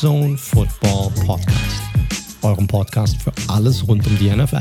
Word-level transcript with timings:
Zone 0.00 0.36
Football 0.36 1.10
Podcast. 1.24 1.82
Eurem 2.42 2.66
Podcast 2.66 3.22
für 3.22 3.32
alles 3.46 3.86
rund 3.86 4.04
um 4.06 4.18
die 4.18 4.28
NFL. 4.28 4.60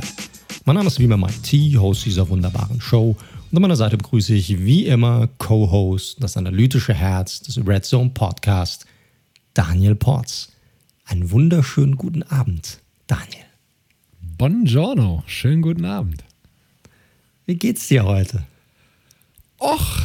Mein 0.65 0.75
Name 0.75 0.87
ist 0.87 0.99
wie 0.99 1.05
immer 1.05 1.17
Mike 1.17 1.41
T, 1.41 1.75
Host 1.75 2.05
dieser 2.05 2.29
wunderbaren 2.29 2.79
Show. 2.79 3.17
Und 3.49 3.57
an 3.57 3.61
meiner 3.63 3.75
Seite 3.75 3.97
begrüße 3.97 4.35
ich 4.35 4.63
wie 4.63 4.85
immer 4.85 5.27
Co-Host, 5.39 6.17
das 6.21 6.37
analytische 6.37 6.93
Herz 6.93 7.41
des 7.41 7.57
Red 7.65 7.83
Zone 7.83 8.11
Podcast, 8.11 8.85
Daniel 9.55 9.95
Porz. 9.95 10.49
Einen 11.05 11.31
wunderschönen 11.31 11.97
guten 11.97 12.21
Abend, 12.23 12.79
Daniel. 13.07 13.45
Buongiorno, 14.37 15.23
schönen 15.25 15.63
guten 15.63 15.85
Abend. 15.85 16.23
Wie 17.47 17.55
geht's 17.55 17.87
dir 17.87 18.05
heute? 18.05 18.43
Och, 19.59 19.97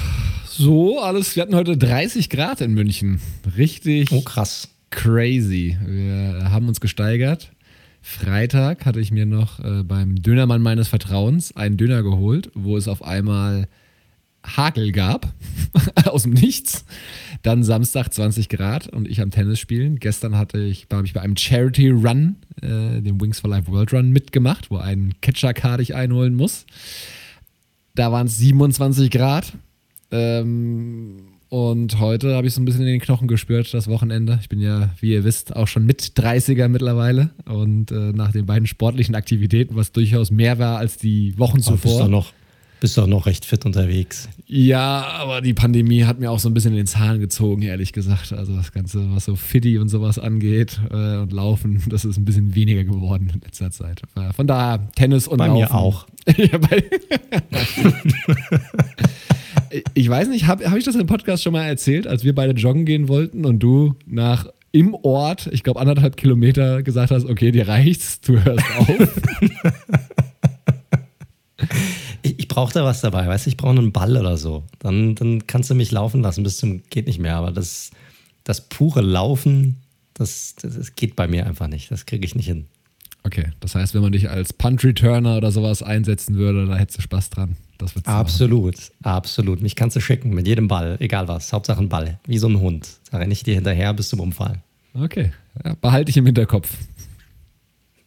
so 0.47 1.01
alles. 1.01 1.37
Wir 1.37 1.43
hatten 1.43 1.55
heute 1.55 1.77
30 1.77 2.31
Grad 2.31 2.63
in 2.63 2.73
München. 2.73 3.21
Richtig. 3.57 4.11
Oh, 4.11 4.23
krass. 4.23 4.69
Crazy. 4.91 5.77
Wir 5.85 6.51
haben 6.51 6.69
uns 6.69 6.81
gesteigert. 6.81 7.53
Freitag 8.01 8.87
hatte 8.87 9.01
ich 9.01 9.11
mir 9.11 9.27
noch 9.27 9.61
äh, 9.61 9.83
beim 9.83 10.17
Dönermann 10.17 10.63
meines 10.63 10.89
Vertrauens 10.89 11.55
einen 11.57 11.77
Döner 11.77 12.03
geholt, 12.03 12.51
wo 12.55 12.77
es 12.77 12.89
auf 12.89 13.03
einmal 13.03 13.69
Hagel 14.45 14.93
gab. 14.93 15.35
aus 16.07 16.23
dem 16.23 16.33
Nichts. 16.33 16.85
Dann 17.43 17.63
Samstag 17.63 18.13
20 18.13 18.49
Grad 18.49 18.89
und 18.89 19.09
ich 19.09 19.21
am 19.21 19.31
Tennis 19.31 19.61
spielen. 19.61 19.99
Gestern 19.99 20.37
hatte 20.37 20.59
ich, 20.59 20.87
habe 20.93 21.07
ich 21.07 21.13
bei 21.13 21.21
einem 21.21 21.37
Charity 21.37 21.91
Run, 21.91 22.37
äh, 22.63 23.01
dem 23.01 23.21
Wings 23.21 23.41
for 23.41 23.51
Life 23.51 23.71
World 23.71 23.93
Run, 23.93 24.11
mitgemacht, 24.11 24.71
wo 24.71 24.79
ein 24.79 25.15
Catcher-Card 25.21 25.81
ich 25.81 25.95
einholen 25.95 26.35
muss. 26.35 26.67
Da 27.95 28.13
waren 28.13 28.27
es 28.27 28.39
27 28.39 29.11
Grad. 29.11 29.53
Ähm, 30.11 31.28
und 31.51 31.99
heute 31.99 32.35
habe 32.35 32.47
ich 32.47 32.55
so 32.55 32.61
ein 32.61 32.65
bisschen 32.67 32.83
in 32.83 32.89
den 32.89 33.01
Knochen 33.01 33.27
gespürt, 33.27 33.73
das 33.73 33.89
Wochenende. 33.89 34.39
Ich 34.43 34.49
bin 34.49 34.61
ja, 34.61 34.91
wie 35.01 35.13
ihr 35.13 35.25
wisst, 35.25 35.57
auch 35.57 35.67
schon 35.67 35.87
mit 35.87 36.03
30er 36.03 36.69
mittlerweile. 36.69 37.31
Und 37.47 37.91
äh, 37.91 38.13
nach 38.13 38.33
den 38.33 38.45
beiden 38.45 38.67
sportlichen 38.67 39.15
Aktivitäten, 39.15 39.75
was 39.75 39.93
durchaus 39.93 40.31
mehr 40.31 40.59
war 40.59 40.79
als 40.79 40.99
die 40.99 41.39
Wochen 41.39 41.61
zuvor. 41.63 41.91
Bist 41.91 42.01
du 42.01 42.09
noch, 42.09 42.33
bist 42.81 42.97
noch 42.99 43.27
recht 43.27 43.47
fit 43.47 43.65
unterwegs. 43.65 44.29
Ja, 44.47 45.07
aber 45.07 45.41
die 45.41 45.55
Pandemie 45.55 46.05
hat 46.05 46.21
mir 46.21 46.31
auch 46.31 46.39
so 46.39 46.51
ein 46.51 46.55
bisschen 46.55 46.73
in 46.73 46.77
den 46.79 46.87
Zahn 46.87 47.19
gezogen, 47.19 47.63
ehrlich 47.63 47.93
gesagt. 47.95 48.33
Also 48.33 48.55
das 48.55 48.71
Ganze, 48.73 49.11
was 49.15 49.25
so 49.25 49.35
Fitti 49.35 49.79
und 49.79 49.89
sowas 49.89 50.19
angeht 50.19 50.79
äh, 50.91 51.17
und 51.17 51.33
Laufen, 51.33 51.83
das 51.89 52.05
ist 52.05 52.19
ein 52.19 52.27
bisschen 52.27 52.55
weniger 52.55 52.85
geworden 52.85 53.31
in 53.35 53.41
letzter 53.41 53.71
Zeit. 53.71 54.03
Äh, 54.17 54.35
von 54.35 54.47
daher 54.47 54.87
Tennis 54.97 55.27
und 55.27 55.39
Bei 55.39 55.47
Laufen. 55.47 55.61
mir 55.61 55.75
auch. 55.75 56.07
ja, 56.37 56.59
bei 56.59 56.85
ich 59.95 60.09
weiß 60.09 60.29
nicht, 60.29 60.47
habe 60.47 60.71
hab 60.71 60.77
ich 60.77 60.85
das 60.85 60.95
im 60.95 61.07
Podcast 61.07 61.43
schon 61.43 61.53
mal 61.53 61.65
erzählt, 61.65 62.07
als 62.07 62.25
wir 62.25 62.35
beide 62.35 62.53
joggen 62.53 62.85
gehen 62.85 63.09
wollten 63.09 63.45
und 63.45 63.59
du 63.59 63.95
nach 64.07 64.47
im 64.73 64.95
Ort, 64.95 65.49
ich 65.53 65.63
glaube 65.63 65.81
anderthalb 65.81 66.17
Kilometer, 66.17 66.83
gesagt 66.83 67.11
hast, 67.11 67.25
okay, 67.25 67.51
dir 67.51 67.69
reicht's, 67.69 68.21
du 68.21 68.43
hörst 68.43 68.65
auf. 68.77 69.21
ich, 72.23 72.39
ich 72.39 72.49
brauche 72.49 72.75
da 72.75 72.85
was 72.85 73.01
dabei, 73.01 73.27
weißt 73.27 73.47
du, 73.47 73.51
ich 73.51 73.57
brauche 73.57 73.77
einen 73.77 73.93
Ball 73.93 74.17
oder 74.17 74.37
so. 74.37 74.65
Dann, 74.79 75.15
dann 75.15 75.47
kannst 75.47 75.71
du 75.71 75.75
mich 75.75 75.91
laufen 75.91 76.23
lassen 76.23 76.43
bis 76.43 76.59
zum 76.59 76.83
geht 76.91 77.07
nicht 77.07 77.19
mehr. 77.19 77.37
Aber 77.37 77.51
das, 77.51 77.91
das 78.45 78.69
pure 78.69 79.01
Laufen, 79.01 79.77
das, 80.15 80.55
das, 80.61 80.75
das 80.77 80.95
geht 80.95 81.17
bei 81.17 81.29
mir 81.29 81.47
einfach 81.47 81.69
nicht. 81.69 81.91
Das 81.91 82.07
kriege 82.07 82.27
ich 82.27 82.35
nicht 82.35 82.47
hin. 82.47 82.67
Okay, 83.25 83.51
das 83.61 83.75
heißt, 83.75 83.95
wenn 83.95 84.03
man 84.03 84.13
dich 84.13 84.31
als 84.31 84.53
Punt-Returner 84.53 85.39
oder 85.39 85.51
sowas 85.51 85.83
einsetzen 85.83 86.37
würde, 86.37 86.67
da 86.67 86.77
hättest 86.77 86.99
du 86.99 87.03
Spaß 87.03 87.31
dran. 87.31 87.57
Das 87.79 87.95
wird's 87.95 88.09
absolut, 88.09 88.75
absolut. 89.03 89.63
Mich 89.63 89.77
kannst 89.77 89.95
du 89.97 90.01
schicken 90.01 90.31
mit 90.31 90.47
jedem 90.49 90.67
Ball, 90.67 90.97
egal 90.99 91.29
was. 91.29 91.53
Hauptsache 91.53 91.81
ein 91.81 91.89
Ball, 91.89 92.19
wie 92.27 92.39
so 92.39 92.49
ein 92.49 92.61
Hund. 92.61 92.89
Da 93.11 93.19
renne 93.19 93.33
ich 93.33 93.45
dir 93.45 93.55
hinterher 93.55 93.95
bis 93.95 94.09
zum 94.09 94.19
Umfallen. 94.21 94.63
Okay, 94.95 95.31
ja, 95.65 95.75
behalte 95.81 96.11
ich 96.11 96.17
im 96.17 96.27
Hinterkopf. 96.27 96.75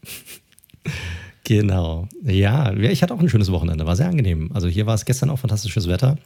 genau. 1.46 2.10
Ja, 2.24 2.74
ich 2.74 3.02
hatte 3.02 3.14
auch 3.14 3.20
ein 3.20 3.30
schönes 3.30 3.52
Wochenende, 3.52 3.86
war 3.86 3.96
sehr 3.96 4.10
angenehm. 4.10 4.52
Also 4.54 4.68
hier 4.68 4.86
war 4.86 4.96
es 4.96 5.06
gestern 5.06 5.30
auch 5.30 5.40
fantastisches 5.40 5.88
Wetter. 5.88 6.18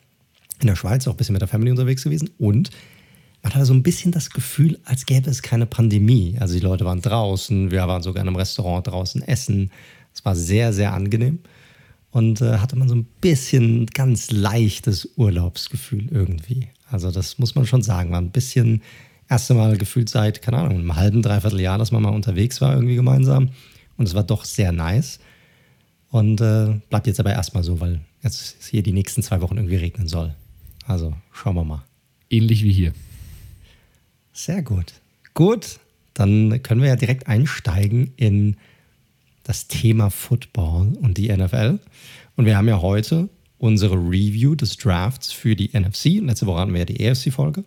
In 0.61 0.67
der 0.67 0.75
Schweiz 0.75 1.07
auch 1.07 1.11
ein 1.11 1.17
bisschen 1.17 1.33
mit 1.33 1.41
der 1.41 1.47
Family 1.47 1.69
unterwegs 1.69 2.03
gewesen 2.03 2.31
und 2.39 2.71
man 3.43 3.53
hatte 3.53 3.65
so 3.65 3.75
ein 3.75 3.83
bisschen 3.83 4.11
das 4.11 4.31
Gefühl, 4.31 4.79
als 4.85 5.05
gäbe 5.05 5.29
es 5.29 5.43
keine 5.43 5.67
Pandemie. 5.67 6.35
Also 6.39 6.55
die 6.55 6.61
Leute 6.61 6.83
waren 6.83 7.01
draußen, 7.01 7.69
wir 7.69 7.87
waren 7.87 8.01
sogar 8.01 8.23
in 8.23 8.27
einem 8.27 8.37
Restaurant 8.37 8.87
draußen 8.87 9.21
essen. 9.21 9.69
Es 10.15 10.25
war 10.25 10.35
sehr, 10.35 10.73
sehr 10.73 10.93
angenehm 10.93 11.39
und 12.15 12.39
äh, 12.39 12.59
hatte 12.59 12.77
man 12.77 12.87
so 12.87 12.95
ein 12.95 13.05
bisschen 13.19 13.87
ganz 13.87 14.31
leichtes 14.31 15.09
Urlaubsgefühl 15.17 16.07
irgendwie. 16.09 16.69
Also 16.89 17.11
das 17.11 17.39
muss 17.39 17.55
man 17.55 17.65
schon 17.65 17.81
sagen, 17.81 18.11
war 18.11 18.21
ein 18.21 18.31
bisschen 18.31 18.83
erste 19.29 19.53
Mal 19.53 19.77
gefühlt 19.77 20.07
seit, 20.07 20.41
keine 20.41 20.59
Ahnung, 20.59 20.79
einem 20.79 20.95
halben, 20.95 21.21
dreiviertel 21.21 21.59
Jahr, 21.59 21.77
dass 21.77 21.91
man 21.91 22.01
mal 22.01 22.13
unterwegs 22.13 22.61
war 22.61 22.73
irgendwie 22.73 22.95
gemeinsam 22.95 23.49
und 23.97 24.07
es 24.07 24.13
war 24.13 24.23
doch 24.23 24.45
sehr 24.45 24.71
nice 24.71 25.19
und 26.09 26.39
äh, 26.39 26.79
bleibt 26.89 27.07
jetzt 27.07 27.19
aber 27.19 27.33
erstmal 27.33 27.65
so, 27.65 27.81
weil 27.81 27.99
jetzt 28.23 28.63
hier 28.69 28.81
die 28.81 28.93
nächsten 28.93 29.21
zwei 29.21 29.41
Wochen 29.41 29.57
irgendwie 29.57 29.75
regnen 29.75 30.07
soll. 30.07 30.33
Also 30.87 31.13
schauen 31.33 31.55
wir 31.55 31.65
mal. 31.65 31.83
Ähnlich 32.29 32.63
wie 32.63 32.71
hier. 32.71 32.93
Sehr 34.31 34.61
gut. 34.61 34.93
Gut, 35.33 35.81
dann 36.13 36.63
können 36.63 36.79
wir 36.79 36.87
ja 36.87 36.95
direkt 36.95 37.27
einsteigen 37.27 38.13
in 38.15 38.55
das 39.45 39.67
Thema 39.67 40.09
Football 40.09 40.97
und 41.01 41.17
die 41.17 41.31
NFL. 41.31 41.79
Und 42.35 42.45
wir 42.45 42.57
haben 42.57 42.67
ja 42.67 42.81
heute 42.81 43.29
unsere 43.57 43.95
Review 43.95 44.55
des 44.55 44.75
Drafts 44.75 45.31
für 45.31 45.55
die 45.55 45.69
NFC. 45.77 46.21
Letzte 46.21 46.45
Woche 46.47 46.59
hatten 46.59 46.73
wir 46.73 46.79
ja 46.79 46.85
die 46.85 47.07
AFC-Folge. 47.07 47.63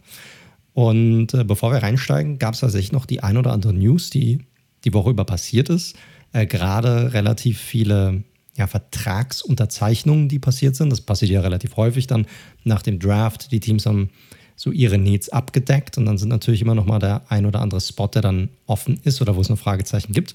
Und 0.75 1.35
äh, 1.35 1.45
bevor 1.45 1.73
wir 1.73 1.83
reinsteigen, 1.83 2.39
gab 2.39 2.55
es 2.55 2.61
tatsächlich 2.61 2.93
noch 2.93 3.07
die 3.07 3.23
ein 3.23 3.37
oder 3.37 3.53
andere 3.53 3.73
News, 3.73 4.11
die 4.11 4.41
die 4.85 4.93
Woche 4.93 5.11
über 5.11 5.25
passiert 5.25 5.71
ist. 5.71 5.97
Äh, 6.33 6.47
Gerade 6.47 7.15
relativ 7.15 7.59
viele 7.59 8.25
ja, 8.57 8.67
Vertragsunterzeichnungen, 8.67 10.29
die 10.29 10.39
passiert 10.39 10.77
sind. 10.77 10.91
Das 10.91 11.01
passiert 11.01 11.31
ja 11.31 11.41
relativ 11.41 11.77
häufig 11.77 12.07
dann 12.07 12.27
nach 12.65 12.83
dem 12.83 12.99
Draft. 12.99 13.53
Die 13.53 13.61
Teams 13.61 13.87
haben 13.87 14.11
so 14.57 14.73
ihre 14.73 14.99
Needs 14.99 15.29
abgedeckt 15.29 15.97
und 15.97 16.07
dann 16.07 16.19
sind 16.19 16.29
natürlich 16.29 16.63
immer 16.63 16.75
noch 16.75 16.87
mal 16.87 16.99
der 16.99 17.23
ein 17.29 17.47
oder 17.47 17.61
andere 17.61 17.81
Spot, 17.81 18.09
der 18.09 18.23
dann 18.23 18.49
offen 18.67 19.01
ist 19.05 19.23
oder 19.23 19.37
wo 19.37 19.41
es 19.41 19.49
noch 19.49 19.59
Fragezeichen 19.59 20.13
gibt. 20.13 20.35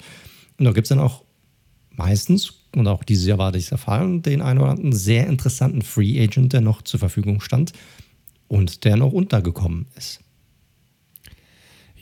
Und 0.58 0.64
da 0.64 0.72
gibt 0.72 0.86
es 0.86 0.88
dann 0.88 1.00
auch 1.00 1.22
meistens, 1.96 2.54
und 2.74 2.86
auch 2.88 3.04
dieses 3.04 3.26
Jahr 3.26 3.38
war 3.38 3.52
das 3.52 3.68
der 3.68 3.78
Fall, 3.78 4.20
den 4.20 4.42
einen 4.42 4.60
oder 4.60 4.70
anderen 4.70 4.92
sehr 4.92 5.26
interessanten 5.26 5.82
Free 5.82 6.22
Agent, 6.22 6.52
der 6.52 6.60
noch 6.60 6.82
zur 6.82 7.00
Verfügung 7.00 7.40
stand 7.40 7.72
und 8.48 8.84
der 8.84 8.96
noch 8.96 9.12
untergekommen 9.12 9.86
ist. 9.96 10.20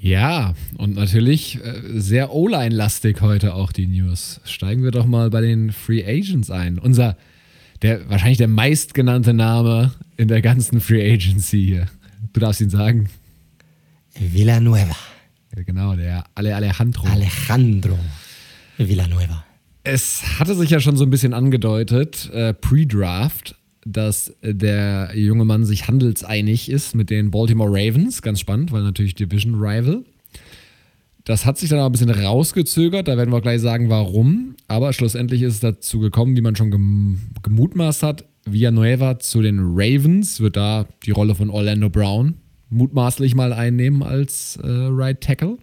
Ja, 0.03 0.55
und 0.79 0.97
natürlich 0.97 1.65
äh, 1.65 1.81
sehr 1.95 2.33
O-Line-lastig 2.33 3.21
heute 3.21 3.55
auch 3.55 3.71
die 3.71 3.87
News. 3.87 4.41
Steigen 4.45 4.83
wir 4.83 4.91
doch 4.91 5.07
mal 5.07 5.31
bei 5.31 5.41
den 5.41 5.71
Free 5.71 6.05
Agents 6.05 6.51
ein. 6.51 6.81
Unser, 6.81 7.17
der 7.83 8.11
wahrscheinlich 8.11 8.39
der 8.39 8.49
meistgenannte 8.49 9.33
Name 9.33 9.93
in 10.17 10.27
der 10.27 10.43
ganzen 10.43 10.81
Free 10.81 11.13
Agency 11.13 11.65
hier. 11.65 11.87
Du 12.33 12.41
darfst 12.41 12.61
ihn 12.61 12.71
sagen. 12.71 13.09
Villanueva. 14.19 14.97
Genau, 15.55 15.95
der 15.95 16.25
Ale 16.35 16.57
Alejandro. 16.57 17.07
Alejandro 17.07 17.99
Villanueva. 18.79 19.45
Es 19.85 20.39
hatte 20.39 20.55
sich 20.55 20.71
ja 20.71 20.81
schon 20.81 20.97
so 20.97 21.05
ein 21.05 21.11
bisschen 21.11 21.35
angedeutet, 21.35 22.31
äh, 22.33 22.55
pre-Draft, 22.55 23.57
dass 23.85 24.33
der 24.43 25.11
junge 25.15 25.45
Mann 25.45 25.65
sich 25.65 25.89
handelseinig 25.89 26.71
ist 26.71 26.95
mit 26.95 27.11
den 27.11 27.33
Baltimore 27.33 27.71
Ravens. 27.71 28.23
Ganz 28.23 28.39
spannend, 28.39 28.71
weil 28.71 28.83
natürlich 28.83 29.17
Division 29.17 29.57
Rival. 29.57 30.05
Das 31.25 31.47
hat 31.47 31.59
sich 31.59 31.69
dann 31.69 31.79
auch 31.81 31.87
ein 31.87 31.93
bisschen 31.93 32.11
rausgezögert, 32.11 33.07
da 33.07 33.17
werden 33.17 33.33
wir 33.33 33.41
gleich 33.41 33.61
sagen, 33.61 33.89
warum. 33.89 34.57
Aber 34.67 34.93
schlussendlich 34.93 35.43
ist 35.43 35.55
es 35.55 35.61
dazu 35.61 36.01
gekommen, 36.01 36.37
wie 36.37 36.41
man 36.41 36.57
schon 36.57 36.71
gem 36.71 37.21
gemutmaßt 37.43 38.03
hat. 38.03 38.25
Villanueva 38.45 39.21
zu 39.21 39.41
den 39.41 39.61
Ravens 39.61 40.41
wird 40.41 40.57
da 40.57 40.87
die 41.05 41.13
Rolle 41.13 41.37
von 41.37 41.49
Orlando 41.49 41.91
Brown 41.91 42.35
mutmaßlich 42.71 43.35
mal 43.35 43.53
einnehmen 43.53 44.03
als 44.03 44.57
äh, 44.63 44.67
Right 44.67 45.21
Tackle. 45.21 45.59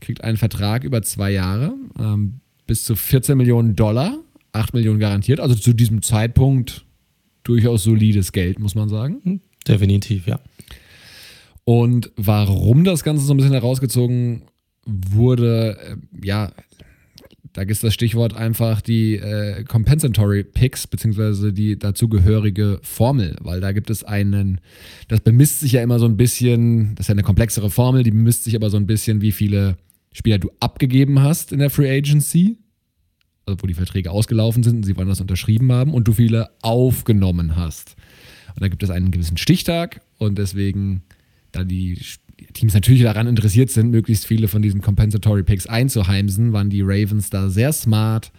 Kriegt 0.00 0.22
einen 0.22 0.36
Vertrag 0.36 0.84
über 0.84 1.02
zwei 1.02 1.30
Jahre, 1.30 1.74
ähm, 1.98 2.40
bis 2.68 2.84
zu 2.84 2.94
14 2.94 3.36
Millionen 3.36 3.74
Dollar, 3.74 4.16
8 4.52 4.74
Millionen 4.74 5.00
garantiert. 5.00 5.40
Also 5.40 5.56
zu 5.56 5.72
diesem 5.72 6.02
Zeitpunkt 6.02 6.84
durchaus 7.42 7.82
solides 7.82 8.30
Geld, 8.30 8.60
muss 8.60 8.76
man 8.76 8.88
sagen. 8.88 9.20
Hm, 9.24 9.40
definitiv, 9.66 10.28
ja. 10.28 10.38
Und 11.64 12.12
warum 12.16 12.84
das 12.84 13.02
Ganze 13.02 13.24
so 13.24 13.34
ein 13.34 13.38
bisschen 13.38 13.52
herausgezogen 13.54 14.42
wurde, 14.86 15.78
äh, 15.80 16.26
ja, 16.26 16.52
da 17.54 17.62
ist 17.62 17.82
das 17.82 17.94
Stichwort 17.94 18.36
einfach 18.36 18.80
die 18.82 19.16
äh, 19.16 19.64
Compensatory 19.64 20.44
Picks, 20.44 20.86
beziehungsweise 20.86 21.52
die 21.52 21.78
dazugehörige 21.78 22.78
Formel, 22.82 23.36
weil 23.40 23.60
da 23.60 23.72
gibt 23.72 23.90
es 23.90 24.04
einen, 24.04 24.60
das 25.08 25.20
bemisst 25.20 25.60
sich 25.60 25.72
ja 25.72 25.82
immer 25.82 25.98
so 25.98 26.04
ein 26.04 26.16
bisschen, 26.16 26.94
das 26.94 27.04
ist 27.04 27.08
ja 27.08 27.14
eine 27.14 27.22
komplexere 27.22 27.70
Formel, 27.70 28.02
die 28.02 28.10
bemisst 28.10 28.44
sich 28.44 28.54
aber 28.54 28.68
so 28.68 28.76
ein 28.76 28.86
bisschen, 28.86 29.22
wie 29.22 29.32
viele 29.32 29.76
Spieler 30.18 30.38
du 30.38 30.50
abgegeben 30.60 31.22
hast 31.22 31.52
in 31.52 31.60
der 31.60 31.70
Free 31.70 31.90
Agency, 31.90 32.58
also 33.46 33.62
wo 33.62 33.66
die 33.66 33.74
Verträge 33.74 34.10
ausgelaufen 34.10 34.62
sind 34.64 34.76
und 34.76 34.82
sie 34.82 34.94
das 34.94 35.20
unterschrieben 35.20 35.70
haben, 35.72 35.94
und 35.94 36.08
du 36.08 36.12
viele 36.12 36.50
aufgenommen 36.60 37.56
hast. 37.56 37.94
Und 38.54 38.62
da 38.62 38.68
gibt 38.68 38.82
es 38.82 38.90
einen 38.90 39.12
gewissen 39.12 39.36
Stichtag 39.36 40.00
und 40.18 40.36
deswegen 40.36 41.02
da 41.52 41.62
die 41.62 42.00
Teams 42.52 42.74
natürlich 42.74 43.02
daran 43.02 43.28
interessiert 43.28 43.70
sind, 43.70 43.90
möglichst 43.90 44.26
viele 44.26 44.48
von 44.48 44.60
diesen 44.60 44.80
Compensatory 44.80 45.44
Picks 45.44 45.66
einzuheimsen, 45.66 46.52
waren 46.52 46.68
die 46.68 46.82
Ravens 46.82 47.30
da 47.30 47.48
sehr 47.48 47.72
smart, 47.72 48.32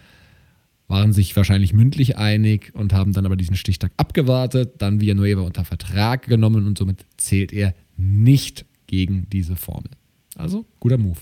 waren 0.86 1.14
sich 1.14 1.34
wahrscheinlich 1.34 1.72
mündlich 1.72 2.18
einig 2.18 2.72
und 2.74 2.92
haben 2.92 3.14
dann 3.14 3.24
aber 3.24 3.36
diesen 3.36 3.56
Stichtag 3.56 3.92
abgewartet, 3.96 4.74
dann 4.78 5.00
Villanueva 5.00 5.40
unter 5.40 5.64
Vertrag 5.64 6.26
genommen 6.26 6.66
und 6.66 6.76
somit 6.76 7.06
zählt 7.16 7.52
er 7.52 7.74
nicht 7.96 8.66
gegen 8.86 9.28
diese 9.30 9.56
Formel. 9.56 9.90
Also 10.36 10.66
guter 10.78 10.98
Move. 10.98 11.20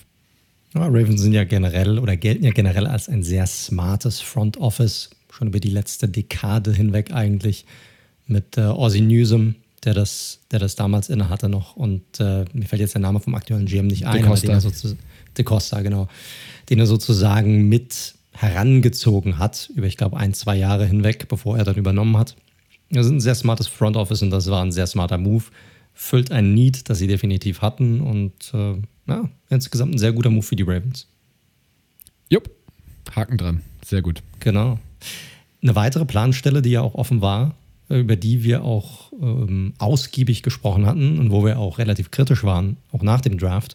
Ja, 0.75 0.87
Ravens 0.87 1.23
sind 1.23 1.33
ja 1.33 1.45
generell 1.45 1.99
oder 1.99 2.17
gelten 2.17 2.45
ja 2.45 2.51
generell 2.51 2.87
als 2.87 3.09
ein 3.09 3.23
sehr 3.23 3.47
smartes 3.47 4.21
Front 4.21 4.59
Office, 4.59 5.11
schon 5.33 5.49
über 5.49 5.61
die 5.61 5.71
letzte 5.71 6.09
Dekade 6.09 6.73
hinweg 6.73 7.13
eigentlich 7.13 7.65
mit 8.27 8.59
äh, 8.59 8.63
Ozzy 8.63 9.01
Newsom, 9.01 9.55
der 9.85 9.95
das, 9.95 10.41
der 10.51 10.59
das 10.59 10.77
damals 10.77 11.09
inne 11.09 11.31
hatte 11.31 11.49
noch. 11.49 11.77
Und 11.77 12.03
äh, 12.21 12.45
mir 12.53 12.67
fällt 12.67 12.81
jetzt 12.81 12.95
der 12.95 13.01
Name 13.01 13.21
vom 13.21 13.35
aktuellen 13.35 13.67
GM 13.67 13.87
nicht 13.87 14.07
ein, 14.07 14.15
De 14.15 14.23
Costa. 14.23 14.53
aber 14.53 14.61
den 14.61 14.91
er 14.91 14.97
De 15.37 15.45
Costa, 15.45 15.81
genau, 15.81 16.09
den 16.69 16.81
er 16.81 16.87
sozusagen 16.87 17.69
mit 17.69 18.15
herangezogen 18.33 19.39
hat, 19.39 19.71
über 19.75 19.87
ich 19.87 19.97
glaube 19.97 20.17
ein, 20.17 20.35
zwei 20.35 20.57
Jahre 20.57 20.87
hinweg, 20.87 21.29
bevor 21.29 21.57
er 21.59 21.65
dann 21.65 21.77
übernommen 21.77 22.17
hat. 22.17 22.37
Das 22.91 23.07
ist 23.07 23.13
ein 23.13 23.21
sehr 23.21 23.35
smartes 23.35 23.67
Front 23.67 23.97
Office 23.97 24.23
und 24.23 24.31
das 24.31 24.49
war 24.51 24.63
ein 24.63 24.73
sehr 24.73 24.87
smarter 24.87 25.19
Move. 25.19 25.45
Füllt 25.93 26.31
ein 26.31 26.55
Need, 26.55 26.89
das 26.89 26.99
sie 26.99 27.07
definitiv 27.07 27.63
hatten 27.63 28.01
und 28.01 28.33
äh, 28.55 28.75
ja, 29.09 29.29
insgesamt 29.49 29.95
ein 29.95 29.99
sehr 29.99 30.13
guter 30.13 30.31
Move 30.31 30.43
für 30.43 30.57
die 30.57 30.63
Ravens. 30.63 31.07
Jupp, 32.29 32.51
Haken 33.15 33.39
dran. 33.39 33.63
Sehr 33.85 34.03
gut. 34.03 34.23
Genau. 34.41 34.79
Eine 35.63 35.75
weitere 35.75 36.05
Planstelle, 36.05 36.63
die 36.63 36.71
ja 36.71 36.83
auch 36.83 36.95
offen 36.95 37.21
war, 37.21 37.55
über 37.89 38.17
die 38.17 38.45
wir 38.45 38.65
auch 38.65 39.13
ähm, 39.21 39.73
ausgiebig 39.79 40.43
gesprochen 40.43 40.87
hatten 40.87 41.19
und 41.19 41.31
wo 41.31 41.45
wir 41.45 41.59
auch 41.59 41.79
relativ 41.79 42.11
kritisch 42.11 42.45
waren, 42.45 42.77
auch 42.93 43.03
nach 43.03 43.21
dem 43.21 43.39
Draft, 43.39 43.75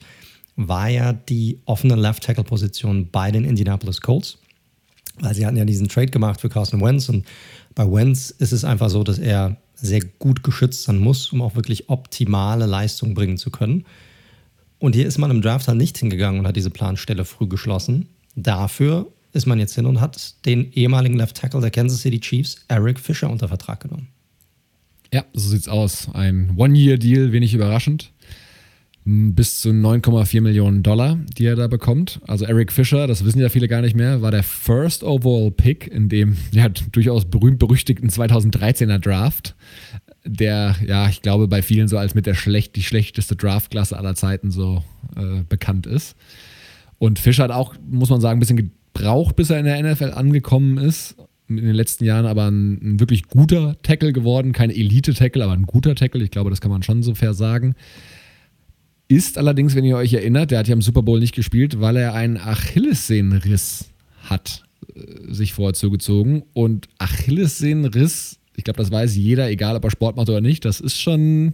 war 0.55 0.87
ja 0.87 1.13
die 1.13 1.59
offene 1.65 1.95
Left-Tackle-Position 1.95 3.09
bei 3.11 3.31
den 3.31 3.43
Indianapolis 3.43 4.01
Colts. 4.01 4.37
Weil 5.19 5.33
sie 5.33 5.45
hatten 5.45 5.57
ja 5.57 5.65
diesen 5.65 5.89
Trade 5.89 6.07
gemacht 6.07 6.41
für 6.41 6.49
Carson 6.49 6.81
Wentz 6.81 7.09
und 7.09 7.25
bei 7.75 7.91
Wentz 7.91 8.29
ist 8.29 8.51
es 8.51 8.63
einfach 8.63 8.89
so, 8.89 9.03
dass 9.03 9.19
er 9.19 9.57
sehr 9.75 10.01
gut 10.19 10.43
geschützt 10.43 10.83
sein 10.83 10.99
muss, 10.99 11.31
um 11.33 11.41
auch 11.41 11.55
wirklich 11.55 11.89
optimale 11.89 12.65
Leistung 12.65 13.13
bringen 13.13 13.37
zu 13.37 13.51
können. 13.51 13.85
Und 14.83 14.95
hier 14.95 15.07
ist 15.07 15.17
man 15.17 15.31
im 15.31 15.41
Draft 15.41 15.69
halt 15.69 15.77
nicht 15.77 15.97
hingegangen 15.97 16.41
und 16.41 16.45
hat 16.45 16.57
diese 16.57 16.69
Planstelle 16.69 17.23
früh 17.23 17.47
geschlossen. 17.47 18.09
Dafür 18.35 19.07
ist 19.31 19.45
man 19.45 19.57
jetzt 19.57 19.75
hin 19.75 19.85
und 19.85 20.01
hat 20.01 20.45
den 20.45 20.73
ehemaligen 20.73 21.15
Left 21.15 21.37
Tackle 21.37 21.61
der 21.61 21.71
Kansas 21.71 22.01
City 22.01 22.19
Chiefs, 22.19 22.65
Eric 22.67 22.99
Fischer, 22.99 23.29
unter 23.29 23.47
Vertrag 23.47 23.79
genommen. 23.79 24.09
Ja, 25.13 25.23
so 25.31 25.47
sieht's 25.47 25.69
aus. 25.69 26.09
Ein 26.13 26.51
One-Year-Deal, 26.57 27.31
wenig 27.31 27.53
überraschend. 27.53 28.11
Bis 29.05 29.61
zu 29.61 29.69
9,4 29.69 30.41
Millionen 30.41 30.83
Dollar, 30.83 31.17
die 31.37 31.45
er 31.45 31.55
da 31.55 31.67
bekommt. 31.67 32.19
Also 32.27 32.43
Eric 32.43 32.73
Fischer, 32.73 33.07
das 33.07 33.23
wissen 33.23 33.39
ja 33.39 33.47
viele 33.47 33.69
gar 33.69 33.79
nicht 33.79 33.95
mehr, 33.95 34.21
war 34.21 34.31
der 34.31 34.43
First 34.43 35.05
Overall 35.05 35.51
Pick 35.51 35.87
in 35.87 36.09
dem 36.09 36.35
ja, 36.51 36.67
durchaus 36.91 37.23
berühmt-berüchtigten 37.23 38.09
2013er 38.09 38.99
Draft, 38.99 39.55
der, 40.25 40.75
ja, 40.85 41.09
ich 41.09 41.21
glaube, 41.21 41.47
bei 41.47 41.61
vielen 41.61 41.87
so 41.87 41.97
als 41.97 42.15
mit 42.15 42.25
der 42.25 42.33
schlecht, 42.33 42.75
die 42.75 42.83
schlechteste 42.83 43.35
Draftklasse 43.35 43.97
aller 43.97 44.15
Zeiten 44.15 44.51
so 44.51 44.83
äh, 45.15 45.43
bekannt 45.47 45.85
ist. 45.85 46.15
Und 46.97 47.19
Fischer 47.19 47.43
hat 47.43 47.51
auch, 47.51 47.75
muss 47.89 48.09
man 48.09 48.21
sagen, 48.21 48.37
ein 48.37 48.39
bisschen 48.39 48.71
gebraucht, 48.93 49.35
bis 49.35 49.49
er 49.49 49.59
in 49.59 49.65
der 49.65 49.81
NFL 49.83 50.11
angekommen 50.11 50.77
ist. 50.77 51.15
In 51.49 51.57
den 51.57 51.75
letzten 51.75 52.05
Jahren 52.05 52.25
aber 52.25 52.49
ein, 52.49 52.73
ein 52.81 52.99
wirklich 52.99 53.27
guter 53.27 53.75
Tackle 53.83 54.13
geworden. 54.13 54.53
Kein 54.53 54.69
Elite-Tackle, 54.69 55.43
aber 55.43 55.53
ein 55.53 55.65
guter 55.65 55.95
Tackle. 55.95 56.23
Ich 56.23 56.31
glaube, 56.31 56.49
das 56.49 56.61
kann 56.61 56.71
man 56.71 56.83
schon 56.83 57.03
so 57.03 57.15
fair 57.15 57.33
sagen. 57.33 57.75
Ist 59.09 59.37
allerdings, 59.37 59.75
wenn 59.75 59.83
ihr 59.83 59.97
euch 59.97 60.13
erinnert, 60.13 60.51
der 60.51 60.59
hat 60.59 60.67
ja 60.67 60.73
im 60.73 60.81
Super 60.81 61.03
Bowl 61.03 61.19
nicht 61.19 61.35
gespielt, 61.35 61.81
weil 61.81 61.97
er 61.97 62.13
einen 62.13 62.37
Achillessehnenriss 62.37 63.89
hat 64.23 64.63
äh, 64.95 65.33
sich 65.33 65.53
vorher 65.53 65.73
zugezogen. 65.73 66.43
Und 66.53 66.87
Achillessehnenriss, 66.97 68.39
ich 68.55 68.63
glaube, 68.63 68.77
das 68.77 68.91
weiß 68.91 69.15
jeder, 69.15 69.49
egal 69.49 69.75
ob 69.75 69.83
er 69.83 69.91
Sport 69.91 70.15
macht 70.15 70.29
oder 70.29 70.41
nicht, 70.41 70.65
das 70.65 70.79
ist 70.79 70.99
schon 70.99 71.53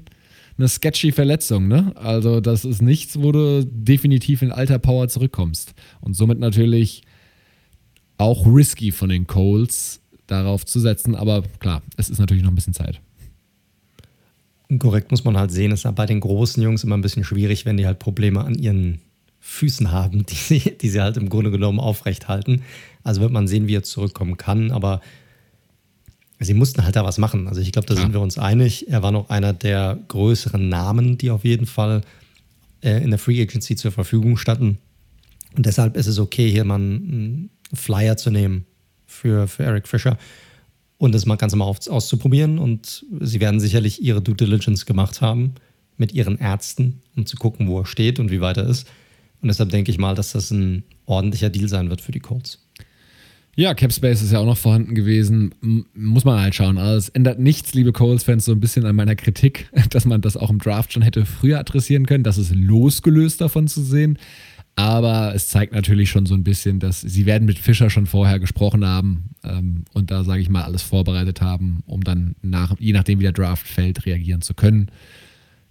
eine 0.57 0.68
sketchy 0.68 1.12
Verletzung, 1.12 1.68
ne? 1.68 1.94
Also, 1.96 2.42
das 2.42 2.66
ist 2.66 2.81
nichts, 2.81 3.22
wo 3.22 3.31
du 3.31 3.66
definitiv 3.66 4.42
in 4.42 4.51
alter 4.51 4.78
Power 4.78 5.07
zurückkommst. 5.07 5.74
Und 6.01 6.16
somit 6.16 6.40
natürlich 6.40 7.04
auch 8.18 8.46
risky 8.46 8.92
von 8.92 9.10
den 9.10 9.25
Coles 9.25 10.01
darauf 10.28 10.66
zu 10.66 10.80
setzen. 10.80 11.16
Aber 11.16 11.44
klar, 11.60 11.81
es 11.98 12.10
ist 12.10 12.19
natürlich 12.19 12.44
noch 12.44 12.51
ein 12.51 12.56
bisschen 12.56 12.74
Zeit. 12.74 13.00
Korrekt 14.78 15.10
muss 15.10 15.24
man 15.24 15.38
halt 15.38 15.51
sehen, 15.51 15.72
ist 15.72 15.88
bei 15.96 16.06
den 16.06 16.19
großen 16.19 16.62
Jungs 16.62 16.84
immer 16.84 16.96
ein 16.96 17.01
bisschen 17.01 17.24
schwierig, 17.24 17.66
wenn 17.66 17.78
die 17.78 17.88
halt 17.88 17.98
Probleme 17.98 18.44
an 18.44 18.54
ihren 18.54 19.00
Füßen 19.40 19.92
haben, 19.92 20.25
die 20.30 20.36
sie, 20.36 20.78
die 20.78 20.90
sie 20.90 21.01
halt 21.01 21.18
im 21.18 21.30
Grunde 21.30 21.51
genommen 21.51 21.80
aufrecht 21.80 22.28
halten. 22.28 22.62
Also 23.04 23.22
wird 23.22 23.31
man 23.31 23.48
sehen, 23.48 23.68
wie 23.68 23.75
er 23.75 23.84
zurückkommen 23.84 24.38
kann. 24.38 24.72
Aber 24.72 25.01
sie 26.39 26.53
mussten 26.53 26.83
halt 26.83 26.95
da 26.95 27.03
was 27.03 27.18
machen. 27.18 27.47
Also 27.47 27.62
ich 27.62 27.71
glaube, 27.71 27.88
da 27.88 27.95
ja. 27.95 28.01
sind 28.01 28.13
wir 28.13 28.21
uns 28.21 28.38
einig. 28.38 28.89
Er 28.89 29.03
war 29.03 29.12
noch 29.12 29.30
einer 29.30 29.53
der 29.53 30.00
größeren 30.07 30.69
Namen, 30.69 31.18
die 31.18 31.31
auf 31.31 31.44
jeden 31.44 31.65
Fall 31.65 32.01
äh, 32.81 33.03
in 33.03 33.09
der 33.09 33.19
Free 33.19 33.41
Agency 33.41 33.75
zur 33.75 33.91
Verfügung 33.91 34.38
standen. 34.38 34.77
Und 35.56 35.65
deshalb 35.65 35.97
ist 35.97 36.07
es 36.07 36.19
okay, 36.19 36.50
hier 36.50 36.63
mal 36.63 36.75
einen 36.75 37.50
Flyer 37.74 38.18
zu 38.18 38.31
nehmen 38.31 38.65
für, 39.06 39.47
für 39.47 39.63
Eric 39.63 39.88
Fischer 39.88 40.18
und 40.97 41.13
das 41.13 41.25
mal 41.25 41.36
ganz 41.36 41.56
mal 41.56 41.65
auf, 41.65 41.86
auszuprobieren. 41.88 42.57
Und 42.57 43.06
sie 43.19 43.41
werden 43.41 43.59
sicherlich 43.59 44.01
ihre 44.01 44.21
Due 44.21 44.36
Diligence 44.36 44.86
gemacht 44.86 45.21
haben 45.21 45.56
mit 45.97 46.13
ihren 46.13 46.38
Ärzten, 46.38 47.01
um 47.15 47.25
zu 47.25 47.36
gucken, 47.36 47.68
wo 47.68 47.80
er 47.80 47.86
steht 47.86 48.19
und 48.19 48.31
wie 48.31 48.41
weit 48.41 48.57
er 48.57 48.68
ist. 48.68 48.88
Und 49.41 49.47
deshalb 49.47 49.69
denke 49.69 49.91
ich 49.91 49.97
mal, 49.97 50.15
dass 50.15 50.31
das 50.31 50.51
ein 50.51 50.83
ordentlicher 51.06 51.50
Deal 51.50 51.68
sein 51.68 51.89
wird 51.89 52.01
für 52.01 52.12
die 52.12 52.19
Colts. 52.19 52.59
Ja, 53.60 53.74
Capspace 53.74 54.22
ist 54.22 54.32
ja 54.32 54.40
auch 54.40 54.46
noch 54.46 54.58
vorhanden 54.58 54.96
gewesen. 54.96 55.54
Muss 55.94 56.24
man 56.24 56.40
halt 56.40 56.56
schauen. 56.56 56.78
Also 56.78 56.98
es 56.98 57.10
ändert 57.10 57.40
nichts, 57.40 57.74
liebe 57.74 57.92
Coles-Fans, 57.92 58.46
so 58.46 58.54
ein 58.54 58.62
bisschen 58.62 58.86
an 58.86 58.96
meiner 58.96 59.18
Kritik, 59.18 59.70
dass 59.90 60.06
man 60.06 60.22
das 60.22 60.38
auch 60.38 60.50
im 60.50 60.60
Draft 60.60 60.94
schon 60.94 61.02
hätte 61.02 61.26
früher 61.26 61.60
adressieren 61.60 62.06
können. 62.06 62.24
Das 62.24 62.38
ist 62.38 62.56
losgelöst 62.56 63.42
davon 63.42 63.68
zu 63.68 63.82
sehen. 63.82 64.18
Aber 64.78 65.36
es 65.36 65.50
zeigt 65.50 65.74
natürlich 65.74 66.10
schon 66.10 66.26
so 66.26 66.36
ein 66.36 66.46
bisschen, 66.46 66.80
dass 66.80 67.02
sie 67.02 67.26
werden 67.26 67.44
mit 67.44 67.60
Fischer 67.60 67.90
schon 67.90 68.06
vorher 68.06 68.40
gesprochen 68.40 68.86
haben 68.86 69.32
ähm, 69.44 69.84
und 69.92 70.10
da, 70.10 70.24
sage 70.24 70.42
ich 70.42 70.50
mal, 70.50 70.63
alles 70.63 70.82
vorbereitet 70.82 71.42
haben, 71.42 71.84
um 71.86 72.01
dann, 72.01 72.36
nach, 72.42 72.80
je 72.80 72.94
nachdem, 72.94 73.20
wie 73.20 73.24
der 73.24 73.34
Draft 73.34 73.68
fällt, 73.68 74.06
reagieren 74.06 74.42
zu 74.42 74.54
können. 74.54 74.89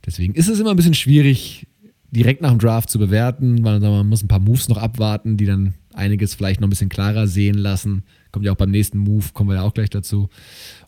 Deswegen 0.04 0.34
ist 0.34 0.48
es 0.48 0.60
immer 0.60 0.72
ein 0.72 0.76
bisschen 0.76 0.92
schwierig, 0.92 1.66
direkt 2.10 2.42
nach 2.42 2.50
dem 2.50 2.58
Draft 2.58 2.90
zu 2.90 2.98
bewerten, 2.98 3.64
weil 3.64 3.80
man 3.80 4.06
muss 4.06 4.22
ein 4.22 4.28
paar 4.28 4.40
Moves 4.40 4.68
noch 4.68 4.76
abwarten, 4.76 5.38
die 5.38 5.46
dann 5.46 5.72
einiges 5.98 6.34
vielleicht 6.34 6.60
noch 6.60 6.68
ein 6.68 6.70
bisschen 6.70 6.88
klarer 6.88 7.26
sehen 7.26 7.58
lassen. 7.58 8.04
Kommt 8.32 8.46
ja 8.46 8.52
auch 8.52 8.56
beim 8.56 8.70
nächsten 8.70 8.98
Move, 8.98 9.26
kommen 9.32 9.50
wir 9.50 9.56
ja 9.56 9.62
auch 9.62 9.74
gleich 9.74 9.90
dazu. 9.90 10.28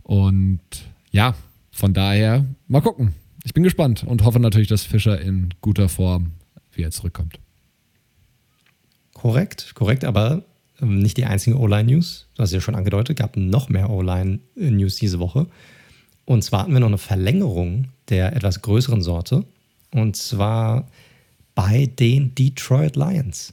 Und 0.02 0.60
ja, 1.10 1.34
von 1.70 1.94
daher 1.94 2.46
mal 2.68 2.80
gucken. 2.80 3.14
Ich 3.44 3.54
bin 3.54 3.62
gespannt 3.62 4.04
und 4.04 4.24
hoffe 4.24 4.40
natürlich, 4.40 4.68
dass 4.68 4.84
Fischer 4.84 5.20
in 5.20 5.54
guter 5.60 5.88
Form 5.88 6.32
wieder 6.72 6.90
zurückkommt. 6.90 7.38
Korrekt, 9.14 9.74
korrekt, 9.74 10.04
aber 10.04 10.44
ähm, 10.80 10.98
nicht 10.98 11.16
die 11.16 11.24
einzige 11.24 11.58
O-Line-News. 11.58 12.28
Du 12.34 12.42
hast 12.42 12.52
ja 12.52 12.60
schon 12.60 12.74
angedeutet, 12.74 13.18
gab 13.18 13.36
noch 13.36 13.68
mehr 13.68 13.90
O-Line-News 13.90 14.96
diese 14.96 15.18
Woche. 15.18 15.46
Und 16.24 16.42
zwar 16.42 16.62
hatten 16.62 16.72
wir 16.72 16.80
noch 16.80 16.88
eine 16.88 16.98
Verlängerung 16.98 17.88
der 18.08 18.36
etwas 18.36 18.62
größeren 18.62 19.02
Sorte. 19.02 19.44
Und 19.92 20.16
zwar 20.16 20.88
bei 21.54 21.86
den 21.86 22.34
Detroit 22.34 22.96
Lions. 22.96 23.52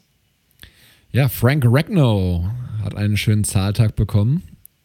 Ja, 1.18 1.30
Frank 1.30 1.64
Ragnow 1.66 2.46
hat 2.84 2.94
einen 2.94 3.18
schönen 3.18 3.44
Zahltag 3.44 3.96
bekommen 3.96 4.44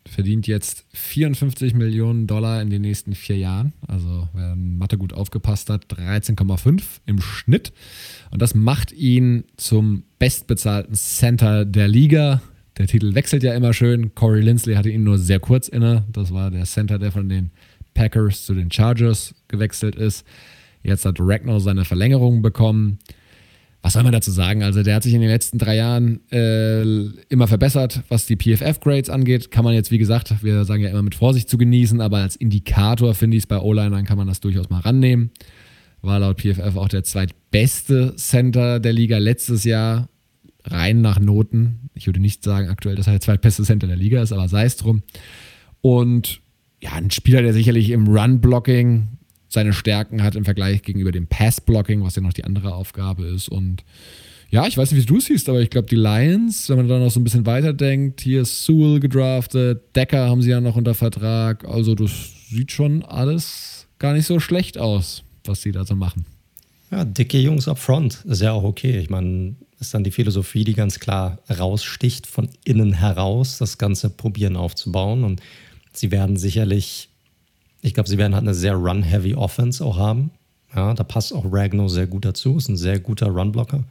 verdient 0.08 0.46
jetzt 0.46 0.86
54 0.94 1.74
Millionen 1.74 2.26
Dollar 2.26 2.62
in 2.62 2.70
den 2.70 2.80
nächsten 2.80 3.14
vier 3.14 3.36
Jahren. 3.36 3.74
Also, 3.86 4.30
wer 4.32 4.54
in 4.54 4.78
Mathe 4.78 4.96
gut 4.96 5.12
aufgepasst 5.12 5.68
hat, 5.68 5.92
13,5 5.92 6.82
im 7.04 7.20
Schnitt. 7.20 7.74
Und 8.30 8.40
das 8.40 8.54
macht 8.54 8.92
ihn 8.92 9.44
zum 9.58 10.04
bestbezahlten 10.18 10.94
Center 10.94 11.66
der 11.66 11.86
Liga. 11.86 12.40
Der 12.78 12.86
Titel 12.86 13.14
wechselt 13.14 13.42
ja 13.42 13.54
immer 13.54 13.74
schön. 13.74 14.14
Corey 14.14 14.40
Lindsley 14.40 14.74
hatte 14.74 14.88
ihn 14.88 15.04
nur 15.04 15.18
sehr 15.18 15.38
kurz 15.38 15.68
inne. 15.68 16.06
Das 16.10 16.32
war 16.32 16.50
der 16.50 16.64
Center, 16.64 16.98
der 16.98 17.12
von 17.12 17.28
den 17.28 17.50
Packers 17.92 18.46
zu 18.46 18.54
den 18.54 18.70
Chargers 18.70 19.34
gewechselt 19.48 19.96
ist. 19.96 20.26
Jetzt 20.82 21.04
hat 21.04 21.16
Ragnar 21.20 21.60
seine 21.60 21.84
Verlängerung 21.84 22.40
bekommen 22.40 22.98
was 23.82 23.94
soll 23.94 24.04
man 24.04 24.12
dazu 24.12 24.30
sagen? 24.30 24.62
Also, 24.62 24.84
der 24.84 24.94
hat 24.94 25.02
sich 25.02 25.12
in 25.12 25.20
den 25.20 25.30
letzten 25.30 25.58
drei 25.58 25.76
Jahren 25.76 26.20
äh, 26.30 26.82
immer 27.28 27.48
verbessert, 27.48 28.02
was 28.08 28.26
die 28.26 28.36
PFF-Grades 28.36 29.10
angeht. 29.10 29.50
Kann 29.50 29.64
man 29.64 29.74
jetzt, 29.74 29.90
wie 29.90 29.98
gesagt, 29.98 30.32
wir 30.42 30.64
sagen 30.64 30.84
ja 30.84 30.90
immer 30.90 31.02
mit 31.02 31.16
Vorsicht 31.16 31.48
zu 31.50 31.58
genießen, 31.58 32.00
aber 32.00 32.18
als 32.18 32.36
Indikator 32.36 33.14
finde 33.14 33.36
ich 33.36 33.42
es 33.42 33.46
bei 33.48 33.58
O-Linern 33.58 34.04
kann 34.04 34.16
man 34.16 34.28
das 34.28 34.40
durchaus 34.40 34.70
mal 34.70 34.80
rannehmen. 34.80 35.32
War 36.00 36.20
laut 36.20 36.40
PFF 36.40 36.76
auch 36.76 36.88
der 36.88 37.02
zweitbeste 37.02 38.14
Center 38.16 38.78
der 38.78 38.92
Liga 38.92 39.18
letztes 39.18 39.64
Jahr, 39.64 40.08
rein 40.64 41.00
nach 41.00 41.18
Noten. 41.18 41.90
Ich 41.94 42.06
würde 42.06 42.20
nicht 42.20 42.44
sagen 42.44 42.68
aktuell, 42.68 42.94
dass 42.94 43.08
er 43.08 43.14
der 43.14 43.20
zweitbeste 43.20 43.64
Center 43.64 43.88
der 43.88 43.96
Liga 43.96 44.22
ist, 44.22 44.32
aber 44.32 44.48
sei 44.48 44.64
es 44.64 44.76
drum. 44.76 45.02
Und 45.80 46.40
ja, 46.80 46.92
ein 46.92 47.10
Spieler, 47.10 47.42
der 47.42 47.52
sicherlich 47.52 47.90
im 47.90 48.06
Run-Blocking 48.06 49.08
seine 49.52 49.72
Stärken 49.72 50.22
hat 50.22 50.34
im 50.34 50.44
Vergleich 50.44 50.82
gegenüber 50.82 51.12
dem 51.12 51.26
Pass-Blocking, 51.26 52.02
was 52.02 52.16
ja 52.16 52.22
noch 52.22 52.32
die 52.32 52.44
andere 52.44 52.74
Aufgabe 52.74 53.26
ist. 53.26 53.48
Und 53.48 53.84
ja, 54.50 54.66
ich 54.66 54.76
weiß 54.76 54.92
nicht, 54.92 55.02
wie 55.02 55.06
du 55.06 55.18
es 55.18 55.26
siehst, 55.26 55.48
aber 55.48 55.60
ich 55.60 55.70
glaube, 55.70 55.88
die 55.88 55.96
Lions, 55.96 56.68
wenn 56.68 56.76
man 56.76 56.88
da 56.88 56.98
noch 56.98 57.10
so 57.10 57.20
ein 57.20 57.24
bisschen 57.24 57.44
weiterdenkt, 57.44 58.22
hier 58.22 58.42
ist 58.42 58.64
Sewell 58.64 58.98
gedraftet, 58.98 59.94
Decker 59.94 60.28
haben 60.28 60.42
sie 60.42 60.50
ja 60.50 60.60
noch 60.60 60.76
unter 60.76 60.94
Vertrag. 60.94 61.66
Also, 61.66 61.94
das 61.94 62.10
sieht 62.48 62.72
schon 62.72 63.02
alles 63.02 63.86
gar 63.98 64.14
nicht 64.14 64.26
so 64.26 64.40
schlecht 64.40 64.78
aus, 64.78 65.22
was 65.44 65.62
sie 65.62 65.72
da 65.72 65.84
so 65.84 65.94
machen. 65.94 66.24
Ja, 66.90 67.04
dicke 67.04 67.38
Jungs 67.38 67.68
up 67.68 67.78
front 67.78 68.24
ist 68.26 68.42
ja 68.42 68.52
auch 68.52 68.64
okay. 68.64 68.98
Ich 68.98 69.08
meine, 69.08 69.54
ist 69.80 69.94
dann 69.94 70.04
die 70.04 70.10
Philosophie, 70.10 70.64
die 70.64 70.74
ganz 70.74 70.98
klar 70.98 71.38
raussticht, 71.50 72.26
von 72.26 72.48
innen 72.64 72.92
heraus 72.92 73.58
das 73.58 73.78
Ganze 73.78 74.10
probieren 74.10 74.56
aufzubauen. 74.56 75.24
Und 75.24 75.40
sie 75.92 76.10
werden 76.10 76.36
sicherlich, 76.36 77.10
ich 77.82 77.94
glaube, 77.94 78.08
sie 78.08 78.16
werden 78.16 78.34
halt 78.34 78.44
eine 78.44 78.54
sehr 78.54 78.74
run-heavy 78.74 79.34
Offense 79.34 79.84
auch 79.84 79.98
haben. 79.98 80.30
Ja, 80.74 80.94
da 80.94 81.04
passt 81.04 81.34
auch 81.34 81.44
Ragno 81.50 81.88
sehr 81.88 82.06
gut 82.06 82.24
dazu, 82.24 82.56
ist 82.56 82.68
ein 82.68 82.76
sehr 82.76 82.98
guter 82.98 83.26
Run-Blocker. 83.26 83.84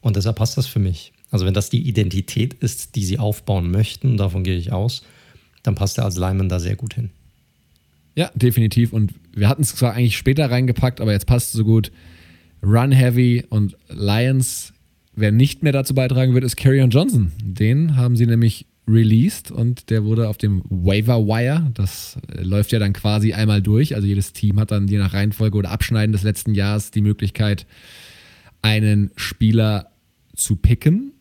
Und 0.00 0.16
deshalb 0.16 0.36
passt 0.36 0.56
das 0.56 0.66
für 0.66 0.78
mich. 0.78 1.12
Also 1.30 1.44
wenn 1.44 1.52
das 1.52 1.68
die 1.68 1.86
Identität 1.86 2.54
ist, 2.54 2.94
die 2.94 3.04
sie 3.04 3.18
aufbauen 3.18 3.70
möchten, 3.70 4.16
davon 4.16 4.44
gehe 4.44 4.56
ich 4.56 4.72
aus, 4.72 5.02
dann 5.62 5.74
passt 5.74 5.98
er 5.98 6.04
als 6.04 6.16
Lyman 6.16 6.48
da 6.48 6.60
sehr 6.60 6.76
gut 6.76 6.94
hin. 6.94 7.10
Ja, 8.14 8.30
definitiv. 8.34 8.92
Und 8.92 9.12
wir 9.34 9.48
hatten 9.48 9.62
es 9.62 9.74
zwar 9.74 9.92
eigentlich 9.92 10.16
später 10.16 10.50
reingepackt, 10.50 11.00
aber 11.00 11.12
jetzt 11.12 11.26
passt 11.26 11.48
es 11.48 11.52
so 11.52 11.64
gut. 11.64 11.92
Run 12.62 12.92
Heavy 12.92 13.44
und 13.50 13.76
Lions, 13.88 14.72
wer 15.14 15.32
nicht 15.32 15.62
mehr 15.62 15.72
dazu 15.72 15.94
beitragen 15.94 16.32
wird, 16.34 16.44
ist 16.44 16.56
Carrion 16.56 16.90
Johnson. 16.90 17.32
Den 17.42 17.96
haben 17.96 18.16
sie 18.16 18.26
nämlich 18.26 18.66
released 18.88 19.50
und 19.50 19.90
der 19.90 20.04
wurde 20.04 20.28
auf 20.28 20.38
dem 20.38 20.62
Waiver 20.68 21.26
Wire, 21.26 21.70
das 21.74 22.16
äh, 22.32 22.42
läuft 22.42 22.72
ja 22.72 22.78
dann 22.78 22.92
quasi 22.92 23.32
einmal 23.32 23.62
durch, 23.62 23.94
also 23.94 24.06
jedes 24.06 24.32
Team 24.32 24.58
hat 24.58 24.70
dann 24.70 24.88
je 24.88 24.98
nach 24.98 25.12
Reihenfolge 25.12 25.58
oder 25.58 25.70
Abschneiden 25.70 26.12
des 26.12 26.22
letzten 26.22 26.54
Jahres 26.54 26.90
die 26.90 27.02
Möglichkeit, 27.02 27.66
einen 28.62 29.10
Spieler 29.16 29.90
zu 30.34 30.56
picken. 30.56 31.12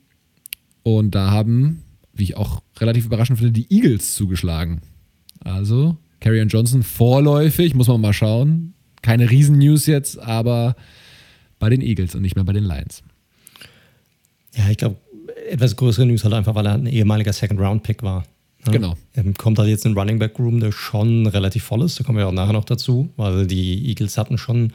Und 0.84 1.16
da 1.16 1.32
haben, 1.32 1.84
wie 2.14 2.24
ich 2.24 2.38
auch 2.38 2.64
relativ 2.80 3.06
überraschend 3.06 3.40
finde, 3.40 3.52
die 3.52 3.68
Eagles 3.70 4.16
zugeschlagen. 4.16 4.82
Also 5.42 5.98
Carrion 6.20 6.48
Johnson 6.48 6.84
vorläufig, 6.84 7.76
muss 7.76 7.88
man 7.88 8.02
mal 8.02 8.14
schauen. 8.14 8.74
Keine 9.02 9.30
Riesen-News 9.30 9.86
jetzt, 9.86 10.18
aber 10.18 10.76
bei 11.60 11.70
den 11.70 11.82
Eagles 11.82 12.16
und 12.16 12.22
nicht 12.22 12.36
mehr 12.36 12.46
bei 12.46 12.54
den 12.54 12.64
Lions. 12.64 13.04
Ja, 14.56 14.70
ich 14.70 14.78
glaube, 14.78 14.98
etwas 15.48 15.76
größere 15.76 16.06
News 16.06 16.24
halt 16.24 16.34
einfach, 16.34 16.56
weil 16.56 16.66
er 16.66 16.74
ein 16.74 16.88
ehemaliger 16.88 17.34
Second-Round-Pick 17.34 18.04
war. 18.04 18.26
Ja? 18.66 18.72
Genau. 18.72 18.96
Er 19.14 19.24
kommt 19.34 19.60
halt 19.60 19.70
jetzt 19.70 19.86
in 19.86 19.98
Running 19.98 20.20
Back 20.20 20.40
Room, 20.40 20.60
der 20.60 20.72
schon 20.72 21.28
relativ 21.28 21.64
voll 21.64 21.84
ist. 21.84 22.00
Da 22.00 22.04
kommen 22.04 22.18
wir 22.18 22.28
auch 22.28 22.34
nachher 22.34 22.54
noch 22.54 22.66
dazu, 22.66 23.10
weil 23.16 23.48
die 23.48 23.88
Eagles 23.88 24.18
hatten 24.18 24.38
schon 24.38 24.74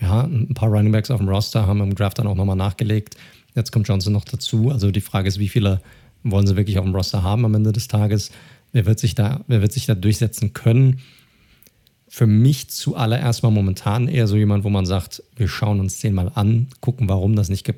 ja, 0.00 0.22
ein 0.22 0.54
paar 0.54 0.68
Running 0.68 0.92
Backs 0.92 1.10
auf 1.10 1.18
dem 1.18 1.28
Roster, 1.28 1.66
haben 1.66 1.80
im 1.80 1.94
Draft 1.94 2.18
dann 2.18 2.26
auch 2.26 2.34
nochmal 2.34 2.56
nachgelegt. 2.56 3.16
Jetzt 3.54 3.72
kommt 3.72 3.88
Johnson 3.88 4.12
noch 4.12 4.24
dazu. 4.24 4.70
Also 4.70 4.90
die 4.90 5.00
Frage 5.00 5.28
ist, 5.28 5.38
wie 5.38 5.48
viele 5.48 5.80
wollen 6.22 6.46
sie 6.46 6.56
wirklich 6.56 6.78
auf 6.78 6.84
dem 6.84 6.94
Roster 6.94 7.22
haben 7.22 7.44
am 7.44 7.54
Ende 7.54 7.72
des 7.72 7.88
Tages? 7.88 8.30
Wer 8.72 8.86
wird 8.86 8.98
sich 8.98 9.14
da, 9.14 9.40
wer 9.46 9.62
wird 9.62 9.72
sich 9.72 9.86
da 9.86 9.94
durchsetzen 9.94 10.52
können? 10.52 11.00
Für 12.08 12.26
mich 12.26 12.70
zuallererst 12.70 13.42
mal 13.42 13.50
momentan 13.50 14.08
eher 14.08 14.26
so 14.26 14.36
jemand, 14.36 14.64
wo 14.64 14.70
man 14.70 14.86
sagt, 14.86 15.22
wir 15.36 15.48
schauen 15.48 15.80
uns 15.80 16.00
den 16.00 16.14
mal 16.14 16.30
an, 16.34 16.68
gucken, 16.80 17.08
warum 17.08 17.36
das 17.36 17.48
nicht 17.48 17.64
ge 17.64 17.74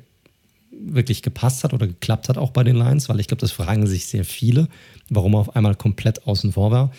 wirklich 0.83 1.21
gepasst 1.21 1.63
hat 1.63 1.73
oder 1.73 1.87
geklappt 1.87 2.29
hat 2.29 2.37
auch 2.37 2.51
bei 2.51 2.63
den 2.63 2.75
Lions, 2.75 3.09
weil 3.09 3.19
ich 3.19 3.27
glaube, 3.27 3.41
das 3.41 3.51
fragen 3.51 3.87
sich 3.87 4.05
sehr 4.05 4.25
viele, 4.25 4.67
warum 5.09 5.33
er 5.33 5.39
auf 5.39 5.55
einmal 5.55 5.75
komplett 5.75 6.27
außen 6.27 6.53
vor 6.53 6.71
war. 6.71 6.91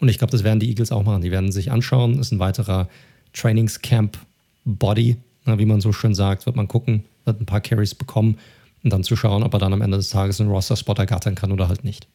Und 0.00 0.08
ich 0.08 0.18
glaube, 0.18 0.30
das 0.30 0.44
werden 0.44 0.60
die 0.60 0.68
Eagles 0.68 0.92
auch 0.92 1.04
machen. 1.04 1.22
Die 1.22 1.30
werden 1.30 1.52
sich 1.52 1.70
anschauen, 1.70 2.18
ist 2.18 2.32
ein 2.32 2.38
weiterer 2.38 2.88
Trainingscamp 3.32 4.18
Body, 4.64 5.16
wie 5.44 5.66
man 5.66 5.80
so 5.80 5.92
schön 5.92 6.14
sagt, 6.14 6.46
wird 6.46 6.56
man 6.56 6.68
gucken, 6.68 7.04
wird 7.24 7.40
ein 7.40 7.46
paar 7.46 7.60
Carries 7.60 7.94
bekommen 7.94 8.38
und 8.82 8.92
dann 8.92 9.04
zu 9.04 9.16
schauen, 9.16 9.42
ob 9.42 9.52
er 9.52 9.58
dann 9.58 9.72
am 9.72 9.82
Ende 9.82 9.96
des 9.96 10.10
Tages 10.10 10.40
einen 10.40 10.50
Roster-Spot 10.50 10.94
ergattern 10.94 11.34
kann 11.34 11.52
oder 11.52 11.68
halt 11.68 11.84
nicht. 11.84 12.06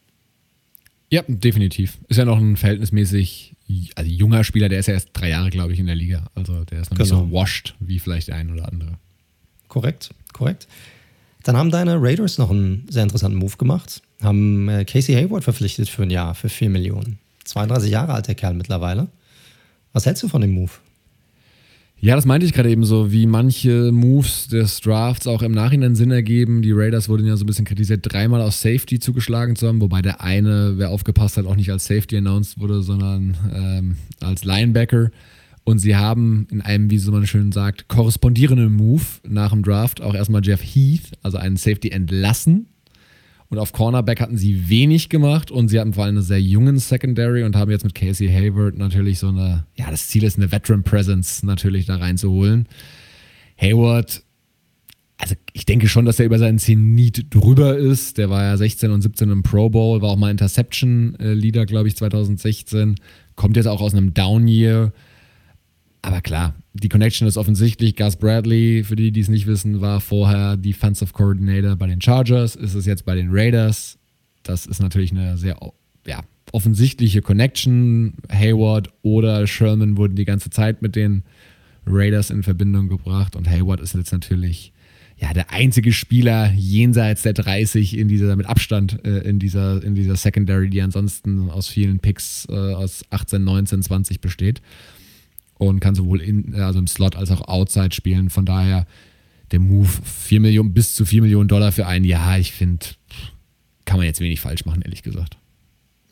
Ja, 1.12 1.24
definitiv. 1.28 1.98
Ist 2.08 2.18
ja 2.18 2.26
noch 2.26 2.38
ein 2.38 2.58
verhältnismäßig 2.58 3.56
also 3.96 4.10
junger 4.10 4.44
Spieler, 4.44 4.70
der 4.70 4.80
ist 4.80 4.88
ja 4.88 4.96
erst 4.96 5.10
drei 5.14 5.30
Jahre, 5.30 5.50
glaube 5.50 5.74
ich, 5.74 5.80
in 5.80 5.86
der 5.86 5.96
Liga. 5.96 6.28
Also 6.36 6.64
der 6.66 6.82
ist 6.82 6.92
noch 6.92 6.98
genau. 6.98 7.22
nicht 7.22 7.32
so 7.32 7.36
washed 7.36 7.76
wie 7.80 8.00
vielleicht 8.00 8.28
der 8.28 8.36
ein 8.36 8.52
oder 8.52 8.68
andere. 8.68 8.94
Korrekt, 9.68 10.10
korrekt. 10.34 10.68
Dann 11.44 11.56
haben 11.56 11.72
deine 11.72 12.02
Raiders 12.02 12.38
noch 12.38 12.52
einen 12.52 12.86
sehr 12.90 13.04
interessanten 13.04 13.38
Move 13.38 13.58
gemacht. 13.58 14.02
Haben 14.22 14.68
äh, 14.68 14.86
Casey 14.86 15.16
Hayward 15.16 15.44
verpflichtet 15.44 15.90
für 15.90 16.04
ein 16.04 16.10
Jahr, 16.10 16.36
für 16.36 16.50
4 16.50 16.70
Millionen. 16.70 17.20
32 17.46 17.92
Jahre 17.92 18.14
alt 18.14 18.28
der 18.28 18.36
Kerl 18.36 18.54
mittlerweile. 18.54 19.08
Was 19.94 20.06
hältst 20.06 20.22
du 20.24 20.28
von 20.28 20.42
dem 20.42 20.52
Move? 20.52 20.72
Ja, 22.02 22.16
das 22.16 22.26
meinte 22.26 22.46
ich 22.46 22.54
gerade 22.54 22.70
eben 22.70 22.86
so, 22.86 23.12
wie 23.12 23.26
manche 23.26 23.92
Moves 23.92 24.48
des 24.48 24.80
Drafts 24.80 25.28
auch 25.28 25.42
im 25.42 25.52
Nachhinein 25.52 25.96
Sinn 25.96 26.12
ergeben. 26.12 26.62
Die 26.62 26.72
Raiders 26.72 27.10
wurden 27.10 27.28
ja 27.28 27.36
so 27.36 27.44
ein 27.44 27.48
bisschen 27.48 27.66
kritisiert, 27.66 28.02
dreimal 28.04 28.42
aus 28.42 28.62
Safety 28.62 29.00
zugeschlagen 29.00 29.58
zu 29.58 29.68
haben, 29.68 29.82
wobei 29.82 30.02
der 30.02 30.22
eine, 30.22 30.78
wer 30.78 30.92
aufgepasst 30.92 31.36
hat, 31.36 31.46
auch 31.46 31.58
nicht 31.58 31.72
als 31.72 31.86
Safety 31.86 32.16
announced 32.18 32.58
wurde, 32.58 32.84
sondern 32.84 33.36
ähm, 33.54 33.98
als 34.22 34.46
Linebacker. 34.46 35.12
Und 35.70 35.80
sie 35.80 35.96
haben 35.96 36.48
in 36.52 36.62
einem, 36.62 36.90
wie 36.90 36.98
so 36.98 37.12
man 37.12 37.26
schön 37.28 37.52
sagt, 37.52 37.88
korrespondierenden 37.88 38.74
Move 38.74 39.04
nach 39.28 39.52
dem 39.52 39.64
Draft 39.64 40.02
auch 40.02 40.16
erstmal 40.16 40.44
Jeff 40.44 40.62
Heath, 40.62 41.12
also 41.22 41.38
einen 41.38 41.58
Safety, 41.58 41.90
entlassen 41.90 42.68
und 43.50 43.58
auf 43.58 43.72
Cornerback 43.72 44.22
hatten 44.22 44.38
sie 44.38 44.70
wenig 44.70 45.10
gemacht 45.10 45.50
und 45.50 45.70
sie 45.70 45.80
hatten 45.80 45.94
vor 45.94 46.04
allem 46.04 46.18
eine 46.18 46.22
sehr 46.22 46.42
jungen 46.42 46.78
Secondary 46.78 47.44
und 47.44 47.56
haben 47.56 47.72
jetzt 47.72 47.84
mit 47.84 47.96
Casey 47.96 48.28
Hayward 48.28 48.78
natürlich 48.78 49.18
so 49.18 49.30
eine, 49.30 49.66
ja, 49.76 49.90
das 49.90 50.08
Ziel 50.08 50.24
ist 50.24 50.38
eine 50.38 50.52
Veteran 50.52 50.84
Presence 50.84 51.42
natürlich 51.42 51.88
da 51.88 51.96
reinzuholen. 51.96 52.68
Hayward, 53.58 54.24
also 55.18 55.34
ich 55.54 55.66
denke 55.66 55.90
schon, 55.90 56.06
dass 56.06 56.20
er 56.20 56.28
über 56.28 56.38
seinen 56.38 56.60
Zenit 56.60 57.34
drüber 57.34 57.76
ist. 57.76 58.20
Der 58.20 58.30
war 58.30 58.44
ja 58.44 58.56
16 58.56 58.92
und 58.92 59.02
17 59.02 59.32
im 59.32 59.42
Pro 59.42 59.70
Bowl, 59.70 60.02
war 60.02 60.10
auch 60.10 60.18
mal 60.18 60.30
Interception-Leader, 60.30 61.66
glaube 61.66 61.88
ich, 61.88 61.96
2016. 61.96 62.96
Kommt 63.36 63.58
jetzt 63.58 63.68
auch 63.68 63.82
aus 63.82 63.96
einem 63.96 64.14
Down-Year. 64.14 64.94
Aber 66.02 66.22
klar, 66.22 66.56
die 66.74 66.90
Connection 66.90 67.28
ist 67.28 67.38
offensichtlich. 67.38 67.96
Gus 67.96 68.16
Bradley, 68.16 68.84
für 68.84 68.96
die, 68.96 69.12
die 69.12 69.20
es 69.20 69.28
nicht 69.28 69.48
wissen, 69.48 69.82
war 69.82 70.00
vorher 70.00 70.56
Defensive 70.56 71.12
Coordinator 71.14 71.76
bei 71.76 71.88
den 71.88 72.02
Chargers, 72.02 72.56
ist 72.56 72.74
es 72.74 72.86
jetzt 72.86 73.06
bei 73.06 73.16
den 73.16 73.30
Raiders. 73.32 73.98
Das 74.44 74.66
ist 74.66 74.82
natürlich 74.82 75.12
eine 75.12 75.38
sehr 75.38 75.58
ja, 76.06 76.22
offensichtliche 76.54 77.22
Connection. 77.22 78.14
Hayward 78.32 78.90
oder 79.02 79.46
Sherman 79.46 79.98
wurden 79.98 80.16
die 80.16 80.26
ganze 80.26 80.50
Zeit 80.50 80.82
mit 80.82 80.96
den 80.96 81.24
Raiders 81.86 82.30
in 82.30 82.44
Verbindung 82.44 82.88
gebracht 82.88 83.36
und 83.36 83.50
Hayward 83.50 83.82
ist 83.82 83.96
jetzt 83.96 84.14
natürlich 84.14 84.72
ja, 85.18 85.34
der 85.34 85.52
einzige 85.52 85.92
Spieler 85.92 86.54
jenseits 86.56 87.24
der 87.24 87.34
30 87.34 87.98
in 87.98 88.08
dieser, 88.08 88.38
mit 88.38 88.46
Abstand 88.46 89.04
äh, 89.06 89.20
in, 89.20 89.38
dieser, 89.38 89.84
in 89.84 89.94
dieser 89.96 90.16
Secondary, 90.16 90.70
die 90.70 90.82
ansonsten 90.82 91.50
aus 91.50 91.68
vielen 91.68 92.00
Picks 92.00 92.48
äh, 92.50 92.54
aus 92.54 93.04
18, 93.10 93.44
19, 93.44 93.82
20 93.82 94.22
besteht 94.22 94.62
und 95.60 95.80
kann 95.82 95.94
sowohl 95.94 96.22
in, 96.22 96.56
also 96.56 96.80
im 96.80 96.88
Slot 96.88 97.16
als 97.16 97.30
auch 97.30 97.42
outside 97.48 97.94
spielen. 97.94 98.30
Von 98.30 98.46
daher 98.46 98.88
der 99.52 99.60
Move 99.60 99.90
4 100.04 100.40
Millionen 100.40 100.74
bis 100.74 100.96
zu 100.96 101.06
4 101.06 101.22
Millionen 101.22 101.50
Dollar 101.50 101.72
für 101.72 101.86
ein 101.86 102.06
Jahr, 102.06 102.40
ich 102.40 102.54
finde, 102.54 102.86
kann 103.86 103.98
man 103.98 104.06
jetzt 104.06 104.22
wenig 104.22 104.40
falsch 104.40 104.66
machen, 104.66 104.82
ehrlich 104.82 105.04
gesagt. 105.04 105.38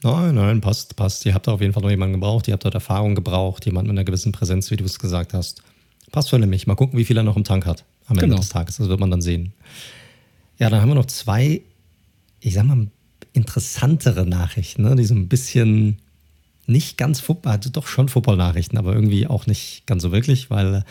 Nein, 0.04 0.36
nein, 0.36 0.62
passt, 0.62 0.96
passt. 0.96 1.26
Ihr 1.26 1.34
habt 1.34 1.48
da 1.48 1.54
auf 1.54 1.62
jeden 1.62 1.74
Fall 1.74 1.82
noch 1.82 1.90
jemanden 1.90 2.14
gebraucht, 2.14 2.48
ihr 2.48 2.54
habt 2.54 2.66
dort 2.66 2.76
Erfahrung 2.76 3.16
gebraucht, 3.16 3.66
jemand 3.66 3.88
mit 3.88 3.96
einer 3.96 4.04
gewissen 4.04 4.32
Präsenz, 4.32 4.70
wie 4.70 4.76
du 4.78 4.84
es 4.84 5.00
gesagt 5.00 5.34
hast. 5.34 5.64
Passt 6.12 6.30
für 6.30 6.40
nämlich. 6.40 6.68
Mal 6.68 6.76
gucken, 6.76 7.00
wie 7.00 7.06
viel 7.06 7.18
er 7.18 7.24
noch 7.24 7.38
im 7.38 7.44
Tank 7.44 7.66
hat 7.66 7.84
am 8.06 8.18
Ende 8.18 8.28
genau. 8.28 8.38
des 8.38 8.50
Tages. 8.50 8.78
Das 8.78 8.90
wird 8.90 9.00
man 9.00 9.12
dann 9.12 9.22
sehen. 9.22 9.54
Ja, 10.60 10.70
dann 10.70 10.82
haben 10.82 10.90
wir 10.90 10.96
noch 10.96 11.06
zwei, 11.06 11.62
ich 12.40 12.54
sag 12.54 12.66
mal, 12.66 12.88
interessantere 13.34 14.26
Nachrichten, 14.26 14.84
ne? 14.84 14.96
die 14.96 15.06
so 15.06 15.16
ein 15.16 15.28
bisschen 15.28 15.98
nicht 16.68 16.98
ganz 16.98 17.20
Football, 17.20 17.54
also 17.54 17.70
doch 17.70 17.88
schon 17.88 18.10
Football-Nachrichten, 18.10 18.78
aber 18.78 18.94
irgendwie 18.94 19.26
auch 19.26 19.48
nicht 19.48 19.88
ganz 19.88 20.04
so 20.04 20.12
wirklich, 20.12 20.50
weil 20.50 20.68
äh, 20.68 20.82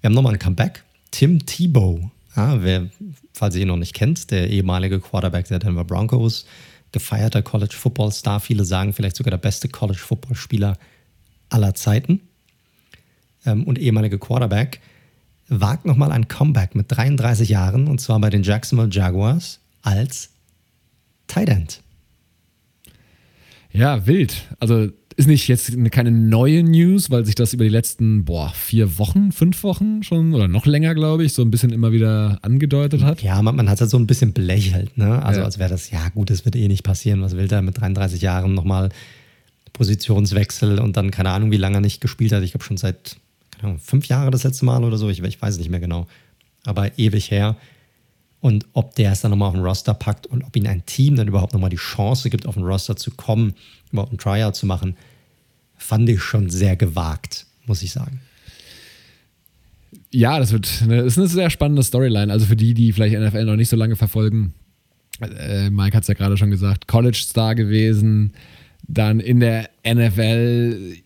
wir 0.00 0.08
haben 0.08 0.14
nochmal 0.14 0.32
ein 0.32 0.38
Comeback. 0.38 0.84
Tim 1.10 1.44
Tebow, 1.46 2.10
ja, 2.36 2.62
wer, 2.62 2.88
falls 3.32 3.54
ihr 3.56 3.62
ihn 3.62 3.68
noch 3.68 3.76
nicht 3.76 3.94
kennt, 3.94 4.30
der 4.30 4.50
ehemalige 4.50 5.00
Quarterback 5.00 5.48
der 5.48 5.58
Denver 5.58 5.84
Broncos, 5.84 6.46
gefeierter 6.92 7.42
College-Football-Star, 7.42 8.40
viele 8.40 8.64
sagen 8.64 8.92
vielleicht 8.92 9.16
sogar 9.16 9.30
der 9.30 9.38
beste 9.38 9.68
College-Football-Spieler 9.68 10.78
aller 11.48 11.74
Zeiten 11.74 12.20
ähm, 13.44 13.64
und 13.64 13.78
ehemalige 13.78 14.18
Quarterback, 14.18 14.80
wagt 15.48 15.86
nochmal 15.86 16.12
ein 16.12 16.28
Comeback 16.28 16.74
mit 16.74 16.86
33 16.88 17.48
Jahren 17.48 17.88
und 17.88 18.00
zwar 18.00 18.20
bei 18.20 18.30
den 18.30 18.42
Jacksonville 18.42 18.90
Jaguars 18.90 19.60
als 19.82 20.30
Tight 21.26 21.48
End. 21.48 21.80
Ja, 23.72 24.06
wild. 24.06 24.44
Also 24.58 24.88
ist 25.16 25.26
nicht 25.26 25.48
jetzt 25.48 25.72
keine 25.90 26.10
neue 26.10 26.62
News, 26.62 27.10
weil 27.10 27.24
sich 27.24 27.34
das 27.34 27.54
über 27.54 27.64
die 27.64 27.70
letzten, 27.70 28.24
boah, 28.24 28.52
vier 28.54 28.98
Wochen, 28.98 29.32
fünf 29.32 29.62
Wochen 29.62 30.02
schon 30.02 30.34
oder 30.34 30.46
noch 30.46 30.66
länger, 30.66 30.94
glaube 30.94 31.24
ich, 31.24 31.32
so 31.32 31.42
ein 31.42 31.50
bisschen 31.50 31.72
immer 31.72 31.90
wieder 31.90 32.38
angedeutet 32.42 33.02
hat. 33.02 33.22
Ja, 33.22 33.40
man, 33.40 33.56
man 33.56 33.68
hat 33.68 33.76
es 33.76 33.80
halt 33.80 33.90
so 33.90 33.98
ein 33.98 34.06
bisschen 34.06 34.34
belächelt, 34.34 34.98
ne? 34.98 35.22
Also 35.22 35.40
ja. 35.40 35.46
als 35.46 35.58
wäre 35.58 35.70
das, 35.70 35.90
ja 35.90 36.08
gut, 36.10 36.28
das 36.28 36.44
wird 36.44 36.54
eh 36.54 36.68
nicht 36.68 36.82
passieren. 36.82 37.22
Was 37.22 37.36
will 37.36 37.48
der 37.48 37.62
mit 37.62 37.80
33 37.80 38.20
Jahren 38.20 38.54
nochmal 38.54 38.90
Positionswechsel 39.72 40.78
und 40.78 40.96
dann 40.96 41.10
keine 41.10 41.30
Ahnung, 41.30 41.50
wie 41.50 41.56
lange 41.56 41.78
er 41.78 41.82
nicht 41.82 42.00
gespielt 42.00 42.32
hat. 42.32 42.42
Ich 42.42 42.52
glaube 42.52 42.64
schon 42.64 42.76
seit 42.76 43.16
Ahnung, 43.62 43.78
fünf 43.78 44.06
Jahre 44.06 44.30
das 44.30 44.44
letzte 44.44 44.64
Mal 44.64 44.84
oder 44.84 44.98
so. 44.98 45.08
Ich, 45.08 45.22
ich 45.22 45.40
weiß 45.40 45.54
es 45.54 45.58
nicht 45.58 45.70
mehr 45.70 45.80
genau. 45.80 46.06
Aber 46.64 46.98
ewig 46.98 47.30
her. 47.30 47.56
Und 48.46 48.64
ob 48.74 48.94
der 48.94 49.10
es 49.10 49.22
dann 49.22 49.32
nochmal 49.32 49.48
auf 49.48 49.56
den 49.56 49.64
Roster 49.64 49.92
packt 49.92 50.28
und 50.28 50.44
ob 50.44 50.54
ihm 50.54 50.68
ein 50.68 50.86
Team 50.86 51.16
dann 51.16 51.26
überhaupt 51.26 51.52
nochmal 51.52 51.68
die 51.68 51.74
Chance 51.74 52.30
gibt, 52.30 52.46
auf 52.46 52.54
den 52.54 52.62
Roster 52.62 52.94
zu 52.94 53.10
kommen, 53.10 53.54
überhaupt 53.90 54.12
ein 54.12 54.18
Tryout 54.18 54.54
zu 54.54 54.66
machen, 54.66 54.96
fand 55.76 56.08
ich 56.08 56.22
schon 56.22 56.48
sehr 56.48 56.76
gewagt, 56.76 57.46
muss 57.66 57.82
ich 57.82 57.90
sagen. 57.90 58.20
Ja, 60.12 60.38
das 60.38 60.52
wird 60.52 60.80
eine, 60.84 61.00
ist 61.00 61.18
eine 61.18 61.26
sehr 61.26 61.50
spannende 61.50 61.82
Storyline. 61.82 62.32
Also 62.32 62.46
für 62.46 62.54
die, 62.54 62.72
die 62.72 62.92
vielleicht 62.92 63.18
NFL 63.18 63.46
noch 63.46 63.56
nicht 63.56 63.68
so 63.68 63.74
lange 63.74 63.96
verfolgen, 63.96 64.54
äh, 65.20 65.68
Mike 65.68 65.96
hat 65.96 66.04
es 66.04 66.08
ja 66.08 66.14
gerade 66.14 66.36
schon 66.36 66.52
gesagt, 66.52 66.86
College-Star 66.86 67.56
gewesen, 67.56 68.32
dann 68.86 69.18
in 69.18 69.40
der 69.40 69.70
NFL 69.84 70.98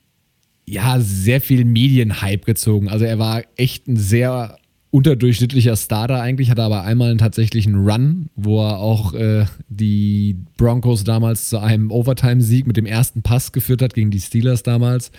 ja 0.66 1.00
sehr 1.00 1.40
viel 1.40 1.64
Medienhype 1.64 2.44
gezogen. 2.44 2.90
Also 2.90 3.06
er 3.06 3.18
war 3.18 3.44
echt 3.56 3.88
ein 3.88 3.96
sehr 3.96 4.59
unterdurchschnittlicher 4.90 5.76
Starter 5.76 6.20
eigentlich, 6.20 6.50
hatte 6.50 6.62
aber 6.62 6.82
einmal 6.82 7.10
einen 7.10 7.18
tatsächlichen 7.18 7.76
Run, 7.76 8.28
wo 8.34 8.60
er 8.60 8.78
auch 8.78 9.14
äh, 9.14 9.46
die 9.68 10.36
Broncos 10.56 11.04
damals 11.04 11.48
zu 11.48 11.58
einem 11.58 11.90
Overtime-Sieg 11.90 12.66
mit 12.66 12.76
dem 12.76 12.86
ersten 12.86 13.22
Pass 13.22 13.52
geführt 13.52 13.82
hat 13.82 13.94
gegen 13.94 14.10
die 14.10 14.20
Steelers 14.20 14.62
damals. 14.62 15.12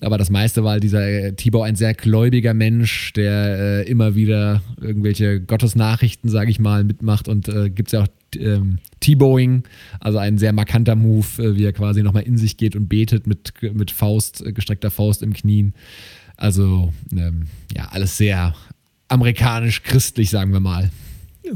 Aber 0.00 0.16
das 0.16 0.30
meiste 0.30 0.64
war 0.64 0.72
halt 0.72 0.82
dieser 0.82 1.06
äh, 1.06 1.32
Tibor 1.34 1.66
ein 1.66 1.76
sehr 1.76 1.92
gläubiger 1.92 2.54
Mensch, 2.54 3.12
der 3.12 3.58
äh, 3.58 3.90
immer 3.90 4.14
wieder 4.14 4.62
irgendwelche 4.80 5.40
Gottesnachrichten, 5.40 6.30
sage 6.30 6.50
ich 6.50 6.58
mal, 6.58 6.82
mitmacht. 6.82 7.28
Und 7.28 7.48
äh, 7.48 7.68
gibt 7.68 7.88
es 7.88 7.92
ja 7.92 8.02
auch 8.04 8.08
ähm, 8.36 8.78
T-Bowing, 9.00 9.64
also 10.00 10.16
ein 10.16 10.38
sehr 10.38 10.54
markanter 10.54 10.96
Move, 10.96 11.26
äh, 11.38 11.56
wie 11.56 11.64
er 11.64 11.74
quasi 11.74 12.02
nochmal 12.02 12.22
in 12.22 12.38
sich 12.38 12.56
geht 12.56 12.74
und 12.74 12.88
betet 12.88 13.26
mit, 13.26 13.52
mit 13.60 13.90
Faust, 13.90 14.44
äh, 14.46 14.52
gestreckter 14.52 14.90
Faust 14.90 15.22
im 15.22 15.34
Knien. 15.34 15.74
Also 16.38 16.92
ähm, 17.12 17.42
ja, 17.76 17.88
alles 17.90 18.16
sehr 18.16 18.54
amerikanisch-christlich, 19.12 20.30
sagen 20.30 20.52
wir 20.52 20.60
mal. 20.60 20.90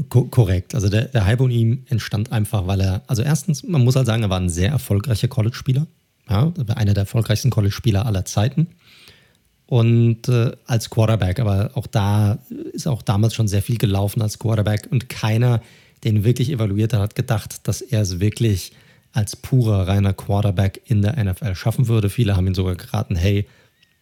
Ko 0.09 0.25
korrekt. 0.25 0.75
Also 0.75 0.89
der, 0.89 1.05
der 1.05 1.25
Hype 1.25 1.41
um 1.41 1.49
ihn 1.49 1.85
entstand 1.89 2.31
einfach, 2.31 2.67
weil 2.67 2.81
er, 2.81 3.01
also 3.07 3.23
erstens, 3.23 3.63
man 3.63 3.83
muss 3.83 3.95
halt 3.95 4.05
sagen, 4.05 4.23
er 4.23 4.29
war 4.29 4.39
ein 4.39 4.49
sehr 4.49 4.69
erfolgreicher 4.69 5.27
College-Spieler. 5.27 5.87
Ja, 6.29 6.51
einer 6.75 6.93
der 6.93 7.03
erfolgreichsten 7.03 7.49
College-Spieler 7.49 8.05
aller 8.05 8.25
Zeiten. 8.25 8.67
Und 9.65 10.29
äh, 10.29 10.51
als 10.65 10.89
Quarterback, 10.89 11.39
aber 11.39 11.71
auch 11.73 11.87
da 11.87 12.39
ist 12.73 12.87
auch 12.87 13.01
damals 13.01 13.33
schon 13.33 13.47
sehr 13.47 13.61
viel 13.61 13.77
gelaufen 13.77 14.21
als 14.21 14.39
Quarterback 14.39 14.87
und 14.91 15.09
keiner, 15.09 15.61
den 16.03 16.23
wirklich 16.23 16.51
evaluiert 16.51 16.93
hat, 16.93 17.01
hat 17.01 17.15
gedacht, 17.15 17.67
dass 17.67 17.81
er 17.81 18.01
es 18.01 18.19
wirklich 18.19 18.73
als 19.13 19.35
purer, 19.35 19.87
reiner 19.87 20.13
Quarterback 20.13 20.81
in 20.85 21.01
der 21.01 21.21
NFL 21.21 21.55
schaffen 21.55 21.87
würde. 21.87 22.09
Viele 22.09 22.35
haben 22.35 22.47
ihn 22.47 22.53
sogar 22.53 22.75
geraten, 22.75 23.15
hey, 23.15 23.47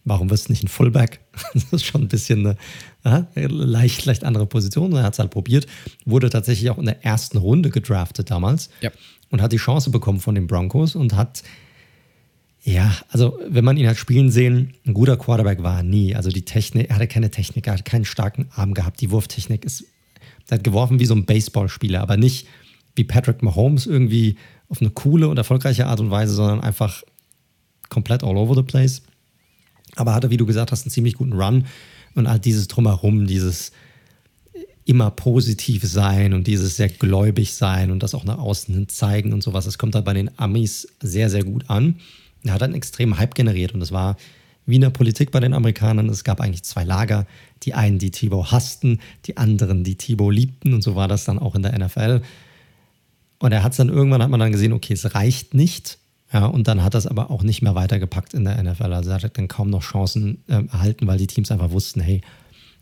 warum 0.06 0.30
wirst 0.30 0.48
du 0.48 0.52
nicht 0.52 0.64
ein 0.64 0.68
Fullback? 0.68 1.20
Das 1.52 1.64
ist 1.72 1.84
schon 1.84 2.02
ein 2.02 2.08
bisschen 2.08 2.56
eine 3.04 3.26
ja, 3.34 3.46
leicht, 3.48 4.06
leicht 4.06 4.24
andere 4.24 4.46
Position. 4.46 4.92
Er 4.94 5.02
hat 5.02 5.12
es 5.12 5.18
halt 5.18 5.30
probiert, 5.30 5.66
wurde 6.06 6.30
tatsächlich 6.30 6.70
auch 6.70 6.78
in 6.78 6.86
der 6.86 7.04
ersten 7.04 7.36
Runde 7.36 7.70
gedraftet 7.70 8.30
damals 8.30 8.70
ja. 8.80 8.90
und 9.30 9.42
hat 9.42 9.52
die 9.52 9.58
Chance 9.58 9.90
bekommen 9.90 10.20
von 10.20 10.34
den 10.34 10.46
Broncos 10.46 10.94
und 10.94 11.14
hat 11.14 11.42
ja, 12.62 12.96
also 13.10 13.38
wenn 13.48 13.64
man 13.64 13.76
ihn 13.76 13.86
hat 13.86 13.96
spielen 13.96 14.28
sehen, 14.32 14.74
ein 14.84 14.92
guter 14.92 15.16
Quarterback 15.16 15.62
war 15.62 15.76
er 15.76 15.82
nie. 15.84 16.16
Also 16.16 16.30
die 16.30 16.44
Technik, 16.44 16.90
er 16.90 16.96
hatte 16.96 17.06
keine 17.06 17.30
Technik, 17.30 17.68
er 17.68 17.74
hat 17.74 17.84
keinen 17.84 18.04
starken 18.04 18.48
Arm 18.56 18.74
gehabt. 18.74 19.00
Die 19.00 19.12
Wurftechnik 19.12 19.64
ist, 19.64 19.84
er 20.48 20.58
hat 20.58 20.64
geworfen 20.64 20.98
wie 20.98 21.06
so 21.06 21.14
ein 21.14 21.26
Baseballspieler, 21.26 22.00
aber 22.00 22.16
nicht 22.16 22.48
wie 22.96 23.04
Patrick 23.04 23.40
Mahomes 23.40 23.86
irgendwie 23.86 24.36
auf 24.68 24.80
eine 24.80 24.90
coole 24.90 25.28
und 25.28 25.36
erfolgreiche 25.36 25.86
Art 25.86 26.00
und 26.00 26.10
Weise, 26.10 26.34
sondern 26.34 26.60
einfach 26.60 27.04
komplett 27.88 28.24
all 28.24 28.36
over 28.36 28.56
the 28.56 28.62
place. 28.62 29.02
Aber 29.96 30.14
hatte, 30.14 30.30
wie 30.30 30.36
du 30.36 30.46
gesagt 30.46 30.72
hast, 30.72 30.84
einen 30.84 30.92
ziemlich 30.92 31.14
guten 31.14 31.32
Run 31.32 31.66
und 32.14 32.28
halt 32.28 32.44
dieses 32.44 32.68
Drumherum, 32.68 33.26
dieses 33.26 33.72
immer 34.86 35.10
positiv 35.10 35.82
sein 35.84 36.32
und 36.32 36.46
dieses 36.46 36.76
sehr 36.76 36.88
gläubig 36.88 37.54
sein 37.54 37.90
und 37.90 38.02
das 38.02 38.14
auch 38.14 38.24
nach 38.24 38.38
außen 38.38 38.72
hin 38.72 38.88
zeigen 38.88 39.32
und 39.32 39.42
sowas. 39.42 39.64
Das 39.64 39.78
kommt 39.78 39.96
halt 39.96 40.04
bei 40.04 40.14
den 40.14 40.30
Amis 40.38 40.86
sehr, 41.00 41.28
sehr 41.28 41.42
gut 41.42 41.68
an. 41.68 41.96
Er 42.44 42.54
hat 42.54 42.62
einen 42.62 42.74
extremen 42.74 43.18
Hype 43.18 43.34
generiert 43.34 43.74
und 43.74 43.82
es 43.82 43.90
war 43.90 44.16
wie 44.64 44.76
in 44.76 44.80
der 44.80 44.90
Politik 44.90 45.32
bei 45.32 45.40
den 45.40 45.54
Amerikanern. 45.54 46.08
Es 46.08 46.24
gab 46.24 46.40
eigentlich 46.40 46.62
zwei 46.62 46.84
Lager. 46.84 47.26
Die 47.64 47.74
einen, 47.74 47.98
die 47.98 48.12
Thibaut 48.12 48.52
hassten, 48.52 49.00
die 49.26 49.36
anderen, 49.36 49.82
die 49.82 49.96
Thibaut 49.96 50.34
liebten 50.34 50.72
und 50.72 50.82
so 50.82 50.94
war 50.94 51.08
das 51.08 51.24
dann 51.24 51.38
auch 51.38 51.56
in 51.56 51.62
der 51.62 51.76
NFL. 51.76 52.22
Und 53.38 53.52
er 53.52 53.62
hat 53.64 53.72
es 53.72 53.78
dann 53.78 53.88
irgendwann, 53.88 54.22
hat 54.22 54.30
man 54.30 54.40
dann 54.40 54.52
gesehen, 54.52 54.72
okay, 54.72 54.94
es 54.94 55.14
reicht 55.14 55.54
nicht. 55.54 55.98
Ja, 56.32 56.46
und 56.46 56.66
dann 56.66 56.82
hat 56.82 56.94
es 56.94 57.06
aber 57.06 57.30
auch 57.30 57.42
nicht 57.42 57.62
mehr 57.62 57.74
weitergepackt 57.74 58.34
in 58.34 58.44
der 58.44 58.62
NFL. 58.62 58.92
Also 58.92 59.10
er 59.10 59.22
hat 59.22 59.38
dann 59.38 59.48
kaum 59.48 59.70
noch 59.70 59.82
Chancen 59.82 60.42
äh, 60.48 60.64
erhalten, 60.72 61.06
weil 61.06 61.18
die 61.18 61.28
Teams 61.28 61.50
einfach 61.50 61.70
wussten, 61.70 62.00
hey, 62.00 62.20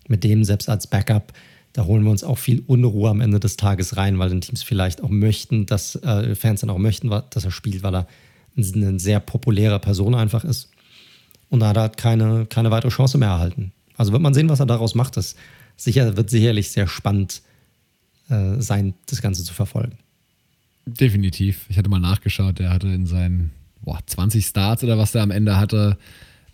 mit 0.08 0.24
dem 0.24 0.44
selbst 0.44 0.68
als 0.68 0.86
Backup, 0.86 1.32
da 1.72 1.84
holen 1.84 2.04
wir 2.04 2.10
uns 2.10 2.24
auch 2.24 2.38
viel 2.38 2.62
Unruhe 2.66 3.10
am 3.10 3.20
Ende 3.20 3.40
des 3.40 3.56
Tages 3.56 3.96
rein, 3.96 4.18
weil 4.18 4.30
den 4.30 4.40
Teams 4.40 4.62
vielleicht 4.62 5.02
auch 5.02 5.08
möchten, 5.08 5.66
dass 5.66 5.96
äh, 5.96 6.34
Fans 6.34 6.60
dann 6.60 6.70
auch 6.70 6.78
möchten, 6.78 7.10
dass 7.10 7.44
er 7.44 7.50
spielt, 7.50 7.82
weil 7.82 7.94
er 7.94 8.06
eine 8.56 9.00
sehr 9.00 9.20
populäre 9.20 9.80
Person 9.80 10.14
einfach 10.14 10.44
ist. 10.44 10.70
Und 11.50 11.60
da 11.60 11.68
hat 11.68 11.76
er 11.76 11.88
keine, 11.88 12.46
keine 12.46 12.70
weitere 12.70 12.90
Chance 12.90 13.18
mehr 13.18 13.28
erhalten. 13.28 13.72
Also 13.96 14.12
wird 14.12 14.22
man 14.22 14.34
sehen, 14.34 14.48
was 14.48 14.60
er 14.60 14.66
daraus 14.66 14.94
macht. 14.94 15.16
Das 15.16 15.34
sicher, 15.76 16.16
wird 16.16 16.30
sicherlich 16.30 16.70
sehr 16.70 16.86
spannend 16.86 17.42
äh, 18.28 18.60
sein, 18.60 18.94
das 19.06 19.20
Ganze 19.20 19.44
zu 19.44 19.52
verfolgen. 19.52 19.98
Definitiv. 20.86 21.66
Ich 21.68 21.78
hatte 21.78 21.88
mal 21.88 22.00
nachgeschaut, 22.00 22.58
der 22.58 22.70
hatte 22.70 22.88
in 22.88 23.06
seinen 23.06 23.50
boah, 23.82 24.00
20 24.04 24.44
Starts 24.44 24.84
oder 24.84 24.98
was 24.98 25.12
der 25.12 25.22
am 25.22 25.30
Ende 25.30 25.56
hatte, 25.56 25.98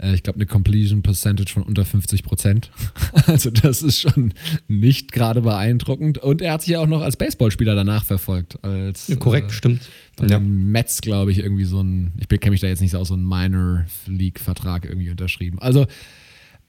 äh, 0.00 0.14
ich 0.14 0.22
glaube, 0.22 0.38
eine 0.38 0.46
Completion 0.46 1.02
Percentage 1.02 1.52
von 1.52 1.62
unter 1.62 1.84
50 1.84 2.22
Prozent. 2.22 2.70
also, 3.26 3.50
das 3.50 3.82
ist 3.82 4.00
schon 4.00 4.34
nicht 4.68 5.12
gerade 5.12 5.42
beeindruckend. 5.42 6.18
Und 6.18 6.42
er 6.42 6.54
hat 6.54 6.62
sich 6.62 6.72
ja 6.72 6.80
auch 6.80 6.86
noch 6.86 7.02
als 7.02 7.16
Baseballspieler 7.16 7.74
danach 7.74 8.04
verfolgt. 8.04 8.62
Als, 8.64 9.08
ja, 9.08 9.16
korrekt, 9.16 9.50
äh, 9.50 9.54
stimmt. 9.54 9.82
Bei 10.16 10.26
ja. 10.26 10.38
den 10.38 10.70
Mets, 10.70 11.00
glaube 11.00 11.32
ich, 11.32 11.38
irgendwie 11.38 11.64
so 11.64 11.82
ein, 11.82 12.12
ich 12.18 12.28
kenne 12.28 12.50
mich 12.50 12.60
da 12.60 12.66
jetzt 12.66 12.80
nicht 12.80 12.92
so 12.92 12.98
aus, 12.98 13.08
so 13.08 13.14
ein 13.14 13.26
Minor 13.26 13.84
League-Vertrag 14.06 14.84
irgendwie 14.84 15.10
unterschrieben. 15.10 15.58
Also, 15.58 15.86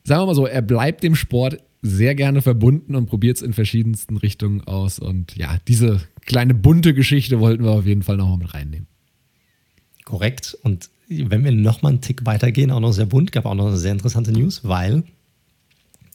sagen 0.03 0.21
wir 0.21 0.25
mal 0.27 0.35
so, 0.35 0.45
er 0.45 0.61
bleibt 0.61 1.03
dem 1.03 1.15
Sport 1.15 1.57
sehr 1.83 2.13
gerne 2.13 2.41
verbunden 2.43 2.95
und 2.95 3.07
probiert 3.07 3.37
es 3.37 3.41
in 3.41 3.53
verschiedensten 3.53 4.17
Richtungen 4.17 4.61
aus. 4.61 4.99
Und 4.99 5.35
ja, 5.35 5.57
diese 5.67 6.01
kleine 6.25 6.53
bunte 6.53 6.93
Geschichte 6.93 7.39
wollten 7.39 7.63
wir 7.63 7.71
auf 7.71 7.85
jeden 7.85 8.03
Fall 8.03 8.17
nochmal 8.17 8.37
mit 8.37 8.53
reinnehmen. 8.53 8.87
Korrekt. 10.05 10.57
Und 10.63 10.89
wenn 11.07 11.43
wir 11.43 11.51
noch 11.51 11.81
mal 11.81 11.89
einen 11.89 12.01
Tick 12.01 12.25
weitergehen, 12.25 12.71
auch 12.71 12.79
noch 12.79 12.93
sehr 12.93 13.05
bunt, 13.05 13.31
gab 13.31 13.45
auch 13.45 13.55
noch 13.55 13.67
eine 13.67 13.77
sehr 13.77 13.91
interessante 13.91 14.31
News, 14.31 14.61
weil 14.63 15.03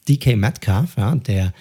DK 0.07 0.35
Metcalf, 0.35 0.97
ja, 0.97 1.15
der 1.15 1.53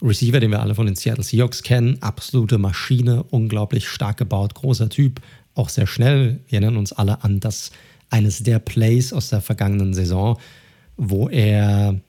Receiver, 0.00 0.38
den 0.40 0.50
wir 0.50 0.60
alle 0.60 0.74
von 0.74 0.86
den 0.86 0.94
Seattle 0.94 1.24
Seahawks 1.24 1.62
kennen, 1.62 1.98
absolute 2.00 2.58
Maschine, 2.58 3.24
unglaublich 3.24 3.88
stark 3.88 4.16
gebaut, 4.16 4.54
großer 4.54 4.88
Typ, 4.88 5.20
auch 5.54 5.68
sehr 5.68 5.86
schnell. 5.86 6.40
Wir 6.46 6.60
erinnern 6.60 6.76
uns 6.76 6.92
alle 6.92 7.24
an 7.24 7.40
das 7.40 7.72
eines 8.10 8.42
der 8.42 8.58
Plays 8.58 9.12
aus 9.12 9.28
der 9.28 9.40
vergangenen 9.40 9.92
Saison, 9.94 10.38
wo 10.96 11.28
er, 11.28 12.00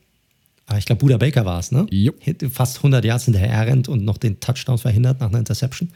ich 0.77 0.85
glaube, 0.85 0.99
Buda 0.99 1.17
Baker 1.17 1.45
war 1.45 1.59
es, 1.59 1.71
ne? 1.71 1.87
Jupp. 1.89 2.17
Fast 2.51 2.77
100 2.77 3.03
Yards 3.03 3.25
hinterher 3.25 3.65
rennt 3.65 3.87
und 3.87 4.03
noch 4.03 4.17
den 4.17 4.39
Touchdown 4.39 4.77
verhindert 4.77 5.19
nach 5.19 5.29
einer 5.29 5.39
Interception. 5.39 5.89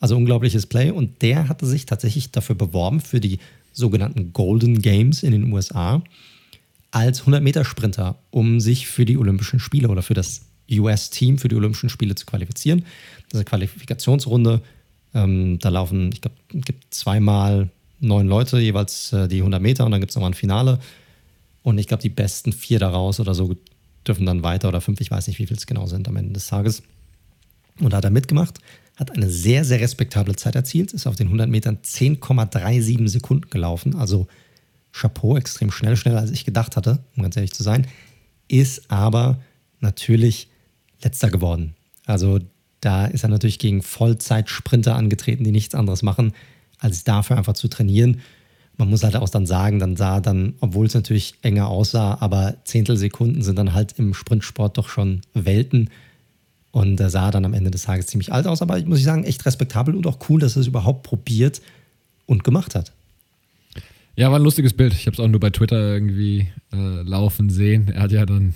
Also 0.00 0.16
unglaubliches 0.16 0.66
Play. 0.66 0.90
Und 0.90 1.22
der 1.22 1.48
hatte 1.48 1.66
sich 1.66 1.86
tatsächlich 1.86 2.30
dafür 2.30 2.54
beworben, 2.54 3.00
für 3.00 3.20
die 3.20 3.38
sogenannten 3.72 4.32
Golden 4.32 4.80
Games 4.80 5.22
in 5.22 5.32
den 5.32 5.52
USA 5.52 6.02
als 6.90 7.24
100-Meter-Sprinter, 7.24 8.16
um 8.30 8.60
sich 8.60 8.86
für 8.86 9.04
die 9.04 9.18
Olympischen 9.18 9.60
Spiele 9.60 9.88
oder 9.88 10.02
für 10.02 10.14
das 10.14 10.42
US-Team 10.70 11.38
für 11.38 11.48
die 11.48 11.56
Olympischen 11.56 11.88
Spiele 11.88 12.14
zu 12.14 12.26
qualifizieren. 12.26 12.80
Das 12.80 13.26
ist 13.28 13.34
eine 13.34 13.44
Qualifikationsrunde. 13.44 14.60
Ähm, 15.14 15.58
da 15.60 15.70
laufen, 15.70 16.10
ich 16.12 16.20
glaube, 16.20 16.36
es 16.54 16.64
gibt 16.64 16.92
zweimal 16.92 17.70
neun 18.00 18.28
Leute, 18.28 18.58
jeweils 18.58 19.12
äh, 19.12 19.28
die 19.28 19.38
100 19.38 19.60
Meter 19.60 19.84
und 19.84 19.92
dann 19.92 20.00
gibt 20.00 20.10
es 20.10 20.16
nochmal 20.16 20.30
ein 20.30 20.34
Finale. 20.34 20.78
Und 21.62 21.78
ich 21.78 21.86
glaube, 21.86 22.02
die 22.02 22.10
besten 22.10 22.52
vier 22.52 22.78
daraus 22.78 23.20
oder 23.20 23.34
so 23.34 23.56
dürfen 24.08 24.26
dann 24.26 24.42
weiter 24.42 24.68
oder 24.68 24.80
fünf, 24.80 25.00
ich 25.00 25.10
weiß 25.10 25.26
nicht, 25.26 25.38
wie 25.38 25.46
viel 25.46 25.56
es 25.56 25.66
genau 25.66 25.86
sind 25.86 26.08
am 26.08 26.16
Ende 26.16 26.32
des 26.32 26.46
Tages. 26.46 26.82
Und 27.80 27.92
da 27.92 27.98
hat 27.98 28.04
er 28.04 28.10
mitgemacht, 28.10 28.58
hat 28.96 29.12
eine 29.12 29.30
sehr, 29.30 29.64
sehr 29.64 29.80
respektable 29.80 30.34
Zeit 30.34 30.56
erzielt, 30.56 30.92
ist 30.92 31.06
auf 31.06 31.16
den 31.16 31.28
100 31.28 31.48
Metern 31.48 31.78
10,37 31.84 33.08
Sekunden 33.08 33.50
gelaufen. 33.50 33.94
Also 33.94 34.26
Chapeau, 34.92 35.36
extrem 35.36 35.70
schnell, 35.70 35.96
schneller 35.96 36.20
als 36.20 36.32
ich 36.32 36.44
gedacht 36.44 36.76
hatte, 36.76 37.04
um 37.16 37.22
ganz 37.22 37.36
ehrlich 37.36 37.52
zu 37.52 37.62
sein. 37.62 37.86
Ist 38.48 38.90
aber 38.90 39.38
natürlich 39.80 40.48
letzter 41.02 41.30
geworden. 41.30 41.74
Also 42.06 42.40
da 42.80 43.06
ist 43.06 43.22
er 43.22 43.28
natürlich 43.28 43.58
gegen 43.58 43.82
Vollzeitsprinter 43.82 44.96
angetreten, 44.96 45.44
die 45.44 45.52
nichts 45.52 45.74
anderes 45.74 46.02
machen, 46.02 46.32
als 46.78 47.04
dafür 47.04 47.36
einfach 47.36 47.54
zu 47.54 47.68
trainieren. 47.68 48.20
Man 48.78 48.90
muss 48.90 49.02
halt 49.02 49.16
auch 49.16 49.28
dann 49.28 49.44
sagen, 49.44 49.80
dann 49.80 49.96
sah 49.96 50.20
dann, 50.20 50.54
obwohl 50.60 50.86
es 50.86 50.94
natürlich 50.94 51.34
enger 51.42 51.68
aussah, 51.68 52.18
aber 52.20 52.54
Zehntelsekunden 52.64 53.42
sind 53.42 53.58
dann 53.58 53.74
halt 53.74 53.98
im 53.98 54.14
Sprintsport 54.14 54.78
doch 54.78 54.88
schon 54.88 55.20
Welten. 55.34 55.90
Und 56.70 57.00
er 57.00 57.10
sah 57.10 57.30
dann 57.30 57.44
am 57.44 57.54
Ende 57.54 57.72
des 57.72 57.82
Tages 57.82 58.06
ziemlich 58.06 58.32
alt 58.32 58.46
aus, 58.46 58.62
aber 58.62 58.78
ich 58.78 58.86
muss 58.86 59.02
sagen, 59.02 59.24
echt 59.24 59.44
respektabel 59.46 59.96
und 59.96 60.06
auch 60.06 60.18
cool, 60.28 60.38
dass 60.40 60.56
er 60.56 60.60
es 60.60 60.68
überhaupt 60.68 61.02
probiert 61.02 61.60
und 62.26 62.44
gemacht 62.44 62.76
hat. 62.76 62.92
Ja, 64.14 64.30
war 64.30 64.38
ein 64.38 64.44
lustiges 64.44 64.74
Bild. 64.74 64.92
Ich 64.92 65.06
habe 65.06 65.14
es 65.14 65.20
auch 65.20 65.28
nur 65.28 65.40
bei 65.40 65.50
Twitter 65.50 65.94
irgendwie 65.94 66.48
äh, 66.72 67.02
laufen 67.02 67.50
sehen. 67.50 67.88
Er 67.88 68.02
hat 68.02 68.12
ja 68.12 68.26
dann 68.26 68.54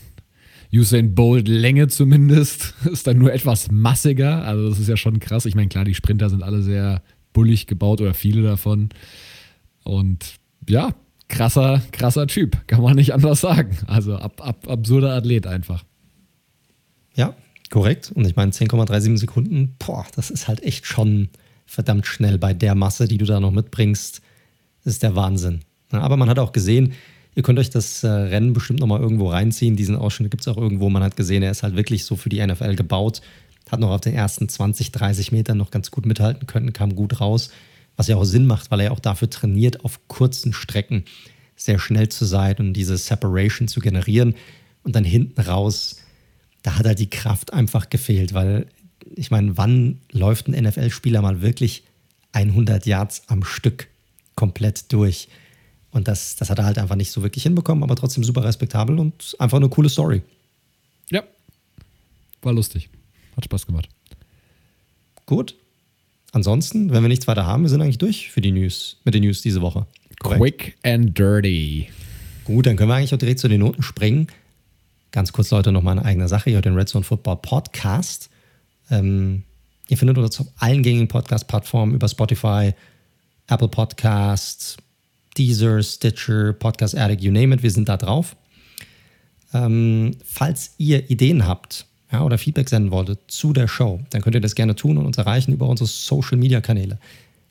Usain 0.73 1.15
Bolt 1.15 1.49
Länge 1.49 1.89
zumindest, 1.89 2.75
ist 2.91 3.07
dann 3.07 3.19
nur 3.19 3.33
etwas 3.33 3.71
massiger. 3.71 4.45
Also 4.45 4.69
das 4.69 4.79
ist 4.79 4.89
ja 4.89 4.97
schon 4.97 5.21
krass. 5.21 5.47
Ich 5.47 5.55
meine, 5.55 5.69
klar, 5.69 5.85
die 5.85 5.95
Sprinter 5.95 6.31
sind 6.31 6.43
alle 6.43 6.63
sehr 6.63 7.03
bullig 7.33 7.67
gebaut 7.67 8.01
oder 8.01 8.15
viele 8.15 8.43
davon. 8.43 8.91
Und 9.85 10.37
ja, 10.69 10.95
krasser, 11.29 11.83
krasser 11.93 12.27
Typ, 12.27 12.67
kann 12.67 12.83
man 12.83 12.97
nicht 12.97 13.15
anders 13.15 13.41
sagen. 13.41 13.77
Also 13.87 14.17
ab, 14.17 14.41
ab, 14.45 14.69
absurder 14.69 15.15
Athlet 15.15 15.47
einfach. 15.47 15.85
Ja, 17.15 17.35
korrekt. 17.71 18.13
Und 18.15 18.27
ich 18.27 18.37
meine, 18.37 18.53
10,37 18.53 19.19
Sekunden, 19.19 19.75
boah, 19.79 20.07
das 20.15 20.31
ist 20.31 20.49
halt 20.49 20.63
echt 20.63 20.87
schon 20.87 21.29
verdammt 21.67 22.07
schnell 22.07 22.39
bei 22.39 22.53
der 22.55 22.75
Masse, 22.75 23.09
die 23.09 23.19
du 23.19 23.25
da 23.25 23.41
noch 23.41 23.51
mitbringst. 23.51 24.21
Das 24.85 24.95
ist 24.95 25.03
der 25.03 25.17
Wahnsinn. 25.17 25.61
Aber 25.91 26.17
man 26.17 26.29
hat 26.29 26.39
auch 26.39 26.53
gesehen, 26.53 26.93
ihr 27.35 27.43
könnt 27.43 27.59
euch 27.59 27.71
das 27.71 28.03
äh, 28.05 28.09
Rennen 28.09 28.53
bestimmt 28.53 28.81
nochmal 28.81 29.01
irgendwo 29.01 29.29
reinziehen. 29.29 29.77
Diesen 29.77 29.97
Ausschnitt 29.97 30.31
gibt 30.31 30.43
es 30.43 30.49
auch 30.49 30.57
irgendwo. 30.57 30.91
Man 30.91 31.03
hat 31.03 31.17
gesehen, 31.17 31.43
er 31.43 31.51
ist 31.51 31.63
halt 31.63 31.77
wirklich 31.77 32.05
so 32.05 32.17
für 32.17 32.29
die 32.29 32.45
NFL 32.45 32.77
gebaut. 32.77 33.21
Hat 33.71 33.81
noch 33.81 33.91
auf 33.91 34.01
den 34.01 34.15
ersten 34.15 34.49
20, 34.49 34.93
30 34.93 35.33
Metern 35.33 35.57
noch 35.57 35.71
ganz 35.71 35.91
gut 35.91 36.05
mithalten 36.05 36.47
können, 36.47 36.73
kam 36.73 36.95
gut 36.95 37.21
raus. 37.21 37.51
Was 38.03 38.09
ja 38.09 38.17
auch 38.17 38.25
Sinn 38.25 38.47
macht, 38.47 38.73
weil 38.73 38.81
er 38.81 38.91
auch 38.91 38.99
dafür 38.99 39.31
trainiert, 39.31 39.85
auf 39.85 40.01
kurzen 40.09 40.53
Strecken 40.53 41.05
sehr 41.55 41.79
schnell 41.79 42.09
zu 42.09 42.25
sein 42.25 42.57
und 42.57 42.73
diese 42.73 42.97
Separation 42.97 43.69
zu 43.69 43.79
generieren. 43.79 44.35
Und 44.83 44.97
dann 44.97 45.05
hinten 45.05 45.41
raus, 45.41 46.01
da 46.65 46.79
hat 46.79 46.87
er 46.87 46.97
die 46.97 47.09
Kraft 47.09 47.53
einfach 47.53 47.91
gefehlt, 47.91 48.35
weil 48.35 48.67
ich 49.15 49.31
meine, 49.31 49.57
wann 49.57 50.01
läuft 50.11 50.49
ein 50.49 50.65
NFL-Spieler 50.65 51.23
mal 51.23 51.43
wirklich 51.43 51.85
100 52.33 52.87
Yards 52.87 53.23
am 53.29 53.45
Stück 53.45 53.87
komplett 54.35 54.93
durch? 54.93 55.29
Und 55.93 56.09
das, 56.09 56.35
das 56.35 56.51
hat 56.51 56.59
er 56.59 56.65
halt 56.65 56.79
einfach 56.79 56.97
nicht 56.97 57.13
so 57.13 57.23
wirklich 57.23 57.45
hinbekommen, 57.45 57.85
aber 57.85 57.95
trotzdem 57.95 58.25
super 58.25 58.43
respektabel 58.43 58.99
und 58.99 59.37
einfach 59.39 59.59
eine 59.59 59.69
coole 59.69 59.89
Story. 59.91 60.23
Ja, 61.09 61.23
war 62.43 62.53
lustig. 62.53 62.89
Hat 63.37 63.45
Spaß 63.45 63.65
gemacht. 63.65 63.89
Gut. 65.25 65.55
Ansonsten, 66.33 66.91
wenn 66.91 67.03
wir 67.03 67.09
nichts 67.09 67.27
weiter 67.27 67.47
haben, 67.47 67.63
wir 67.63 67.69
sind 67.69 67.83
eigentlich 67.83 67.99
durch 67.99 68.31
für 68.31 68.41
die 68.41 68.53
News, 68.53 68.97
mit 69.05 69.15
den 69.15 69.23
News 69.23 69.43
diese 69.43 69.61
Woche. 69.61 69.87
Korrekt? 70.19 70.41
Quick 70.41 70.79
and 70.83 71.17
dirty. 71.17 71.89
Gut, 72.45 72.67
dann 72.67 72.77
können 72.77 72.89
wir 72.89 72.95
eigentlich 72.95 73.15
auch 73.15 73.19
direkt 73.19 73.39
zu 73.39 73.49
den 73.49 73.61
Noten 73.61 73.83
springen. 73.83 74.29
Ganz 75.11 75.33
kurz, 75.33 75.51
Leute, 75.51 75.73
noch 75.73 75.83
mal 75.83 75.93
eine 75.93 76.05
eigene 76.05 76.29
Sache. 76.29 76.49
Hier 76.49 76.63
den 76.63 76.75
Red 76.75 76.89
Zone 76.89 77.05
Football 77.05 77.37
Podcast. 77.37 78.31
Ähm, 78.91 79.43
ihr 79.89 79.99
findet 79.99 80.17
uns 80.17 80.41
auf 80.41 80.47
allen 80.57 80.83
gängigen 80.83 81.09
Podcast-Plattformen 81.09 81.95
über 81.95 82.09
Spotify, 82.09 82.73
Apple 83.49 83.69
Podcasts, 83.69 84.79
Deezer, 85.37 85.83
Stitcher, 85.83 86.55
Podcast 86.55 86.97
Addict, 86.97 87.23
you 87.23 87.31
name 87.31 87.55
it. 87.55 87.63
Wir 87.63 87.71
sind 87.71 87.91
da 87.91 87.99
drauf. 87.99 88.37
Ähm, 89.53 90.13
falls 90.25 90.75
ihr 90.79 91.11
Ideen 91.11 91.47
habt 91.47 91.87
ja, 92.13 92.23
oder 92.23 92.39
Feedback 92.39 92.69
senden 92.69 92.91
wolltet 92.91 93.19
zu 93.29 93.53
der 93.53 93.67
Show, 93.67 94.01
dann 94.11 94.21
könnt 94.21 94.35
ihr 94.35 94.41
das 94.41 94.55
gerne 94.55 94.75
tun 94.75 94.99
und 94.99 95.07
uns 95.07 95.19
erreichen 95.19 95.53
über 95.53 95.67
unsere 95.69 95.89
Social 95.89 96.37
Media 96.37 96.61
Kanäle. 96.61 96.99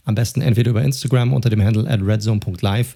Am 0.06 0.16
besten 0.16 0.42
entweder 0.42 0.72
über 0.72 0.84
Instagram 0.84 1.34
unter 1.34 1.50
dem 1.50 1.62
Handle 1.62 1.90
at 1.90 2.02
redzone.live 2.02 2.96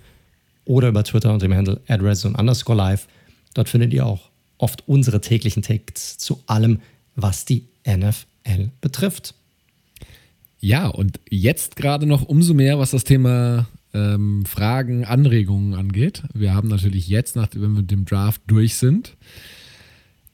oder 0.66 0.90
über 0.90 1.04
Twitter 1.04 1.34
unter 1.34 1.48
dem 1.48 1.56
Handle 1.56 1.82
at 1.88 2.02
redzone 2.02 2.38
underscore 2.38 2.78
live. 2.78 3.08
Dort 3.54 3.70
findet 3.70 3.94
ihr 3.94 4.06
auch 4.06 4.30
oft 4.58 4.88
unsere 4.88 5.22
täglichen 5.22 5.64
Takes 5.64 6.18
zu 6.18 6.40
allem, 6.48 6.80
was 7.16 7.46
die 7.46 7.66
NFL 7.88 8.70
betrifft. 8.82 9.34
Ja, 10.60 10.88
und 10.88 11.20
jetzt 11.30 11.76
gerade 11.76 12.06
noch 12.06 12.24
umso 12.24 12.54
mehr, 12.54 12.80
was 12.80 12.92
das 12.92 13.04
Thema 13.04 13.68
ähm, 13.94 14.46
Fragen, 14.46 15.06
Anregungen 15.06 15.74
angeht. 15.74 16.24
Wir 16.34 16.54
haben 16.54 16.68
natürlich 16.68 17.08
jetzt, 17.08 17.36
nachdem 17.36 17.62
wir 17.62 17.70
mit 17.70 17.92
dem 17.92 18.06
Draft 18.06 18.42
durch 18.48 18.76
sind, 18.76 19.16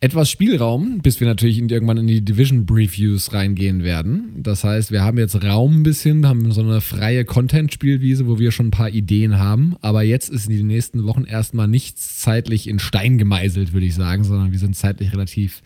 etwas 0.04 0.32
Spielraum, 0.32 1.00
bis 1.04 1.20
wir 1.20 1.28
natürlich 1.28 1.60
irgendwann 1.60 1.98
in 1.98 2.08
die 2.08 2.26
Division 2.26 2.66
Previews 2.66 3.34
reingehen 3.34 3.84
werden. 3.84 4.32
Das 4.42 4.64
heißt, 4.64 4.92
wir 4.92 5.04
haben 5.04 5.20
jetzt 5.20 5.44
Raum 5.44 5.78
ein 5.78 5.84
bisschen, 5.84 6.28
haben 6.28 6.52
so 6.52 6.62
eine 6.62 6.82
freie 6.82 7.24
Content-Spielwiese, 7.24 8.26
wo 8.26 8.40
wir 8.40 8.52
schon 8.52 8.68
ein 8.68 8.72
paar 8.72 8.90
Ideen 8.90 9.38
haben. 9.38 9.76
Aber 9.82 10.02
jetzt 10.02 10.30
ist 10.30 10.50
in 10.50 10.58
den 10.58 10.68
nächsten 10.68 11.04
Wochen 11.06 11.24
erstmal 11.24 11.68
nichts 11.68 12.20
zeitlich 12.20 12.68
in 12.68 12.80
Stein 12.80 13.20
gemeißelt, 13.20 13.74
würde 13.74 13.86
ich 13.86 13.94
sagen, 13.94 14.24
sondern 14.24 14.52
wir 14.52 14.58
sind 14.58 14.76
zeitlich 14.76 15.14
relativ 15.14 15.62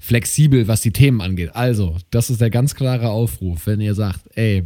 flexibel, 0.00 0.66
was 0.66 0.80
die 0.80 0.92
Themen 0.92 1.20
angeht. 1.20 1.54
Also, 1.54 1.96
das 2.10 2.28
ist 2.28 2.40
der 2.40 2.50
ganz 2.50 2.74
klare 2.74 3.10
Aufruf, 3.10 3.68
wenn 3.68 3.80
ihr 3.80 3.94
sagt, 3.94 4.22
ey, 4.34 4.64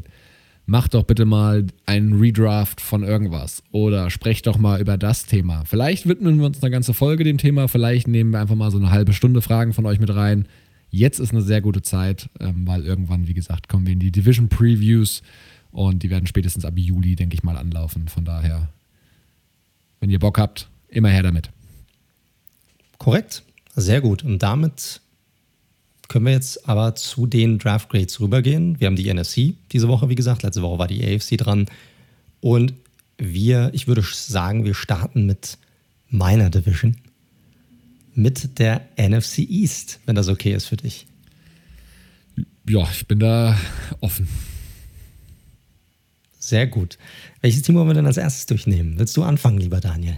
macht 0.71 0.95
doch 0.95 1.03
bitte 1.03 1.25
mal 1.25 1.67
einen 1.85 2.21
Redraft 2.21 2.81
von 2.81 3.03
irgendwas 3.03 3.65
oder 3.73 4.09
sprecht 4.09 4.47
doch 4.47 4.57
mal 4.57 4.81
über 4.81 4.97
das 4.97 5.27
Thema. 5.27 5.65
Vielleicht 5.65 6.07
widmen 6.07 6.39
wir 6.39 6.47
uns 6.47 6.63
eine 6.63 6.71
ganze 6.71 6.95
Folge 6.95 7.25
dem 7.25 7.39
Thema, 7.39 7.67
vielleicht 7.67 8.07
nehmen 8.07 8.31
wir 8.31 8.39
einfach 8.39 8.55
mal 8.55 8.71
so 8.71 8.79
eine 8.79 8.93
halbe 8.93 9.13
Stunde 9.13 9.43
Fragen 9.43 9.73
von 9.73 9.85
euch 9.85 9.99
mit 9.99 10.15
rein. 10.15 10.47
Jetzt 10.89 11.19
ist 11.19 11.33
eine 11.33 11.43
sehr 11.43 11.61
gute 11.61 11.83
Zeit, 11.83 12.31
ähm, 12.39 12.69
weil 12.69 12.87
irgendwann, 12.87 13.27
wie 13.27 13.35
gesagt, 13.35 13.69
kommen 13.69 13.85
wir 13.85 13.95
in 13.95 13.99
die 13.99 14.13
Division 14.13 14.49
Previews 14.49 15.23
und 15.73 16.05
die 16.05 16.11
werden 16.11 16.29
spätestens 16.29 16.65
ab 16.65 16.75
Juli, 16.77 17.17
denke 17.17 17.35
ich 17.35 17.43
mal, 17.43 17.57
anlaufen. 17.57 18.07
Von 18.07 18.25
daher, 18.25 18.69
wenn 19.99 20.09
ihr 20.09 20.21
Bock 20.21 20.39
habt, 20.39 20.69
immer 20.87 21.09
her 21.09 21.25
damit. 21.25 21.51
Korrekt, 22.99 23.43
sehr 23.75 24.01
gut. 24.01 24.23
Und 24.23 24.41
damit 24.41 25.01
können 26.11 26.27
wir 26.27 26.33
jetzt 26.33 26.69
aber 26.69 26.97
zu 26.97 27.29
den 27.29 27.59
Draft 27.59 27.89
Grades 27.89 28.19
rübergehen. 28.19 28.81
Wir 28.81 28.89
haben 28.89 28.97
die 28.97 29.15
NFC 29.15 29.55
diese 29.71 29.87
Woche, 29.87 30.09
wie 30.09 30.17
gesagt. 30.17 30.43
Letzte 30.43 30.61
Woche 30.61 30.81
war 30.81 30.89
die 30.89 31.05
AFC 31.05 31.37
dran. 31.39 31.67
Und 32.41 32.75
wir, 33.17 33.71
ich 33.75 33.87
würde 33.87 34.03
sagen, 34.03 34.65
wir 34.65 34.75
starten 34.75 35.25
mit 35.25 35.57
meiner 36.09 36.51
Division. 36.51 36.97
Mit 38.13 38.59
der 38.59 38.89
NFC 38.99 39.39
East, 39.39 40.01
wenn 40.05 40.17
das 40.17 40.27
okay 40.27 40.53
ist 40.53 40.67
für 40.67 40.77
dich. 40.77 41.07
Ja, 42.69 42.89
ich 42.91 43.07
bin 43.07 43.21
da 43.21 43.57
offen. 44.01 44.27
Sehr 46.41 46.67
gut. 46.67 46.99
Welches 47.41 47.63
Team 47.63 47.77
wollen 47.77 47.87
wir 47.87 47.95
denn 47.95 48.07
als 48.07 48.17
erstes 48.17 48.47
durchnehmen? 48.47 48.99
Willst 48.99 49.17
du 49.17 49.23
anfangen, 49.23 49.59
lieber 49.59 49.79
Daniel? 49.79 50.17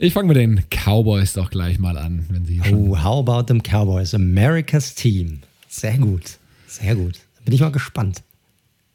Ich 0.00 0.12
fange 0.12 0.28
mit 0.28 0.36
den 0.36 0.62
Cowboys 0.70 1.32
doch 1.32 1.50
gleich 1.50 1.80
mal 1.80 1.98
an, 1.98 2.24
wenn 2.30 2.44
sie 2.44 2.60
Oh, 2.72 2.96
how 3.02 3.18
about 3.28 3.46
them 3.46 3.60
Cowboys? 3.60 4.14
America's 4.14 4.94
Team. 4.94 5.40
Sehr 5.66 5.98
gut. 5.98 6.38
Sehr 6.68 6.94
gut. 6.94 7.18
Bin 7.44 7.52
ich 7.52 7.60
mal 7.60 7.72
gespannt. 7.72 8.22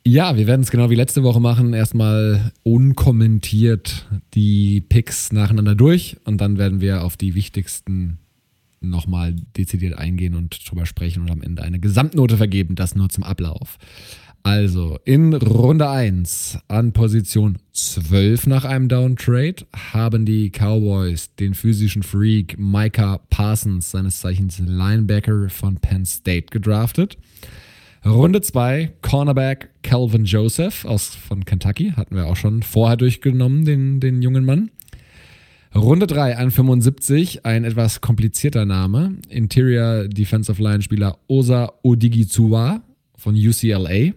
Ja, 0.06 0.38
wir 0.38 0.48
werden 0.48 0.62
es 0.62 0.72
genau 0.72 0.90
wie 0.90 0.96
letzte 0.96 1.24
Woche 1.24 1.42
machen. 1.42 1.74
Erstmal 1.74 2.54
unkommentiert 2.64 4.06
die 4.34 4.80
Picks 4.80 5.34
nacheinander 5.34 5.76
durch 5.76 6.16
und 6.24 6.40
dann 6.40 6.58
werden 6.58 6.80
wir 6.80 7.04
auf 7.04 7.18
die 7.18 7.36
wichtigsten 7.36 8.20
nochmal 8.80 9.36
dezidiert 9.58 9.98
eingehen 9.98 10.36
und 10.36 10.70
drüber 10.70 10.86
sprechen 10.86 11.24
und 11.24 11.32
am 11.32 11.42
Ende 11.42 11.64
eine 11.64 11.80
Gesamtnote 11.80 12.38
vergeben. 12.38 12.76
Das 12.76 12.96
nur 12.96 13.10
zum 13.10 13.26
Ablauf. 13.26 13.78
Also 14.44 15.00
in 15.06 15.34
Runde 15.34 15.90
1 15.90 16.60
an 16.68 16.92
Position 16.92 17.58
12 17.72 18.48
nach 18.48 18.66
einem 18.66 18.90
Downtrade 18.90 19.66
haben 19.74 20.26
die 20.26 20.50
Cowboys 20.50 21.34
den 21.36 21.54
physischen 21.54 22.04
Freak 22.04 22.60
Micah 22.60 23.20
Parsons, 23.30 23.92
seines 23.92 24.20
Zeichens 24.20 24.60
Linebacker 24.60 25.48
von 25.50 25.78
Penn 25.78 26.06
State, 26.06 26.48
gedraftet. 26.52 27.18
Runde 28.06 28.42
2 28.42 28.92
Cornerback 29.02 29.70
Calvin 29.82 30.26
Joseph 30.26 30.84
aus, 30.84 31.16
von 31.16 31.46
Kentucky, 31.46 31.94
hatten 31.96 32.18
wir 32.18 32.26
auch 32.26 32.36
schon 32.36 32.64
vorher 32.64 32.98
durchgenommen, 32.98 33.64
den, 33.64 34.02
den 34.02 34.22
jungen 34.22 34.44
Mann. 34.44 34.72
Runde 35.74 36.06
3 36.06 36.36
an 36.36 36.52
75, 36.52 37.46
ein 37.46 37.64
etwas 37.64 38.02
komplizierter 38.02 38.66
Name. 38.66 39.16
Interior 39.30 40.10
Defensive 40.10 40.62
Line 40.62 40.82
Spieler 40.82 41.18
Osa 41.28 41.72
Odigizua 41.82 42.82
von 43.16 43.36
UCLA. 43.36 44.14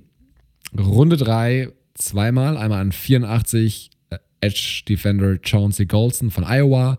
Runde 0.80 1.16
3 1.16 1.68
zweimal, 1.94 2.56
einmal 2.56 2.80
an 2.80 2.92
84 2.92 3.90
äh, 4.10 4.18
Edge 4.40 4.82
Defender 4.88 5.38
Chauncey 5.42 5.86
Golson 5.86 6.30
von 6.30 6.44
Iowa, 6.44 6.98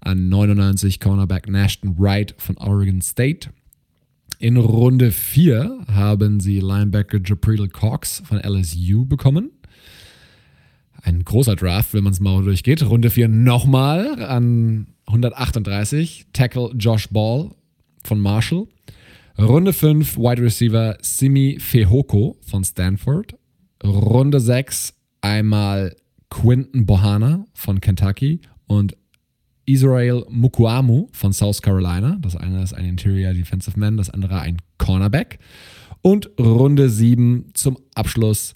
an 0.00 0.28
99 0.28 1.00
Cornerback 1.00 1.48
Nashton 1.48 1.96
Wright 1.98 2.34
von 2.38 2.56
Oregon 2.56 3.00
State. 3.02 3.50
In 4.38 4.56
Runde 4.56 5.10
4 5.12 5.84
haben 5.88 6.40
sie 6.40 6.60
Linebacker 6.60 7.18
Jabril 7.22 7.68
Cox 7.68 8.22
von 8.24 8.38
LSU 8.38 9.04
bekommen. 9.04 9.50
Ein 11.02 11.24
großer 11.24 11.56
Draft, 11.56 11.92
wenn 11.92 12.04
man 12.04 12.12
es 12.12 12.20
mal 12.20 12.42
durchgeht. 12.42 12.82
Runde 12.82 13.10
4 13.10 13.28
nochmal 13.28 14.22
an 14.22 14.86
138 15.06 16.26
Tackle 16.32 16.70
Josh 16.78 17.08
Ball 17.08 17.50
von 18.04 18.20
Marshall. 18.20 18.66
Runde 19.40 19.72
5 19.72 20.18
Wide 20.18 20.42
Receiver 20.42 20.98
Simi 21.00 21.56
Fehoko 21.58 22.36
von 22.42 22.62
Stanford. 22.62 23.36
Runde 23.82 24.38
6 24.38 24.92
einmal 25.22 25.96
Quinton 26.28 26.84
Bohana 26.84 27.46
von 27.54 27.80
Kentucky 27.80 28.42
und 28.66 28.98
Israel 29.64 30.26
Mukuamu 30.28 31.08
von 31.12 31.32
South 31.32 31.62
Carolina. 31.62 32.18
Das 32.20 32.36
eine 32.36 32.62
ist 32.62 32.74
ein 32.74 32.84
Interior 32.84 33.32
Defensive 33.32 33.80
Man, 33.80 33.96
das 33.96 34.10
andere 34.10 34.40
ein 34.40 34.58
Cornerback. 34.76 35.38
Und 36.02 36.28
Runde 36.38 36.90
7 36.90 37.46
zum 37.54 37.78
Abschluss 37.94 38.54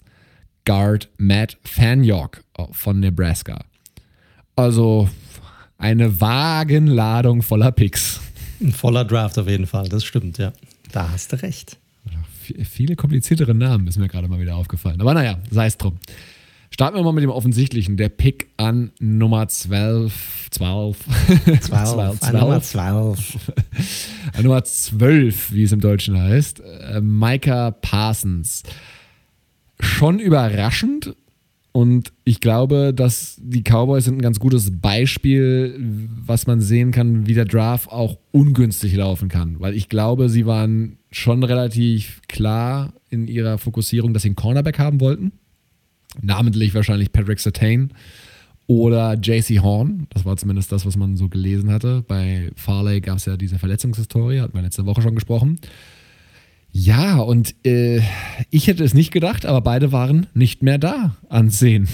Guard 0.65 1.09
Matt 1.17 1.57
Fanyok 1.63 2.43
von 2.71 2.99
Nebraska. 2.99 3.65
Also 4.55 5.09
eine 5.79 6.21
Wagenladung 6.21 7.41
voller 7.41 7.71
Picks. 7.71 8.21
Ein 8.61 8.71
voller 8.71 9.03
Draft 9.03 9.37
auf 9.39 9.49
jeden 9.49 9.65
Fall, 9.65 9.89
das 9.89 10.05
stimmt, 10.05 10.37
ja. 10.37 10.53
Da 10.91 11.11
hast 11.11 11.33
du 11.33 11.41
recht. 11.41 11.77
Viele 12.63 12.95
kompliziertere 12.95 13.55
Namen 13.55 13.87
ist 13.87 13.97
mir 13.97 14.07
gerade 14.07 14.27
mal 14.27 14.39
wieder 14.39 14.55
aufgefallen. 14.55 15.01
Aber 15.01 15.13
naja, 15.13 15.39
sei 15.49 15.65
es 15.65 15.77
drum. 15.77 15.97
Starten 16.69 16.97
wir 16.97 17.03
mal 17.03 17.13
mit 17.13 17.23
dem 17.23 17.29
Offensichtlichen. 17.29 17.97
Der 17.97 18.09
Pick 18.09 18.49
an 18.57 18.91
Nummer 18.99 19.47
12. 19.47 20.49
12. 20.51 20.97
12. 21.45 21.61
12. 21.61 22.19
12. 22.19 22.33
Nummer 22.33 22.61
12. 22.61 23.37
an 24.33 24.43
Nummer 24.43 24.63
12, 24.63 25.53
wie 25.53 25.63
es 25.63 25.71
im 25.71 25.79
Deutschen 25.79 26.19
heißt. 26.19 26.59
Äh, 26.59 27.01
Micah 27.01 27.71
Parsons. 27.71 28.63
Schon 29.79 30.19
überraschend. 30.19 31.15
Und 31.75 32.13
ich 32.23 32.39
glaube, 32.39 32.93
dass 32.93 33.35
die 33.41 33.61
Cowboys 33.61 34.05
sind 34.05 34.15
ein 34.15 34.21
ganz 34.21 34.39
gutes 34.39 34.79
Beispiel, 34.79 35.75
was 36.25 36.47
man 36.47 36.61
sehen 36.61 36.91
kann, 36.91 37.27
wie 37.27 37.33
der 37.33 37.43
Draft 37.43 37.91
auch 37.91 38.17
ungünstig 38.31 38.95
laufen 38.95 39.27
kann. 39.27 39.59
Weil 39.59 39.73
ich 39.75 39.89
glaube, 39.89 40.29
sie 40.29 40.45
waren 40.45 40.97
schon 41.11 41.43
relativ 41.43 42.21
klar 42.29 42.93
in 43.09 43.27
ihrer 43.27 43.57
Fokussierung, 43.57 44.13
dass 44.13 44.23
sie 44.23 44.29
einen 44.29 44.35
Cornerback 44.37 44.79
haben 44.79 45.01
wollten 45.01 45.33
namentlich 46.21 46.73
wahrscheinlich 46.73 47.11
Patrick 47.11 47.39
Sertain 47.39 47.91
oder 48.67 49.13
JC 49.15 49.59
Horn. 49.61 50.07
Das 50.09 50.25
war 50.25 50.37
zumindest 50.37 50.71
das, 50.71 50.85
was 50.85 50.97
man 50.97 51.17
so 51.17 51.29
gelesen 51.29 51.71
hatte. 51.71 52.03
Bei 52.07 52.51
Farley 52.55 53.01
gab 53.01 53.17
es 53.17 53.25
ja 53.25 53.37
diese 53.37 53.59
Verletzungshistorie, 53.59 54.39
hatten 54.39 54.53
wir 54.53 54.61
letzte 54.61 54.85
Woche 54.85 55.01
schon 55.01 55.15
gesprochen. 55.15 55.59
Ja, 56.77 57.19
und 57.19 57.55
äh, 57.65 58.01
ich 58.49 58.67
hätte 58.67 58.83
es 58.83 58.93
nicht 58.93 59.11
gedacht, 59.11 59.45
aber 59.45 59.61
beide 59.61 59.93
waren 59.93 60.27
nicht 60.33 60.61
mehr 60.61 60.77
da 60.77 61.15
ansehen. 61.29 61.87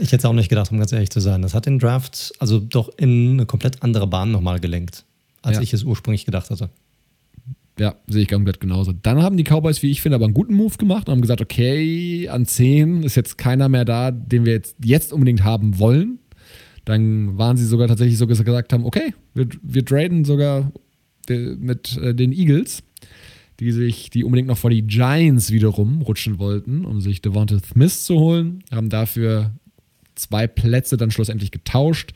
Ich 0.00 0.06
hätte 0.06 0.16
es 0.16 0.24
auch 0.24 0.32
nicht 0.32 0.48
gedacht, 0.48 0.72
um 0.72 0.78
ganz 0.78 0.90
ehrlich 0.90 1.10
zu 1.10 1.20
sein. 1.20 1.42
Das 1.42 1.52
hat 1.52 1.66
den 1.66 1.78
Draft 1.78 2.32
also 2.38 2.60
doch 2.60 2.88
in 2.96 3.32
eine 3.32 3.44
komplett 3.44 3.82
andere 3.82 4.06
Bahn 4.06 4.30
nochmal 4.32 4.58
gelenkt, 4.58 5.04
als 5.42 5.56
ja. 5.56 5.62
ich 5.62 5.74
es 5.74 5.84
ursprünglich 5.84 6.24
gedacht 6.24 6.48
hatte. 6.48 6.70
Ja, 7.78 7.94
sehe 8.06 8.22
ich 8.22 8.28
komplett 8.28 8.58
genauso. 8.58 8.92
Dann 8.92 9.22
haben 9.22 9.36
die 9.36 9.44
Cowboys, 9.44 9.82
wie 9.82 9.90
ich 9.90 10.00
finde, 10.00 10.16
aber 10.16 10.24
einen 10.24 10.34
guten 10.34 10.54
Move 10.54 10.78
gemacht 10.78 11.06
und 11.06 11.12
haben 11.12 11.20
gesagt, 11.20 11.42
okay, 11.42 12.26
an 12.30 12.46
10 12.46 13.02
ist 13.02 13.16
jetzt 13.16 13.36
keiner 13.36 13.68
mehr 13.68 13.84
da, 13.84 14.12
den 14.12 14.46
wir 14.46 14.54
jetzt, 14.54 14.76
jetzt 14.82 15.12
unbedingt 15.12 15.44
haben 15.44 15.78
wollen. 15.78 16.20
Dann 16.86 17.36
waren 17.36 17.58
sie 17.58 17.66
sogar 17.66 17.86
tatsächlich 17.86 18.16
so 18.16 18.26
gesagt 18.26 18.72
haben, 18.72 18.86
okay, 18.86 19.12
wir, 19.34 19.46
wir 19.60 19.84
traden 19.84 20.24
sogar 20.24 20.72
mit 21.28 21.98
äh, 21.98 22.14
den 22.14 22.32
Eagles, 22.32 22.82
die 23.60 23.72
sich, 23.72 24.10
die 24.10 24.24
unbedingt 24.24 24.48
noch 24.48 24.58
vor 24.58 24.70
die 24.70 24.82
Giants 24.82 25.50
wiederum 25.50 26.02
rutschen 26.02 26.38
wollten, 26.38 26.84
um 26.84 27.00
sich 27.00 27.22
Devonta 27.22 27.58
Smith 27.58 28.04
zu 28.04 28.18
holen, 28.18 28.62
haben 28.70 28.88
dafür 28.88 29.52
zwei 30.14 30.46
Plätze 30.46 30.96
dann 30.96 31.10
schlussendlich 31.10 31.50
getauscht 31.50 32.12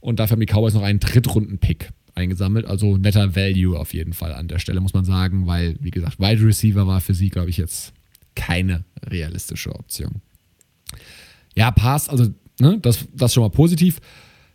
und 0.00 0.18
dafür 0.18 0.34
haben 0.34 0.40
die 0.40 0.52
Cowboys 0.52 0.74
noch 0.74 0.82
einen 0.82 1.00
Drittrunden-Pick 1.00 1.90
eingesammelt. 2.14 2.66
Also 2.66 2.96
netter 2.96 3.34
Value 3.36 3.78
auf 3.78 3.94
jeden 3.94 4.12
Fall 4.12 4.32
an 4.32 4.48
der 4.48 4.58
Stelle, 4.58 4.80
muss 4.80 4.94
man 4.94 5.04
sagen, 5.04 5.46
weil, 5.46 5.76
wie 5.80 5.90
gesagt, 5.90 6.20
Wide 6.20 6.44
Receiver 6.44 6.86
war 6.86 7.00
für 7.00 7.14
sie, 7.14 7.30
glaube 7.30 7.50
ich, 7.50 7.56
jetzt 7.56 7.92
keine 8.34 8.84
realistische 9.04 9.74
Option. 9.74 10.20
Ja, 11.56 11.70
Pass, 11.70 12.08
also 12.08 12.28
ne, 12.60 12.78
das, 12.80 13.06
das 13.14 13.32
schon 13.34 13.42
mal 13.42 13.50
positiv. 13.50 14.00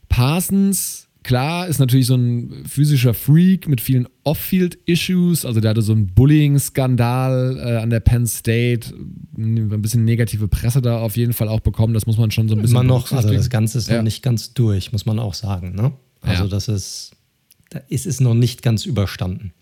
Parsons, 0.10 1.09
klar, 1.24 1.68
ist 1.68 1.80
natürlich 1.80 2.08
so 2.08 2.16
ein 2.16 2.64
physischer 2.68 3.14
Freak 3.14 3.68
mit 3.68 3.82
vielen 3.82 4.08
Off-Field-Issues. 4.24 5.46
Also 5.46 5.60
der 5.60 5.72
hatte 5.72 5.82
so 5.82 5.94
einen 5.94 6.08
Bullying-Skandal 6.08 7.58
äh, 7.58 7.78
an 7.78 7.90
der 7.90 8.00
Penn 8.00 8.28
State, 8.28 8.94
ein 9.38 9.82
bisschen 9.82 10.06
negative 10.06 10.48
Presse 10.48 10.82
da 10.82 11.00
auf 11.00 11.18
jeden 11.18 11.34
Fall 11.34 11.48
auch 11.48 11.62
bekommen. 11.62 11.94
Das 11.94 12.06
muss 12.06 12.18
man 12.18 12.32
schon 12.32 12.50
so 12.50 12.56
ein 12.56 12.62
bisschen. 12.62 12.78
Immer 12.78 12.84
noch, 12.84 13.12
also 13.12 13.32
das 13.32 13.50
Ganze 13.50 13.78
ist 13.78 13.90
ja. 13.90 13.98
noch 13.98 14.04
nicht 14.04 14.24
ganz 14.24 14.54
durch, 14.54 14.92
muss 14.92 15.06
man 15.06 15.20
auch 15.20 15.34
sagen. 15.34 15.76
Ne? 15.76 15.92
Also 16.22 16.44
ja. 16.44 16.50
das 16.50 16.68
ist 16.68 17.12
da 17.70 17.80
ist 17.88 18.06
es 18.06 18.20
noch 18.20 18.34
nicht 18.34 18.62
ganz 18.62 18.86
überstanden. 18.86 19.54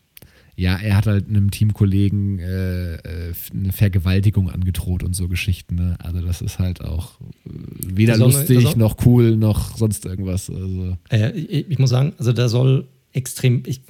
Ja, 0.59 0.75
er 0.75 0.97
hat 0.97 1.05
halt 1.05 1.29
einem 1.29 1.51
Teamkollegen 1.51 2.39
äh, 2.39 2.95
äh, 2.95 3.33
eine 3.53 3.71
Vergewaltigung 3.71 4.49
angedroht 4.49 5.03
und 5.03 5.15
so 5.15 5.27
Geschichten. 5.27 5.75
Ne? 5.75 5.95
Also 5.99 6.19
das 6.21 6.41
ist 6.41 6.57
halt 6.57 6.83
auch 6.83 7.21
äh, 7.21 7.49
weder 7.93 8.15
soll, 8.15 8.31
lustig 8.31 8.75
noch 8.75 9.05
cool 9.05 9.37
noch 9.37 9.77
sonst 9.77 10.07
irgendwas. 10.07 10.49
Also. 10.49 10.97
Äh, 11.11 11.31
ich, 11.33 11.69
ich, 11.69 11.77
muss 11.77 11.91
sagen, 11.91 12.13
also 12.17 12.33
da 12.33 12.49
soll 12.49 12.87
extrem, 13.13 13.61
ich, 13.67 13.81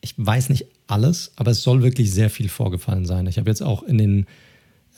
ich 0.00 0.14
weiß 0.16 0.48
nicht 0.48 0.64
alles, 0.86 1.32
aber 1.36 1.50
es 1.50 1.62
soll 1.62 1.82
wirklich 1.82 2.10
sehr 2.10 2.30
viel 2.30 2.48
vorgefallen 2.48 3.04
sein. 3.04 3.26
Ich 3.26 3.36
habe 3.36 3.50
jetzt 3.50 3.62
auch 3.62 3.82
in 3.82 3.98
den 3.98 4.26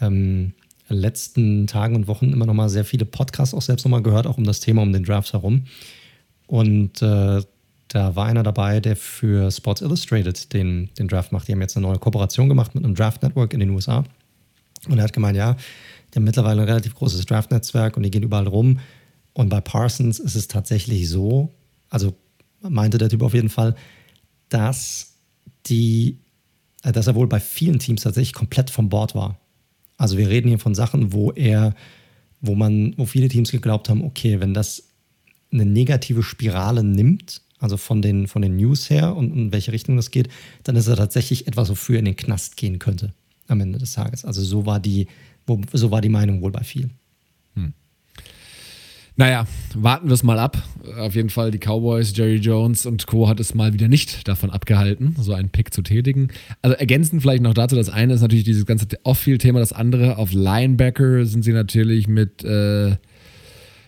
ähm, 0.00 0.52
letzten 0.88 1.66
Tagen 1.66 1.96
und 1.96 2.06
Wochen 2.06 2.32
immer 2.32 2.46
noch 2.46 2.54
mal 2.54 2.68
sehr 2.68 2.84
viele 2.84 3.04
Podcasts 3.04 3.52
auch 3.52 3.62
selbst 3.62 3.84
noch 3.84 3.90
mal 3.90 4.02
gehört, 4.02 4.28
auch 4.28 4.38
um 4.38 4.44
das 4.44 4.60
Thema 4.60 4.82
um 4.82 4.92
den 4.92 5.02
Draft 5.02 5.32
herum. 5.32 5.64
Und 6.46 7.02
äh, 7.02 7.42
da 7.88 8.16
war 8.16 8.26
einer 8.26 8.42
dabei, 8.42 8.80
der 8.80 8.96
für 8.96 9.50
Sports 9.50 9.80
Illustrated 9.80 10.52
den, 10.52 10.90
den 10.98 11.08
Draft 11.08 11.32
macht. 11.32 11.46
Die 11.46 11.52
haben 11.52 11.60
jetzt 11.60 11.76
eine 11.76 11.86
neue 11.86 11.98
Kooperation 11.98 12.48
gemacht 12.48 12.74
mit 12.74 12.84
einem 12.84 12.94
Draft 12.94 13.22
Network 13.22 13.52
in 13.52 13.60
den 13.60 13.70
USA. 13.70 14.04
Und 14.88 14.98
er 14.98 15.04
hat 15.04 15.12
gemeint, 15.12 15.36
ja, 15.36 15.56
die 16.12 16.16
haben 16.16 16.24
mittlerweile 16.24 16.62
ein 16.62 16.68
relativ 16.68 16.94
großes 16.94 17.26
Draft-Netzwerk 17.26 17.96
und 17.96 18.02
die 18.02 18.10
gehen 18.10 18.22
überall 18.22 18.46
rum. 18.46 18.80
Und 19.34 19.48
bei 19.50 19.60
Parsons 19.60 20.18
ist 20.18 20.34
es 20.34 20.48
tatsächlich 20.48 21.08
so, 21.08 21.52
also 21.88 22.14
meinte 22.60 22.98
der 22.98 23.08
Typ 23.08 23.22
auf 23.22 23.34
jeden 23.34 23.48
Fall, 23.48 23.76
dass 24.48 25.14
die, 25.66 26.18
äh, 26.82 26.92
dass 26.92 27.06
er 27.06 27.14
wohl 27.14 27.26
bei 27.26 27.40
vielen 27.40 27.78
Teams 27.78 28.02
tatsächlich 28.02 28.32
komplett 28.32 28.70
vom 28.70 28.88
Bord 28.88 29.14
war. 29.14 29.38
Also 29.98 30.18
wir 30.18 30.28
reden 30.28 30.48
hier 30.48 30.58
von 30.58 30.74
Sachen, 30.74 31.12
wo 31.12 31.32
er, 31.32 31.74
wo 32.40 32.54
man, 32.54 32.94
wo 32.96 33.06
viele 33.06 33.28
Teams 33.28 33.50
geglaubt 33.50 33.88
haben, 33.88 34.02
okay, 34.04 34.40
wenn 34.40 34.54
das 34.54 34.84
eine 35.52 35.64
negative 35.64 36.22
Spirale 36.22 36.82
nimmt, 36.82 37.42
also 37.58 37.76
von 37.76 38.02
den, 38.02 38.26
von 38.26 38.42
den 38.42 38.56
News 38.56 38.90
her 38.90 39.16
und 39.16 39.34
in 39.34 39.52
welche 39.52 39.72
Richtung 39.72 39.96
das 39.96 40.10
geht, 40.10 40.28
dann 40.64 40.76
ist 40.76 40.86
er 40.86 40.96
tatsächlich 40.96 41.46
etwas, 41.46 41.70
wofür 41.70 41.96
er 41.96 42.00
in 42.00 42.04
den 42.06 42.16
Knast 42.16 42.56
gehen 42.56 42.78
könnte 42.78 43.12
am 43.48 43.60
Ende 43.60 43.78
des 43.78 43.92
Tages. 43.92 44.24
Also 44.24 44.42
so 44.42 44.66
war 44.66 44.80
die, 44.80 45.06
so 45.72 45.90
war 45.90 46.00
die 46.00 46.08
Meinung 46.08 46.42
wohl 46.42 46.50
bei 46.50 46.62
vielen. 46.62 46.92
Hm. 47.54 47.72
Naja, 49.18 49.46
warten 49.74 50.08
wir 50.08 50.14
es 50.14 50.22
mal 50.22 50.38
ab. 50.38 50.62
Auf 50.98 51.14
jeden 51.14 51.30
Fall 51.30 51.50
die 51.50 51.58
Cowboys, 51.58 52.12
Jerry 52.14 52.36
Jones 52.36 52.84
und 52.84 53.06
Co. 53.06 53.28
hat 53.28 53.40
es 53.40 53.54
mal 53.54 53.72
wieder 53.72 53.88
nicht 53.88 54.28
davon 54.28 54.50
abgehalten, 54.50 55.16
so 55.18 55.32
einen 55.32 55.48
Pick 55.48 55.72
zu 55.72 55.80
tätigen. 55.80 56.28
Also 56.60 56.76
ergänzend 56.76 57.22
vielleicht 57.22 57.42
noch 57.42 57.54
dazu, 57.54 57.76
das 57.76 57.88
eine 57.88 58.14
ist 58.14 58.20
natürlich 58.20 58.44
dieses 58.44 58.66
ganze 58.66 58.86
Off-Field-Thema, 59.04 59.60
das 59.60 59.72
andere 59.72 60.18
auf 60.18 60.32
Linebacker 60.32 61.24
sind 61.24 61.44
sie 61.44 61.52
natürlich 61.52 62.08
mit 62.08 62.44
äh, 62.44 62.96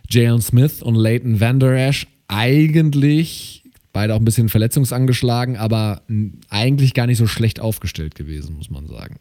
Jalen 0.09 0.41
Smith 0.41 0.83
und 0.83 0.95
Leighton 0.95 1.41
Vander 1.41 1.77
Esch 1.77 2.07
eigentlich 2.29 3.59
Beide 3.99 4.15
auch 4.15 4.19
ein 4.19 4.25
bisschen 4.25 4.49
verletzungsangeschlagen, 4.49 5.57
aber 5.57 6.03
eigentlich 6.51 6.95
gar 6.95 7.07
nicht 7.07 7.19
so 7.19 7.27
schlecht 7.27 7.59
aufgestellt 7.59 8.15
gewesen, 8.15 8.55
muss 8.55 8.71
man 8.71 8.87
sagen. 8.87 9.17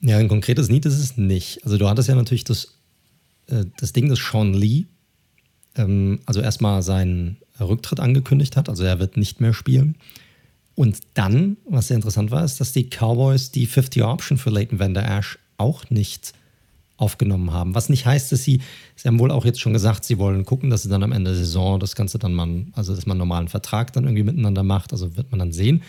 Ja, 0.00 0.16
ein 0.16 0.28
konkretes 0.28 0.68
Need 0.68 0.86
ist 0.86 0.98
es 0.98 1.18
nicht. 1.18 1.62
Also 1.64 1.76
du 1.76 1.88
hattest 1.88 2.08
ja 2.08 2.14
natürlich 2.14 2.44
das, 2.44 2.78
äh, 3.48 3.64
das 3.78 3.92
Ding, 3.92 4.08
dass 4.08 4.20
Sean 4.20 4.54
Lee 4.54 4.84
ähm, 5.76 6.20
also 6.24 6.40
erstmal 6.40 6.82
seinen 6.82 7.36
Rücktritt 7.60 8.00
angekündigt 8.00 8.56
hat, 8.56 8.68
also 8.68 8.84
er 8.84 9.00
wird 9.00 9.16
nicht 9.16 9.40
mehr 9.40 9.52
spielen. 9.52 9.96
Und 10.76 11.00
dann, 11.14 11.56
was 11.68 11.88
sehr 11.88 11.96
interessant 11.96 12.30
war, 12.30 12.44
ist, 12.44 12.60
dass 12.60 12.72
die 12.72 12.88
Cowboys 12.88 13.50
die 13.50 13.68
50-Option 13.68 14.38
für 14.38 14.50
Leighton 14.50 14.78
Vander 14.78 15.04
Ash 15.04 15.38
auch 15.56 15.90
nicht 15.90 16.32
aufgenommen 17.04 17.52
haben. 17.52 17.74
Was 17.74 17.90
nicht 17.90 18.06
heißt, 18.06 18.32
dass 18.32 18.42
sie, 18.42 18.60
sie 18.96 19.06
haben 19.06 19.18
wohl 19.18 19.30
auch 19.30 19.44
jetzt 19.44 19.60
schon 19.60 19.74
gesagt, 19.74 20.04
sie 20.04 20.18
wollen 20.18 20.46
gucken, 20.46 20.70
dass 20.70 20.82
sie 20.82 20.88
dann 20.88 21.02
am 21.02 21.12
Ende 21.12 21.30
der 21.30 21.38
Saison 21.38 21.78
das 21.78 21.94
Ganze 21.94 22.18
dann 22.18 22.32
mal, 22.32 22.64
also 22.72 22.94
dass 22.94 23.04
man 23.04 23.16
einen 23.16 23.28
normalen 23.28 23.48
Vertrag 23.48 23.92
dann 23.92 24.04
irgendwie 24.04 24.22
miteinander 24.22 24.62
macht, 24.62 24.92
also 24.92 25.16
wird 25.16 25.30
man 25.30 25.38
dann 25.38 25.52
sehen. 25.52 25.82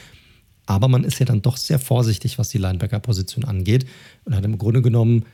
Aber 0.66 0.88
man 0.90 1.04
ist 1.04 1.20
ja 1.20 1.26
dann 1.26 1.42
doch 1.42 1.58
sehr 1.58 1.80
vorsichtig, 1.80 2.38
was 2.38 2.50
die 2.50 2.58
Linebacker-Position 2.58 3.46
angeht 3.46 3.86
und 4.26 4.36
hat 4.36 4.44
im 4.44 4.58
Grunde 4.58 4.82
genommen 4.82 5.26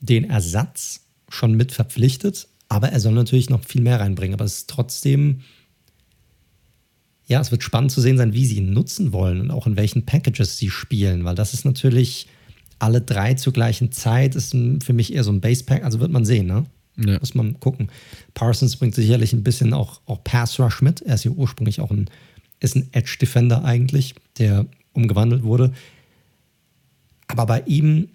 den 0.00 0.24
Ersatz 0.24 1.06
schon 1.28 1.54
mit 1.54 1.72
verpflichtet, 1.72 2.48
aber 2.68 2.90
er 2.90 3.00
soll 3.00 3.12
natürlich 3.12 3.50
noch 3.50 3.64
viel 3.64 3.82
mehr 3.82 4.00
reinbringen. 4.00 4.34
Aber 4.34 4.44
es 4.44 4.58
ist 4.58 4.70
trotzdem, 4.70 5.40
ja, 7.26 7.40
es 7.40 7.50
wird 7.50 7.62
spannend 7.62 7.92
zu 7.92 8.00
sehen 8.00 8.16
sein, 8.16 8.32
wie 8.32 8.44
sie 8.44 8.56
ihn 8.56 8.72
nutzen 8.72 9.12
wollen 9.12 9.40
und 9.40 9.50
auch 9.50 9.66
in 9.66 9.76
welchen 9.76 10.04
Packages 10.04 10.58
sie 10.58 10.70
spielen, 10.70 11.24
weil 11.24 11.34
das 11.34 11.54
ist 11.54 11.64
natürlich 11.64 12.26
alle 12.80 13.00
drei 13.00 13.34
zur 13.34 13.52
gleichen 13.52 13.92
Zeit 13.92 14.34
ist 14.34 14.56
für 14.82 14.92
mich 14.92 15.12
eher 15.14 15.24
so 15.24 15.30
ein 15.30 15.40
Basepack. 15.40 15.84
Also 15.84 16.00
wird 16.00 16.10
man 16.10 16.24
sehen, 16.24 16.46
ne? 16.46 16.66
Ja. 16.96 17.18
Muss 17.18 17.34
man 17.34 17.58
gucken. 17.60 17.88
Parsons 18.34 18.76
bringt 18.76 18.94
sicherlich 18.94 19.32
ein 19.32 19.44
bisschen 19.44 19.72
auch, 19.72 20.00
auch 20.06 20.22
Pass 20.24 20.58
Rush 20.58 20.82
mit. 20.82 21.00
Er 21.02 21.14
ist 21.14 21.24
ja 21.24 21.30
ursprünglich 21.30 21.80
auch 21.80 21.90
ein, 21.90 22.10
ist 22.58 22.76
ein 22.76 22.88
Edge 22.92 23.16
Defender 23.20 23.64
eigentlich, 23.64 24.14
der 24.38 24.66
umgewandelt 24.92 25.42
wurde. 25.42 25.72
Aber 27.28 27.46
bei 27.46 27.62
ihm, 27.66 28.08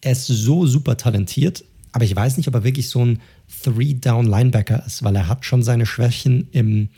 er 0.00 0.12
ist 0.12 0.26
so 0.26 0.66
super 0.66 0.96
talentiert, 0.96 1.64
aber 1.92 2.04
ich 2.04 2.16
weiß 2.16 2.38
nicht, 2.38 2.48
ob 2.48 2.54
er 2.54 2.64
wirklich 2.64 2.88
so 2.88 3.04
ein 3.04 3.20
Three-Down-Linebacker 3.62 4.84
ist, 4.86 5.04
weil 5.04 5.14
er 5.14 5.28
hat 5.28 5.44
schon 5.44 5.62
seine 5.62 5.86
Schwächen 5.86 6.48
im, 6.52 6.88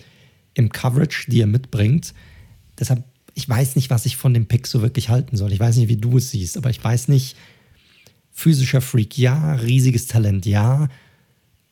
im 0.55 0.71
Coverage, 0.71 1.27
die 1.29 1.41
er 1.41 1.49
mitbringt. 1.49 2.15
Deshalb 2.79 3.03
ich 3.35 3.49
weiß 3.49 3.77
nicht, 3.77 3.91
was 3.91 4.07
ich 4.07 4.17
von 4.17 4.33
dem 4.33 4.47
Pick 4.47 4.67
so 4.67 4.83
wirklich 4.83 5.09
halten 5.09 5.37
soll. 5.37 5.53
Ich 5.53 5.61
weiß 5.61 5.77
nicht, 5.77 5.89
wie 5.89 5.97
du 5.97 6.19
es 6.19 6.31
siehst, 6.31 6.57
aber 6.57 6.71
ich 6.71 6.83
weiß 6.83 7.09
nicht, 7.09 7.37
physischer 8.33 8.81
Freak, 8.81 9.19
ja, 9.19 9.55
riesiges 9.55 10.07
Talent, 10.07 10.47
ja, 10.47 10.89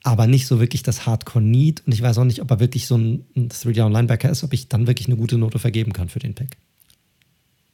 aber 0.02 0.26
nicht 0.26 0.46
so 0.46 0.60
wirklich 0.60 0.82
das 0.82 1.06
Hardcore-Need. 1.06 1.82
Und 1.86 1.92
ich 1.92 2.02
weiß 2.02 2.18
auch 2.18 2.24
nicht, 2.24 2.40
ob 2.40 2.50
er 2.50 2.60
wirklich 2.60 2.86
so 2.86 2.96
ein, 2.96 3.24
ein 3.36 3.48
Three-Down-Linebacker 3.48 4.30
ist, 4.30 4.42
ob 4.42 4.52
ich 4.52 4.68
dann 4.68 4.86
wirklich 4.86 5.06
eine 5.06 5.16
gute 5.16 5.38
Note 5.38 5.58
vergeben 5.58 5.92
kann 5.92 6.08
für 6.08 6.18
den 6.18 6.34
Pick. 6.34 6.56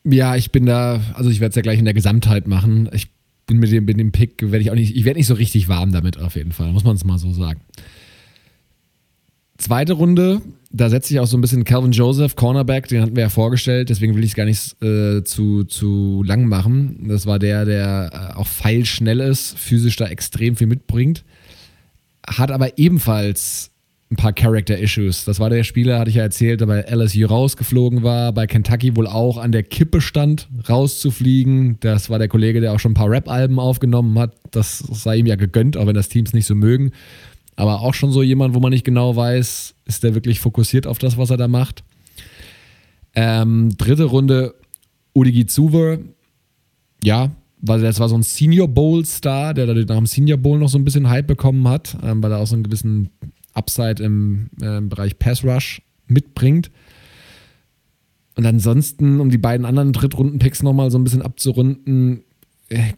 Ja, 0.04 0.36
ich 0.36 0.52
bin 0.52 0.66
da, 0.66 1.00
also 1.14 1.30
ich 1.30 1.40
werde 1.40 1.50
es 1.50 1.56
ja 1.56 1.62
gleich 1.62 1.78
in 1.78 1.84
der 1.84 1.94
Gesamtheit 1.94 2.46
machen. 2.46 2.88
Ich 2.92 3.08
bin 3.46 3.58
mit 3.58 3.72
dem, 3.72 3.84
mit 3.86 3.98
dem 3.98 4.12
Pick, 4.12 4.42
werde 4.42 4.60
ich 4.60 4.70
auch 4.70 4.74
nicht, 4.74 4.94
ich 4.94 5.04
werde 5.04 5.18
nicht 5.18 5.26
so 5.26 5.34
richtig 5.34 5.68
warm 5.68 5.92
damit 5.92 6.18
auf 6.18 6.36
jeden 6.36 6.52
Fall, 6.52 6.72
muss 6.72 6.84
man 6.84 6.96
es 6.96 7.04
mal 7.04 7.18
so 7.18 7.32
sagen. 7.32 7.60
Zweite 9.58 9.94
Runde, 9.94 10.40
da 10.70 10.88
setze 10.88 11.12
ich 11.12 11.18
auch 11.18 11.26
so 11.26 11.36
ein 11.36 11.40
bisschen 11.40 11.64
Calvin 11.64 11.90
Joseph, 11.90 12.36
Cornerback, 12.36 12.86
den 12.86 13.02
hatten 13.02 13.16
wir 13.16 13.24
ja 13.24 13.28
vorgestellt, 13.28 13.88
deswegen 13.90 14.14
will 14.14 14.22
ich 14.22 14.30
es 14.30 14.36
gar 14.36 14.44
nicht 14.44 14.80
äh, 14.82 15.24
zu, 15.24 15.64
zu 15.64 16.22
lang 16.24 16.44
machen. 16.46 17.08
Das 17.08 17.26
war 17.26 17.40
der, 17.40 17.64
der 17.64 18.10
äh, 18.12 18.36
auch 18.36 18.46
feilschnell 18.46 19.18
ist, 19.18 19.58
physisch 19.58 19.96
da 19.96 20.06
extrem 20.06 20.54
viel 20.54 20.68
mitbringt, 20.68 21.24
hat 22.24 22.52
aber 22.52 22.78
ebenfalls 22.78 23.72
ein 24.10 24.16
paar 24.16 24.32
Character-Issues. 24.32 25.24
Das 25.24 25.40
war 25.40 25.50
der 25.50 25.64
Spieler, 25.64 25.98
hatte 25.98 26.10
ich 26.10 26.16
ja 26.16 26.22
erzählt, 26.22 26.60
der 26.60 26.66
bei 26.66 26.80
LSU 26.82 27.26
rausgeflogen 27.26 28.02
war, 28.02 28.32
bei 28.32 28.46
Kentucky 28.46 28.96
wohl 28.96 29.06
auch 29.06 29.36
an 29.38 29.52
der 29.52 29.64
Kippe 29.64 30.00
stand, 30.00 30.48
rauszufliegen. 30.68 31.78
Das 31.80 32.08
war 32.08 32.18
der 32.18 32.28
Kollege, 32.28 32.60
der 32.60 32.72
auch 32.72 32.80
schon 32.80 32.92
ein 32.92 32.94
paar 32.94 33.10
Rap-Alben 33.10 33.58
aufgenommen 33.58 34.18
hat. 34.18 34.34
Das 34.50 34.78
sei 34.78 35.16
ihm 35.16 35.26
ja 35.26 35.36
gegönnt, 35.36 35.76
auch 35.76 35.86
wenn 35.86 35.94
das 35.94 36.08
Teams 36.08 36.32
nicht 36.32 36.46
so 36.46 36.54
mögen. 36.54 36.92
Aber 37.58 37.80
auch 37.80 37.92
schon 37.92 38.12
so 38.12 38.22
jemand, 38.22 38.54
wo 38.54 38.60
man 38.60 38.70
nicht 38.70 38.84
genau 38.84 39.16
weiß, 39.16 39.74
ist 39.84 40.04
der 40.04 40.14
wirklich 40.14 40.38
fokussiert 40.38 40.86
auf 40.86 41.00
das, 41.00 41.18
was 41.18 41.30
er 41.30 41.36
da 41.36 41.48
macht. 41.48 41.82
Ähm, 43.16 43.70
dritte 43.76 44.04
Runde, 44.04 44.54
Udigi 45.12 45.44
Zuver. 45.44 45.98
Ja, 47.02 47.32
weil 47.60 47.80
das 47.80 47.98
war 47.98 48.08
so 48.08 48.14
ein 48.14 48.22
Senior 48.22 48.68
Bowl-Star, 48.68 49.54
der 49.54 49.66
nach 49.66 49.96
dem 49.96 50.06
Senior 50.06 50.38
Bowl 50.38 50.56
noch 50.60 50.68
so 50.68 50.78
ein 50.78 50.84
bisschen 50.84 51.08
Hype 51.08 51.26
bekommen 51.26 51.66
hat, 51.66 51.98
ähm, 52.04 52.22
weil 52.22 52.30
er 52.30 52.38
auch 52.38 52.46
so 52.46 52.54
einen 52.54 52.62
gewissen 52.62 53.10
Upside 53.54 54.04
im 54.04 54.50
äh, 54.62 54.80
Bereich 54.80 55.18
Pass 55.18 55.42
Rush 55.42 55.82
mitbringt. 56.06 56.70
Und 58.36 58.46
ansonsten, 58.46 59.18
um 59.18 59.30
die 59.30 59.38
beiden 59.38 59.66
anderen 59.66 59.92
Drittrunden-Picks 59.92 60.62
nochmal 60.62 60.92
so 60.92 60.98
ein 60.98 61.02
bisschen 61.02 61.22
abzurunden, 61.22 62.22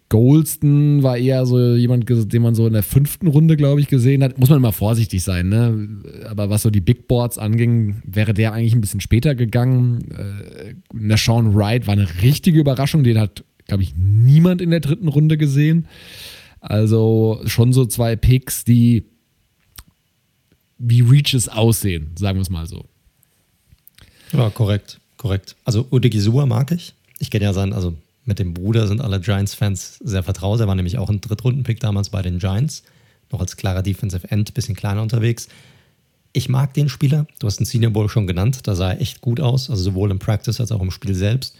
Goldston 0.09 1.05
war 1.05 1.17
eher 1.17 1.47
so 1.47 1.77
jemand, 1.77 2.09
den 2.09 2.43
man 2.43 2.57
so 2.57 2.67
in 2.67 2.73
der 2.73 2.83
fünften 2.83 3.29
Runde, 3.29 3.57
glaube 3.57 3.81
ich, 3.81 3.87
gesehen 3.87 4.23
hat. 4.25 4.37
Muss 4.37 4.49
man 4.49 4.59
immer 4.59 4.73
vorsichtig 4.73 5.23
sein, 5.23 5.49
ne? 5.49 5.89
Aber 6.29 6.51
was 6.51 6.63
so 6.63 6.71
die 6.71 6.81
Big 6.81 7.07
Boards 7.07 7.39
anging, 7.39 8.03
wäre 8.05 8.35
der 8.35 8.53
eigentlich 8.53 8.75
ein 8.75 8.81
bisschen 8.81 9.01
später 9.01 9.37
gegangen. 9.37 10.11
Äh, 10.11 11.17
Sean 11.17 11.55
Wright 11.55 11.87
war 11.87 11.93
eine 11.93 12.09
richtige 12.21 12.59
Überraschung. 12.59 13.05
Den 13.05 13.19
hat, 13.19 13.45
glaube 13.67 13.85
ich, 13.85 13.95
niemand 13.97 14.61
in 14.61 14.71
der 14.71 14.81
dritten 14.81 15.07
Runde 15.07 15.37
gesehen. 15.37 15.87
Also 16.61 17.41
schon 17.47 17.73
so 17.73 17.87
zwei 17.87 18.17
Picks, 18.17 18.65
die 18.65 19.05
wie 20.79 21.03
Reaches 21.03 21.49
aussehen, 21.49 22.09
sagen 22.17 22.39
wir 22.39 22.43
es 22.43 22.51
mal 22.51 22.67
so. 22.67 22.87
Ja, 24.33 24.51
korrekt, 24.51 24.99
korrekt. 25.17 25.55
Also 25.65 25.87
Udegizua 25.91 26.47
mag 26.47 26.73
ich. 26.73 26.95
Ich 27.19 27.31
kenne 27.31 27.45
ja 27.45 27.53
sein, 27.53 27.73
also 27.73 27.95
mit 28.31 28.39
dem 28.39 28.55
Bruder 28.55 28.87
sind 28.87 29.01
alle 29.01 29.19
Giants-Fans 29.19 29.99
sehr 30.05 30.23
vertraut. 30.23 30.61
Er 30.61 30.69
war 30.69 30.77
nämlich 30.77 30.99
auch 30.99 31.11
ein 31.11 31.21
Drittrunden-Pick 31.21 31.81
damals 31.81 32.11
bei 32.11 32.23
den 32.23 32.39
Giants. 32.39 32.85
Noch 33.33 33.41
als 33.41 33.57
klarer 33.57 33.83
Defensive 33.83 34.31
End, 34.31 34.55
bisschen 34.55 34.77
kleiner 34.77 35.03
unterwegs. 35.03 35.49
Ich 36.33 36.49
mag 36.49 36.73
den 36.75 36.89
Spieler. 36.89 37.27
Du 37.41 37.49
hast 37.49 37.59
den 37.59 37.67
Senior 37.67 37.91
Bowl 37.93 38.09
schon 38.09 38.29
genannt. 38.29 38.61
Da 38.69 38.77
sah 38.77 38.93
er 38.93 39.01
echt 39.01 39.21
gut 39.21 39.41
aus. 39.41 39.69
Also 39.69 39.83
sowohl 39.83 40.13
im 40.13 40.21
Practice 40.21 40.61
als 40.61 40.71
auch 40.71 40.81
im 40.81 40.93
Spiel 40.93 41.17
selbst. 41.17 41.57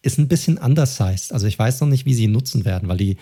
Ist 0.00 0.18
ein 0.18 0.26
bisschen 0.26 0.56
undersized. 0.56 1.30
Also 1.30 1.46
ich 1.46 1.58
weiß 1.58 1.82
noch 1.82 1.88
nicht, 1.88 2.06
wie 2.06 2.14
sie 2.14 2.24
ihn 2.24 2.32
nutzen 2.32 2.64
werden, 2.64 2.88
weil 2.88 2.96
die 2.96 3.18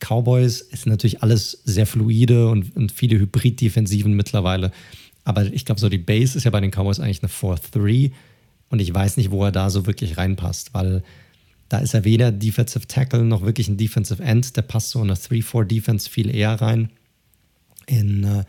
Cowboys 0.00 0.60
ist 0.60 0.84
natürlich 0.84 1.22
alles 1.22 1.62
sehr 1.64 1.86
fluide 1.86 2.50
und, 2.50 2.76
und 2.76 2.92
viele 2.92 3.18
Hybrid-Defensiven 3.18 4.12
mittlerweile. 4.12 4.70
Aber 5.24 5.46
ich 5.46 5.64
glaube, 5.64 5.80
so 5.80 5.88
die 5.88 5.96
Base 5.96 6.36
ist 6.36 6.44
ja 6.44 6.50
bei 6.50 6.60
den 6.60 6.72
Cowboys 6.72 7.00
eigentlich 7.00 7.22
eine 7.22 7.32
4-3 7.32 8.12
und 8.68 8.80
ich 8.80 8.92
weiß 8.92 9.16
nicht, 9.16 9.30
wo 9.30 9.44
er 9.44 9.52
da 9.52 9.70
so 9.70 9.86
wirklich 9.86 10.18
reinpasst, 10.18 10.74
weil 10.74 11.02
da 11.68 11.78
ist 11.78 11.94
er 11.94 12.04
weder 12.04 12.32
Defensive 12.32 12.86
Tackle 12.86 13.24
noch 13.24 13.42
wirklich 13.42 13.68
ein 13.68 13.76
Defensive 13.76 14.22
End. 14.22 14.56
Der 14.56 14.62
passt 14.62 14.90
so 14.90 15.00
in 15.00 15.10
eine 15.10 15.14
3-4-Defense 15.14 16.08
viel 16.08 16.34
eher 16.34 16.60
rein. 16.60 16.90
In, 17.86 18.24
äh, 18.24 18.44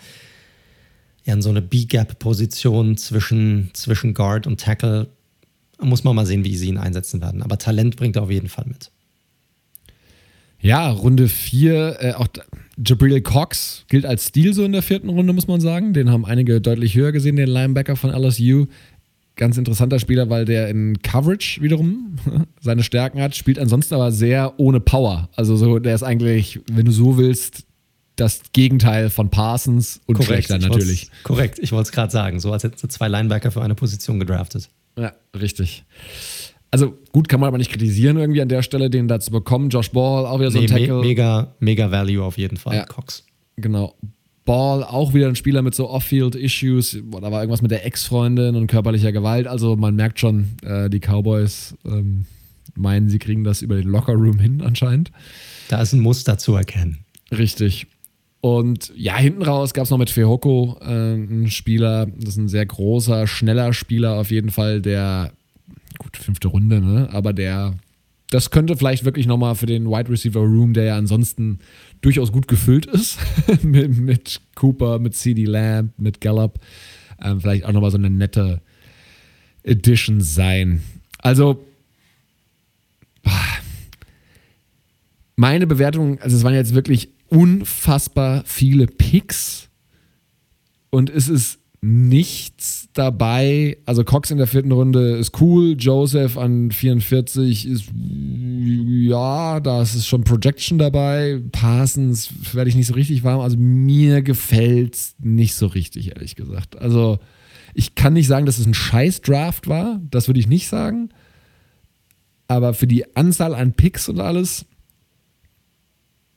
in 1.25 1.41
so 1.41 1.49
eine 1.49 1.61
B-Gap-Position 1.61 2.97
zwischen, 2.97 3.71
zwischen 3.73 4.13
Guard 4.13 4.47
und 4.47 4.59
Tackle. 4.59 5.07
Muss 5.81 6.03
man 6.03 6.15
mal 6.15 6.25
sehen, 6.25 6.43
wie 6.43 6.55
sie 6.55 6.69
ihn 6.69 6.77
einsetzen 6.77 7.21
werden. 7.21 7.41
Aber 7.41 7.57
Talent 7.57 7.95
bringt 7.95 8.15
er 8.15 8.23
auf 8.23 8.31
jeden 8.31 8.49
Fall 8.49 8.65
mit. 8.67 8.91
Ja, 10.61 10.89
Runde 10.89 11.29
4, 11.29 11.97
äh, 11.99 12.13
auch 12.13 12.27
Jabril 12.85 13.21
Cox 13.21 13.85
gilt 13.87 14.05
als 14.05 14.27
Stil 14.27 14.53
so 14.53 14.63
in 14.63 14.73
der 14.73 14.81
vierten 14.81 15.09
Runde, 15.09 15.31
muss 15.33 15.47
man 15.47 15.61
sagen. 15.61 15.93
Den 15.93 16.09
haben 16.09 16.25
einige 16.25 16.59
deutlich 16.59 16.95
höher 16.95 17.11
gesehen, 17.11 17.37
den 17.37 17.47
Linebacker 17.47 17.95
von 17.95 18.11
LSU. 18.11 18.67
Ganz 19.39 19.57
interessanter 19.57 19.99
Spieler, 19.99 20.29
weil 20.29 20.43
der 20.43 20.67
in 20.67 21.01
Coverage 21.01 21.61
wiederum 21.61 22.17
seine 22.59 22.83
Stärken 22.83 23.21
hat, 23.21 23.37
spielt 23.37 23.57
ansonsten 23.57 23.95
aber 23.95 24.11
sehr 24.11 24.59
ohne 24.59 24.81
Power. 24.81 25.29
Also 25.33 25.55
so, 25.55 25.79
der 25.79 25.95
ist 25.95 26.03
eigentlich, 26.03 26.59
wenn 26.69 26.83
du 26.83 26.91
so 26.91 27.17
willst, 27.17 27.63
das 28.17 28.41
Gegenteil 28.51 29.09
von 29.09 29.29
Parsons 29.29 30.01
und 30.07 30.15
korrekt, 30.15 30.47
schlechter 30.47 30.59
natürlich. 30.59 31.09
Korrekt, 31.23 31.57
ich 31.57 31.71
wollte 31.71 31.83
es 31.83 31.91
gerade 31.93 32.11
sagen. 32.11 32.41
So 32.41 32.51
als 32.51 32.65
hätten 32.65 32.77
sie 32.77 32.89
zwei 32.89 33.07
Linebacker 33.07 33.49
für 33.49 33.61
eine 33.61 33.75
Position 33.75 34.19
gedraftet. 34.19 34.69
Ja, 34.97 35.13
richtig. 35.39 35.85
Also 36.69 36.97
gut 37.13 37.29
kann 37.29 37.39
man 37.39 37.47
aber 37.47 37.59
nicht 37.59 37.71
kritisieren 37.71 38.17
irgendwie 38.17 38.41
an 38.41 38.49
der 38.49 38.61
Stelle, 38.61 38.89
den 38.89 39.07
da 39.07 39.21
zu 39.21 39.31
bekommen. 39.31 39.69
Josh 39.69 39.91
Ball, 39.91 40.25
auch 40.25 40.39
wieder 40.41 40.51
so 40.51 40.57
ein 40.57 40.65
nee, 40.65 40.67
Tackle. 40.67 40.95
Me 40.95 41.07
mega, 41.07 41.55
mega 41.61 41.91
Value 41.91 42.21
auf 42.21 42.37
jeden 42.37 42.57
Fall, 42.57 42.75
ja, 42.75 42.83
Cox. 42.83 43.23
Genau. 43.55 43.95
Ball, 44.49 44.83
auch 44.83 45.13
wieder 45.13 45.27
ein 45.27 45.35
Spieler 45.35 45.61
mit 45.61 45.75
so 45.75 45.87
Off-Field-Issues. 45.87 47.03
Da 47.11 47.31
war 47.31 47.41
irgendwas 47.41 47.61
mit 47.61 47.69
der 47.69 47.85
Ex-Freundin 47.85 48.55
und 48.55 48.65
körperlicher 48.65 49.11
Gewalt. 49.11 49.45
Also 49.45 49.75
man 49.75 49.95
merkt 49.95 50.19
schon, 50.19 50.47
äh, 50.63 50.89
die 50.89 50.99
Cowboys 50.99 51.75
ähm, 51.85 52.25
meinen, 52.73 53.09
sie 53.09 53.19
kriegen 53.19 53.43
das 53.43 53.61
über 53.61 53.75
den 53.75 53.87
Locker-Room 53.87 54.39
hin 54.39 54.63
anscheinend. 54.63 55.11
Da 55.67 55.79
ist 55.83 55.93
ein 55.93 55.99
Muster 55.99 56.39
zu 56.39 56.55
erkennen. 56.55 57.05
Richtig. 57.31 57.85
Und 58.41 58.91
ja, 58.95 59.17
hinten 59.17 59.43
raus 59.43 59.75
gab 59.75 59.83
es 59.83 59.91
noch 59.91 59.99
mit 59.99 60.09
Fehoko 60.09 60.79
äh, 60.81 60.85
einen 60.85 61.51
Spieler, 61.51 62.07
das 62.07 62.29
ist 62.29 62.37
ein 62.37 62.49
sehr 62.49 62.65
großer, 62.65 63.27
schneller 63.27 63.71
Spieler 63.73 64.15
auf 64.15 64.31
jeden 64.31 64.49
Fall, 64.49 64.81
der 64.81 65.31
gut, 65.99 66.17
fünfte 66.17 66.47
Runde, 66.47 66.81
ne? 66.81 67.07
Aber 67.11 67.33
der, 67.33 67.75
das 68.29 68.51
könnte 68.51 68.77
vielleicht 68.77 69.05
wirklich 69.05 69.25
nochmal 69.25 69.55
für 69.55 69.65
den 69.65 69.87
Wide 69.87 70.09
Receiver 70.09 70.41
Room, 70.41 70.73
der 70.73 70.83
ja 70.85 70.97
ansonsten 70.97 71.59
durchaus 72.01 72.31
gut 72.31 72.47
gefüllt 72.47 72.85
ist, 72.85 73.17
mit, 73.63 73.97
mit, 73.97 74.41
Cooper, 74.55 74.99
mit 74.99 75.15
CD 75.15 75.45
Lamb, 75.45 75.93
mit 75.97 76.21
Gallup, 76.21 76.59
ähm, 77.21 77.41
vielleicht 77.41 77.65
auch 77.65 77.71
nochmal 77.71 77.91
so 77.91 77.97
eine 77.97 78.09
nette 78.09 78.61
Edition 79.63 80.21
sein. 80.21 80.81
Also, 81.17 81.65
meine 85.35 85.67
Bewertung, 85.67 86.19
also 86.19 86.35
es 86.35 86.43
waren 86.43 86.53
jetzt 86.53 86.75
wirklich 86.75 87.09
unfassbar 87.27 88.43
viele 88.45 88.87
Picks 88.87 89.69
und 90.89 91.09
es 91.09 91.29
ist 91.29 91.58
nichts 91.81 92.89
dabei. 92.93 93.77
Also 93.85 94.03
Cox 94.03 94.31
in 94.31 94.37
der 94.37 94.47
vierten 94.47 94.71
Runde 94.71 95.17
ist 95.17 95.39
cool, 95.39 95.75
Joseph 95.77 96.37
an 96.37 96.71
44 96.71 97.67
ist 97.67 97.85
ja, 97.93 99.59
da 99.59 99.81
ist 99.81 100.05
schon 100.05 100.23
Projection 100.23 100.77
dabei. 100.77 101.41
Parsons 101.51 102.53
werde 102.53 102.69
ich 102.69 102.75
nicht 102.75 102.87
so 102.87 102.93
richtig 102.93 103.23
warm. 103.23 103.39
Also 103.39 103.57
mir 103.57 104.21
gefällt 104.21 104.95
es 104.95 105.15
nicht 105.19 105.55
so 105.55 105.67
richtig, 105.67 106.09
ehrlich 106.09 106.35
gesagt. 106.35 106.77
Also 106.77 107.19
ich 107.73 107.95
kann 107.95 108.13
nicht 108.13 108.27
sagen, 108.27 108.45
dass 108.45 108.59
es 108.59 108.65
ein 108.65 108.73
scheiß 108.73 109.21
Draft 109.21 109.67
war. 109.67 110.01
Das 110.09 110.27
würde 110.27 110.39
ich 110.39 110.47
nicht 110.47 110.67
sagen. 110.67 111.09
Aber 112.47 112.73
für 112.73 112.87
die 112.87 113.15
Anzahl 113.15 113.53
an 113.53 113.73
Picks 113.73 114.09
und 114.09 114.19
alles, 114.19 114.65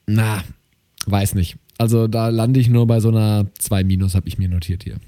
na, 0.07 0.45
weiß 1.07 1.35
nicht. 1.35 1.57
Also 1.79 2.07
da 2.07 2.29
lande 2.29 2.61
ich 2.61 2.69
nur 2.69 2.87
bei 2.87 3.01
so 3.01 3.09
einer 3.09 3.47
2 3.59 3.83
Minus, 3.83 4.15
habe 4.15 4.29
ich 4.29 4.39
mir 4.39 4.49
notiert 4.49 4.85
hier. 4.85 4.99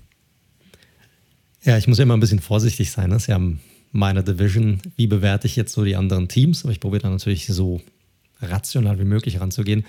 Ja, 1.65 1.79
ich 1.79 1.89
muss 1.89 1.99
ja 1.99 2.03
immer 2.03 2.17
ein 2.17 2.21
bisschen 2.21 2.41
vorsichtig 2.41 2.91
sein. 2.91 3.11
Das 3.11 3.23
ist 3.23 3.29
ja 3.29 3.41
meine 3.93 4.23
Division. 4.23 4.81
Wie 4.97 5.07
bewerte 5.07 5.47
ich 5.47 5.57
jetzt 5.57 5.73
so 5.73 5.85
die 5.85 5.97
anderen 5.97 6.29
Teams? 6.29 6.65
Aber 6.65 6.73
ich 6.73 6.81
probiere 6.81 7.03
da 7.03 7.11
natürlich 7.11 7.47
so 7.47 7.81
rational 8.43 8.99
wie 8.99 9.05
möglich 9.05 9.41
ranzugehen. 9.41 9.85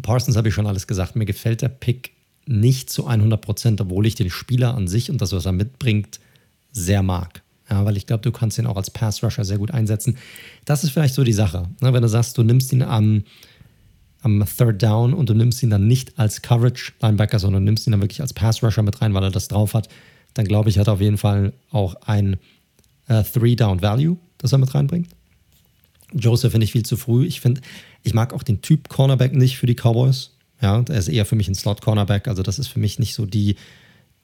Parsons 0.00 0.36
habe 0.36 0.48
ich 0.48 0.54
schon 0.54 0.66
alles 0.66 0.86
gesagt. 0.86 1.16
Mir 1.16 1.26
gefällt 1.26 1.60
der 1.60 1.68
Pick 1.68 2.12
nicht 2.46 2.88
zu 2.88 3.06
100 3.06 3.40
Prozent, 3.40 3.80
obwohl 3.80 4.06
ich 4.06 4.14
den 4.14 4.30
Spieler 4.30 4.74
an 4.74 4.88
sich 4.88 5.10
und 5.10 5.20
das, 5.20 5.32
was 5.32 5.44
er 5.44 5.52
mitbringt, 5.52 6.18
sehr 6.72 7.02
mag. 7.02 7.42
Ja, 7.68 7.84
weil 7.84 7.96
ich 7.96 8.06
glaube, 8.06 8.22
du 8.22 8.32
kannst 8.32 8.58
ihn 8.58 8.66
auch 8.66 8.76
als 8.76 8.90
Pass-Rusher 8.90 9.44
sehr 9.44 9.58
gut 9.58 9.70
einsetzen. 9.70 10.16
Das 10.64 10.82
ist 10.82 10.90
vielleicht 10.90 11.14
so 11.14 11.24
die 11.24 11.32
Sache. 11.32 11.68
Ne? 11.80 11.92
Wenn 11.92 12.02
du 12.02 12.08
sagst, 12.08 12.38
du 12.38 12.42
nimmst 12.42 12.72
ihn 12.72 12.82
am, 12.82 13.24
am 14.22 14.44
Third 14.44 14.82
Down 14.82 15.12
und 15.12 15.28
du 15.28 15.34
nimmst 15.34 15.62
ihn 15.62 15.70
dann 15.70 15.86
nicht 15.86 16.18
als 16.18 16.42
Coverage-Linebacker, 16.42 17.38
sondern 17.38 17.64
nimmst 17.64 17.86
ihn 17.86 17.92
dann 17.92 18.00
wirklich 18.00 18.22
als 18.22 18.32
Pass-Rusher 18.32 18.82
mit 18.82 19.00
rein, 19.02 19.14
weil 19.14 19.24
er 19.24 19.30
das 19.30 19.48
drauf 19.48 19.74
hat, 19.74 19.88
dann 20.34 20.46
glaube 20.46 20.70
ich, 20.70 20.78
hat 20.78 20.88
er 20.88 20.94
auf 20.94 21.00
jeden 21.00 21.18
Fall 21.18 21.52
auch 21.70 21.94
ein 22.06 22.36
äh, 23.08 23.22
Three-Down-Value, 23.22 24.16
das 24.38 24.52
er 24.52 24.58
mit 24.58 24.74
reinbringt. 24.74 25.08
Joseph 26.14 26.52
finde 26.52 26.64
ich 26.64 26.72
viel 26.72 26.84
zu 26.84 26.96
früh. 26.96 27.26
Ich 27.26 27.40
finde, 27.40 27.60
ich 28.02 28.14
mag 28.14 28.32
auch 28.32 28.42
den 28.42 28.62
Typ 28.62 28.88
Cornerback 28.88 29.34
nicht 29.34 29.56
für 29.56 29.66
die 29.66 29.74
Cowboys. 29.74 30.30
Ja, 30.60 30.84
er 30.88 30.98
ist 30.98 31.08
eher 31.08 31.26
für 31.26 31.36
mich 31.36 31.48
ein 31.48 31.54
Slot-Cornerback. 31.54 32.28
Also, 32.28 32.42
das 32.42 32.58
ist 32.58 32.68
für 32.68 32.78
mich 32.78 32.98
nicht 32.98 33.14
so 33.14 33.26
die, 33.26 33.56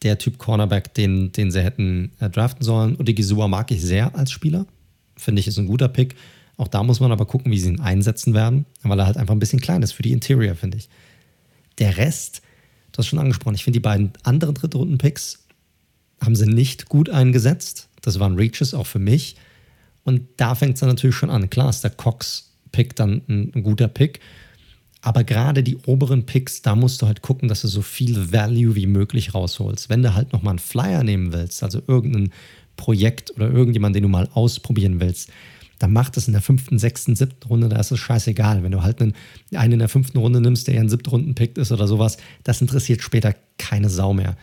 der 0.03 0.19
Typ 0.19 0.39
Cornerback, 0.39 0.95
den, 0.95 1.33
den 1.33 1.51
sie 1.51 1.63
hätten 1.63 2.13
äh, 2.21 2.31
draften 2.31 2.65
sollen. 2.65 2.95
Und 2.95 3.09
die 3.09 3.15
Gisua 3.15 3.49
mag 3.49 3.71
ich 3.71 3.83
sehr 3.83 4.15
als 4.15 4.31
Spieler. 4.31 4.67
Finde 5.17 5.41
ich, 5.41 5.49
ist 5.49 5.59
ein 5.59 5.67
guter 5.67 5.89
Pick. 5.89 6.15
Auch 6.57 6.69
da 6.69 6.83
muss 6.83 7.01
man 7.01 7.13
aber 7.13 7.27
gucken, 7.27 7.51
wie 7.53 7.59
sie 7.59 7.69
ihn 7.69 7.81
einsetzen 7.81 8.35
werden, 8.35 8.67
weil 8.83 8.99
er 8.99 9.07
halt 9.07 9.17
einfach 9.17 9.35
ein 9.35 9.39
bisschen 9.39 9.61
klein 9.61 9.83
ist 9.83 9.93
für 9.93 10.03
die 10.03 10.13
Interior, 10.13 10.55
finde 10.55 10.79
ich. 10.79 10.89
Der 11.79 11.97
Rest, 11.97 12.43
du 12.93 12.99
hast 12.99 13.07
schon 13.07 13.21
angesprochen, 13.21 13.55
ich 13.55 13.63
finde 13.63 13.77
die 13.77 13.83
beiden 13.83 14.13
anderen 14.25 14.55
Drittrunden-Picks 14.55 15.39
haben 16.23 16.37
sie 16.37 16.47
nicht 16.47 16.89
gut 16.89 17.11
eingesetzt. 17.11 17.89
Das 18.03 18.19
waren 18.21 18.37
Reaches 18.37 18.75
auch 18.75 18.87
für 18.87 18.99
mich. 18.99 19.37
Und 20.05 20.23
da 20.37 20.55
fängt 20.55 20.75
es 20.75 20.81
dann 20.81 20.89
natürlich 20.89 21.17
schon 21.17 21.31
an. 21.31 21.51
Klar 21.51 21.69
ist 21.69 21.85
der 21.85 21.91
Cox-Pick 21.91 22.97
dann 22.97 23.23
ein, 23.29 23.53
ein 23.55 23.63
guter 23.63 23.89
Pick. 23.89 24.21
Aber 25.01 25.23
gerade 25.23 25.63
die 25.63 25.77
oberen 25.87 26.27
Picks, 26.27 26.63
da 26.63 26.75
musst 26.75 27.03
du 27.03 27.07
halt 27.07 27.23
gucken, 27.23 27.49
dass 27.49 27.63
du 27.63 27.69
so 27.69 27.83
viel 27.83 28.33
Value 28.33 28.75
wie 28.75 28.87
möglich 28.87 29.35
rausholst. 29.35 29.89
Wenn 29.89 30.03
du 30.03 30.15
halt 30.15 30.33
nochmal 30.33 30.53
einen 30.53 30.59
Flyer 30.59 31.05
nehmen 31.05 31.33
willst, 31.33 31.63
also 31.63 31.81
irgendein 31.87 32.33
Projekt 32.77 33.31
oder 33.37 33.51
irgendjemand, 33.51 33.95
den 33.95 34.03
du 34.03 34.09
mal 34.09 34.29
ausprobieren 34.33 35.01
willst, 35.01 35.31
dann 35.79 35.93
mach 35.93 36.11
das 36.11 36.27
in 36.27 36.33
der 36.33 36.43
fünften, 36.43 36.79
sechsten, 36.79 37.15
siebten 37.15 37.47
Runde, 37.47 37.69
da 37.69 37.79
ist 37.79 37.93
es 37.93 38.01
scheißegal. 38.01 38.65
Wenn 38.65 38.73
du 38.73 38.83
halt 38.83 39.01
einen, 39.01 39.15
einen 39.55 39.75
in 39.75 39.79
der 39.79 39.89
fünften 39.89 40.19
Runde 40.19 40.41
nimmst, 40.41 40.67
der 40.67 40.75
ja 40.75 40.81
ein 40.81 40.89
siebten 40.89 41.11
Runden-Pick 41.11 41.57
ist 41.57 41.71
oder 41.71 41.87
sowas, 41.87 42.17
das 42.43 42.61
interessiert 42.61 43.03
später 43.03 43.35
keine 43.59 43.89
Sau 43.89 44.13
mehr. 44.13 44.37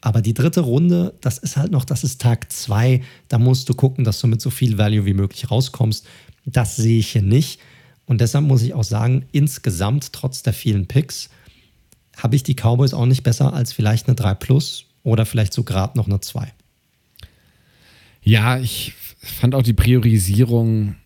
Aber 0.00 0.22
die 0.22 0.34
dritte 0.34 0.60
Runde, 0.60 1.14
das 1.20 1.38
ist 1.38 1.56
halt 1.56 1.72
noch, 1.72 1.84
das 1.84 2.04
ist 2.04 2.20
Tag 2.20 2.52
zwei. 2.52 3.02
Da 3.28 3.38
musst 3.38 3.68
du 3.68 3.74
gucken, 3.74 4.04
dass 4.04 4.20
du 4.20 4.26
mit 4.26 4.40
so 4.40 4.50
viel 4.50 4.78
Value 4.78 5.06
wie 5.06 5.14
möglich 5.14 5.50
rauskommst. 5.50 6.06
Das 6.44 6.76
sehe 6.76 6.98
ich 6.98 7.08
hier 7.08 7.22
nicht. 7.22 7.60
Und 8.06 8.20
deshalb 8.20 8.44
muss 8.44 8.62
ich 8.62 8.74
auch 8.74 8.84
sagen, 8.84 9.26
insgesamt, 9.32 10.12
trotz 10.12 10.42
der 10.42 10.52
vielen 10.52 10.86
Picks, 10.86 11.28
habe 12.16 12.36
ich 12.36 12.42
die 12.42 12.54
Cowboys 12.54 12.94
auch 12.94 13.06
nicht 13.06 13.22
besser 13.22 13.52
als 13.52 13.72
vielleicht 13.72 14.06
eine 14.06 14.14
3 14.14 14.34
Plus 14.34 14.84
oder 15.02 15.26
vielleicht 15.26 15.52
so 15.52 15.64
gerade 15.64 15.98
noch 15.98 16.06
eine 16.06 16.20
2. 16.20 16.52
Ja, 18.22 18.58
ich 18.58 18.94
fand 19.18 19.54
auch 19.54 19.62
die 19.62 19.72
Priorisierung 19.72 20.96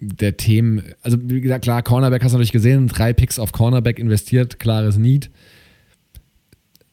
der 0.00 0.36
Themen, 0.36 0.82
also 1.02 1.18
wie 1.22 1.40
gesagt, 1.40 1.64
klar, 1.64 1.82
Cornerback 1.82 2.22
hast 2.22 2.32
du 2.32 2.36
natürlich 2.36 2.52
gesehen, 2.52 2.86
drei 2.88 3.12
Picks 3.12 3.38
auf 3.38 3.52
Cornerback 3.52 3.98
investiert, 3.98 4.58
klares 4.58 4.98
Need. 4.98 5.30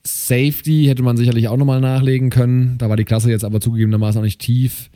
Safety 0.05 0.85
hätte 0.87 1.03
man 1.03 1.17
sicherlich 1.17 1.47
auch 1.47 1.57
nochmal 1.57 1.79
nachlegen 1.79 2.29
können. 2.29 2.77
Da 2.77 2.89
war 2.89 2.97
die 2.97 3.05
Klasse 3.05 3.29
jetzt 3.29 3.45
aber 3.45 3.61
zugegebenermaßen 3.61 4.19
auch 4.19 4.25
nicht 4.25 4.41
tief. 4.41 4.89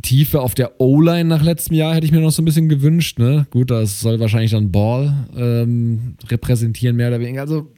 Tiefe 0.00 0.40
auf 0.40 0.54
der 0.54 0.80
O-Line 0.80 1.28
nach 1.28 1.42
letztem 1.42 1.76
Jahr 1.76 1.94
hätte 1.94 2.06
ich 2.06 2.12
mir 2.12 2.20
noch 2.20 2.30
so 2.30 2.40
ein 2.40 2.46
bisschen 2.46 2.68
gewünscht. 2.68 3.18
Ne? 3.18 3.46
Gut, 3.50 3.70
das 3.70 4.00
soll 4.00 4.20
wahrscheinlich 4.20 4.52
dann 4.52 4.72
Ball 4.72 5.26
ähm, 5.36 6.16
repräsentieren, 6.28 6.96
mehr 6.96 7.08
oder 7.08 7.20
weniger. 7.20 7.42
Also, 7.42 7.70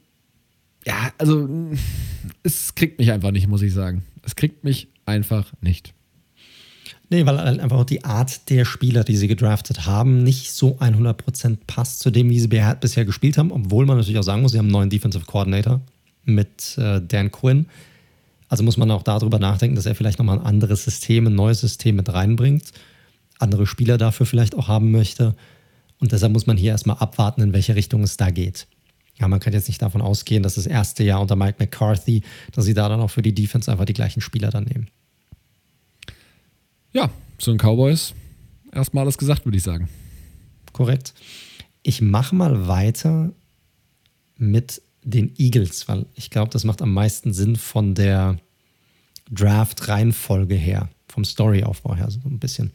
ja, 0.85 1.11
also, 1.17 1.49
es 2.43 2.75
kriegt 2.75 2.99
mich 2.99 3.11
einfach 3.11 3.31
nicht, 3.31 3.47
muss 3.47 3.61
ich 3.61 3.73
sagen. 3.73 4.03
Es 4.23 4.35
kriegt 4.35 4.63
mich 4.63 4.87
einfach 5.05 5.51
nicht. 5.61 5.94
Nee, 7.09 7.25
weil 7.25 7.37
halt 7.37 7.59
einfach 7.59 7.77
auch 7.77 7.85
die 7.85 8.03
Art 8.03 8.49
der 8.49 8.65
Spieler, 8.65 9.03
die 9.03 9.15
sie 9.15 9.27
gedraftet 9.27 9.85
haben, 9.85 10.23
nicht 10.23 10.51
so 10.51 10.77
100% 10.77 11.57
passt 11.67 11.99
zu 11.99 12.09
dem, 12.09 12.29
wie 12.29 12.39
sie 12.39 12.47
bisher 12.47 13.05
gespielt 13.05 13.37
haben. 13.37 13.51
Obwohl 13.51 13.85
man 13.85 13.97
natürlich 13.97 14.17
auch 14.17 14.23
sagen 14.23 14.41
muss, 14.41 14.53
sie 14.53 14.57
haben 14.57 14.65
einen 14.65 14.73
neuen 14.73 14.89
Defensive 14.89 15.25
Coordinator 15.25 15.81
mit 16.23 16.77
äh, 16.77 17.01
Dan 17.01 17.31
Quinn. 17.31 17.67
Also 18.49 18.63
muss 18.63 18.77
man 18.77 18.89
auch 18.91 19.03
darüber 19.03 19.39
nachdenken, 19.39 19.75
dass 19.75 19.85
er 19.85 19.95
vielleicht 19.95 20.17
nochmal 20.17 20.39
ein 20.39 20.45
anderes 20.45 20.83
System, 20.83 21.27
ein 21.27 21.35
neues 21.35 21.61
System 21.61 21.95
mit 21.95 22.11
reinbringt, 22.11 22.71
andere 23.39 23.67
Spieler 23.67 23.97
dafür 23.97 24.25
vielleicht 24.25 24.55
auch 24.55 24.67
haben 24.67 24.91
möchte. 24.91 25.35
Und 25.99 26.11
deshalb 26.11 26.33
muss 26.33 26.47
man 26.47 26.57
hier 26.57 26.71
erstmal 26.71 26.97
abwarten, 26.97 27.41
in 27.41 27.53
welche 27.53 27.75
Richtung 27.75 28.03
es 28.03 28.17
da 28.17 28.31
geht. 28.31 28.67
Ja, 29.19 29.27
man 29.27 29.39
kann 29.39 29.53
jetzt 29.53 29.67
nicht 29.67 29.81
davon 29.81 30.01
ausgehen, 30.01 30.43
dass 30.43 30.55
das 30.55 30.67
erste 30.67 31.03
Jahr 31.03 31.21
unter 31.21 31.35
Mike 31.35 31.57
McCarthy, 31.59 32.21
dass 32.51 32.65
sie 32.65 32.73
da 32.73 32.89
dann 32.89 32.99
auch 32.99 33.09
für 33.09 33.21
die 33.21 33.33
Defense 33.33 33.71
einfach 33.71 33.85
die 33.85 33.93
gleichen 33.93 34.21
Spieler 34.21 34.49
dann 34.49 34.65
nehmen. 34.65 34.87
Ja, 36.95 37.11
zu 37.39 37.51
den 37.51 37.59
Cowboys 37.59 38.13
erstmal 38.71 39.03
alles 39.03 39.17
gesagt, 39.17 39.45
würde 39.45 39.57
ich 39.57 39.63
sagen. 39.63 39.89
Korrekt. 40.71 41.13
Ich 41.83 42.01
mache 42.01 42.33
mal 42.33 42.69
weiter 42.69 43.33
mit 44.37 44.81
den 45.03 45.33
Eagles, 45.37 45.89
weil 45.89 46.05
ich 46.15 46.29
glaube, 46.29 46.51
das 46.51 46.63
macht 46.63 46.81
am 46.81 46.93
meisten 46.93 47.33
Sinn 47.33 47.57
von 47.57 47.95
der 47.95 48.37
Draft-Reihenfolge 49.29 50.55
her, 50.55 50.87
vom 51.09 51.25
Storyaufbau 51.25 51.97
her 51.97 52.09
so 52.09 52.21
ein 52.29 52.39
bisschen. 52.39 52.71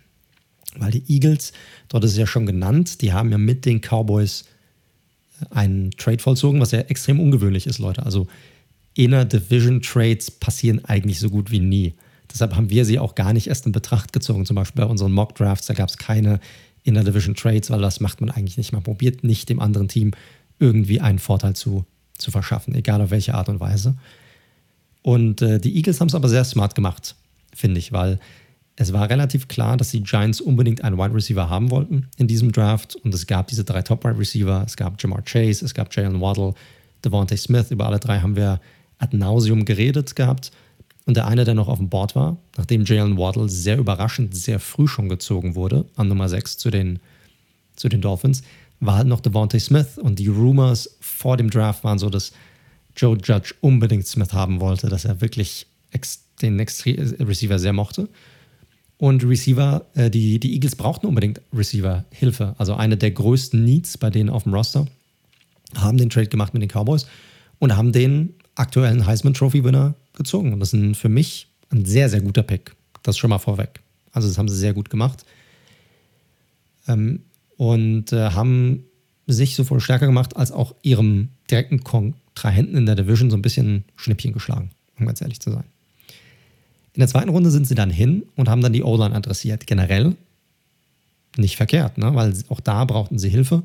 Weil 0.76 0.90
die 0.90 1.10
Eagles, 1.10 1.54
dort 1.88 2.04
ist 2.04 2.12
es 2.12 2.18
ja 2.18 2.26
schon 2.26 2.44
genannt, 2.44 3.00
die 3.00 3.14
haben 3.14 3.30
ja 3.30 3.38
mit 3.38 3.64
den 3.64 3.80
Cowboys 3.80 4.44
einen 5.48 5.92
Trade 5.92 6.18
vollzogen, 6.18 6.60
was 6.60 6.72
ja 6.72 6.80
extrem 6.80 7.20
ungewöhnlich 7.20 7.66
ist, 7.66 7.78
Leute. 7.78 8.04
Also 8.04 8.28
Inner 8.92 9.24
Division 9.24 9.80
Trades 9.80 10.30
passieren 10.30 10.84
eigentlich 10.84 11.20
so 11.20 11.30
gut 11.30 11.50
wie 11.50 11.60
nie. 11.60 11.94
Deshalb 12.32 12.54
haben 12.56 12.70
wir 12.70 12.84
sie 12.84 12.98
auch 12.98 13.14
gar 13.14 13.32
nicht 13.32 13.48
erst 13.48 13.66
in 13.66 13.72
Betracht 13.72 14.12
gezogen. 14.12 14.46
Zum 14.46 14.56
Beispiel 14.56 14.82
bei 14.82 14.90
unseren 14.90 15.12
Mock 15.12 15.34
Drafts, 15.34 15.66
da 15.66 15.74
gab 15.74 15.88
es 15.88 15.98
keine 15.98 16.40
Inner 16.82 17.04
Division 17.04 17.34
Trades, 17.34 17.70
weil 17.70 17.80
das 17.80 18.00
macht 18.00 18.20
man 18.20 18.30
eigentlich 18.30 18.56
nicht. 18.56 18.72
Man 18.72 18.82
probiert 18.82 19.24
nicht 19.24 19.48
dem 19.48 19.60
anderen 19.60 19.88
Team 19.88 20.12
irgendwie 20.58 21.00
einen 21.00 21.18
Vorteil 21.18 21.54
zu 21.54 21.84
zu 22.20 22.30
verschaffen, 22.30 22.74
egal 22.74 23.00
auf 23.00 23.10
welche 23.10 23.34
Art 23.34 23.48
und 23.48 23.60
Weise. 23.60 23.96
Und 25.02 25.42
äh, 25.42 25.58
die 25.58 25.76
Eagles 25.76 26.00
haben 26.00 26.08
es 26.08 26.14
aber 26.14 26.28
sehr 26.28 26.44
smart 26.44 26.74
gemacht, 26.74 27.16
finde 27.54 27.78
ich, 27.78 27.92
weil 27.92 28.18
es 28.76 28.92
war 28.92 29.10
relativ 29.10 29.48
klar, 29.48 29.76
dass 29.76 29.90
die 29.90 30.02
Giants 30.02 30.40
unbedingt 30.40 30.84
einen 30.84 30.96
Wide 30.96 31.14
Receiver 31.14 31.50
haben 31.50 31.70
wollten 31.70 32.08
in 32.16 32.28
diesem 32.28 32.52
Draft. 32.52 32.96
Und 32.96 33.14
es 33.14 33.26
gab 33.26 33.48
diese 33.48 33.64
drei 33.64 33.82
Top 33.82 34.04
Wide 34.04 34.18
Receiver. 34.18 34.62
Es 34.66 34.76
gab 34.76 35.00
Jamar 35.02 35.22
Chase, 35.22 35.64
es 35.64 35.74
gab 35.74 35.94
Jalen 35.94 36.20
Waddle, 36.20 36.54
Devontae 37.04 37.36
Smith. 37.36 37.70
Über 37.70 37.86
alle 37.86 37.98
drei 37.98 38.20
haben 38.20 38.36
wir 38.36 38.60
ad 38.98 39.14
nauseum 39.14 39.66
geredet 39.66 40.16
gehabt. 40.16 40.50
Und 41.06 41.16
der 41.16 41.26
eine, 41.26 41.44
der 41.44 41.54
noch 41.54 41.68
auf 41.68 41.78
dem 41.78 41.88
Board 41.88 42.14
war, 42.14 42.36
nachdem 42.56 42.84
Jalen 42.84 43.16
Waddle 43.16 43.48
sehr 43.48 43.78
überraschend 43.78 44.36
sehr 44.36 44.60
früh 44.60 44.86
schon 44.86 45.08
gezogen 45.08 45.54
wurde, 45.54 45.86
an 45.96 46.08
Nummer 46.08 46.28
6 46.28 46.58
zu 46.58 46.70
den, 46.70 46.98
zu 47.74 47.88
den 47.88 48.00
Dolphins, 48.00 48.42
war 48.80 48.96
halt 48.96 49.08
noch 49.08 49.20
Devontae 49.20 49.60
Smith 49.60 49.98
und 49.98 50.18
die 50.18 50.28
Rumors 50.28 50.96
vor 51.00 51.36
dem 51.36 51.50
Draft 51.50 51.84
waren 51.84 51.98
so, 51.98 52.10
dass 52.10 52.32
Joe 52.96 53.16
Judge 53.22 53.54
unbedingt 53.60 54.06
Smith 54.06 54.32
haben 54.32 54.60
wollte, 54.60 54.88
dass 54.88 55.04
er 55.04 55.20
wirklich 55.20 55.66
den 56.42 56.58
Extre 56.58 56.96
Receiver 57.20 57.58
sehr 57.58 57.72
mochte. 57.72 58.08
Und 58.98 59.24
Receiver, 59.24 59.86
äh, 59.94 60.10
die, 60.10 60.38
die 60.38 60.52
Eagles 60.52 60.76
brauchten 60.76 61.06
unbedingt 61.06 61.40
Receiver-Hilfe. 61.54 62.54
Also 62.58 62.74
eine 62.74 62.96
der 62.96 63.10
größten 63.10 63.64
Needs 63.64 63.96
bei 63.96 64.10
denen 64.10 64.28
auf 64.28 64.42
dem 64.42 64.54
Roster. 64.54 64.86
Haben 65.74 65.96
den 65.96 66.10
Trade 66.10 66.26
gemacht 66.26 66.52
mit 66.52 66.62
den 66.62 66.68
Cowboys 66.68 67.06
und 67.58 67.76
haben 67.76 67.92
den 67.92 68.34
aktuellen 68.56 69.06
Heisman 69.06 69.32
Trophy-Winner 69.32 69.94
gezogen. 70.20 70.52
Und 70.52 70.60
das 70.60 70.72
ist 70.74 70.96
für 70.98 71.08
mich 71.08 71.48
ein 71.70 71.84
sehr, 71.84 72.08
sehr 72.08 72.20
guter 72.20 72.42
Pick. 72.42 72.76
Das 73.02 73.16
schon 73.16 73.30
mal 73.30 73.38
vorweg. 73.38 73.80
Also, 74.12 74.28
das 74.28 74.36
haben 74.38 74.48
sie 74.48 74.56
sehr 74.56 74.74
gut 74.74 74.90
gemacht. 74.90 75.24
Ähm, 76.86 77.20
und 77.56 78.12
äh, 78.12 78.30
haben 78.30 78.84
sich 79.26 79.54
sowohl 79.54 79.80
stärker 79.80 80.06
gemacht 80.06 80.36
als 80.36 80.52
auch 80.52 80.74
ihrem 80.82 81.28
direkten 81.50 81.84
Kontrahenten 81.84 82.76
in 82.76 82.86
der 82.86 82.96
Division 82.96 83.30
so 83.30 83.36
ein 83.36 83.42
bisschen 83.42 83.84
Schnippchen 83.96 84.32
geschlagen, 84.32 84.70
um 84.98 85.06
ganz 85.06 85.20
ehrlich 85.20 85.40
zu 85.40 85.50
sein. 85.50 85.64
In 86.94 87.00
der 87.00 87.08
zweiten 87.08 87.28
Runde 87.28 87.50
sind 87.50 87.66
sie 87.66 87.74
dann 87.74 87.90
hin 87.90 88.24
und 88.36 88.48
haben 88.48 88.62
dann 88.62 88.72
die 88.72 88.82
O-Line 88.82 89.14
adressiert. 89.14 89.66
Generell 89.66 90.16
nicht 91.36 91.56
verkehrt, 91.56 91.98
ne? 91.98 92.14
weil 92.14 92.34
auch 92.48 92.60
da 92.60 92.84
brauchten 92.84 93.18
sie 93.18 93.28
Hilfe 93.28 93.62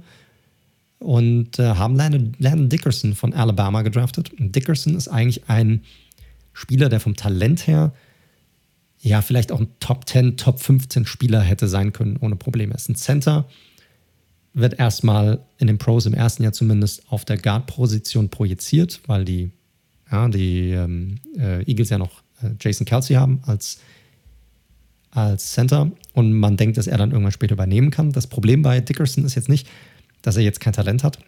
und 1.00 1.60
äh, 1.60 1.76
haben 1.76 1.96
Landon 1.96 2.70
Dickerson 2.70 3.16
von 3.16 3.34
Alabama 3.34 3.82
gedraftet. 3.82 4.32
Und 4.34 4.56
Dickerson 4.56 4.96
ist 4.96 5.08
eigentlich 5.08 5.50
ein 5.50 5.82
Spieler, 6.56 6.90
der 6.90 7.00
vom 7.00 7.16
Talent 7.16 7.68
her 7.68 7.94
ja 9.00 9.22
vielleicht 9.22 9.52
auch 9.52 9.60
ein 9.60 9.68
Top 9.80 10.08
10, 10.08 10.38
Top 10.38 10.60
15 10.60 11.06
Spieler 11.06 11.42
hätte 11.42 11.68
sein 11.68 11.94
können, 11.94 12.18
ohne 12.18 12.38
Probleme. 12.38 12.74
Ist 12.74 12.90
ein 12.90 12.96
Center, 12.96 13.46
wird 14.54 14.80
erstmal 14.80 15.46
in 15.58 15.68
den 15.68 15.78
Pros 15.78 16.06
im 16.06 16.14
ersten 16.14 16.44
Jahr 16.44 16.54
zumindest 16.54 17.04
auf 17.12 17.26
der 17.26 17.38
Guard-Position 17.38 18.30
projiziert, 18.30 19.02
weil 19.06 19.26
die, 19.26 19.52
ja, 20.12 20.28
die 20.30 20.72
ähm, 20.72 21.20
äh, 21.38 21.70
Eagles 21.70 21.90
ja 21.90 21.98
noch 21.98 22.24
äh, 22.42 22.52
Jason 22.60 22.86
Kelsey 22.86 23.18
haben 23.18 23.42
als, 23.46 23.80
als 25.12 25.52
Center 25.52 25.92
und 26.14 26.34
man 26.34 26.56
denkt, 26.56 26.78
dass 26.78 26.88
er 26.88 26.98
dann 26.98 27.12
irgendwann 27.12 27.34
später 27.34 27.54
übernehmen 27.54 27.92
kann. 27.92 28.14
Das 28.14 28.28
Problem 28.28 28.62
bei 28.62 28.80
Dickerson 28.80 29.26
ist 29.26 29.36
jetzt 29.36 29.50
nicht, 29.50 29.68
dass 30.22 30.38
er 30.38 30.44
jetzt 30.44 30.62
kein 30.62 30.74
Talent 30.74 31.04
hat, 31.04 31.20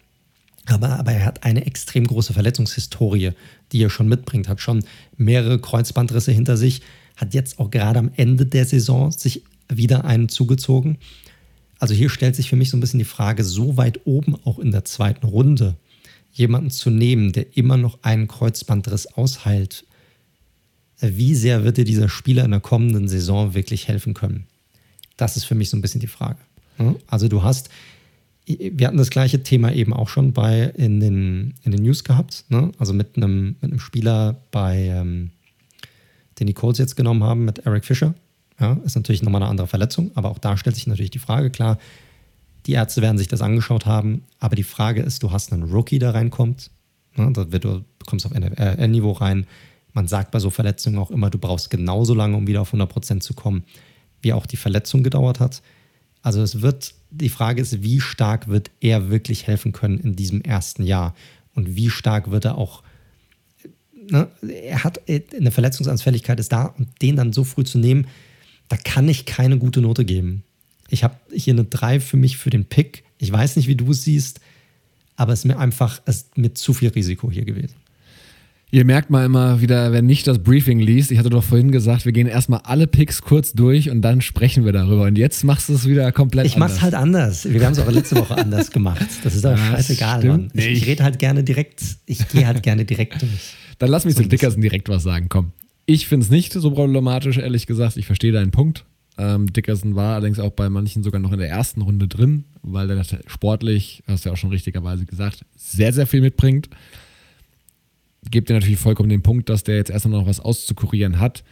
aber, 0.68 0.98
aber 0.98 1.12
er 1.12 1.24
hat 1.24 1.44
eine 1.44 1.66
extrem 1.66 2.06
große 2.06 2.32
Verletzungshistorie, 2.32 3.32
die 3.72 3.82
er 3.82 3.90
schon 3.90 4.08
mitbringt, 4.08 4.48
hat 4.48 4.60
schon 4.60 4.84
mehrere 5.16 5.58
Kreuzbandrisse 5.58 6.32
hinter 6.32 6.56
sich, 6.56 6.82
hat 7.16 7.34
jetzt 7.34 7.58
auch 7.58 7.70
gerade 7.70 7.98
am 7.98 8.10
Ende 8.16 8.46
der 8.46 8.64
Saison 8.64 9.10
sich 9.10 9.42
wieder 9.68 10.04
einen 10.04 10.28
zugezogen 10.28 10.98
also 11.78 11.94
hier 11.94 12.10
stellt 12.10 12.36
sich 12.36 12.48
für 12.48 12.56
mich 12.56 12.70
so 12.70 12.76
ein 12.76 12.80
bisschen 12.80 12.98
die 12.98 13.04
Frage, 13.04 13.44
so 13.44 13.76
weit 13.76 14.00
oben 14.04 14.36
auch 14.44 14.58
in 14.58 14.72
der 14.72 14.84
zweiten 14.84 15.26
Runde 15.26 15.76
jemanden 16.32 16.70
zu 16.70 16.90
nehmen, 16.90 17.32
der 17.32 17.56
immer 17.56 17.76
noch 17.76 17.98
einen 18.02 18.28
Kreuzbandriss 18.28 19.06
ausheilt, 19.06 19.84
wie 21.00 21.34
sehr 21.34 21.62
wird 21.62 21.76
dir 21.76 21.84
dieser 21.84 22.08
Spieler 22.08 22.44
in 22.44 22.50
der 22.50 22.60
kommenden 22.60 23.08
Saison 23.08 23.54
wirklich 23.54 23.86
helfen 23.86 24.14
können? 24.14 24.46
Das 25.16 25.36
ist 25.36 25.44
für 25.44 25.54
mich 25.54 25.70
so 25.70 25.76
ein 25.76 25.80
bisschen 25.80 26.00
die 26.00 26.08
Frage. 26.08 26.38
Also 27.06 27.28
du 27.28 27.42
hast, 27.42 27.70
wir 28.48 28.86
hatten 28.86 28.96
das 28.96 29.10
gleiche 29.10 29.42
Thema 29.42 29.72
eben 29.72 29.92
auch 29.92 30.08
schon 30.08 30.32
bei 30.32 30.72
in 30.76 31.00
den, 31.00 31.54
in 31.64 31.72
den 31.72 31.82
News 31.82 32.04
gehabt. 32.04 32.44
Ne? 32.48 32.72
Also 32.78 32.94
mit 32.94 33.16
einem, 33.16 33.56
mit 33.60 33.70
einem 33.70 33.80
Spieler 33.80 34.36
bei, 34.50 34.86
ähm, 34.86 35.30
den 36.40 36.46
die 36.46 36.54
Colts 36.54 36.78
jetzt 36.78 36.96
genommen 36.96 37.22
haben, 37.24 37.44
mit 37.44 37.66
Eric 37.66 37.84
Fischer. 37.84 38.14
Ja, 38.58 38.78
ist 38.84 38.96
natürlich 38.96 39.22
nochmal 39.22 39.42
eine 39.42 39.50
andere 39.50 39.68
Verletzung, 39.68 40.10
aber 40.14 40.30
auch 40.30 40.38
da 40.38 40.56
stellt 40.56 40.74
sich 40.74 40.86
natürlich 40.86 41.12
die 41.12 41.20
Frage, 41.20 41.50
klar, 41.50 41.78
die 42.66 42.72
Ärzte 42.72 43.02
werden 43.02 43.16
sich 43.16 43.28
das 43.28 43.40
angeschaut 43.40 43.86
haben, 43.86 44.24
aber 44.40 44.56
die 44.56 44.64
Frage 44.64 45.00
ist, 45.00 45.22
du 45.22 45.30
hast 45.30 45.52
einen 45.52 45.70
Rookie, 45.70 46.00
der 46.00 46.14
reinkommt, 46.14 46.70
ne? 47.16 47.30
da 47.32 47.52
wird, 47.52 47.64
du 47.64 47.84
kommst 48.04 48.26
auf 48.26 48.34
NFL-Niveau 48.34 49.12
rein. 49.12 49.46
Man 49.92 50.08
sagt 50.08 50.32
bei 50.32 50.40
so 50.40 50.50
Verletzungen 50.50 50.98
auch 50.98 51.12
immer, 51.12 51.30
du 51.30 51.38
brauchst 51.38 51.70
genauso 51.70 52.14
lange, 52.14 52.36
um 52.36 52.46
wieder 52.48 52.62
auf 52.62 52.74
100% 52.74 53.20
zu 53.20 53.34
kommen, 53.34 53.62
wie 54.22 54.32
auch 54.32 54.44
die 54.44 54.56
Verletzung 54.56 55.04
gedauert 55.04 55.38
hat. 55.38 55.62
Also 56.22 56.42
es 56.42 56.60
wird, 56.62 56.94
die 57.10 57.28
Frage 57.28 57.62
ist, 57.62 57.82
wie 57.82 58.00
stark 58.00 58.48
wird 58.48 58.70
er 58.80 59.10
wirklich 59.10 59.46
helfen 59.46 59.72
können 59.72 59.98
in 59.98 60.16
diesem 60.16 60.40
ersten 60.42 60.82
Jahr 60.82 61.14
und 61.54 61.76
wie 61.76 61.90
stark 61.90 62.30
wird 62.30 62.44
er 62.44 62.58
auch 62.58 62.82
Ne, 64.10 64.28
er 64.40 64.84
hat 64.84 65.02
eine 65.08 65.50
Verletzungsanfälligkeit 65.50 66.40
ist 66.40 66.52
da 66.52 66.66
und 66.78 66.88
den 67.02 67.16
dann 67.16 67.32
so 67.32 67.44
früh 67.44 67.64
zu 67.64 67.78
nehmen, 67.78 68.06
da 68.68 68.76
kann 68.76 69.08
ich 69.08 69.26
keine 69.26 69.58
gute 69.58 69.80
Note 69.80 70.04
geben. 70.04 70.44
Ich 70.88 71.04
habe 71.04 71.16
hier 71.30 71.52
eine 71.52 71.64
3 71.64 72.00
für 72.00 72.16
mich 72.16 72.38
für 72.38 72.50
den 72.50 72.64
Pick. 72.64 73.04
Ich 73.18 73.30
weiß 73.30 73.56
nicht, 73.56 73.68
wie 73.68 73.76
du 73.76 73.90
es 73.90 74.04
siehst, 74.04 74.40
aber 75.16 75.32
es 75.32 75.40
ist 75.40 75.44
mir 75.44 75.58
einfach 75.58 76.00
es 76.06 76.16
ist 76.16 76.38
mir 76.38 76.54
zu 76.54 76.72
viel 76.72 76.88
Risiko 76.88 77.30
hier 77.30 77.44
gewesen. 77.44 77.74
Ihr 78.70 78.84
merkt 78.84 79.08
mal 79.08 79.24
immer 79.24 79.62
wieder, 79.62 79.92
wer 79.92 80.02
nicht 80.02 80.26
das 80.26 80.40
Briefing 80.40 80.78
liest, 80.78 81.10
ich 81.10 81.18
hatte 81.18 81.30
doch 81.30 81.42
vorhin 81.42 81.72
gesagt, 81.72 82.04
wir 82.04 82.12
gehen 82.12 82.26
erstmal 82.26 82.60
alle 82.64 82.86
Picks 82.86 83.22
kurz 83.22 83.54
durch 83.54 83.88
und 83.88 84.02
dann 84.02 84.20
sprechen 84.20 84.66
wir 84.66 84.72
darüber. 84.72 85.04
Und 85.04 85.16
jetzt 85.16 85.42
machst 85.42 85.70
du 85.70 85.72
es 85.72 85.88
wieder 85.88 86.12
komplett 86.12 86.44
ich 86.44 86.56
anders. 86.56 86.72
Ich 86.72 86.74
mach's 86.74 86.82
halt 86.82 86.94
anders. 86.94 87.50
Wir 87.50 87.64
haben 87.64 87.72
es 87.72 87.78
auch 87.78 87.90
letzte 87.90 88.16
Woche 88.16 88.36
anders 88.36 88.70
gemacht. 88.70 89.06
Das 89.24 89.34
ist 89.34 89.46
aber 89.46 89.56
ja, 89.56 89.70
scheißegal, 89.70 90.24
Mann. 90.24 90.50
Ich, 90.52 90.66
ich 90.66 90.86
rede 90.86 91.02
halt 91.02 91.18
gerne 91.18 91.44
direkt, 91.44 91.82
ich 92.04 92.28
gehe 92.28 92.46
halt 92.46 92.62
gerne 92.62 92.84
direkt 92.84 93.22
durch. 93.22 93.54
Dann 93.78 93.88
lass 93.88 94.04
mich 94.04 94.16
so 94.16 94.22
zu 94.22 94.28
Dickerson 94.28 94.60
direkt 94.60 94.90
was 94.90 95.02
sagen, 95.02 95.30
komm. 95.30 95.52
Ich 95.86 96.06
finde 96.06 96.24
es 96.24 96.30
nicht 96.30 96.52
so 96.52 96.70
problematisch, 96.70 97.38
ehrlich 97.38 97.66
gesagt. 97.66 97.96
Ich 97.96 98.04
verstehe 98.04 98.32
deinen 98.32 98.50
Punkt. 98.50 98.84
Ähm, 99.16 99.50
Dickerson 99.50 99.96
war 99.96 100.16
allerdings 100.16 100.38
auch 100.38 100.50
bei 100.50 100.68
manchen 100.68 101.02
sogar 101.02 101.22
noch 101.22 101.32
in 101.32 101.38
der 101.38 101.48
ersten 101.48 101.80
Runde 101.80 102.06
drin, 102.06 102.44
weil 102.60 102.86
der 102.86 103.02
sportlich, 103.26 104.02
hast 104.06 104.26
du 104.26 104.28
ja 104.28 104.34
auch 104.34 104.36
schon 104.36 104.50
richtigerweise 104.50 105.06
gesagt, 105.06 105.46
sehr, 105.56 105.94
sehr 105.94 106.06
viel 106.06 106.20
mitbringt 106.20 106.68
gebe 108.30 108.46
dir 108.46 108.54
natürlich 108.54 108.78
vollkommen 108.78 109.08
den 109.08 109.22
Punkt, 109.22 109.48
dass 109.48 109.64
der 109.64 109.76
jetzt 109.76 109.90
erstmal 109.90 110.20
noch 110.20 110.26
was 110.26 110.40
auszukurieren 110.40 111.18
hat. 111.18 111.44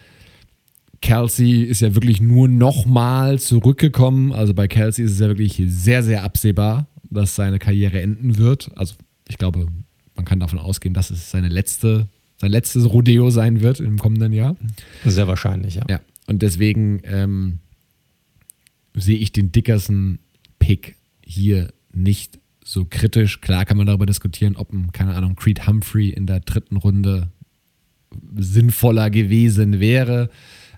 Kelsey 1.01 1.63
ist 1.63 1.81
ja 1.81 1.95
wirklich 1.95 2.21
nur 2.21 2.49
nochmal 2.49 3.39
zurückgekommen. 3.39 4.33
Also 4.33 4.55
bei 4.55 4.67
Kelsey 4.67 5.05
ist 5.05 5.13
es 5.13 5.21
ja 5.21 5.29
wirklich 5.29 5.63
sehr, 5.67 6.03
sehr 6.03 6.23
absehbar, 6.23 6.89
dass 7.11 7.37
seine 7.37 7.59
Karriere 7.59 8.01
enden 8.01 8.39
wird. 8.39 8.71
Also 8.77 8.95
ich 9.29 9.39
glaube, 9.39 9.67
man 10.15 10.25
kann 10.25 10.41
davon 10.41 10.59
ausgehen, 10.59 10.95
dass 10.95 11.11
es 11.11 11.31
seine 11.31 11.49
letzte, 11.49 12.09
sein 12.39 12.51
letztes 12.51 12.91
Rodeo 12.91 13.31
sein 13.31 13.61
wird 13.61 13.81
im 13.81 13.99
kommenden 13.99 14.33
Jahr. 14.33 14.57
Sehr 15.05 15.29
wahrscheinlich, 15.29 15.77
ja. 15.77 15.85
Ja, 15.89 16.01
und 16.27 16.43
deswegen 16.43 17.01
ähm, 17.05 17.59
sehe 18.95 19.19
ich 19.19 19.33
den 19.33 19.53
Dickerson-Pick 19.53 20.97
hier 21.23 21.69
nicht 21.93 22.39
so 22.67 22.85
kritisch. 22.85 23.41
Klar 23.41 23.65
kann 23.65 23.77
man 23.77 23.87
darüber 23.87 24.07
diskutieren, 24.07 24.57
ob 24.57 24.73
ein, 24.73 24.93
keine 24.93 25.15
Ahnung, 25.15 25.37
Creed 25.37 25.67
Humphrey 25.67 26.11
in 26.11 26.27
der 26.27 26.41
dritten 26.41 26.77
Runde 26.77 27.29
sinnvoller 28.37 29.09
gewesen 29.11 29.79
wäre. 29.79 30.31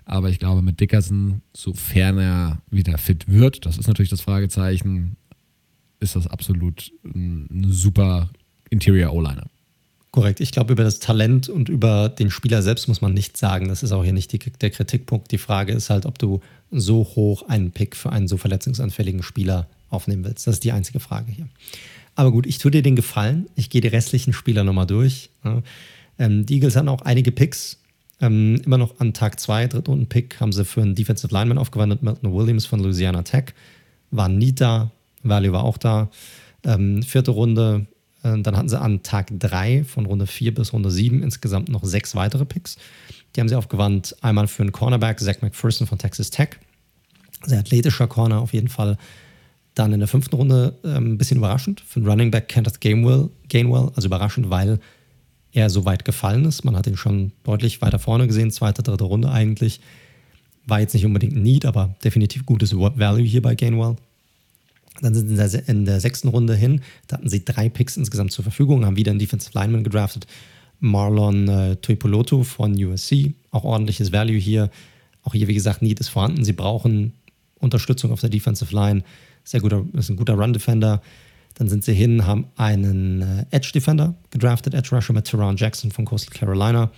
Aber 0.05 0.29
ich 0.29 0.39
glaube, 0.39 0.61
mit 0.61 0.79
Dickerson, 0.79 1.41
sofern 1.55 2.19
er 2.19 2.61
wieder 2.69 2.97
fit 2.97 3.27
wird, 3.27 3.65
das 3.65 3.77
ist 3.77 3.87
natürlich 3.87 4.09
das 4.09 4.21
Fragezeichen, 4.21 5.17
ist 5.99 6.15
das 6.15 6.27
absolut 6.27 6.91
ein 7.03 7.65
super 7.69 8.29
Interior 8.69 9.13
O-Liner. 9.13 9.47
Korrekt. 10.11 10.39
Ich 10.39 10.51
glaube, 10.51 10.73
über 10.73 10.83
das 10.83 10.99
Talent 10.99 11.49
und 11.49 11.69
über 11.69 12.09
den 12.09 12.31
Spieler 12.31 12.63
selbst 12.63 12.87
muss 12.87 13.01
man 13.01 13.13
nichts 13.13 13.39
sagen. 13.39 13.67
Das 13.67 13.83
ist 13.83 13.91
auch 13.91 14.03
hier 14.03 14.13
nicht 14.13 14.31
die, 14.31 14.39
der 14.39 14.71
Kritikpunkt. 14.71 15.31
Die 15.31 15.37
Frage 15.37 15.73
ist 15.73 15.91
halt, 15.91 16.07
ob 16.07 16.17
du 16.17 16.39
so 16.71 17.03
hoch 17.03 17.47
einen 17.47 17.71
Pick 17.71 17.95
für 17.95 18.11
einen 18.11 18.27
so 18.27 18.37
verletzungsanfälligen 18.37 19.21
Spieler 19.21 19.67
aufnehmen 19.89 20.23
willst. 20.23 20.47
Das 20.47 20.55
ist 20.55 20.63
die 20.63 20.71
einzige 20.71 20.99
Frage 20.99 21.31
hier. 21.31 21.47
Aber 22.15 22.31
gut, 22.31 22.45
ich 22.45 22.57
tue 22.57 22.71
dir 22.71 22.81
den 22.81 22.95
Gefallen. 22.95 23.47
Ich 23.55 23.69
gehe 23.69 23.81
die 23.81 23.87
restlichen 23.87 24.33
Spieler 24.33 24.63
nochmal 24.63 24.87
durch. 24.87 25.29
Ähm, 26.17 26.45
die 26.45 26.55
Eagles 26.55 26.75
hatten 26.75 26.89
auch 26.89 27.01
einige 27.01 27.31
Picks. 27.31 27.77
Ähm, 28.21 28.61
immer 28.65 28.77
noch 28.77 28.99
an 28.99 29.13
Tag 29.13 29.39
2, 29.39 29.67
Drittrunden-Pick, 29.67 30.41
haben 30.41 30.51
sie 30.51 30.65
für 30.65 30.81
einen 30.81 30.95
Defensive 30.95 31.33
Lineman 31.33 31.57
aufgewandelt. 31.57 32.03
Milton 32.03 32.33
Williams 32.33 32.65
von 32.65 32.81
Louisiana 32.81 33.23
Tech 33.23 33.53
war 34.11 34.27
nie 34.27 34.53
da. 34.53 34.91
Value 35.23 35.53
war 35.53 35.63
auch 35.63 35.77
da. 35.77 36.09
Ähm, 36.65 37.03
vierte 37.03 37.31
Runde. 37.31 37.87
Äh, 38.23 38.41
dann 38.41 38.57
hatten 38.57 38.69
sie 38.69 38.79
an 38.79 39.03
Tag 39.03 39.27
3 39.39 39.85
von 39.85 40.05
Runde 40.05 40.27
4 40.27 40.53
bis 40.53 40.73
Runde 40.73 40.91
7 40.91 41.23
insgesamt 41.23 41.69
noch 41.69 41.85
sechs 41.85 42.15
weitere 42.15 42.45
Picks. 42.45 42.77
Die 43.35 43.39
haben 43.39 43.47
sie 43.47 43.55
aufgewandt. 43.55 44.15
Einmal 44.21 44.47
für 44.47 44.63
einen 44.63 44.71
Cornerback, 44.71 45.19
Zach 45.19 45.41
McPherson 45.41 45.87
von 45.87 45.97
Texas 45.97 46.29
Tech. 46.29 46.49
Sehr 47.45 47.59
athletischer 47.59 48.07
Corner 48.07 48.41
auf 48.41 48.51
jeden 48.51 48.67
Fall. 48.67 48.97
Dann 49.79 49.93
in 49.93 49.99
der 49.99 50.09
fünften 50.09 50.35
Runde 50.35 50.77
ähm, 50.83 51.13
ein 51.13 51.17
bisschen 51.17 51.37
überraschend 51.37 51.79
für 51.79 52.01
den 52.01 52.09
Running 52.09 52.31
Back 52.31 52.49
Kenneth 52.49 52.81
Gainwell, 52.81 53.29
Gainwell, 53.47 53.89
also 53.95 54.07
überraschend, 54.07 54.49
weil 54.49 54.77
er 55.53 55.69
so 55.69 55.85
weit 55.85 56.03
gefallen 56.03 56.43
ist. 56.43 56.65
Man 56.65 56.75
hat 56.75 56.85
ihn 56.85 56.97
schon 56.97 57.31
deutlich 57.45 57.81
weiter 57.81 57.97
vorne 57.97 58.27
gesehen, 58.27 58.51
zweite, 58.51 58.83
dritte 58.83 59.05
Runde 59.05 59.31
eigentlich. 59.31 59.79
War 60.67 60.81
jetzt 60.81 60.95
nicht 60.95 61.05
unbedingt 61.05 61.37
Need, 61.37 61.65
aber 61.65 61.95
definitiv 62.03 62.45
gutes 62.45 62.75
Value 62.75 63.23
hier 63.23 63.41
bei 63.41 63.55
Gainwell. 63.55 63.95
Dann 64.99 65.15
sind 65.15 65.29
sie 65.29 65.35
in 65.35 65.49
der, 65.49 65.69
in 65.69 65.85
der 65.85 66.01
sechsten 66.01 66.27
Runde 66.27 66.57
hin, 66.57 66.81
da 67.07 67.15
hatten 67.15 67.29
sie 67.29 67.45
drei 67.45 67.69
Picks 67.69 67.95
insgesamt 67.95 68.33
zur 68.33 68.43
Verfügung, 68.43 68.85
haben 68.85 68.97
wieder 68.97 69.11
einen 69.11 69.19
Defensive 69.19 69.57
Lineman 69.57 69.85
gedraftet. 69.85 70.27
Marlon 70.81 71.47
äh, 71.47 71.75
Tuipoloto 71.77 72.43
von 72.43 72.73
USC, 72.73 73.33
auch 73.51 73.63
ordentliches 73.63 74.11
Value 74.11 74.35
hier. 74.35 74.71
Auch 75.23 75.35
hier, 75.35 75.47
wie 75.47 75.53
gesagt, 75.53 75.81
Need 75.81 76.01
ist 76.01 76.09
vorhanden. 76.09 76.43
Sie 76.43 76.51
brauchen 76.51 77.13
Unterstützung 77.59 78.11
auf 78.11 78.19
der 78.19 78.29
Defensive 78.29 78.75
Line 78.75 79.03
sehr 79.43 79.61
guter, 79.61 79.85
ist 79.93 80.09
ein 80.09 80.15
guter 80.15 80.33
Run-Defender. 80.33 81.01
Dann 81.55 81.67
sind 81.67 81.83
sie 81.83 81.93
hin, 81.93 82.25
haben 82.25 82.47
einen 82.55 83.21
äh, 83.21 83.45
Edge-Defender 83.51 84.15
gedraftet, 84.29 84.73
Edge 84.73 84.95
Rusher 84.95 85.13
mit 85.13 85.25
Teron 85.25 85.57
Jackson 85.57 85.91
von 85.91 86.05
Coastal 86.05 86.33
Carolina. 86.33 86.91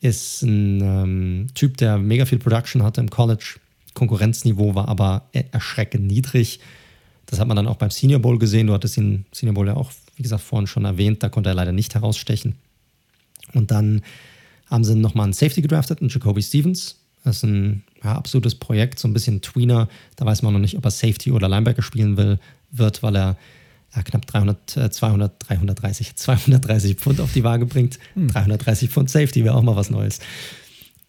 Ist 0.00 0.42
ein 0.42 0.80
ähm, 0.80 1.46
Typ, 1.54 1.76
der 1.76 1.98
mega 1.98 2.24
viel 2.24 2.38
Production 2.38 2.82
hatte 2.82 3.00
im 3.00 3.10
College. 3.10 3.56
Konkurrenzniveau 3.94 4.74
war 4.74 4.88
aber 4.88 5.28
erschreckend 5.32 6.06
niedrig. 6.06 6.60
Das 7.26 7.40
hat 7.40 7.48
man 7.48 7.56
dann 7.56 7.66
auch 7.66 7.76
beim 7.76 7.90
Senior 7.90 8.20
Bowl 8.20 8.38
gesehen. 8.38 8.68
Du 8.68 8.72
hattest 8.72 8.96
ihn 8.96 9.26
Senior 9.32 9.54
Bowl 9.54 9.66
ja 9.66 9.74
auch, 9.74 9.92
wie 10.16 10.22
gesagt, 10.22 10.42
vorhin 10.42 10.66
schon 10.66 10.84
erwähnt. 10.84 11.22
Da 11.22 11.28
konnte 11.28 11.50
er 11.50 11.54
leider 11.54 11.72
nicht 11.72 11.94
herausstechen. 11.94 12.54
Und 13.54 13.70
dann 13.70 14.02
haben 14.70 14.84
sie 14.84 14.94
nochmal 14.94 15.24
einen 15.24 15.32
Safety 15.32 15.62
gedraftet, 15.62 16.00
einen 16.00 16.10
Jacoby 16.10 16.42
Stevens. 16.42 16.97
Das 17.24 17.38
ist 17.38 17.42
ein 17.44 17.84
ja, 18.02 18.14
absolutes 18.14 18.54
Projekt, 18.54 18.98
so 18.98 19.08
ein 19.08 19.12
bisschen 19.12 19.42
Tweener. 19.42 19.88
Da 20.16 20.24
weiß 20.24 20.42
man 20.42 20.52
noch 20.52 20.60
nicht, 20.60 20.76
ob 20.76 20.84
er 20.84 20.90
Safety 20.90 21.32
oder 21.32 21.48
Linebacker 21.48 21.82
spielen 21.82 22.16
will, 22.16 22.38
wird, 22.70 23.02
weil 23.02 23.16
er 23.16 23.36
ja, 23.94 24.02
knapp 24.02 24.26
300, 24.26 24.76
äh, 24.76 24.90
200, 24.90 25.32
330, 25.48 26.16
230 26.16 26.96
Pfund 26.96 27.20
auf 27.20 27.32
die 27.32 27.44
Waage 27.44 27.66
bringt. 27.66 27.98
Hm. 28.14 28.28
330 28.28 28.90
Pfund 28.90 29.10
Safety 29.10 29.44
wäre 29.44 29.54
auch 29.54 29.62
mal 29.62 29.76
was 29.76 29.90
Neues. 29.90 30.20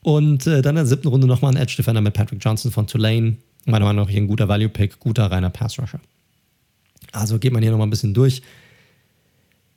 Und 0.02 0.48
äh, 0.48 0.62
dann 0.62 0.72
in 0.72 0.76
der 0.78 0.86
siebten 0.86 1.10
Runde 1.10 1.28
nochmal 1.28 1.54
ein 1.54 1.62
Edge 1.62 1.76
Defender 1.78 2.02
mit 2.02 2.14
Patrick 2.14 2.44
Johnson 2.44 2.72
von 2.72 2.88
Tulane. 2.88 3.38
Meiner 3.66 3.86
Meinung 3.86 4.06
nach 4.06 4.10
hier 4.10 4.22
ein 4.22 4.28
guter 4.28 4.48
Value 4.48 4.70
Pick, 4.70 5.00
guter 5.00 5.30
reiner 5.30 5.50
Pass 5.50 5.78
Rusher. 5.78 6.00
Also 7.12 7.38
geht 7.38 7.52
man 7.52 7.62
hier 7.62 7.72
nochmal 7.72 7.88
ein 7.88 7.92
bisschen 7.92 8.14
durch. 8.14 8.42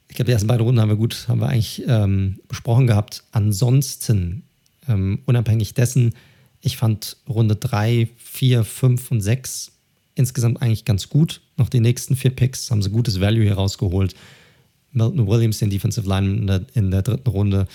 Ich 0.09 0.17
glaube, 0.17 0.27
die 0.27 0.33
ersten 0.33 0.47
beiden 0.47 0.65
Runden 0.65 0.81
haben 0.81 0.91
wir 0.91 0.97
gut, 0.97 1.27
haben 1.29 1.41
wir 1.41 1.49
eigentlich 1.49 1.83
ähm, 1.89 2.39
besprochen 2.47 2.87
gehabt. 2.87 3.25
Ansonsten, 3.33 4.45
ähm, 4.89 5.21
unabhängig 5.27 5.75
dessen, 5.75 6.15
ich 6.61 6.77
fand 6.77 7.17
Runde 7.29 7.57
3, 7.57 8.09
4, 8.17 8.65
5 8.65 9.11
und 9.11 9.21
6 9.21 9.73
insgesamt 10.15 10.61
eigentlich 10.63 10.85
ganz 10.85 11.09
gut. 11.09 11.41
Noch 11.57 11.69
die 11.69 11.81
nächsten 11.81 12.17
vier 12.17 12.31
Picks 12.31 12.71
haben 12.71 12.83
sie 12.83 12.91
gutes 12.91 13.21
Value 13.21 13.45
hier 13.45 13.55
rausgeholt. 13.55 14.15
Milton 14.93 15.27
Williams, 15.27 15.59
den 15.59 15.71
Defensive 15.71 16.07
Line 16.07 16.37
in 16.37 16.47
der, 16.47 16.67
in 16.75 16.91
der 16.91 17.03
dritten 17.03 17.29
Runde, 17.31 17.67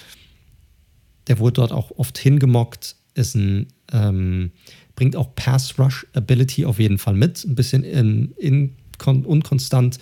der 1.28 1.40
wurde 1.40 1.54
dort 1.54 1.72
auch 1.72 1.92
oft 1.98 2.18
hingemockt, 2.18 2.96
ist 3.16 3.36
ein, 3.36 3.68
ähm, 3.92 4.52
bringt 4.96 5.16
auch 5.16 5.34
Pass 5.36 5.78
Rush 5.80 6.06
Ability 6.14 6.66
auf 6.66 6.80
jeden 6.80 6.98
Fall 6.98 7.16
mit. 7.16 7.44
Ein 7.44 7.56
bisschen 7.56 7.84
in, 7.84 8.34
in, 8.38 8.76
unkonstant 9.04 10.00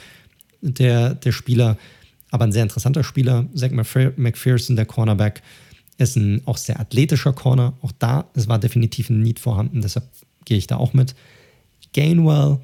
der, 0.62 1.16
der 1.16 1.32
Spieler, 1.32 1.78
aber 2.32 2.46
ein 2.46 2.52
sehr 2.52 2.64
interessanter 2.64 3.04
Spieler. 3.04 3.46
Zach 3.54 3.72
McPherson, 3.72 4.76
der 4.76 4.86
Cornerback, 4.86 5.42
ist 5.98 6.16
ein 6.16 6.42
auch 6.46 6.58
sehr 6.58 6.80
athletischer 6.80 7.34
Corner. 7.34 7.74
Auch 7.82 7.92
da, 7.98 8.26
es 8.34 8.48
war 8.48 8.60
definitiv 8.60 9.10
ein 9.10 9.22
Need 9.22 9.40
vorhanden, 9.40 9.82
deshalb 9.82 10.06
gehe 10.46 10.58
ich 10.58 10.68
da 10.68 10.78
auch 10.78 10.94
mit. 10.94 11.16
Gainwell, 11.94 12.60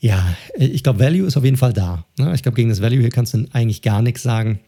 ja, 0.00 0.34
ich 0.56 0.82
glaube, 0.82 0.98
Value 0.98 1.26
ist 1.26 1.36
auf 1.36 1.44
jeden 1.44 1.58
Fall 1.58 1.74
da. 1.74 2.06
Ne? 2.18 2.34
Ich 2.34 2.42
glaube, 2.42 2.56
gegen 2.56 2.70
das 2.70 2.80
Value 2.80 3.00
hier 3.00 3.10
kannst 3.10 3.34
du 3.34 3.46
eigentlich 3.52 3.82
gar 3.82 4.00
nichts 4.00 4.22
sagen. 4.22 4.60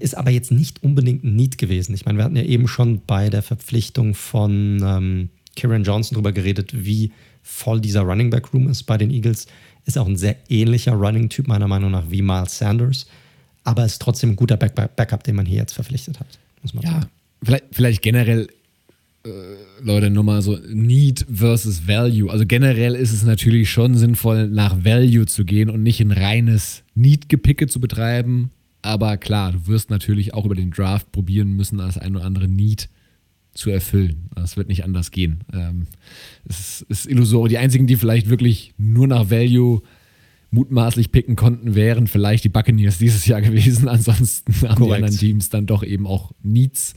Ist 0.00 0.16
aber 0.16 0.30
jetzt 0.30 0.52
nicht 0.52 0.82
unbedingt 0.82 1.24
ein 1.24 1.34
Need 1.34 1.56
gewesen. 1.58 1.94
Ich 1.94 2.04
meine, 2.04 2.18
wir 2.18 2.24
hatten 2.24 2.36
ja 2.36 2.42
eben 2.42 2.68
schon 2.68 3.00
bei 3.06 3.30
der 3.30 3.42
Verpflichtung 3.42 4.14
von 4.14 4.80
ähm, 4.84 5.28
Kieran 5.56 5.84
Johnson 5.84 6.14
drüber 6.14 6.32
geredet, 6.32 6.84
wie 6.84 7.12
voll 7.42 7.80
dieser 7.80 8.02
Running 8.02 8.30
Back 8.30 8.52
Room 8.52 8.68
ist 8.68 8.84
bei 8.84 8.98
den 8.98 9.10
Eagles. 9.10 9.46
Ist 9.84 9.98
auch 9.98 10.06
ein 10.06 10.16
sehr 10.16 10.36
ähnlicher 10.48 10.92
Running-Typ 10.92 11.46
meiner 11.46 11.68
Meinung 11.68 11.90
nach 11.90 12.10
wie 12.10 12.22
Miles 12.22 12.58
Sanders, 12.58 13.06
aber 13.64 13.84
ist 13.84 14.00
trotzdem 14.00 14.30
ein 14.30 14.36
guter 14.36 14.56
Back 14.56 14.74
Backup, 14.74 15.24
den 15.24 15.36
man 15.36 15.46
hier 15.46 15.58
jetzt 15.58 15.72
verpflichtet 15.72 16.20
hat. 16.20 16.38
Muss 16.62 16.74
man 16.74 16.84
ja, 16.84 16.92
sagen. 16.92 17.06
Vielleicht, 17.42 17.64
vielleicht 17.72 18.02
generell 18.02 18.48
äh, 19.24 19.30
Leute, 19.82 20.10
nur 20.10 20.24
mal 20.24 20.42
so 20.42 20.58
Need 20.68 21.26
versus 21.32 21.88
Value. 21.88 22.30
Also 22.30 22.44
generell 22.46 22.94
ist 22.94 23.12
es 23.12 23.24
natürlich 23.24 23.70
schon 23.70 23.96
sinnvoll, 23.96 24.48
nach 24.48 24.84
Value 24.84 25.26
zu 25.26 25.44
gehen 25.44 25.70
und 25.70 25.82
nicht 25.82 26.00
ein 26.00 26.12
reines 26.12 26.84
Need-Gepicke 26.94 27.66
zu 27.66 27.80
betreiben. 27.80 28.50
Aber 28.82 29.16
klar, 29.16 29.52
du 29.52 29.66
wirst 29.66 29.88
natürlich 29.88 30.34
auch 30.34 30.44
über 30.44 30.54
den 30.54 30.70
Draft 30.70 31.10
probieren 31.10 31.54
müssen, 31.54 31.78
das 31.78 31.96
ein 31.96 32.14
oder 32.16 32.26
andere 32.26 32.48
Need 32.48 32.90
zu 33.54 33.70
erfüllen. 33.70 34.28
Das 34.34 34.56
wird 34.58 34.68
nicht 34.68 34.84
anders 34.84 35.10
gehen. 35.10 35.40
Ähm, 35.52 35.86
es 36.46 36.60
ist, 36.60 36.90
ist 36.90 37.06
illusorisch. 37.06 37.50
Die 37.50 37.58
einzigen, 37.58 37.86
die 37.86 37.96
vielleicht 37.96 38.28
wirklich 38.28 38.74
nur 38.76 39.06
nach 39.06 39.30
Value 39.30 39.80
mutmaßlich 40.54 41.12
picken 41.12 41.36
konnten, 41.36 41.74
wären 41.74 42.06
vielleicht 42.06 42.44
die 42.44 42.48
Buccaneers 42.48 42.98
dieses 42.98 43.26
Jahr 43.26 43.40
gewesen. 43.42 43.88
Ansonsten 43.88 44.52
haben 44.62 44.76
Korrekt. 44.76 44.80
die 44.80 44.94
anderen 44.94 45.16
Teams 45.16 45.50
dann 45.50 45.66
doch 45.66 45.82
eben 45.82 46.06
auch 46.06 46.32
Needs. 46.42 46.94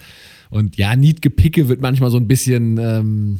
Und 0.49 0.78
ja, 0.78 0.95
Need-Gepicke 0.95 1.68
wird 1.68 1.82
manchmal 1.82 2.10
so 2.10 2.18
ein 2.18 2.28
bisschen 2.28 2.78
ähm, 2.78 3.39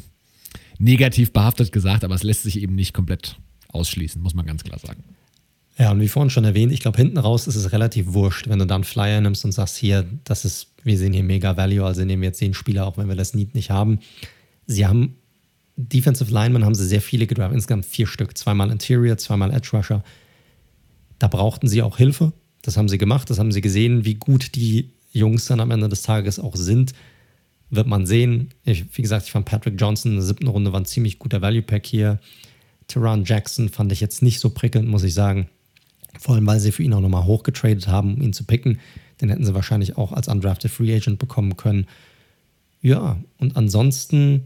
negativ 0.78 1.32
behaftet 1.32 1.72
gesagt, 1.72 2.04
aber 2.04 2.14
es 2.14 2.22
lässt 2.22 2.42
sich 2.42 2.60
eben 2.60 2.74
nicht 2.74 2.92
komplett 2.92 3.36
ausschließen, 3.68 4.20
muss 4.20 4.34
man 4.34 4.44
ganz 4.44 4.64
klar 4.64 4.78
sagen. 4.78 5.02
Ja, 5.78 5.92
und 5.92 6.00
wie 6.00 6.08
vorhin 6.08 6.28
schon 6.28 6.44
erwähnt, 6.44 6.72
ich 6.72 6.80
glaube, 6.80 6.98
hinten 6.98 7.18
raus 7.18 7.46
ist 7.46 7.54
es 7.54 7.72
relativ 7.72 8.12
wurscht, 8.12 8.48
wenn 8.48 8.58
du 8.58 8.66
dann 8.66 8.82
Flyer 8.82 9.20
nimmst 9.20 9.44
und 9.44 9.52
sagst, 9.52 9.76
hier, 9.76 10.04
das 10.24 10.44
ist, 10.44 10.72
wir 10.82 10.98
sehen 10.98 11.12
hier 11.12 11.22
mega 11.22 11.56
Value, 11.56 11.86
also 11.86 12.04
nehmen 12.04 12.22
wir 12.22 12.28
jetzt 12.28 12.40
den 12.40 12.54
Spieler, 12.54 12.86
auch 12.86 12.98
wenn 12.98 13.08
wir 13.08 13.14
das 13.14 13.32
Need 13.32 13.54
nicht 13.54 13.70
haben. 13.70 14.00
Sie 14.66 14.86
haben 14.86 15.14
Defensive 15.80 16.32
Linemen 16.32 16.64
haben 16.64 16.74
sie 16.74 16.86
sehr 16.86 17.00
viele 17.00 17.28
gedraft, 17.28 17.54
insgesamt 17.54 17.86
vier 17.86 18.08
Stück, 18.08 18.36
zweimal 18.36 18.70
Interior, 18.70 19.16
zweimal 19.16 19.54
Edge 19.54 19.70
Rusher. 19.72 20.02
Da 21.20 21.28
brauchten 21.28 21.68
sie 21.68 21.82
auch 21.82 21.96
Hilfe. 21.96 22.32
Das 22.62 22.76
haben 22.76 22.88
sie 22.88 22.98
gemacht, 22.98 23.30
das 23.30 23.38
haben 23.38 23.52
sie 23.52 23.60
gesehen, 23.60 24.04
wie 24.04 24.16
gut 24.16 24.56
die 24.56 24.90
Jungs 25.12 25.46
dann 25.46 25.60
am 25.60 25.70
Ende 25.70 25.88
des 25.88 26.02
Tages 26.02 26.40
auch 26.40 26.56
sind, 26.56 26.92
wird 27.70 27.86
man 27.86 28.06
sehen. 28.06 28.50
Ich, 28.64 28.84
wie 28.96 29.02
gesagt, 29.02 29.26
ich 29.26 29.32
fand 29.32 29.46
Patrick 29.46 29.80
Johnson 29.80 30.12
in 30.12 30.16
der 30.18 30.26
siebten 30.26 30.48
Runde 30.48 30.72
war 30.72 30.80
ein 30.80 30.84
ziemlich 30.84 31.20
guter 31.20 31.40
Value 31.40 31.62
Pack 31.62 31.86
hier. 31.86 32.18
Teran 32.88 33.24
Jackson 33.24 33.68
fand 33.68 33.92
ich 33.92 34.00
jetzt 34.00 34.20
nicht 34.20 34.40
so 34.40 34.50
prickelnd, 34.50 34.88
muss 34.88 35.04
ich 35.04 35.14
sagen. 35.14 35.48
Vor 36.18 36.34
allem, 36.34 36.46
weil 36.46 36.58
sie 36.58 36.72
für 36.72 36.82
ihn 36.82 36.92
auch 36.92 37.00
nochmal 37.00 37.24
hochgetradet 37.24 37.86
haben, 37.86 38.14
um 38.14 38.22
ihn 38.22 38.32
zu 38.32 38.44
picken. 38.44 38.80
Den 39.20 39.28
hätten 39.28 39.44
sie 39.44 39.54
wahrscheinlich 39.54 39.96
auch 39.96 40.12
als 40.12 40.26
undrafted 40.26 40.70
Free 40.70 40.94
Agent 40.94 41.18
bekommen 41.18 41.56
können. 41.56 41.86
Ja, 42.80 43.18
und 43.38 43.56
ansonsten, 43.56 44.44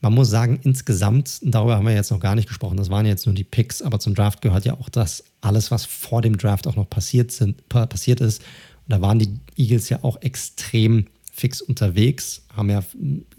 man 0.00 0.14
muss 0.14 0.30
sagen, 0.30 0.58
insgesamt, 0.62 1.40
darüber 1.42 1.76
haben 1.76 1.86
wir 1.86 1.94
jetzt 1.94 2.10
noch 2.10 2.20
gar 2.20 2.34
nicht 2.34 2.48
gesprochen, 2.48 2.76
das 2.76 2.90
waren 2.90 3.04
jetzt 3.04 3.26
nur 3.26 3.34
die 3.34 3.44
Picks, 3.44 3.82
aber 3.82 4.00
zum 4.00 4.14
Draft 4.14 4.40
gehört 4.40 4.64
ja 4.64 4.74
auch 4.74 4.88
das, 4.88 5.24
alles, 5.40 5.70
was 5.70 5.84
vor 5.84 6.22
dem 6.22 6.38
Draft 6.38 6.66
auch 6.66 6.76
noch 6.76 6.88
passiert, 6.88 7.32
sind, 7.32 7.68
passiert 7.68 8.20
ist 8.20 8.42
da 8.90 9.00
waren 9.00 9.18
die 9.18 9.38
Eagles 9.56 9.88
ja 9.88 10.02
auch 10.02 10.20
extrem 10.20 11.06
fix 11.32 11.62
unterwegs, 11.62 12.42
haben 12.54 12.70
ja 12.70 12.82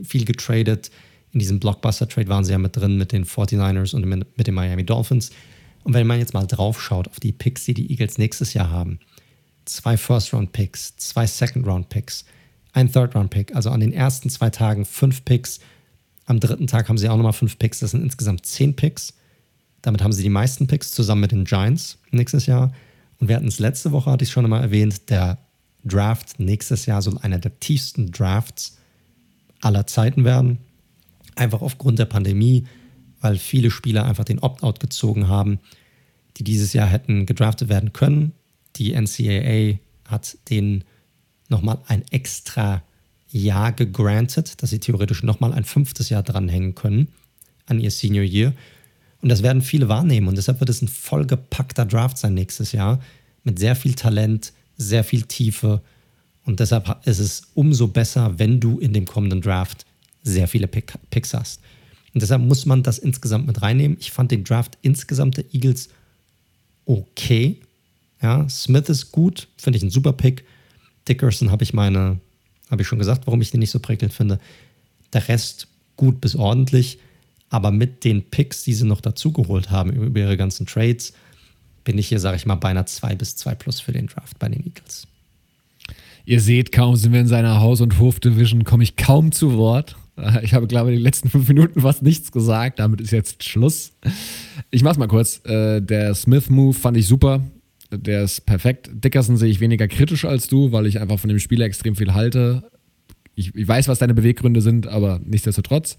viel 0.01 0.25
getradet. 0.25 0.89
In 1.33 1.39
diesem 1.39 1.59
Blockbuster-Trade 1.59 2.29
waren 2.29 2.43
sie 2.43 2.53
ja 2.53 2.57
mit 2.57 2.75
drin 2.75 2.97
mit 2.97 3.11
den 3.11 3.25
49ers 3.25 3.93
und 3.93 4.05
mit 4.05 4.47
den 4.47 4.53
Miami 4.53 4.85
Dolphins. 4.85 5.31
Und 5.83 5.93
wenn 5.93 6.07
man 6.07 6.19
jetzt 6.19 6.33
mal 6.33 6.47
drauf 6.47 6.81
schaut 6.81 7.07
auf 7.09 7.19
die 7.19 7.31
Picks, 7.31 7.65
die 7.65 7.73
die 7.73 7.91
Eagles 7.91 8.17
nächstes 8.17 8.53
Jahr 8.53 8.69
haben, 8.69 8.99
zwei 9.65 9.97
First-Round-Picks, 9.97 10.97
zwei 10.97 11.27
Second-Round-Picks, 11.27 12.25
ein 12.73 12.91
Third-Round-Pick, 12.91 13.53
also 13.53 13.71
an 13.71 13.81
den 13.81 13.91
ersten 13.91 14.29
zwei 14.29 14.49
Tagen 14.49 14.85
fünf 14.85 15.25
Picks. 15.25 15.59
Am 16.31 16.39
dritten 16.39 16.65
Tag 16.65 16.87
haben 16.87 16.97
sie 16.97 17.09
auch 17.09 17.17
nochmal 17.17 17.33
fünf 17.33 17.59
Picks, 17.59 17.79
das 17.79 17.91
sind 17.91 18.03
insgesamt 18.03 18.45
zehn 18.45 18.73
Picks. 18.73 19.15
Damit 19.81 20.01
haben 20.01 20.13
sie 20.13 20.23
die 20.23 20.29
meisten 20.29 20.65
Picks 20.65 20.91
zusammen 20.91 21.19
mit 21.19 21.33
den 21.33 21.43
Giants 21.43 21.97
nächstes 22.11 22.45
Jahr. 22.45 22.71
Und 23.19 23.27
wir 23.27 23.35
hatten 23.35 23.49
es 23.49 23.59
letzte 23.59 23.91
Woche, 23.91 24.09
hatte 24.09 24.23
ich 24.23 24.31
schon 24.31 24.45
einmal 24.45 24.61
erwähnt, 24.61 25.09
der 25.09 25.39
Draft 25.83 26.39
nächstes 26.39 26.85
Jahr 26.85 27.01
soll 27.01 27.17
einer 27.17 27.37
der 27.37 27.59
tiefsten 27.59 28.13
Drafts 28.13 28.77
aller 29.59 29.85
Zeiten 29.87 30.23
werden. 30.23 30.59
Einfach 31.35 31.61
aufgrund 31.61 31.99
der 31.99 32.05
Pandemie, 32.05 32.65
weil 33.19 33.37
viele 33.37 33.69
Spieler 33.69 34.05
einfach 34.05 34.23
den 34.23 34.39
Opt-out 34.39 34.79
gezogen 34.79 35.27
haben, 35.27 35.59
die 36.37 36.45
dieses 36.45 36.71
Jahr 36.71 36.87
hätten 36.87 37.25
gedraftet 37.25 37.67
werden 37.67 37.91
können. 37.91 38.31
Die 38.77 38.93
NCAA 38.93 39.79
hat 40.05 40.37
denen 40.49 40.85
nochmal 41.49 41.79
ein 41.89 42.05
extra 42.09 42.83
Jahr 43.31 43.71
gegrantet, 43.71 44.61
dass 44.61 44.69
sie 44.69 44.79
theoretisch 44.79 45.23
nochmal 45.23 45.53
ein 45.53 45.63
fünftes 45.63 46.09
Jahr 46.09 46.23
dranhängen 46.23 46.75
können 46.75 47.07
an 47.65 47.79
ihr 47.79 47.91
Senior 47.91 48.25
Year. 48.25 48.53
Und 49.21 49.29
das 49.29 49.43
werden 49.43 49.61
viele 49.61 49.87
wahrnehmen. 49.87 50.27
Und 50.27 50.37
deshalb 50.37 50.59
wird 50.59 50.69
es 50.69 50.81
ein 50.81 50.87
vollgepackter 50.87 51.85
Draft 51.85 52.17
sein 52.17 52.33
nächstes 52.33 52.71
Jahr 52.71 53.01
mit 53.43 53.59
sehr 53.59 53.75
viel 53.75 53.93
Talent, 53.93 54.53
sehr 54.77 55.03
viel 55.03 55.23
Tiefe. 55.23 55.81
Und 56.45 56.59
deshalb 56.59 57.05
ist 57.05 57.19
es 57.19 57.43
umso 57.53 57.87
besser, 57.87 58.39
wenn 58.39 58.59
du 58.59 58.79
in 58.79 58.93
dem 58.93 59.05
kommenden 59.05 59.41
Draft 59.41 59.85
sehr 60.23 60.47
viele 60.47 60.67
Pick 60.67 60.93
Picks 61.09 61.33
hast. 61.33 61.61
Und 62.13 62.21
deshalb 62.21 62.41
muss 62.41 62.65
man 62.65 62.83
das 62.83 62.97
insgesamt 62.97 63.47
mit 63.47 63.61
reinnehmen. 63.61 63.97
Ich 63.99 64.11
fand 64.11 64.31
den 64.31 64.43
Draft 64.43 64.77
insgesamt 64.81 65.37
der 65.37 65.45
Eagles 65.53 65.89
okay. 66.85 67.57
Ja, 68.21 68.47
Smith 68.49 68.89
ist 68.89 69.11
gut, 69.11 69.47
finde 69.57 69.77
ich 69.77 69.83
ein 69.83 69.89
super 69.89 70.13
Pick. 70.13 70.43
Dickerson 71.07 71.51
habe 71.51 71.63
ich 71.63 71.73
meine, 71.73 72.19
habe 72.71 72.81
ich 72.81 72.87
schon 72.87 72.99
gesagt, 72.99 73.27
warum 73.27 73.41
ich 73.41 73.51
den 73.51 73.59
nicht 73.59 73.71
so 73.71 73.79
prickelnd 73.79 74.13
finde. 74.13 74.39
Der 75.13 75.27
Rest 75.27 75.67
gut 75.97 76.21
bis 76.21 76.35
ordentlich. 76.35 76.99
Aber 77.49 77.71
mit 77.71 78.05
den 78.05 78.23
Picks, 78.23 78.63
die 78.63 78.73
sie 78.73 78.85
noch 78.85 79.01
dazugeholt 79.01 79.69
haben 79.69 79.91
über 79.91 80.21
ihre 80.21 80.37
ganzen 80.37 80.65
Trades, 80.65 81.13
bin 81.83 81.97
ich 81.97 82.07
hier, 82.07 82.19
sage 82.19 82.37
ich 82.37 82.45
mal, 82.45 82.55
bei 82.55 82.69
einer 82.69 82.85
2 82.85 83.15
bis 83.15 83.35
2 83.35 83.55
plus 83.55 83.79
für 83.81 83.91
den 83.91 84.07
Draft 84.07 84.39
bei 84.39 84.47
den 84.47 84.65
Eagles. 84.65 85.05
Ihr 86.25 86.39
seht, 86.39 86.71
kaum 86.71 86.95
sind 86.95 87.11
wir 87.11 87.19
in 87.19 87.27
seiner 87.27 87.59
Haus- 87.59 87.81
und 87.81 87.99
Hof-Division, 87.99 88.63
komme 88.63 88.83
ich 88.83 88.95
kaum 88.95 89.31
zu 89.31 89.57
Wort. 89.57 89.97
Ich 90.43 90.53
habe, 90.53 90.67
glaube 90.67 90.91
ich, 90.91 90.97
die 90.97 91.03
letzten 91.03 91.29
fünf 91.29 91.47
Minuten 91.47 91.81
fast 91.81 92.03
nichts 92.03 92.31
gesagt. 92.31 92.79
Damit 92.79 93.01
ist 93.01 93.11
jetzt 93.11 93.43
Schluss. 93.43 93.93
Ich 94.69 94.83
mach's 94.83 94.97
mal 94.97 95.07
kurz. 95.07 95.43
Äh, 95.45 95.81
der 95.81 96.13
Smith-Move 96.13 96.73
fand 96.73 96.97
ich 96.97 97.07
super. 97.07 97.41
Der 97.91 98.23
ist 98.23 98.45
perfekt. 98.45 98.89
Dickerson 98.93 99.37
sehe 99.37 99.49
ich 99.49 99.59
weniger 99.59 99.87
kritisch 99.87 100.25
als 100.25 100.47
du, 100.47 100.71
weil 100.71 100.85
ich 100.85 100.99
einfach 100.99 101.19
von 101.19 101.29
dem 101.29 101.39
Spieler 101.39 101.65
extrem 101.65 101.95
viel 101.95 102.13
halte. 102.13 102.63
Ich, 103.35 103.55
ich 103.55 103.67
weiß, 103.67 103.87
was 103.87 103.99
deine 103.99 104.13
Beweggründe 104.13 104.61
sind, 104.61 104.87
aber 104.87 105.19
nichtsdestotrotz. 105.23 105.97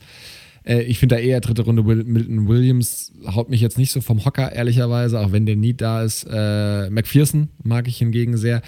Äh, 0.64 0.82
ich 0.82 0.98
finde 0.98 1.16
da 1.16 1.20
eher 1.20 1.40
dritte 1.40 1.62
Runde 1.62 1.82
Milton 1.82 2.48
Williams 2.48 3.12
haut 3.26 3.50
mich 3.50 3.60
jetzt 3.60 3.78
nicht 3.78 3.92
so 3.92 4.00
vom 4.00 4.24
Hocker, 4.24 4.52
ehrlicherweise, 4.52 5.20
auch 5.20 5.32
wenn 5.32 5.46
der 5.46 5.56
Need 5.56 5.80
da 5.80 6.02
ist. 6.02 6.26
Äh, 6.30 6.90
McPherson 6.90 7.48
mag 7.62 7.88
ich 7.88 7.98
hingegen 7.98 8.36
sehr. 8.36 8.62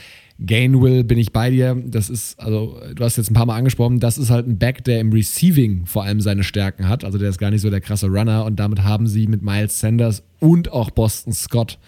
Gainwell 0.45 1.05
bin 1.05 1.19
ich 1.19 1.33
bei 1.33 1.51
dir. 1.51 1.81
Das 1.87 2.11
ist, 2.11 2.41
also, 2.41 2.81
du 2.95 3.05
hast 3.05 3.17
jetzt 3.17 3.31
ein 3.31 3.35
paar 3.35 3.47
Mal 3.47 3.57
angesprochen, 3.57 4.01
das 4.01 4.19
ist 4.19 4.31
halt 4.31 4.49
ein 4.49 4.59
Back, 4.59 4.83
der 4.85 5.01
im 5.01 5.13
Receiving 5.13 5.87
vor 5.87 6.03
allem 6.03 6.21
seine 6.21 6.43
Stärken 6.43 6.89
hat. 6.89 7.05
Also 7.05 7.19
der 7.19 7.31
ist 7.31 7.39
gar 7.39 7.51
nicht 7.51 7.61
so 7.61 7.71
der 7.71 7.81
krasse 7.81 8.09
Runner 8.09 8.45
und 8.45 8.57
damit 8.57 8.83
haben 8.83 9.07
sie 9.07 9.29
mit 9.29 9.43
Miles 9.43 9.79
Sanders 9.79 10.25
und 10.41 10.73
auch 10.73 10.91
Boston 10.91 11.33
Scott 11.33 11.79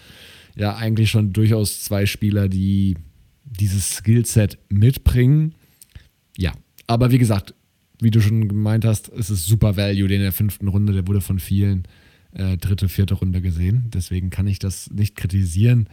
ja 0.57 0.75
eigentlich 0.75 1.09
schon 1.09 1.33
durchaus 1.33 1.83
zwei 1.83 2.05
Spieler, 2.05 2.49
die 2.49 2.97
dieses 3.43 3.97
Skillset 3.97 4.57
mitbringen. 4.69 5.55
Ja, 6.37 6.53
aber 6.87 7.11
wie 7.11 7.17
gesagt, 7.17 7.53
wie 7.99 8.11
du 8.11 8.21
schon 8.21 8.47
gemeint 8.47 8.85
hast, 8.85 9.07
ist 9.09 9.29
es 9.29 9.45
super 9.45 9.77
Value, 9.77 10.07
den 10.07 10.17
in 10.17 10.23
der 10.23 10.31
fünften 10.31 10.67
Runde, 10.67 10.93
der 10.93 11.07
wurde 11.07 11.21
von 11.21 11.39
vielen 11.39 11.87
äh, 12.33 12.57
dritte, 12.57 12.89
vierte 12.89 13.15
Runde 13.15 13.41
gesehen. 13.41 13.85
Deswegen 13.93 14.29
kann 14.29 14.47
ich 14.47 14.59
das 14.59 14.91
nicht 14.91 15.15
kritisieren. 15.15 15.87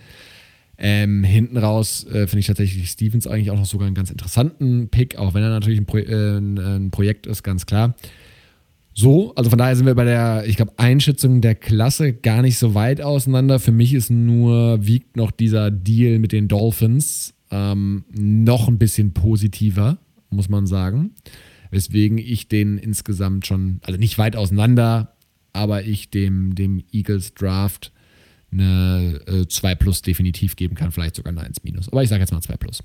Ähm, 0.76 1.22
hinten 1.22 1.56
raus 1.56 2.04
äh, 2.06 2.26
finde 2.26 2.40
ich 2.40 2.46
tatsächlich 2.46 2.90
Stevens 2.90 3.26
eigentlich 3.26 3.50
auch 3.50 3.56
noch 3.56 3.66
sogar 3.66 3.86
einen 3.86 3.94
ganz 3.94 4.10
interessanten 4.10 4.88
Pick, 4.88 5.16
auch 5.16 5.32
wenn 5.32 5.42
er 5.42 5.50
natürlich 5.50 5.78
ein, 5.78 5.86
Pro 5.86 5.98
äh, 5.98 6.38
ein 6.38 6.90
Projekt 6.90 7.26
ist, 7.26 7.44
ganz 7.44 7.64
klar. 7.64 7.94
So, 8.94 9.34
also 9.34 9.50
von 9.50 9.58
daher 9.58 9.74
sind 9.74 9.86
wir 9.86 9.94
bei 9.94 10.04
der, 10.04 10.44
ich 10.46 10.56
glaube, 10.56 10.72
Einschätzung 10.76 11.40
der 11.40 11.56
Klasse 11.56 12.12
gar 12.12 12.42
nicht 12.42 12.58
so 12.58 12.74
weit 12.74 13.00
auseinander. 13.00 13.58
Für 13.58 13.72
mich 13.72 13.92
ist 13.92 14.10
nur, 14.10 14.86
wiegt 14.86 15.16
noch 15.16 15.32
dieser 15.32 15.70
Deal 15.70 16.20
mit 16.20 16.32
den 16.32 16.46
Dolphins 16.46 17.34
ähm, 17.50 18.04
noch 18.16 18.68
ein 18.68 18.78
bisschen 18.78 19.12
positiver, 19.12 19.98
muss 20.30 20.48
man 20.48 20.66
sagen 20.66 21.10
weswegen 21.74 22.18
ich 22.18 22.48
den 22.48 22.78
insgesamt 22.78 23.46
schon, 23.46 23.80
also 23.82 23.98
nicht 23.98 24.16
weit 24.16 24.36
auseinander, 24.36 25.16
aber 25.52 25.82
ich 25.82 26.08
dem, 26.08 26.54
dem 26.54 26.82
Eagles 26.92 27.34
Draft 27.34 27.92
eine 28.52 29.20
äh, 29.26 29.46
2 29.46 29.74
Plus 29.74 30.00
definitiv 30.00 30.54
geben 30.54 30.76
kann, 30.76 30.92
vielleicht 30.92 31.16
sogar 31.16 31.32
eine 31.32 31.42
1 31.42 31.64
Minus. 31.64 31.88
Aber 31.88 32.02
ich 32.02 32.08
sage 32.08 32.20
jetzt 32.20 32.32
mal 32.32 32.40
2 32.40 32.56
Plus. 32.56 32.82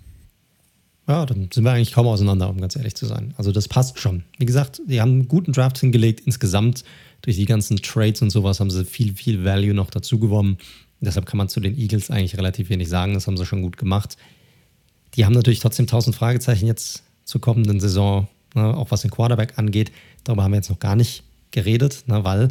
Ja, 1.10 1.26
dann 1.26 1.50
sind 1.52 1.64
wir 1.64 1.72
eigentlich 1.72 1.92
kaum 1.92 2.06
auseinander, 2.06 2.48
um 2.52 2.62
ganz 2.62 2.76
ehrlich 2.76 2.94
zu 2.94 3.08
sein. 3.08 3.34
Also 3.36 3.52
das 3.52 3.68
passt 3.68 4.00
schon. 4.00 4.24
Wie 4.38 4.46
gesagt, 4.46 4.80
die 4.86 5.02
haben 5.02 5.10
einen 5.10 5.28
guten 5.28 5.54
Draft 5.54 5.80
hingelegt. 5.80 6.22
Insgesamt 6.28 6.84
durch 7.24 7.36
die 7.36 7.46
ganzen 7.46 7.78
Trades 7.78 8.22
und 8.22 8.30
sowas 8.30 8.60
haben 8.60 8.70
sie 8.70 8.86
viel, 8.86 9.16
viel 9.16 9.44
Value 9.44 9.74
noch 9.74 9.90
dazu 9.90 10.20
gewonnen. 10.20 10.60
Deshalb 11.02 11.26
kann 11.26 11.40
man 11.40 11.50
zu 11.50 11.62
den 11.62 11.76
Eagles 11.76 12.12
eigentlich 12.12 12.38
relativ 12.38 12.70
wenig 12.70 12.90
sagen. 12.90 13.16
Das 13.16 13.26
haben 13.26 13.38
sie 13.38 13.46
schon 13.48 13.64
gut 13.64 13.78
gemacht. 13.78 14.18
Die 15.16 15.26
haben 15.26 15.34
natürlich 15.34 15.62
trotzdem 15.62 15.88
tausend 15.88 16.16
Fragezeichen 16.16 16.68
jetzt 16.68 17.02
zur 17.26 17.42
kommenden 17.42 17.80
Saison 17.80 18.28
ne, 18.54 18.78
auch 18.78 18.92
was 18.92 19.02
den 19.02 19.10
Quarterback 19.10 19.58
angeht. 19.58 19.92
Darüber 20.24 20.44
haben 20.44 20.52
wir 20.52 20.58
jetzt 20.58 20.70
noch 20.70 20.80
gar 20.80 20.96
nicht 20.96 21.24
geredet, 21.50 22.04
ne, 22.06 22.24
weil 22.24 22.50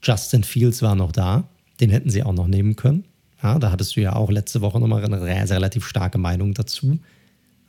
Justin 0.00 0.44
Fields 0.44 0.80
war 0.80 0.94
noch 0.94 1.10
da. 1.10 1.48
Den 1.80 1.90
hätten 1.90 2.10
sie 2.10 2.22
auch 2.22 2.32
noch 2.32 2.46
nehmen 2.46 2.76
können. 2.76 3.04
Ja, 3.42 3.58
da 3.58 3.72
hattest 3.72 3.96
du 3.96 4.00
ja 4.00 4.14
auch 4.14 4.30
letzte 4.30 4.60
Woche 4.60 4.78
nochmal 4.78 5.04
eine 5.04 5.20
relativ 5.20 5.86
starke 5.86 6.18
Meinung 6.18 6.54
dazu. 6.54 7.00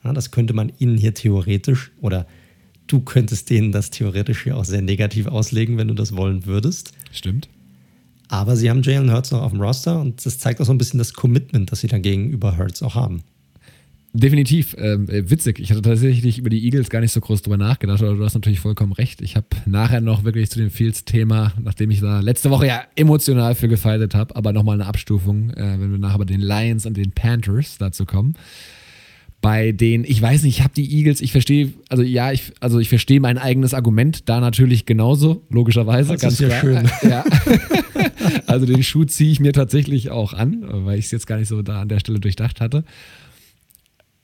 Ja, 0.04 0.12
das 0.12 0.30
könnte 0.30 0.54
man 0.54 0.72
ihnen 0.78 0.96
hier 0.96 1.14
theoretisch 1.14 1.90
oder 2.00 2.26
du 2.86 3.00
könntest 3.00 3.50
denen 3.50 3.72
das 3.72 3.90
theoretisch 3.90 4.44
hier 4.44 4.56
auch 4.56 4.64
sehr 4.64 4.82
negativ 4.82 5.26
auslegen, 5.26 5.76
wenn 5.76 5.88
du 5.88 5.94
das 5.94 6.16
wollen 6.16 6.46
würdest. 6.46 6.92
Stimmt. 7.12 7.48
Aber 8.28 8.56
sie 8.56 8.68
haben 8.68 8.82
Jalen 8.82 9.12
Hurts 9.12 9.30
noch 9.30 9.42
auf 9.42 9.52
dem 9.52 9.60
Roster 9.60 10.00
und 10.00 10.24
das 10.24 10.38
zeigt 10.38 10.60
auch 10.60 10.66
so 10.66 10.72
ein 10.72 10.78
bisschen 10.78 10.98
das 10.98 11.14
Commitment, 11.14 11.72
das 11.72 11.80
sie 11.80 11.88
dann 11.88 12.02
gegenüber 12.02 12.58
Hurts 12.58 12.82
auch 12.82 12.94
haben. 12.94 13.22
Definitiv. 14.14 14.74
Ähm, 14.78 15.08
äh, 15.08 15.30
witzig. 15.30 15.58
Ich 15.60 15.70
hatte 15.70 15.82
tatsächlich 15.82 16.38
über 16.38 16.48
die 16.48 16.64
Eagles 16.64 16.88
gar 16.88 17.00
nicht 17.00 17.12
so 17.12 17.20
groß 17.20 17.42
drüber 17.42 17.58
nachgedacht, 17.58 18.02
aber 18.02 18.14
du 18.14 18.24
hast 18.24 18.34
natürlich 18.34 18.60
vollkommen 18.60 18.92
recht. 18.92 19.20
Ich 19.20 19.36
habe 19.36 19.46
nachher 19.66 20.00
noch 20.00 20.24
wirklich 20.24 20.50
zu 20.50 20.58
dem 20.58 20.70
Fields-Thema, 20.70 21.52
nachdem 21.62 21.90
ich 21.90 22.00
da 22.00 22.20
letzte 22.20 22.50
Woche 22.50 22.66
ja 22.66 22.82
emotional 22.96 23.54
für 23.54 23.68
gefeitet 23.68 24.14
habe, 24.14 24.34
aber 24.34 24.52
nochmal 24.52 24.74
eine 24.74 24.86
Abstufung, 24.86 25.50
äh, 25.50 25.76
wenn 25.78 25.90
wir 25.90 25.98
nachher 25.98 26.18
bei 26.18 26.24
den 26.24 26.40
Lions 26.40 26.86
und 26.86 26.96
den 26.96 27.12
Panthers 27.12 27.76
dazu 27.78 28.06
kommen. 28.06 28.34
Bei 29.40 29.70
denen, 29.70 30.04
ich 30.04 30.20
weiß 30.20 30.42
nicht, 30.42 30.58
ich 30.58 30.64
habe 30.64 30.74
die 30.74 30.92
Eagles, 30.98 31.20
ich 31.20 31.30
verstehe, 31.30 31.72
also 31.88 32.02
ja, 32.02 32.32
ich, 32.32 32.52
also 32.58 32.80
ich 32.80 32.88
verstehe 32.88 33.20
mein 33.20 33.38
eigenes 33.38 33.72
Argument 33.72 34.28
da 34.28 34.40
natürlich 34.40 34.84
genauso, 34.84 35.46
logischerweise. 35.48 36.12
Das 36.12 36.20
ganz 36.20 36.34
ist 36.34 36.40
ja 36.40 36.48
klar. 36.48 36.60
schön. 36.60 36.90
Ja. 37.08 37.24
also 38.46 38.66
den 38.66 38.82
Schuh 38.82 39.04
ziehe 39.04 39.30
ich 39.30 39.38
mir 39.38 39.52
tatsächlich 39.52 40.10
auch 40.10 40.32
an, 40.32 40.64
weil 40.84 40.98
ich 40.98 41.06
es 41.06 41.10
jetzt 41.12 41.26
gar 41.26 41.38
nicht 41.38 41.48
so 41.48 41.62
da 41.62 41.80
an 41.82 41.88
der 41.88 42.00
Stelle 42.00 42.18
durchdacht 42.18 42.60
hatte. 42.60 42.84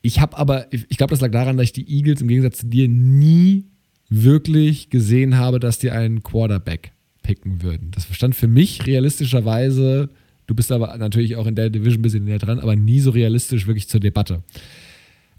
Ich 0.01 0.19
habe 0.19 0.37
aber, 0.37 0.67
ich 0.71 0.97
glaube, 0.97 1.11
das 1.11 1.21
lag 1.21 1.31
daran, 1.31 1.57
dass 1.57 1.65
ich 1.65 1.73
die 1.73 1.89
Eagles 1.89 2.21
im 2.21 2.27
Gegensatz 2.27 2.59
zu 2.59 2.67
dir 2.67 2.87
nie 2.87 3.65
wirklich 4.09 4.89
gesehen 4.89 5.37
habe, 5.37 5.59
dass 5.59 5.79
die 5.79 5.91
einen 5.91 6.23
Quarterback 6.23 6.91
picken 7.23 7.63
würden. 7.63 7.91
Das 7.91 8.07
stand 8.11 8.35
für 8.35 8.47
mich 8.47 8.85
realistischerweise, 8.85 10.09
du 10.45 10.53
bist 10.55 10.71
aber 10.71 10.95
natürlich 10.97 11.35
auch 11.37 11.47
in 11.47 11.55
der 11.55 11.69
Division 11.69 11.99
ein 11.99 12.01
bisschen 12.03 12.25
näher 12.25 12.37
dran, 12.37 12.59
aber 12.59 12.75
nie 12.75 12.99
so 12.99 13.09
realistisch 13.11 13.65
wirklich 13.65 13.89
zur 13.89 13.99
Debatte. 13.99 14.43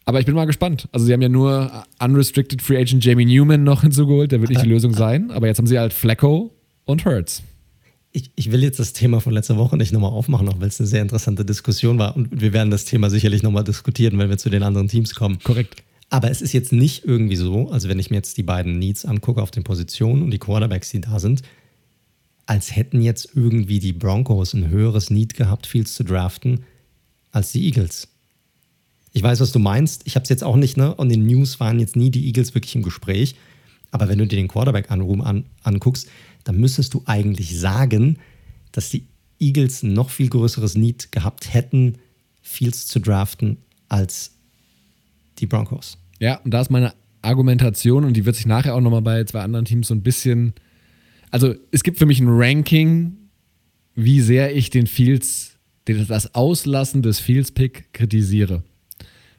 Aber 0.06 0.20
ich 0.20 0.26
bin 0.26 0.34
mal 0.34 0.46
gespannt. 0.46 0.88
Also 0.92 1.04
sie 1.04 1.12
haben 1.12 1.20
ja 1.20 1.28
nur 1.28 1.84
Unrestricted 2.00 2.62
Free 2.62 2.78
Agent 2.78 3.04
Jamie 3.04 3.26
Newman 3.26 3.64
noch 3.64 3.80
hinzugeholt, 3.82 4.32
der 4.32 4.40
wird 4.40 4.50
nicht 4.50 4.62
die 4.62 4.68
Lösung 4.68 4.94
sein, 4.94 5.30
aber 5.30 5.46
jetzt 5.46 5.58
haben 5.58 5.66
sie 5.66 5.78
halt 5.78 5.92
Flacco 5.92 6.54
und 6.84 7.04
Hurts 7.04 7.42
ich, 8.16 8.30
ich 8.34 8.50
will 8.50 8.62
jetzt 8.62 8.80
das 8.80 8.94
Thema 8.94 9.20
von 9.20 9.34
letzter 9.34 9.58
Woche 9.58 9.76
nicht 9.76 9.92
nochmal 9.92 10.10
aufmachen, 10.10 10.48
auch 10.48 10.58
weil 10.58 10.68
es 10.68 10.80
eine 10.80 10.86
sehr 10.86 11.02
interessante 11.02 11.44
Diskussion 11.44 11.98
war. 11.98 12.16
Und 12.16 12.40
wir 12.40 12.54
werden 12.54 12.70
das 12.70 12.86
Thema 12.86 13.10
sicherlich 13.10 13.42
nochmal 13.42 13.62
diskutieren, 13.62 14.18
wenn 14.18 14.30
wir 14.30 14.38
zu 14.38 14.48
den 14.48 14.62
anderen 14.62 14.88
Teams 14.88 15.14
kommen. 15.14 15.38
Korrekt. 15.44 15.82
Aber 16.08 16.30
es 16.30 16.40
ist 16.40 16.54
jetzt 16.54 16.72
nicht 16.72 17.04
irgendwie 17.04 17.36
so, 17.36 17.68
also 17.68 17.90
wenn 17.90 17.98
ich 17.98 18.08
mir 18.08 18.16
jetzt 18.16 18.38
die 18.38 18.42
beiden 18.42 18.78
Needs 18.78 19.04
angucke 19.04 19.42
auf 19.42 19.50
den 19.50 19.64
Positionen 19.64 20.22
und 20.22 20.30
die 20.30 20.38
Quarterbacks, 20.38 20.88
die 20.90 21.02
da 21.02 21.18
sind, 21.18 21.42
als 22.46 22.74
hätten 22.74 23.02
jetzt 23.02 23.32
irgendwie 23.34 23.80
die 23.80 23.92
Broncos 23.92 24.54
ein 24.54 24.70
höheres 24.70 25.10
Need 25.10 25.34
gehabt, 25.34 25.66
Fields 25.66 25.94
zu 25.94 26.02
draften, 26.02 26.64
als 27.32 27.52
die 27.52 27.66
Eagles. 27.66 28.08
Ich 29.16 29.22
weiß, 29.22 29.40
was 29.40 29.50
du 29.50 29.58
meinst. 29.58 30.02
Ich 30.04 30.14
habe 30.14 30.24
es 30.24 30.28
jetzt 30.28 30.44
auch 30.44 30.56
nicht, 30.56 30.76
ne? 30.76 30.94
Und 30.94 31.10
in 31.10 31.20
den 31.20 31.26
News 31.26 31.58
waren 31.58 31.80
jetzt 31.80 31.96
nie 31.96 32.10
die 32.10 32.26
Eagles 32.26 32.54
wirklich 32.54 32.76
im 32.76 32.82
Gespräch. 32.82 33.34
Aber 33.90 34.10
wenn 34.10 34.18
du 34.18 34.26
dir 34.26 34.36
den 34.36 34.46
Quarterback-Anrufen 34.46 35.22
an, 35.22 35.46
anguckst, 35.62 36.06
dann 36.44 36.60
müsstest 36.60 36.92
du 36.92 37.00
eigentlich 37.06 37.58
sagen, 37.58 38.18
dass 38.72 38.90
die 38.90 39.06
Eagles 39.40 39.82
noch 39.82 40.10
viel 40.10 40.28
größeres 40.28 40.74
Need 40.74 41.12
gehabt 41.12 41.54
hätten, 41.54 41.94
Fields 42.42 42.88
zu 42.88 43.00
draften 43.00 43.56
als 43.88 44.32
die 45.38 45.46
Broncos. 45.46 45.96
Ja, 46.20 46.36
und 46.44 46.50
da 46.50 46.60
ist 46.60 46.70
meine 46.70 46.92
Argumentation 47.22 48.04
und 48.04 48.18
die 48.18 48.26
wird 48.26 48.36
sich 48.36 48.44
nachher 48.44 48.74
auch 48.74 48.82
nochmal 48.82 49.00
bei 49.00 49.24
zwei 49.24 49.40
anderen 49.40 49.64
Teams 49.64 49.88
so 49.88 49.94
ein 49.94 50.02
bisschen. 50.02 50.52
Also 51.30 51.54
es 51.70 51.82
gibt 51.82 51.98
für 51.98 52.04
mich 52.04 52.20
ein 52.20 52.28
Ranking, 52.28 53.16
wie 53.94 54.20
sehr 54.20 54.54
ich 54.54 54.68
den 54.68 54.86
Fields, 54.86 55.52
das 55.86 56.34
Auslassen 56.34 57.00
des 57.00 57.18
Fields-Pick 57.18 57.94
kritisiere. 57.94 58.62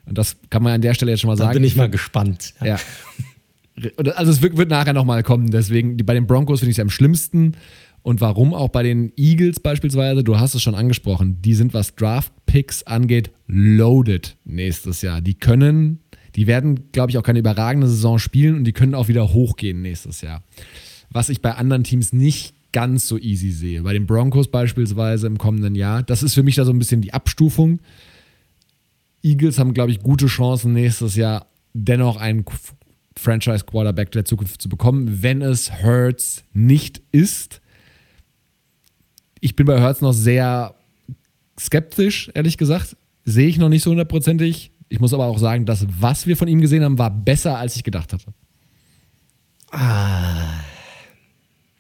Und 0.08 0.18
das 0.18 0.38
kann 0.50 0.64
man 0.64 0.74
an 0.74 0.82
der 0.82 0.94
Stelle 0.94 1.12
jetzt 1.12 1.22
schon 1.22 1.30
mal 1.30 1.36
da 1.36 1.46
sagen. 1.46 1.56
bin 1.56 1.64
ich 1.64 1.76
mal 1.76 1.90
gespannt. 1.90 2.54
Ja. 2.62 2.78
ja. 2.78 4.14
Also 4.16 4.32
es 4.32 4.42
wird, 4.42 4.58
wird 4.58 4.70
nachher 4.70 4.94
nochmal 4.94 5.22
kommen, 5.22 5.52
deswegen 5.52 5.98
bei 5.98 6.14
den 6.14 6.26
Broncos 6.26 6.62
finde 6.62 6.72
ich 6.72 6.78
es 6.78 6.82
am 6.82 6.90
schlimmsten. 6.90 7.56
Und 8.02 8.22
warum 8.22 8.54
auch 8.54 8.70
bei 8.70 8.84
den 8.84 9.12
Eagles 9.18 9.60
beispielsweise, 9.60 10.24
du 10.24 10.40
hast 10.40 10.56
es 10.56 10.64
schon 10.64 10.76
angesprochen, 10.76 11.42
die 11.42 11.54
sind, 11.54 11.74
was 11.74 11.94
Draft-Picks 11.96 12.84
angeht, 12.84 13.32
loaded 13.48 14.38
nächstes 14.46 15.02
Jahr. 15.02 15.20
Die 15.20 15.34
können, 15.34 16.00
die 16.36 16.48
werden, 16.48 16.92
glaube 16.94 17.12
ich, 17.12 17.18
auch 17.18 17.24
keine 17.24 17.40
überragende 17.40 17.88
Saison 17.88 18.18
spielen 18.18 18.56
und 18.56 18.64
die 18.64 18.72
können 18.72 18.96
auch 18.96 19.10
wieder 19.10 19.34
hochgehen 19.34 19.82
nächstes 19.82 20.22
Jahr. 20.22 20.42
Was 21.12 21.28
ich 21.28 21.42
bei 21.42 21.56
anderen 21.56 21.84
Teams 21.84 22.14
nicht 22.14 22.54
ganz 22.72 23.08
so 23.08 23.18
easy 23.18 23.52
sehe. 23.52 23.82
Bei 23.82 23.94
den 23.94 24.06
Broncos 24.06 24.50
beispielsweise 24.50 25.28
im 25.28 25.38
kommenden 25.38 25.76
Jahr, 25.76 26.04
das 26.04 26.24
ist 26.24 26.34
für 26.34 26.44
mich 26.44 26.56
da 26.56 26.64
so 26.64 26.72
ein 26.72 26.80
bisschen 26.80 27.02
die 27.02 27.14
Abstufung. 27.14 27.80
Eagles 29.24 29.60
haben, 29.60 29.74
glaube 29.74 29.92
ich, 29.92 30.00
gute 30.00 30.28
Chancen 30.28 30.74
nächstes 30.74 31.16
Jahr 31.16 31.48
dennoch 31.74 32.18
einen 32.18 32.46
Franchise-Quarterback 33.18 34.12
der 34.12 34.26
Zukunft 34.26 34.62
zu 34.62 34.70
bekommen, 34.70 35.22
wenn 35.22 35.42
es 35.42 35.84
Hurts 35.84 36.44
nicht 36.54 37.02
ist. 37.12 37.62
Ich 39.40 39.56
bin 39.56 39.66
bei 39.66 39.82
Hurts 39.82 40.02
noch 40.02 40.14
sehr 40.14 40.76
skeptisch, 41.60 42.32
ehrlich 42.34 42.58
gesagt. 42.58 42.96
Sehe 43.26 43.48
ich 43.48 43.58
noch 43.58 43.70
nicht 43.70 43.84
so 43.84 43.92
hundertprozentig. 43.92 44.72
Ich 44.90 45.00
muss 45.00 45.14
aber 45.14 45.26
auch 45.26 45.40
sagen, 45.40 45.66
das, 45.66 45.86
was 46.00 46.28
wir 46.28 46.38
von 46.38 46.48
ihm 46.48 46.62
gesehen 46.62 46.84
haben, 46.84 46.98
war 46.98 47.12
besser, 47.12 47.58
als 47.58 47.76
ich 47.76 47.84
gedacht 47.84 48.14
hatte. 48.14 48.34
Ah. 49.72 50.62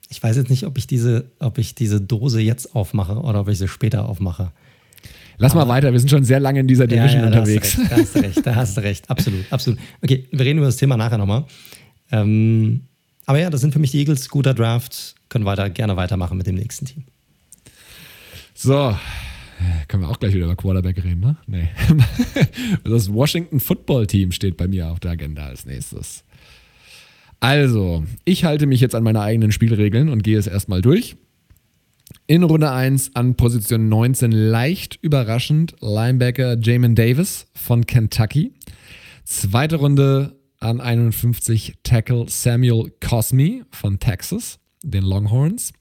Ich 0.09 0.21
weiß 0.21 0.35
jetzt 0.37 0.49
nicht, 0.49 0.65
ob 0.65 0.77
ich 0.77 0.87
diese, 0.87 1.31
ob 1.39 1.57
ich 1.57 1.75
diese 1.75 2.01
Dose 2.01 2.41
jetzt 2.41 2.75
aufmache 2.75 3.17
oder 3.17 3.41
ob 3.41 3.49
ich 3.49 3.57
sie 3.57 3.67
später 3.67 4.07
aufmache. 4.07 4.51
Lass 5.39 5.53
mal 5.53 5.67
weiter, 5.67 5.91
wir 5.91 5.99
sind 5.99 6.09
schon 6.09 6.23
sehr 6.23 6.39
lange 6.39 6.59
in 6.61 6.67
dieser 6.67 6.87
Division 6.87 7.21
ja, 7.21 7.29
ja, 7.29 7.39
unterwegs. 7.39 7.77
Da 7.89 7.97
hast, 7.97 8.15
du 8.15 8.19
recht, 8.19 8.47
da 8.47 8.55
hast 8.55 8.77
du 8.77 8.81
recht, 8.81 9.09
absolut, 9.09 9.45
absolut. 9.51 9.79
Okay, 10.01 10.27
wir 10.31 10.45
reden 10.45 10.57
über 10.57 10.65
das 10.65 10.77
Thema 10.77 10.97
nachher 10.97 11.17
nochmal. 11.17 11.45
Ähm, 12.11 12.81
aber 13.25 13.39
ja, 13.39 13.49
das 13.49 13.61
sind 13.61 13.73
für 13.73 13.79
mich 13.79 13.91
die 13.91 13.99
Eagles, 13.99 14.29
guter 14.29 14.53
Draft, 14.53 15.15
können 15.29 15.45
weiter, 15.45 15.69
gerne 15.69 15.95
weitermachen 15.95 16.37
mit 16.37 16.47
dem 16.47 16.55
nächsten 16.55 16.85
Team. 16.85 17.03
So, 18.55 18.97
können 19.87 20.03
wir 20.03 20.09
auch 20.09 20.19
gleich 20.19 20.33
wieder 20.33 20.45
über 20.45 20.55
Quarterback 20.55 21.03
reden, 21.03 21.19
ne? 21.19 21.37
Nee. 21.45 21.69
Das 22.83 23.11
Washington 23.11 23.59
Football 23.59 24.07
Team 24.07 24.31
steht 24.31 24.57
bei 24.57 24.67
mir 24.67 24.87
auf 24.89 24.99
der 24.99 25.11
Agenda 25.11 25.45
als 25.45 25.65
nächstes. 25.65 26.23
Also, 27.39 28.03
ich 28.25 28.45
halte 28.45 28.65
mich 28.65 28.81
jetzt 28.81 28.95
an 28.95 29.03
meine 29.03 29.21
eigenen 29.21 29.51
Spielregeln 29.51 30.09
und 30.09 30.23
gehe 30.23 30.37
es 30.39 30.47
erstmal 30.47 30.81
durch. 30.81 31.15
In 32.29 32.43
Runde 32.43 32.69
1 32.69 33.15
an 33.15 33.35
Position 33.35 33.87
19 33.87 34.33
leicht 34.33 34.99
überraschend 35.01 35.75
Linebacker 35.79 36.57
Jamin 36.59 36.93
Davis 36.93 37.47
von 37.53 37.85
Kentucky. 37.85 38.51
Zweite 39.23 39.77
Runde 39.77 40.35
an 40.59 40.81
51 40.81 41.75
Tackle 41.83 42.25
Samuel 42.27 42.91
Cosme 42.99 43.65
von 43.71 43.99
Texas, 43.99 44.59
den 44.83 45.05
Longhorns. 45.05 45.71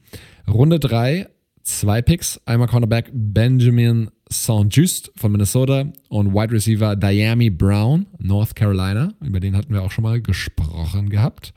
Runde 0.47 0.79
3 0.79 1.29
zwei 1.65 2.01
Picks, 2.01 2.41
einmal 2.45 2.69
Cornerback 2.69 3.11
Benjamin 3.13 4.13
St. 4.33 5.13
von 5.17 5.33
Minnesota 5.33 5.91
und 6.11 6.33
Wide 6.33 6.53
Receiver 6.53 6.95
Diami 6.95 7.51
Brown, 7.51 8.07
North 8.19 8.55
Carolina. 8.55 9.13
Über 9.21 9.41
den 9.41 9.57
hatten 9.57 9.75
wir 9.75 9.83
auch 9.83 9.91
schon 9.91 10.05
mal 10.05 10.23
gesprochen 10.23 11.11
gehabt. 11.11 11.53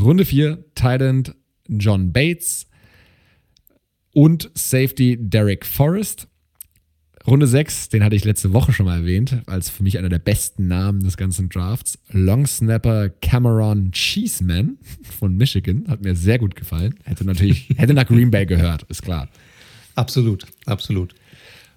Runde 0.00 0.24
4 0.24 0.74
Tight 0.74 1.36
John 1.68 2.12
Bates 2.12 2.67
und 4.18 4.50
Safety 4.54 5.16
Derek 5.16 5.64
Forrest. 5.64 6.26
Runde 7.24 7.46
6, 7.46 7.90
den 7.90 8.02
hatte 8.02 8.16
ich 8.16 8.24
letzte 8.24 8.52
Woche 8.52 8.72
schon 8.72 8.86
mal 8.86 8.98
erwähnt, 8.98 9.42
als 9.46 9.70
für 9.70 9.84
mich 9.84 9.96
einer 9.96 10.08
der 10.08 10.18
besten 10.18 10.66
Namen 10.66 11.04
des 11.04 11.16
ganzen 11.16 11.48
Drafts. 11.48 12.00
Long 12.10 12.44
Snapper 12.44 13.10
Cameron 13.10 13.92
Cheeseman 13.92 14.76
von 15.20 15.36
Michigan. 15.36 15.84
Hat 15.86 16.02
mir 16.02 16.16
sehr 16.16 16.40
gut 16.40 16.56
gefallen. 16.56 16.96
Hätte 17.04 17.24
natürlich, 17.24 17.68
hätte 17.76 17.94
nach 17.94 18.08
Green 18.08 18.32
Bay 18.32 18.44
gehört, 18.44 18.82
ist 18.88 19.02
klar. 19.02 19.28
Absolut, 19.94 20.46
absolut. 20.66 21.14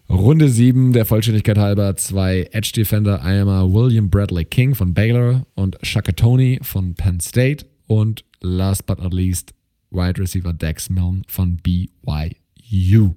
Runde 0.09 0.49
7, 0.49 0.93
der 0.93 1.05
Vollständigkeit 1.05 1.59
halber, 1.59 1.95
zwei 1.95 2.49
Edge 2.53 2.71
Defender, 2.75 3.21
einmal 3.21 3.71
William 3.71 4.09
Bradley 4.09 4.45
King 4.45 4.73
von 4.73 4.95
Baylor 4.95 5.45
und 5.53 5.77
Shaka 5.83 6.13
Tony 6.13 6.57
von 6.63 6.95
Penn 6.95 7.19
State 7.19 7.67
und 7.85 8.25
last 8.41 8.87
but 8.87 8.97
not 8.97 9.13
least 9.13 9.53
Wide 9.91 10.19
Receiver 10.19 10.53
Dex 10.53 10.89
Milne 10.89 11.21
von 11.27 11.57
BYU. 11.57 13.13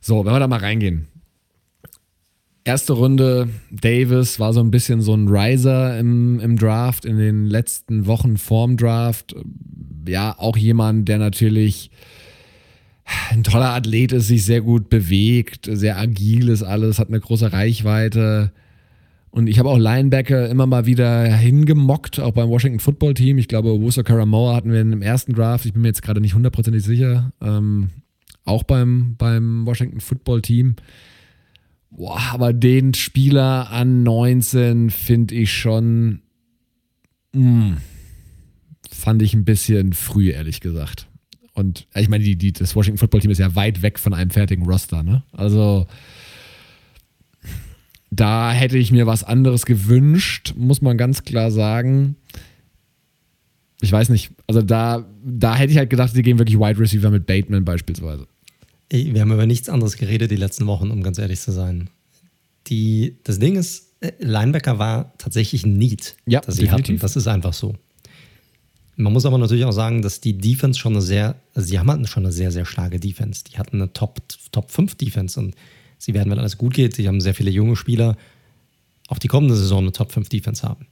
So, 0.00 0.24
wenn 0.24 0.32
wir 0.32 0.38
da 0.38 0.48
mal 0.48 0.60
reingehen. 0.60 1.08
Erste 2.66 2.94
Runde, 2.94 3.50
Davis 3.70 4.40
war 4.40 4.54
so 4.54 4.60
ein 4.60 4.70
bisschen 4.70 5.02
so 5.02 5.14
ein 5.14 5.28
Riser 5.28 5.98
im, 5.98 6.40
im 6.40 6.56
Draft, 6.56 7.04
in 7.04 7.18
den 7.18 7.46
letzten 7.46 8.06
Wochen 8.06 8.38
vorm 8.38 8.78
Draft. 8.78 9.34
Ja, 10.08 10.38
auch 10.38 10.56
jemand, 10.56 11.08
der 11.08 11.18
natürlich 11.18 11.90
ein 13.30 13.42
toller 13.42 13.74
Athlet 13.74 14.12
ist, 14.12 14.28
sich 14.28 14.44
sehr 14.44 14.62
gut 14.62 14.88
bewegt, 14.88 15.68
sehr 15.70 15.98
agil 15.98 16.48
ist 16.48 16.62
alles, 16.62 16.98
hat 16.98 17.08
eine 17.08 17.20
große 17.20 17.52
Reichweite 17.52 18.52
Und 19.34 19.48
ich 19.48 19.58
habe 19.58 19.68
auch 19.68 19.78
Linebacker 19.78 20.48
immer 20.48 20.64
mal 20.64 20.86
wieder 20.86 21.24
hingemockt, 21.24 22.20
auch 22.20 22.30
beim 22.30 22.48
Washington 22.50 22.78
Football 22.78 23.14
Team. 23.14 23.36
Ich 23.36 23.48
glaube, 23.48 23.80
Wuso 23.80 24.04
Karamoa 24.04 24.54
hatten 24.54 24.70
wir 24.70 24.80
im 24.80 25.02
ersten 25.02 25.32
Draft. 25.32 25.66
Ich 25.66 25.72
bin 25.72 25.82
mir 25.82 25.88
jetzt 25.88 26.02
gerade 26.02 26.20
nicht 26.20 26.34
hundertprozentig 26.34 26.84
sicher. 26.84 27.32
Ähm, 27.42 27.90
auch 28.44 28.62
beim, 28.62 29.16
beim 29.18 29.66
Washington 29.66 29.98
Football 29.98 30.40
Team. 30.40 30.76
Boah, 31.90 32.20
aber 32.30 32.52
den 32.52 32.94
Spieler 32.94 33.72
an 33.72 34.04
19 34.04 34.90
finde 34.90 35.34
ich 35.34 35.52
schon. 35.52 36.20
Mh, 37.32 37.42
hm, 37.42 37.76
fand 38.88 39.20
ich 39.20 39.34
ein 39.34 39.44
bisschen 39.44 39.94
früh, 39.94 40.30
ehrlich 40.30 40.60
gesagt. 40.60 41.08
Und 41.54 41.88
ich 41.96 42.08
meine, 42.08 42.22
die, 42.22 42.36
die, 42.36 42.52
das 42.52 42.76
Washington 42.76 42.98
Football 42.98 43.22
Team 43.22 43.32
ist 43.32 43.38
ja 43.38 43.56
weit 43.56 43.82
weg 43.82 43.98
von 43.98 44.14
einem 44.14 44.30
fertigen 44.30 44.64
Roster, 44.64 45.02
ne? 45.02 45.24
Also 45.32 45.88
da 48.14 48.52
hätte 48.52 48.78
ich 48.78 48.92
mir 48.92 49.06
was 49.06 49.24
anderes 49.24 49.66
gewünscht, 49.66 50.54
muss 50.56 50.82
man 50.82 50.96
ganz 50.96 51.24
klar 51.24 51.50
sagen. 51.50 52.16
Ich 53.80 53.90
weiß 53.92 54.08
nicht, 54.08 54.30
also 54.46 54.62
da, 54.62 55.04
da 55.24 55.56
hätte 55.56 55.72
ich 55.72 55.78
halt 55.78 55.90
gedacht, 55.90 56.12
sie 56.14 56.22
gehen 56.22 56.38
wirklich 56.38 56.58
Wide 56.58 56.78
Receiver 56.78 57.10
mit 57.10 57.26
Bateman 57.26 57.64
beispielsweise. 57.64 58.26
Wir 58.90 59.20
haben 59.20 59.32
über 59.32 59.46
nichts 59.46 59.68
anderes 59.68 59.96
geredet 59.96 60.30
die 60.30 60.36
letzten 60.36 60.66
Wochen, 60.66 60.90
um 60.90 61.02
ganz 61.02 61.18
ehrlich 61.18 61.40
zu 61.40 61.52
sein. 61.52 61.90
Die, 62.68 63.16
das 63.24 63.38
Ding 63.38 63.56
ist, 63.56 63.92
äh, 64.00 64.12
Linebacker 64.20 64.78
war 64.78 65.12
tatsächlich 65.18 65.64
ein 65.64 65.74
Need, 65.74 66.14
ja, 66.26 66.40
das 66.40 66.54
sie 66.54 66.62
definitiv. 66.62 66.94
hatten. 66.94 67.00
Das 67.00 67.16
ist 67.16 67.26
einfach 67.26 67.52
so. 67.52 67.74
Man 68.96 69.12
muss 69.12 69.26
aber 69.26 69.38
natürlich 69.38 69.64
auch 69.64 69.72
sagen, 69.72 70.02
dass 70.02 70.20
die 70.20 70.38
Defense 70.38 70.78
schon 70.78 70.92
eine 70.92 71.02
sehr, 71.02 71.36
also 71.52 71.68
sie 71.68 71.78
haben 71.78 72.06
schon 72.06 72.24
eine 72.24 72.32
sehr, 72.32 72.52
sehr 72.52 72.64
starke 72.64 73.00
Defense. 73.00 73.42
Die 73.44 73.58
hatten 73.58 73.76
eine 73.76 73.92
Top, 73.92 74.20
Top 74.52 74.70
5 74.70 74.94
Defense 74.94 75.38
und 75.40 75.56
sie 75.98 76.14
werden, 76.14 76.30
wenn 76.30 76.38
alles 76.38 76.58
gut 76.58 76.74
geht, 76.74 76.94
sie 76.94 77.06
haben 77.08 77.20
sehr 77.20 77.34
viele 77.34 77.50
junge 77.50 77.76
Spieler, 77.76 78.16
auch 79.08 79.18
die 79.18 79.28
kommende 79.28 79.56
Saison 79.56 79.80
eine 79.80 79.92
Top 79.92 80.12
5 80.12 80.28
Defense 80.28 80.66
haben. 80.66 80.86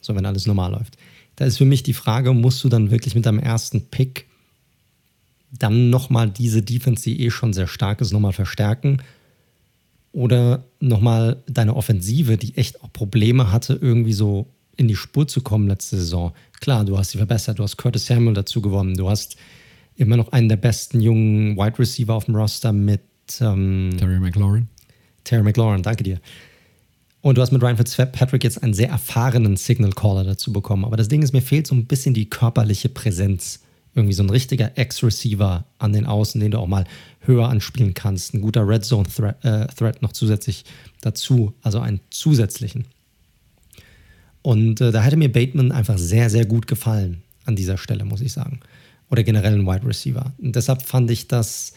So, 0.00 0.14
wenn 0.14 0.26
alles 0.26 0.46
normal 0.46 0.72
läuft. 0.72 0.96
Da 1.36 1.44
ist 1.44 1.58
für 1.58 1.64
mich 1.64 1.82
die 1.82 1.94
Frage, 1.94 2.32
musst 2.32 2.62
du 2.64 2.68
dann 2.68 2.90
wirklich 2.90 3.14
mit 3.14 3.26
deinem 3.26 3.38
ersten 3.38 3.86
Pick 3.86 4.26
dann 5.52 5.90
nochmal 5.90 6.30
diese 6.30 6.62
Defense, 6.62 7.02
die 7.02 7.24
eh 7.24 7.30
schon 7.30 7.52
sehr 7.52 7.66
stark 7.66 8.00
ist, 8.00 8.12
nochmal 8.12 8.32
verstärken? 8.32 9.02
Oder 10.12 10.64
nochmal 10.80 11.42
deine 11.46 11.76
Offensive, 11.76 12.36
die 12.36 12.56
echt 12.56 12.82
auch 12.82 12.92
Probleme 12.92 13.52
hatte, 13.52 13.78
irgendwie 13.80 14.12
so 14.12 14.46
in 14.76 14.88
die 14.88 14.96
Spur 14.96 15.28
zu 15.28 15.40
kommen 15.40 15.68
letzte 15.68 15.96
Saison? 15.96 16.32
Klar, 16.60 16.84
du 16.84 16.98
hast 16.98 17.10
sie 17.10 17.18
verbessert, 17.18 17.58
du 17.58 17.62
hast 17.62 17.76
Curtis 17.76 18.06
Samuel 18.06 18.34
dazu 18.34 18.60
gewonnen, 18.60 18.96
du 18.96 19.08
hast 19.08 19.36
immer 19.96 20.16
noch 20.16 20.32
einen 20.32 20.48
der 20.48 20.56
besten 20.56 21.00
jungen 21.00 21.56
Wide 21.56 21.78
Receiver 21.78 22.14
auf 22.14 22.24
dem 22.24 22.34
Roster 22.34 22.72
mit 22.72 23.00
ähm, 23.40 23.90
Terry 23.98 24.18
McLaurin. 24.18 24.68
Terry 25.24 25.42
McLaurin, 25.42 25.82
danke 25.82 26.04
dir. 26.04 26.20
Und 27.22 27.36
du 27.36 27.42
hast 27.42 27.52
mit 27.52 27.62
Ryan 27.62 27.76
Fitzpatrick 27.76 28.44
jetzt 28.44 28.62
einen 28.62 28.72
sehr 28.72 28.88
erfahrenen 28.88 29.56
Signal 29.56 29.92
Caller 29.92 30.24
dazu 30.24 30.52
bekommen. 30.52 30.84
Aber 30.84 30.96
das 30.96 31.08
Ding 31.08 31.22
ist, 31.22 31.32
mir 31.32 31.42
fehlt 31.42 31.66
so 31.66 31.74
ein 31.74 31.84
bisschen 31.84 32.14
die 32.14 32.30
körperliche 32.30 32.88
Präsenz. 32.88 33.60
Irgendwie 33.94 34.14
so 34.14 34.22
ein 34.22 34.30
richtiger 34.30 34.78
Ex-Receiver 34.78 35.64
an 35.78 35.92
den 35.92 36.06
Außen, 36.06 36.40
den 36.40 36.52
du 36.52 36.58
auch 36.58 36.66
mal 36.66 36.84
höher 37.20 37.48
anspielen 37.48 37.92
kannst. 37.92 38.32
Ein 38.32 38.40
guter 38.40 38.66
Red 38.66 38.84
Zone 38.84 39.08
Threat, 39.08 39.44
äh, 39.44 39.66
Threat 39.66 40.00
noch 40.00 40.12
zusätzlich 40.12 40.64
dazu, 41.02 41.52
also 41.62 41.80
einen 41.80 42.00
zusätzlichen. 42.10 42.86
Und 44.42 44.80
äh, 44.80 44.92
da 44.92 45.02
hätte 45.02 45.16
mir 45.16 45.30
Bateman 45.30 45.72
einfach 45.72 45.98
sehr, 45.98 46.30
sehr 46.30 46.46
gut 46.46 46.66
gefallen 46.66 47.22
an 47.44 47.56
dieser 47.56 47.76
Stelle, 47.76 48.04
muss 48.04 48.20
ich 48.22 48.32
sagen. 48.32 48.60
Oder 49.10 49.24
generell 49.24 49.54
ein 49.54 49.66
Wide 49.66 49.86
Receiver. 49.86 50.32
Und 50.38 50.56
deshalb 50.56 50.82
fand 50.82 51.10
ich 51.10 51.28
das 51.28 51.74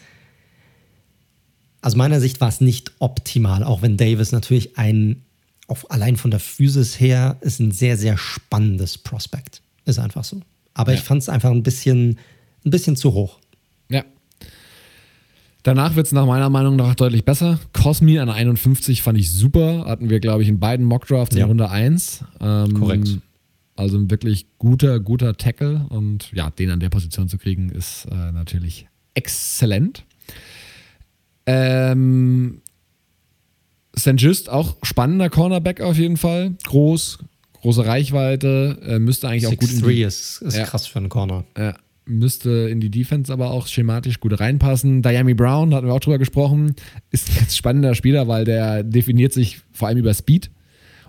aus 1.84 1.96
meiner 1.96 2.18
Sicht 2.18 2.40
war 2.40 2.48
es 2.48 2.62
nicht 2.62 2.92
optimal, 2.98 3.62
auch 3.62 3.82
wenn 3.82 3.98
Davis 3.98 4.32
natürlich 4.32 4.78
ein, 4.78 5.22
auf, 5.66 5.90
allein 5.90 6.16
von 6.16 6.30
der 6.30 6.40
Physis 6.40 6.98
her, 6.98 7.36
ist 7.42 7.60
ein 7.60 7.72
sehr, 7.72 7.98
sehr 7.98 8.16
spannendes 8.16 8.96
Prospekt. 8.96 9.60
Ist 9.84 9.98
einfach 9.98 10.24
so. 10.24 10.40
Aber 10.72 10.92
ja. 10.92 10.98
ich 10.98 11.04
fand 11.04 11.20
es 11.20 11.28
einfach 11.28 11.50
ein 11.50 11.62
bisschen, 11.62 12.18
ein 12.64 12.70
bisschen 12.70 12.96
zu 12.96 13.12
hoch. 13.12 13.38
Ja. 13.90 14.02
Danach 15.62 15.94
wird 15.94 16.06
es 16.06 16.12
nach 16.12 16.24
meiner 16.24 16.48
Meinung 16.48 16.76
nach 16.76 16.94
deutlich 16.94 17.26
besser. 17.26 17.58
Cosmi 17.74 18.18
an 18.18 18.30
51 18.30 19.02
fand 19.02 19.18
ich 19.18 19.30
super. 19.30 19.84
Hatten 19.86 20.08
wir, 20.08 20.20
glaube 20.20 20.42
ich, 20.42 20.48
in 20.48 20.60
beiden 20.60 20.86
Mockdrafts 20.86 21.36
ja. 21.36 21.42
in 21.42 21.48
Runde 21.48 21.68
1. 21.68 22.24
Ähm, 22.40 22.80
Korrekt. 22.80 23.18
Also 23.76 23.98
ein 23.98 24.10
wirklich 24.10 24.46
guter, 24.56 25.00
guter 25.00 25.36
Tackle. 25.36 25.84
Und 25.90 26.32
ja, 26.32 26.48
den 26.48 26.70
an 26.70 26.80
der 26.80 26.88
Position 26.88 27.28
zu 27.28 27.36
kriegen, 27.36 27.68
ist 27.68 28.06
äh, 28.06 28.32
natürlich 28.32 28.86
exzellent. 29.12 30.04
Ähm, 31.46 32.62
St. 33.98 34.14
Just 34.16 34.50
auch 34.50 34.76
spannender 34.82 35.30
Cornerback 35.30 35.80
auf 35.80 35.98
jeden 35.98 36.16
Fall. 36.16 36.54
Groß, 36.64 37.18
große 37.60 37.86
Reichweite, 37.86 38.78
äh, 38.86 38.98
müsste 38.98 39.28
eigentlich 39.28 39.46
auch 39.46 39.56
gut 39.56 39.72
in 39.72 39.82
die, 39.82 40.02
ist, 40.02 40.42
ist 40.42 40.56
ja, 40.56 40.64
krass 40.64 40.86
für 40.86 40.98
einen 40.98 41.08
Corner. 41.08 41.44
Ja, 41.56 41.74
müsste 42.06 42.50
in 42.50 42.80
die 42.80 42.90
Defense 42.90 43.32
aber 43.32 43.50
auch 43.50 43.66
schematisch 43.66 44.20
gut 44.20 44.38
reinpassen. 44.38 45.02
Diami 45.02 45.34
Brown, 45.34 45.74
hatten 45.74 45.86
wir 45.86 45.94
auch 45.94 46.00
drüber 46.00 46.18
gesprochen, 46.18 46.74
ist 47.10 47.30
ein 47.30 47.36
ganz 47.36 47.56
spannender 47.56 47.94
Spieler, 47.94 48.28
weil 48.28 48.44
der 48.44 48.82
definiert 48.82 49.32
sich 49.32 49.60
vor 49.72 49.88
allem 49.88 49.98
über 49.98 50.12
Speed 50.14 50.50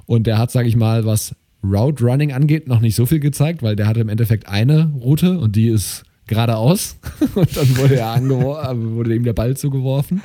und 0.05 0.27
der 0.27 0.38
hat, 0.38 0.51
sage 0.51 0.67
ich 0.67 0.75
mal, 0.75 1.05
was 1.05 1.36
Route 1.63 2.03
Running 2.03 2.31
angeht, 2.31 2.67
noch 2.67 2.79
nicht 2.79 2.95
so 2.95 3.05
viel 3.05 3.19
gezeigt, 3.19 3.63
weil 3.63 3.75
der 3.75 3.88
hatte 3.88 4.01
im 4.01 4.09
Endeffekt 4.09 4.47
eine 4.47 4.93
Route 5.01 5.39
und 5.39 5.55
die 5.55 5.69
ist 5.69 6.03
geradeaus 6.28 6.97
und 7.36 7.55
dann 7.55 7.78
wurde, 7.78 7.97
er 7.97 8.21
wurde 8.21 9.15
ihm 9.15 9.23
der 9.23 9.34
Ball 9.34 9.55
zugeworfen. 9.55 10.21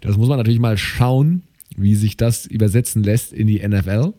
Das 0.00 0.16
muss 0.16 0.28
man 0.28 0.38
natürlich 0.38 0.60
mal 0.60 0.76
schauen, 0.76 1.42
wie 1.76 1.94
sich 1.94 2.16
das 2.16 2.46
übersetzen 2.46 3.02
lässt 3.02 3.32
in 3.32 3.46
die 3.46 3.66
NFL. 3.66 4.12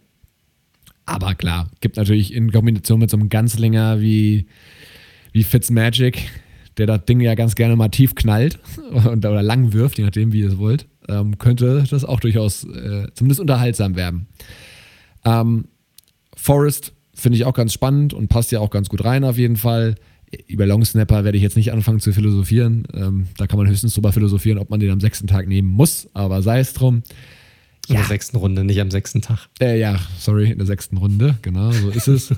Aber 1.05 1.35
klar, 1.35 1.69
gibt 1.81 1.97
natürlich 1.97 2.33
in 2.33 2.51
Kombination 2.51 2.99
mit 2.99 3.11
so 3.11 3.17
einem 3.17 3.29
Ganzlinger 3.29 4.01
wie, 4.01 4.47
wie 5.31 5.43
Fitzmagic, 5.43 6.29
der 6.77 6.87
das 6.87 7.05
Ding 7.05 7.21
ja 7.21 7.35
ganz 7.35 7.55
gerne 7.55 7.75
mal 7.75 7.89
tief 7.89 8.15
knallt 8.15 8.59
und, 8.91 9.25
oder 9.25 9.43
lang 9.43 9.73
wirft, 9.73 9.97
je 9.97 10.03
nachdem, 10.03 10.33
wie 10.33 10.39
ihr 10.39 10.49
es 10.49 10.57
wollt, 10.57 10.87
ähm, 11.07 11.37
könnte 11.37 11.83
das 11.89 12.03
auch 12.03 12.19
durchaus 12.19 12.63
äh, 12.63 13.07
zumindest 13.13 13.39
unterhaltsam 13.39 13.95
werden. 13.95 14.27
Ähm, 15.23 15.65
Forrest 16.35 16.93
finde 17.13 17.37
ich 17.37 17.45
auch 17.45 17.53
ganz 17.53 17.73
spannend 17.73 18.13
und 18.13 18.27
passt 18.27 18.51
ja 18.51 18.59
auch 18.59 18.69
ganz 18.69 18.89
gut 18.89 19.03
rein 19.05 19.23
auf 19.23 19.37
jeden 19.37 19.55
Fall 19.55 19.95
über 20.47 20.65
Longsnapper 20.65 21.23
werde 21.23 21.37
ich 21.37 21.43
jetzt 21.43 21.57
nicht 21.57 21.71
anfangen 21.71 21.99
zu 21.99 22.13
philosophieren. 22.13 22.87
Ähm, 22.93 23.27
da 23.37 23.47
kann 23.47 23.57
man 23.57 23.67
höchstens 23.67 23.93
drüber 23.93 24.11
philosophieren, 24.11 24.57
ob 24.57 24.69
man 24.69 24.79
den 24.79 24.91
am 24.91 24.99
sechsten 24.99 25.27
Tag 25.27 25.47
nehmen 25.47 25.69
muss, 25.69 26.09
aber 26.13 26.41
sei 26.41 26.59
es 26.59 26.73
drum. 26.73 27.03
In 27.87 27.95
ja. 27.95 28.01
der 28.01 28.07
sechsten 28.07 28.37
Runde, 28.37 28.63
nicht 28.63 28.81
am 28.81 28.89
sechsten 28.89 29.21
Tag. 29.21 29.47
Äh, 29.61 29.79
ja, 29.79 29.99
sorry, 30.17 30.51
in 30.51 30.57
der 30.57 30.65
sechsten 30.65 30.97
Runde, 30.97 31.37
genau, 31.41 31.71
so 31.71 31.89
ist 31.89 32.07
es. 32.07 32.33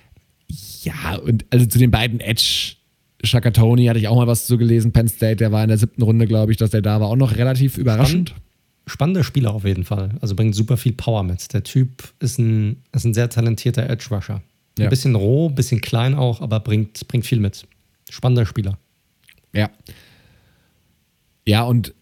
ja, 0.82 1.16
und 1.16 1.46
also 1.50 1.66
zu 1.66 1.78
den 1.78 1.90
beiden 1.90 2.20
Edge, 2.20 2.76
Shakatoni 3.24 3.86
hatte 3.86 3.98
ich 3.98 4.08
auch 4.08 4.16
mal 4.16 4.26
was 4.26 4.46
zu 4.46 4.58
gelesen. 4.58 4.92
Penn 4.92 5.08
State, 5.08 5.36
der 5.36 5.52
war 5.52 5.62
in 5.62 5.68
der 5.68 5.78
siebten 5.78 6.02
Runde, 6.02 6.26
glaube 6.26 6.52
ich, 6.52 6.58
dass 6.58 6.70
der 6.70 6.82
da 6.82 7.00
war, 7.00 7.08
auch 7.08 7.16
noch 7.16 7.36
relativ 7.36 7.78
überraschend. 7.78 8.30
Spannend. 8.30 8.46
Spannender 8.88 9.24
Spieler 9.24 9.52
auf 9.52 9.64
jeden 9.64 9.84
Fall. 9.84 10.10
Also 10.20 10.36
bringt 10.36 10.54
super 10.54 10.76
viel 10.76 10.92
Power 10.92 11.24
mit. 11.24 11.52
Der 11.52 11.64
Typ 11.64 12.12
ist 12.20 12.38
ein, 12.38 12.84
ist 12.92 13.04
ein 13.04 13.14
sehr 13.14 13.28
talentierter 13.28 13.88
Edge-Rusher. 13.90 14.42
Ja. 14.78 14.84
Ein 14.84 14.90
bisschen 14.90 15.14
roh, 15.14 15.48
ein 15.48 15.54
bisschen 15.54 15.80
klein 15.80 16.14
auch, 16.14 16.40
aber 16.40 16.60
bringt, 16.60 17.06
bringt 17.08 17.24
viel 17.24 17.40
mit. 17.40 17.66
Spannender 18.10 18.46
Spieler. 18.46 18.78
Ja. 19.52 19.70
Ja, 21.46 21.62
und 21.62 21.94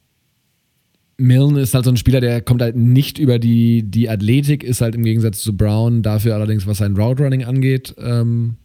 Milne 1.16 1.60
ist 1.60 1.74
halt 1.74 1.84
so 1.84 1.92
ein 1.92 1.96
Spieler, 1.96 2.20
der 2.20 2.40
kommt 2.40 2.62
halt 2.62 2.76
nicht 2.76 3.18
über 3.18 3.38
die, 3.38 3.84
die 3.84 4.08
Athletik, 4.08 4.64
ist 4.64 4.80
halt 4.80 4.94
im 4.94 5.04
Gegensatz 5.04 5.42
zu 5.42 5.56
Brown 5.56 6.02
dafür 6.02 6.34
allerdings, 6.34 6.66
was 6.66 6.78
sein 6.78 6.96
Route 6.96 7.22
Running 7.22 7.44
angeht, 7.44 7.94
ähm, 7.98 8.56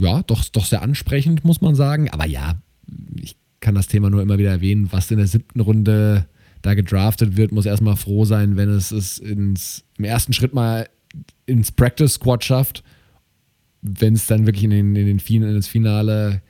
ja, 0.00 0.22
doch, 0.22 0.44
doch 0.46 0.64
sehr 0.64 0.82
ansprechend, 0.82 1.44
muss 1.44 1.60
man 1.60 1.74
sagen. 1.74 2.08
Aber 2.10 2.26
ja, 2.26 2.62
ich 3.20 3.36
kann 3.60 3.74
das 3.74 3.88
Thema 3.88 4.10
nur 4.10 4.22
immer 4.22 4.38
wieder 4.38 4.50
erwähnen, 4.50 4.88
was 4.90 5.10
in 5.10 5.18
der 5.18 5.26
siebten 5.26 5.60
Runde 5.60 6.26
da 6.62 6.74
gedraftet 6.74 7.36
wird, 7.36 7.52
muss 7.52 7.66
erstmal 7.66 7.96
froh 7.96 8.24
sein, 8.24 8.56
wenn 8.56 8.68
es 8.70 8.90
es 8.90 9.18
ins, 9.18 9.84
im 9.98 10.04
ersten 10.04 10.32
Schritt 10.32 10.54
mal 10.54 10.88
ins 11.46 11.72
Practice 11.72 12.14
Squad 12.14 12.44
schafft 12.44 12.82
wenn 13.98 14.14
es 14.14 14.26
dann 14.26 14.46
wirklich 14.46 14.64
in, 14.64 14.70
den, 14.70 14.96
in, 14.96 15.18
den, 15.18 15.42
in 15.42 15.54
das 15.54 15.68
Finale, 15.68 16.42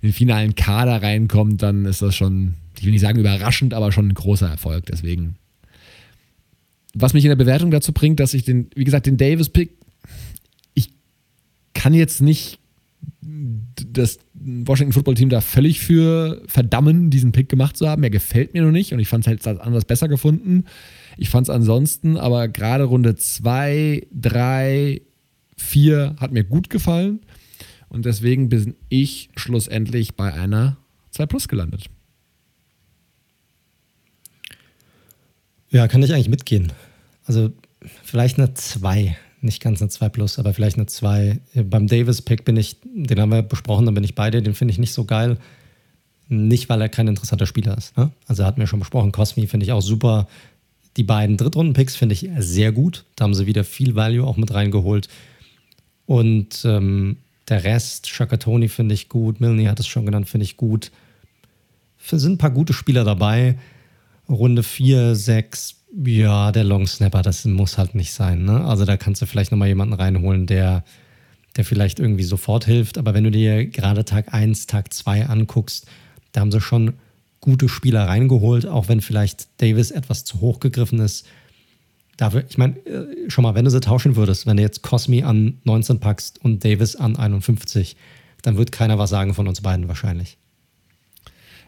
in 0.00 0.08
den 0.08 0.12
finalen 0.12 0.54
Kader 0.54 1.02
reinkommt, 1.02 1.62
dann 1.62 1.84
ist 1.84 2.02
das 2.02 2.14
schon, 2.14 2.54
ich 2.78 2.84
will 2.84 2.92
nicht 2.92 3.00
sagen 3.00 3.18
überraschend, 3.18 3.74
aber 3.74 3.92
schon 3.92 4.08
ein 4.08 4.14
großer 4.14 4.48
Erfolg. 4.48 4.86
Deswegen. 4.86 5.36
Was 6.94 7.12
mich 7.12 7.24
in 7.24 7.30
der 7.30 7.36
Bewertung 7.36 7.70
dazu 7.70 7.92
bringt, 7.92 8.20
dass 8.20 8.34
ich 8.34 8.44
den, 8.44 8.70
wie 8.74 8.84
gesagt, 8.84 9.06
den 9.06 9.18
Davis-Pick, 9.18 9.70
ich 10.74 10.90
kann 11.74 11.92
jetzt 11.92 12.22
nicht 12.22 12.58
das 13.92 14.18
Washington 14.34 14.92
Football 14.92 15.14
Team 15.14 15.28
da 15.28 15.40
völlig 15.40 15.80
für 15.80 16.42
verdammen, 16.46 17.10
diesen 17.10 17.32
Pick 17.32 17.48
gemacht 17.48 17.76
zu 17.76 17.88
haben. 17.88 18.02
Er 18.02 18.10
gefällt 18.10 18.54
mir 18.54 18.62
noch 18.62 18.70
nicht 18.70 18.92
und 18.92 18.98
ich 18.98 19.08
fand 19.08 19.26
es 19.26 19.46
halt 19.46 19.60
anders 19.60 19.84
besser 19.84 20.08
gefunden. 20.08 20.64
Ich 21.16 21.28
fand 21.28 21.46
es 21.48 21.50
ansonsten 21.50 22.16
aber 22.16 22.48
gerade 22.48 22.84
Runde 22.84 23.16
2, 23.16 24.06
3, 24.12 25.00
4 25.56 26.16
hat 26.18 26.32
mir 26.32 26.44
gut 26.44 26.70
gefallen 26.70 27.20
und 27.88 28.04
deswegen 28.04 28.48
bin 28.48 28.76
ich 28.88 29.30
schlussendlich 29.36 30.14
bei 30.14 30.32
einer 30.32 30.76
2 31.10 31.26
Plus 31.26 31.48
gelandet. 31.48 31.86
Ja, 35.70 35.88
kann 35.88 36.02
ich 36.02 36.12
eigentlich 36.12 36.28
mitgehen. 36.28 36.72
Also 37.24 37.52
vielleicht 38.04 38.38
eine 38.38 38.54
2. 38.54 39.16
Nicht 39.42 39.62
ganz 39.62 39.80
eine 39.80 39.90
2 39.90 40.08
plus, 40.08 40.38
aber 40.38 40.54
vielleicht 40.54 40.76
eine 40.76 40.86
2. 40.86 41.40
Beim 41.64 41.86
Davis-Pick 41.86 42.44
bin 42.44 42.56
ich, 42.56 42.78
den 42.82 43.20
haben 43.20 43.30
wir 43.30 43.42
besprochen, 43.42 43.86
da 43.86 43.92
bin 43.92 44.04
ich 44.04 44.14
bei 44.14 44.30
dir, 44.30 44.42
den 44.42 44.54
finde 44.54 44.72
ich 44.72 44.78
nicht 44.78 44.92
so 44.92 45.04
geil. 45.04 45.38
Nicht, 46.28 46.68
weil 46.68 46.80
er 46.80 46.88
kein 46.88 47.06
interessanter 47.06 47.46
Spieler 47.46 47.76
ist. 47.76 47.96
Ne? 47.96 48.10
Also 48.26 48.44
hatten 48.44 48.60
wir 48.60 48.66
schon 48.66 48.78
besprochen, 48.80 49.12
Cosmi 49.12 49.46
finde 49.46 49.64
ich 49.64 49.72
auch 49.72 49.82
super. 49.82 50.28
Die 50.96 51.04
beiden 51.04 51.36
Drittrunden-Picks 51.36 51.94
finde 51.94 52.14
ich 52.14 52.28
sehr 52.38 52.72
gut. 52.72 53.04
Da 53.14 53.24
haben 53.24 53.34
sie 53.34 53.46
wieder 53.46 53.62
viel 53.62 53.94
Value 53.94 54.26
auch 54.26 54.36
mit 54.36 54.52
reingeholt. 54.52 55.08
Und 56.06 56.64
ähm, 56.64 57.16
der 57.48 57.64
Rest, 57.64 58.08
Shakatoni 58.08 58.68
finde 58.68 58.94
ich 58.94 59.08
gut, 59.08 59.40
Milne 59.40 59.68
hat 59.68 59.80
es 59.80 59.86
schon 59.86 60.06
genannt, 60.06 60.28
finde 60.28 60.44
ich 60.44 60.56
gut. 60.56 60.90
Es 62.10 62.22
sind 62.22 62.34
ein 62.34 62.38
paar 62.38 62.50
gute 62.50 62.72
Spieler 62.72 63.04
dabei. 63.04 63.58
Runde 64.28 64.62
4, 64.62 65.14
6, 65.14 65.76
ja, 66.04 66.52
der 66.52 66.64
Long 66.64 66.86
Snapper, 66.86 67.22
das 67.22 67.44
muss 67.44 67.78
halt 67.78 67.94
nicht 67.94 68.12
sein. 68.12 68.44
Ne? 68.44 68.64
Also 68.64 68.84
da 68.84 68.96
kannst 68.96 69.22
du 69.22 69.26
vielleicht 69.26 69.52
nochmal 69.52 69.68
jemanden 69.68 69.94
reinholen, 69.94 70.46
der, 70.46 70.84
der 71.56 71.64
vielleicht 71.64 72.00
irgendwie 72.00 72.24
sofort 72.24 72.64
hilft. 72.64 72.98
Aber 72.98 73.14
wenn 73.14 73.24
du 73.24 73.30
dir 73.30 73.66
gerade 73.66 74.04
Tag 74.04 74.34
1, 74.34 74.66
Tag 74.66 74.92
2 74.92 75.26
anguckst, 75.26 75.86
da 76.32 76.40
haben 76.40 76.52
sie 76.52 76.60
schon 76.60 76.94
gute 77.40 77.68
Spieler 77.68 78.08
reingeholt, 78.08 78.66
auch 78.66 78.88
wenn 78.88 79.00
vielleicht 79.00 79.48
Davis 79.58 79.92
etwas 79.92 80.24
zu 80.24 80.40
hoch 80.40 80.58
gegriffen 80.58 80.98
ist. 80.98 81.26
Dafür, 82.16 82.44
ich 82.48 82.56
meine, 82.56 82.76
äh, 82.86 83.30
schon 83.30 83.42
mal, 83.42 83.54
wenn 83.54 83.64
du 83.64 83.70
sie 83.70 83.80
tauschen 83.80 84.16
würdest, 84.16 84.46
wenn 84.46 84.56
du 84.56 84.62
jetzt 84.62 84.82
Cosmi 84.82 85.22
an 85.22 85.58
19 85.64 86.00
packst 86.00 86.42
und 86.42 86.64
Davis 86.64 86.96
an 86.96 87.16
51, 87.16 87.96
dann 88.42 88.56
wird 88.56 88.72
keiner 88.72 88.98
was 88.98 89.10
sagen 89.10 89.34
von 89.34 89.48
uns 89.48 89.60
beiden 89.60 89.88
wahrscheinlich. 89.88 90.38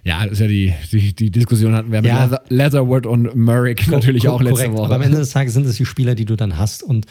Ja, 0.04 0.22
das 0.22 0.34
ist 0.34 0.40
ja 0.40 0.46
die, 0.46 0.74
die, 0.92 1.12
die 1.14 1.30
Diskussion 1.30 1.74
hatten 1.74 1.92
wir 1.92 2.02
ja. 2.02 2.26
mit 2.26 2.40
Leatherwood 2.48 3.04
und 3.04 3.34
Merrick 3.34 3.88
natürlich 3.88 4.28
auch 4.28 4.40
letzte 4.40 4.54
korrekt. 4.54 4.74
Woche. 4.74 4.84
Aber 4.86 4.94
am 4.94 5.02
Ende 5.02 5.18
des 5.18 5.30
Tages 5.30 5.54
sind 5.54 5.66
es 5.66 5.76
die 5.76 5.84
Spieler, 5.84 6.14
die 6.14 6.24
du 6.24 6.36
dann 6.36 6.56
hast 6.56 6.82
und 6.82 7.06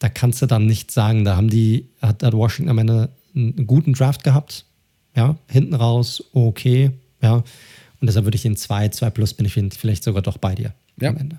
da 0.00 0.08
kannst 0.08 0.42
du 0.42 0.46
dann 0.46 0.66
nicht 0.66 0.90
sagen, 0.90 1.24
da 1.24 1.36
haben 1.36 1.48
die, 1.48 1.86
hat, 2.02 2.22
hat 2.22 2.34
Washington 2.34 2.70
am 2.70 2.78
Ende 2.78 3.10
einen 3.34 3.66
guten 3.66 3.92
Draft 3.92 4.24
gehabt, 4.24 4.66
ja, 5.14 5.36
hinten 5.48 5.74
raus, 5.74 6.24
okay, 6.32 6.90
ja. 7.22 7.36
Und 7.36 8.06
deshalb 8.08 8.26
würde 8.26 8.36
ich 8.36 8.44
in 8.44 8.56
2, 8.56 8.88
2 8.88 9.10
plus 9.10 9.32
bin 9.32 9.46
ich 9.46 9.52
vielleicht 9.52 10.02
sogar 10.02 10.22
doch 10.22 10.38
bei 10.38 10.56
dir 10.56 10.74
ja. 11.00 11.10
am 11.10 11.16
Ende. 11.16 11.38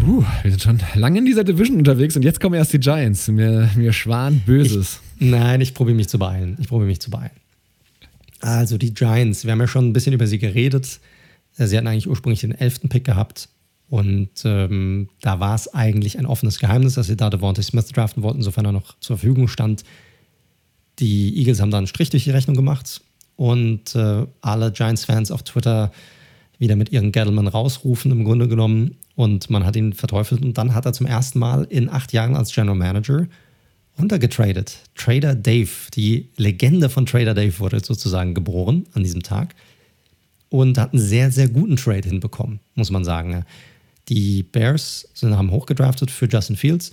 Puh, 0.00 0.24
wir 0.42 0.50
sind 0.50 0.62
schon 0.62 0.80
lange 0.94 1.18
in 1.18 1.26
dieser 1.26 1.44
Division 1.44 1.78
unterwegs 1.78 2.16
und 2.16 2.22
jetzt 2.22 2.40
kommen 2.40 2.54
erst 2.54 2.72
die 2.72 2.80
Giants. 2.80 3.28
Mir, 3.28 3.70
mir 3.76 3.92
schwan 3.92 4.40
Böses. 4.40 5.00
Ich, 5.18 5.30
nein, 5.30 5.60
ich 5.60 5.74
probiere 5.74 5.96
mich 5.96 6.08
zu 6.08 6.18
beeilen. 6.18 6.56
Ich 6.60 6.68
probiere 6.68 6.88
mich 6.88 7.00
zu 7.00 7.10
beeilen. 7.10 7.30
Also 8.40 8.76
die 8.76 8.92
Giants, 8.92 9.44
wir 9.44 9.52
haben 9.52 9.60
ja 9.60 9.68
schon 9.68 9.88
ein 9.88 9.92
bisschen 9.92 10.12
über 10.12 10.26
sie 10.26 10.38
geredet. 10.38 11.00
Äh, 11.56 11.66
sie 11.66 11.76
hatten 11.76 11.86
eigentlich 11.86 12.08
ursprünglich 12.08 12.40
den 12.40 12.52
elften 12.52 12.88
Pick 12.88 13.04
gehabt. 13.04 13.48
Und 13.88 14.30
ähm, 14.44 15.08
da 15.20 15.40
war 15.40 15.54
es 15.54 15.72
eigentlich 15.72 16.18
ein 16.18 16.26
offenes 16.26 16.58
Geheimnis, 16.58 16.94
dass 16.94 17.06
sie 17.06 17.16
da 17.16 17.30
Devontae 17.30 17.62
Smith 17.62 17.86
draften 17.88 18.22
wollten, 18.22 18.42
sofern 18.42 18.64
er 18.64 18.72
noch 18.72 18.98
zur 18.98 19.18
Verfügung 19.18 19.46
stand. 19.48 19.84
Die 20.98 21.38
Eagles 21.38 21.60
haben 21.60 21.70
da 21.70 21.78
einen 21.78 21.86
Strich 21.86 22.10
durch 22.10 22.24
die 22.24 22.30
Rechnung 22.30 22.56
gemacht 22.56 23.02
und 23.36 23.94
äh, 23.94 24.26
alle 24.40 24.72
Giants-Fans 24.72 25.30
auf 25.30 25.42
Twitter 25.42 25.92
wieder 26.58 26.76
mit 26.76 26.92
ihren 26.92 27.12
Gettleman 27.12 27.48
rausrufen, 27.48 28.10
im 28.12 28.24
Grunde 28.24 28.48
genommen. 28.48 28.96
Und 29.16 29.48
man 29.50 29.64
hat 29.64 29.76
ihn 29.76 29.92
verteufelt. 29.92 30.42
Und 30.42 30.58
dann 30.58 30.74
hat 30.74 30.86
er 30.86 30.92
zum 30.92 31.06
ersten 31.06 31.38
Mal 31.38 31.64
in 31.64 31.88
acht 31.88 32.12
Jahren 32.12 32.34
als 32.36 32.52
General 32.52 32.76
Manager 32.76 33.26
runtergetradet. 33.98 34.78
Trader 34.94 35.34
Dave, 35.34 35.70
die 35.94 36.28
Legende 36.36 36.88
von 36.88 37.06
Trader 37.06 37.34
Dave 37.34 37.58
wurde 37.60 37.80
sozusagen 37.84 38.34
geboren 38.34 38.86
an 38.92 39.04
diesem 39.04 39.22
Tag 39.22 39.54
und 40.48 40.78
hat 40.78 40.92
einen 40.92 41.02
sehr, 41.02 41.30
sehr 41.30 41.48
guten 41.48 41.76
Trade 41.76 42.08
hinbekommen, 42.08 42.60
muss 42.74 42.90
man 42.90 43.04
sagen. 43.04 43.44
Die 44.08 44.42
Bears 44.42 45.08
sind, 45.14 45.36
haben 45.36 45.50
hochgedraftet 45.50 46.10
für 46.10 46.26
Justin 46.26 46.56
Fields 46.56 46.92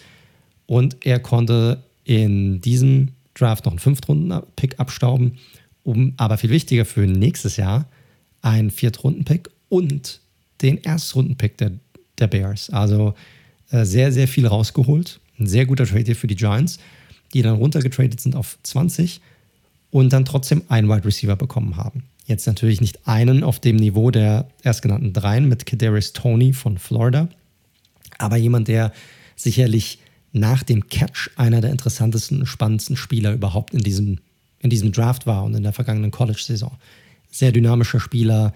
und 0.65 1.05
er 1.05 1.19
konnte 1.19 1.83
in 2.03 2.61
diesem 2.61 3.09
Draft 3.33 3.65
noch 3.65 3.73
einen 3.73 3.79
Fünftrunden-Pick 3.79 4.79
abstauben, 4.79 5.37
um 5.83 6.13
aber 6.17 6.37
viel 6.37 6.49
wichtiger 6.49 6.85
für 6.85 7.01
nächstes 7.01 7.57
Jahr 7.57 7.87
einen 8.41 8.71
Viertrunden-Pick 8.71 9.49
und 9.69 10.21
den 10.61 10.77
Erstrunden-Pick 10.83 11.57
der, 11.57 11.71
der 12.21 12.27
Bears. 12.27 12.69
Also 12.69 13.15
äh, 13.71 13.83
sehr, 13.83 14.11
sehr 14.11 14.27
viel 14.27 14.47
rausgeholt 14.47 15.19
ein 15.41 15.47
sehr 15.47 15.65
guter 15.65 15.85
Trade 15.85 16.05
hier 16.05 16.15
für 16.15 16.27
die 16.27 16.35
Giants, 16.35 16.79
die 17.33 17.41
dann 17.41 17.55
runtergetradet 17.55 18.21
sind 18.21 18.35
auf 18.35 18.57
20 18.63 19.21
und 19.89 20.13
dann 20.13 20.25
trotzdem 20.25 20.63
einen 20.69 20.87
Wide 20.87 21.05
Receiver 21.05 21.35
bekommen 21.35 21.75
haben. 21.75 22.03
Jetzt 22.25 22.47
natürlich 22.47 22.79
nicht 22.79 23.07
einen 23.07 23.43
auf 23.43 23.59
dem 23.59 23.75
Niveau 23.75 24.11
der 24.11 24.47
erstgenannten 24.63 25.11
dreien 25.11 25.49
mit 25.49 25.65
Kadarius 25.65 26.13
Tony 26.13 26.53
von 26.53 26.77
Florida, 26.77 27.27
aber 28.17 28.37
jemand, 28.37 28.67
der 28.67 28.93
sicherlich 29.35 29.99
nach 30.31 30.63
dem 30.63 30.87
Catch 30.87 31.31
einer 31.35 31.59
der 31.59 31.71
interessantesten 31.71 32.41
und 32.41 32.45
spannendsten 32.45 32.95
Spieler 32.95 33.33
überhaupt 33.33 33.73
in 33.73 33.81
diesem, 33.81 34.19
in 34.59 34.69
diesem 34.69 34.93
Draft 34.93 35.25
war 35.25 35.43
und 35.43 35.55
in 35.55 35.63
der 35.63 35.73
vergangenen 35.73 36.11
College-Saison. 36.11 36.71
Sehr 37.31 37.51
dynamischer 37.51 37.99
Spieler, 37.99 38.53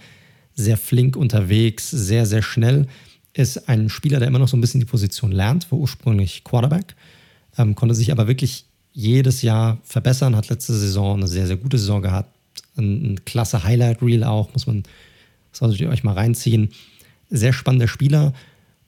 sehr 0.53 0.77
flink 0.77 1.17
unterwegs, 1.17 1.89
sehr, 1.89 2.25
sehr 2.25 2.43
schnell 2.43 2.87
ist 3.35 3.67
ein 3.67 3.89
Spieler, 3.89 4.19
der 4.19 4.29
immer 4.29 4.39
noch 4.39 4.47
so 4.47 4.55
ein 4.55 4.61
bisschen 4.61 4.79
die 4.79 4.85
Position 4.85 5.31
lernt, 5.31 5.69
war 5.71 5.77
ursprünglich 5.77 6.43
Quarterback, 6.43 6.95
ähm, 7.57 7.75
konnte 7.75 7.93
sich 7.93 8.11
aber 8.11 8.27
wirklich 8.27 8.65
jedes 8.93 9.41
Jahr 9.41 9.77
verbessern, 9.83 10.37
hat 10.37 10.49
letzte 10.49 10.73
Saison 10.73 11.17
eine 11.17 11.27
sehr, 11.27 11.45
sehr 11.45 11.57
gute 11.57 11.77
Saison 11.77 12.01
gehabt. 12.01 12.33
Ein, 12.77 13.13
ein 13.13 13.25
klasse 13.25 13.63
Highlight-Reel 13.63 14.23
auch, 14.23 14.53
muss 14.53 14.67
man, 14.67 14.83
solltet 15.51 15.81
ihr 15.81 15.89
euch 15.89 16.03
mal 16.03 16.13
reinziehen. 16.13 16.69
Sehr 17.29 17.51
spannender 17.51 17.89
Spieler 17.89 18.33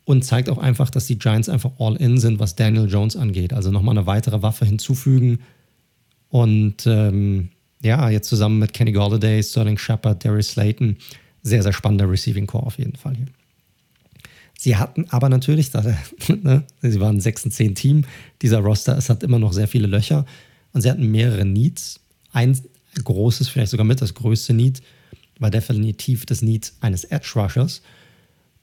und 0.05 0.23
zeigt 0.23 0.49
auch 0.49 0.59
einfach, 0.59 0.89
dass 0.89 1.07
die 1.07 1.19
Giants 1.19 1.49
einfach 1.49 1.71
all 1.79 1.97
in 1.97 2.17
sind, 2.17 2.39
was 2.39 2.55
Daniel 2.55 2.89
Jones 2.89 3.17
angeht. 3.17 3.51
Also 3.51 3.71
nochmal 3.71 3.97
eine 3.97 4.07
weitere 4.07 4.41
Waffe 4.41 4.65
hinzufügen. 4.65 5.39
Und 6.29 6.87
ähm, 6.87 7.49
ja, 7.81 8.09
jetzt 8.09 8.29
zusammen 8.29 8.59
mit 8.59 8.71
Kenny 8.71 8.93
Galladay, 8.93 9.43
Sterling 9.43 9.77
Shepard, 9.77 10.23
Darius 10.23 10.51
Slayton, 10.51 10.95
sehr, 11.43 11.63
sehr 11.63 11.73
spannender 11.73 12.09
Receiving 12.09 12.47
Core 12.47 12.65
auf 12.65 12.77
jeden 12.77 12.95
Fall 12.95 13.15
hier. 13.17 13.27
Sie 14.57 14.75
hatten 14.75 15.05
aber 15.09 15.29
natürlich, 15.29 15.71
ne, 16.27 16.63
sie 16.81 16.99
waren 16.99 17.17
ein 17.17 17.21
6 17.21 17.45
und 17.45 17.51
10 17.51 17.75
Team, 17.75 18.05
dieser 18.41 18.59
Roster, 18.59 18.97
es 18.97 19.09
hat 19.09 19.23
immer 19.23 19.39
noch 19.39 19.53
sehr 19.53 19.67
viele 19.67 19.87
Löcher 19.87 20.25
und 20.73 20.81
sie 20.81 20.89
hatten 20.89 21.09
mehrere 21.09 21.45
Needs. 21.45 21.99
Ein 22.31 22.59
großes, 23.03 23.49
vielleicht 23.49 23.71
sogar 23.71 23.85
mit 23.85 24.01
das 24.01 24.13
größte 24.13 24.53
Need, 24.53 24.81
war 25.39 25.51
definitiv 25.51 26.25
das 26.25 26.41
Need 26.41 26.73
eines 26.81 27.03
Edge 27.03 27.31
Rushers. 27.35 27.81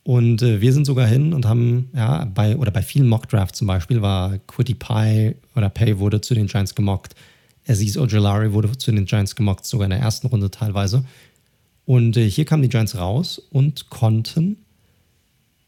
Und 0.03 0.43
äh, 0.43 0.61
wir 0.61 0.73
sind 0.73 0.85
sogar 0.85 1.07
hin 1.07 1.33
und 1.33 1.47
haben, 1.47 1.89
ja, 1.95 2.25
bei, 2.27 2.57
oder 2.57 2.71
bei 2.71 2.83
vielen 2.83 3.09
Mock 3.09 3.29
Drafts 3.29 3.59
zum 3.59 3.67
Beispiel 3.67 4.03
war 4.03 4.39
Quitty 4.39 4.75
Pie 4.75 5.37
oder 5.57 5.71
Pay 5.71 5.99
wurde 5.99 6.21
zu 6.21 6.35
den 6.35 6.47
Giants 6.47 6.75
gemockt. 6.75 7.15
Aziz 7.67 7.97
Ojolari 7.97 8.53
wurde 8.53 8.77
zu 8.77 8.93
den 8.93 9.07
Giants 9.07 9.35
gemockt, 9.35 9.65
sogar 9.65 9.87
in 9.87 9.91
der 9.91 10.01
ersten 10.01 10.27
Runde 10.27 10.51
teilweise. 10.51 11.05
Und 11.87 12.17
äh, 12.17 12.29
hier 12.29 12.45
kamen 12.45 12.63
die 12.63 12.69
Giants 12.69 12.97
raus 12.97 13.41
und 13.51 13.89
konnten 13.89 14.59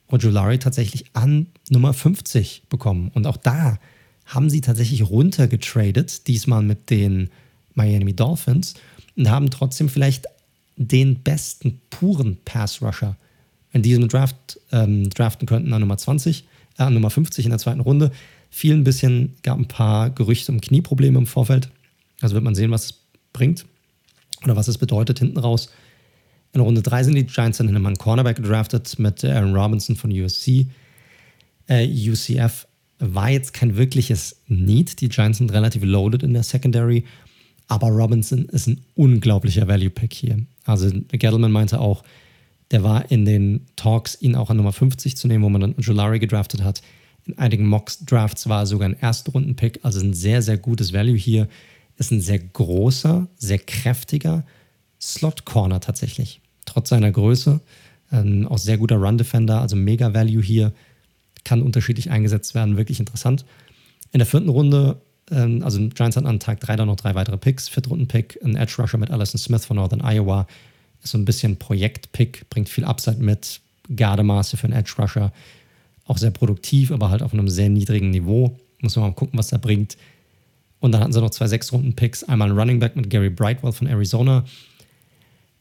Ojulari 0.08 0.58
tatsächlich 0.58 1.06
an 1.14 1.46
Nummer 1.68 1.92
50 1.92 2.64
bekommen. 2.68 3.10
Und 3.14 3.26
auch 3.26 3.36
da 3.36 3.78
haben 4.24 4.50
sie 4.50 4.60
tatsächlich 4.60 5.08
runtergetradet, 5.08 6.26
diesmal 6.26 6.62
mit 6.62 6.90
den 6.90 7.30
Miami 7.74 8.14
Dolphins, 8.14 8.74
und 9.16 9.30
haben 9.30 9.50
trotzdem 9.50 9.88
vielleicht 9.88 10.26
den 10.76 11.22
besten 11.22 11.80
puren 11.90 12.36
Pass-Rusher 12.44 13.16
in 13.72 13.82
diesem 13.82 14.08
Draft 14.08 14.60
ähm, 14.72 15.10
draften 15.10 15.46
könnten 15.46 15.72
an 15.72 15.80
Nummer 15.80 15.96
20, 15.96 16.44
äh, 16.78 16.82
an 16.82 16.94
Nummer 16.94 17.10
50 17.10 17.44
in 17.44 17.50
der 17.50 17.58
zweiten 17.58 17.80
Runde. 17.80 18.10
Fiel 18.50 18.74
ein 18.74 18.84
bisschen, 18.84 19.34
gab 19.42 19.58
ein 19.58 19.68
paar 19.68 20.10
Gerüchte 20.10 20.52
um 20.52 20.60
Knieprobleme 20.60 21.18
im 21.18 21.26
Vorfeld. 21.26 21.68
Also 22.20 22.34
wird 22.34 22.44
man 22.44 22.54
sehen, 22.54 22.70
was 22.70 22.86
es 22.86 22.94
bringt 23.32 23.66
oder 24.44 24.56
was 24.56 24.68
es 24.68 24.78
bedeutet 24.78 25.18
hinten 25.18 25.38
raus. 25.38 25.70
In 26.56 26.62
Runde 26.62 26.80
3 26.80 27.04
sind 27.04 27.14
die 27.16 27.26
Giants 27.26 27.58
dann 27.58 27.68
in 27.68 27.76
einen 27.76 27.98
Cornerback 27.98 28.36
gedraftet 28.36 28.98
mit 28.98 29.22
Aaron 29.22 29.54
Robinson 29.54 29.94
von 29.94 30.10
USC. 30.10 30.66
Äh, 31.68 31.86
UCF 31.86 32.66
war 32.98 33.28
jetzt 33.28 33.52
kein 33.52 33.76
wirkliches 33.76 34.40
Need. 34.48 35.02
Die 35.02 35.10
Giants 35.10 35.36
sind 35.36 35.52
relativ 35.52 35.84
loaded 35.84 36.22
in 36.22 36.32
der 36.32 36.42
Secondary. 36.42 37.04
Aber 37.68 37.88
Robinson 37.88 38.46
ist 38.46 38.68
ein 38.68 38.80
unglaublicher 38.94 39.68
Value-Pick 39.68 40.14
hier. 40.14 40.38
Also 40.64 40.90
Gettleman 41.10 41.52
meinte 41.52 41.78
auch, 41.78 42.04
der 42.70 42.82
war 42.82 43.10
in 43.10 43.26
den 43.26 43.66
Talks, 43.76 44.16
ihn 44.22 44.34
auch 44.34 44.48
an 44.48 44.56
Nummer 44.56 44.72
50 44.72 45.14
zu 45.14 45.28
nehmen, 45.28 45.44
wo 45.44 45.50
man 45.50 45.60
dann 45.60 45.74
Julari 45.78 46.20
gedraftet 46.20 46.64
hat. 46.64 46.80
In 47.26 47.36
einigen 47.36 47.66
Mocks-Drafts 47.66 48.48
war 48.48 48.62
er 48.62 48.66
sogar 48.66 48.88
ein 48.88 48.98
Erstrunden-Pick, 48.98 49.80
also 49.82 50.00
ein 50.00 50.14
sehr, 50.14 50.40
sehr 50.40 50.56
gutes 50.56 50.94
Value 50.94 51.18
hier. 51.18 51.48
Ist 51.98 52.12
ein 52.12 52.22
sehr 52.22 52.38
großer, 52.38 53.28
sehr 53.36 53.58
kräftiger 53.58 54.46
Slot-Corner 54.98 55.80
tatsächlich 55.80 56.40
trotz 56.66 56.90
seiner 56.90 57.10
Größe. 57.10 57.60
Ähm, 58.12 58.46
auch 58.46 58.58
sehr 58.58 58.78
guter 58.78 58.96
Run-Defender, 58.96 59.60
also 59.60 59.76
mega 59.76 60.12
Value 60.14 60.42
hier. 60.42 60.72
Kann 61.44 61.62
unterschiedlich 61.62 62.10
eingesetzt 62.10 62.54
werden, 62.54 62.76
wirklich 62.76 63.00
interessant. 63.00 63.44
In 64.12 64.18
der 64.18 64.26
vierten 64.26 64.48
Runde, 64.48 65.00
ähm, 65.30 65.62
also 65.62 65.78
Giants 65.78 66.16
hatten 66.16 66.26
an 66.26 66.40
Tag 66.40 66.60
3 66.60 66.76
dann 66.76 66.88
noch 66.88 66.96
drei 66.96 67.14
weitere 67.14 67.36
Picks. 67.36 67.68
Viertrunden-Pick, 67.68 68.40
ein 68.44 68.56
Edge 68.56 68.74
Rusher 68.78 68.98
mit 68.98 69.10
Allison 69.10 69.38
Smith 69.38 69.64
von 69.64 69.76
Northern 69.76 70.02
Iowa. 70.02 70.46
Ist 71.02 71.12
so 71.12 71.18
ein 71.18 71.24
bisschen 71.24 71.56
Projekt-Pick, 71.56 72.48
bringt 72.50 72.68
viel 72.68 72.84
Upside 72.84 73.22
mit. 73.22 73.60
Gardemaße 73.94 74.56
für 74.56 74.64
einen 74.64 74.72
Edge 74.72 74.94
Rusher. 74.98 75.32
auch 76.06 76.18
sehr 76.18 76.30
produktiv, 76.30 76.92
aber 76.92 77.10
halt 77.10 77.22
auf 77.22 77.32
einem 77.32 77.48
sehr 77.48 77.68
niedrigen 77.68 78.10
Niveau. 78.10 78.56
Muss 78.80 78.94
man 78.96 79.06
mal 79.06 79.14
gucken, 79.14 79.38
was 79.38 79.50
er 79.50 79.58
bringt. 79.58 79.96
Und 80.78 80.92
dann 80.92 81.00
hatten 81.00 81.12
sie 81.12 81.20
noch 81.20 81.30
zwei 81.30 81.48
Sechs-Runden-Picks. 81.48 82.24
Einmal 82.24 82.50
ein 82.50 82.58
Running 82.58 82.78
Back 82.78 82.94
mit 82.96 83.10
Gary 83.10 83.30
Brightwell 83.30 83.72
von 83.72 83.86
Arizona. 83.86 84.44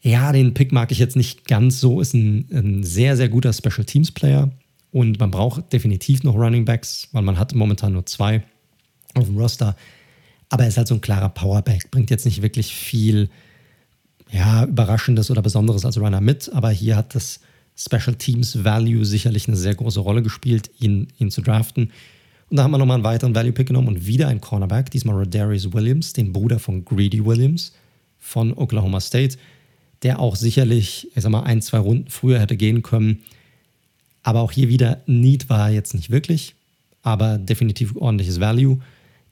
Ja, 0.00 0.32
den 0.32 0.54
Pick 0.54 0.72
mag 0.72 0.92
ich 0.92 0.98
jetzt 0.98 1.16
nicht 1.16 1.46
ganz 1.46 1.80
so. 1.80 2.00
Ist 2.00 2.14
ein, 2.14 2.48
ein 2.52 2.84
sehr, 2.84 3.16
sehr 3.16 3.28
guter 3.28 3.52
Special 3.52 3.84
Teams 3.84 4.12
Player. 4.12 4.50
Und 4.92 5.18
man 5.18 5.30
braucht 5.30 5.72
definitiv 5.72 6.22
noch 6.22 6.34
Running 6.34 6.64
Backs, 6.64 7.08
weil 7.12 7.22
man 7.22 7.38
hat 7.38 7.54
momentan 7.54 7.92
nur 7.92 8.06
zwei 8.06 8.42
auf 9.14 9.26
dem 9.26 9.36
Roster. 9.36 9.76
Aber 10.48 10.62
er 10.62 10.68
ist 10.68 10.78
halt 10.78 10.88
so 10.88 10.94
ein 10.94 11.00
klarer 11.00 11.28
Powerback. 11.28 11.90
Bringt 11.90 12.10
jetzt 12.10 12.24
nicht 12.24 12.42
wirklich 12.42 12.74
viel 12.74 13.28
ja, 14.30 14.64
Überraschendes 14.64 15.30
oder 15.30 15.42
Besonderes 15.42 15.84
als 15.84 15.98
Runner 15.98 16.20
mit. 16.20 16.52
Aber 16.52 16.70
hier 16.70 16.96
hat 16.96 17.14
das 17.14 17.40
Special 17.76 18.14
Teams 18.14 18.64
Value 18.64 19.04
sicherlich 19.04 19.48
eine 19.48 19.56
sehr 19.56 19.74
große 19.74 20.00
Rolle 20.00 20.22
gespielt, 20.22 20.70
ihn, 20.78 21.08
ihn 21.18 21.30
zu 21.30 21.42
draften. 21.42 21.90
Und 22.48 22.56
da 22.56 22.62
haben 22.62 22.70
wir 22.70 22.78
nochmal 22.78 22.96
einen 22.96 23.04
weiteren 23.04 23.34
Value-Pick 23.34 23.66
genommen 23.66 23.88
und 23.88 24.06
wieder 24.06 24.28
ein 24.28 24.40
Cornerback, 24.40 24.90
diesmal 24.90 25.16
Rodarius 25.16 25.72
Williams, 25.72 26.12
den 26.12 26.32
Bruder 26.32 26.58
von 26.58 26.84
Greedy 26.84 27.24
Williams 27.24 27.72
von 28.18 28.54
Oklahoma 28.54 29.00
State, 29.00 29.36
der 30.06 30.20
auch 30.20 30.36
sicherlich, 30.36 31.08
ich 31.16 31.22
sag 31.24 31.32
mal, 31.32 31.42
ein, 31.42 31.60
zwei 31.60 31.78
Runden 31.78 32.10
früher 32.10 32.38
hätte 32.38 32.56
gehen 32.56 32.84
können. 32.84 33.24
Aber 34.22 34.40
auch 34.40 34.52
hier 34.52 34.68
wieder, 34.68 35.02
Need 35.06 35.48
war 35.48 35.68
jetzt 35.68 35.94
nicht 35.94 36.10
wirklich, 36.10 36.54
aber 37.02 37.38
definitiv 37.38 37.96
ordentliches 37.96 38.38
Value. 38.38 38.78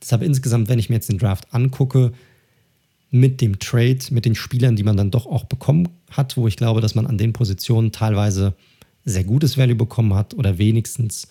Deshalb 0.03 0.23
insgesamt, 0.23 0.69
wenn 0.69 0.81
ich 0.81 0.91
mir 0.91 0.97
jetzt 0.97 1.09
den 1.09 1.19
Draft 1.19 1.55
angucke, 1.55 2.13
mit 3.13 3.41
dem 3.41 3.61
Trade, 3.61 4.01
mit 4.11 4.25
den 4.25 4.35
Spielern, 4.35 4.75
die 4.75 4.83
man 4.83 4.97
dann 4.97 5.13
doch 5.13 5.27
auch 5.27 5.45
bekommen 5.45 5.91
hat, 6.11 6.37
wo 6.37 6.49
ich 6.49 6.57
glaube, 6.57 6.81
dass 6.81 6.97
man 6.97 7.07
an 7.07 7.19
den 7.19 7.33
Positionen 7.33 7.93
teilweise 7.93 8.55
sehr 9.05 9.23
gutes 9.23 9.57
Value 9.57 9.77
bekommen 9.77 10.15
hat 10.15 10.35
oder 10.35 10.59
wenigstens 10.59 11.29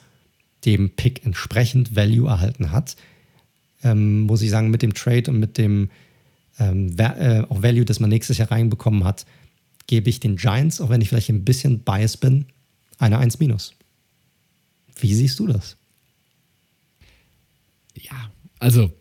dem 0.63 0.91
Pick 0.91 1.25
entsprechend 1.25 1.97
Value 1.97 2.29
erhalten 2.29 2.71
hat, 2.71 2.95
ähm, 3.83 4.21
muss 4.21 4.41
ich 4.41 4.51
sagen, 4.51 4.69
mit 4.69 4.83
dem 4.83 4.93
Trade 4.93 5.29
und 5.29 5.41
mit 5.41 5.57
dem 5.57 5.89
ähm, 6.59 6.95
äh, 6.97 7.41
auch 7.49 7.63
Value, 7.63 7.85
das 7.85 7.99
man 7.99 8.09
nächstes 8.09 8.37
Jahr 8.37 8.51
reinbekommen 8.51 9.03
hat, 9.03 9.25
gebe 9.87 10.09
ich 10.09 10.19
den 10.19 10.37
Giants, 10.37 10.81
auch 10.81 10.89
wenn 10.89 11.01
ich 11.01 11.09
vielleicht 11.09 11.29
ein 11.29 11.45
bisschen 11.45 11.79
biased 11.79 12.19
bin, 12.19 12.45
eine 12.97 13.17
1 13.17 13.39
minus. 13.39 13.73
Wie 14.99 15.13
siehst 15.13 15.39
du 15.39 15.47
das? 15.47 15.77
Ja, 17.95 18.31
also 18.59 18.91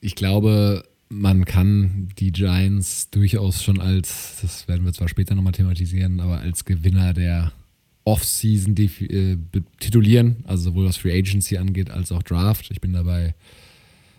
ich 0.00 0.14
glaube, 0.14 0.84
man 1.08 1.44
kann 1.44 2.08
die 2.18 2.32
Giants 2.32 3.10
durchaus 3.10 3.62
schon 3.62 3.80
als, 3.80 4.38
das 4.42 4.68
werden 4.68 4.84
wir 4.84 4.92
zwar 4.92 5.08
später 5.08 5.34
nochmal 5.34 5.52
thematisieren, 5.52 6.20
aber 6.20 6.40
als 6.40 6.64
Gewinner 6.64 7.14
der 7.14 7.52
Offseason 8.04 8.76
äh, 8.76 9.36
titulieren, 9.80 10.44
also 10.44 10.64
sowohl 10.64 10.86
was 10.86 10.96
Free 10.96 11.16
Agency 11.18 11.56
angeht 11.56 11.90
als 11.90 12.12
auch 12.12 12.22
Draft. 12.22 12.70
Ich 12.70 12.80
bin 12.80 12.92
dabei 12.92 13.34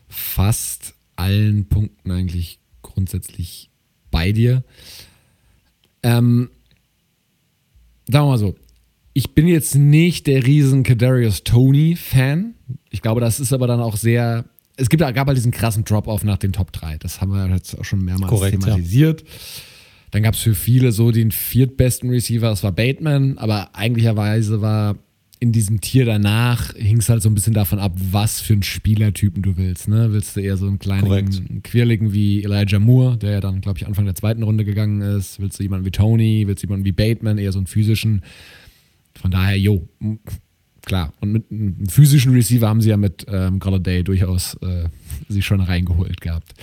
fast 0.09 0.93
allen 1.15 1.65
Punkten 1.67 2.11
eigentlich 2.11 2.59
grundsätzlich 2.81 3.69
bei 4.11 4.31
dir. 4.31 4.63
Ähm, 6.03 6.49
sagen 8.07 8.25
wir 8.25 8.31
mal 8.31 8.37
so, 8.37 8.55
ich 9.13 9.33
bin 9.33 9.47
jetzt 9.47 9.75
nicht 9.75 10.27
der 10.27 10.45
riesen 10.45 10.83
Kadarius 10.83 11.43
Tony 11.43 11.95
Fan. 11.95 12.53
Ich 12.89 13.01
glaube, 13.01 13.19
das 13.21 13.39
ist 13.39 13.51
aber 13.51 13.67
dann 13.67 13.79
auch 13.79 13.97
sehr. 13.97 14.45
Es 14.75 14.89
gibt, 14.89 15.01
gab 15.01 15.27
halt 15.27 15.37
diesen 15.37 15.51
krassen 15.51 15.83
Drop-off 15.83 16.23
nach 16.23 16.37
den 16.37 16.53
Top 16.53 16.71
3. 16.71 16.97
Das 16.99 17.19
haben 17.19 17.31
wir 17.31 17.47
jetzt 17.47 17.77
auch 17.79 17.83
schon 17.83 18.05
mehrmals 18.05 18.29
Korrekt, 18.29 18.61
thematisiert. 18.61 19.21
Ja. 19.21 19.27
Dann 20.11 20.23
gab 20.23 20.35
es 20.35 20.39
für 20.39 20.53
viele 20.53 20.91
so 20.91 21.11
den 21.11 21.31
viertbesten 21.31 22.09
Receiver, 22.09 22.47
das 22.47 22.63
war 22.63 22.71
Bateman, 22.71 23.37
aber 23.37 23.75
eigentlicherweise 23.75 24.61
war 24.61 24.95
in 25.39 25.51
diesem 25.51 25.81
Tier 25.81 26.05
danach, 26.05 26.73
hing 26.75 26.97
es 26.97 27.09
halt 27.09 27.21
so 27.21 27.29
ein 27.29 27.35
bisschen 27.35 27.53
davon 27.53 27.79
ab, 27.79 27.93
was 28.11 28.41
für 28.41 28.53
einen 28.53 28.63
Spielertypen 28.63 29.43
du 29.43 29.55
willst. 29.57 29.87
Ne? 29.87 30.11
Willst 30.11 30.35
du 30.35 30.41
eher 30.41 30.57
so 30.57 30.67
einen 30.67 30.79
kleinen, 30.79 31.03
Korrekt. 31.03 31.41
quirligen 31.63 32.11
wie 32.13 32.43
Elijah 32.43 32.79
Moore, 32.79 33.17
der 33.17 33.31
ja 33.31 33.39
dann, 33.39 33.61
glaube 33.61 33.77
ich, 33.77 33.85
Anfang 33.85 34.05
der 34.05 34.15
zweiten 34.15 34.41
Runde 34.43 34.65
gegangen 34.65 35.01
ist? 35.01 35.39
Willst 35.39 35.59
du 35.59 35.63
jemanden 35.63 35.85
wie 35.85 35.91
Tony? 35.91 36.43
Willst 36.47 36.63
du 36.63 36.67
jemanden 36.67 36.85
wie 36.85 36.91
Bateman, 36.91 37.37
eher 37.37 37.51
so 37.51 37.59
einen 37.59 37.67
physischen? 37.67 38.23
Von 39.13 39.31
daher, 39.31 39.57
jo, 39.57 39.87
klar. 40.87 41.13
Und 41.19 41.31
mit 41.31 41.51
einem 41.51 41.85
physischen 41.87 42.33
Receiver 42.33 42.67
haben 42.67 42.81
sie 42.81 42.89
ja 42.89 42.97
mit 42.97 43.25
ähm, 43.29 43.59
Galladay 43.59 44.03
durchaus 44.03 44.55
äh, 44.61 44.85
sich 45.29 45.45
schon 45.45 45.59
reingeholt 45.59 46.21
gehabt. 46.21 46.53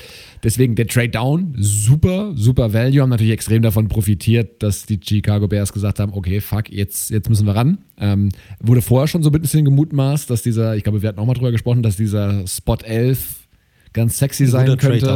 Deswegen 0.43 0.75
der 0.75 0.87
Trade 0.87 1.11
Down, 1.11 1.55
super, 1.59 2.33
super 2.35 2.73
Value, 2.73 3.03
haben 3.03 3.11
natürlich 3.11 3.33
extrem 3.33 3.63
davon 3.63 3.89
profitiert, 3.89 4.63
dass 4.63 4.87
die 4.87 4.99
Chicago 5.03 5.47
Bears 5.47 5.73
gesagt 5.73 6.01
haben, 6.01 6.13
okay, 6.13 6.41
fuck, 6.41 6.71
jetzt, 6.71 7.11
jetzt 7.11 7.29
müssen 7.29 7.47
wir 7.47 7.55
ran. 7.55 7.79
Ähm, 7.99 8.31
wurde 8.61 8.83
vorher 8.83 9.07
schon 9.07 9.23
so 9.23 9.31
ein 9.31 9.41
bisschen 9.41 9.65
gemutmaßt, 9.65 10.29
dass 10.29 10.43
dieser, 10.43 10.75
ich 10.77 10.83
glaube, 10.83 11.03
wir 11.03 11.09
hatten 11.09 11.21
auch 11.21 11.27
mal 11.27 11.35
drüber 11.35 11.53
gesprochen, 11.53 11.83
dass 11.83 11.97
dieser 11.97 12.47
Spot 12.47 12.77
11 12.83 13.45
ganz 13.93 14.19
sexy 14.19 14.47
sein 14.47 14.77
könnte, 14.77 15.07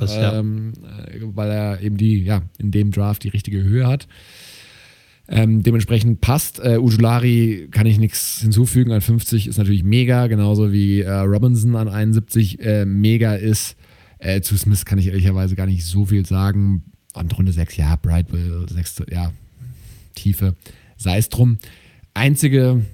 ist, 0.00 0.16
ähm, 0.16 0.72
ja. 0.80 1.14
Äh, 1.14 1.20
weil 1.34 1.50
er 1.50 1.80
eben 1.80 1.96
die, 1.96 2.22
ja, 2.22 2.42
in 2.58 2.70
dem 2.70 2.90
Draft 2.92 3.24
die 3.24 3.28
richtige 3.28 3.62
Höhe 3.62 3.86
hat. 3.86 4.06
Ähm, 5.30 5.62
dementsprechend 5.62 6.22
passt. 6.22 6.58
Äh, 6.58 6.78
Ujulari 6.78 7.68
kann 7.70 7.86
ich 7.86 7.98
nichts 7.98 8.40
hinzufügen. 8.40 8.92
An 8.92 9.02
50 9.02 9.46
ist 9.46 9.58
natürlich 9.58 9.84
mega, 9.84 10.26
genauso 10.26 10.72
wie 10.72 11.02
äh, 11.02 11.10
Robinson 11.10 11.76
an 11.76 11.88
71 11.88 12.60
äh, 12.60 12.86
mega 12.86 13.34
ist. 13.34 13.76
Äh, 14.18 14.40
zu 14.40 14.56
Smith 14.56 14.86
kann 14.86 14.98
ich 14.98 15.08
ehrlicherweise 15.08 15.54
gar 15.54 15.66
nicht 15.66 15.84
so 15.84 16.06
viel 16.06 16.24
sagen. 16.24 16.82
An 17.12 17.30
Runde 17.30 17.52
6, 17.52 17.76
ja, 17.76 17.96
Brightwell, 17.96 18.66
6, 18.70 19.02
ja, 19.10 19.32
Tiefe. 20.14 20.56
Sei 20.96 21.18
es 21.18 21.28
drum. 21.28 21.58
Einzige, 22.14 22.84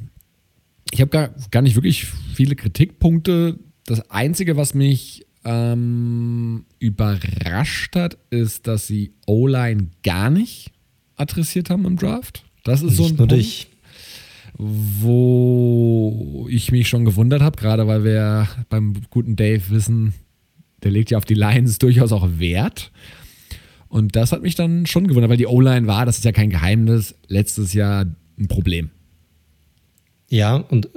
ich 0.90 1.00
habe 1.00 1.10
gar, 1.10 1.30
gar 1.52 1.62
nicht 1.62 1.76
wirklich 1.76 2.06
viele 2.34 2.56
Kritikpunkte. 2.56 3.60
Das 3.86 4.10
Einzige, 4.10 4.56
was 4.56 4.74
mich 4.74 5.24
ähm, 5.44 6.64
überrascht 6.80 7.94
hat, 7.94 8.18
ist, 8.30 8.66
dass 8.66 8.88
sie 8.88 9.12
O-Line 9.26 9.88
gar 10.02 10.30
nicht 10.30 10.73
adressiert 11.16 11.70
haben 11.70 11.84
im 11.84 11.96
Draft. 11.96 12.44
Das 12.64 12.82
ist 12.82 12.90
Nicht 12.90 12.96
so 12.96 13.04
ein 13.06 13.16
Punkt, 13.16 13.32
dich. 13.32 13.68
wo 14.56 16.46
ich 16.50 16.72
mich 16.72 16.88
schon 16.88 17.04
gewundert 17.04 17.42
habe, 17.42 17.56
gerade 17.56 17.86
weil 17.86 18.04
wir 18.04 18.48
beim 18.68 18.94
guten 19.10 19.36
Dave 19.36 19.62
wissen, 19.70 20.14
der 20.82 20.90
legt 20.90 21.10
ja 21.10 21.18
auf 21.18 21.24
die 21.24 21.34
Lines 21.34 21.78
durchaus 21.78 22.12
auch 22.12 22.28
Wert. 22.38 22.90
Und 23.88 24.16
das 24.16 24.32
hat 24.32 24.42
mich 24.42 24.54
dann 24.54 24.86
schon 24.86 25.06
gewundert, 25.06 25.30
weil 25.30 25.36
die 25.36 25.46
O-Line 25.46 25.86
war, 25.86 26.04
das 26.06 26.18
ist 26.18 26.24
ja 26.24 26.32
kein 26.32 26.50
Geheimnis, 26.50 27.14
letztes 27.28 27.74
Jahr 27.74 28.06
ein 28.38 28.48
Problem. 28.48 28.90
Ja, 30.28 30.56
und 30.56 30.88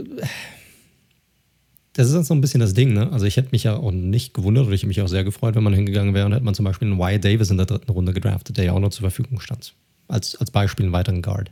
das 1.94 2.08
ist 2.08 2.14
dann 2.14 2.24
so 2.24 2.34
ein 2.34 2.42
bisschen 2.42 2.60
das 2.60 2.74
Ding, 2.74 2.94
ne? 2.94 3.12
Also 3.12 3.26
ich 3.26 3.38
hätte 3.38 3.50
mich 3.52 3.64
ja 3.64 3.76
auch 3.76 3.92
nicht 3.92 4.34
gewundert 4.34 4.66
oder 4.66 4.74
ich 4.74 4.82
hätte 4.82 4.88
mich 4.88 5.02
auch 5.02 5.08
sehr 5.08 5.24
gefreut, 5.24 5.56
wenn 5.56 5.64
man 5.64 5.74
hingegangen 5.74 6.14
wäre 6.14 6.26
und 6.26 6.32
hätte 6.34 6.46
man 6.46 6.56
zum 6.56 6.66
Beispiel 6.66 6.88
einen 6.88 7.00
Wyatt 7.00 7.24
Davis 7.26 7.52
in 7.52 7.58
der 7.58 7.66
dritten 7.66 7.92
Runde 7.92 8.14
gedraftet, 8.14 8.58
der 8.58 8.66
ja 8.66 8.74
auch 8.74 8.80
noch 8.80 8.90
zur 8.90 9.02
Verfügung 9.02 9.40
stand 9.40 9.74
als, 10.08 10.36
als 10.36 10.52
Beispiel 10.52 10.86
einen 10.86 10.94
weiteren 10.94 11.22
Guard. 11.22 11.50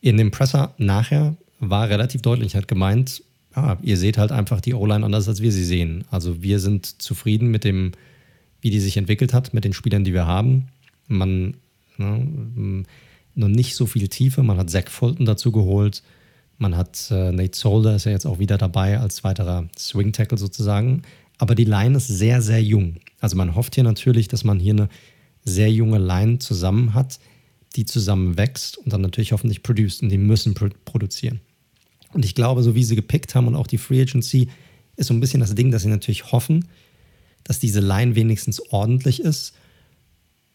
In 0.00 0.16
dem 0.16 0.30
Presser 0.30 0.74
nachher 0.78 1.36
war 1.60 1.88
relativ 1.88 2.22
deutlich, 2.22 2.54
hat 2.54 2.68
gemeint, 2.68 3.22
ja, 3.56 3.78
ihr 3.82 3.96
seht 3.96 4.18
halt 4.18 4.30
einfach 4.30 4.60
die 4.60 4.74
O-Line 4.74 5.04
anders, 5.04 5.28
als 5.28 5.42
wir 5.42 5.52
sie 5.52 5.64
sehen. 5.64 6.04
Also 6.10 6.42
wir 6.42 6.60
sind 6.60 7.02
zufrieden 7.02 7.50
mit 7.50 7.64
dem, 7.64 7.92
wie 8.60 8.70
die 8.70 8.80
sich 8.80 8.96
entwickelt 8.96 9.32
hat, 9.32 9.54
mit 9.54 9.64
den 9.64 9.72
Spielern, 9.72 10.04
die 10.04 10.12
wir 10.12 10.26
haben. 10.26 10.68
Man, 11.08 11.56
ne, 11.96 12.84
noch 13.34 13.48
nicht 13.48 13.74
so 13.74 13.86
viel 13.86 14.08
Tiefe. 14.08 14.42
Man 14.42 14.58
hat 14.58 14.70
Zach 14.70 14.88
Fulton 14.88 15.26
dazu 15.26 15.52
geholt. 15.52 16.02
Man 16.58 16.76
hat 16.76 17.10
äh, 17.10 17.32
Nate 17.32 17.56
Solder 17.56 17.94
ist 17.94 18.04
ja 18.04 18.12
jetzt 18.12 18.26
auch 18.26 18.38
wieder 18.38 18.58
dabei 18.58 18.98
als 18.98 19.22
weiterer 19.24 19.68
Swing 19.78 20.12
Tackle 20.12 20.38
sozusagen. 20.38 21.02
Aber 21.38 21.54
die 21.54 21.64
Line 21.64 21.96
ist 21.96 22.08
sehr, 22.08 22.42
sehr 22.42 22.62
jung. 22.62 22.96
Also 23.20 23.36
man 23.36 23.54
hofft 23.54 23.76
hier 23.76 23.84
natürlich, 23.84 24.28
dass 24.28 24.42
man 24.42 24.58
hier 24.58 24.74
eine 24.74 24.88
sehr 25.44 25.70
junge 25.70 25.98
Line 25.98 26.40
zusammen 26.40 26.94
hat, 26.94 27.20
die 27.78 27.84
zusammen 27.84 28.36
wächst 28.36 28.76
und 28.76 28.92
dann 28.92 29.02
natürlich 29.02 29.30
hoffentlich 29.30 29.62
produced 29.62 30.02
und 30.02 30.08
die 30.08 30.18
müssen 30.18 30.54
pro 30.54 30.68
produzieren. 30.84 31.38
Und 32.12 32.24
ich 32.24 32.34
glaube, 32.34 32.64
so 32.64 32.74
wie 32.74 32.82
sie 32.82 32.96
gepickt 32.96 33.36
haben 33.36 33.46
und 33.46 33.54
auch 33.54 33.68
die 33.68 33.78
Free 33.78 34.02
Agency, 34.02 34.48
ist 34.96 35.06
so 35.06 35.14
ein 35.14 35.20
bisschen 35.20 35.38
das 35.38 35.54
Ding, 35.54 35.70
dass 35.70 35.82
sie 35.82 35.88
natürlich 35.88 36.32
hoffen, 36.32 36.64
dass 37.44 37.60
diese 37.60 37.78
Line 37.78 38.16
wenigstens 38.16 38.60
ordentlich 38.72 39.20
ist 39.20 39.54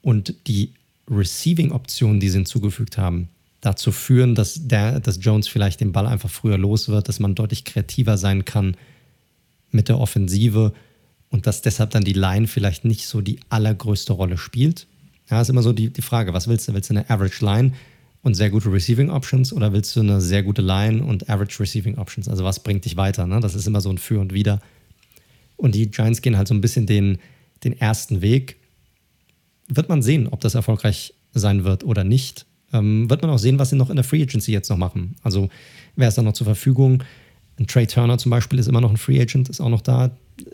und 0.01 0.35
die 0.47 0.73
Receiving-Optionen, 1.09 2.19
die 2.19 2.27
sie 2.27 2.39
hinzugefügt 2.39 2.97
haben, 2.97 3.29
dazu 3.61 3.93
führen, 3.93 4.35
dass, 4.35 4.67
der, 4.67 4.99
dass 4.99 5.19
Jones 5.21 5.47
vielleicht 5.47 5.79
den 5.79 5.93
Ball 5.93 6.07
einfach 6.07 6.29
früher 6.29 6.57
los 6.57 6.89
wird, 6.89 7.07
dass 7.07 7.21
man 7.21 7.35
deutlich 7.35 7.63
kreativer 7.63 8.17
sein 8.17 8.43
kann 8.43 8.75
mit 9.71 9.87
der 9.87 9.97
Offensive 9.97 10.73
und 11.29 11.47
dass 11.47 11.61
deshalb 11.61 11.91
dann 11.91 12.03
die 12.03 12.11
Line 12.11 12.47
vielleicht 12.47 12.83
nicht 12.83 13.07
so 13.07 13.21
die 13.21 13.39
allergrößte 13.47 14.11
Rolle 14.11 14.37
spielt. 14.37 14.87
Ja, 15.33 15.41
ist 15.41 15.49
immer 15.49 15.63
so 15.63 15.73
die, 15.73 15.91
die 15.91 16.03
Frage, 16.03 16.31
was 16.31 16.47
willst 16.47 16.67
du? 16.67 16.75
Willst 16.75 16.91
du 16.91 16.93
eine 16.93 17.09
Average 17.09 17.43
Line 17.43 17.71
und 18.21 18.35
sehr 18.35 18.51
gute 18.51 18.71
Receiving 18.71 19.09
Options 19.09 19.51
oder 19.51 19.73
willst 19.73 19.95
du 19.95 20.01
eine 20.01 20.21
sehr 20.21 20.43
gute 20.43 20.61
Line 20.61 21.03
und 21.03 21.27
Average 21.27 21.59
Receiving 21.59 21.97
Options? 21.97 22.29
Also 22.29 22.43
was 22.43 22.61
bringt 22.61 22.85
dich 22.85 22.97
weiter? 22.97 23.25
Ne? 23.25 23.39
Das 23.39 23.55
ist 23.55 23.65
immer 23.65 23.81
so 23.81 23.89
ein 23.89 23.97
Für 23.97 24.19
und 24.19 24.31
Wider. 24.31 24.61
Und 25.57 25.73
die 25.73 25.89
Giants 25.89 26.21
gehen 26.21 26.37
halt 26.37 26.47
so 26.47 26.53
ein 26.53 26.61
bisschen 26.61 26.85
den, 26.85 27.17
den 27.63 27.75
ersten 27.75 28.21
Weg. 28.21 28.57
Wird 29.67 29.89
man 29.89 30.03
sehen, 30.03 30.27
ob 30.27 30.39
das 30.41 30.53
erfolgreich 30.53 31.15
sein 31.33 31.63
wird 31.63 31.83
oder 31.83 32.03
nicht. 32.03 32.45
Ähm, 32.71 33.09
wird 33.09 33.23
man 33.23 33.31
auch 33.31 33.39
sehen, 33.39 33.57
was 33.57 33.71
sie 33.71 33.75
noch 33.75 33.89
in 33.89 33.95
der 33.95 34.05
Free 34.05 34.21
Agency 34.21 34.51
jetzt 34.51 34.69
noch 34.69 34.77
machen. 34.77 35.15
Also 35.23 35.49
wer 35.95 36.09
ist 36.09 36.17
da 36.19 36.21
noch 36.21 36.33
zur 36.33 36.45
Verfügung? 36.45 37.03
Ein 37.57 37.65
Trey 37.65 37.87
Turner 37.87 38.19
zum 38.19 38.29
Beispiel 38.29 38.59
ist 38.59 38.67
immer 38.67 38.81
noch 38.81 38.91
ein 38.91 38.97
Free 38.97 39.19
Agent, 39.19 39.49
ist 39.49 39.61
auch 39.61 39.69
noch 39.69 39.81
da. 39.81 40.11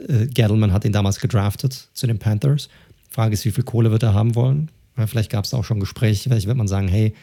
Äh, 0.07 0.27
Gettleman 0.27 0.71
hat 0.71 0.85
ihn 0.85 0.93
damals 0.93 1.19
gedraftet 1.19 1.89
zu 1.91 2.07
den 2.07 2.17
Panthers. 2.17 2.69
Frage 3.09 3.33
ist, 3.33 3.45
wie 3.45 3.51
viel 3.51 3.63
Kohle 3.63 3.91
wird 3.91 4.03
er 4.03 4.13
haben 4.13 4.35
wollen? 4.35 4.69
Ja, 4.97 5.07
vielleicht 5.07 5.31
gab 5.31 5.45
es 5.45 5.53
auch 5.53 5.63
schon 5.63 5.79
Gespräche. 5.79 6.29
Vielleicht 6.29 6.47
wird 6.47 6.57
man 6.57 6.67
sagen, 6.67 6.87
hey, 6.87 7.13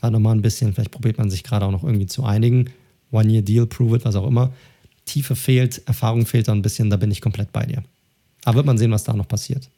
warte 0.00 0.12
noch 0.14 0.20
mal 0.20 0.32
ein 0.32 0.42
bisschen. 0.42 0.72
Vielleicht 0.74 0.90
probiert 0.90 1.18
man 1.18 1.30
sich 1.30 1.42
gerade 1.44 1.66
auch 1.66 1.70
noch 1.72 1.84
irgendwie 1.84 2.06
zu 2.06 2.24
einigen. 2.24 2.70
One-Year-Deal, 3.10 3.66
prove 3.66 3.96
it, 3.96 4.04
was 4.04 4.16
auch 4.16 4.26
immer. 4.26 4.52
Tiefe 5.04 5.36
fehlt, 5.36 5.80
Erfahrung 5.86 6.26
fehlt 6.26 6.48
da 6.48 6.52
ein 6.52 6.60
bisschen, 6.62 6.90
da 6.90 6.96
bin 6.96 7.10
ich 7.10 7.20
komplett 7.20 7.52
bei 7.52 7.64
dir. 7.64 7.82
Aber 8.44 8.56
wird 8.56 8.66
man 8.66 8.76
sehen, 8.78 8.90
was 8.90 9.04
da 9.04 9.14
noch 9.14 9.28
passiert. 9.28 9.68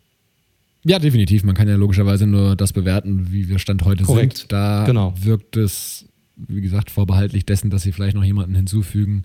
Ja, 0.85 0.99
definitiv. 0.99 1.45
Man 1.45 1.55
kann 1.55 1.69
ja 1.69 1.77
logischerweise 1.77 2.27
nur 2.27 2.57
das 2.57 2.73
bewerten, 2.73 3.31
wie 3.33 3.49
wir 3.49 3.59
Stand 3.59 3.85
heute 3.85 4.05
Korrekt. 4.05 4.39
sind. 4.39 4.53
Da 4.53 4.85
Genau. 4.87 5.13
wirkt 5.21 5.57
es, 5.57 6.07
wie 6.37 6.61
gesagt, 6.61 6.91
vorbehaltlich 6.91 7.45
dessen, 7.45 7.71
dass 7.71 7.83
sie 7.83 7.93
vielleicht 7.93 8.17
noch 8.17 8.25
jemanden 8.25 8.55
hinzufügen. 8.55 9.25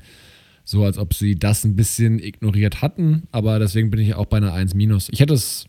So 0.64 0.84
als 0.84 0.98
ob 0.98 1.14
sie 1.14 1.36
das 1.36 1.64
ein 1.64 1.76
bisschen 1.76 2.20
ignoriert 2.20 2.82
hatten. 2.82 3.24
Aber 3.32 3.58
deswegen 3.60 3.90
bin 3.90 4.00
ich 4.02 4.16
auch 4.16 4.26
bei 4.26 4.38
einer 4.38 4.54
1 4.54 4.74
minus. 4.74 5.08
Ich 5.12 5.20
hätte 5.22 5.34
es, 5.34 5.66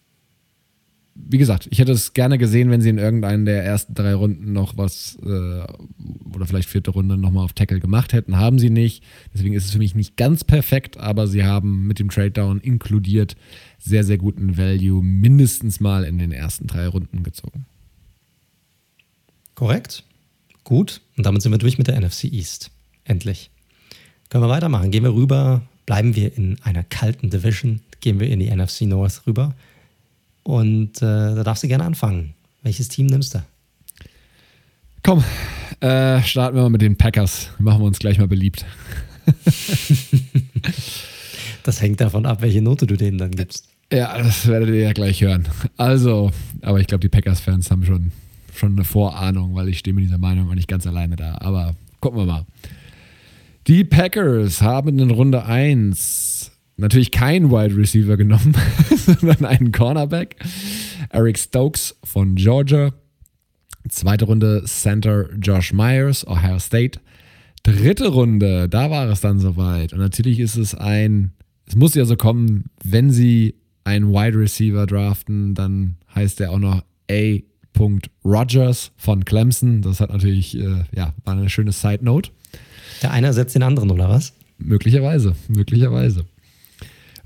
wie 1.29 1.39
gesagt, 1.39 1.67
ich 1.71 1.79
hätte 1.79 1.93
es 1.93 2.13
gerne 2.13 2.39
gesehen, 2.39 2.71
wenn 2.71 2.81
sie 2.81 2.91
in 2.91 2.99
irgendeinen 2.99 3.47
der 3.47 3.65
ersten 3.65 3.95
drei 3.95 4.15
Runden 4.15 4.53
noch 4.53 4.77
was 4.77 5.19
äh, 5.23 5.65
oder 6.35 6.47
vielleicht 6.47 6.69
vierte 6.69 6.91
Runde 6.91 7.17
nochmal 7.17 7.45
auf 7.45 7.53
Tackle 7.53 7.81
gemacht 7.81 8.13
hätten. 8.13 8.37
Haben 8.37 8.59
sie 8.59 8.71
nicht. 8.71 9.03
Deswegen 9.33 9.55
ist 9.55 9.65
es 9.65 9.73
für 9.73 9.79
mich 9.79 9.95
nicht 9.95 10.17
ganz 10.17 10.45
perfekt, 10.45 10.99
aber 10.99 11.27
sie 11.27 11.45
haben 11.45 11.87
mit 11.87 11.99
dem 11.99 12.11
Trade 12.11 12.31
Down 12.31 12.61
inkludiert 12.61 13.37
sehr, 13.79 14.05
sehr 14.05 14.19
guten 14.19 14.57
Value 14.57 15.03
mindestens 15.03 15.81
mal 15.81 16.05
in 16.05 16.19
den 16.19 16.33
ersten 16.33 16.67
drei 16.67 16.87
Runden 16.87 17.23
gezogen. 17.23 17.67
Korrekt. 19.55 20.05
Gut. 20.65 21.01
Und 21.17 21.25
damit 21.25 21.43
sind 21.43 21.53
wir 21.53 21.59
durch 21.59 21.79
mit 21.79 21.89
der 21.89 21.99
NFC 22.01 22.25
East. 22.25 22.71
Endlich. 23.05 23.51
Können 24.29 24.45
wir 24.45 24.49
weitermachen? 24.49 24.91
Gehen 24.91 25.05
wir 25.05 25.15
rüber, 25.15 25.63
bleiben 25.87 26.15
wir 26.15 26.37
in 26.37 26.59
einer 26.63 26.83
kalten 26.83 27.31
Division, 27.31 27.81
gehen 28.01 28.21
wir 28.21 28.29
in 28.29 28.41
die 28.41 28.55
NFC 28.55 28.83
North 28.83 29.23
rüber. 29.27 29.55
Und 30.47 30.99
äh, 30.99 31.35
da 31.35 31.43
darfst 31.43 31.65
du 31.65 31.69
gerne 31.69 31.85
anfangen. 31.85 32.35
Welches 32.63 32.87
Team 32.87 33.07
nimmst 33.07 33.35
du? 33.35 33.43
Komm, 35.03 35.25
äh, 35.81 36.23
starten 36.23 36.57
wir 36.57 36.63
mal 36.63 36.71
mit 36.71 36.83
den 36.83 36.97
Packers. 36.97 37.51
Machen 37.59 37.81
wir 37.81 37.87
uns 37.87 37.99
gleich 37.99 38.19
mal 38.19 38.29
beliebt. 38.29 38.65
Das 41.65 41.83
hängt 41.83 42.01
davon 42.01 42.27
ab, 42.27 42.43
welche 42.43 42.63
Note 42.63 42.87
du 42.87 42.97
denen 42.97 43.19
dann 43.19 43.33
gibst. 43.33 43.69
Ja, 43.93 44.17
das 44.19 44.47
werdet 44.47 44.69
ihr 44.69 44.83
ja 44.83 44.93
gleich 44.93 45.21
hören. 45.21 45.49
Also, 45.77 46.31
aber 46.63 46.79
ich 46.79 46.87
glaube, 46.87 47.01
die 47.01 47.09
Packers-Fans 47.09 47.73
haben 47.73 47.85
schon, 47.85 48.13
schon 48.55 48.75
eine 48.75 48.85
Vorahnung, 48.85 49.57
weil 49.57 49.69
ich 49.69 49.81
stehe 49.81 49.93
mit 49.93 50.05
dieser 50.05 50.19
Meinung 50.19 50.49
auch 50.49 50.55
nicht 50.55 50.69
ganz 50.69 50.87
alleine 50.87 51.17
da. 51.17 51.39
Aber 51.41 51.75
gucken 51.99 52.21
wir 52.21 52.27
mal. 52.27 52.47
Die 53.67 53.83
Packers 53.83 54.63
haben 54.63 55.01
in 55.01 55.11
Runde 55.11 55.45
1 55.45 56.53
natürlich 56.77 57.11
keinen 57.11 57.51
Wide 57.51 57.77
Receiver 57.77 58.17
genommen, 58.17 58.55
sondern 58.97 59.45
einen 59.45 59.73
Cornerback. 59.73 60.37
Eric 61.11 61.39
Stokes 61.39 61.97
von 62.05 62.35
Georgia. 62.35 62.93
Zweite 63.89 64.25
Runde 64.25 64.65
Center 64.65 65.29
Josh 65.41 65.73
Myers, 65.73 66.27
Ohio 66.27 66.59
State. 66.59 67.01
Dritte 67.63 68.09
Runde, 68.09 68.69
da 68.69 68.91
war 68.91 69.09
es 69.09 69.21
dann 69.21 69.39
soweit. 69.39 69.93
Und 69.93 70.01
natürlich 70.01 70.39
ist 70.41 70.57
es 70.57 70.75
ein, 70.75 71.33
es 71.67 71.75
muss 71.77 71.95
ja 71.95 72.05
so 72.05 72.17
kommen, 72.17 72.67
wenn 72.85 73.11
sie 73.11 73.55
einen 73.85 74.13
Wide 74.13 74.39
Receiver 74.39 74.87
draften, 74.87 75.55
dann 75.55 75.97
heißt 76.15 76.41
er 76.41 76.51
auch 76.51 76.59
noch 76.59 76.83
A. 77.11 77.39
Rogers 78.25 78.93
von 78.97 79.25
Clemson. 79.25 79.83
Das 79.83 80.01
hat 80.01 80.11
natürlich, 80.11 80.57
äh, 80.57 80.85
ja, 80.95 81.13
war 81.25 81.37
eine 81.37 81.51
schöne 81.51 81.73
Side 81.73 82.05
Note. 82.05 82.31
Der 83.03 83.13
eine 83.13 83.27
ersetzt 83.29 83.55
den 83.55 83.63
anderen, 83.63 83.91
oder 83.91 84.09
was? 84.09 84.33
Möglicherweise, 84.59 85.37
möglicherweise. 85.49 86.25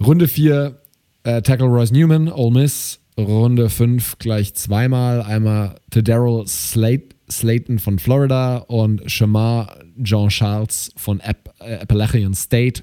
Runde 0.04 0.28
4, 0.28 0.80
äh, 1.24 1.42
Tackle 1.42 1.66
Royce 1.66 1.92
Newman, 1.92 2.28
Ole 2.32 2.62
Miss. 2.62 3.00
Runde 3.18 3.68
5 3.68 4.18
gleich 4.18 4.54
zweimal. 4.54 5.22
Einmal 5.22 5.74
Daryl 5.90 6.46
Slate, 6.46 7.14
Slayton 7.30 7.78
von 7.78 7.98
Florida 7.98 8.58
und 8.58 9.10
Shamar 9.10 9.78
Jean 10.02 10.28
Charles 10.30 10.90
von 10.96 11.20
App, 11.20 11.52
äh, 11.60 11.74
Appalachian 11.74 12.34
State. 12.34 12.82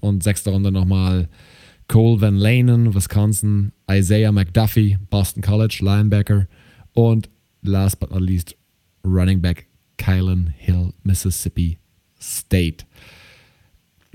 Und 0.00 0.22
sechste 0.22 0.50
Runde 0.50 0.70
nochmal 0.70 1.28
Cole 1.88 2.20
Van 2.20 2.36
Lanen, 2.36 2.94
Wisconsin. 2.94 3.72
Isaiah 3.90 4.30
McDuffie, 4.30 4.98
Boston 5.08 5.42
College, 5.42 5.78
Linebacker. 5.80 6.48
Und 6.92 7.30
last 7.62 7.98
but 7.98 8.10
not 8.10 8.20
least, 8.20 8.54
Running 9.04 9.40
Back 9.40 9.68
Kylan 9.96 10.48
Hill, 10.48 10.92
Mississippi 11.02 11.78
State. 12.20 12.84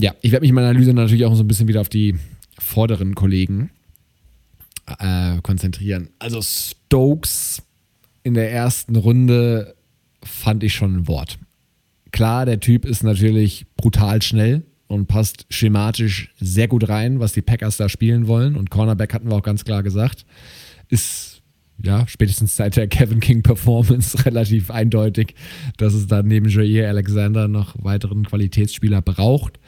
Ja, 0.01 0.15
ich 0.21 0.31
werde 0.31 0.41
mich 0.41 0.49
in 0.49 0.55
meiner 0.55 0.69
Analyse 0.69 0.93
natürlich 0.93 1.25
auch 1.25 1.35
so 1.35 1.43
ein 1.43 1.47
bisschen 1.47 1.67
wieder 1.67 1.81
auf 1.81 1.89
die 1.89 2.15
vorderen 2.57 3.13
Kollegen 3.13 3.69
äh, 4.99 5.39
konzentrieren. 5.41 6.09
Also 6.17 6.41
Stokes 6.41 7.61
in 8.23 8.33
der 8.33 8.51
ersten 8.51 8.95
Runde 8.95 9.75
fand 10.23 10.63
ich 10.63 10.73
schon 10.73 10.95
ein 10.95 11.07
Wort. 11.07 11.37
Klar, 12.11 12.45
der 12.45 12.59
Typ 12.59 12.85
ist 12.85 13.03
natürlich 13.03 13.67
brutal 13.77 14.21
schnell 14.23 14.63
und 14.87 15.05
passt 15.05 15.45
schematisch 15.49 16.33
sehr 16.39 16.67
gut 16.67 16.89
rein, 16.89 17.19
was 17.19 17.33
die 17.33 17.41
Packers 17.43 17.77
da 17.77 17.87
spielen 17.87 18.27
wollen. 18.27 18.55
Und 18.55 18.71
Cornerback 18.71 19.13
hatten 19.13 19.29
wir 19.29 19.35
auch 19.35 19.43
ganz 19.43 19.63
klar 19.63 19.83
gesagt, 19.83 20.25
ist 20.89 21.41
ja 21.83 22.07
spätestens 22.07 22.55
seit 22.55 22.75
der 22.75 22.87
Kevin 22.87 23.19
King 23.19 23.43
Performance 23.43 24.25
relativ 24.25 24.71
eindeutig, 24.71 25.35
dass 25.77 25.93
es 25.93 26.07
da 26.07 26.23
neben 26.23 26.49
Jair 26.49 26.89
Alexander 26.89 27.47
noch 27.47 27.75
weiteren 27.83 28.25
Qualitätsspieler 28.25 29.01
braucht. 29.01 29.59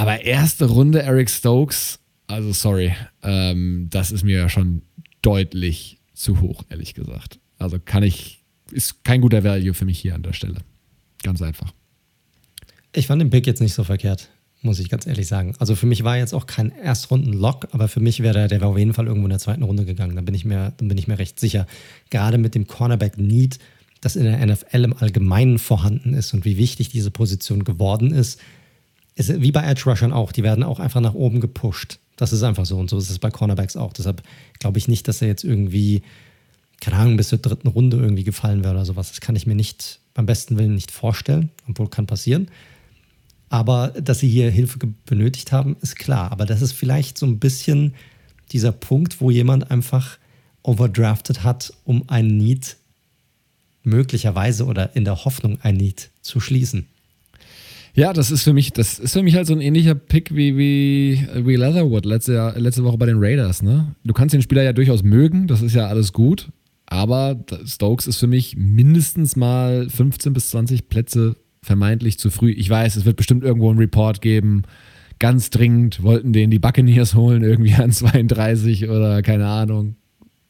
Aber 0.00 0.24
erste 0.24 0.64
Runde 0.64 1.02
Eric 1.02 1.28
Stokes, 1.28 1.98
also 2.26 2.54
sorry, 2.54 2.94
ähm, 3.22 3.88
das 3.90 4.12
ist 4.12 4.24
mir 4.24 4.38
ja 4.38 4.48
schon 4.48 4.80
deutlich 5.20 5.98
zu 6.14 6.40
hoch, 6.40 6.62
ehrlich 6.70 6.94
gesagt. 6.94 7.38
Also 7.58 7.78
kann 7.78 8.02
ich, 8.02 8.42
ist 8.72 9.04
kein 9.04 9.20
guter 9.20 9.44
Value 9.44 9.74
für 9.74 9.84
mich 9.84 9.98
hier 9.98 10.14
an 10.14 10.22
der 10.22 10.32
Stelle. 10.32 10.62
Ganz 11.22 11.42
einfach. 11.42 11.74
Ich 12.94 13.08
fand 13.08 13.20
den 13.20 13.28
Pick 13.28 13.46
jetzt 13.46 13.60
nicht 13.60 13.74
so 13.74 13.84
verkehrt, 13.84 14.30
muss 14.62 14.78
ich 14.78 14.88
ganz 14.88 15.06
ehrlich 15.06 15.26
sagen. 15.26 15.54
Also 15.58 15.76
für 15.76 15.84
mich 15.84 16.02
war 16.02 16.16
jetzt 16.16 16.32
auch 16.32 16.46
kein 16.46 16.70
Erstrunden-Lock, 16.70 17.68
aber 17.72 17.86
für 17.86 18.00
mich 18.00 18.20
wäre 18.20 18.32
der, 18.32 18.48
der 18.48 18.62
wäre 18.62 18.70
auf 18.70 18.78
jeden 18.78 18.94
Fall 18.94 19.06
irgendwo 19.06 19.26
in 19.26 19.32
der 19.32 19.38
zweiten 19.38 19.64
Runde 19.64 19.84
gegangen. 19.84 20.16
Da 20.16 20.22
bin 20.22 20.34
ich 20.34 20.46
mir, 20.46 20.72
dann 20.78 20.88
bin 20.88 20.96
ich 20.96 21.08
mir 21.08 21.18
recht 21.18 21.38
sicher. 21.38 21.66
Gerade 22.08 22.38
mit 22.38 22.54
dem 22.54 22.66
Cornerback-Need, 22.66 23.58
das 24.00 24.16
in 24.16 24.24
der 24.24 24.46
NFL 24.46 24.82
im 24.82 24.96
Allgemeinen 24.96 25.58
vorhanden 25.58 26.14
ist 26.14 26.32
und 26.32 26.46
wie 26.46 26.56
wichtig 26.56 26.88
diese 26.88 27.10
Position 27.10 27.64
geworden 27.64 28.14
ist, 28.14 28.40
ist 29.20 29.40
wie 29.40 29.52
bei 29.52 29.62
Edge 29.62 29.82
Rushern 29.86 30.12
auch. 30.12 30.32
Die 30.32 30.42
werden 30.42 30.64
auch 30.64 30.80
einfach 30.80 31.00
nach 31.00 31.14
oben 31.14 31.40
gepusht. 31.40 31.98
Das 32.16 32.32
ist 32.32 32.42
einfach 32.42 32.66
so 32.66 32.78
und 32.78 32.90
so 32.90 32.98
ist 32.98 33.10
es 33.10 33.18
bei 33.18 33.30
Cornerbacks 33.30 33.76
auch. 33.76 33.92
Deshalb 33.92 34.22
glaube 34.58 34.78
ich 34.78 34.88
nicht, 34.88 35.08
dass 35.08 35.22
er 35.22 35.28
jetzt 35.28 35.44
irgendwie, 35.44 36.02
keine 36.80 36.96
Ahnung, 36.96 37.16
bis 37.16 37.28
zur 37.28 37.38
dritten 37.38 37.68
Runde 37.68 37.96
irgendwie 37.96 38.24
gefallen 38.24 38.62
wäre 38.62 38.74
oder 38.74 38.84
sowas. 38.84 39.10
Das 39.10 39.20
kann 39.20 39.36
ich 39.36 39.46
mir 39.46 39.54
nicht 39.54 40.00
beim 40.14 40.26
besten 40.26 40.58
Willen 40.58 40.74
nicht 40.74 40.90
vorstellen, 40.90 41.50
obwohl 41.68 41.88
kann 41.88 42.06
passieren. 42.06 42.48
Aber 43.48 43.88
dass 43.88 44.20
sie 44.20 44.28
hier 44.28 44.50
Hilfe 44.50 44.78
benötigt 45.06 45.50
haben, 45.50 45.76
ist 45.80 45.96
klar. 45.96 46.30
Aber 46.30 46.46
das 46.46 46.62
ist 46.62 46.72
vielleicht 46.72 47.18
so 47.18 47.26
ein 47.26 47.38
bisschen 47.38 47.94
dieser 48.52 48.72
Punkt, 48.72 49.20
wo 49.20 49.30
jemand 49.30 49.70
einfach 49.70 50.18
overdrafted 50.62 51.42
hat, 51.42 51.72
um 51.84 52.04
ein 52.08 52.26
Need 52.26 52.76
möglicherweise 53.82 54.66
oder 54.66 54.94
in 54.94 55.04
der 55.04 55.24
Hoffnung 55.24 55.58
ein 55.62 55.76
Need 55.76 56.10
zu 56.20 56.38
schließen. 56.38 56.86
Ja, 57.94 58.12
das 58.12 58.30
ist 58.30 58.42
für 58.44 58.52
mich, 58.52 58.72
das 58.72 58.98
ist 58.98 59.12
für 59.12 59.22
mich 59.22 59.34
halt 59.34 59.46
so 59.46 59.52
ein 59.52 59.60
ähnlicher 59.60 59.94
Pick 59.94 60.34
wie, 60.34 60.56
wie, 60.56 61.26
wie 61.44 61.56
Leatherwood 61.56 62.04
letzte, 62.04 62.34
Jahr- 62.34 62.58
letzte 62.58 62.84
Woche 62.84 62.98
bei 62.98 63.06
den 63.06 63.16
Raiders. 63.18 63.62
Ne? 63.62 63.94
Du 64.04 64.12
kannst 64.12 64.32
den 64.32 64.42
Spieler 64.42 64.62
ja 64.62 64.72
durchaus 64.72 65.02
mögen, 65.02 65.46
das 65.48 65.60
ist 65.62 65.74
ja 65.74 65.86
alles 65.88 66.12
gut. 66.12 66.50
Aber 66.86 67.44
Stokes 67.66 68.06
ist 68.06 68.16
für 68.18 68.26
mich 68.26 68.56
mindestens 68.56 69.36
mal 69.36 69.88
15 69.88 70.32
bis 70.32 70.50
20 70.50 70.88
Plätze 70.88 71.36
vermeintlich 71.62 72.18
zu 72.18 72.30
früh. 72.30 72.50
Ich 72.52 72.68
weiß, 72.68 72.96
es 72.96 73.04
wird 73.04 73.16
bestimmt 73.16 73.44
irgendwo 73.44 73.70
einen 73.70 73.78
Report 73.78 74.20
geben. 74.20 74.62
Ganz 75.18 75.50
dringend 75.50 76.02
wollten 76.02 76.32
den 76.32 76.50
die 76.50 76.58
Buccaneers 76.58 77.14
holen, 77.14 77.42
irgendwie 77.44 77.74
an 77.74 77.92
32 77.92 78.88
oder 78.88 79.22
keine 79.22 79.46
Ahnung, 79.46 79.96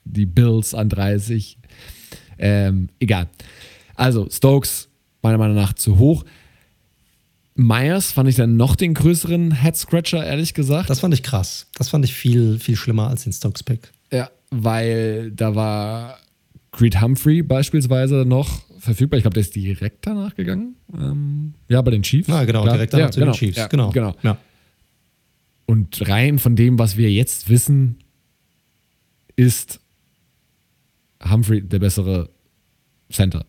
die 0.05 0.27
Bills 0.27 0.75
an 0.75 0.89
30. 0.89 1.59
Ähm, 2.39 2.89
egal. 3.01 3.29
Also, 3.95 4.29
Stokes, 4.31 4.89
meiner 5.23 5.37
Meinung 5.39 5.57
nach, 5.57 5.73
zu 5.75 5.99
hoch. 5.99 6.25
Myers 7.61 8.13
fand 8.13 8.29
ich 8.29 8.37
dann 8.37 8.57
noch 8.57 8.75
den 8.75 8.95
größeren 8.95 9.61
Head-Scratcher, 9.63 10.25
ehrlich 10.25 10.55
gesagt. 10.55 10.89
Das 10.89 11.01
fand 11.01 11.13
ich 11.13 11.23
krass. 11.23 11.67
Das 11.75 11.91
fand 11.91 12.05
ich 12.05 12.15
viel, 12.15 12.59
viel 12.59 12.77
schlimmer 12.77 13.09
als 13.09 13.25
den 13.25 13.33
Stokes-Pick. 13.33 13.93
Ja, 14.11 14.31
weil 14.51 15.31
da 15.33 15.55
war 15.55 16.19
Creed 16.73 17.01
Humphrey 17.01 17.43
beispielsweise 17.43 18.25
noch 18.27 18.63
verfügbar. 18.79 19.19
Ich 19.19 19.25
glaube, 19.25 19.35
der 19.35 19.43
ist 19.43 19.55
direkt 19.55 20.07
danach 20.07 20.35
gegangen. 20.35 20.77
Ähm, 20.95 21.55
ja, 21.69 21.83
bei 21.83 21.91
den 21.91 22.03
Chiefs. 22.03 22.29
Ja, 22.29 22.45
genau, 22.45 22.63
Klar. 22.63 22.75
direkt 22.75 22.95
danach 22.95 23.07
ja, 23.07 23.11
zu 23.11 23.21
genau. 23.21 23.33
den 23.33 23.39
Chiefs. 23.39 23.59
Ja, 23.59 23.67
genau. 23.67 23.91
genau. 23.91 24.17
Ja. 24.23 24.39
Und 25.67 26.09
rein 26.09 26.39
von 26.39 26.57
dem, 26.57 26.79
was 26.79 26.97
wir 26.97 27.13
jetzt 27.13 27.49
wissen, 27.49 27.99
ist 29.37 29.81
Humphrey 31.23 31.61
der 31.61 31.79
bessere 31.79 32.31
Center. 33.13 33.45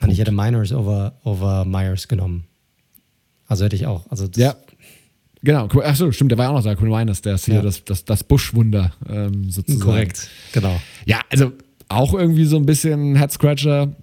Mann, 0.00 0.10
ich 0.10 0.18
hätte 0.18 0.32
Miners 0.32 0.72
over, 0.72 1.18
over 1.24 1.64
Myers 1.64 2.08
genommen. 2.08 2.44
Also 3.46 3.64
hätte 3.64 3.76
ich 3.76 3.86
auch. 3.86 4.10
Also 4.10 4.28
ja. 4.36 4.56
Genau, 5.42 5.68
achso, 5.68 6.10
stimmt, 6.10 6.32
der 6.32 6.38
war 6.38 6.46
ja 6.46 6.50
auch 6.50 6.56
noch 6.56 6.64
da, 6.64 6.74
Quinn 6.74 6.90
Miners, 6.90 7.22
der 7.22 7.34
ist 7.34 7.44
hier 7.44 7.56
ja. 7.56 7.62
das, 7.62 7.84
das, 7.84 8.04
das 8.04 8.24
Buschwunder 8.24 8.92
ähm, 9.08 9.48
sozusagen. 9.50 9.80
Korrekt, 9.80 10.28
genau. 10.52 10.80
Ja, 11.04 11.20
also 11.30 11.52
auch 11.88 12.14
irgendwie 12.14 12.46
so 12.46 12.56
ein 12.56 12.66
bisschen 12.66 13.16
Head-Scratcher. 13.16 13.94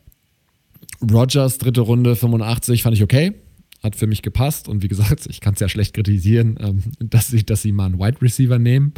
Rogers, 1.12 1.58
dritte 1.58 1.82
Runde, 1.82 2.16
85, 2.16 2.84
fand 2.84 2.96
ich 2.96 3.04
okay. 3.04 3.34
Hat 3.82 3.98
für 3.98 4.08
mich 4.08 4.22
gepasst. 4.22 4.70
Und 4.70 4.84
wie 4.84 4.88
gesagt, 4.88 5.26
ich 5.30 5.42
kann 5.42 5.56
es 5.56 5.60
ja 5.60 5.68
schlecht 5.68 5.94
kritisieren, 5.94 6.58
ähm, 6.62 6.84
dass, 7.00 7.28
sie, 7.28 7.46
dass 7.46 7.62
sie 7.62 7.72
mal 7.72 7.88
einen 7.88 8.00
Wide 8.00 8.22
Receiver 8.22 8.60
nehmen. 8.60 8.94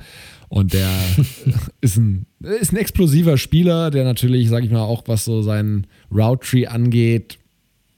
Und 0.47 0.73
der 0.73 0.91
ist, 1.81 1.97
ein, 1.97 2.27
ist 2.41 2.71
ein 2.71 2.77
explosiver 2.77 3.37
Spieler, 3.37 3.89
der 3.89 4.03
natürlich, 4.03 4.49
sag 4.49 4.63
ich 4.63 4.71
mal, 4.71 4.83
auch 4.83 5.03
was 5.07 5.25
so 5.25 5.41
seinen 5.41 5.87
Route 6.11 6.45
Tree 6.45 6.67
angeht, 6.67 7.39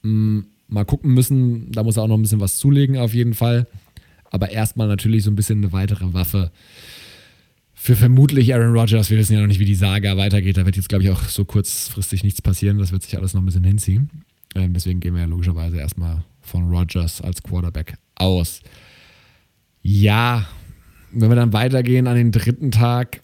mh, 0.03 0.09
hm, 0.09 0.45
mal 0.67 0.85
gucken 0.85 1.13
müssen. 1.13 1.71
Da 1.71 1.83
muss 1.83 1.97
er 1.97 2.03
auch 2.03 2.07
noch 2.07 2.17
ein 2.17 2.21
bisschen 2.21 2.39
was 2.41 2.57
zulegen, 2.57 2.97
auf 2.97 3.13
jeden 3.13 3.33
Fall 3.33 3.67
aber 4.31 4.51
erstmal 4.51 4.87
natürlich 4.87 5.23
so 5.23 5.31
ein 5.31 5.35
bisschen 5.35 5.59
eine 5.59 5.71
weitere 5.71 6.13
Waffe 6.13 6.51
für 7.73 7.95
vermutlich 7.95 8.53
Aaron 8.53 8.75
Rodgers. 8.75 9.09
Wir 9.09 9.17
wissen 9.17 9.33
ja 9.33 9.39
noch 9.39 9.47
nicht, 9.47 9.59
wie 9.59 9.65
die 9.65 9.75
Saga 9.75 10.17
weitergeht. 10.17 10.57
Da 10.57 10.65
wird 10.65 10.75
jetzt, 10.75 10.89
glaube 10.89 11.03
ich, 11.03 11.11
auch 11.11 11.23
so 11.23 11.45
kurzfristig 11.45 12.23
nichts 12.23 12.41
passieren. 12.41 12.79
Das 12.79 12.91
wird 12.91 13.03
sich 13.03 13.17
alles 13.17 13.33
noch 13.33 13.41
ein 13.41 13.45
bisschen 13.45 13.63
hinziehen. 13.63 14.09
Ähm, 14.55 14.73
deswegen 14.73 14.99
gehen 14.99 15.13
wir 15.13 15.21
ja 15.21 15.27
logischerweise 15.27 15.77
erstmal 15.77 16.23
von 16.41 16.69
Rodgers 16.69 17.21
als 17.21 17.43
Quarterback 17.43 17.95
aus. 18.15 18.61
Ja, 19.83 20.47
wenn 21.11 21.29
wir 21.29 21.35
dann 21.35 21.53
weitergehen 21.53 22.07
an 22.07 22.15
den 22.15 22.31
dritten 22.31 22.71
Tag, 22.71 23.21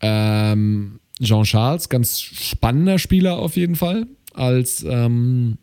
ähm, 0.00 0.98
Jean 1.22 1.44
Charles, 1.44 1.88
ganz 1.88 2.20
spannender 2.20 2.98
Spieler 2.98 3.38
auf 3.38 3.56
jeden 3.56 3.76
Fall 3.76 4.06
als 4.34 4.84
ähm, 4.86 5.58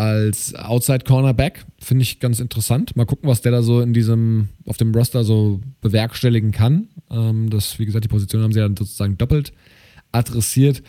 als 0.00 0.54
Outside 0.54 1.04
Cornerback. 1.04 1.66
Finde 1.78 2.02
ich 2.02 2.20
ganz 2.20 2.40
interessant. 2.40 2.96
Mal 2.96 3.04
gucken, 3.04 3.28
was 3.28 3.42
der 3.42 3.52
da 3.52 3.62
so 3.62 3.82
in 3.82 3.92
diesem, 3.92 4.48
auf 4.64 4.78
dem 4.78 4.94
Roster 4.94 5.24
so 5.24 5.60
bewerkstelligen 5.82 6.52
kann. 6.52 6.88
Ähm, 7.10 7.50
das, 7.50 7.78
wie 7.78 7.84
gesagt, 7.84 8.04
die 8.04 8.08
Position 8.08 8.42
haben 8.42 8.52
sie 8.52 8.60
ja 8.60 8.68
sozusagen 8.68 9.18
doppelt 9.18 9.52
adressiert. 10.10 10.82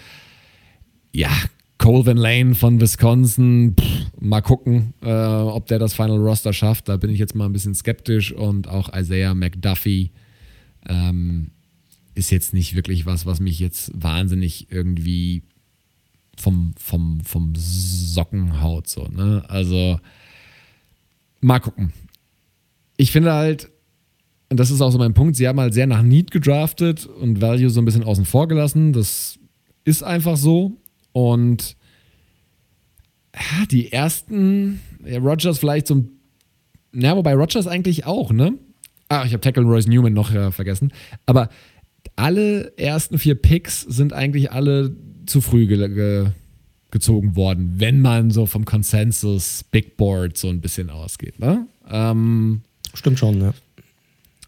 Ja, 1.12 1.30
Colvin 1.78 2.16
Lane 2.16 2.56
von 2.56 2.80
Wisconsin, 2.80 3.76
pff, 3.78 4.22
mal 4.22 4.42
gucken, 4.42 4.94
äh, 5.02 5.12
ob 5.12 5.68
der 5.68 5.80
das 5.80 5.94
Final 5.94 6.18
Roster 6.18 6.54
schafft. 6.54 6.88
Da 6.88 6.96
bin 6.96 7.10
ich 7.10 7.20
jetzt 7.20 7.36
mal 7.36 7.46
ein 7.46 7.54
bisschen 7.54 7.76
skeptisch. 7.76 8.32
Und 8.32 8.70
auch 8.70 8.96
Isaiah 8.96 9.34
McDuffie 9.34 10.12
ähm, 10.88 11.52
ist 12.16 12.32
jetzt 12.32 12.54
nicht 12.54 12.76
wirklich 12.76 13.06
was, 13.06 13.26
was 13.26 13.42
mich 13.42 13.60
jetzt 13.60 13.92
wahnsinnig 13.94 14.68
irgendwie 14.72 15.44
vom, 16.38 16.74
vom, 16.78 17.22
vom 17.22 17.54
Sockenhaut 17.56 18.88
so, 18.88 19.08
ne? 19.08 19.44
Also 19.48 20.00
mal 21.40 21.60
gucken. 21.60 21.94
Ich 22.98 23.12
finde 23.12 23.34
halt, 23.34 23.70
und 24.50 24.60
das 24.60 24.72
ist 24.72 24.82
auch 24.82 24.92
so 24.92 24.98
mein 24.98 25.14
Punkt, 25.14 25.36
sie 25.36 25.48
haben 25.48 25.60
halt 25.60 25.74
sehr 25.74 25.88
nach 25.88 26.02
Need 26.02 26.32
gedraftet 26.32 27.06
und 27.06 27.42
Value 27.42 27.70
so 27.70 27.82
ein 27.82 27.86
bisschen 27.86 28.04
außen 28.04 28.26
vor 28.26 28.48
gelassen. 28.48 28.94
Das 28.94 29.40
ist 29.84 30.04
einfach 30.04 30.38
so. 30.38 30.78
Und 31.14 31.76
ja, 33.34 33.66
die 33.66 33.92
ersten, 33.92 34.82
ja, 35.06 35.20
Rogers 35.20 35.60
vielleicht 35.60 35.88
so 35.88 36.06
ja, 36.94 37.16
wobei 37.16 37.34
Rogers 37.34 37.68
eigentlich 37.68 38.06
auch, 38.06 38.32
ne? 38.32 38.58
Ah, 39.10 39.24
ich 39.26 39.34
habe 39.34 39.42
Tackle 39.42 39.64
Royce 39.64 39.88
Newman 39.88 40.14
noch 40.14 40.34
äh, 40.34 40.52
vergessen. 40.52 40.92
Aber 41.26 41.50
alle 42.16 42.78
ersten 42.78 43.18
vier 43.18 43.36
Picks 43.36 43.82
sind 43.82 44.14
eigentlich 44.14 44.52
alle 44.52 44.96
zu 45.26 45.42
früh 45.42 45.68
ge 45.68 45.78
ge 45.90 46.32
gezogen 46.92 47.36
worden, 47.38 47.76
wenn 47.78 48.02
man 48.02 48.32
so 48.32 48.46
vom 48.46 48.66
Konsensus 48.66 49.64
Big 49.72 49.96
Board 49.96 50.38
so 50.38 50.50
ein 50.50 50.60
bisschen 50.60 50.90
ausgeht. 50.90 51.40
Ne? 51.40 51.66
Ähm, 51.90 52.62
Stimmt 52.94 53.18
schon, 53.18 53.40
ja. 53.40 53.54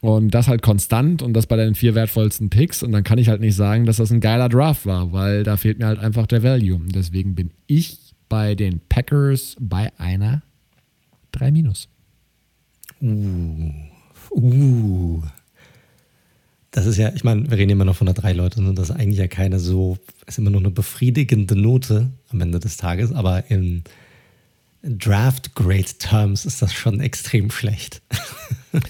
Und 0.01 0.31
das 0.31 0.49
halt 0.49 0.61
konstant 0.61 1.21
und 1.21 1.31
das 1.31 1.47
bei 1.47 1.55
den 1.55 1.75
vier 1.75 1.95
wertvollsten 1.95 2.49
Picks. 2.49 2.83
Und 2.83 2.91
dann 2.91 3.05
kann 3.05 3.17
ich 3.17 3.29
halt 3.29 3.39
nicht 3.39 3.55
sagen, 3.55 3.85
dass 3.85 3.97
das 3.97 4.11
ein 4.11 4.19
geiler 4.19 4.49
Draft 4.49 4.85
war, 4.85 5.13
weil 5.13 5.43
da 5.43 5.55
fehlt 5.55 5.79
mir 5.79 5.85
halt 5.85 5.99
einfach 5.99 6.27
der 6.27 6.43
Value. 6.43 6.75
Und 6.75 6.93
deswegen 6.93 7.35
bin 7.35 7.51
ich 7.67 7.97
bei 8.27 8.53
den 8.55 8.81
Packers 8.89 9.55
bei 9.61 9.97
einer 9.97 10.41
3 11.31 11.51
minus. 11.51 11.87
Uh. 13.01 13.71
Uh 14.31 15.23
das 16.73 16.87
ist 16.87 16.97
ja, 16.97 17.11
ich 17.13 17.23
meine, 17.23 17.49
wir 17.49 17.57
reden 17.57 17.69
immer 17.69 17.85
noch 17.85 17.95
von 17.95 18.05
der 18.05 18.15
drei 18.15 18.33
Leute 18.33 18.59
und 18.59 18.75
das 18.75 18.89
ist 18.89 18.95
eigentlich 18.95 19.19
ja 19.19 19.27
keine 19.27 19.59
so, 19.59 19.99
ist 20.25 20.39
immer 20.39 20.49
nur 20.49 20.59
eine 20.59 20.71
befriedigende 20.71 21.55
Note 21.55 22.09
am 22.29 22.41
Ende 22.41 22.59
des 22.59 22.77
Tages, 22.77 23.11
aber 23.11 23.49
in 23.51 23.83
Draft 24.81 25.53
Grade 25.53 25.85
Terms 25.99 26.45
ist 26.45 26.63
das 26.63 26.73
schon 26.73 26.99
extrem 26.99 27.51
schlecht. 27.51 28.01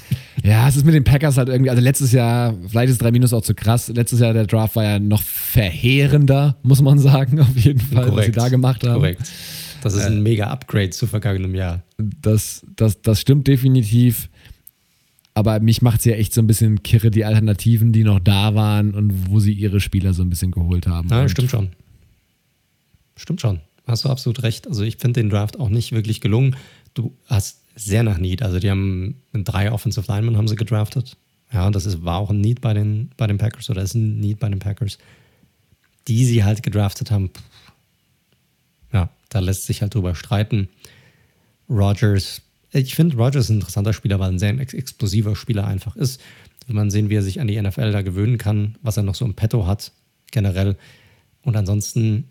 ja, 0.44 0.68
es 0.68 0.78
ist 0.78 0.86
mit 0.86 0.96
den 0.96 1.04
Packers 1.04 1.36
halt 1.36 1.50
irgendwie, 1.50 1.70
also 1.70 1.84
letztes 1.84 2.14
Jahr, 2.14 2.56
vielleicht 2.70 2.90
ist 2.90 3.02
3 3.02 3.12
Minus 3.12 3.34
auch 3.34 3.42
zu 3.42 3.54
krass, 3.54 3.90
letztes 3.90 4.22
Jahr 4.22 4.34
der 4.34 4.48
Draft 4.48 4.78
war 4.78 4.86
ja 4.86 5.00
noch 5.00 5.22
verheerender, 5.22 6.56
muss 6.64 6.82
man 6.82 7.00
sagen, 7.00 7.42
auf 7.42 7.58
jeden 7.58 7.82
Fall, 7.82 8.06
Korrekt. 8.06 8.18
was 8.18 8.26
sie 8.28 8.32
da 8.32 8.48
gemacht 8.48 8.88
haben. 8.88 8.96
Korrekt. 8.96 9.30
Das 9.82 9.94
ist 9.94 10.06
ein 10.06 10.20
äh, 10.20 10.22
mega 10.22 10.48
Upgrade 10.48 10.92
zu 10.92 11.06
vergangenem 11.06 11.54
Jahr. 11.54 11.84
Das, 11.98 12.66
das, 12.78 13.02
das 13.02 13.20
stimmt 13.20 13.50
definitiv. 13.50 14.30
Aber 15.34 15.60
mich 15.60 15.82
macht 15.82 16.00
es 16.00 16.06
ja 16.06 16.14
echt 16.14 16.34
so 16.34 16.42
ein 16.42 16.48
bisschen 16.48 16.84
kirre, 16.84 17.10
die 17.10 17.26
Alternativen, 17.26 17.92
die 17.92 18.04
noch 18.04 18.20
da 18.20 18.54
waren 18.54 18.94
und 18.94 19.30
wo 19.30 19.40
sie 19.40 19.54
ihre 19.54 19.80
Spieler 19.80 20.14
so 20.14 20.22
ein 20.22 20.30
bisschen 20.30 20.52
geholt 20.52 20.86
haben. 20.86 21.10
Ja, 21.10 21.28
stimmt 21.28 21.50
schon. 21.50 21.70
Stimmt 23.16 23.42
schon. 23.42 23.60
Hast 23.88 24.06
du 24.06 24.10
absolut 24.10 24.44
recht. 24.44 24.68
Also 24.68 24.84
ich 24.84 24.98
finde 24.98 25.22
den 25.22 25.30
Draft 25.30 25.60
auch 25.60 25.70
nicht 25.70 25.92
wirklich 25.92 26.22
gelungen. 26.22 26.56
Du 26.94 27.14
hast 27.26 27.62
sehr 27.76 28.04
nach 28.04 28.20
Need. 28.20 28.44
Also 28.44 28.60
die 28.60 28.70
haben 28.70 29.16
drei 29.34 29.72
Offensive 29.72 30.06
Linemen 30.08 30.38
haben 30.38 30.48
sie 30.48 30.56
gedraftet. 30.56 31.18
Ja, 31.52 31.70
das 31.70 31.86
ist, 31.86 32.04
war 32.04 32.18
auch 32.18 32.30
ein 32.30 32.42
Need 32.42 32.62
bei 32.62 32.74
den, 32.74 33.12
bei 33.18 33.28
den 33.28 33.38
Packers 33.38 33.70
oder 33.70 33.82
ist 33.82 33.96
ein 33.96 34.20
Need 34.20 34.40
bei 34.40 34.50
den 34.50 34.60
Packers. 34.60 34.98
Die 36.08 36.26
sie 36.26 36.44
halt 36.44 36.64
gedraftet 36.64 37.12
haben, 37.12 37.32
ja, 38.92 39.10
da 39.30 39.40
lässt 39.40 39.66
sich 39.66 39.82
halt 39.82 39.96
drüber 39.96 40.16
streiten. 40.16 40.70
Rogers 41.70 42.42
ich 42.74 42.96
finde, 42.96 43.18
Rogers 43.18 43.50
ein 43.50 43.58
interessanter 43.58 43.94
Spieler, 43.94 44.20
weil 44.20 44.30
er 44.30 44.34
ein 44.34 44.40
sehr 44.40 44.58
explosiver 44.60 45.36
Spieler 45.36 45.68
einfach 45.68 45.96
ist. 45.96 46.22
Wenn 46.68 46.76
man 46.76 46.92
sehen, 46.92 47.10
wie 47.10 47.16
er 47.16 47.22
sich 47.22 47.40
an 47.40 47.48
die 47.48 47.62
NFL 47.62 47.92
da 47.92 48.02
gewöhnen 48.02 48.38
kann, 48.38 48.78
was 48.82 48.98
er 48.98 49.04
noch 49.04 49.16
so 49.16 49.26
im 49.26 49.36
Petto 49.36 49.68
hat, 49.68 49.92
generell. 50.32 50.76
Und 51.44 51.56
ansonsten, 51.56 52.30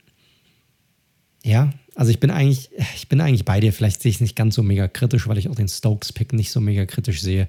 ja, 1.44 1.72
also 1.94 2.10
ich 2.10 2.18
bin 2.18 2.30
eigentlich, 2.30 2.70
ich 2.96 3.08
bin 3.08 3.20
eigentlich 3.20 3.44
bei 3.44 3.60
dir. 3.60 3.72
Vielleicht 3.72 4.02
sehe 4.02 4.10
ich 4.10 4.16
es 4.16 4.20
nicht 4.20 4.36
ganz 4.36 4.54
so 4.54 4.62
mega 4.62 4.88
kritisch, 4.88 5.28
weil 5.28 5.38
ich 5.38 5.48
auch 5.48 5.54
den 5.54 5.68
Stokes-Pick 5.68 6.32
nicht 6.32 6.50
so 6.50 6.60
mega 6.60 6.86
kritisch 6.86 7.20
sehe. 7.20 7.48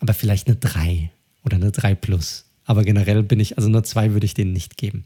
Aber 0.00 0.14
vielleicht 0.14 0.46
eine 0.46 0.56
3 0.56 1.10
oder 1.44 1.56
eine 1.56 1.72
3 1.72 1.94
plus. 1.94 2.44
Aber 2.64 2.82
generell 2.82 3.22
bin 3.22 3.40
ich, 3.40 3.56
also 3.58 3.68
eine 3.68 3.82
2 3.82 4.12
würde 4.12 4.26
ich 4.26 4.34
denen 4.34 4.52
nicht 4.52 4.76
geben. 4.76 5.04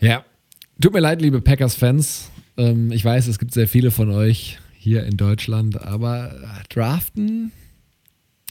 Ja, 0.00 0.24
tut 0.80 0.92
mir 0.92 1.00
leid, 1.00 1.22
liebe 1.22 1.40
Packers-Fans. 1.40 2.30
Ähm, 2.56 2.90
ich 2.92 3.04
weiß, 3.04 3.26
es 3.26 3.38
gibt 3.38 3.52
sehr 3.52 3.68
viele 3.68 3.90
von 3.90 4.10
euch, 4.10 4.58
hier 4.86 5.04
in 5.04 5.16
Deutschland. 5.16 5.82
Aber 5.82 6.32
draften, 6.68 7.50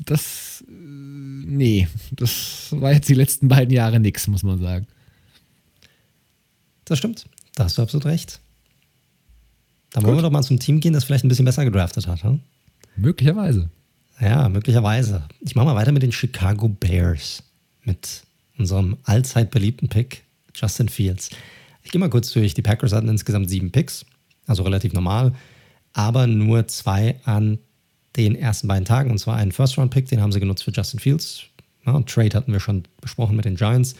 das, 0.04 0.66
äh, 0.68 0.72
nee, 0.72 1.88
das 2.12 2.68
war 2.72 2.92
jetzt 2.92 3.08
die 3.08 3.14
letzten 3.14 3.48
beiden 3.48 3.74
Jahre 3.74 4.02
nichts, 4.02 4.28
muss 4.28 4.44
man 4.44 4.60
sagen. 4.60 4.86
Das 6.84 6.98
stimmt. 6.98 7.26
Da 7.56 7.64
hast 7.64 7.78
du 7.78 7.82
absolut 7.82 8.06
recht. 8.06 8.42
Dann 9.92 10.04
Gut. 10.04 10.10
wollen 10.10 10.18
wir 10.18 10.24
doch 10.24 10.32
mal 10.32 10.44
zum 10.44 10.60
Team 10.60 10.82
gehen, 10.82 10.92
das 10.92 11.06
vielleicht 11.06 11.24
ein 11.24 11.30
bisschen 11.30 11.46
besser 11.46 11.64
gedraftet 11.64 12.06
hat. 12.06 12.22
Hm? 12.24 12.42
Möglicherweise. 12.98 13.70
Ja, 14.20 14.50
möglicherweise. 14.50 15.24
Ich 15.40 15.56
mache 15.56 15.66
mal 15.66 15.76
weiter 15.76 15.94
mit 15.94 16.04
den 16.04 16.12
Chicago 16.12 16.68
Bears. 16.68 17.44
Mit 17.86 18.24
unserem 18.58 18.98
allzeit 19.04 19.52
beliebten 19.52 19.88
Pick, 19.88 20.24
Justin 20.54 20.90
Fields. 20.90 21.30
Ich 21.84 21.92
gehe 21.92 22.00
mal 22.00 22.10
kurz 22.10 22.32
durch. 22.34 22.54
Die 22.54 22.62
Packers 22.62 22.92
hatten 22.92 23.08
insgesamt 23.08 23.50
sieben 23.50 23.72
Picks, 23.72 24.06
also 24.48 24.64
relativ 24.64 24.92
normal 24.92 25.34
aber 25.96 26.28
nur 26.28 26.68
zwei 26.68 27.16
an 27.24 27.58
den 28.18 28.36
ersten 28.36 28.68
beiden 28.68 28.86
Tagen. 28.86 29.12
Und 29.12 29.18
zwar 29.18 29.38
einen 29.38 29.54
First-Round-Pick, 29.54 30.10
den 30.10 30.22
haben 30.22 30.34
sie 30.34 30.42
genutzt 30.42 30.64
für 30.64 30.72
Justin 30.72 31.00
Fields. 31.00 31.44
Ja, 31.86 32.00
Trade 32.02 32.36
hatten 32.36 32.52
wir 32.52 32.60
schon 32.60 32.84
besprochen 33.00 33.38
mit 33.38 33.46
den 33.46 33.56
Giants. 33.56 33.96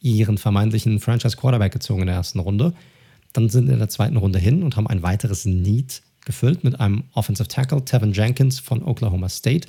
Ihren 0.00 0.38
vermeintlichen 0.38 1.00
Franchise-Quarterback 1.00 1.72
gezogen 1.72 2.02
in 2.02 2.06
der 2.06 2.16
ersten 2.16 2.38
Runde. 2.38 2.72
Dann 3.32 3.48
sind 3.48 3.68
in 3.68 3.78
der 3.78 3.88
zweiten 3.88 4.16
Runde 4.16 4.38
hin 4.38 4.62
und 4.62 4.76
haben 4.76 4.86
ein 4.86 5.02
weiteres 5.02 5.44
Need 5.44 6.02
gefüllt 6.24 6.62
mit 6.62 6.78
einem 6.78 7.04
Offensive 7.12 7.48
Tackle, 7.48 7.84
Tevin 7.84 8.12
Jenkins 8.12 8.60
von 8.60 8.84
Oklahoma 8.84 9.28
State. 9.28 9.66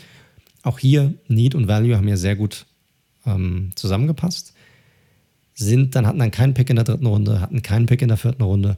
Auch 0.61 0.77
hier 0.77 1.15
Need 1.27 1.55
und 1.55 1.67
Value 1.67 1.97
haben 1.97 2.07
ja 2.07 2.17
sehr 2.17 2.35
gut 2.35 2.67
ähm, 3.25 3.71
zusammengepasst. 3.73 4.53
Sind 5.55 5.95
dann 5.95 6.05
hatten 6.05 6.19
dann 6.19 6.29
keinen 6.29 6.53
Pick 6.53 6.69
in 6.69 6.75
der 6.75 6.85
dritten 6.85 7.07
Runde, 7.07 7.41
hatten 7.41 7.63
keinen 7.63 7.87
Pick 7.87 8.03
in 8.03 8.09
der 8.09 8.17
vierten 8.17 8.43
Runde, 8.43 8.77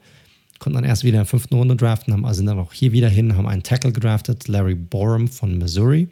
konnten 0.59 0.75
dann 0.75 0.83
erst 0.83 1.03
wieder 1.03 1.15
in 1.15 1.23
der 1.23 1.25
fünften 1.25 1.55
Runde 1.55 1.75
draften, 1.75 2.13
haben 2.13 2.25
also 2.25 2.43
dann 2.43 2.59
auch 2.59 2.73
hier 2.73 2.91
wieder 2.91 3.09
hin, 3.09 3.35
haben 3.35 3.47
einen 3.47 3.63
Tackle 3.63 3.91
gedraftet, 3.91 4.47
Larry 4.47 4.75
Borum 4.75 5.27
von 5.27 5.57
Missouri. 5.57 6.07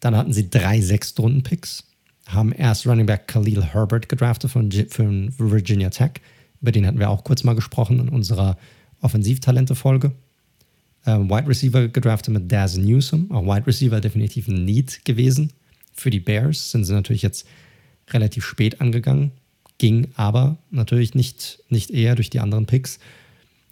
Dann 0.00 0.16
hatten 0.16 0.32
sie 0.32 0.48
drei 0.50 0.80
Sechstrunden-Picks, 0.80 1.84
haben 2.26 2.52
erst 2.52 2.86
Running 2.86 3.06
Back 3.06 3.28
Khalil 3.28 3.62
Herbert 3.64 4.08
gedraftet 4.08 4.50
von, 4.50 4.70
von 4.90 5.34
Virginia 5.38 5.90
Tech. 5.90 6.12
Über 6.60 6.72
den 6.72 6.86
hatten 6.86 6.98
wir 6.98 7.10
auch 7.10 7.24
kurz 7.24 7.44
mal 7.44 7.54
gesprochen 7.54 8.00
in 8.00 8.08
unserer 8.08 8.56
Offensivtalente-Folge. 9.00 10.12
Äh, 11.04 11.18
Wide 11.18 11.48
Receiver 11.48 11.88
gedraftet 11.88 12.34
mit 12.34 12.50
Daz 12.50 12.76
Newsom. 12.76 13.30
Auch 13.30 13.44
Wide 13.44 13.66
Receiver 13.66 14.00
definitiv 14.00 14.48
ein 14.48 14.64
Need 14.64 15.04
gewesen. 15.04 15.52
Für 15.94 16.10
die 16.10 16.20
Bears 16.20 16.70
sind 16.70 16.84
sie 16.84 16.92
natürlich 16.92 17.22
jetzt 17.22 17.46
relativ 18.10 18.44
spät 18.44 18.80
angegangen. 18.80 19.32
Ging 19.78 20.08
aber 20.16 20.56
natürlich 20.70 21.14
nicht, 21.14 21.58
nicht 21.68 21.90
eher 21.90 22.14
durch 22.14 22.30
die 22.30 22.40
anderen 22.40 22.66
Picks. 22.66 22.98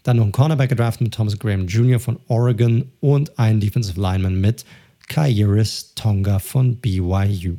Dann 0.02 0.18
noch 0.18 0.26
ein 0.26 0.32
Cornerback 0.32 0.68
gedraftet 0.68 1.02
mit 1.02 1.14
Thomas 1.14 1.39
Graham 1.39 1.66
Jr. 1.66 1.98
von 1.98 2.18
Oregon 2.28 2.90
und 3.01 3.39
ein 3.39 3.60
Defensive 3.60 3.98
Lineman 3.98 4.40
mit 4.40 4.64
Kairis 5.09 5.94
Tonga 5.94 6.39
von 6.39 6.76
BYU. 6.76 7.56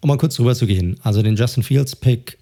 Um 0.00 0.08
mal 0.08 0.18
kurz 0.18 0.38
rüber 0.38 0.54
zu 0.54 0.66
gehen, 0.66 0.98
also 1.02 1.22
den 1.22 1.36
Justin 1.36 1.62
Fields 1.62 1.94
Pick 1.94 2.38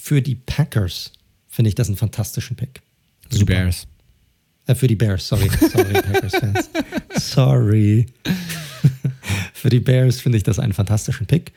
für 0.00 0.22
die 0.22 0.34
Packers 0.34 1.12
finde 1.48 1.68
ich 1.68 1.74
das 1.74 1.88
einen 1.88 1.96
fantastischen 1.96 2.56
Pick. 2.56 2.80
Für 3.28 3.38
die 3.38 3.44
Bears. 3.44 3.86
Äh, 4.66 4.74
für 4.74 4.86
die 4.86 4.96
Bears, 4.96 5.26
sorry. 5.26 5.48
Sorry, 5.48 5.92
Packers-Fans. 6.02 6.70
Sorry. 7.16 8.06
für 9.52 9.68
die 9.68 9.80
Bears 9.80 10.20
finde 10.20 10.38
ich 10.38 10.44
das 10.44 10.58
einen 10.58 10.72
fantastischen 10.72 11.26
Pick. 11.26 11.52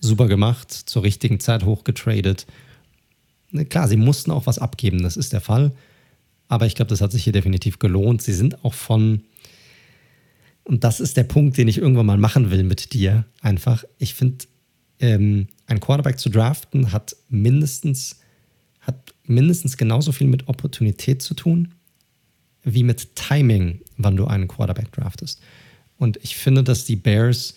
Super 0.00 0.28
gemacht, 0.28 0.72
zur 0.72 1.02
richtigen 1.02 1.40
Zeit 1.40 1.64
hochgetradet. 1.64 2.46
Klar, 3.68 3.88
sie 3.88 3.96
mussten 3.96 4.30
auch 4.30 4.46
was 4.46 4.58
abgeben, 4.58 5.02
das 5.02 5.16
ist 5.16 5.32
der 5.32 5.40
Fall. 5.40 5.72
Aber 6.48 6.66
ich 6.66 6.74
glaube, 6.74 6.88
das 6.88 7.00
hat 7.00 7.12
sich 7.12 7.24
hier 7.24 7.32
definitiv 7.32 7.78
gelohnt. 7.78 8.22
Sie 8.22 8.32
sind 8.32 8.64
auch 8.64 8.74
von, 8.74 9.22
und 10.64 10.84
das 10.84 11.00
ist 11.00 11.16
der 11.16 11.24
Punkt, 11.24 11.56
den 11.56 11.68
ich 11.68 11.78
irgendwann 11.78 12.06
mal 12.06 12.18
machen 12.18 12.50
will 12.50 12.62
mit 12.62 12.92
dir, 12.92 13.24
einfach. 13.42 13.84
Ich 13.98 14.14
finde, 14.14 14.46
ähm, 15.00 15.48
ein 15.66 15.80
Quarterback 15.80 16.18
zu 16.18 16.30
draften 16.30 16.92
hat 16.92 17.16
mindestens, 17.28 18.20
hat 18.80 19.14
mindestens 19.24 19.76
genauso 19.76 20.12
viel 20.12 20.26
mit 20.26 20.48
Opportunität 20.48 21.22
zu 21.22 21.34
tun, 21.34 21.74
wie 22.64 22.82
mit 22.82 23.14
Timing, 23.14 23.80
wann 23.96 24.16
du 24.16 24.26
einen 24.26 24.48
Quarterback 24.48 24.90
draftest. 24.92 25.40
Und 25.98 26.18
ich 26.22 26.36
finde, 26.36 26.64
dass 26.64 26.84
die 26.84 26.96
Bears 26.96 27.54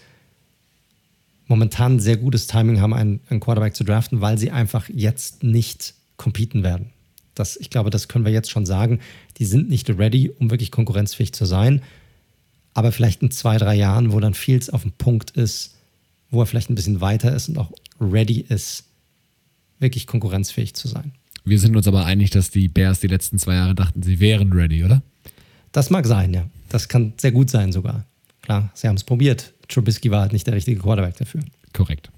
momentan 1.52 2.00
sehr 2.00 2.18
gutes 2.18 2.48
Timing 2.48 2.80
haben, 2.80 2.94
einen, 2.94 3.20
einen 3.30 3.42
Quarterback 3.42 3.76
zu 3.76 3.84
draften, 3.84 4.22
weil 4.22 4.38
sie 4.38 4.52
einfach 4.52 4.90
jetzt 4.90 5.44
nicht 5.44 5.94
competen 6.16 6.64
werden. 6.64 6.92
Das, 7.36 7.58
ich 7.58 7.70
glaube, 7.70 7.90
das 7.90 8.08
können 8.08 8.26
wir 8.26 8.32
jetzt 8.32 8.50
schon 8.50 8.66
sagen. 8.66 9.00
Die 9.38 9.46
sind 9.46 9.70
nicht 9.70 9.90
ready, 9.90 10.32
um 10.40 10.50
wirklich 10.50 10.72
konkurrenzfähig 10.72 11.34
zu 11.34 11.46
sein. 11.46 11.82
Aber 12.74 12.92
vielleicht 12.94 13.22
in 13.22 13.32
zwei, 13.32 13.58
drei 13.58 13.76
Jahren, 13.76 14.14
wo 14.14 14.20
dann 14.20 14.34
Fields 14.34 14.70
auf 14.70 14.84
dem 14.84 14.94
Punkt 14.94 15.32
ist, 15.32 15.76
wo 16.30 16.42
er 16.42 16.46
vielleicht 16.46 16.70
ein 16.70 16.76
bisschen 16.76 17.02
weiter 17.02 17.36
ist 17.36 17.50
und 17.50 17.58
auch 17.58 17.72
ready 18.00 18.46
ist, 18.48 18.86
wirklich 19.80 20.08
konkurrenzfähig 20.08 20.74
zu 20.74 20.88
sein. 20.88 21.12
Wir 21.44 21.60
sind 21.60 21.76
uns 21.76 21.88
aber 21.88 22.06
einig, 22.06 22.30
dass 22.30 22.50
die 22.50 22.70
Bears 22.70 23.02
die 23.02 23.08
letzten 23.08 23.40
zwei 23.40 23.56
Jahre 23.56 23.76
dachten, 23.76 24.04
sie 24.04 24.22
wären 24.22 24.54
ready, 24.54 24.86
oder? 24.86 25.02
Das 25.74 25.90
mag 25.90 26.06
sein, 26.06 26.34
ja. 26.34 26.48
Das 26.70 26.88
kann 26.88 27.14
sehr 27.18 27.32
gut 27.32 27.50
sein 27.50 27.74
sogar. 27.74 28.06
Klar, 28.42 28.72
sie 28.74 28.88
haben 28.88 28.96
es 28.96 29.04
probiert. 29.04 29.54
Trubisky 29.72 30.12
war 30.12 30.22
halt 30.22 30.34
nicht 30.34 30.48
der 30.48 30.56
richtige 30.56 30.80
Quarterback 30.80 31.18
dafür. 31.18 31.42
Korrekt. 31.74 32.12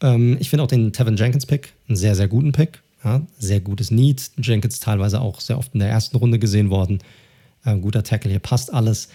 Ähm, 0.00 0.36
ich 0.40 0.50
finde 0.50 0.64
auch 0.64 0.68
den 0.68 0.92
Tevin 0.92 1.16
Jenkins-Pick 1.16 1.72
einen 1.88 1.96
sehr, 1.96 2.14
sehr 2.14 2.28
guten 2.28 2.52
Pick. 2.52 2.82
Ja, 3.04 3.22
sehr 3.38 3.60
gutes 3.60 3.90
Need. 3.90 4.30
Jenkins 4.38 4.78
teilweise 4.78 5.20
auch 5.20 5.40
sehr 5.40 5.58
oft 5.58 5.74
in 5.74 5.80
der 5.80 5.88
ersten 5.88 6.16
Runde 6.16 6.38
gesehen 6.38 6.70
worden. 6.70 7.00
Äh, 7.64 7.76
guter 7.78 8.04
Tackle, 8.04 8.30
hier 8.30 8.40
passt 8.40 8.72
alles. 8.72 9.08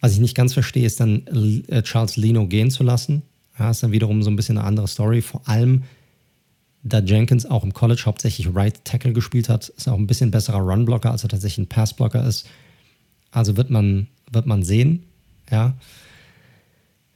Was 0.00 0.12
ich 0.12 0.18
nicht 0.18 0.34
ganz 0.34 0.54
verstehe, 0.54 0.86
ist 0.86 0.98
dann 0.98 1.26
äh, 1.68 1.82
Charles 1.82 2.16
Lino 2.16 2.46
gehen 2.46 2.70
zu 2.70 2.82
lassen. 2.82 3.22
Ja, 3.58 3.70
ist 3.70 3.82
dann 3.82 3.92
wiederum 3.92 4.22
so 4.22 4.30
ein 4.30 4.36
bisschen 4.36 4.58
eine 4.58 4.66
andere 4.66 4.88
Story. 4.88 5.22
Vor 5.22 5.46
allem, 5.46 5.84
da 6.82 7.00
Jenkins 7.00 7.46
auch 7.46 7.62
im 7.62 7.74
College 7.74 8.02
hauptsächlich 8.06 8.54
Right 8.54 8.84
Tackle 8.84 9.12
gespielt 9.12 9.48
hat, 9.48 9.68
ist 9.68 9.86
er 9.86 9.92
auch 9.92 9.98
ein 9.98 10.06
bisschen 10.06 10.30
besserer 10.30 10.60
Runblocker, 10.60 11.10
als 11.10 11.22
er 11.22 11.28
tatsächlich 11.28 11.66
ein 11.66 11.68
Passblocker 11.68 12.26
ist. 12.26 12.48
Also 13.30 13.56
wird 13.56 13.70
man, 13.70 14.08
wird 14.32 14.46
man 14.46 14.62
sehen. 14.62 15.04
Ja. 15.50 15.74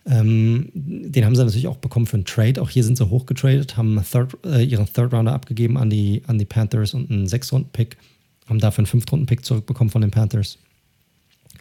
Ähm, 0.06 0.70
den 0.74 1.24
haben 1.24 1.34
sie 1.34 1.42
natürlich 1.42 1.66
auch 1.66 1.78
bekommen 1.78 2.06
für 2.06 2.16
einen 2.16 2.26
Trade. 2.26 2.60
Auch 2.60 2.68
hier 2.68 2.84
sind 2.84 2.98
sie 2.98 3.08
hochgetradet, 3.08 3.76
haben 3.76 4.02
Third, 4.10 4.36
äh, 4.44 4.62
ihren 4.62 4.86
Third 4.86 5.12
Rounder 5.12 5.32
abgegeben 5.32 5.78
an 5.78 5.88
die, 5.88 6.22
an 6.26 6.38
die 6.38 6.44
Panthers 6.44 6.92
und 6.92 7.10
einen 7.10 7.26
Sechs-Runden-Pick. 7.26 7.96
Haben 8.46 8.60
dafür 8.60 8.80
einen 8.80 8.86
Fünf-Runden-Pick 8.86 9.44
zurückbekommen 9.44 9.90
von 9.90 10.02
den 10.02 10.10
Panthers. 10.10 10.58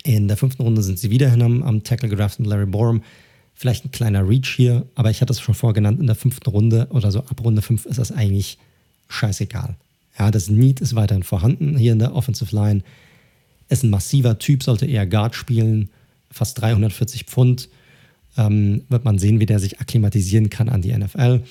In 0.03 0.27
der 0.27 0.35
fünften 0.35 0.63
Runde 0.63 0.83
sind 0.83 0.99
sie 0.99 1.09
wieder 1.09 1.29
hin 1.29 1.41
am, 1.41 1.63
am 1.63 1.83
Tackle 1.83 2.09
gedraftet 2.09 2.45
Larry 2.45 2.65
Borum. 2.65 3.01
Vielleicht 3.55 3.85
ein 3.85 3.91
kleiner 3.91 4.27
Reach 4.27 4.53
hier, 4.55 4.85
aber 4.95 5.09
ich 5.09 5.21
hatte 5.21 5.31
es 5.31 5.39
schon 5.39 5.55
vorher 5.55 5.75
genannt, 5.75 6.01
in 6.01 6.07
der 6.07 6.15
fünften 6.15 6.49
Runde 6.49 6.87
oder 6.89 7.11
so 7.11 7.19
ab 7.19 7.41
Runde 7.43 7.61
fünf 7.61 7.85
ist 7.85 7.99
das 7.99 8.11
eigentlich 8.11 8.57
scheißegal. 9.07 9.75
Ja, 10.19 10.31
das 10.31 10.49
Need 10.49 10.81
ist 10.81 10.95
weiterhin 10.95 11.23
vorhanden 11.23 11.77
hier 11.77 11.93
in 11.93 11.99
der 11.99 12.15
Offensive 12.15 12.53
Line. 12.53 12.81
Ist 13.69 13.83
ein 13.83 13.89
massiver 13.89 14.37
Typ, 14.39 14.63
sollte 14.63 14.85
eher 14.85 15.07
Guard 15.07 15.35
spielen, 15.35 15.89
fast 16.29 16.59
340 16.59 17.25
Pfund 17.25 17.69
ähm, 18.37 18.83
wird 18.89 19.05
man 19.05 19.17
sehen, 19.17 19.39
wie 19.39 19.45
der 19.45 19.59
sich 19.59 19.79
akklimatisieren 19.79 20.49
kann 20.49 20.69
an 20.69 20.81
die 20.81 20.95
NFL. 20.95 21.41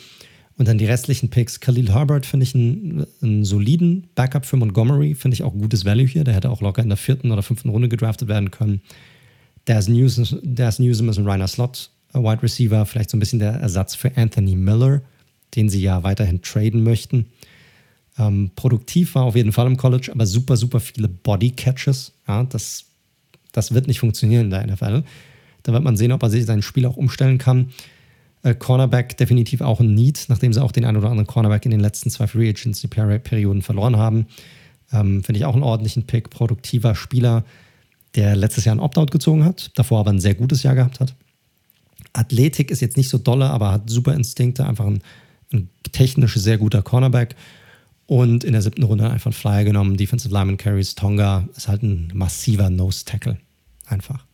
Und 0.59 0.69
dann 0.69 0.79
die 0.79 0.85
restlichen 0.85 1.31
Picks. 1.31 1.61
Khalil 1.61 1.93
Herbert 1.93 2.27
finde 2.27 2.45
ich 2.45 2.55
einen, 2.55 3.07
einen, 3.23 3.45
soliden 3.45 4.09
Backup 4.15 4.45
für 4.45 4.57
Montgomery. 4.57 5.15
Finde 5.15 5.35
ich 5.35 5.43
auch 5.43 5.53
gutes 5.53 5.85
Value 5.85 6.07
hier. 6.07 6.25
Der 6.25 6.35
hätte 6.35 6.51
auch 6.51 6.61
locker 6.61 6.83
in 6.83 6.89
der 6.89 6.99
vierten 6.99 7.31
oder 7.31 7.43
fünften 7.43 7.71
Runde 7.71 7.89
gedraftet 7.89 8.29
werden 8.29 8.51
können. 8.51 8.83
Daz 9.65 9.89
Newsom, 9.89 11.09
ist 11.09 11.19
ein 11.19 11.27
Reiner 11.27 11.49
Slot 11.49 11.91
äh, 12.13 12.19
Wide 12.19 12.43
Receiver. 12.43 12.85
Vielleicht 12.85 13.11
so 13.11 13.17
ein 13.17 13.21
bisschen 13.21 13.39
der 13.39 13.53
Ersatz 13.53 13.95
für 13.95 14.17
Anthony 14.17 14.55
Miller, 14.55 15.01
den 15.55 15.69
sie 15.69 15.81
ja 15.81 16.03
weiterhin 16.03 16.43
traden 16.43 16.83
möchten. 16.83 17.27
Ähm, 18.19 18.51
produktiv 18.55 19.15
war 19.15 19.25
auf 19.25 19.37
jeden 19.37 19.53
Fall 19.53 19.67
im 19.67 19.79
College, 19.79 20.11
aber 20.13 20.27
super, 20.27 20.57
super 20.57 20.81
viele 20.81 21.09
Body 21.09 21.53
Catches. 21.53 22.13
Ja, 22.29 22.45
das, 22.45 22.85
das 23.53 23.73
wird 23.73 23.87
nicht 23.87 24.01
funktionieren 24.01 24.45
in 24.45 24.51
der 24.51 24.67
NFL. 24.67 25.03
Da 25.63 25.73
wird 25.73 25.83
man 25.83 25.97
sehen, 25.97 26.13
ob 26.13 26.23
er 26.23 26.31
sich 26.31 26.45
sein 26.45 26.63
Spiel 26.63 26.87
auch 26.87 26.97
umstellen 26.97 27.39
kann. 27.39 27.71
Äh, 28.43 28.55
Cornerback 28.55 29.17
definitiv 29.17 29.61
auch 29.61 29.81
ein 29.81 29.95
Need, 29.95 30.27
nachdem 30.29 30.53
sie 30.53 30.63
auch 30.63 30.73
den 30.73 30.85
einen 30.85 30.97
oder 30.97 31.11
anderen 31.11 31.27
Cornerback 31.27 31.65
in 31.65 31.71
den 31.71 31.81
letzten 31.81 32.11
zwei 32.11 32.27
Free 32.27 32.49
Agency-Perioden 32.49 33.63
verloren 33.63 33.97
haben. 33.97 34.27
Ähm, 34.93 35.23
Finde 35.23 35.39
ich 35.39 35.45
auch 35.45 35.55
einen 35.55 35.63
ordentlichen 35.63 36.05
Pick. 36.05 36.31
Produktiver 36.31 36.95
Spieler, 36.95 37.45
der 38.15 38.37
letztes 38.37 38.65
Jahr 38.65 38.75
ein 38.75 38.81
Opt-out 38.81 39.11
gezogen 39.11 39.45
hat, 39.45 39.71
davor 39.77 40.01
aber 40.01 40.11
ein 40.11 40.21
sehr 40.21 40.35
gutes 40.35 40.63
Jahr 40.63 40.75
gehabt 40.75 41.01
hat. 41.01 41.15
Athletik 42.13 42.71
ist 42.71 42.81
jetzt 42.81 42.97
nicht 42.97 43.09
so 43.09 43.19
dolle, 43.19 43.49
aber 43.49 43.71
hat 43.71 43.89
super 43.89 44.15
Instinkte, 44.15 44.67
einfach 44.67 44.87
ein, 44.87 45.01
ein 45.53 45.71
technisch 45.93 46.35
sehr 46.35 46.59
guter 46.59 46.83
Cornerback. 46.83 47.37
Und 48.07 48.45
in 48.45 48.53
der 48.53 48.61
siebten 48.61 48.83
Runde 48.83 49.09
einfach 49.09 49.27
einen 49.27 49.33
Flyer 49.33 49.65
genommen. 49.65 49.97
Defensive 49.97 50.35
Lineman 50.35 50.59
Carries 50.59 50.95
Tonga 50.95 51.49
ist 51.57 51.69
halt 51.69 51.83
ein 51.83 52.11
massiver 52.13 52.69
Nose-Tackle. 52.69 53.39
Einfach. 53.87 54.27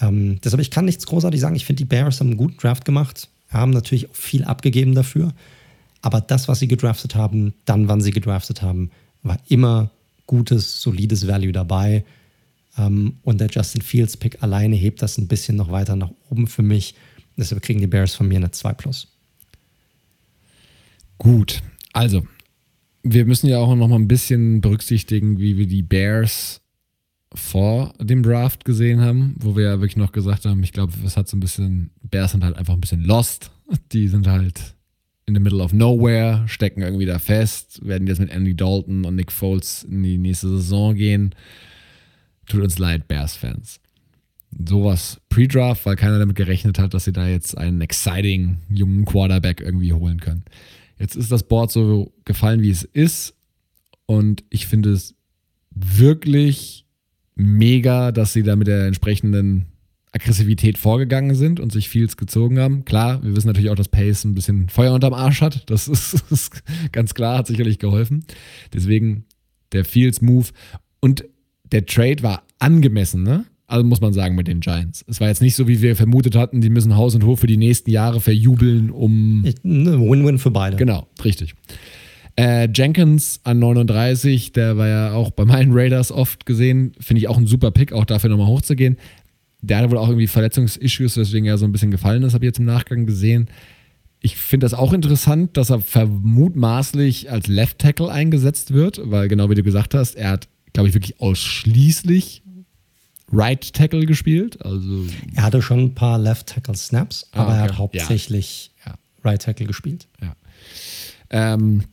Ähm, 0.00 0.40
deshalb, 0.42 0.60
ich 0.60 0.70
kann 0.70 0.84
nichts 0.84 1.06
großartig 1.06 1.40
sagen. 1.40 1.56
Ich 1.56 1.64
finde, 1.64 1.80
die 1.80 1.88
Bears 1.88 2.20
haben 2.20 2.28
einen 2.28 2.36
guten 2.36 2.56
Draft 2.56 2.84
gemacht, 2.84 3.28
haben 3.48 3.70
natürlich 3.70 4.10
auch 4.10 4.14
viel 4.14 4.44
abgegeben 4.44 4.94
dafür. 4.94 5.32
Aber 6.02 6.20
das, 6.20 6.48
was 6.48 6.60
sie 6.60 6.68
gedraftet 6.68 7.14
haben, 7.14 7.54
dann, 7.66 7.88
wann 7.88 8.00
sie 8.00 8.10
gedraftet 8.10 8.62
haben, 8.62 8.90
war 9.22 9.38
immer 9.48 9.90
gutes, 10.26 10.80
solides 10.80 11.26
Value 11.26 11.52
dabei. 11.52 12.04
Ähm, 12.78 13.16
und 13.22 13.40
der 13.40 13.48
Justin 13.50 13.82
Fields 13.82 14.16
Pick 14.16 14.42
alleine 14.42 14.76
hebt 14.76 15.02
das 15.02 15.18
ein 15.18 15.28
bisschen 15.28 15.56
noch 15.56 15.70
weiter 15.70 15.96
nach 15.96 16.10
oben 16.30 16.46
für 16.46 16.62
mich. 16.62 16.94
Deshalb 17.36 17.62
kriegen 17.62 17.80
die 17.80 17.86
Bears 17.86 18.14
von 18.14 18.28
mir 18.28 18.36
eine 18.36 18.50
2 18.50 18.72
Plus. 18.74 19.08
Gut, 21.18 21.62
also 21.92 22.26
wir 23.02 23.26
müssen 23.26 23.48
ja 23.48 23.58
auch 23.58 23.74
noch 23.74 23.88
mal 23.88 23.96
ein 23.96 24.08
bisschen 24.08 24.60
berücksichtigen, 24.60 25.38
wie 25.38 25.56
wir 25.56 25.66
die 25.66 25.82
Bears 25.82 26.60
vor 27.34 27.92
dem 28.00 28.22
Draft 28.22 28.64
gesehen 28.64 29.00
haben, 29.00 29.36
wo 29.38 29.56
wir 29.56 29.64
ja 29.64 29.80
wirklich 29.80 29.96
noch 29.96 30.12
gesagt 30.12 30.46
haben, 30.46 30.62
ich 30.62 30.72
glaube, 30.72 30.92
es 31.04 31.16
hat 31.16 31.28
so 31.28 31.36
ein 31.36 31.40
bisschen, 31.40 31.90
Bears 32.02 32.32
sind 32.32 32.44
halt 32.44 32.56
einfach 32.56 32.74
ein 32.74 32.80
bisschen 32.80 33.04
lost. 33.04 33.50
Die 33.92 34.08
sind 34.08 34.26
halt 34.26 34.74
in 35.26 35.34
the 35.34 35.40
middle 35.40 35.62
of 35.62 35.72
nowhere, 35.72 36.42
stecken 36.48 36.82
irgendwie 36.82 37.06
da 37.06 37.20
fest, 37.20 37.86
werden 37.86 38.08
jetzt 38.08 38.18
mit 38.18 38.30
Andy 38.30 38.56
Dalton 38.56 39.04
und 39.04 39.14
Nick 39.14 39.30
Foles 39.30 39.84
in 39.84 40.02
die 40.02 40.18
nächste 40.18 40.48
Saison 40.48 40.94
gehen. 40.96 41.34
Tut 42.46 42.62
uns 42.62 42.78
leid, 42.78 43.06
Bears-Fans. 43.06 43.80
Sowas 44.66 45.20
pre-Draft, 45.28 45.86
weil 45.86 45.94
keiner 45.94 46.18
damit 46.18 46.34
gerechnet 46.34 46.80
hat, 46.80 46.94
dass 46.94 47.04
sie 47.04 47.12
da 47.12 47.28
jetzt 47.28 47.56
einen 47.56 47.80
exciting 47.80 48.56
jungen 48.68 49.04
Quarterback 49.04 49.60
irgendwie 49.60 49.92
holen 49.92 50.18
können. 50.18 50.42
Jetzt 50.98 51.14
ist 51.14 51.30
das 51.30 51.44
Board 51.44 51.70
so 51.70 52.12
gefallen, 52.24 52.60
wie 52.62 52.70
es 52.70 52.82
ist. 52.82 53.36
Und 54.06 54.42
ich 54.50 54.66
finde 54.66 54.90
es 54.90 55.14
wirklich 55.70 56.84
mega, 57.34 58.12
dass 58.12 58.32
sie 58.32 58.42
da 58.42 58.56
mit 58.56 58.66
der 58.66 58.86
entsprechenden 58.86 59.66
Aggressivität 60.12 60.76
vorgegangen 60.76 61.36
sind 61.36 61.60
und 61.60 61.70
sich 61.70 61.88
Fields 61.88 62.16
gezogen 62.16 62.58
haben. 62.58 62.84
Klar, 62.84 63.22
wir 63.22 63.36
wissen 63.36 63.46
natürlich 63.46 63.70
auch, 63.70 63.76
dass 63.76 63.88
Pace 63.88 64.24
ein 64.24 64.34
bisschen 64.34 64.68
Feuer 64.68 64.92
unterm 64.92 65.14
Arsch 65.14 65.40
hat. 65.40 65.70
Das 65.70 65.86
ist, 65.86 66.14
ist 66.30 66.62
ganz 66.92 67.14
klar, 67.14 67.38
hat 67.38 67.46
sicherlich 67.46 67.78
geholfen. 67.78 68.24
Deswegen 68.72 69.24
der 69.72 69.84
Fields-Move. 69.84 70.48
Und 71.00 71.24
der 71.70 71.86
Trade 71.86 72.22
war 72.22 72.42
angemessen, 72.58 73.22
ne? 73.22 73.44
Also 73.66 73.84
muss 73.84 74.00
man 74.00 74.12
sagen 74.12 74.34
mit 74.34 74.48
den 74.48 74.58
Giants. 74.58 75.04
Es 75.06 75.20
war 75.20 75.28
jetzt 75.28 75.40
nicht 75.40 75.54
so, 75.54 75.68
wie 75.68 75.80
wir 75.80 75.94
vermutet 75.94 76.34
hatten, 76.34 76.60
die 76.60 76.70
müssen 76.70 76.96
Haus 76.96 77.14
und 77.14 77.24
Hof 77.24 77.38
für 77.38 77.46
die 77.46 77.56
nächsten 77.56 77.88
Jahre 77.88 78.20
verjubeln, 78.20 78.90
um. 78.90 79.42
Ne, 79.62 80.00
Win-win 80.00 80.40
für 80.40 80.50
beide. 80.50 80.76
Genau, 80.76 81.06
richtig. 81.24 81.54
Äh, 82.40 82.70
Jenkins 82.72 83.40
an 83.44 83.58
39, 83.58 84.52
der 84.52 84.78
war 84.78 84.88
ja 84.88 85.12
auch 85.12 85.30
bei 85.30 85.44
meinen 85.44 85.72
Raiders 85.74 86.10
oft 86.10 86.46
gesehen. 86.46 86.92
Finde 86.98 87.20
ich 87.20 87.28
auch 87.28 87.36
ein 87.36 87.46
super 87.46 87.70
Pick, 87.70 87.92
auch 87.92 88.06
dafür 88.06 88.30
nochmal 88.30 88.46
hochzugehen. 88.46 88.96
Der 89.60 89.76
hatte 89.76 89.90
wohl 89.90 89.98
auch 89.98 90.08
irgendwie 90.08 90.26
Verletzungsissues, 90.26 91.18
weswegen 91.18 91.44
er 91.44 91.58
so 91.58 91.66
ein 91.66 91.72
bisschen 91.72 91.90
gefallen 91.90 92.22
ist, 92.22 92.32
habe 92.32 92.46
ich 92.46 92.48
jetzt 92.48 92.58
im 92.58 92.64
Nachgang 92.64 93.04
gesehen. 93.04 93.50
Ich 94.20 94.36
finde 94.36 94.64
das 94.64 94.72
auch 94.72 94.94
interessant, 94.94 95.58
dass 95.58 95.68
er 95.68 95.80
vermutmaßlich 95.80 97.30
als 97.30 97.46
Left 97.46 97.78
Tackle 97.78 98.10
eingesetzt 98.10 98.72
wird, 98.72 99.02
weil 99.04 99.28
genau 99.28 99.50
wie 99.50 99.54
du 99.54 99.62
gesagt 99.62 99.92
hast, 99.92 100.14
er 100.14 100.30
hat, 100.30 100.48
glaube 100.72 100.88
ich, 100.88 100.94
wirklich 100.94 101.20
ausschließlich 101.20 102.42
Right 103.30 103.70
Tackle 103.74 104.06
gespielt. 104.06 104.64
Also 104.64 105.04
er 105.34 105.42
hatte 105.42 105.60
schon 105.60 105.80
ein 105.80 105.94
paar 105.94 106.18
Left 106.18 106.46
Tackle 106.46 106.74
Snaps, 106.74 107.28
ah, 107.32 107.40
aber 107.40 107.50
okay. 107.50 107.58
er 107.58 107.64
hat 107.64 107.76
hauptsächlich 107.76 108.72
ja. 108.86 108.94
Right 109.22 109.42
Tackle 109.42 109.66
gespielt. 109.66 110.08
Ja. 110.22 110.34
Ähm, 111.28 111.84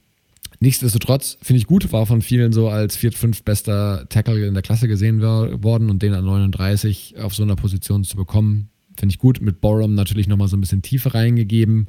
nichtsdestotrotz 0.60 1.38
finde 1.42 1.60
ich 1.60 1.68
gut, 1.68 1.92
war 1.92 2.06
von 2.06 2.22
vielen 2.22 2.54
so 2.54 2.70
als 2.70 2.96
viert, 2.96 3.16
fünf 3.16 3.44
bester 3.44 4.06
Tackle 4.10 4.46
in 4.46 4.54
der 4.54 4.64
Klasse 4.64 4.88
gesehen 4.88 5.22
worden 5.22 5.90
und 5.90 6.02
den 6.02 6.14
an 6.14 6.26
39 6.26 7.16
auf 7.20 7.36
so 7.36 7.44
einer 7.44 7.56
Position 7.56 8.04
zu 8.04 8.16
bekommen, 8.16 8.70
finde 8.98 9.14
ich 9.14 9.20
gut. 9.20 9.42
Mit 9.42 9.62
Borum 9.62 9.96
natürlich 9.96 10.28
nochmal 10.28 10.48
so 10.48 10.58
ein 10.58 10.62
bisschen 10.62 10.82
Tiefe 10.82 11.14
reingegeben. 11.14 11.88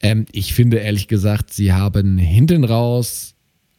Ähm, 0.00 0.26
ich 0.32 0.54
finde 0.54 0.78
ehrlich 0.78 1.08
gesagt, 1.08 1.52
sie 1.52 1.72
haben 1.72 2.18
hinten 2.18 2.64
raus 2.64 3.34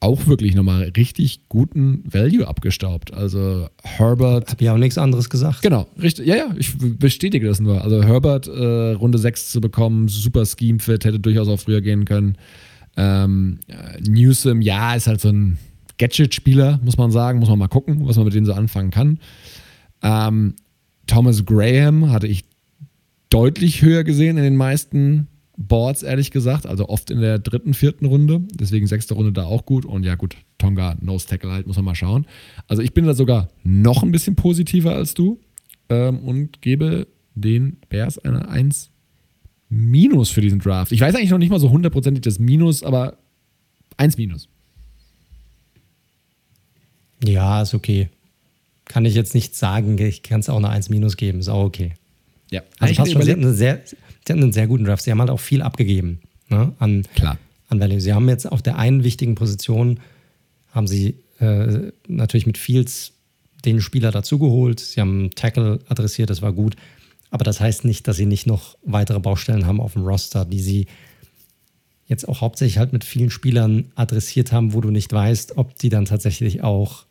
auch 0.05 0.27
wirklich 0.27 0.53
nochmal 0.53 0.91
richtig 0.95 1.47
guten 1.49 2.03
Value 2.05 2.47
abgestaubt. 2.47 3.13
Also 3.13 3.69
Herbert. 3.81 4.51
Hab 4.51 4.61
ja 4.61 4.73
auch 4.73 4.77
nichts 4.77 4.97
anderes 4.97 5.29
gesagt. 5.29 5.61
Genau, 5.61 5.87
richtig. 6.01 6.27
Ja, 6.27 6.35
ja, 6.35 6.55
ich 6.57 6.73
bestätige 6.77 7.47
das 7.47 7.59
nur. 7.59 7.83
Also 7.83 8.03
Herbert 8.03 8.47
äh, 8.47 8.91
Runde 8.91 9.17
6 9.17 9.51
zu 9.51 9.61
bekommen, 9.61 10.07
super 10.07 10.45
Scheme-Fit, 10.45 11.05
hätte 11.05 11.19
durchaus 11.19 11.47
auch 11.47 11.59
früher 11.59 11.81
gehen 11.81 12.05
können. 12.05 12.37
Ähm, 12.97 13.59
Newsom, 14.07 14.61
ja, 14.61 14.95
ist 14.95 15.07
halt 15.07 15.22
so 15.22 15.30
ein 15.30 15.57
Gadget-Spieler, 15.97 16.80
muss 16.84 16.97
man 16.97 17.11
sagen. 17.11 17.39
Muss 17.39 17.49
man 17.49 17.59
mal 17.59 17.67
gucken, 17.67 18.07
was 18.07 18.15
man 18.17 18.26
mit 18.26 18.34
denen 18.34 18.45
so 18.45 18.53
anfangen 18.53 18.91
kann. 18.91 19.19
Ähm, 20.01 20.55
Thomas 21.07 21.45
Graham 21.45 22.11
hatte 22.11 22.27
ich 22.27 22.45
deutlich 23.30 23.81
höher 23.81 24.03
gesehen 24.03 24.38
in 24.38 24.43
den 24.43 24.55
meisten 24.55 25.27
Boards, 25.57 26.03
ehrlich 26.03 26.31
gesagt. 26.31 26.65
Also 26.65 26.89
oft 26.89 27.11
in 27.11 27.22
der 27.22 27.39
dritten, 27.39 27.73
vierten 27.73 28.05
Runde. 28.05 28.41
Deswegen 28.53 28.88
sechste 28.88 29.13
Runde 29.13 29.31
da 29.31 29.45
auch 29.45 29.65
gut. 29.65 29.85
Und 29.85 30.03
ja, 30.03 30.15
gut, 30.15 30.35
Tonga, 30.57 30.95
Nose 31.01 31.27
Tackle 31.27 31.51
halt, 31.51 31.67
muss 31.67 31.76
man 31.76 31.85
mal 31.85 31.95
schauen. 31.95 32.26
Also 32.67 32.81
ich 32.81 32.93
bin 32.93 33.05
da 33.05 33.13
sogar 33.13 33.49
noch 33.63 34.03
ein 34.03 34.11
bisschen 34.11 34.35
positiver 34.35 34.95
als 34.95 35.13
du 35.13 35.39
ähm, 35.89 36.19
und 36.19 36.61
gebe 36.61 37.07
den 37.35 37.77
Bears 37.89 38.17
eine 38.19 38.47
1 38.47 38.91
Minus 39.69 40.29
für 40.29 40.41
diesen 40.41 40.59
Draft. 40.59 40.91
Ich 40.91 41.01
weiß 41.01 41.15
eigentlich 41.15 41.31
noch 41.31 41.37
nicht 41.37 41.49
mal 41.49 41.59
so 41.59 41.69
hundertprozentig 41.69 42.21
das 42.21 42.39
Minus, 42.39 42.83
aber 42.83 43.17
1 43.97 44.17
Minus. 44.17 44.47
Ja, 47.23 47.61
ist 47.61 47.73
okay. 47.73 48.09
Kann 48.85 49.05
ich 49.05 49.15
jetzt 49.15 49.33
nicht 49.33 49.55
sagen. 49.55 49.97
Ich 49.97 50.21
kann 50.21 50.41
es 50.41 50.49
auch 50.49 50.57
eine 50.57 50.69
1 50.69 50.89
Minus 50.89 51.17
geben. 51.17 51.39
Ist 51.39 51.49
auch 51.49 51.63
okay. 51.63 51.93
Ja, 52.51 52.61
also 52.79 52.93
passt 52.93 53.11
schon. 53.11 53.21
Sie 53.23 53.31
hatten, 53.31 53.53
sehr, 53.55 53.81
sie 53.85 53.95
hatten 54.31 54.43
einen 54.43 54.53
sehr 54.53 54.67
guten 54.67 54.85
Draft. 54.85 55.03
Sie 55.03 55.11
haben 55.11 55.19
halt 55.19 55.31
auch 55.31 55.39
viel 55.39 55.61
abgegeben 55.61 56.19
ne, 56.49 56.73
an, 56.79 57.03
Klar. 57.15 57.37
an 57.69 57.79
Value. 57.79 57.99
Sie 57.99 58.13
haben 58.13 58.29
jetzt 58.29 58.51
auf 58.51 58.61
der 58.61 58.77
einen 58.77 59.03
wichtigen 59.03 59.35
Position 59.35 59.99
haben 60.71 60.87
sie 60.87 61.15
äh, 61.39 61.91
natürlich 62.07 62.45
mit 62.45 62.57
Fields 62.57 63.13
den 63.63 63.81
Spieler 63.81 64.11
dazugeholt. 64.11 64.79
Sie 64.79 65.01
haben 65.01 65.31
Tackle 65.31 65.79
adressiert, 65.87 66.29
das 66.29 66.41
war 66.41 66.53
gut. 66.53 66.75
Aber 67.35 67.43
das 67.43 67.59
heißt 67.59 67.83
nicht, 67.83 68.07
dass 68.07 68.15
sie 68.15 68.25
nicht 68.25 68.47
noch 68.47 68.77
weitere 68.83 69.19
Baustellen 69.19 69.65
haben 69.65 69.81
auf 69.81 69.91
dem 69.91 70.03
Roster, 70.03 70.45
die 70.45 70.61
sie 70.61 70.87
jetzt 72.07 72.29
auch 72.29 72.39
hauptsächlich 72.39 72.77
halt 72.77 72.93
mit 72.93 73.03
vielen 73.03 73.29
Spielern 73.29 73.91
adressiert 73.95 74.53
haben, 74.53 74.71
wo 74.71 74.79
du 74.79 74.89
nicht 74.89 75.11
weißt, 75.11 75.57
ob 75.57 75.77
die 75.77 75.89
dann 75.89 76.05
tatsächlich 76.05 76.63
auch, 76.63 77.03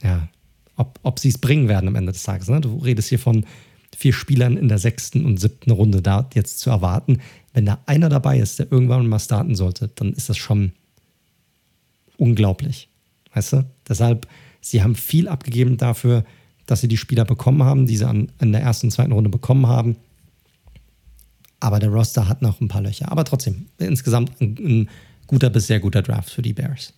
ja, 0.00 0.28
ob, 0.76 1.00
ob 1.02 1.18
sie 1.18 1.30
es 1.30 1.38
bringen 1.38 1.66
werden 1.66 1.88
am 1.88 1.96
Ende 1.96 2.12
des 2.12 2.22
Tages. 2.22 2.46
Ne? 2.46 2.60
Du 2.60 2.76
redest 2.78 3.08
hier 3.08 3.18
von 3.18 3.44
vier 3.96 4.12
Spielern 4.12 4.56
in 4.56 4.68
der 4.68 4.78
sechsten 4.78 5.24
und 5.24 5.40
siebten 5.40 5.72
Runde 5.72 6.02
da 6.02 6.30
jetzt 6.34 6.60
zu 6.60 6.70
erwarten. 6.70 7.18
Wenn 7.52 7.66
da 7.66 7.80
einer 7.86 8.08
dabei 8.08 8.38
ist, 8.38 8.60
der 8.60 8.70
irgendwann 8.70 9.08
mal 9.08 9.18
starten 9.18 9.56
sollte, 9.56 9.90
dann 9.96 10.12
ist 10.12 10.28
das 10.28 10.36
schon 10.36 10.70
unglaublich. 12.16 12.88
Weißt 13.34 13.54
du? 13.54 13.66
Deshalb, 13.88 14.28
sie 14.60 14.84
haben 14.84 14.94
viel 14.94 15.26
abgegeben 15.26 15.78
dafür, 15.78 16.24
dass 16.66 16.80
sie 16.80 16.88
die 16.88 16.96
Spieler 16.96 17.24
bekommen 17.24 17.62
haben, 17.62 17.86
die 17.86 17.96
sie 17.96 18.06
an, 18.06 18.28
in 18.40 18.52
der 18.52 18.60
ersten 18.60 18.88
und 18.88 18.90
zweiten 18.90 19.12
Runde 19.12 19.30
bekommen 19.30 19.66
haben. 19.66 19.96
Aber 21.60 21.78
der 21.78 21.90
Roster 21.90 22.28
hat 22.28 22.42
noch 22.42 22.60
ein 22.60 22.68
paar 22.68 22.82
Löcher. 22.82 23.10
Aber 23.10 23.24
trotzdem, 23.24 23.66
insgesamt 23.78 24.40
ein, 24.40 24.56
ein 24.58 24.88
guter 25.26 25.50
bis 25.50 25.66
sehr 25.66 25.80
guter 25.80 26.02
Draft 26.02 26.30
für 26.30 26.42
die 26.42 26.52
Bears. 26.52 26.92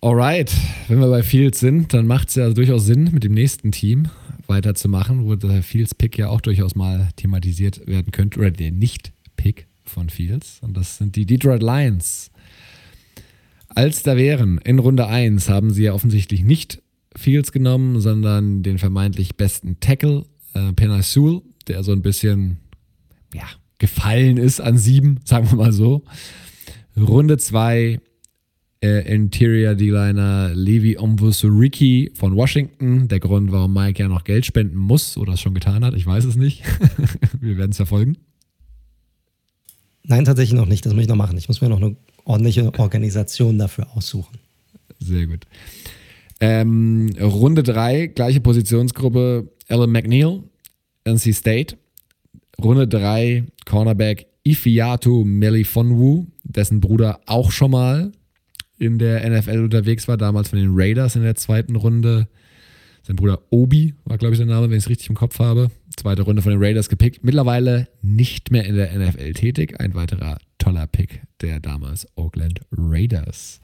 Alright, 0.00 0.52
wenn 0.86 1.00
wir 1.00 1.08
bei 1.08 1.22
Fields 1.22 1.58
sind, 1.60 1.92
dann 1.92 2.06
macht 2.06 2.28
es 2.28 2.36
ja 2.36 2.50
durchaus 2.50 2.86
Sinn, 2.86 3.10
mit 3.12 3.24
dem 3.24 3.34
nächsten 3.34 3.72
Team 3.72 4.08
weiterzumachen, 4.46 5.24
wo 5.24 5.34
der 5.34 5.62
Fields-Pick 5.62 6.16
ja 6.18 6.28
auch 6.28 6.40
durchaus 6.40 6.74
mal 6.74 7.08
thematisiert 7.16 7.86
werden 7.86 8.12
könnte, 8.12 8.38
oder 8.38 8.50
der 8.50 8.70
Nicht-Pick 8.70 9.66
von 9.84 10.08
Fields. 10.08 10.58
Und 10.62 10.76
das 10.76 10.98
sind 10.98 11.16
die 11.16 11.26
Detroit 11.26 11.62
Lions. 11.62 12.30
Als 13.68 14.02
da 14.02 14.16
wären, 14.16 14.58
in 14.58 14.78
Runde 14.78 15.06
1 15.06 15.48
haben 15.48 15.72
sie 15.72 15.84
ja 15.84 15.92
offensichtlich 15.92 16.42
nicht 16.42 16.80
Fields 17.18 17.52
genommen, 17.52 18.00
sondern 18.00 18.62
den 18.62 18.78
vermeintlich 18.78 19.36
besten 19.36 19.80
Tackle, 19.80 20.24
äh, 20.54 20.72
Penai 20.72 21.02
Sewell, 21.02 21.42
der 21.66 21.82
so 21.82 21.92
ein 21.92 22.02
bisschen 22.02 22.58
ja, 23.34 23.44
gefallen 23.78 24.36
ist 24.36 24.60
an 24.60 24.78
sieben, 24.78 25.20
sagen 25.24 25.50
wir 25.50 25.56
mal 25.56 25.72
so. 25.72 26.04
Runde 26.96 27.38
2 27.38 28.00
äh, 28.80 29.12
Interior 29.12 29.74
D-Liner 29.74 30.52
Levi 30.54 30.96
Omvusuriki 30.98 32.12
von 32.14 32.36
Washington. 32.36 33.08
Der 33.08 33.20
Grund, 33.20 33.52
warum 33.52 33.74
Mike 33.74 34.02
ja 34.02 34.08
noch 34.08 34.24
Geld 34.24 34.46
spenden 34.46 34.76
muss 34.76 35.16
oder 35.16 35.34
es 35.34 35.40
schon 35.40 35.54
getan 35.54 35.84
hat, 35.84 35.94
ich 35.94 36.06
weiß 36.06 36.24
es 36.24 36.36
nicht. 36.36 36.62
Wir 37.40 37.56
werden 37.56 37.72
es 37.72 37.76
verfolgen. 37.76 38.16
Nein, 40.04 40.24
tatsächlich 40.24 40.58
noch 40.58 40.66
nicht. 40.66 40.86
Das 40.86 40.94
muss 40.94 41.02
ich 41.02 41.08
noch 41.08 41.16
machen. 41.16 41.36
Ich 41.36 41.48
muss 41.48 41.60
mir 41.60 41.68
noch 41.68 41.82
eine 41.82 41.96
ordentliche 42.24 42.72
Organisation 42.78 43.58
dafür 43.58 43.88
aussuchen. 43.94 44.38
Sehr 45.00 45.26
gut. 45.26 45.46
Ähm, 46.40 47.10
Runde 47.20 47.62
3, 47.62 48.08
gleiche 48.08 48.40
Positionsgruppe, 48.40 49.50
Alan 49.68 49.90
McNeil, 49.90 50.42
NC 51.04 51.34
State. 51.34 51.76
Runde 52.62 52.88
3, 52.88 53.44
Cornerback 53.66 54.26
Ifiatu 54.44 55.24
Melifonwu, 55.24 56.26
dessen 56.42 56.80
Bruder 56.80 57.20
auch 57.26 57.52
schon 57.52 57.70
mal 57.70 58.12
in 58.78 58.98
der 58.98 59.28
NFL 59.28 59.64
unterwegs 59.64 60.08
war, 60.08 60.16
damals 60.16 60.48
von 60.48 60.58
den 60.58 60.70
Raiders 60.72 61.16
in 61.16 61.22
der 61.22 61.34
zweiten 61.34 61.76
Runde. 61.76 62.28
Sein 63.02 63.16
Bruder 63.16 63.40
Obi 63.50 63.94
war, 64.04 64.18
glaube 64.18 64.34
ich, 64.34 64.38
der 64.38 64.46
Name, 64.46 64.70
wenn 64.70 64.78
ich 64.78 64.84
es 64.84 64.90
richtig 64.90 65.08
im 65.08 65.16
Kopf 65.16 65.38
habe. 65.38 65.70
Zweite 65.96 66.22
Runde 66.22 66.42
von 66.42 66.52
den 66.52 66.62
Raiders 66.62 66.88
gepickt. 66.88 67.24
Mittlerweile 67.24 67.88
nicht 68.02 68.50
mehr 68.50 68.64
in 68.64 68.76
der 68.76 68.96
NFL 68.96 69.32
tätig. 69.32 69.80
Ein 69.80 69.94
weiterer 69.94 70.38
toller 70.58 70.86
Pick 70.86 71.22
der 71.40 71.60
damals 71.60 72.06
Oakland 72.16 72.60
Raiders. 72.72 73.60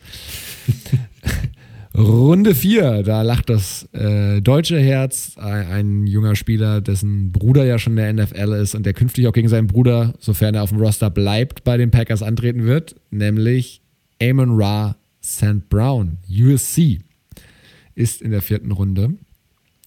Runde 1.96 2.56
4, 2.56 3.04
da 3.04 3.22
lacht 3.22 3.48
das 3.48 3.88
äh, 3.92 4.40
deutsche 4.40 4.80
Herz. 4.80 5.36
Ein, 5.36 5.66
ein, 5.66 6.06
junger 6.08 6.34
Spieler, 6.34 6.80
dessen 6.80 7.30
Bruder 7.30 7.64
ja 7.64 7.78
schon 7.78 7.96
in 7.96 8.16
der 8.16 8.24
NFL 8.24 8.52
ist 8.54 8.74
und 8.74 8.84
der 8.84 8.94
künftig 8.94 9.28
auch 9.28 9.32
gegen 9.32 9.48
seinen 9.48 9.68
Bruder, 9.68 10.14
sofern 10.18 10.56
er 10.56 10.64
auf 10.64 10.70
dem 10.70 10.78
Roster 10.78 11.08
bleibt, 11.08 11.62
bei 11.62 11.76
den 11.76 11.92
Packers 11.92 12.22
antreten 12.22 12.64
wird, 12.64 12.96
nämlich 13.10 13.80
Amon 14.20 14.60
Ra 14.60 14.96
St. 15.22 15.68
Brown, 15.68 16.18
USC, 16.28 16.98
ist 17.94 18.22
in 18.22 18.32
der 18.32 18.42
vierten 18.42 18.72
Runde 18.72 19.14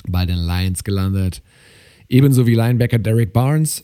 bei 0.07 0.25
den 0.25 0.39
Lions 0.39 0.85
gelandet. 0.85 1.41
Ebenso 2.07 2.47
wie 2.47 2.55
Linebacker 2.55 2.99
Derek 2.99 3.33
Barnes. 3.33 3.83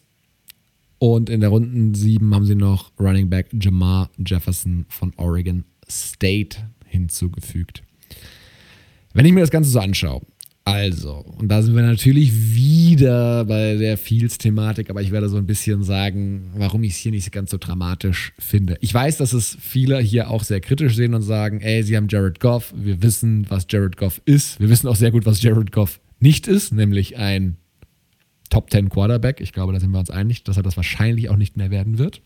Und 0.97 1.29
in 1.29 1.41
der 1.41 1.49
Runde 1.49 1.97
7 1.97 2.33
haben 2.33 2.45
sie 2.45 2.55
noch 2.55 2.93
Running 2.97 3.29
Back 3.29 3.47
Jamar 3.51 4.09
Jefferson 4.17 4.85
von 4.87 5.11
Oregon 5.17 5.65
State 5.89 6.59
hinzugefügt. 6.85 7.82
Wenn 9.13 9.25
ich 9.25 9.31
mir 9.31 9.41
das 9.41 9.51
Ganze 9.51 9.69
so 9.69 9.79
anschaue, 9.79 10.21
also, 10.65 11.25
und 11.37 11.49
da 11.49 11.61
sind 11.61 11.75
wir 11.75 11.83
natürlich 11.83 12.55
wieder 12.55 13.43
bei 13.43 13.75
der 13.75 13.97
Fields-Thematik, 13.97 14.89
aber 14.89 15.01
ich 15.01 15.11
werde 15.11 15.27
so 15.27 15.35
ein 15.35 15.45
bisschen 15.45 15.83
sagen, 15.83 16.51
warum 16.55 16.83
ich 16.83 16.93
es 16.93 16.97
hier 16.97 17.11
nicht 17.11 17.29
ganz 17.33 17.51
so 17.51 17.57
dramatisch 17.57 18.31
finde. 18.39 18.77
Ich 18.79 18.93
weiß, 18.93 19.17
dass 19.17 19.33
es 19.33 19.57
viele 19.59 19.99
hier 19.99 20.29
auch 20.29 20.43
sehr 20.43 20.61
kritisch 20.61 20.95
sehen 20.95 21.15
und 21.15 21.21
sagen, 21.21 21.59
ey, 21.59 21.83
sie 21.83 21.97
haben 21.97 22.07
Jared 22.07 22.39
Goff, 22.39 22.73
wir 22.77 23.03
wissen, 23.03 23.45
was 23.49 23.67
Jared 23.69 23.97
Goff 23.97 24.21
ist. 24.23 24.61
Wir 24.61 24.69
wissen 24.69 24.87
auch 24.87 24.95
sehr 24.95 25.11
gut, 25.11 25.25
was 25.25 25.41
Jared 25.41 25.73
Goff 25.73 25.99
nicht 26.19 26.47
ist, 26.47 26.71
nämlich 26.71 27.17
ein 27.17 27.57
Top 28.49 28.71
10 28.71 28.87
Quarterback. 28.87 29.41
Ich 29.41 29.51
glaube, 29.51 29.73
da 29.73 29.81
sind 29.81 29.91
wir 29.91 29.99
uns 29.99 30.11
einig, 30.11 30.45
dass 30.45 30.55
er 30.55 30.63
das 30.63 30.77
wahrscheinlich 30.77 31.29
auch 31.29 31.37
nicht 31.37 31.57
mehr 31.57 31.71
werden 31.71 31.97
wird. 31.97 32.21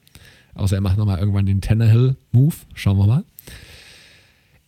Außer 0.53 0.75
er 0.75 0.81
macht 0.81 0.97
nochmal 0.97 1.19
irgendwann 1.19 1.47
den 1.47 1.61
Tannehill-Move. 1.61 2.55
Schauen 2.75 2.97
wir 2.97 3.07
mal. 3.07 3.23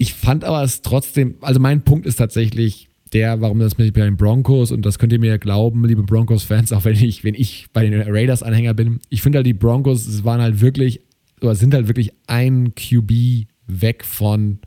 Ich 0.01 0.13
fand 0.13 0.45
aber 0.45 0.63
es 0.63 0.81
trotzdem, 0.81 1.35
also 1.41 1.59
mein 1.59 1.84
Punkt 1.84 2.05
ist 2.07 2.15
tatsächlich, 2.15 2.88
der, 3.11 3.41
warum 3.41 3.59
das 3.59 3.77
mit 3.77 3.95
den 3.95 4.17
Broncos, 4.17 4.71
und 4.71 4.85
das 4.85 4.97
könnt 4.97 5.11
ihr 5.11 5.19
mir 5.19 5.38
glauben, 5.39 5.85
liebe 5.85 6.03
Broncos-Fans, 6.03 6.71
auch 6.73 6.85
wenn 6.85 6.95
ich, 6.95 7.23
wenn 7.23 7.35
ich 7.35 7.67
bei 7.73 7.88
den 7.88 8.01
Raiders-Anhänger 8.01 8.73
bin, 8.73 9.01
ich 9.09 9.21
finde 9.21 9.39
halt, 9.39 9.45
die 9.45 9.53
Broncos 9.53 10.23
waren 10.23 10.41
halt 10.41 10.61
wirklich 10.61 11.01
oder 11.41 11.55
sind 11.55 11.73
halt 11.73 11.88
wirklich 11.88 12.11
ein 12.27 12.73
QB 12.76 13.47
weg 13.67 14.05
von 14.05 14.59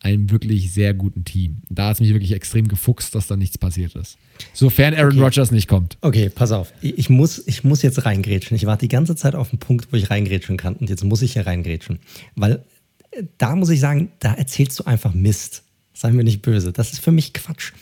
einem 0.00 0.30
wirklich 0.30 0.72
sehr 0.72 0.94
guten 0.94 1.24
Team. 1.24 1.58
Da 1.68 1.86
hat 1.88 1.94
es 1.94 2.00
mich 2.00 2.12
wirklich 2.12 2.32
extrem 2.32 2.66
gefuchst, 2.66 3.14
dass 3.14 3.28
da 3.28 3.36
nichts 3.36 3.56
passiert 3.56 3.94
ist. 3.94 4.18
Sofern 4.52 4.94
Aaron 4.94 5.12
Okay. 5.12 5.20
Rodgers 5.20 5.52
nicht 5.52 5.68
kommt. 5.68 5.96
Okay, 6.00 6.28
pass 6.28 6.50
auf. 6.50 6.72
Ich 6.80 7.08
muss, 7.08 7.46
ich 7.46 7.62
muss 7.62 7.82
jetzt 7.82 8.04
reingrätschen. 8.04 8.56
Ich 8.56 8.66
warte 8.66 8.84
die 8.84 8.88
ganze 8.88 9.14
Zeit 9.14 9.36
auf 9.36 9.50
den 9.50 9.60
Punkt, 9.60 9.92
wo 9.92 9.96
ich 9.96 10.10
reingrätschen 10.10 10.56
kann. 10.56 10.74
Und 10.74 10.90
jetzt 10.90 11.04
muss 11.04 11.22
ich 11.22 11.34
hier 11.34 11.46
reingrätschen. 11.46 12.00
Weil 12.34 12.64
da 13.38 13.56
muss 13.56 13.70
ich 13.70 13.80
sagen, 13.80 14.10
da 14.20 14.34
erzählst 14.34 14.78
du 14.78 14.84
einfach 14.84 15.14
Mist. 15.14 15.62
Seien 15.94 16.16
wir 16.16 16.24
nicht 16.24 16.42
böse. 16.42 16.72
Das 16.72 16.92
ist 16.92 17.00
für 17.00 17.12
mich 17.12 17.32
Quatsch. 17.32 17.72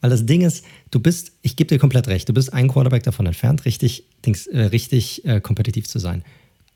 Weil 0.00 0.10
das 0.10 0.26
Ding 0.26 0.42
ist, 0.42 0.64
du 0.90 1.00
bist, 1.00 1.32
ich 1.42 1.56
gebe 1.56 1.68
dir 1.68 1.78
komplett 1.78 2.08
recht, 2.08 2.28
du 2.28 2.34
bist 2.34 2.52
ein 2.52 2.68
Quarterback 2.68 3.02
davon 3.02 3.26
entfernt, 3.26 3.64
richtig, 3.64 4.04
Dings, 4.24 4.46
äh, 4.46 4.60
richtig 4.64 5.24
äh, 5.24 5.40
kompetitiv 5.40 5.88
zu 5.88 5.98
sein. 5.98 6.22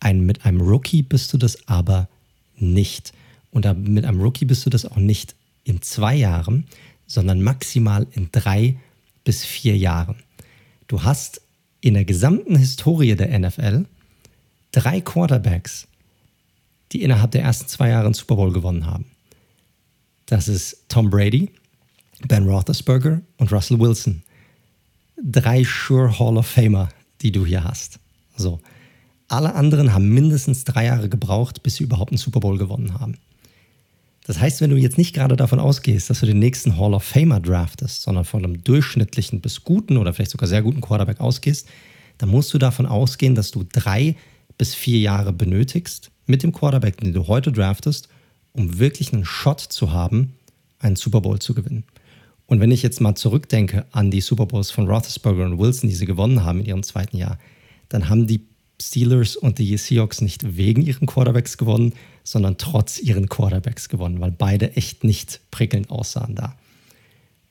Ein, 0.00 0.24
mit 0.24 0.46
einem 0.46 0.60
Rookie 0.60 1.02
bist 1.02 1.32
du 1.32 1.38
das 1.38 1.68
aber 1.68 2.08
nicht. 2.56 3.12
Und 3.50 3.66
da, 3.66 3.74
mit 3.74 4.04
einem 4.04 4.20
Rookie 4.20 4.46
bist 4.46 4.64
du 4.64 4.70
das 4.70 4.86
auch 4.86 4.96
nicht 4.96 5.34
in 5.64 5.82
zwei 5.82 6.16
Jahren, 6.16 6.64
sondern 7.06 7.42
maximal 7.42 8.06
in 8.12 8.30
drei 8.32 8.76
bis 9.24 9.44
vier 9.44 9.76
Jahren. 9.76 10.16
Du 10.88 11.02
hast 11.02 11.42
in 11.80 11.94
der 11.94 12.04
gesamten 12.04 12.56
Historie 12.56 13.14
der 13.14 13.38
NFL 13.38 13.84
drei 14.72 15.00
Quarterbacks, 15.00 15.86
die 16.92 17.02
innerhalb 17.02 17.30
der 17.32 17.42
ersten 17.42 17.68
zwei 17.68 17.90
Jahre 17.90 18.06
einen 18.06 18.14
Super 18.14 18.36
Bowl 18.36 18.52
gewonnen 18.52 18.86
haben. 18.86 19.06
Das 20.26 20.48
ist 20.48 20.84
Tom 20.88 21.10
Brady, 21.10 21.50
Ben 22.26 22.48
Roethlisberger 22.48 23.20
und 23.38 23.52
Russell 23.52 23.78
Wilson. 23.78 24.22
Drei 25.22 25.64
Sure 25.64 26.18
Hall 26.18 26.36
of 26.36 26.46
Famer, 26.46 26.88
die 27.20 27.32
du 27.32 27.44
hier 27.44 27.64
hast. 27.64 27.98
So. 28.36 28.60
Alle 29.28 29.54
anderen 29.54 29.94
haben 29.94 30.08
mindestens 30.08 30.64
drei 30.64 30.86
Jahre 30.86 31.08
gebraucht, 31.08 31.62
bis 31.62 31.76
sie 31.76 31.84
überhaupt 31.84 32.10
einen 32.10 32.18
Super 32.18 32.40
Bowl 32.40 32.58
gewonnen 32.58 32.98
haben. 32.98 33.18
Das 34.26 34.40
heißt, 34.40 34.60
wenn 34.60 34.70
du 34.70 34.76
jetzt 34.76 34.98
nicht 34.98 35.14
gerade 35.14 35.36
davon 35.36 35.58
ausgehst, 35.58 36.10
dass 36.10 36.20
du 36.20 36.26
den 36.26 36.38
nächsten 36.38 36.76
Hall 36.78 36.94
of 36.94 37.02
Famer 37.02 37.40
draftest, 37.40 38.02
sondern 38.02 38.24
von 38.24 38.44
einem 38.44 38.62
durchschnittlichen 38.62 39.40
bis 39.40 39.64
guten 39.64 39.96
oder 39.96 40.12
vielleicht 40.12 40.30
sogar 40.30 40.48
sehr 40.48 40.62
guten 40.62 40.80
Quarterback 40.80 41.20
ausgehst, 41.20 41.68
dann 42.18 42.28
musst 42.28 42.52
du 42.52 42.58
davon 42.58 42.86
ausgehen, 42.86 43.34
dass 43.34 43.50
du 43.50 43.64
drei 43.64 44.16
bis 44.58 44.74
vier 44.74 44.98
Jahre 44.98 45.32
benötigst 45.32 46.10
mit 46.30 46.42
dem 46.42 46.52
Quarterback, 46.52 46.98
den 46.98 47.12
du 47.12 47.26
heute 47.26 47.52
draftest, 47.52 48.08
um 48.52 48.78
wirklich 48.78 49.12
einen 49.12 49.24
Shot 49.24 49.60
zu 49.60 49.92
haben, 49.92 50.34
einen 50.78 50.96
Super 50.96 51.20
Bowl 51.20 51.38
zu 51.38 51.54
gewinnen. 51.54 51.84
Und 52.46 52.58
wenn 52.58 52.72
ich 52.72 52.82
jetzt 52.82 53.00
mal 53.00 53.14
zurückdenke 53.14 53.86
an 53.92 54.10
die 54.10 54.20
Super 54.20 54.46
Bowls 54.46 54.70
von 54.70 54.88
Roethlisberger 54.88 55.44
und 55.44 55.58
Wilson, 55.58 55.88
die 55.88 55.94
sie 55.94 56.06
gewonnen 56.06 56.44
haben 56.44 56.60
in 56.60 56.66
ihrem 56.66 56.82
zweiten 56.82 57.16
Jahr, 57.16 57.38
dann 57.88 58.08
haben 58.08 58.26
die 58.26 58.40
Steelers 58.82 59.36
und 59.36 59.58
die 59.58 59.76
Seahawks 59.76 60.20
nicht 60.20 60.56
wegen 60.56 60.82
ihren 60.82 61.06
Quarterbacks 61.06 61.58
gewonnen, 61.58 61.92
sondern 62.24 62.58
trotz 62.58 62.98
ihren 62.98 63.28
Quarterbacks 63.28 63.88
gewonnen, 63.88 64.20
weil 64.20 64.32
beide 64.32 64.74
echt 64.76 65.04
nicht 65.04 65.40
prickelnd 65.50 65.90
aussahen 65.90 66.34
da. 66.34 66.56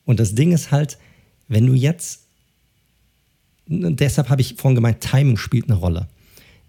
Und 0.04 0.20
das 0.20 0.34
Ding 0.34 0.52
ist 0.52 0.70
halt, 0.70 0.98
wenn 1.48 1.66
du 1.66 1.74
jetzt, 1.74 2.24
deshalb 3.66 4.28
habe 4.28 4.40
ich 4.40 4.56
vorhin 4.56 4.74
gemeint, 4.74 5.00
Timing 5.00 5.36
spielt 5.36 5.70
eine 5.70 5.78
Rolle. 5.78 6.08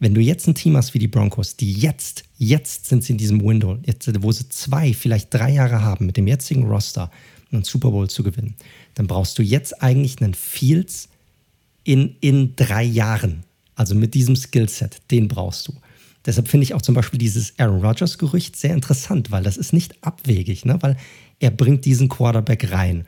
Wenn 0.02 0.16
du 0.16 0.20
jetzt 0.20 0.48
ein 0.48 0.56
Team 0.56 0.76
hast 0.76 0.96
wie 0.96 1.00
die 1.00 1.08
Broncos, 1.08 1.58
die 1.58 1.74
jetzt, 1.74 2.24
jetzt 2.40 2.88
sind 2.88 3.04
sie 3.04 3.12
in 3.12 3.20
diesem 3.20 3.46
Window, 3.46 3.78
jetzt, 3.86 4.12
wo 4.24 4.32
sie 4.32 4.50
zwei, 4.50 4.96
vielleicht 4.96 5.32
drei 5.32 5.52
Jahre 5.52 5.84
haben, 5.84 6.08
mit 6.08 6.18
dem 6.18 6.26
jetzigen 6.26 6.66
Roster 6.66 7.12
einen 7.52 7.64
Super 7.64 7.92
Bowl 7.92 8.10
zu 8.10 8.24
gewinnen, 8.24 8.56
dann 8.96 9.06
brauchst 9.06 9.38
du 9.38 9.44
jetzt 9.44 9.84
eigentlich 9.84 10.20
einen 10.20 10.34
Fields 10.34 11.08
in, 11.84 12.16
in 12.20 12.56
drei 12.56 12.82
Jahren. 12.82 13.44
Also 13.76 13.94
mit 13.94 14.16
diesem 14.16 14.36
Skillset, 14.36 15.04
den 15.12 15.28
brauchst 15.28 15.68
du. 15.68 15.74
Deshalb 16.26 16.48
finde 16.48 16.64
ich 16.64 16.74
auch 16.74 16.82
zum 16.82 16.96
Beispiel 16.96 17.20
dieses 17.20 17.54
Aaron 17.60 17.86
Rodgers-Gerücht 17.86 18.56
sehr 18.56 18.74
interessant, 18.74 19.30
weil 19.30 19.44
das 19.44 19.56
ist 19.56 19.72
nicht 19.72 20.04
abwegig, 20.04 20.66
ne? 20.66 20.80
weil 20.82 20.98
er 21.40 21.52
bringt 21.52 21.86
diesen 21.86 22.10
Quarterback 22.10 22.72
rein. 22.72 23.06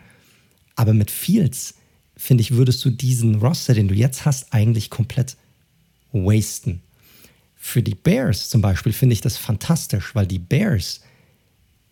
Aber 0.76 0.94
mit 0.94 1.10
Fields, 1.10 1.74
finde 2.16 2.42
ich, 2.42 2.52
würdest 2.52 2.86
du 2.86 2.92
diesen 2.92 3.34
Roster, 3.36 3.74
den 3.74 3.88
du 3.88 3.96
jetzt 3.96 4.26
hast, 4.26 4.54
eigentlich 4.54 4.92
komplett 4.92 5.38
wasten. 6.14 6.82
Für 7.56 7.82
die 7.82 7.96
Bears 7.96 8.50
zum 8.50 8.62
Beispiel 8.62 8.94
finde 8.94 9.14
ich 9.14 9.22
das 9.22 9.38
fantastisch, 9.38 10.16
weil 10.16 10.28
die 10.28 10.40
Bears, 10.40 11.02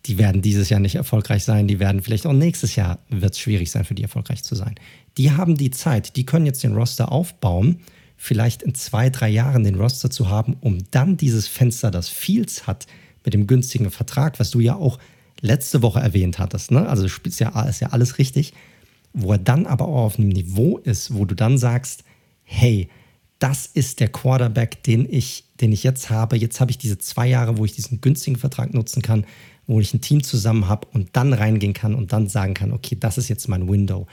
die 0.06 0.18
werden 0.18 0.42
dieses 0.42 0.68
Jahr 0.68 0.80
nicht 0.80 0.96
erfolgreich 0.96 1.44
sein, 1.44 1.68
die 1.68 1.78
werden 1.78 2.02
vielleicht 2.02 2.26
auch 2.26 2.32
nächstes 2.32 2.76
Jahr 2.76 2.98
wird 3.08 3.32
es 3.32 3.40
schwierig 3.40 3.70
sein, 3.70 3.84
für 3.84 3.94
die 3.94 4.02
erfolgreich 4.02 4.42
zu 4.42 4.54
sein. 4.54 4.74
Die 5.16 5.32
haben 5.32 5.56
die 5.56 5.70
Zeit, 5.70 6.16
die 6.16 6.26
können 6.26 6.46
jetzt 6.46 6.62
den 6.62 6.74
Roster 6.74 7.10
aufbauen, 7.10 7.80
vielleicht 8.16 8.62
in 8.62 8.74
zwei, 8.74 9.10
drei 9.10 9.28
Jahren 9.28 9.64
den 9.64 9.74
Roster 9.74 10.10
zu 10.10 10.28
haben, 10.28 10.56
um 10.60 10.78
dann 10.90 11.16
dieses 11.16 11.48
Fenster, 11.48 11.90
das 11.90 12.08
Fields 12.08 12.66
hat, 12.66 12.86
mit 13.24 13.34
dem 13.34 13.46
günstigen 13.46 13.90
Vertrag, 13.90 14.40
was 14.40 14.50
du 14.50 14.60
ja 14.60 14.74
auch 14.74 14.98
letzte 15.40 15.82
Woche 15.82 16.00
erwähnt 16.00 16.38
hattest, 16.38 16.70
ne? 16.70 16.88
also 16.88 17.04
ist 17.04 17.40
ja, 17.40 17.62
ist 17.62 17.80
ja 17.80 17.88
alles 17.88 18.18
richtig, 18.18 18.52
wo 19.12 19.32
er 19.32 19.38
dann 19.38 19.66
aber 19.66 19.88
auch 19.88 20.04
auf 20.04 20.18
einem 20.18 20.28
Niveau 20.28 20.78
ist, 20.78 21.14
wo 21.14 21.24
du 21.24 21.34
dann 21.34 21.58
sagst, 21.58 22.04
hey, 22.44 22.88
das 23.42 23.66
ist 23.66 23.98
der 23.98 24.08
Quarterback, 24.08 24.84
den 24.84 25.04
ich, 25.10 25.44
den 25.60 25.72
ich 25.72 25.82
jetzt 25.82 26.10
habe. 26.10 26.36
Jetzt 26.36 26.60
habe 26.60 26.70
ich 26.70 26.78
diese 26.78 26.98
zwei 26.98 27.26
Jahre, 27.26 27.58
wo 27.58 27.64
ich 27.64 27.72
diesen 27.72 28.00
günstigen 28.00 28.36
Vertrag 28.36 28.72
nutzen 28.72 29.02
kann, 29.02 29.26
wo 29.66 29.80
ich 29.80 29.92
ein 29.92 30.00
Team 30.00 30.22
zusammen 30.22 30.68
habe 30.68 30.86
und 30.92 31.08
dann 31.14 31.32
reingehen 31.32 31.72
kann 31.72 31.96
und 31.96 32.12
dann 32.12 32.28
sagen 32.28 32.54
kann, 32.54 32.70
okay, 32.70 32.96
das 32.98 33.18
ist 33.18 33.28
jetzt 33.28 33.48
mein 33.48 33.68
Window. 33.68 34.06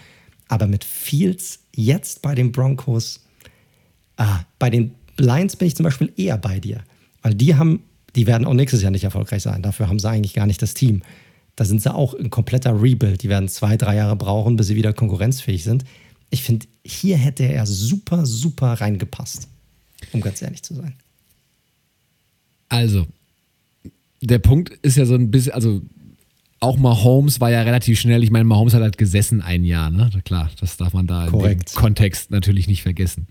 Aber 0.47 0.65
mit 0.65 0.84
Fields 0.84 1.60
jetzt 1.76 2.23
bei 2.23 2.34
den 2.34 2.51
Broncos, 2.51 3.23
ah, 4.18 4.39
bei 4.57 4.72
den 4.72 4.95
Lions 5.18 5.56
bin 5.56 5.68
ich 5.68 5.76
zum 5.76 5.84
Beispiel 5.84 6.11
eher 6.18 6.39
bei 6.39 6.60
dir, 6.60 6.84
weil 7.22 7.35
die 7.35 7.53
haben, 7.53 7.84
die 8.15 8.26
werden 8.26 8.47
auch 8.47 8.56
nächstes 8.56 8.81
Jahr 8.81 8.91
nicht 8.91 9.03
erfolgreich 9.03 9.43
sein. 9.43 9.61
Dafür 9.61 9.89
haben 9.89 9.99
sie 9.99 10.10
eigentlich 10.10 10.34
gar 10.34 10.47
nicht 10.47 10.64
das 10.64 10.73
Team. 10.73 11.03
Da 11.56 11.65
sind 11.65 11.84
sie 11.84 11.93
auch 11.93 12.15
ein 12.15 12.31
kompletter 12.31 12.81
Rebuild. 12.81 13.22
Die 13.22 13.30
werden 13.30 13.47
zwei, 13.47 13.77
drei 13.77 13.97
Jahre 13.97 14.15
brauchen, 14.15 14.56
bis 14.56 14.68
sie 14.68 14.76
wieder 14.76 14.93
konkurrenzfähig 14.93 15.64
sind. 15.64 15.84
Ich 16.30 16.43
finde, 16.43 16.68
hier 16.84 17.18
hätte 17.18 17.43
er 17.43 17.65
super, 17.65 18.26
super 18.26 18.73
reingepasst, 18.73 19.47
um 20.11 20.22
ganz 20.22 20.41
ehrlich 20.41 20.64
zu 20.64 20.76
sein. 20.76 20.93
Also, 22.69 23.07
der 24.22 24.39
Punkt 24.39 24.69
ist 24.81 24.97
ja 24.97 25.06
so 25.06 25.15
ein 25.15 25.31
bisschen, 25.31 25.53
also 25.53 25.81
auch 26.60 26.77
Mahomes 26.77 27.39
war 27.39 27.49
ja 27.49 27.61
relativ 27.61 27.99
schnell. 27.99 28.23
Ich 28.23 28.31
meine, 28.31 28.45
Mahomes 28.45 28.73
hat 28.73 28.81
halt 28.81 28.97
gesessen 28.97 29.41
ein 29.41 29.64
Jahr, 29.64 29.89
ne? 29.89 30.10
Klar, 30.26 30.51
das 30.60 30.77
darf 30.77 30.93
man 30.93 31.07
da 31.07 31.27
Korrekt. 31.27 31.72
im 31.72 31.76
Kontext 31.76 32.31
natürlich 32.31 32.68
nicht 32.68 32.84
vergessen. 32.84 33.27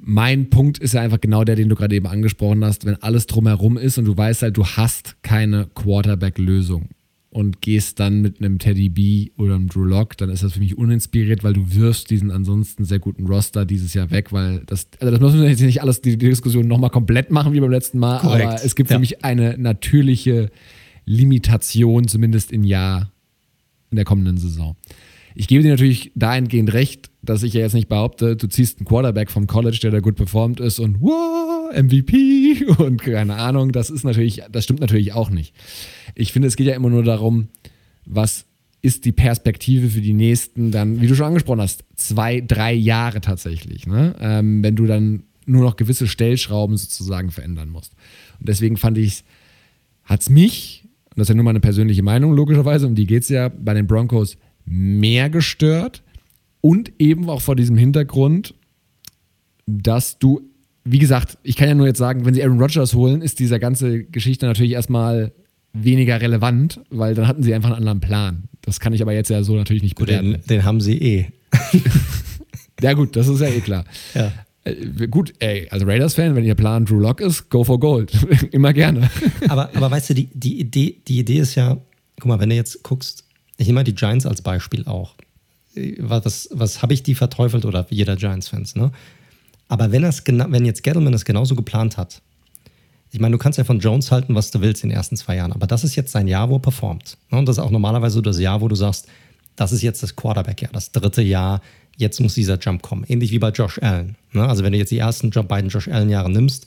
Mein 0.00 0.48
Punkt 0.48 0.78
ist 0.78 0.94
ja 0.94 1.02
einfach 1.02 1.20
genau 1.20 1.44
der, 1.44 1.56
den 1.56 1.68
du 1.68 1.74
gerade 1.74 1.94
eben 1.94 2.06
angesprochen 2.06 2.64
hast. 2.64 2.86
Wenn 2.86 3.02
alles 3.02 3.26
drumherum 3.26 3.76
ist 3.76 3.98
und 3.98 4.04
du 4.04 4.16
weißt 4.16 4.42
halt, 4.42 4.56
du 4.56 4.64
hast 4.64 5.16
keine 5.22 5.66
Quarterback-Lösung 5.74 6.88
und 7.30 7.60
gehst 7.60 8.00
dann 8.00 8.22
mit 8.22 8.40
einem 8.40 8.58
Teddy 8.58 8.88
B 8.88 9.30
oder 9.36 9.54
einem 9.56 9.68
Drew 9.68 9.84
Lock, 9.84 10.16
dann 10.16 10.30
ist 10.30 10.42
das 10.42 10.54
für 10.54 10.60
mich 10.60 10.78
uninspiriert, 10.78 11.44
weil 11.44 11.52
du 11.52 11.74
wirfst 11.74 12.08
diesen 12.10 12.30
ansonsten 12.30 12.84
sehr 12.84 12.98
guten 13.00 13.26
Roster 13.26 13.66
dieses 13.66 13.92
Jahr 13.92 14.10
weg, 14.10 14.32
weil 14.32 14.62
das, 14.66 14.88
also 14.98 15.10
das 15.10 15.20
müssen 15.20 15.42
wir 15.42 15.50
jetzt 15.50 15.60
nicht 15.60 15.82
alles, 15.82 16.00
die, 16.00 16.16
die 16.16 16.28
Diskussion 16.30 16.66
nochmal 16.66 16.88
komplett 16.90 17.30
machen 17.30 17.52
wie 17.52 17.60
beim 17.60 17.70
letzten 17.70 17.98
Mal, 17.98 18.20
Korrekt. 18.20 18.44
aber 18.46 18.64
es 18.64 18.74
gibt 18.74 18.88
für 18.88 18.94
Ja. 18.94 19.00
mich 19.00 19.24
eine 19.24 19.58
natürliche 19.58 20.50
Limitation, 21.04 22.06
zumindest 22.08 22.52
im 22.52 22.64
Jahr 22.64 23.12
in 23.90 23.96
der 23.96 24.04
kommenden 24.04 24.36
Saison. 24.38 24.76
Ich 25.38 25.46
gebe 25.46 25.62
dir 25.62 25.70
natürlich 25.70 26.10
dahingehend 26.16 26.72
recht, 26.72 27.10
dass 27.22 27.44
ich 27.44 27.54
ja 27.54 27.60
jetzt 27.60 27.72
nicht 27.72 27.88
behaupte, 27.88 28.34
du 28.34 28.48
ziehst 28.48 28.80
einen 28.80 28.86
Quarterback 28.86 29.30
vom 29.30 29.46
College, 29.46 29.78
der 29.80 29.92
da 29.92 30.00
gut 30.00 30.16
performt 30.16 30.58
ist 30.58 30.80
und 30.80 31.00
wow, 31.00 31.72
MVP 31.72 32.64
und 32.78 33.00
keine 33.00 33.36
Ahnung, 33.36 33.70
das 33.70 33.88
ist 33.88 34.02
natürlich, 34.02 34.42
das 34.50 34.64
stimmt 34.64 34.80
natürlich 34.80 35.12
auch 35.12 35.30
nicht. 35.30 35.54
Ich 36.16 36.32
finde, 36.32 36.48
es 36.48 36.56
geht 36.56 36.66
ja 36.66 36.74
immer 36.74 36.90
nur 36.90 37.04
darum, 37.04 37.46
was 38.04 38.46
ist 38.82 39.04
die 39.04 39.12
Perspektive 39.12 39.90
für 39.90 40.00
die 40.00 40.12
nächsten, 40.12 40.72
dann, 40.72 41.00
wie 41.00 41.06
du 41.06 41.14
schon 41.14 41.26
angesprochen 41.26 41.60
hast, 41.60 41.84
zwei, 41.94 42.40
drei 42.40 42.72
Jahre 42.72 43.20
tatsächlich, 43.20 43.86
ne? 43.86 44.16
ähm, 44.18 44.64
wenn 44.64 44.74
du 44.74 44.86
dann 44.86 45.22
nur 45.46 45.62
noch 45.62 45.76
gewisse 45.76 46.08
Stellschrauben 46.08 46.76
sozusagen 46.76 47.30
verändern 47.30 47.68
musst. 47.68 47.92
Und 48.40 48.48
deswegen 48.48 48.76
fand 48.76 48.98
ich, 48.98 49.22
hat 50.02 50.20
es 50.20 50.30
mich, 50.30 50.82
und 51.10 51.18
das 51.18 51.26
ist 51.26 51.28
ja 51.28 51.36
nur 51.36 51.44
meine 51.44 51.60
persönliche 51.60 52.02
Meinung 52.02 52.32
logischerweise, 52.32 52.88
um 52.88 52.96
die 52.96 53.06
geht 53.06 53.22
es 53.22 53.28
ja 53.28 53.48
bei 53.48 53.74
den 53.74 53.86
Broncos 53.86 54.36
mehr 54.68 55.30
gestört 55.30 56.02
und 56.60 56.92
eben 56.98 57.28
auch 57.30 57.40
vor 57.40 57.56
diesem 57.56 57.76
Hintergrund, 57.76 58.54
dass 59.66 60.18
du, 60.18 60.42
wie 60.84 60.98
gesagt, 60.98 61.38
ich 61.42 61.56
kann 61.56 61.68
ja 61.68 61.74
nur 61.74 61.86
jetzt 61.86 61.98
sagen, 61.98 62.24
wenn 62.24 62.34
sie 62.34 62.42
Aaron 62.42 62.60
Rodgers 62.60 62.94
holen, 62.94 63.22
ist 63.22 63.38
diese 63.38 63.58
ganze 63.58 64.04
Geschichte 64.04 64.46
natürlich 64.46 64.72
erstmal 64.72 65.32
weniger 65.72 66.20
relevant, 66.20 66.80
weil 66.90 67.14
dann 67.14 67.28
hatten 67.28 67.42
sie 67.42 67.54
einfach 67.54 67.70
einen 67.70 67.78
anderen 67.78 68.00
Plan. 68.00 68.44
Das 68.62 68.80
kann 68.80 68.92
ich 68.92 69.02
aber 69.02 69.12
jetzt 69.12 69.30
ja 69.30 69.42
so 69.42 69.54
natürlich 69.54 69.82
nicht 69.82 69.96
bewerten. 69.96 70.32
Den, 70.32 70.42
den 70.48 70.64
haben 70.64 70.80
sie 70.80 70.98
eh. 70.98 71.26
Ja 72.80 72.92
gut, 72.92 73.16
das 73.16 73.28
ist 73.28 73.40
ja 73.40 73.48
eh 73.48 73.60
klar. 73.60 73.84
Ja. 74.14 74.32
Äh, 74.64 75.08
gut, 75.08 75.34
ey, 75.40 75.68
als 75.70 75.84
Raiders-Fan, 75.84 76.36
wenn 76.36 76.44
ihr 76.44 76.54
Plan 76.54 76.84
Drew 76.84 77.00
Lock 77.00 77.20
ist, 77.20 77.50
go 77.50 77.64
for 77.64 77.80
gold. 77.80 78.12
Immer 78.52 78.72
gerne. 78.72 79.10
Aber, 79.48 79.70
aber 79.74 79.90
weißt 79.90 80.10
du, 80.10 80.14
die, 80.14 80.28
die, 80.32 80.60
Idee, 80.60 80.96
die 81.06 81.18
Idee 81.18 81.38
ist 81.38 81.54
ja, 81.54 81.76
guck 82.20 82.26
mal, 82.26 82.38
wenn 82.38 82.50
du 82.50 82.56
jetzt 82.56 82.82
guckst, 82.82 83.24
ich 83.58 83.66
nehme 83.66 83.80
mal 83.80 83.84
die 83.84 83.94
Giants 83.94 84.24
als 84.24 84.40
Beispiel 84.40 84.86
auch. 84.86 85.14
Was, 85.98 86.48
was 86.50 86.80
habe 86.80 86.94
ich 86.94 87.02
die 87.02 87.14
verteufelt 87.14 87.64
oder 87.64 87.86
jeder 87.90 88.16
Giants-Fans, 88.16 88.74
ne? 88.74 88.90
Aber 89.68 89.92
wenn, 89.92 90.02
wenn 90.02 90.64
jetzt 90.64 90.82
Gettleman 90.82 91.12
es 91.12 91.26
genauso 91.26 91.54
geplant 91.54 91.98
hat, 91.98 92.22
Ich 93.10 93.20
meine, 93.20 93.32
du 93.32 93.38
kannst 93.38 93.58
ja 93.58 93.64
von 93.64 93.80
Jones 93.80 94.10
halten, 94.10 94.34
was 94.34 94.50
du 94.50 94.60
willst 94.60 94.82
in 94.82 94.90
den 94.90 94.96
ersten 94.96 95.16
zwei 95.16 95.36
Jahren, 95.36 95.52
aber 95.52 95.66
das 95.66 95.84
ist 95.84 95.96
jetzt 95.96 96.12
sein 96.12 96.28
Jahr, 96.28 96.50
wo 96.50 96.56
er 96.56 96.60
performt. 96.60 97.16
Ne? 97.30 97.38
Und 97.38 97.46
das 97.46 97.56
ist 97.56 97.62
auch 97.62 97.70
normalerweise 97.70 98.20
das 98.22 98.38
Jahr, 98.38 98.60
wo 98.60 98.68
du 98.68 98.74
sagst, 98.74 99.06
das 99.56 99.72
ist 99.72 99.82
jetzt 99.82 100.02
das 100.02 100.14
Quarterback-Jahr, 100.14 100.72
das 100.72 100.92
dritte 100.92 101.22
Jahr, 101.22 101.60
jetzt 101.96 102.20
muss 102.20 102.34
dieser 102.34 102.58
Jump 102.58 102.82
kommen. 102.82 103.04
Ähnlich 103.08 103.30
wie 103.30 103.38
bei 103.38 103.50
Josh 103.50 103.78
Allen. 103.82 104.16
Ne? 104.32 104.46
Also 104.46 104.62
wenn 104.62 104.72
du 104.72 104.78
jetzt 104.78 104.90
die 104.90 104.98
ersten 104.98 105.30
beiden 105.30 105.70
Josh 105.70 105.88
Allen-Jahre 105.88 106.30
nimmst, 106.30 106.66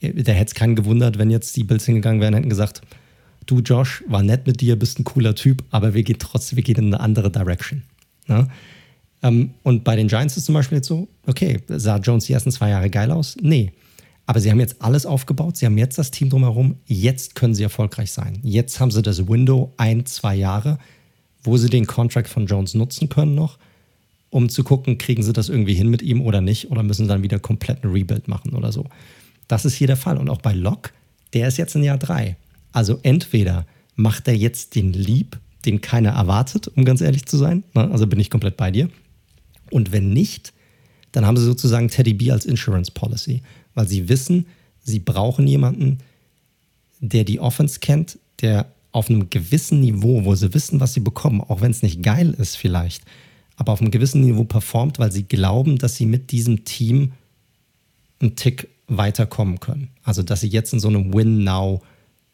äh, 0.00 0.12
da 0.22 0.32
hätte 0.32 0.50
es 0.50 0.54
keinen 0.54 0.76
gewundert, 0.76 1.18
wenn 1.18 1.30
jetzt 1.30 1.56
die 1.56 1.64
Bills 1.64 1.86
hingegangen 1.86 2.20
wären 2.20 2.34
und 2.34 2.40
hätten 2.40 2.50
gesagt, 2.50 2.82
du 3.46 3.60
Josh, 3.60 4.02
war 4.06 4.22
nett 4.22 4.46
mit 4.46 4.60
dir, 4.60 4.76
bist 4.76 4.98
ein 4.98 5.04
cooler 5.04 5.34
Typ, 5.34 5.64
aber 5.70 5.94
wir 5.94 6.02
gehen 6.02 6.18
trotzdem, 6.18 6.56
wir 6.56 6.62
gehen 6.62 6.76
in 6.76 6.94
eine 6.94 7.00
andere 7.00 7.30
Direction. 7.30 7.82
Ne? 8.26 8.48
Ähm, 9.22 9.50
und 9.62 9.84
bei 9.84 9.96
den 9.96 10.08
Giants 10.08 10.36
ist 10.36 10.46
zum 10.46 10.54
Beispiel 10.54 10.78
jetzt 10.78 10.88
so, 10.88 11.08
okay, 11.26 11.60
sah 11.68 11.98
Jones 11.98 12.26
die 12.26 12.32
ersten 12.32 12.50
zwei 12.50 12.70
Jahre 12.70 12.90
geil 12.90 13.10
aus? 13.10 13.36
Nee. 13.40 13.72
Aber 14.26 14.38
sie 14.40 14.50
haben 14.50 14.60
jetzt 14.60 14.80
alles 14.80 15.04
aufgebaut, 15.04 15.56
sie 15.56 15.66
haben 15.66 15.76
jetzt 15.78 15.98
das 15.98 16.12
Team 16.12 16.30
drumherum, 16.30 16.76
jetzt 16.86 17.34
können 17.34 17.54
sie 17.54 17.64
erfolgreich 17.64 18.12
sein. 18.12 18.38
Jetzt 18.42 18.78
haben 18.78 18.92
sie 18.92 19.02
das 19.02 19.26
Window 19.28 19.72
ein, 19.76 20.06
zwei 20.06 20.36
Jahre, 20.36 20.78
wo 21.42 21.56
sie 21.56 21.68
den 21.68 21.86
Contract 21.86 22.28
von 22.28 22.46
Jones 22.46 22.74
nutzen 22.74 23.08
können 23.08 23.34
noch, 23.34 23.58
um 24.30 24.48
zu 24.48 24.62
gucken, 24.62 24.96
kriegen 24.96 25.24
sie 25.24 25.32
das 25.32 25.48
irgendwie 25.48 25.74
hin 25.74 25.88
mit 25.88 26.02
ihm 26.02 26.22
oder 26.22 26.40
nicht, 26.40 26.70
oder 26.70 26.84
müssen 26.84 27.06
sie 27.06 27.08
dann 27.08 27.24
wieder 27.24 27.40
komplett 27.40 27.82
ein 27.82 27.90
Rebuild 27.90 28.28
machen 28.28 28.54
oder 28.54 28.70
so. 28.70 28.86
Das 29.48 29.64
ist 29.64 29.74
hier 29.74 29.88
der 29.88 29.96
Fall. 29.96 30.16
Und 30.16 30.30
auch 30.30 30.40
bei 30.40 30.52
Locke, 30.52 30.92
der 31.34 31.48
ist 31.48 31.58
jetzt 31.58 31.74
in 31.74 31.82
Jahr 31.82 31.98
drei. 31.98 32.36
Also 32.72 32.98
entweder 33.02 33.66
macht 33.94 34.26
er 34.28 34.36
jetzt 34.36 34.74
den 34.74 34.92
Lieb, 34.92 35.38
den 35.64 35.80
keiner 35.80 36.10
erwartet, 36.10 36.68
um 36.68 36.84
ganz 36.84 37.00
ehrlich 37.00 37.26
zu 37.26 37.36
sein. 37.36 37.62
Ne? 37.74 37.90
Also 37.90 38.06
bin 38.06 38.18
ich 38.18 38.30
komplett 38.30 38.56
bei 38.56 38.70
dir. 38.70 38.88
Und 39.70 39.92
wenn 39.92 40.12
nicht, 40.12 40.52
dann 41.12 41.26
haben 41.26 41.36
sie 41.36 41.44
sozusagen 41.44 41.88
Teddy 41.88 42.14
B 42.14 42.30
als 42.30 42.46
Insurance 42.46 42.90
Policy, 42.90 43.42
weil 43.74 43.86
sie 43.86 44.08
wissen, 44.08 44.46
sie 44.82 44.98
brauchen 44.98 45.46
jemanden, 45.46 45.98
der 47.00 47.24
die 47.24 47.40
Offense 47.40 47.80
kennt, 47.80 48.18
der 48.40 48.66
auf 48.92 49.08
einem 49.08 49.30
gewissen 49.30 49.80
Niveau, 49.80 50.24
wo 50.24 50.34
sie 50.34 50.52
wissen, 50.54 50.80
was 50.80 50.94
sie 50.94 51.00
bekommen, 51.00 51.40
auch 51.40 51.60
wenn 51.60 51.70
es 51.70 51.82
nicht 51.82 52.02
geil 52.02 52.34
ist 52.38 52.56
vielleicht, 52.56 53.02
aber 53.56 53.72
auf 53.72 53.80
einem 53.80 53.90
gewissen 53.90 54.22
Niveau 54.22 54.44
performt, 54.44 54.98
weil 54.98 55.12
sie 55.12 55.24
glauben, 55.24 55.78
dass 55.78 55.96
sie 55.96 56.06
mit 56.06 56.30
diesem 56.30 56.64
Team 56.64 57.12
einen 58.20 58.36
Tick 58.36 58.68
weiterkommen 58.88 59.60
können. 59.60 59.88
Also 60.04 60.22
dass 60.22 60.40
sie 60.40 60.48
jetzt 60.48 60.72
in 60.72 60.80
so 60.80 60.88
einem 60.88 61.12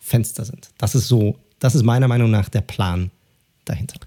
Win-Now-Fenster 0.09 0.45
sind. 0.45 0.71
Das 0.79 0.95
ist 0.95 1.09
so, 1.09 1.37
das 1.59 1.75
ist 1.75 1.83
meiner 1.83 2.09
Meinung 2.09 2.31
nach 2.31 2.49
der 2.49 2.63
Plan 2.63 3.11
dahinter. 3.65 3.99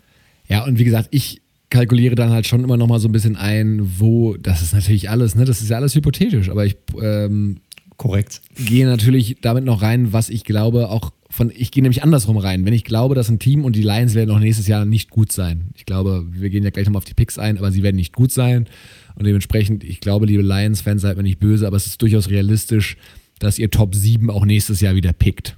Ja, 0.48 0.64
und 0.66 0.80
wie 0.80 0.84
gesagt, 0.84 1.10
ich 1.12 1.42
kalkuliere 1.70 2.16
dann 2.16 2.32
halt 2.32 2.48
schon 2.48 2.64
immer 2.64 2.78
noch 2.78 2.88
mal 2.88 3.00
so 3.00 3.08
ein 3.08 3.14
bisschen 3.14 3.38
ein, 3.38 4.00
wo, 4.00 4.36
das 4.36 4.62
ist 4.62 4.74
natürlich 4.74 5.10
alles, 5.10 5.36
ne, 5.36 5.46
das 5.46 5.62
ist 5.62 5.70
ja 5.70 5.78
alles 5.78 5.96
hypothetisch, 5.96 6.50
aber 6.50 6.66
ich 6.66 6.76
ähm, 7.02 7.62
korrekt 7.96 8.42
gehe 8.56 8.86
natürlich 8.86 9.38
damit 9.42 9.64
noch 9.64 9.82
rein, 9.82 10.12
was 10.12 10.30
ich 10.30 10.44
glaube, 10.44 10.90
auch 10.90 11.12
von, 11.30 11.50
ich 11.56 11.72
gehe 11.72 11.82
nämlich 11.82 12.04
andersrum 12.04 12.36
rein. 12.36 12.66
Wenn 12.66 12.74
ich 12.74 12.84
glaube, 12.84 13.16
dass 13.16 13.30
ein 13.30 13.40
Team 13.40 13.64
und 13.64 13.78
die 13.78 13.84
Lions 13.84 14.16
werden 14.16 14.32
auch 14.32 14.40
nächstes 14.40 14.68
Jahr 14.68 14.84
nicht 14.84 15.10
gut 15.10 15.32
sein. 15.32 15.70
Ich 15.76 15.86
glaube, 15.86 16.26
wir 16.30 16.50
gehen 16.50 16.66
ja 16.66 16.72
gleich 16.72 16.88
nochmal 16.88 16.98
auf 16.98 17.06
die 17.06 17.14
Picks 17.14 17.40
ein, 17.40 17.58
aber 17.58 17.72
sie 17.72 17.84
werden 17.84 17.96
nicht 17.96 18.14
gut 18.14 18.34
sein. 18.34 18.68
Und 19.16 19.26
dementsprechend, 19.26 19.86
ich 19.86 20.02
glaube, 20.02 20.26
liebe 20.26 20.44
Lions-Fans, 20.44 21.02
seid 21.02 21.16
mir 21.16 21.24
nicht 21.24 21.40
böse, 21.40 21.66
aber 21.66 21.78
es 21.78 21.86
ist 21.86 22.02
durchaus 22.02 22.30
realistisch, 22.30 22.98
dass 23.40 23.60
ihr 23.60 23.72
Top 23.72 23.96
7 23.96 24.30
auch 24.30 24.44
nächstes 24.44 24.82
Jahr 24.82 24.94
wieder 24.96 25.14
pickt. 25.14 25.56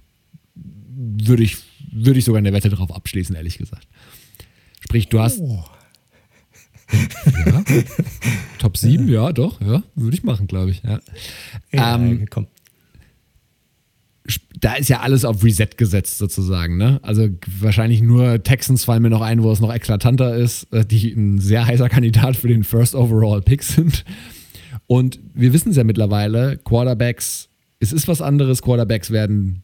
Würde 1.04 1.44
ich, 1.44 1.58
würde 1.92 2.20
ich 2.20 2.26
sogar 2.26 2.40
eine 2.40 2.54
Wette 2.54 2.70
darauf 2.70 2.94
abschließen, 2.94 3.36
ehrlich 3.36 3.58
gesagt. 3.58 3.88
Sprich, 4.80 5.10
du 5.10 5.20
hast. 5.20 5.40
Oh. 5.40 5.64
Ja. 7.46 7.64
Top 8.60 8.78
7, 8.78 9.08
ja, 9.08 9.32
doch, 9.32 9.60
ja, 9.62 9.84
würde 9.96 10.16
ich 10.16 10.24
machen, 10.24 10.48
glaube 10.48 10.72
ich. 10.72 10.84
Ja. 10.84 11.00
ja 11.72 11.96
ähm, 11.96 12.28
komm. 12.30 12.48
Da 14.60 14.76
ist 14.76 14.90
ja 14.90 15.02
alles 15.02 15.26
auf 15.26 15.44
Reset 15.44 15.70
gesetzt, 15.76 16.18
sozusagen. 16.18 16.78
Ne? 16.78 17.00
Also 17.02 17.28
wahrscheinlich 17.60 18.02
nur 18.02 18.42
Texans 18.44 18.86
fallen 18.86 19.02
mir 19.02 19.10
noch 19.10 19.22
ein, 19.22 19.44
wo 19.44 19.52
es 19.52 19.60
noch 19.60 19.74
eklatanter 19.74 20.36
ist, 20.36 20.72
äh, 20.72 20.86
die 20.86 21.12
ein 21.12 21.40
sehr 21.40 21.66
heißer 21.66 21.90
Kandidat 21.90 22.38
für 22.38 22.48
den 22.48 22.64
First 22.64 22.96
Overall 22.96 23.42
Pick 23.42 23.64
sind. 23.64 24.06
Und 24.88 25.20
wir 25.34 25.52
wissen 25.52 25.72
es 25.72 25.78
ja 25.78 25.84
mittlerweile, 25.84 26.58
Quarterbacks, 26.58 27.50
es 27.80 27.92
ist 27.92 28.08
was 28.08 28.22
anderes, 28.22 28.62
Quarterbacks 28.62 29.12
werden 29.12 29.63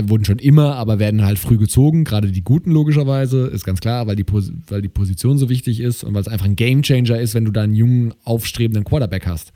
wurden 0.00 0.24
schon 0.24 0.38
immer, 0.38 0.76
aber 0.76 0.98
werden 0.98 1.24
halt 1.24 1.38
früh 1.38 1.58
gezogen, 1.58 2.04
gerade 2.04 2.30
die 2.30 2.44
guten 2.44 2.70
logischerweise, 2.70 3.46
ist 3.48 3.64
ganz 3.64 3.80
klar, 3.80 4.06
weil 4.06 4.16
die, 4.16 4.26
weil 4.68 4.82
die 4.82 4.88
Position 4.88 5.38
so 5.38 5.48
wichtig 5.48 5.80
ist 5.80 6.04
und 6.04 6.14
weil 6.14 6.20
es 6.20 6.28
einfach 6.28 6.46
ein 6.46 6.56
Gamechanger 6.56 7.18
ist, 7.20 7.34
wenn 7.34 7.44
du 7.44 7.50
da 7.50 7.62
einen 7.62 7.74
jungen, 7.74 8.14
aufstrebenden 8.24 8.84
Quarterback 8.84 9.26
hast. 9.26 9.52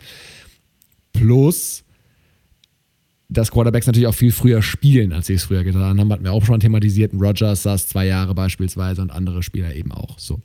Plus, 1.12 1.85
dass 3.32 3.51
Quarterbacks 3.51 3.86
natürlich 3.86 4.09
auch 4.09 4.14
viel 4.14 4.32
früher 4.32 4.62
spielen, 4.62 5.12
als 5.12 5.27
sie 5.27 5.35
es 5.35 5.44
früher 5.44 5.64
getan 5.64 5.98
haben, 5.98 6.12
hatten 6.12 6.24
wir 6.24 6.32
auch 6.32 6.44
schon 6.44 6.60
thematisiert. 6.60 7.12
Rogers 7.14 7.62
saß 7.62 7.89
zwei 7.89 8.06
Jahre 8.06 8.35
beispielsweise 8.35 9.01
und 9.01 9.10
andere 9.10 9.43
Spieler 9.43 9.74
eben 9.74 9.93
auch. 9.93 10.19
So. 10.19 10.40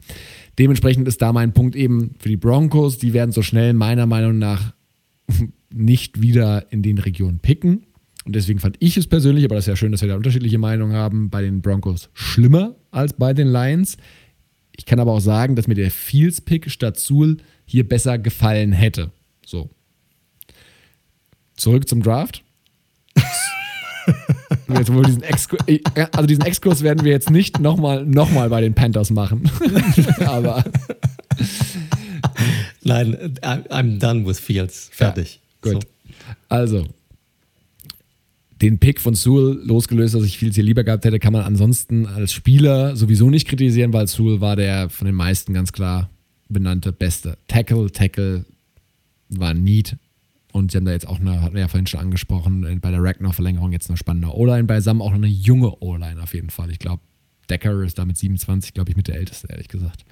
Dementsprechend 0.59 1.07
ist 1.07 1.21
da 1.21 1.33
mein 1.33 1.53
Punkt 1.53 1.75
eben 1.75 2.15
für 2.19 2.29
die 2.29 2.37
Broncos, 2.37 2.97
die 2.97 3.13
werden 3.13 3.31
so 3.31 3.41
schnell 3.41 3.73
meiner 3.73 4.05
Meinung 4.05 4.37
nach 4.37 4.73
nicht 5.73 6.21
wieder 6.21 6.71
in 6.71 6.81
den 6.81 6.97
Regionen 6.97 7.39
picken. 7.39 7.83
Und 8.27 8.35
deswegen 8.35 8.59
fand 8.59 8.75
ich 8.79 8.97
es 8.97 9.07
persönlich, 9.07 9.45
aber 9.45 9.55
das 9.55 9.63
ist 9.63 9.69
ja 9.69 9.77
schön, 9.77 9.93
dass 9.93 10.01
wir 10.01 10.09
da 10.09 10.17
unterschiedliche 10.17 10.57
Meinungen 10.57 10.93
haben, 10.93 11.29
bei 11.29 11.41
den 11.41 11.61
Broncos 11.61 12.09
schlimmer 12.13 12.75
als 12.91 13.13
bei 13.13 13.33
den 13.33 13.47
Lions. 13.47 13.95
Ich 14.75 14.85
kann 14.85 14.99
aber 14.99 15.13
auch 15.13 15.21
sagen, 15.21 15.55
dass 15.55 15.67
mir 15.67 15.75
der 15.75 15.89
Fields-Pick 15.89 16.69
statt 16.69 16.99
Sul 16.99 17.37
hier 17.65 17.87
besser 17.87 18.17
gefallen 18.17 18.73
hätte. 18.73 19.11
So. 19.45 19.69
Zurück 21.55 21.87
zum 21.87 22.03
Draft. 22.03 22.43
jetzt 24.75 24.91
wohl 24.91 25.05
diesen 25.05 25.23
Exkurs, 25.23 25.61
also 26.11 26.27
diesen 26.27 26.43
Exkurs 26.43 26.83
werden 26.83 27.05
wir 27.05 27.13
jetzt 27.13 27.29
nicht 27.29 27.61
nochmal 27.61 28.05
noch 28.05 28.29
mal 28.29 28.49
bei 28.49 28.59
den 28.59 28.73
Panthers 28.73 29.09
machen. 29.09 29.49
aber. 30.25 30.65
Nein, 32.83 33.37
I'm 33.41 33.99
done 33.99 34.27
with 34.27 34.41
Fields. 34.41 34.89
Fertig. 34.91 35.39
Ja, 35.63 35.71
gut. 35.71 35.83
So. 35.83 35.89
Also, 36.49 36.87
den 38.61 38.79
Pick 38.79 38.99
von 38.99 39.15
Sewell 39.15 39.59
losgelöst, 39.63 40.15
dass 40.15 40.23
ich 40.23 40.37
viel 40.37 40.51
hier 40.53 40.63
lieber 40.63 40.83
gehabt 40.83 41.05
hätte, 41.05 41.19
kann 41.19 41.33
man 41.33 41.43
ansonsten 41.43 42.05
als 42.05 42.33
Spieler 42.33 42.95
sowieso 42.95 43.29
nicht 43.29 43.47
kritisieren, 43.47 43.93
weil 43.93 44.07
Sewell 44.07 44.41
war 44.41 44.55
der 44.55 44.89
von 44.89 45.05
den 45.05 45.15
meisten 45.15 45.53
ganz 45.53 45.71
klar 45.71 46.09
benannte 46.49 46.91
beste 46.91 47.37
Tackle. 47.47 47.91
Tackle 47.91 48.45
war 49.29 49.53
Need. 49.53 49.97
Und 50.53 50.71
sie 50.71 50.77
haben 50.77 50.85
da 50.85 50.91
jetzt 50.91 51.07
auch 51.07 51.19
eine, 51.19 51.41
hatten 51.41 51.53
wir 51.53 51.61
ja 51.61 51.67
vorhin 51.67 51.87
schon 51.87 51.99
angesprochen, 51.99 52.79
bei 52.81 52.89
der 52.89 53.03
Ragnar-Verlängerung 53.03 53.73
jetzt 53.73 53.89
eine 53.89 53.97
spannende 53.97 54.33
O-Line. 54.33 54.63
Bei 54.63 54.79
Sam 54.81 55.01
auch 55.01 55.13
eine 55.13 55.27
junge 55.27 55.71
O-Line 55.81 56.21
auf 56.21 56.33
jeden 56.33 56.49
Fall. 56.49 56.71
Ich 56.71 56.79
glaube, 56.79 57.01
Decker 57.49 57.83
ist 57.83 57.99
da 57.99 58.05
mit 58.05 58.17
27, 58.17 58.73
glaube 58.73 58.89
ich, 58.89 58.97
mit 58.97 59.07
der 59.07 59.15
älteste, 59.15 59.47
ehrlich 59.49 59.67
gesagt. 59.67 60.05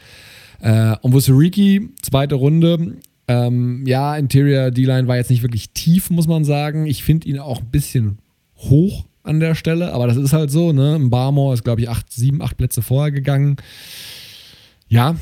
Äh, 0.60 0.96
und 1.02 1.14
Wusuriki, 1.14 1.90
zweite 2.02 2.36
Runde. 2.36 2.98
Ähm, 3.28 3.88
ja, 3.88 4.16
Interior 4.16 4.72
D-Line 4.72 5.08
war 5.08 5.16
jetzt 5.16 5.32
nicht 5.32 5.42
wirklich 5.42 5.72
tief, 5.72 6.12
muss 6.12 6.28
man 6.28 6.44
sagen. 6.44 6.86
Ich 6.86 7.04
finde 7.04 7.28
ihn 7.28 7.40
auch 7.40 7.62
ein 7.62 7.72
bisschen 7.72 8.20
hoch 8.70 9.06
an 9.24 9.40
der 9.40 9.56
Stelle, 9.56 9.94
aber 9.94 10.08
das 10.08 10.18
ist 10.18 10.34
halt 10.34 10.52
so, 10.52 10.72
ne? 10.72 10.96
Ein 10.96 11.10
Barmore 11.10 11.54
ist, 11.54 11.64
glaube 11.64 11.82
ich, 11.82 11.90
acht, 11.90 12.12
sieben, 12.12 12.42
acht 12.42 12.58
Plätze 12.58 12.82
vorher 12.82 13.12
gegangen. 13.12 13.58
Ja, 14.88 15.16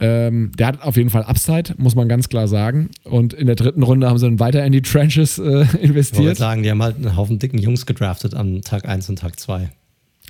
ähm, 0.00 0.50
der 0.58 0.66
hat 0.66 0.82
auf 0.82 0.96
jeden 0.96 1.10
Fall 1.10 1.22
Upside, 1.22 1.74
muss 1.76 1.94
man 1.94 2.08
ganz 2.08 2.28
klar 2.28 2.48
sagen. 2.48 2.90
Und 3.04 3.32
in 3.32 3.46
der 3.46 3.54
dritten 3.54 3.82
Runde 3.82 4.08
haben 4.08 4.18
sie 4.18 4.26
dann 4.26 4.40
weiter 4.40 4.64
in 4.64 4.72
die 4.72 4.82
Trenches 4.82 5.38
äh, 5.38 5.42
investiert. 5.80 6.20
Ich 6.20 6.26
würde 6.26 6.34
sagen, 6.34 6.62
die 6.62 6.70
haben 6.70 6.82
halt 6.82 6.96
einen 6.96 7.16
Haufen 7.16 7.38
dicken 7.38 7.58
Jungs 7.58 7.86
gedraftet 7.86 8.34
an 8.34 8.62
Tag 8.62 8.88
1 8.88 9.08
und 9.08 9.20
Tag 9.20 9.38
2. 9.38 9.70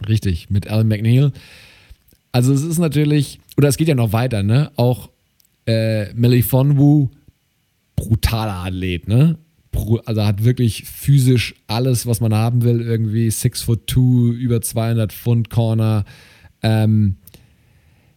Richtig, 0.08 0.50
mit 0.50 0.68
Alan 0.68 0.88
McNeil. 0.88 1.32
Also 2.32 2.52
es 2.52 2.62
ist 2.62 2.78
natürlich, 2.78 3.40
oder 3.56 3.68
es 3.68 3.76
geht 3.76 3.88
ja 3.88 3.94
noch 3.94 4.12
weiter, 4.12 4.42
ne? 4.42 4.70
Auch 4.76 5.08
äh, 5.66 6.12
Melifonwu, 6.14 7.08
brutaler 7.96 8.66
Athlet, 8.66 9.08
ne? 9.08 9.38
Also 10.04 10.24
hat 10.24 10.44
wirklich 10.44 10.84
physisch 10.84 11.54
alles, 11.66 12.06
was 12.06 12.20
man 12.20 12.34
haben 12.34 12.62
will, 12.62 12.80
irgendwie 12.80 13.30
6 13.30 13.62
foot 13.62 13.90
2, 13.90 14.34
über 14.34 14.60
200 14.60 15.12
Pfund 15.12 15.50
Corner. 15.50 16.04
Ähm, 16.62 17.16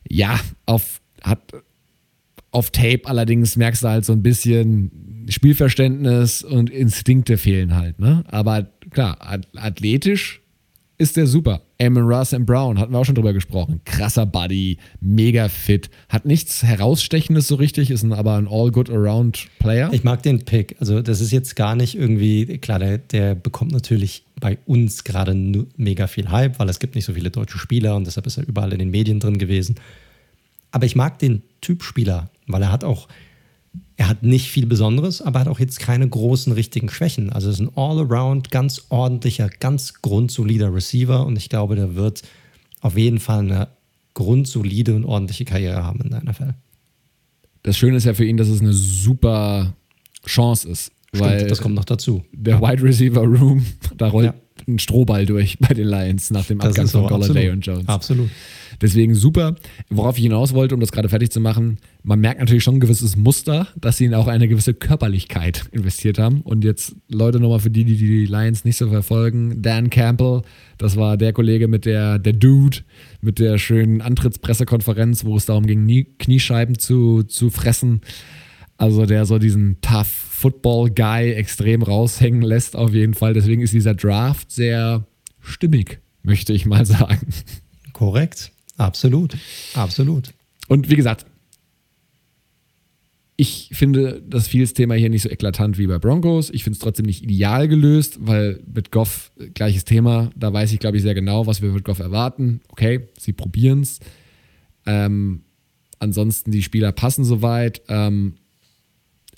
ja, 0.10 0.40
auf, 0.66 1.02
hat 1.22 1.42
auf 2.52 2.72
Tape 2.72 3.02
allerdings 3.06 3.56
merkst 3.56 3.84
du 3.84 3.88
halt 3.88 4.06
so 4.06 4.14
ein 4.14 4.24
bisschen 4.24 5.26
Spielverständnis 5.30 6.44
und 6.44 6.70
Instinkte 6.70 7.38
fehlen 7.38 7.76
halt, 7.76 8.00
ne? 8.00 8.24
Aber 8.28 8.68
klar, 8.92 9.18
athletisch 9.56 10.42
ist 10.98 11.18
der 11.18 11.28
super. 11.28 11.62
Amon 11.80 12.04
Russ 12.04 12.34
and 12.34 12.46
Brown, 12.46 12.80
hatten 12.80 12.92
wir 12.92 13.00
auch 13.00 13.06
schon 13.06 13.16
drüber 13.16 13.34
gesprochen. 13.34 13.82
Krasser 13.86 14.26
Buddy, 14.26 14.78
mega 15.00 15.48
fit, 15.48 15.90
hat 16.10 16.26
nichts 16.26 16.64
Herausstechendes 16.64 17.48
so 17.48 17.56
richtig, 17.56 17.92
ist 17.92 18.04
ein, 18.04 18.14
aber 18.14 18.36
ein 18.36 18.48
All-Good-Around-Player. 18.48 19.94
Ich 19.94 20.04
mag 20.04 20.24
den 20.24 20.44
Pick. 20.44 20.76
Also, 20.80 21.02
das 21.02 21.22
ist 21.22 21.32
jetzt 21.32 21.56
gar 21.56 21.76
nicht 21.76 21.96
irgendwie, 21.96 22.58
klar, 22.58 22.80
der, 22.80 22.98
der 22.98 23.36
bekommt 23.36 23.72
natürlich 23.72 24.24
bei 24.40 24.58
uns 24.66 25.04
gerade 25.04 25.36
mega 25.78 26.08
viel 26.08 26.30
Hype, 26.30 26.60
weil 26.60 26.70
es 26.70 26.80
gibt 26.80 26.96
nicht 26.96 27.06
so 27.06 27.14
viele 27.14 27.30
deutsche 27.30 27.60
Spieler 27.60 27.96
und 27.96 28.08
deshalb 28.08 28.26
ist 28.28 28.38
er 28.38 28.48
überall 28.48 28.74
in 28.74 28.80
den 28.80 28.90
Medien 28.90 29.20
drin 29.20 29.38
gewesen. 29.38 29.76
Aber 30.72 30.86
ich 30.86 30.96
mag 30.96 31.20
den 31.20 31.44
Typ 31.62 31.84
Spieler, 31.84 32.30
weil 32.48 32.62
er 32.62 32.72
hat 32.72 32.84
auch 32.84 33.08
er 33.98 34.08
hat 34.08 34.22
nicht 34.22 34.50
viel 34.50 34.68
Besonderes, 34.68 35.22
aber 35.22 35.40
hat 35.40 35.48
auch 35.48 35.60
jetzt 35.60 35.80
keine 35.80 36.08
großen 36.08 36.54
richtigen 36.54 36.88
Schwächen. 36.90 37.32
Also 37.32 37.50
ist 37.50 37.60
ein 37.60 37.76
all-around, 37.76 38.52
ganz 38.52 38.86
ordentlicher, 38.90 39.50
ganz 39.50 40.02
grundsolider 40.02 40.74
Receiver 40.74 41.26
und 41.26 41.36
ich 41.36 41.50
glaube, 41.50 41.76
der 41.76 41.96
wird 41.96 42.22
auf 42.82 42.96
jeden 42.96 43.20
Fall 43.20 43.40
eine 43.40 43.68
grundsolide 44.14 44.96
und 44.96 45.04
ordentliche 45.04 45.46
Karriere 45.46 45.84
haben 45.84 46.02
in 46.02 46.12
der 46.12 46.24
NFL. 46.24 46.54
Das 47.64 47.76
Schöne 47.76 47.98
ist 47.98 48.06
ja 48.06 48.14
für 48.14 48.26
ihn, 48.26 48.38
dass 48.38 48.48
es 48.48 48.62
eine 48.62 48.74
super 48.74 49.74
Chance 50.26 50.70
ist. 50.70 50.92
Stimmt, 51.08 51.24
weil 51.24 51.48
das 51.48 51.60
kommt 51.60 51.76
noch 51.76 51.86
dazu. 51.86 52.24
Der 52.32 52.62
Wide 52.62 52.84
Receiver 52.84 53.22
Room, 53.22 53.66
da 53.98 54.10
rollt 54.10 54.28
ja. 54.28 54.34
Ein 54.68 54.80
Strohball 54.80 55.26
durch 55.26 55.58
bei 55.60 55.74
den 55.74 55.88
Lions 55.88 56.32
nach 56.32 56.46
dem 56.46 56.62
Abgang 56.62 56.88
von 56.88 57.08
Golladay 57.08 57.50
und 57.50 57.66
Jones. 57.66 57.88
Absolut. 57.88 58.30
Deswegen 58.82 59.16
super. 59.16 59.56
Worauf 59.90 60.18
ich 60.18 60.24
hinaus 60.24 60.54
wollte, 60.54 60.76
um 60.76 60.82
das 60.82 60.92
gerade 60.92 61.10
fertig 61.10 61.32
zu 61.32 61.40
machen, 61.40 61.78
man 62.04 62.20
merkt 62.20 62.40
natürlich 62.40 62.64
schon 62.64 62.76
ein 62.76 62.80
gewisses 62.80 63.16
Muster, 63.16 63.68
dass 63.80 63.98
sie 63.98 64.06
in 64.06 64.14
auch 64.14 64.28
eine 64.28 64.48
gewisse 64.48 64.74
Körperlichkeit 64.74 65.66
investiert 65.72 66.20
haben. 66.20 66.42
Und 66.42 66.64
jetzt, 66.64 66.96
Leute, 67.10 67.40
nochmal 67.40 67.60
für 67.60 67.72
die, 67.72 67.86
die 67.86 67.96
die 67.98 68.26
Lions 68.26 68.66
nicht 68.66 68.78
so 68.78 68.90
verfolgen, 68.90 69.62
Dan 69.62 69.90
Campbell, 69.90 70.42
das 70.78 70.96
war 70.96 71.18
der 71.18 71.34
Kollege 71.34 71.68
mit 71.68 71.86
der, 71.86 72.20
der 72.20 72.34
Dude, 72.34 72.80
mit 73.22 73.40
der 73.40 73.58
schönen 73.58 74.02
Antrittspressekonferenz, 74.02 75.26
wo 75.26 75.38
es 75.38 75.46
darum 75.46 75.66
ging, 75.66 76.08
Kniescheiben 76.20 76.78
zu, 76.78 77.24
zu 77.24 77.50
fressen. 77.50 78.02
Also 78.78 79.06
der 79.08 79.26
so 79.26 79.40
diesen 79.40 79.82
tough 79.82 80.27
Football 80.38 80.92
Guy 80.92 81.34
extrem 81.34 81.82
raushängen 81.82 82.44
lässt 82.44 82.76
auf 82.76 82.94
jeden 82.94 83.16
Fall. 83.16 83.34
Deswegen 83.34 83.64
ist 83.64 83.74
dieser 83.74 83.96
Draft 83.96 84.52
sehr 84.52 85.08
stimmig, 85.40 86.00
möchte 86.22 86.54
ich 86.54 86.68
mal 86.68 86.86
sagen. 86.86 87.34
Korrekt. 87.92 88.52
Absolut, 88.78 89.36
absolut. 89.74 90.30
Und 90.68 90.92
wie 90.92 90.96
gesagt, 90.96 91.26
ich 93.36 93.72
finde 93.74 94.22
das 94.30 94.48
Fields-Thema 94.48 94.94
hier 94.94 95.10
nicht 95.10 95.24
so 95.24 95.30
eklatant 95.30 95.80
wie 95.80 95.88
bei 95.88 95.98
Broncos. 95.98 96.52
Ich 96.52 96.64
finde 96.64 96.76
es 96.76 96.84
trotzdem 96.84 97.08
nicht 97.08 97.24
ideal 97.24 97.68
gelöst, 97.68 98.20
weil 98.22 98.62
mit 98.72 98.92
Goff 98.92 99.32
gleiches 99.56 99.86
Thema. 99.86 100.30
Da 100.36 100.54
weiß 100.54 100.72
ich, 100.72 100.78
glaube 100.78 100.98
ich, 100.98 101.04
sehr 101.04 101.16
genau, 101.16 101.48
was 101.48 101.64
wir 101.64 101.72
mit 101.72 101.84
Goff 101.84 101.98
erwarten. 101.98 102.62
Okay, 102.68 103.08
sie 103.18 103.34
probieren 103.34 103.82
es. 103.82 104.00
Ähm, 104.86 105.42
ansonsten, 105.98 106.52
die 106.52 106.62
Spieler 106.62 106.92
passen 106.92 107.24
soweit. 107.26 107.82
Ähm, 107.88 108.36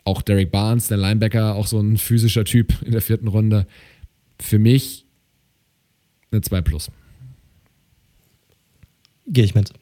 auch 0.04 0.22
Derek 0.22 0.52
Barnes, 0.52 0.88
der 0.88 0.98
Linebacker, 0.98 1.56
auch 1.56 1.68
so 1.68 1.80
ein 1.80 1.98
physischer 1.98 2.46
Typ 2.46 2.82
in 2.84 2.92
der 2.92 3.02
vierten 3.02 3.28
Runde. 3.28 3.68
Für 4.40 4.60
mich 4.60 5.06
eine 6.32 6.42
2 6.42 6.62
Plus. 6.62 6.90
Gehe 9.28 9.44
ich 9.44 9.56
mit. 9.56 9.74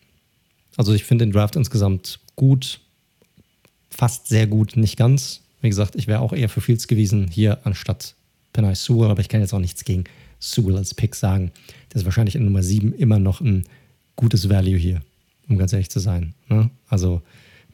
Also 0.75 0.93
ich 0.93 1.03
finde 1.03 1.25
den 1.25 1.31
Draft 1.31 1.55
insgesamt 1.55 2.19
gut, 2.35 2.79
fast 3.89 4.27
sehr 4.27 4.47
gut, 4.47 4.75
nicht 4.77 4.97
ganz. 4.97 5.41
Wie 5.61 5.69
gesagt, 5.69 5.95
ich 5.95 6.07
wäre 6.07 6.19
auch 6.19 6.33
eher 6.33 6.49
für 6.49 6.61
Fields 6.61 6.87
gewesen 6.87 7.27
hier 7.29 7.65
anstatt 7.65 8.15
Penai 8.53 8.75
Sewell, 8.75 9.09
aber 9.09 9.21
ich 9.21 9.29
kann 9.29 9.41
jetzt 9.41 9.53
auch 9.53 9.59
nichts 9.59 9.83
gegen 9.83 10.03
Sewell 10.39 10.77
als 10.77 10.93
Pick 10.93 11.15
sagen. 11.15 11.51
Der 11.91 11.97
ist 12.01 12.05
wahrscheinlich 12.05 12.35
in 12.35 12.45
Nummer 12.45 12.61
7 12.61 12.93
immer 12.93 13.19
noch 13.19 13.41
ein 13.41 13.63
gutes 14.15 14.49
Value 14.49 14.77
hier, 14.77 15.01
um 15.47 15.57
ganz 15.57 15.73
ehrlich 15.73 15.89
zu 15.89 15.99
sein. 15.99 16.33
Ne? 16.47 16.69
Also 16.87 17.21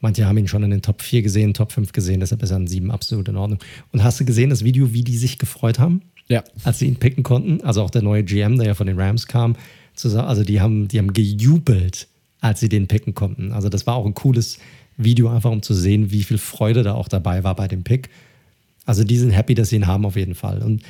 manche 0.04 0.26
haben 0.26 0.38
ihn 0.38 0.46
schon 0.46 0.62
in 0.62 0.70
den 0.70 0.82
Top 0.82 1.02
4 1.02 1.22
gesehen, 1.22 1.54
Top 1.54 1.72
5 1.72 1.92
gesehen, 1.92 2.20
deshalb 2.20 2.42
ist 2.42 2.50
er 2.50 2.58
ein 2.58 2.68
7 2.68 2.92
absolut 2.92 3.26
in 3.28 3.36
Ordnung. 3.36 3.58
Und 3.90 4.04
hast 4.04 4.20
du 4.20 4.24
gesehen, 4.24 4.50
das 4.50 4.62
Video, 4.62 4.92
wie 4.92 5.02
die 5.02 5.16
sich 5.16 5.38
gefreut 5.38 5.80
haben? 5.80 6.02
Ja. 6.28 6.44
Als 6.62 6.78
sie 6.78 6.86
ihn 6.86 6.96
picken 6.96 7.24
konnten? 7.24 7.60
Also 7.62 7.82
auch 7.82 7.90
der 7.90 8.02
neue 8.02 8.22
GM, 8.22 8.56
der 8.58 8.68
ja 8.68 8.74
von 8.74 8.86
den 8.86 9.00
Rams 9.00 9.26
kam, 9.26 9.56
also 10.02 10.44
die 10.44 10.60
haben, 10.60 10.88
die 10.88 10.98
haben 10.98 11.12
gejubelt, 11.12 12.06
als 12.40 12.60
sie 12.60 12.68
den 12.68 12.86
picken 12.86 13.14
konnten. 13.14 13.52
Also 13.52 13.68
das 13.68 13.86
war 13.86 13.94
auch 13.96 14.06
ein 14.06 14.14
cooles 14.14 14.58
Video, 14.96 15.28
einfach 15.28 15.50
um 15.50 15.62
zu 15.62 15.74
sehen, 15.74 16.10
wie 16.10 16.22
viel 16.22 16.38
Freude 16.38 16.82
da 16.82 16.94
auch 16.94 17.08
dabei 17.08 17.42
war 17.42 17.56
bei 17.56 17.66
dem 17.66 17.82
Pick. 17.82 18.10
Also 18.86 19.04
die 19.04 19.16
sind 19.16 19.30
happy, 19.30 19.54
dass 19.54 19.70
sie 19.70 19.76
ihn 19.76 19.86
haben 19.86 20.04
auf 20.04 20.16
jeden 20.16 20.34
Fall. 20.34 20.62
Und 20.62 20.82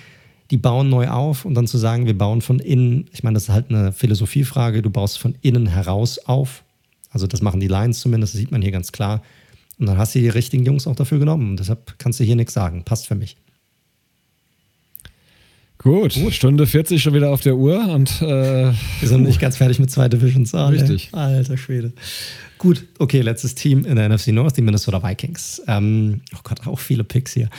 die 0.50 0.56
bauen 0.56 0.88
neu 0.88 1.08
auf 1.08 1.44
und 1.44 1.54
dann 1.54 1.66
zu 1.66 1.78
sagen, 1.78 2.06
wir 2.06 2.18
bauen 2.18 2.40
von 2.40 2.58
innen, 2.58 3.06
ich 3.12 3.22
meine, 3.22 3.34
das 3.34 3.44
ist 3.44 3.50
halt 3.50 3.70
eine 3.70 3.92
Philosophiefrage, 3.92 4.82
du 4.82 4.90
baust 4.90 5.18
von 5.18 5.36
innen 5.40 5.66
heraus 5.66 6.18
auf. 6.18 6.64
Also 7.14 7.26
das 7.26 7.40
machen 7.40 7.60
die 7.60 7.68
Lions 7.68 8.00
zumindest, 8.00 8.34
das 8.34 8.38
sieht 8.38 8.50
man 8.50 8.60
hier 8.60 8.72
ganz 8.72 8.92
klar. 8.92 9.22
Und 9.78 9.86
dann 9.86 9.96
hast 9.96 10.14
du 10.14 10.18
die 10.18 10.28
richtigen 10.28 10.64
Jungs 10.64 10.86
auch 10.86 10.94
dafür 10.94 11.18
genommen. 11.18 11.50
Und 11.50 11.60
deshalb 11.60 11.98
kannst 11.98 12.20
du 12.20 12.24
hier 12.24 12.36
nichts 12.36 12.52
sagen. 12.52 12.84
Passt 12.84 13.06
für 13.06 13.14
mich. 13.14 13.36
Gut, 15.78 16.14
Gut, 16.14 16.32
Stunde 16.32 16.66
40 16.66 17.02
schon 17.02 17.14
wieder 17.14 17.30
auf 17.30 17.42
der 17.42 17.56
Uhr 17.56 17.88
und 17.88 18.22
äh, 18.22 18.72
wir 18.72 19.08
sind 19.08 19.24
nicht 19.24 19.38
ganz 19.38 19.58
fertig 19.58 19.78
mit 19.78 19.90
zwei 19.90 20.08
Divisions. 20.08 20.54
Ah, 20.54 20.68
Richtig. 20.68 21.10
Alter 21.12 21.58
Schwede. 21.58 21.92
Gut, 22.56 22.86
okay, 22.98 23.20
letztes 23.20 23.54
Team 23.54 23.84
in 23.84 23.96
der 23.96 24.08
NFC 24.08 24.28
North, 24.28 24.56
die 24.56 24.62
Minnesota 24.62 25.02
Vikings. 25.02 25.60
Ähm, 25.66 26.22
oh 26.34 26.40
Gott, 26.42 26.66
auch 26.66 26.78
viele 26.78 27.04
Picks 27.04 27.34
hier. 27.34 27.50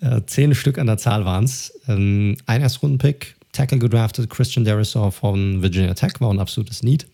Äh, 0.00 0.22
zehn 0.26 0.52
Stück 0.56 0.78
an 0.78 0.88
der 0.88 0.98
Zahl 0.98 1.24
waren 1.24 1.44
es. 1.44 1.72
Ähm, 1.86 2.36
ein 2.46 2.62
Erstrunden-Pick, 2.62 3.36
Tackle 3.52 3.78
gedraftet, 3.78 4.28
Christian 4.28 4.64
Derisaw 4.64 5.12
von 5.12 5.62
Virginia 5.62 5.94
Tech, 5.94 6.14
war 6.18 6.32
ein 6.32 6.40
absolutes 6.40 6.82
Need. 6.82 7.06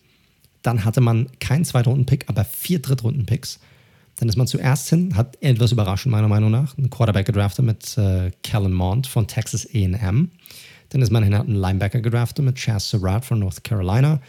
Dann 0.61 0.85
hatte 0.85 1.01
man 1.01 1.27
keinen 1.39 1.65
Zweitrunden-Pick, 1.65 2.25
aber 2.27 2.43
vier 2.43 2.79
Drittrunden-Picks. 2.79 3.59
Dann 4.17 4.27
ist 4.27 4.35
man 4.35 4.47
zuerst 4.47 4.89
hin, 4.89 5.15
hat 5.15 5.41
etwas 5.41 5.71
überraschend 5.71 6.11
meiner 6.11 6.27
Meinung 6.27 6.51
nach, 6.51 6.77
einen 6.77 6.89
Quarterback 6.89 7.25
gedraftet 7.25 7.63
mit 7.63 7.97
äh, 7.97 8.31
Kellen 8.43 8.73
Mond 8.73 9.07
von 9.07 9.27
Texas 9.27 9.65
A&M. 9.73 10.31
Dann 10.89 11.01
ist 11.01 11.11
man 11.11 11.23
hin, 11.23 11.35
hat 11.35 11.47
einen 11.47 11.55
Linebacker 11.55 12.01
gedraftet 12.01 12.43
mit 12.43 12.57
Chaz 12.57 12.89
Surratt 12.89 13.23
von 13.23 13.39
North 13.39 13.63
Carolina 13.63 14.19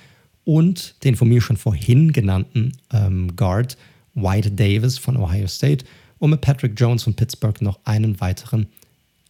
und 0.44 1.02
den 1.04 1.16
von 1.16 1.28
mir 1.28 1.40
schon 1.40 1.56
vorhin 1.56 2.12
genannten 2.12 2.72
ähm, 2.92 3.34
Guard 3.34 3.76
White 4.14 4.52
Davis 4.52 4.98
von 4.98 5.16
Ohio 5.16 5.48
State 5.48 5.84
und 6.18 6.30
mit 6.30 6.40
Patrick 6.40 6.78
Jones 6.78 7.02
von 7.02 7.14
Pittsburgh 7.14 7.60
noch 7.62 7.80
einen 7.84 8.20
weiteren 8.20 8.66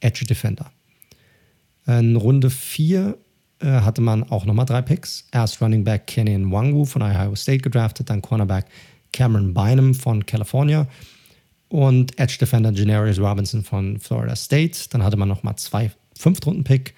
Edge 0.00 0.24
Defender. 0.26 0.70
In 1.86 2.16
Runde 2.16 2.50
4 2.50 3.16
äh, 3.60 3.66
hatte 3.66 4.00
man 4.00 4.22
auch 4.24 4.44
nochmal 4.44 4.66
drei 4.66 4.82
Picks. 4.82 5.24
Erst 5.32 5.60
Running 5.60 5.84
Back 5.84 6.06
Kenny 6.06 6.36
Wangu 6.50 6.84
von 6.84 7.02
Ohio 7.02 7.34
State 7.34 7.60
gedraftet, 7.60 8.10
dann 8.10 8.22
Cornerback 8.22 8.66
Cameron 9.12 9.54
Bynum 9.54 9.94
von 9.94 10.24
California 10.24 10.86
und 11.68 12.18
Edge 12.18 12.36
Defender 12.40 12.72
Janarius 12.72 13.18
Robinson 13.18 13.62
von 13.62 13.98
Florida 13.98 14.36
State. 14.36 14.78
Dann 14.90 15.02
hatte 15.02 15.16
man 15.16 15.28
nochmal 15.28 15.56
zwei 15.56 15.90
Fünftrunden-Pick. 16.18 16.94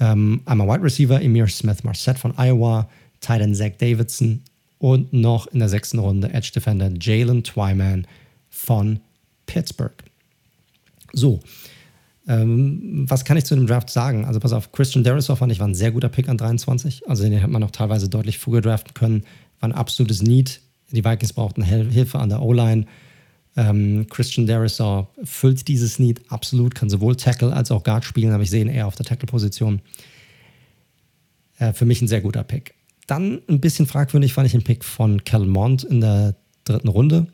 Ähm, 0.00 0.40
einmal 0.46 0.68
Wide 0.68 0.84
Receiver 0.84 1.20
Emir 1.20 1.46
Smith 1.48 1.84
Marset 1.84 2.18
von 2.18 2.36
Iowa, 2.38 2.88
Titan 3.20 3.54
Zach 3.54 3.72
Davidson 3.78 4.42
und 4.78 5.12
noch 5.12 5.46
in 5.48 5.58
der 5.58 5.68
sechsten 5.68 5.98
Runde 5.98 6.32
Edge 6.32 6.50
Defender 6.54 6.90
Jalen 6.98 7.44
Twyman 7.44 8.06
von 8.48 9.00
Pittsburgh. 9.46 9.92
So, 11.12 11.40
ähm, 12.30 13.04
was 13.08 13.24
kann 13.24 13.36
ich 13.36 13.44
zu 13.44 13.54
dem 13.54 13.66
Draft 13.66 13.90
sagen? 13.90 14.24
Also 14.24 14.40
pass 14.40 14.52
auf, 14.52 14.72
Christian 14.72 15.04
Derisow 15.04 15.36
fand 15.36 15.52
ich 15.52 15.60
war 15.60 15.68
ein 15.68 15.74
sehr 15.74 15.90
guter 15.90 16.08
Pick 16.08 16.28
an 16.28 16.38
23. 16.38 17.08
Also 17.08 17.24
den 17.24 17.32
hätte 17.32 17.48
man 17.48 17.60
noch 17.60 17.72
teilweise 17.72 18.08
deutlich 18.08 18.38
früher 18.38 18.60
draften 18.60 18.94
können. 18.94 19.24
War 19.58 19.68
ein 19.68 19.74
absolutes 19.74 20.22
Need 20.22 20.60
die 20.92 21.04
Vikings 21.04 21.32
brauchten 21.32 21.62
Hilfe 21.62 22.18
an 22.18 22.28
der 22.28 22.42
O-Line. 22.42 22.86
Ähm, 23.56 24.06
Christian 24.08 24.46
Derisaw 24.46 25.08
füllt 25.24 25.66
dieses 25.68 25.98
Need 25.98 26.30
absolut, 26.30 26.74
kann 26.74 26.90
sowohl 26.90 27.16
Tackle 27.16 27.52
als 27.52 27.70
auch 27.70 27.82
Guard 27.82 28.04
spielen, 28.04 28.32
aber 28.32 28.42
ich 28.42 28.50
sehe 28.50 28.62
ihn 28.62 28.68
eher 28.68 28.86
auf 28.86 28.94
der 28.94 29.06
Tackle-Position. 29.06 29.80
Äh, 31.58 31.72
für 31.72 31.84
mich 31.84 32.00
ein 32.00 32.08
sehr 32.08 32.20
guter 32.20 32.44
Pick. 32.44 32.74
Dann 33.06 33.40
ein 33.48 33.60
bisschen 33.60 33.86
fragwürdig 33.86 34.32
fand 34.32 34.46
ich 34.46 34.52
den 34.52 34.62
Pick 34.62 34.84
von 34.84 35.20
Mond 35.46 35.84
in 35.84 36.00
der 36.00 36.36
dritten 36.64 36.88
Runde. 36.88 37.26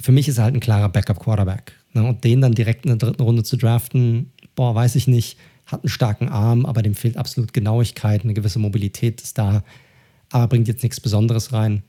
Für 0.00 0.12
mich 0.12 0.28
ist 0.28 0.38
er 0.38 0.44
halt 0.44 0.54
ein 0.54 0.60
klarer 0.60 0.88
Backup-Quarterback. 0.88 1.72
Ne? 1.92 2.04
Und 2.04 2.24
den 2.24 2.40
dann 2.40 2.52
direkt 2.52 2.84
in 2.84 2.90
der 2.90 2.98
dritten 2.98 3.22
Runde 3.22 3.42
zu 3.42 3.56
draften, 3.56 4.32
boah, 4.54 4.74
weiß 4.74 4.96
ich 4.96 5.06
nicht. 5.06 5.38
Hat 5.66 5.82
einen 5.82 5.90
starken 5.90 6.28
Arm, 6.28 6.66
aber 6.66 6.82
dem 6.82 6.94
fehlt 6.94 7.16
absolut 7.16 7.52
Genauigkeit, 7.52 8.24
eine 8.24 8.34
gewisse 8.34 8.58
Mobilität 8.58 9.20
ist 9.20 9.38
da, 9.38 9.62
aber 10.30 10.48
bringt 10.48 10.66
jetzt 10.66 10.82
nichts 10.82 10.98
Besonderes 10.98 11.52
rein. 11.52 11.82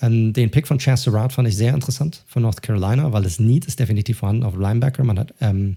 Ähm, 0.00 0.32
den 0.32 0.50
Pick 0.50 0.66
von 0.66 0.78
Chance 0.78 1.04
Surratt 1.04 1.32
fand 1.32 1.46
ich 1.46 1.56
sehr 1.56 1.72
interessant 1.72 2.24
von 2.26 2.42
North 2.42 2.62
Carolina, 2.62 3.12
weil 3.12 3.22
das 3.22 3.38
Need 3.38 3.66
ist 3.66 3.78
definitiv 3.78 4.18
vorhanden 4.18 4.42
auf 4.42 4.56
Linebacker. 4.56 5.04
Man 5.04 5.18
hat 5.18 5.32
ähm, 5.40 5.76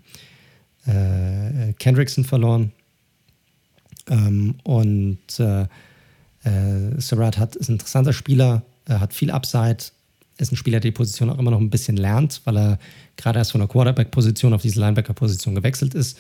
äh, 0.88 1.74
Kendrickson 1.74 2.24
verloren 2.24 2.72
ähm, 4.10 4.56
und 4.64 5.40
äh, 5.40 5.64
äh, 6.44 7.00
Surratt 7.00 7.38
hat, 7.38 7.56
ist 7.56 7.70
ein 7.70 7.74
interessanter 7.74 8.14
Spieler, 8.14 8.64
hat 8.90 9.14
viel 9.14 9.32
Upside, 9.32 9.78
ist 10.38 10.52
ein 10.52 10.58
Spieler, 10.58 10.80
der 10.80 10.92
die 10.92 10.96
Position 10.96 11.30
auch 11.30 11.40
immer 11.40 11.52
noch 11.52 11.60
ein 11.60 11.70
bisschen 11.70 11.98
lernt, 11.98 12.42
weil 12.46 12.58
er 12.58 12.80
gerade 13.16 13.40
erst 13.40 13.52
von 13.52 13.60
der 13.60 13.68
Quarterback-Position 13.68 14.54
auf 14.54 14.62
diese 14.62 14.80
Linebacker-Position 14.80 15.56
gewechselt 15.56 15.94
ist. 15.94 16.20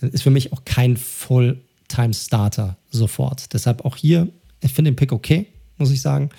Ist 0.00 0.22
für 0.22 0.30
mich 0.30 0.52
auch 0.52 0.64
kein 0.64 0.96
Full-Time-Starter 0.96 2.76
sofort. 2.90 3.52
Deshalb 3.52 3.84
auch 3.84 3.96
hier, 3.96 4.28
ich 4.60 4.72
finde 4.72 4.90
den 4.90 4.96
Pick 4.96 5.12
okay, 5.12 5.46
muss 5.76 5.90
ich 5.90 6.00
sagen. 6.00 6.30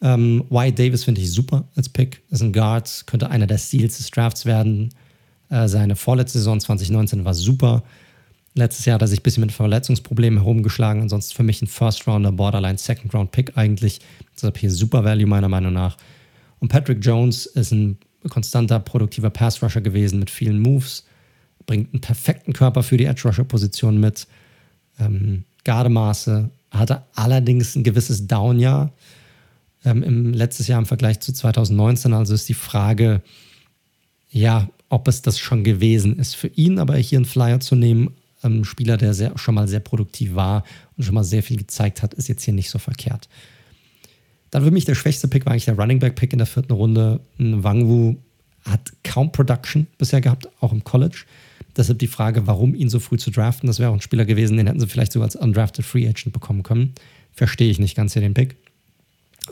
Ähm, 0.00 0.44
Wyatt 0.50 0.78
Davis 0.78 1.04
finde 1.04 1.20
ich 1.20 1.32
super 1.32 1.64
als 1.76 1.88
Pick. 1.88 2.22
Ist 2.30 2.42
ein 2.42 2.52
Guard, 2.52 3.04
könnte 3.06 3.30
einer 3.30 3.46
der 3.46 3.58
Steals 3.58 3.98
des 3.98 4.10
Drafts 4.10 4.44
werden. 4.44 4.90
Äh, 5.48 5.68
seine 5.68 5.96
vorletzte 5.96 6.38
Saison 6.38 6.60
2019 6.60 7.24
war 7.24 7.34
super. 7.34 7.82
Letztes 8.54 8.84
Jahr 8.84 8.94
hat 8.94 9.02
er 9.02 9.08
sich 9.08 9.20
ein 9.20 9.22
bisschen 9.22 9.42
mit 9.42 9.52
Verletzungsproblemen 9.52 10.40
herumgeschlagen. 10.40 11.02
Ansonsten 11.02 11.34
für 11.34 11.42
mich 11.42 11.62
ein 11.62 11.68
First 11.68 12.06
Rounder, 12.06 12.32
Borderline 12.32 12.78
Second 12.78 13.14
Round 13.14 13.30
Pick 13.30 13.56
eigentlich. 13.56 14.00
Deshalb 14.34 14.58
hier 14.58 14.70
super 14.70 15.04
Value 15.04 15.26
meiner 15.26 15.48
Meinung 15.48 15.72
nach. 15.72 15.96
Und 16.62 16.68
Patrick 16.68 17.04
Jones 17.04 17.46
ist 17.46 17.72
ein 17.72 17.98
konstanter, 18.30 18.78
produktiver 18.78 19.30
Pass-Rusher 19.30 19.80
gewesen 19.80 20.20
mit 20.20 20.30
vielen 20.30 20.60
Moves, 20.60 21.04
bringt 21.66 21.92
einen 21.92 22.00
perfekten 22.00 22.52
Körper 22.52 22.84
für 22.84 22.96
die 22.96 23.06
Edge-Rusher-Position 23.06 23.98
mit, 23.98 24.28
ähm, 25.00 25.42
Gardemaße, 25.64 26.50
hatte 26.70 27.02
allerdings 27.16 27.74
ein 27.74 27.82
gewisses 27.82 28.28
Down-Jahr 28.28 28.92
ähm, 29.84 30.04
im 30.04 30.32
letztes 30.32 30.68
Jahr 30.68 30.78
im 30.78 30.86
Vergleich 30.86 31.18
zu 31.18 31.32
2019. 31.32 32.12
Also 32.12 32.32
ist 32.32 32.48
die 32.48 32.54
Frage, 32.54 33.22
ja, 34.30 34.68
ob 34.88 35.08
es 35.08 35.20
das 35.20 35.40
schon 35.40 35.64
gewesen 35.64 36.16
ist 36.16 36.36
für 36.36 36.46
ihn, 36.46 36.78
aber 36.78 36.96
hier 36.96 37.18
einen 37.18 37.24
Flyer 37.24 37.58
zu 37.58 37.74
nehmen, 37.74 38.14
ähm, 38.44 38.64
Spieler, 38.64 38.98
der 38.98 39.14
sehr, 39.14 39.36
schon 39.36 39.56
mal 39.56 39.66
sehr 39.66 39.80
produktiv 39.80 40.36
war 40.36 40.62
und 40.96 41.02
schon 41.02 41.14
mal 41.16 41.24
sehr 41.24 41.42
viel 41.42 41.56
gezeigt 41.56 42.02
hat, 42.02 42.14
ist 42.14 42.28
jetzt 42.28 42.44
hier 42.44 42.54
nicht 42.54 42.70
so 42.70 42.78
verkehrt. 42.78 43.28
Dann 44.52 44.64
für 44.64 44.70
mich 44.70 44.84
der 44.84 44.94
schwächste 44.94 45.28
Pick 45.28 45.46
war 45.46 45.52
eigentlich 45.52 45.64
der 45.64 45.78
Running 45.78 45.98
Back 45.98 46.14
Pick 46.14 46.32
in 46.32 46.38
der 46.38 46.46
vierten 46.46 46.74
Runde. 46.74 47.20
Wangwu 47.38 48.16
hat 48.64 48.92
kaum 49.02 49.32
Production 49.32 49.86
bisher 49.98 50.20
gehabt, 50.20 50.46
auch 50.60 50.72
im 50.72 50.84
College. 50.84 51.24
Deshalb 51.74 51.98
die 51.98 52.06
Frage, 52.06 52.46
warum 52.46 52.74
ihn 52.74 52.90
so 52.90 53.00
früh 53.00 53.16
zu 53.16 53.30
draften. 53.30 53.66
Das 53.66 53.78
wäre 53.78 53.90
auch 53.90 53.94
ein 53.94 54.02
Spieler 54.02 54.26
gewesen, 54.26 54.58
den 54.58 54.66
hätten 54.66 54.78
sie 54.78 54.86
vielleicht 54.86 55.12
sogar 55.12 55.26
als 55.26 55.36
undrafted 55.36 55.86
Free 55.86 56.06
Agent 56.06 56.34
bekommen 56.34 56.62
können. 56.62 56.92
Verstehe 57.32 57.70
ich 57.70 57.78
nicht 57.78 57.96
ganz 57.96 58.12
hier 58.12 58.20
den 58.20 58.34
Pick. 58.34 58.56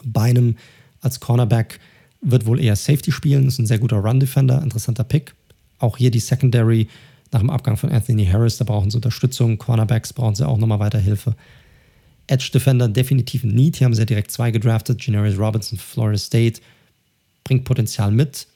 Bei 0.05 0.25
einem 0.25 0.57
als 1.01 1.19
Cornerback 1.19 1.81
wird 2.21 2.45
wohl 2.45 2.61
eher 2.61 2.77
Safety 2.77 3.11
spielen, 3.11 3.49
ist 3.49 3.59
ein 3.59 3.67
sehr 3.67 3.79
guter 3.79 3.97
Run-Defender, 3.97 4.63
interessanter 4.63 5.05
Pick. 5.05 5.33
Auch 5.79 5.97
hier 5.97 6.11
die 6.11 6.21
Secondary 6.21 6.89
nach 7.33 7.41
dem 7.41 7.49
Abgang 7.49 7.79
von 7.79 7.91
Anthony 7.91 8.27
Harris, 8.27 8.59
da 8.59 8.67
brauchen 8.67 8.91
sie 8.91 8.99
Unterstützung. 8.99 9.57
Cornerbacks 9.57 10.13
brauchen 10.13 10.35
sie 10.35 10.47
auch 10.47 10.59
nochmal 10.59 10.79
weiter 10.79 10.99
Hilfe. 10.99 11.37
Edge 12.31 12.51
Defender 12.55 12.89
definitiv 12.89 13.43
ein 13.43 13.55
Need. 13.55 13.77
Hier 13.77 13.87
haben 13.87 13.95
sie 13.95 14.03
ja 14.03 14.07
direkt 14.07 14.31
zwei 14.31 14.53
gedraftet. 14.53 15.01
Generis 15.01 15.37
Robinson, 15.37 15.79
Florida 15.79 16.17
State, 16.17 16.61
bringt 17.43 17.65
Potenzial 17.65 18.13
mit. 18.13 18.47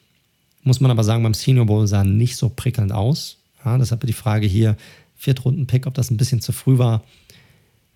Muss 0.62 0.80
man 0.80 0.92
aber 0.92 1.02
sagen, 1.02 1.24
beim 1.24 1.34
Senior 1.34 1.66
Bowl 1.66 1.86
sah 1.86 2.04
nicht 2.04 2.36
so 2.36 2.48
prickelnd 2.48 2.92
aus. 2.92 3.38
Ja, 3.64 3.76
deshalb 3.76 4.06
die 4.06 4.12
Frage 4.12 4.46
hier, 4.46 4.76
Viertrunden-Pick, 5.16 5.86
ob 5.86 5.94
das 5.94 6.10
ein 6.10 6.16
bisschen 6.16 6.40
zu 6.40 6.52
früh 6.52 6.78
war. 6.78 7.02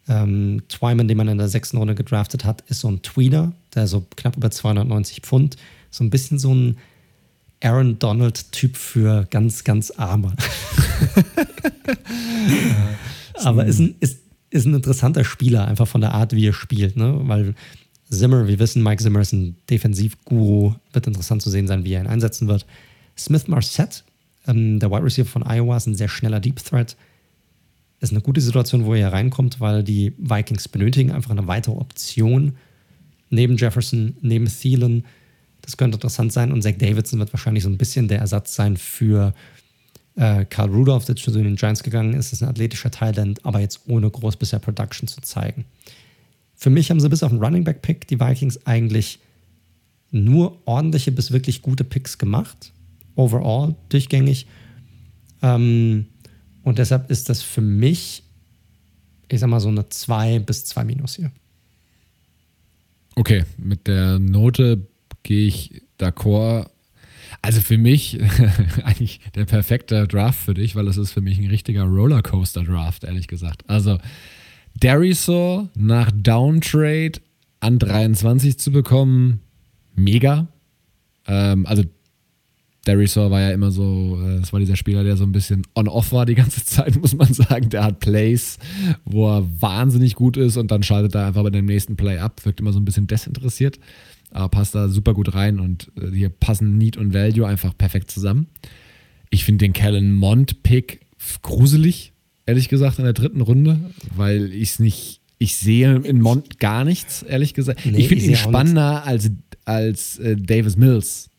Ähm, 0.08 0.62
Twyman, 0.68 1.06
den 1.06 1.16
man 1.16 1.28
in 1.28 1.38
der 1.38 1.48
sechsten 1.48 1.76
Runde 1.76 1.94
gedraftet 1.94 2.44
hat, 2.44 2.62
ist 2.62 2.80
so 2.80 2.88
ein 2.88 3.02
Tweener, 3.02 3.52
der 3.74 3.86
so 3.86 4.04
knapp 4.16 4.36
über 4.36 4.50
290 4.50 5.20
Pfund, 5.20 5.56
so 5.90 6.02
ein 6.02 6.10
bisschen 6.10 6.38
so 6.38 6.52
ein 6.52 6.78
Aaron 7.62 7.98
Donald-Typ 7.98 8.76
für 8.76 9.26
ganz, 9.30 9.62
ganz 9.62 9.92
Arme. 9.92 10.32
Aber 13.34 13.66
ist 13.66 13.78
ein, 13.78 13.94
ist, 14.00 14.18
ist 14.50 14.66
ein 14.66 14.74
interessanter 14.74 15.24
Spieler, 15.24 15.66
einfach 15.66 15.86
von 15.86 16.00
der 16.00 16.14
Art, 16.14 16.32
wie 16.32 16.46
er 16.46 16.52
spielt, 16.52 16.96
ne? 16.96 17.20
Weil 17.24 17.54
Zimmer, 18.10 18.48
wir 18.48 18.58
wissen, 18.58 18.82
Mike 18.82 19.02
Zimmer 19.02 19.20
ist 19.20 19.32
ein 19.32 19.56
Defensivguru, 19.68 20.74
wird 20.92 21.06
interessant 21.06 21.42
zu 21.42 21.50
sehen 21.50 21.66
sein, 21.66 21.84
wie 21.84 21.92
er 21.92 22.00
ihn 22.00 22.06
einsetzen 22.06 22.48
wird. 22.48 22.64
Smith 23.16 23.48
Marset, 23.48 24.04
ähm, 24.46 24.78
der 24.78 24.90
Wide 24.90 25.04
Receiver 25.04 25.28
von 25.28 25.42
Iowa, 25.42 25.76
ist 25.76 25.86
ein 25.86 25.94
sehr 25.94 26.08
schneller 26.08 26.40
Deep 26.40 26.56
Threat. 26.64 26.96
Ist 28.00 28.12
eine 28.12 28.22
gute 28.22 28.40
Situation, 28.40 28.86
wo 28.86 28.94
er 28.94 29.12
reinkommt, 29.12 29.60
weil 29.60 29.82
die 29.82 30.14
Vikings 30.18 30.68
benötigen 30.68 31.12
einfach 31.12 31.32
eine 31.32 31.46
weitere 31.46 31.74
Option. 31.74 32.54
Neben 33.28 33.56
Jefferson, 33.56 34.16
neben 34.22 34.46
Thielen. 34.46 35.04
Das 35.60 35.76
könnte 35.76 35.96
interessant 35.96 36.32
sein. 36.32 36.52
Und 36.52 36.62
Zach 36.62 36.74
Davidson 36.78 37.18
wird 37.18 37.32
wahrscheinlich 37.32 37.64
so 37.64 37.68
ein 37.68 37.76
bisschen 37.76 38.08
der 38.08 38.20
Ersatz 38.20 38.54
sein 38.54 38.76
für 38.76 39.34
äh, 40.18 40.44
Karl 40.44 40.70
Rudolph, 40.70 41.04
der 41.04 41.16
zu 41.16 41.30
den 41.30 41.56
Giants 41.56 41.82
gegangen 41.82 42.12
ist. 42.14 42.32
Ist 42.32 42.42
ein 42.42 42.48
athletischer 42.48 42.90
Thailand, 42.90 43.44
aber 43.44 43.60
jetzt 43.60 43.82
ohne 43.86 44.10
groß 44.10 44.36
bisher 44.36 44.58
Production 44.58 45.08
zu 45.08 45.20
zeigen. 45.22 45.64
Für 46.56 46.70
mich 46.70 46.90
haben 46.90 47.00
sie 47.00 47.08
bis 47.08 47.22
auf 47.22 47.30
den 47.30 47.42
Running 47.42 47.64
Back 47.64 47.82
Pick 47.82 48.06
die 48.08 48.20
Vikings 48.20 48.66
eigentlich 48.66 49.20
nur 50.10 50.58
ordentliche 50.66 51.12
bis 51.12 51.30
wirklich 51.30 51.62
gute 51.62 51.84
Picks 51.84 52.18
gemacht 52.18 52.72
overall 53.18 53.74
durchgängig. 53.90 54.46
Ähm, 55.42 56.06
und 56.62 56.78
deshalb 56.78 57.10
ist 57.10 57.28
das 57.28 57.42
für 57.42 57.60
mich, 57.60 58.22
ich 59.28 59.40
sag 59.40 59.48
mal, 59.48 59.60
so 59.60 59.68
eine 59.68 59.88
2 59.88 60.38
bis 60.38 60.64
2 60.66 60.84
minus 60.84 61.16
hier. 61.16 61.30
Okay, 63.16 63.44
mit 63.56 63.86
der 63.86 64.18
Note 64.18 64.86
gehe 65.22 65.46
ich 65.46 65.82
d'accord. 65.98 66.70
Also 67.42 67.60
für 67.60 67.78
mich 67.78 68.18
eigentlich 68.84 69.20
der 69.34 69.44
perfekte 69.44 70.06
Draft 70.06 70.38
für 70.38 70.54
dich, 70.54 70.74
weil 70.74 70.88
es 70.88 70.96
ist 70.96 71.12
für 71.12 71.20
mich 71.20 71.38
ein 71.38 71.46
richtiger 71.46 71.84
Rollercoaster-Draft, 71.84 73.04
ehrlich 73.04 73.28
gesagt. 73.28 73.62
Also 73.68 73.98
Darisaw 74.80 75.68
nach 75.74 76.10
Downtrade 76.12 77.20
an 77.60 77.78
23 77.78 78.58
zu 78.58 78.70
bekommen, 78.70 79.40
mega. 79.94 80.48
Ähm, 81.26 81.66
also 81.66 81.84
Derisor 82.88 83.30
war 83.30 83.40
ja 83.40 83.50
immer 83.50 83.70
so, 83.70 84.18
äh, 84.22 84.40
das 84.40 84.52
war 84.52 84.60
dieser 84.60 84.76
Spieler, 84.76 85.04
der 85.04 85.16
so 85.16 85.24
ein 85.24 85.32
bisschen 85.32 85.62
on-off 85.74 86.12
war 86.12 86.24
die 86.24 86.34
ganze 86.34 86.64
Zeit, 86.64 86.98
muss 87.00 87.14
man 87.14 87.32
sagen. 87.32 87.68
Der 87.68 87.84
hat 87.84 88.00
Plays, 88.00 88.58
wo 89.04 89.28
er 89.28 89.46
wahnsinnig 89.60 90.14
gut 90.14 90.36
ist 90.36 90.56
und 90.56 90.70
dann 90.70 90.82
schaltet 90.82 91.14
er 91.14 91.26
einfach 91.26 91.42
bei 91.42 91.50
dem 91.50 91.66
nächsten 91.66 91.96
Play 91.96 92.18
ab. 92.18 92.44
Wirkt 92.44 92.60
immer 92.60 92.72
so 92.72 92.80
ein 92.80 92.84
bisschen 92.84 93.06
desinteressiert, 93.06 93.78
aber 94.30 94.48
passt 94.48 94.74
da 94.74 94.88
super 94.88 95.14
gut 95.14 95.34
rein 95.34 95.60
und 95.60 95.90
äh, 96.00 96.10
hier 96.10 96.28
passen 96.28 96.78
Need 96.78 96.96
und 96.96 97.14
Value 97.14 97.46
einfach 97.46 97.76
perfekt 97.76 98.10
zusammen. 98.10 98.46
Ich 99.30 99.44
finde 99.44 99.64
den 99.64 99.72
Kellen 99.72 100.14
Mond-Pick 100.14 101.00
gruselig, 101.42 102.12
ehrlich 102.46 102.68
gesagt, 102.68 102.98
in 102.98 103.04
der 103.04 103.12
dritten 103.12 103.40
Runde, 103.40 103.78
weil 104.16 104.52
ich 104.52 104.70
es 104.70 104.78
nicht, 104.78 105.20
ich 105.38 105.56
sehe 105.56 105.96
in 105.96 106.20
Mond 106.20 106.58
gar 106.58 106.84
nichts, 106.84 107.22
ehrlich 107.22 107.54
gesagt. 107.54 107.84
Nee, 107.84 107.98
ich 107.98 108.08
finde 108.08 108.24
ihn 108.24 108.36
spannender 108.36 109.04
als, 109.04 109.30
als 109.64 110.18
äh, 110.18 110.36
Davis 110.36 110.76
Mills 110.76 111.30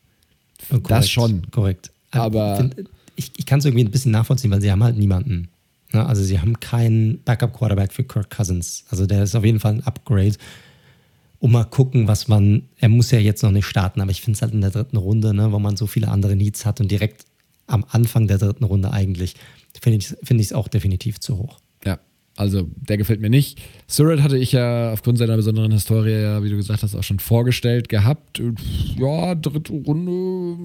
Korrekt, 0.68 0.90
das 0.90 1.10
schon. 1.10 1.50
Korrekt. 1.50 1.90
Aber 2.10 2.56
find, 2.56 2.76
ich, 3.16 3.32
ich 3.36 3.46
kann 3.46 3.58
es 3.58 3.64
irgendwie 3.64 3.84
ein 3.84 3.90
bisschen 3.90 4.12
nachvollziehen, 4.12 4.50
weil 4.50 4.60
sie 4.60 4.70
haben 4.70 4.82
halt 4.82 4.96
niemanden. 4.96 5.48
Ne? 5.92 6.04
Also 6.04 6.22
sie 6.22 6.40
haben 6.40 6.58
keinen 6.60 7.22
Backup-Quarterback 7.24 7.92
für 7.92 8.04
Kirk 8.04 8.30
Cousins. 8.30 8.84
Also 8.90 9.06
der 9.06 9.22
ist 9.22 9.34
auf 9.34 9.44
jeden 9.44 9.60
Fall 9.60 9.74
ein 9.74 9.82
Upgrade. 9.84 10.34
Und 11.40 11.52
mal 11.52 11.64
gucken, 11.64 12.06
was 12.06 12.28
man, 12.28 12.64
er 12.76 12.90
muss 12.90 13.10
ja 13.10 13.18
jetzt 13.18 13.42
noch 13.42 13.50
nicht 13.50 13.64
starten, 13.64 14.02
aber 14.02 14.10
ich 14.10 14.20
finde 14.20 14.36
es 14.36 14.42
halt 14.42 14.52
in 14.52 14.60
der 14.60 14.70
dritten 14.70 14.98
Runde, 14.98 15.32
ne, 15.32 15.50
wo 15.52 15.58
man 15.58 15.74
so 15.76 15.86
viele 15.86 16.08
andere 16.08 16.36
Needs 16.36 16.66
hat 16.66 16.80
und 16.80 16.90
direkt 16.90 17.24
am 17.66 17.84
Anfang 17.88 18.26
der 18.26 18.36
dritten 18.36 18.64
Runde 18.64 18.92
eigentlich, 18.92 19.34
finde 19.80 19.98
ich 19.98 20.10
es 20.10 20.16
find 20.22 20.54
auch 20.54 20.68
definitiv 20.68 21.18
zu 21.18 21.38
hoch. 21.38 21.58
Ja, 21.84 21.98
also 22.36 22.68
der 22.76 22.98
gefällt 22.98 23.22
mir 23.22 23.30
nicht. 23.30 23.58
Surratt 23.86 24.22
hatte 24.22 24.36
ich 24.36 24.52
ja 24.52 24.92
aufgrund 24.92 25.16
seiner 25.16 25.36
besonderen 25.36 25.72
Historie, 25.72 26.20
ja, 26.20 26.42
wie 26.42 26.50
du 26.50 26.56
gesagt 26.56 26.82
hast, 26.82 26.94
auch 26.94 27.02
schon 27.02 27.20
vorgestellt 27.20 27.88
gehabt. 27.88 28.42
Ja, 28.98 29.34
dritte 29.34 29.72
Runde 29.72 30.56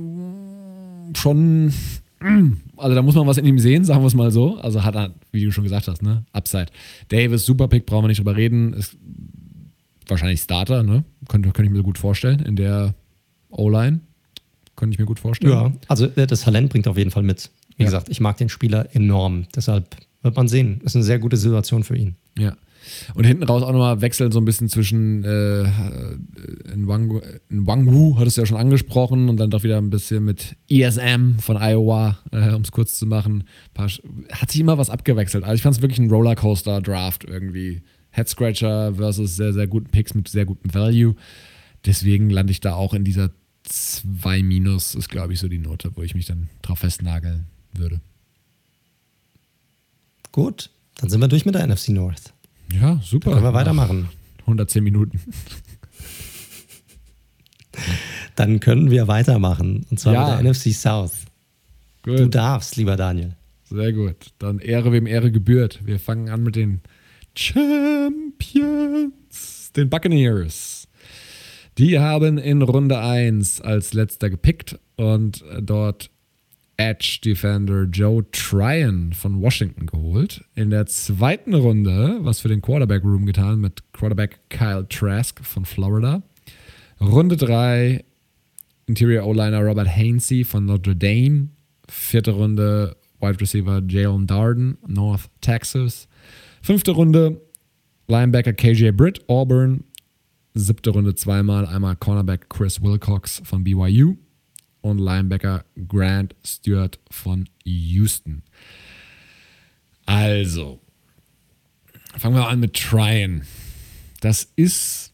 schon. 1.18 1.74
Also 2.76 2.96
da 2.96 3.02
muss 3.02 3.16
man 3.16 3.28
was 3.28 3.38
in 3.38 3.46
ihm 3.46 3.60
sehen, 3.60 3.86
sagen 3.86 4.02
wir 4.02 4.08
es 4.08 4.16
mal 4.16 4.32
so. 4.32 4.58
Also 4.58 4.84
hat 4.84 4.96
er, 4.96 5.14
wie 5.32 5.44
du 5.46 5.52
schon 5.52 5.64
gesagt 5.64 5.88
hast, 5.88 6.02
ne? 6.02 6.26
Upside. 6.34 6.68
Davis, 7.10 7.46
super 7.46 7.68
Pick, 7.68 7.86
brauchen 7.86 8.04
wir 8.04 8.08
nicht 8.08 8.20
drüber 8.20 8.36
reden. 8.36 8.74
Ist 8.74 8.98
wahrscheinlich 10.08 10.42
Starter, 10.42 10.84
ne? 10.84 11.04
Könnte, 11.28 11.50
könnte 11.52 11.70
ich 11.70 11.76
mir 11.76 11.84
gut 11.84 11.98
vorstellen. 11.98 12.40
In 12.40 12.56
der 12.56 12.94
O-Line. 13.50 14.00
Könnte 14.76 14.94
ich 14.94 15.00
mir 15.00 15.06
gut 15.06 15.20
vorstellen. 15.20 15.54
Ja, 15.54 15.72
also 15.88 16.08
das 16.08 16.42
Talent 16.42 16.70
bringt 16.70 16.88
auf 16.88 16.98
jeden 16.98 17.12
Fall 17.12 17.24
mit. 17.24 17.50
Wie 17.78 17.84
ja. 17.84 17.88
gesagt, 17.88 18.10
ich 18.10 18.20
mag 18.20 18.38
den 18.38 18.50
Spieler 18.50 18.94
enorm. 18.94 19.48
Deshalb 19.56 19.96
wird 20.22 20.36
man 20.36 20.48
sehen. 20.48 20.82
Ist 20.84 20.96
eine 20.96 21.04
sehr 21.04 21.20
gute 21.20 21.38
Situation 21.38 21.84
für 21.84 21.96
ihn. 21.96 22.16
Ja. 22.38 22.56
Und 23.14 23.26
hinten 23.26 23.44
raus 23.44 23.64
auch 23.64 23.72
nochmal 23.72 24.02
wechseln 24.02 24.32
so 24.32 24.40
ein 24.40 24.46
bisschen 24.46 24.70
zwischen 24.70 25.24
äh, 25.24 25.64
Nwangu, 26.76 27.22
Nwangu, 27.50 28.18
hattest 28.18 28.38
du 28.38 28.42
ja 28.42 28.46
schon 28.46 28.58
angesprochen, 28.58 29.30
und 29.30 29.38
dann 29.38 29.50
doch 29.50 29.64
wieder 29.64 29.78
ein 29.78 29.90
bisschen 29.90 30.24
mit 30.24 30.56
ESM 30.70 31.40
von 31.40 31.58
Iowa, 31.58 32.20
äh, 32.32 32.54
um 32.54 32.62
es 32.62 32.72
kurz 32.72 32.98
zu 32.98 33.08
machen. 33.08 33.46
Hat 33.78 34.52
sich 34.52 34.62
immer 34.62 34.78
was 34.78 34.90
abgewechselt. 34.90 35.44
Also 35.44 35.56
ich 35.56 35.62
fand 35.62 35.76
es 35.76 35.82
wirklich 35.82 36.00
ein 36.00 36.10
Rollercoaster-Draft 36.10 37.24
irgendwie. 37.24 37.82
Head 38.16 38.30
Scratcher 38.30 38.96
versus 38.96 39.36
sehr, 39.36 39.54
sehr 39.54 39.68
guten 39.68 39.90
Picks 39.90 40.14
mit 40.14 40.28
sehr 40.28 40.46
gutem 40.46 40.74
Value. 40.74 41.16
Deswegen 41.86 42.30
lande 42.30 42.52
ich 42.52 42.62
da 42.62 42.74
auch 42.74 42.94
in 42.94 43.04
dieser 43.04 43.32
2 43.64 44.42
Minus, 44.42 44.96
ist 44.96 45.10
glaube 45.10 45.34
ich 45.34 45.40
so 45.40 45.48
die 45.48 45.58
Note, 45.58 45.92
wo 45.96 46.02
ich 46.02 46.16
mich 46.16 46.26
dann 46.26 46.50
drauf 46.62 46.80
festnageln 46.80 47.46
würde. 47.74 48.00
Gut, 50.32 50.70
dann 50.96 51.10
sind 51.10 51.20
wir 51.20 51.28
durch 51.28 51.46
mit 51.46 51.56
der 51.56 51.68
NFC 51.68 51.90
North. 51.90 52.34
Ja, 52.72 53.02
super. 53.04 53.32
Dann 53.32 53.40
können 53.40 53.54
wir 53.54 53.60
weitermachen. 53.60 54.10
110 54.42 54.84
Minuten. 54.84 55.20
Dann 58.36 58.60
können 58.60 58.92
wir 58.92 59.08
weitermachen. 59.08 59.86
Und 59.90 60.00
zwar 60.00 60.14
ja. 60.14 60.36
mit 60.36 60.46
der 60.46 60.52
NFC 60.52 60.74
South. 60.74 61.26
Gut. 62.04 62.20
Du 62.20 62.30
darfst, 62.30 62.76
lieber 62.76 62.96
Daniel. 62.98 63.36
Sehr 63.70 63.94
gut. 63.94 64.34
Dann 64.40 64.60
Ehre 64.60 64.92
wem 64.92 65.08
Ehre 65.08 65.32
gebührt. 65.32 65.80
Wir 65.86 66.00
fangen 66.00 66.30
an 66.30 66.44
mit 66.44 66.56
den 66.56 66.82
Champions, 67.38 69.14
den 69.76 69.90
Buccaneers. 69.90 70.88
Die 71.78 72.00
haben 72.00 72.38
in 72.38 72.62
Runde 72.62 72.98
1 72.98 73.60
als 73.62 73.94
letzter 73.94 74.30
gepickt 74.30 74.80
und 74.96 75.44
dort 75.62 76.10
Edge 76.78 77.20
Defender 77.24 77.84
Joe 77.84 78.26
Tryon 78.32 79.14
von 79.14 79.42
Washington 79.42 79.86
geholt. 79.86 80.44
In 80.56 80.70
der 80.70 80.86
zweiten 80.86 81.54
Runde, 81.54 82.20
was 82.22 82.40
für 82.40 82.48
den 82.48 82.62
Quarterback 82.62 83.04
Room 83.04 83.26
getan 83.26 83.60
mit 83.60 83.84
Quarterback 83.94 84.40
Kyle 84.50 84.88
Trask 84.88 85.44
von 85.44 85.66
Florida. 85.66 86.22
Runde 87.02 87.38
3 87.38 88.04
Interior 88.88 89.26
O-Liner 89.26 89.62
Robert 89.62 89.88
Hainsey 89.88 90.44
von 90.44 90.66
Notre 90.66 90.96
Dame. 90.96 91.50
Vierte 91.90 92.32
Runde 92.32 92.96
Wide 93.20 93.40
Receiver 93.42 93.82
Jalen 93.88 94.28
Darden, 94.28 94.78
North 94.88 95.30
Texas. 95.42 96.08
Fünfte 96.66 96.94
Runde 96.94 97.40
Linebacker 98.08 98.52
KJ 98.52 98.90
Britt, 98.90 99.30
Auburn. 99.30 99.84
Siebte 100.56 100.90
Runde 100.90 101.14
zweimal, 101.14 101.68
einmal 101.68 101.96
Cornerback 101.96 102.50
Chris 102.50 102.82
Wilcox 102.82 103.40
von 103.46 103.64
BYU 103.64 104.16
und 104.82 104.98
Linebacker 104.98 105.64
Grant 105.88 106.34
Stewart 106.44 106.98
von 107.12 107.48
Houston. 107.66 108.42
Also, 110.08 110.82
fangen 112.18 112.36
wir 112.36 112.48
an 112.48 112.62
mit 112.62 112.74
Tryon. 112.74 113.44
Das 114.22 114.52
ist 114.56 115.14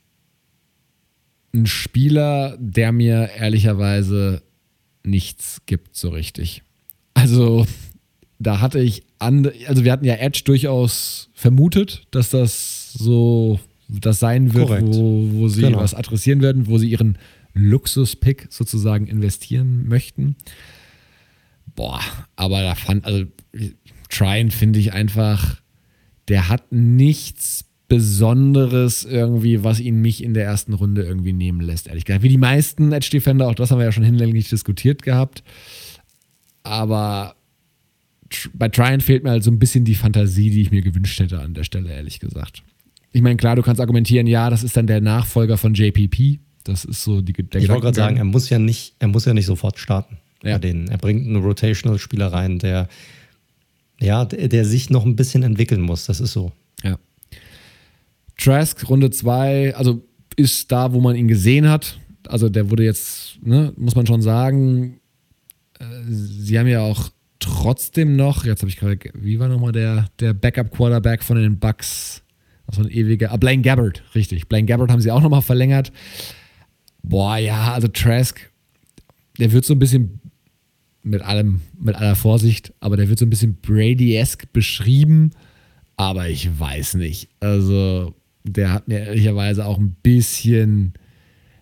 ein 1.53 1.65
Spieler, 1.65 2.56
der 2.61 2.94
mir 2.94 3.30
ehrlicherweise 3.36 4.41
nichts 5.03 5.64
gibt 5.65 5.98
so 5.98 6.11
richtig. 6.11 6.64
Also, 7.14 7.68
da 8.42 8.60
hatte 8.60 8.80
ich, 8.80 9.04
an, 9.20 9.50
also 9.68 9.84
wir 9.84 9.92
hatten 9.92 10.06
ja 10.06 10.16
Edge 10.16 10.42
durchaus 10.46 11.30
vermutet, 11.34 12.08
dass 12.12 12.30
das 12.30 12.94
so 12.94 13.60
das 13.88 14.20
sein 14.20 14.54
wird, 14.54 14.70
wo, 14.70 15.28
wo 15.34 15.48
sie 15.48 15.62
genau. 15.62 15.80
was 15.80 15.94
adressieren 15.94 16.42
werden, 16.42 16.68
wo 16.68 16.78
sie 16.78 16.90
ihren 16.90 17.18
Luxus-Pick 17.54 18.48
sozusagen 18.50 19.08
investieren 19.08 19.88
möchten. 19.88 20.36
Boah, 21.76 22.02
aber 22.36 22.62
da 22.62 22.76
fand, 22.76 23.06
also 23.06 23.26
Tryon 24.10 24.52
finde 24.52 24.80
ich 24.80 24.94
einfach, 24.94 25.62
der 26.28 26.50
hat 26.50 26.72
nichts 26.72 27.66
Besonderes 27.88 29.04
irgendwie, 29.04 29.64
was 29.66 29.82
ihn 29.82 30.02
mich 30.02 30.24
in 30.24 30.34
der 30.34 30.46
ersten 30.46 30.74
Runde 30.74 31.04
irgendwie 31.04 31.34
nehmen 31.34 31.60
lässt, 31.60 31.88
ehrlich 31.88 32.06
gesagt. 32.06 32.24
Wie 32.24 32.30
die 32.30 32.38
meisten 32.38 32.94
Edge 32.94 33.10
Defender, 33.12 33.48
auch 33.48 33.56
das 33.56 33.70
haben 33.70 33.80
wir 33.80 33.86
ja 33.86 33.92
schon 33.92 34.04
hinlänglich 34.04 34.50
diskutiert 34.50 35.04
gehabt. 35.04 35.44
Aber 36.64 37.36
bei 38.53 38.70
Tryon 38.70 39.02
fehlt 39.02 39.24
mir 39.24 39.32
halt 39.32 39.44
so 39.44 39.52
ein 39.52 39.60
bisschen 39.60 39.86
die 39.86 39.95
Fantasie, 39.95 40.49
die 40.49 40.62
ich 40.62 40.72
mir 40.72 40.82
gewünscht 40.82 41.20
hätte 41.20 41.40
an 41.40 41.53
der 41.53 41.64
Stelle, 41.64 41.91
ehrlich 41.91 42.20
gesagt. 42.20 42.64
Ich 43.12 43.22
meine, 43.22 43.38
klar, 43.38 43.56
du 43.56 43.62
kannst 43.62 43.82
argumentieren, 43.82 44.28
ja, 44.28 44.49
das 44.49 44.64
ist 44.64 44.78
dann 44.78 44.88
der 44.88 45.02
Nachfolger 45.02 45.58
von 45.58 45.74
JPP. 45.74 46.40
Das 46.64 46.86
ist 46.86 47.03
so 47.03 47.22
die, 47.22 47.34
der 47.34 47.62
Ich 47.62 47.68
wollte 47.70 47.82
gerade 47.82 47.95
sagen, 47.95 48.18
er 48.18 48.24
muss 48.24 48.49
ja 48.49 48.60
nicht, 48.60 48.95
er 48.99 49.08
muss 49.08 49.26
ja 49.26 49.34
nicht 49.34 49.45
sofort 49.45 49.80
starten. 49.80 50.18
Ja. 50.44 50.53
Bei 50.53 50.60
denen. 50.60 50.88
Er 50.88 50.98
bringt 50.98 51.26
einen 51.26 51.44
Rotational-Spieler 51.44 52.28
rein, 52.28 52.60
der, 52.60 52.88
ja, 53.99 54.26
der, 54.26 54.48
der 54.48 54.66
sich 54.66 54.90
noch 54.90 55.06
ein 55.06 55.16
bisschen 55.16 55.44
entwickeln 55.44 55.82
muss. 55.82 56.06
Das 56.06 56.20
ist 56.20 56.32
so. 56.32 56.52
Ja. 56.84 56.98
Trask, 58.38 58.90
Runde 58.90 59.12
2, 59.12 59.76
also 59.76 60.03
ist 60.36 60.72
da, 60.72 60.94
wo 60.94 60.99
man 60.99 61.16
ihn 61.16 61.28
gesehen 61.28 61.70
hat. 61.70 61.99
Also 62.28 62.49
der 62.49 62.70
wurde 62.70 62.84
jetzt, 62.84 63.40
ne, 63.44 63.74
muss 63.76 63.95
man 63.95 64.08
schon 64.08 64.22
sagen, 64.22 64.99
äh, 65.80 65.86
sie 66.08 66.58
haben 66.58 66.68
ja 66.68 66.82
auch 66.82 67.12
trotzdem 67.42 68.16
noch, 68.16 68.46
jetzt 68.46 68.62
habe 68.62 68.70
ich 68.70 68.78
gerade, 68.78 68.98
wie 69.14 69.40
war 69.40 69.50
nochmal 69.50 69.74
der, 69.74 70.08
der 70.20 70.34
Backup-Quarterback 70.34 71.24
von 71.24 71.38
den 71.38 71.60
Bucks? 71.60 72.24
So 72.72 72.82
ein 72.82 72.90
ewiger, 72.90 73.34
ah, 73.34 73.38
Blaine 73.38 73.62
Gabbard, 73.62 74.02
richtig. 74.16 74.48
Blaine 74.48 74.66
Gabbard 74.66 74.90
haben 74.92 75.02
sie 75.02 75.12
auch 75.12 75.22
nochmal 75.22 75.42
verlängert. 75.42 75.92
Boah, 77.04 77.38
ja, 77.38 77.74
also 77.74 77.90
Trask, 77.90 78.40
der 79.40 79.52
wird 79.52 79.66
so 79.66 79.74
ein 79.74 79.80
bisschen 79.80 80.22
mit 81.04 81.22
allem, 81.22 81.62
mit 81.78 81.96
aller 81.96 82.16
Vorsicht, 82.16 82.74
aber 82.80 82.96
der 82.96 83.10
wird 83.10 83.20
so 83.20 83.26
ein 83.26 83.30
bisschen 83.30 83.58
Brady-esque 83.62 84.48
beschrieben, 84.54 85.32
aber 85.98 86.30
ich 86.30 86.60
weiß 86.60 86.94
nicht. 86.94 87.28
Also, 87.40 88.16
der 88.44 88.72
hat 88.72 88.88
mir 88.88 89.00
ehrlicherweise 89.00 89.66
auch 89.66 89.80
ein 89.80 89.96
bisschen 90.02 90.94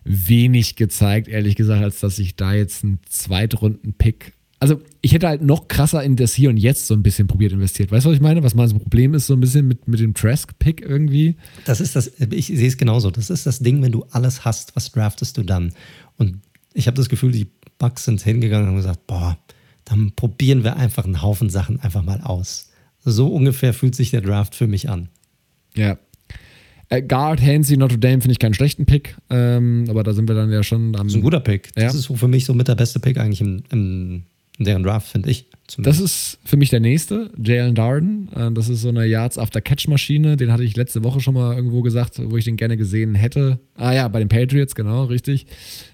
wenig 0.04 0.76
gezeigt, 0.76 1.28
ehrlich 1.28 1.56
gesagt, 1.56 1.82
als 1.82 2.00
dass 2.00 2.18
ich 2.18 2.36
da 2.36 2.52
jetzt 2.52 2.84
einen 2.84 3.00
Zweitrunden-Pick 3.08 4.34
also 4.60 4.80
ich 5.00 5.14
hätte 5.14 5.26
halt 5.26 5.42
noch 5.42 5.68
krasser 5.68 6.04
in 6.04 6.16
das 6.16 6.34
Hier 6.34 6.50
und 6.50 6.58
Jetzt 6.58 6.86
so 6.86 6.94
ein 6.94 7.02
bisschen 7.02 7.26
probiert 7.26 7.52
investiert. 7.52 7.90
Weißt 7.90 8.04
du, 8.04 8.10
was 8.10 8.16
ich 8.16 8.22
meine? 8.22 8.42
Was 8.42 8.54
mein 8.54 8.68
Problem 8.78 9.14
ist, 9.14 9.26
so 9.26 9.32
ein 9.32 9.40
bisschen 9.40 9.66
mit, 9.66 9.88
mit 9.88 10.00
dem 10.00 10.12
Trask-Pick 10.12 10.82
irgendwie. 10.82 11.36
Das 11.64 11.80
ist 11.80 11.96
das, 11.96 12.12
ich 12.30 12.46
sehe 12.46 12.68
es 12.68 12.76
genauso. 12.76 13.10
Das 13.10 13.30
ist 13.30 13.46
das 13.46 13.60
Ding, 13.60 13.82
wenn 13.82 13.90
du 13.90 14.04
alles 14.10 14.44
hast, 14.44 14.76
was 14.76 14.92
draftest 14.92 15.38
du 15.38 15.42
dann? 15.42 15.72
Und 16.18 16.40
ich 16.74 16.86
habe 16.86 16.96
das 16.96 17.08
Gefühl, 17.08 17.32
die 17.32 17.46
Bugs 17.78 18.04
sind 18.04 18.20
hingegangen 18.20 18.64
und 18.64 18.72
haben 18.72 18.76
gesagt, 18.76 19.06
boah, 19.06 19.38
dann 19.86 20.12
probieren 20.12 20.62
wir 20.62 20.76
einfach 20.76 21.06
einen 21.06 21.22
Haufen 21.22 21.48
Sachen 21.48 21.80
einfach 21.80 22.02
mal 22.02 22.20
aus. 22.20 22.70
So 23.02 23.28
ungefähr 23.28 23.72
fühlt 23.72 23.94
sich 23.94 24.10
der 24.10 24.20
Draft 24.20 24.54
für 24.54 24.66
mich 24.66 24.90
an. 24.90 25.08
Ja. 25.74 25.96
Äh, 26.90 27.00
Guard, 27.00 27.40
Hansy, 27.40 27.78
Notre 27.78 27.98
Dame 27.98 28.20
finde 28.20 28.32
ich 28.32 28.38
keinen 28.38 28.52
schlechten 28.52 28.84
Pick, 28.84 29.16
ähm, 29.30 29.86
aber 29.88 30.02
da 30.02 30.12
sind 30.12 30.28
wir 30.28 30.34
dann 30.34 30.52
ja 30.52 30.62
schon 30.62 30.94
am. 30.96 31.06
Das 31.06 31.12
ist 31.12 31.14
ein 31.14 31.22
guter 31.22 31.40
Pick. 31.40 31.72
Das 31.74 31.94
ja. 31.94 31.98
ist 31.98 32.02
so 32.02 32.14
für 32.16 32.28
mich 32.28 32.44
so 32.44 32.52
mit 32.52 32.68
der 32.68 32.74
beste 32.74 33.00
Pick 33.00 33.16
eigentlich 33.16 33.40
im, 33.40 33.62
im 33.70 34.24
deren 34.64 34.82
Draft, 34.82 35.08
finde 35.08 35.30
ich. 35.30 35.46
Zumindest. 35.66 36.00
Das 36.00 36.04
ist 36.04 36.38
für 36.44 36.56
mich 36.56 36.70
der 36.70 36.80
nächste, 36.80 37.30
Jalen 37.40 37.74
Darden. 37.74 38.28
Äh, 38.34 38.50
das 38.52 38.68
ist 38.68 38.82
so 38.82 38.88
eine 38.88 39.06
Yards 39.06 39.38
After 39.38 39.60
Catch 39.60 39.86
Maschine. 39.88 40.36
Den 40.36 40.52
hatte 40.52 40.64
ich 40.64 40.76
letzte 40.76 41.04
Woche 41.04 41.20
schon 41.20 41.34
mal 41.34 41.54
irgendwo 41.54 41.82
gesagt, 41.82 42.20
wo 42.24 42.36
ich 42.36 42.44
den 42.44 42.56
gerne 42.56 42.76
gesehen 42.76 43.14
hätte. 43.14 43.60
Ah 43.76 43.92
ja, 43.92 44.08
bei 44.08 44.18
den 44.18 44.28
Patriots, 44.28 44.74
genau, 44.74 45.04
richtig. 45.04 45.46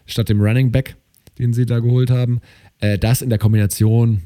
Statt 0.07 0.29
dem 0.29 0.41
Running 0.41 0.73
Back, 0.73 0.97
den 1.39 1.53
sie 1.53 1.67
da 1.67 1.81
geholt 1.81 2.11
haben. 2.11 2.41
Äh, 2.81 2.99
das 2.99 3.21
in 3.21 3.29
der 3.29 3.39
Kombination, 3.39 4.23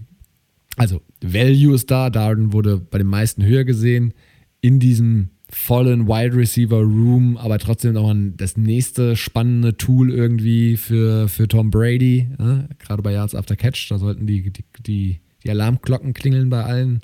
also 0.76 1.00
Value 1.20 1.74
ist 1.74 1.90
da. 1.90 2.10
Darden 2.10 2.52
wurde 2.52 2.78
bei 2.78 2.98
den 2.98 3.08
meisten 3.08 3.44
höher 3.44 3.64
gesehen. 3.64 4.14
In 4.60 4.78
diesem 4.78 5.30
vollen 5.52 6.06
Wide 6.06 6.36
Receiver 6.36 6.81
Room, 6.81 7.36
aber 7.36 7.59
trotzdem 7.59 7.94
noch 7.94 8.09
ein, 8.10 8.36
das 8.36 8.56
nächste 8.56 9.16
spannende 9.16 9.77
Tool 9.77 10.12
irgendwie 10.12 10.77
für, 10.77 11.28
für 11.28 11.48
Tom 11.48 11.70
Brady, 11.70 12.28
ne? 12.39 12.68
gerade 12.78 13.02
bei 13.02 13.12
Yards 13.12 13.35
After 13.35 13.56
Catch. 13.56 13.90
Da 13.90 13.98
sollten 13.98 14.27
die, 14.27 14.51
die, 14.51 14.64
die, 14.81 15.20
die, 15.44 15.51
Alarmglocken 15.51 16.14
klingeln 16.14 16.51
bei 16.51 16.64
allen 16.64 17.01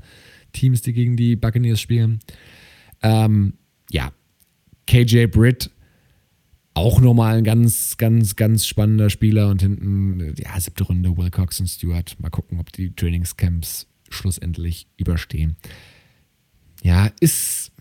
Teams, 0.53 0.83
die 0.83 0.93
gegen 0.93 1.17
die 1.17 1.37
Buccaneers 1.37 1.81
spielen. 1.81 2.21
Ähm, 3.03 3.55
ja, 3.91 4.13
KJ 4.87 5.27
Britt, 5.27 5.71
auch 6.75 7.01
nochmal 7.01 7.39
ein 7.39 7.45
ganz, 7.45 7.97
ganz, 7.97 8.37
ganz 8.37 8.67
spannender 8.67 9.11
Spieler 9.11 9.49
und 9.49 9.63
hinten, 9.63 10.35
ja, 10.39 10.59
siebte 10.61 10.85
Runde, 10.85 11.17
Wilcox 11.17 11.59
und 11.59 11.69
Stewart. 11.69 12.17
Mal 12.21 12.31
gucken, 12.31 12.61
ob 12.61 12.71
die 12.73 12.95
Trainingscamps 12.95 13.87
schlussendlich 14.09 14.87
überstehen. 14.97 15.57
Ja, 16.83 17.11
ist 17.21 17.73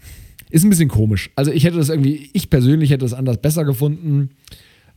ist 0.49 0.63
ein 0.63 0.69
bisschen 0.69 0.89
komisch. 0.89 1.29
Also 1.35 1.51
ich 1.51 1.63
hätte 1.63 1.77
das 1.77 1.89
irgendwie, 1.89 2.29
ich 2.33 2.49
persönlich 2.49 2.89
hätte 2.89 3.05
das 3.05 3.13
anders 3.13 3.37
besser 3.37 3.65
gefunden. 3.65 4.29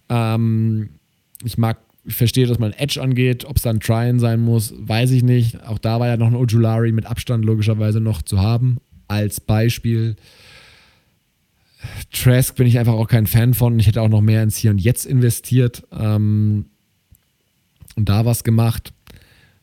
Ähm, 0.08 0.90
ich 1.44 1.58
mag, 1.58 1.78
ich 2.04 2.14
verstehe, 2.14 2.46
dass 2.46 2.58
man 2.58 2.72
Edge 2.72 3.00
angeht. 3.00 3.44
Ob 3.44 3.56
es 3.56 3.62
dann 3.62 3.80
Tryon 3.80 4.18
sein 4.18 4.40
muss, 4.40 4.74
weiß 4.76 5.10
ich 5.12 5.22
nicht. 5.22 5.62
Auch 5.66 5.78
da 5.78 6.00
war 6.00 6.06
ja 6.06 6.16
noch 6.16 6.28
ein 6.28 6.34
Ojulari 6.34 6.92
mit 6.92 7.06
Abstand 7.06 7.44
logischerweise 7.44 8.00
noch 8.00 8.22
zu 8.22 8.40
haben. 8.40 8.78
Als 9.08 9.40
Beispiel. 9.40 10.16
Trask 12.12 12.56
bin 12.56 12.66
ich 12.66 12.78
einfach 12.78 12.94
auch 12.94 13.08
kein 13.08 13.26
Fan 13.26 13.54
von. 13.54 13.78
Ich 13.78 13.86
hätte 13.86 14.02
auch 14.02 14.08
noch 14.08 14.20
mehr 14.20 14.42
ins 14.42 14.56
Hier 14.56 14.70
und 14.70 14.80
Jetzt 14.80 15.06
investiert 15.06 15.84
ähm, 15.92 16.66
und 17.96 18.08
da 18.08 18.24
was 18.24 18.44
gemacht. 18.44 18.92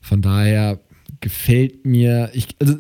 Von 0.02 0.22
daher 0.22 0.80
gefällt 1.20 1.86
mir. 1.86 2.30
Ich, 2.34 2.56
also 2.60 2.76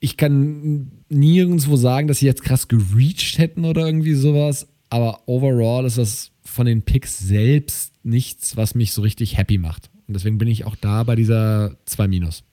ich 0.00 0.16
kann 0.16 0.90
nirgendwo 1.14 1.76
sagen, 1.76 2.08
dass 2.08 2.18
sie 2.18 2.26
jetzt 2.26 2.42
krass 2.42 2.68
gereached 2.68 3.38
hätten 3.38 3.64
oder 3.64 3.86
irgendwie 3.86 4.14
sowas. 4.14 4.68
Aber 4.90 5.22
overall 5.26 5.84
ist 5.86 5.98
das 5.98 6.30
von 6.44 6.66
den 6.66 6.82
Picks 6.82 7.18
selbst 7.18 7.92
nichts, 8.04 8.56
was 8.56 8.74
mich 8.74 8.92
so 8.92 9.02
richtig 9.02 9.36
happy 9.36 9.58
macht. 9.58 9.90
Und 10.06 10.14
deswegen 10.14 10.38
bin 10.38 10.48
ich 10.48 10.64
auch 10.64 10.76
da 10.76 11.02
bei 11.02 11.16
dieser 11.16 11.76
2 11.86 12.08
Minus. 12.08 12.44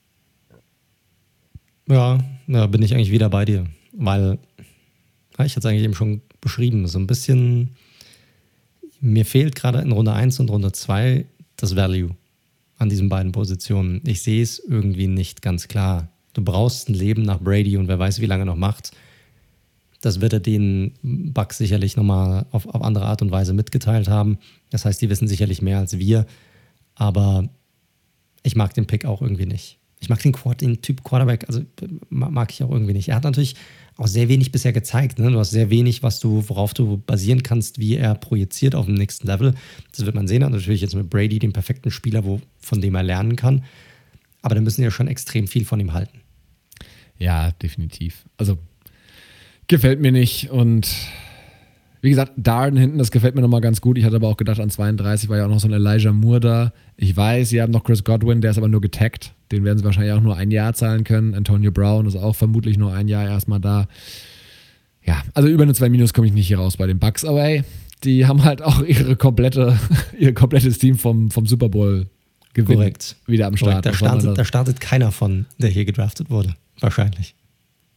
Ja, 1.88 2.18
da 2.46 2.66
bin 2.66 2.82
ich 2.82 2.94
eigentlich 2.94 3.10
wieder 3.10 3.28
bei 3.28 3.44
dir. 3.44 3.66
Weil, 3.92 4.38
ich 5.32 5.38
hatte 5.38 5.58
es 5.58 5.66
eigentlich 5.66 5.84
eben 5.84 5.94
schon 5.94 6.22
beschrieben, 6.40 6.86
so 6.86 6.98
ein 6.98 7.06
bisschen, 7.06 7.76
mir 9.00 9.26
fehlt 9.26 9.54
gerade 9.54 9.80
in 9.80 9.92
Runde 9.92 10.12
1 10.12 10.40
und 10.40 10.50
Runde 10.50 10.72
2 10.72 11.26
das 11.56 11.76
Value 11.76 12.16
an 12.78 12.88
diesen 12.88 13.08
beiden 13.08 13.32
Positionen. 13.32 14.00
Ich 14.06 14.22
sehe 14.22 14.42
es 14.42 14.58
irgendwie 14.58 15.06
nicht 15.06 15.42
ganz 15.42 15.68
klar. 15.68 16.11
Du 16.32 16.42
brauchst 16.42 16.88
ein 16.88 16.94
Leben 16.94 17.22
nach 17.22 17.40
Brady 17.40 17.76
und 17.76 17.88
wer 17.88 17.98
weiß, 17.98 18.20
wie 18.20 18.26
lange 18.26 18.46
noch 18.46 18.56
macht. 18.56 18.92
Das 20.00 20.20
wird 20.20 20.32
er 20.32 20.40
den 20.40 20.94
Bugs 21.02 21.58
sicherlich 21.58 21.96
nochmal 21.96 22.46
auf, 22.50 22.66
auf 22.66 22.82
andere 22.82 23.06
Art 23.06 23.22
und 23.22 23.30
Weise 23.30 23.52
mitgeteilt 23.52 24.08
haben. 24.08 24.38
Das 24.70 24.84
heißt, 24.84 25.00
die 25.00 25.08
wissen 25.08 25.28
sicherlich 25.28 25.62
mehr 25.62 25.78
als 25.78 25.98
wir. 25.98 26.26
Aber 26.94 27.48
ich 28.42 28.56
mag 28.56 28.74
den 28.74 28.86
Pick 28.86 29.04
auch 29.04 29.22
irgendwie 29.22 29.46
nicht. 29.46 29.78
Ich 30.00 30.08
mag 30.08 30.20
den, 30.20 30.32
Quad, 30.32 30.60
den 30.60 30.82
Typ 30.82 31.04
Quarterback, 31.04 31.44
also 31.46 31.62
mag 32.08 32.50
ich 32.50 32.64
auch 32.64 32.70
irgendwie 32.72 32.92
nicht. 32.92 33.08
Er 33.08 33.14
hat 33.14 33.22
natürlich 33.22 33.54
auch 33.96 34.08
sehr 34.08 34.28
wenig 34.28 34.50
bisher 34.50 34.72
gezeigt. 34.72 35.20
Ne? 35.20 35.30
Du 35.30 35.38
hast 35.38 35.50
sehr 35.50 35.70
wenig, 35.70 36.02
was 36.02 36.18
du, 36.18 36.42
worauf 36.48 36.74
du 36.74 36.96
basieren 36.96 37.44
kannst, 37.44 37.78
wie 37.78 37.94
er 37.94 38.16
projiziert 38.16 38.74
auf 38.74 38.86
dem 38.86 38.96
nächsten 38.96 39.28
Level. 39.28 39.54
Das 39.92 40.04
wird 40.04 40.16
man 40.16 40.26
sehen. 40.26 40.42
Und 40.42 40.50
natürlich 40.50 40.80
jetzt 40.80 40.96
mit 40.96 41.08
Brady 41.08 41.38
den 41.38 41.52
perfekten 41.52 41.92
Spieler, 41.92 42.24
wo, 42.24 42.40
von 42.58 42.80
dem 42.80 42.96
er 42.96 43.04
lernen 43.04 43.36
kann. 43.36 43.62
Aber 44.40 44.56
da 44.56 44.60
müssen 44.60 44.82
ja 44.82 44.90
schon 44.90 45.06
extrem 45.06 45.46
viel 45.46 45.64
von 45.64 45.78
ihm 45.78 45.92
halten. 45.92 46.21
Ja, 47.18 47.50
definitiv. 47.52 48.24
Also 48.36 48.58
gefällt 49.68 50.00
mir 50.00 50.12
nicht 50.12 50.50
und 50.50 50.88
Wie 52.04 52.10
gesagt, 52.10 52.32
Darden 52.36 52.76
hinten, 52.76 52.98
das 52.98 53.12
gefällt 53.12 53.36
mir 53.36 53.42
nochmal 53.42 53.60
ganz 53.60 53.80
gut. 53.80 53.96
Ich 53.96 54.04
hatte 54.04 54.16
aber 54.16 54.26
auch 54.26 54.36
gedacht, 54.36 54.58
an 54.58 54.70
32 54.70 55.28
war 55.28 55.36
ja 55.36 55.44
auch 55.46 55.48
noch 55.48 55.60
so 55.60 55.68
ein 55.68 55.72
Elijah 55.72 56.12
Moore 56.12 56.40
da. 56.40 56.72
Ich 56.96 57.16
weiß, 57.16 57.50
sie 57.50 57.62
haben 57.62 57.70
noch 57.70 57.84
Chris 57.84 58.02
Godwin, 58.02 58.40
der 58.40 58.50
ist 58.50 58.58
aber 58.58 58.66
nur 58.66 58.80
getaggt. 58.80 59.34
Den 59.52 59.62
werden 59.62 59.78
sie 59.78 59.84
wahrscheinlich 59.84 60.12
auch 60.12 60.20
nur 60.20 60.36
ein 60.36 60.50
Jahr 60.50 60.74
zahlen 60.74 61.04
können. 61.04 61.36
Antonio 61.36 61.70
Brown 61.70 62.06
ist 62.06 62.16
auch 62.16 62.34
vermutlich 62.34 62.76
nur 62.76 62.92
ein 62.92 63.06
Jahr 63.06 63.28
erstmal 63.28 63.60
da. 63.60 63.86
Ja, 65.04 65.22
also 65.34 65.48
über 65.48 65.62
eine 65.62 65.74
2 65.74 65.90
Minus 65.90 66.12
komme 66.12 66.26
ich 66.26 66.32
nicht 66.32 66.48
hier 66.48 66.58
raus 66.58 66.76
bei 66.76 66.88
den 66.88 66.98
Bucks, 66.98 67.24
aber 67.24 67.40
hey, 67.42 67.62
die 68.02 68.26
haben 68.26 68.42
halt 68.42 68.62
auch 68.62 68.82
ihre 68.82 69.14
komplette, 69.14 69.78
ihr 70.18 70.34
komplettes 70.34 70.78
Team 70.78 70.98
vom, 70.98 71.30
vom 71.30 71.46
Super 71.46 71.68
Bowl 71.68 72.06
Gewinn 72.54 72.78
Korrekt. 72.78 73.14
wieder 73.26 73.46
am 73.46 73.56
Start. 73.56 73.86
Da 73.86 73.94
startet, 73.94 74.36
da 74.36 74.44
startet 74.44 74.80
keiner 74.80 75.12
von, 75.12 75.46
der 75.58 75.70
hier 75.70 75.84
gedraftet 75.84 76.30
wurde. 76.30 76.56
Wahrscheinlich. 76.80 77.34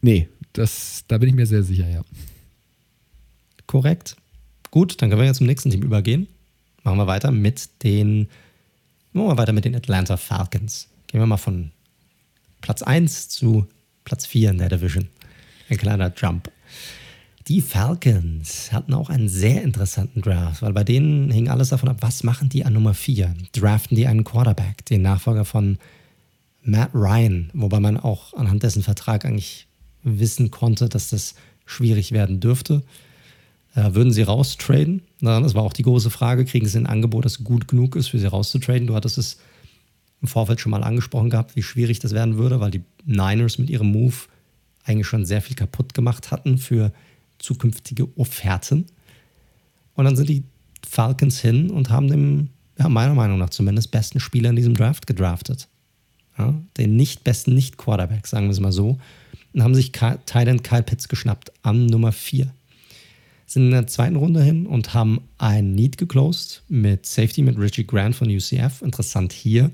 Nee, 0.00 0.28
das, 0.52 1.04
da 1.08 1.18
bin 1.18 1.28
ich 1.28 1.34
mir 1.34 1.46
sehr 1.46 1.62
sicher, 1.62 1.88
ja. 1.88 2.02
Korrekt. 3.66 4.16
Gut, 4.70 5.00
dann 5.00 5.10
können 5.10 5.20
wir 5.20 5.26
jetzt 5.26 5.38
zum 5.38 5.46
nächsten 5.46 5.70
Team 5.70 5.82
übergehen. 5.82 6.28
Machen 6.82 6.98
wir 6.98 7.06
weiter 7.06 7.32
mit 7.32 7.82
den, 7.82 8.28
machen 9.12 9.28
wir 9.28 9.38
weiter 9.38 9.52
mit 9.52 9.64
den 9.64 9.74
Atlanta 9.74 10.16
Falcons. 10.16 10.88
Gehen 11.06 11.20
wir 11.20 11.26
mal 11.26 11.36
von 11.36 11.72
Platz 12.60 12.82
1 12.82 13.28
zu 13.28 13.66
Platz 14.04 14.26
4 14.26 14.50
in 14.50 14.58
der 14.58 14.68
Division. 14.68 15.08
Ein 15.68 15.76
kleiner 15.78 16.12
Jump. 16.16 16.50
Die 17.48 17.60
Falcons 17.60 18.72
hatten 18.72 18.92
auch 18.92 19.08
einen 19.08 19.28
sehr 19.28 19.62
interessanten 19.62 20.20
Draft, 20.20 20.62
weil 20.62 20.72
bei 20.72 20.82
denen 20.82 21.30
hing 21.30 21.48
alles 21.48 21.68
davon 21.68 21.88
ab, 21.88 21.98
was 22.00 22.24
machen 22.24 22.48
die 22.48 22.64
an 22.64 22.72
Nummer 22.72 22.92
4? 22.92 23.34
Draften 23.52 23.96
die 23.96 24.06
einen 24.06 24.24
Quarterback, 24.24 24.84
den 24.86 25.02
Nachfolger 25.02 25.44
von 25.44 25.78
Matt 26.66 26.90
Ryan, 26.94 27.50
wobei 27.54 27.80
man 27.80 27.96
auch 27.96 28.34
anhand 28.34 28.62
dessen 28.62 28.82
Vertrag 28.82 29.24
eigentlich 29.24 29.66
wissen 30.02 30.50
konnte, 30.50 30.88
dass 30.88 31.10
das 31.10 31.34
schwierig 31.64 32.12
werden 32.12 32.40
dürfte. 32.40 32.82
Äh, 33.74 33.94
würden 33.94 34.12
sie 34.12 34.22
raustraden? 34.22 35.02
Das 35.20 35.54
war 35.54 35.62
auch 35.62 35.72
die 35.72 35.82
große 35.82 36.10
Frage. 36.10 36.44
Kriegen 36.44 36.66
sie 36.66 36.78
ein 36.78 36.86
Angebot, 36.86 37.24
das 37.24 37.44
gut 37.44 37.68
genug 37.68 37.94
ist, 37.94 38.08
für 38.08 38.18
sie 38.18 38.26
rauszutraden? 38.26 38.86
Du 38.86 38.94
hattest 38.94 39.18
es 39.18 39.38
im 40.22 40.28
Vorfeld 40.28 40.60
schon 40.60 40.70
mal 40.70 40.82
angesprochen 40.82 41.30
gehabt, 41.30 41.56
wie 41.56 41.62
schwierig 41.62 41.98
das 42.00 42.12
werden 42.12 42.36
würde, 42.36 42.58
weil 42.58 42.70
die 42.70 42.82
Niners 43.04 43.58
mit 43.58 43.70
ihrem 43.70 43.92
Move 43.92 44.14
eigentlich 44.84 45.06
schon 45.06 45.26
sehr 45.26 45.42
viel 45.42 45.56
kaputt 45.56 45.94
gemacht 45.94 46.30
hatten 46.30 46.58
für 46.58 46.92
zukünftige 47.38 48.08
Offerten. 48.16 48.86
Und 49.94 50.04
dann 50.04 50.16
sind 50.16 50.28
die 50.28 50.44
Falcons 50.88 51.40
hin 51.40 51.70
und 51.70 51.90
haben 51.90 52.08
den, 52.08 52.50
ja, 52.78 52.88
meiner 52.88 53.14
Meinung 53.14 53.38
nach 53.38 53.50
zumindest, 53.50 53.90
besten 53.90 54.20
Spieler 54.20 54.50
in 54.50 54.56
diesem 54.56 54.74
Draft 54.74 55.06
gedraftet. 55.06 55.68
Ja, 56.38 56.54
den 56.76 56.96
nicht 56.96 57.24
besten 57.24 57.54
Nicht-Quarterback, 57.54 58.26
sagen 58.26 58.46
wir 58.46 58.52
es 58.52 58.60
mal 58.60 58.72
so. 58.72 58.98
Und 59.54 59.62
haben 59.62 59.74
sich 59.74 59.92
Titan 59.92 60.62
Kyle 60.62 60.82
Pitts 60.82 61.08
geschnappt 61.08 61.50
an 61.62 61.86
Nummer 61.86 62.12
4. 62.12 62.52
Sind 63.46 63.66
in 63.66 63.70
der 63.70 63.86
zweiten 63.86 64.16
Runde 64.16 64.42
hin 64.42 64.66
und 64.66 64.92
haben 64.92 65.20
ein 65.38 65.74
Need 65.74 65.98
geclosed 65.98 66.62
mit 66.68 67.06
Safety 67.06 67.42
mit 67.42 67.58
Richie 67.58 67.86
Grant 67.86 68.16
von 68.16 68.28
UCF. 68.28 68.82
Interessant 68.82 69.32
hier, 69.32 69.70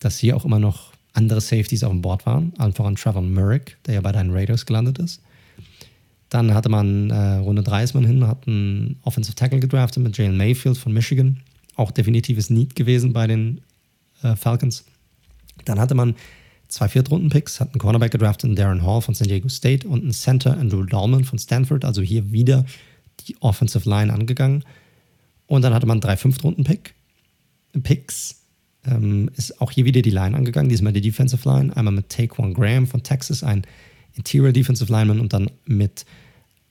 dass 0.00 0.18
hier 0.18 0.36
auch 0.36 0.44
immer 0.44 0.58
noch 0.58 0.92
andere 1.12 1.40
Safeties 1.40 1.84
auf 1.84 1.92
dem 1.92 2.02
Board 2.02 2.26
waren. 2.26 2.52
Allen 2.58 2.72
voran 2.72 2.96
Trevor 2.96 3.22
Murrick, 3.22 3.76
der 3.86 3.94
ja 3.94 4.00
bei 4.00 4.12
deinen 4.12 4.30
Raiders 4.30 4.66
gelandet 4.66 4.98
ist. 4.98 5.20
Dann 6.30 6.54
hatte 6.54 6.70
man 6.70 7.10
äh, 7.10 7.34
Runde 7.36 7.62
3 7.62 7.84
ist 7.84 7.94
man 7.94 8.06
hin, 8.06 8.26
hat 8.26 8.48
einen 8.48 8.96
Offensive 9.02 9.36
Tackle 9.36 9.60
gedraftet 9.60 10.02
mit 10.02 10.16
Jalen 10.16 10.36
Mayfield 10.36 10.78
von 10.78 10.92
Michigan. 10.92 11.42
Auch 11.76 11.90
definitives 11.90 12.48
Need 12.48 12.74
gewesen 12.74 13.12
bei 13.12 13.26
den 13.26 13.60
äh, 14.22 14.34
Falcons. 14.34 14.84
Dann 15.64 15.78
hatte 15.78 15.94
man 15.94 16.14
zwei 16.68 16.88
Viertrunden-Picks, 16.88 17.60
hat 17.60 17.68
einen 17.68 17.78
Cornerback 17.78 18.12
gedraftet, 18.12 18.50
in 18.50 18.56
Darren 18.56 18.82
Hall 18.82 19.02
von 19.02 19.14
San 19.14 19.28
Diego 19.28 19.48
State 19.48 19.86
und 19.86 20.02
einen 20.02 20.12
Center, 20.12 20.56
Andrew 20.58 20.84
Dahlman 20.84 21.24
von 21.24 21.38
Stanford. 21.38 21.84
Also 21.84 22.02
hier 22.02 22.32
wieder 22.32 22.64
die 23.26 23.36
Offensive 23.40 23.88
Line 23.88 24.12
angegangen. 24.12 24.64
Und 25.46 25.62
dann 25.62 25.74
hatte 25.74 25.86
man 25.86 26.00
drei 26.00 26.16
Fünftrunden-Pick, 26.16 26.94
Picks. 27.82 28.40
Ähm, 28.84 29.30
ist 29.36 29.60
auch 29.60 29.70
hier 29.70 29.84
wieder 29.84 30.02
die 30.02 30.10
Line 30.10 30.36
angegangen, 30.36 30.68
diesmal 30.68 30.92
die 30.92 31.00
Defensive 31.00 31.48
Line. 31.48 31.76
Einmal 31.76 31.94
mit 31.94 32.08
Taquan 32.08 32.54
Graham 32.54 32.86
von 32.86 33.02
Texas, 33.02 33.44
ein 33.44 33.64
Interior 34.14 34.52
Defensive 34.52 34.90
Lineman 34.90 35.20
und 35.20 35.32
dann 35.32 35.50
mit 35.66 36.04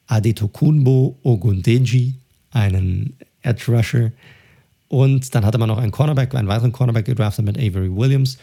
Adetokunbo 0.08 1.18
Ogundeji, 1.24 2.16
einen 2.52 3.16
Edge 3.44 3.72
Rusher. 3.72 4.12
Und 4.90 5.34
dann 5.34 5.46
hatte 5.46 5.58
man 5.58 5.70
noch 5.70 5.78
einen 5.78 5.92
Cornerback, 5.92 6.36
einen 6.36 6.50
weiteren 6.50 6.74
Cornerback 6.74 7.06
gedraftet 7.06 7.46
mit 7.46 7.58
Avery 7.58 7.96
Williams 7.96 8.38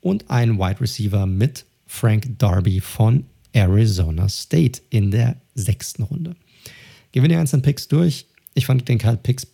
und 0.00 0.30
einen 0.30 0.58
Wide 0.58 0.80
Receiver 0.80 1.26
mit 1.26 1.64
Frank 1.86 2.38
Darby 2.38 2.80
von 2.80 3.24
Arizona 3.52 4.28
State 4.28 4.82
in 4.90 5.10
der 5.10 5.36
sechsten 5.54 6.02
Runde. 6.02 6.36
Wir 7.12 7.26
die 7.26 7.34
einzelnen 7.34 7.62
Picks 7.62 7.88
durch. 7.88 8.26
Ich 8.54 8.66
fand 8.66 8.88
den 8.88 8.98
Kyle, 8.98 9.16
Pitts, 9.16 9.46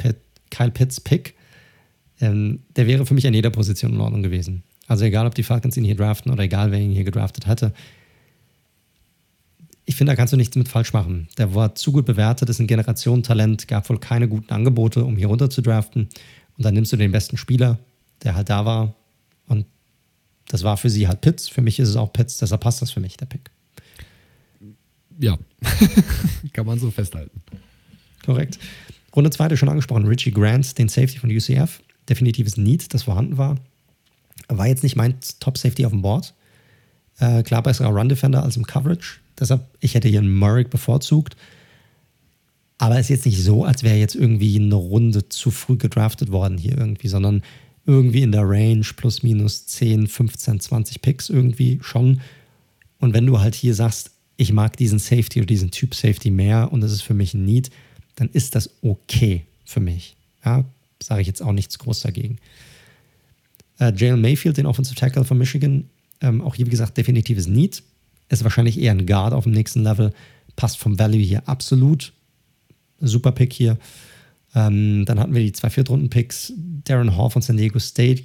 Kyle 0.50 0.70
Pitts 0.70 1.00
Pick, 1.00 1.34
ähm, 2.20 2.60
der 2.76 2.86
wäre 2.86 3.06
für 3.06 3.14
mich 3.14 3.26
an 3.26 3.34
jeder 3.34 3.50
Position 3.50 3.94
in 3.94 4.00
Ordnung 4.00 4.22
gewesen. 4.22 4.62
Also 4.86 5.04
egal, 5.04 5.26
ob 5.26 5.34
die 5.34 5.42
Falcons 5.42 5.76
ihn 5.76 5.84
hier 5.84 5.96
draften 5.96 6.30
oder 6.30 6.42
egal, 6.42 6.70
wer 6.70 6.80
ihn 6.80 6.92
hier 6.92 7.04
gedraftet 7.04 7.46
hätte 7.46 7.72
ich 9.86 9.96
finde, 9.96 10.12
da 10.12 10.16
kannst 10.16 10.32
du 10.32 10.36
nichts 10.36 10.56
mit 10.56 10.68
falsch 10.68 10.92
machen. 10.92 11.28
Der 11.36 11.54
war 11.54 11.74
zu 11.74 11.92
gut 11.92 12.06
bewertet, 12.06 12.48
ist 12.48 12.60
ein 12.60 12.66
Generationentalent, 12.66 13.68
gab 13.68 13.88
wohl 13.88 13.98
keine 13.98 14.28
guten 14.28 14.52
Angebote, 14.52 15.04
um 15.04 15.16
hier 15.16 15.26
runter 15.26 15.50
zu 15.50 15.60
draften. 15.60 16.08
Und 16.56 16.64
dann 16.64 16.74
nimmst 16.74 16.92
du 16.92 16.96
den 16.96 17.12
besten 17.12 17.36
Spieler, 17.36 17.78
der 18.22 18.34
halt 18.34 18.48
da 18.48 18.64
war. 18.64 18.94
Und 19.46 19.66
das 20.48 20.62
war 20.62 20.76
für 20.76 20.90
sie 20.90 21.08
halt 21.08 21.20
Pitts. 21.20 21.48
Für 21.48 21.62
mich 21.62 21.78
ist 21.78 21.88
es 21.88 21.96
auch 21.96 22.12
Pitts, 22.12 22.38
deshalb 22.38 22.60
passt 22.60 22.82
das 22.82 22.90
für 22.90 23.00
mich, 23.00 23.16
der 23.16 23.26
Pick. 23.26 23.50
Ja, 25.18 25.38
kann 26.52 26.66
man 26.66 26.78
so 26.78 26.90
festhalten. 26.90 27.40
Korrekt. 28.24 28.58
Runde 29.14 29.30
2 29.30 29.56
schon 29.56 29.68
angesprochen, 29.68 30.06
Richie 30.06 30.32
Grant, 30.32 30.76
den 30.78 30.88
Safety 30.88 31.18
von 31.18 31.30
UCF. 31.30 31.80
Definitives 32.08 32.56
Need, 32.56 32.92
das 32.92 33.04
vorhanden 33.04 33.38
war. 33.38 33.56
War 34.48 34.66
jetzt 34.66 34.82
nicht 34.82 34.96
mein 34.96 35.14
Top-Safety 35.40 35.86
auf 35.86 35.92
dem 35.92 36.02
Board. 36.02 36.34
Äh, 37.18 37.42
klar 37.42 37.62
besserer 37.62 37.88
Run-Defender 37.88 38.42
als 38.42 38.56
im 38.56 38.66
Coverage. 38.66 39.20
Deshalb, 39.38 39.66
ich 39.80 39.94
hätte 39.94 40.08
hier 40.08 40.18
einen 40.18 40.34
Murray 40.34 40.64
bevorzugt. 40.64 41.36
Aber 42.78 42.96
es 42.96 43.02
ist 43.02 43.10
jetzt 43.10 43.26
nicht 43.26 43.42
so, 43.42 43.64
als 43.64 43.82
wäre 43.82 43.96
jetzt 43.96 44.16
irgendwie 44.16 44.56
eine 44.56 44.74
Runde 44.74 45.28
zu 45.28 45.50
früh 45.50 45.76
gedraftet 45.76 46.32
worden 46.32 46.58
hier 46.58 46.76
irgendwie, 46.76 47.08
sondern 47.08 47.42
irgendwie 47.86 48.22
in 48.22 48.32
der 48.32 48.48
Range 48.48 48.84
plus 48.96 49.22
minus 49.22 49.66
10, 49.66 50.06
15, 50.06 50.60
20 50.60 51.02
Picks 51.02 51.28
irgendwie 51.28 51.78
schon. 51.82 52.20
Und 52.98 53.14
wenn 53.14 53.26
du 53.26 53.40
halt 53.40 53.54
hier 53.54 53.74
sagst, 53.74 54.10
ich 54.36 54.52
mag 54.52 54.76
diesen 54.76 54.98
Safety 54.98 55.40
oder 55.40 55.46
diesen 55.46 55.70
Typ 55.70 55.94
Safety 55.94 56.30
mehr 56.30 56.72
und 56.72 56.80
das 56.80 56.92
ist 56.92 57.02
für 57.02 57.14
mich 57.14 57.34
ein 57.34 57.44
Need, 57.44 57.70
dann 58.16 58.28
ist 58.30 58.54
das 58.54 58.70
okay 58.82 59.44
für 59.64 59.80
mich. 59.80 60.16
Ja, 60.44 60.64
sage 61.02 61.20
ich 61.20 61.26
jetzt 61.26 61.42
auch 61.42 61.52
nichts 61.52 61.78
groß 61.78 62.02
dagegen. 62.02 62.38
Äh, 63.78 63.92
Jalen 63.94 64.20
Mayfield, 64.20 64.56
den 64.56 64.66
Offensive 64.66 64.96
Tackle 64.96 65.24
von 65.24 65.38
Michigan, 65.38 65.88
ähm, 66.20 66.40
auch 66.40 66.54
hier, 66.54 66.66
wie 66.66 66.70
gesagt, 66.70 66.96
definitives 66.96 67.46
Need. 67.46 67.82
Ist 68.28 68.44
wahrscheinlich 68.44 68.80
eher 68.80 68.92
ein 68.92 69.06
Guard 69.06 69.34
auf 69.34 69.44
dem 69.44 69.52
nächsten 69.52 69.82
Level. 69.82 70.12
Passt 70.56 70.78
vom 70.78 70.98
Value 70.98 71.20
hier 71.20 71.48
absolut. 71.48 72.12
Super 73.00 73.32
Pick 73.32 73.52
hier. 73.52 73.78
Ähm, 74.54 75.04
dann 75.04 75.18
hatten 75.18 75.34
wir 75.34 75.42
die 75.42 75.52
zwei 75.52 75.70
Viertrunden-Picks. 75.70 76.52
Darren 76.84 77.16
Hall 77.16 77.30
von 77.30 77.42
San 77.42 77.56
Diego 77.56 77.78
State. 77.78 78.24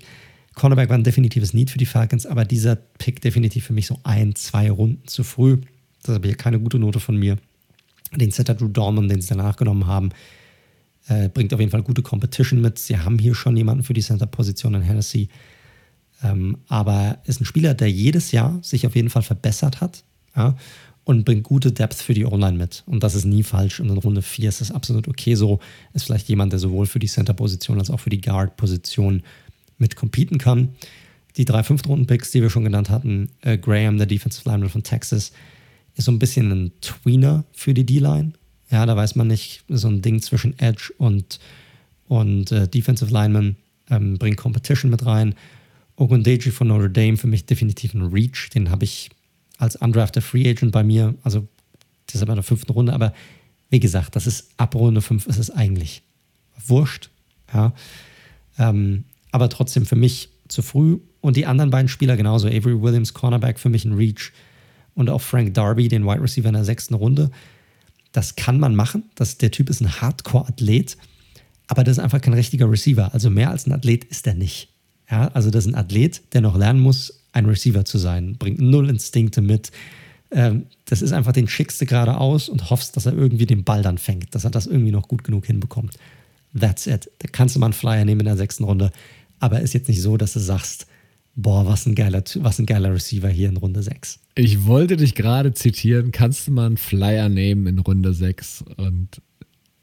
Cornerback 0.55 0.89
war 0.89 0.97
ein 0.97 1.03
definitives 1.03 1.53
Need 1.53 1.69
für 1.69 1.77
die 1.77 1.85
Falcons, 1.85 2.25
aber 2.25 2.45
dieser 2.45 2.75
Pick 2.75 3.21
definitiv 3.21 3.65
für 3.65 3.73
mich 3.73 3.87
so 3.87 3.99
ein, 4.03 4.35
zwei 4.35 4.69
Runden 4.69 5.07
zu 5.07 5.23
früh. 5.23 5.57
Das 6.01 6.09
ist 6.09 6.15
aber 6.15 6.27
hier 6.27 6.37
keine 6.37 6.59
gute 6.59 6.79
Note 6.79 6.99
von 6.99 7.15
mir. 7.15 7.37
Den 8.15 8.31
Center 8.31 8.55
Drew 8.55 8.67
Dorman, 8.67 9.07
den 9.07 9.21
sie 9.21 9.29
danach 9.29 9.55
genommen 9.55 9.87
haben, 9.87 10.09
äh, 11.07 11.29
bringt 11.29 11.53
auf 11.53 11.59
jeden 11.59 11.71
Fall 11.71 11.83
gute 11.83 12.01
Competition 12.01 12.61
mit. 12.61 12.79
Sie 12.79 12.97
haben 12.97 13.19
hier 13.19 13.35
schon 13.35 13.55
jemanden 13.55 13.83
für 13.83 13.93
die 13.93 14.01
Center-Position 14.01 14.75
in 14.75 14.81
Hennessy. 14.81 15.29
Ähm, 16.23 16.57
aber 16.67 17.19
ist 17.25 17.39
ein 17.39 17.45
Spieler, 17.45 17.73
der 17.73 17.89
jedes 17.89 18.31
Jahr 18.31 18.59
sich 18.61 18.85
auf 18.85 18.95
jeden 18.95 19.09
Fall 19.09 19.23
verbessert 19.23 19.79
hat 19.79 20.03
ja, 20.35 20.55
und 21.09 21.25
bringt 21.25 21.41
gute 21.41 21.71
Depth 21.71 21.95
für 21.95 22.13
die 22.13 22.27
Online 22.27 22.55
mit. 22.55 22.83
Und 22.85 23.01
das 23.01 23.15
ist 23.15 23.25
nie 23.25 23.41
falsch. 23.41 23.79
Und 23.79 23.89
in 23.89 23.97
Runde 23.97 24.21
4 24.21 24.47
ist 24.47 24.61
das 24.61 24.69
absolut 24.69 25.07
okay 25.07 25.33
so. 25.33 25.59
Ist 25.95 26.03
vielleicht 26.03 26.29
jemand, 26.29 26.53
der 26.53 26.59
sowohl 26.59 26.85
für 26.85 26.99
die 26.99 27.07
Center-Position 27.07 27.79
als 27.79 27.89
auch 27.89 27.99
für 27.99 28.11
die 28.11 28.21
Guard-Position 28.21 29.23
mit 29.79 29.95
competen 29.95 30.37
kann. 30.37 30.69
Die 31.35 31.45
drei 31.45 31.63
Fünftrunden-Picks, 31.63 32.29
die 32.29 32.43
wir 32.43 32.51
schon 32.51 32.63
genannt 32.63 32.91
hatten, 32.91 33.31
äh, 33.41 33.57
Graham, 33.57 33.97
der 33.97 34.05
Defensive 34.05 34.47
Lineman 34.47 34.69
von 34.69 34.83
Texas, 34.83 35.31
ist 35.95 36.05
so 36.05 36.11
ein 36.11 36.19
bisschen 36.19 36.51
ein 36.51 36.71
Tweener 36.81 37.43
für 37.53 37.73
die 37.73 37.87
D-Line. 37.87 38.33
Ja, 38.69 38.85
da 38.85 38.95
weiß 38.95 39.15
man 39.15 39.25
nicht, 39.25 39.63
so 39.67 39.87
ein 39.87 40.03
Ding 40.03 40.21
zwischen 40.21 40.59
Edge 40.59 40.93
und, 40.99 41.39
und 42.07 42.51
äh, 42.51 42.67
Defensive 42.67 43.11
Lineman 43.11 43.55
ähm, 43.89 44.19
bringt 44.19 44.37
Competition 44.37 44.91
mit 44.91 45.03
rein 45.07 45.33
Ogundeji 45.95 46.51
von 46.51 46.67
Notre 46.67 46.91
Dame 46.91 47.17
für 47.17 47.25
mich 47.25 47.47
definitiv 47.47 47.95
ein 47.95 48.03
Reach. 48.03 48.51
Den 48.53 48.69
habe 48.69 48.85
ich 48.85 49.09
als 49.59 49.75
undrafted 49.75 50.23
Free 50.23 50.49
Agent 50.49 50.71
bei 50.71 50.83
mir, 50.83 51.13
also 51.21 51.47
das 52.07 52.15
ist 52.15 52.21
aber 52.23 52.31
in 52.31 52.37
der 52.37 52.43
fünften 52.43 52.71
Runde, 52.71 52.93
aber 52.93 53.13
wie 53.69 53.79
gesagt, 53.79 54.15
das 54.15 54.25
ist 54.25 54.49
ab 54.57 54.73
Runde 54.73 55.01
5 55.01 55.27
ist 55.27 55.37
es 55.37 55.51
eigentlich 55.51 56.01
wurscht. 56.65 57.11
Ja. 57.53 57.73
Ähm, 58.57 59.03
aber 59.31 59.49
trotzdem 59.49 59.85
für 59.85 59.95
mich 59.95 60.29
zu 60.47 60.61
früh. 60.61 60.99
Und 61.21 61.37
die 61.37 61.45
anderen 61.45 61.69
beiden 61.69 61.87
Spieler 61.87 62.17
genauso. 62.17 62.47
Avery 62.47 62.81
Williams, 62.81 63.13
Cornerback, 63.13 63.59
für 63.59 63.69
mich 63.69 63.85
ein 63.85 63.93
Reach. 63.93 64.31
Und 64.95 65.09
auch 65.09 65.21
Frank 65.21 65.53
Darby, 65.53 65.87
den 65.87 66.05
Wide 66.05 66.21
Receiver 66.21 66.47
in 66.47 66.55
der 66.55 66.65
sechsten 66.65 66.95
Runde. 66.95 67.29
Das 68.11 68.35
kann 68.35 68.59
man 68.59 68.75
machen. 68.75 69.03
Das, 69.15 69.37
der 69.37 69.51
Typ 69.51 69.69
ist 69.69 69.81
ein 69.81 70.01
Hardcore-Athlet, 70.01 70.97
aber 71.67 71.83
das 71.83 71.97
ist 71.97 72.03
einfach 72.03 72.21
kein 72.21 72.33
richtiger 72.33 72.69
Receiver. 72.69 73.13
Also 73.13 73.29
mehr 73.29 73.51
als 73.51 73.67
ein 73.67 73.71
Athlet 73.71 74.03
ist 74.05 74.25
er 74.25 74.33
nicht. 74.33 74.69
Ja, 75.09 75.27
also 75.29 75.49
das 75.49 75.65
ist 75.65 75.73
ein 75.73 75.75
Athlet, 75.75 76.21
der 76.33 76.41
noch 76.41 76.57
lernen 76.57 76.79
muss, 76.79 77.21
ein 77.31 77.45
Receiver 77.45 77.85
zu 77.85 77.97
sein. 77.97 78.35
Bringt 78.37 78.59
null 78.59 78.89
Instinkte 78.89 79.41
mit. 79.41 79.71
Ähm, 80.31 80.67
das 80.85 81.01
ist 81.01 81.11
einfach 81.11 81.31
den 81.31 81.47
schickste 81.47 81.85
geradeaus 81.85 82.49
und 82.49 82.69
hoffst, 82.69 82.95
dass 82.95 83.05
er 83.05 83.13
irgendwie 83.13 83.45
den 83.45 83.63
Ball 83.63 83.81
dann 83.81 83.97
fängt, 83.97 84.35
dass 84.35 84.43
er 84.43 84.51
das 84.51 84.67
irgendwie 84.67 84.91
noch 84.91 85.07
gut 85.07 85.23
genug 85.23 85.45
hinbekommt. 85.45 85.95
That's 86.57 86.87
it. 86.87 87.09
Da 87.19 87.27
kannst 87.31 87.55
du 87.55 87.59
mal 87.59 87.67
einen 87.67 87.73
Flyer 87.73 88.05
nehmen 88.05 88.21
in 88.21 88.25
der 88.25 88.37
sechsten 88.37 88.63
Runde, 88.63 88.91
aber 89.39 89.61
ist 89.61 89.73
jetzt 89.73 89.87
nicht 89.87 90.01
so, 90.01 90.17
dass 90.17 90.33
du 90.33 90.39
sagst, 90.39 90.87
boah, 91.35 91.65
was 91.65 91.85
ein 91.85 91.95
geiler, 91.95 92.23
was 92.35 92.59
ein 92.59 92.65
geiler 92.65 92.93
Receiver 92.93 93.29
hier 93.29 93.49
in 93.49 93.57
Runde 93.57 93.81
6. 93.81 94.19
Ich 94.35 94.65
wollte 94.65 94.97
dich 94.97 95.15
gerade 95.15 95.53
zitieren, 95.53 96.11
kannst 96.11 96.47
du 96.47 96.51
mal 96.51 96.65
einen 96.65 96.77
Flyer 96.77 97.29
nehmen 97.29 97.67
in 97.67 97.79
Runde 97.79 98.13
6 98.13 98.65
und 98.77 99.21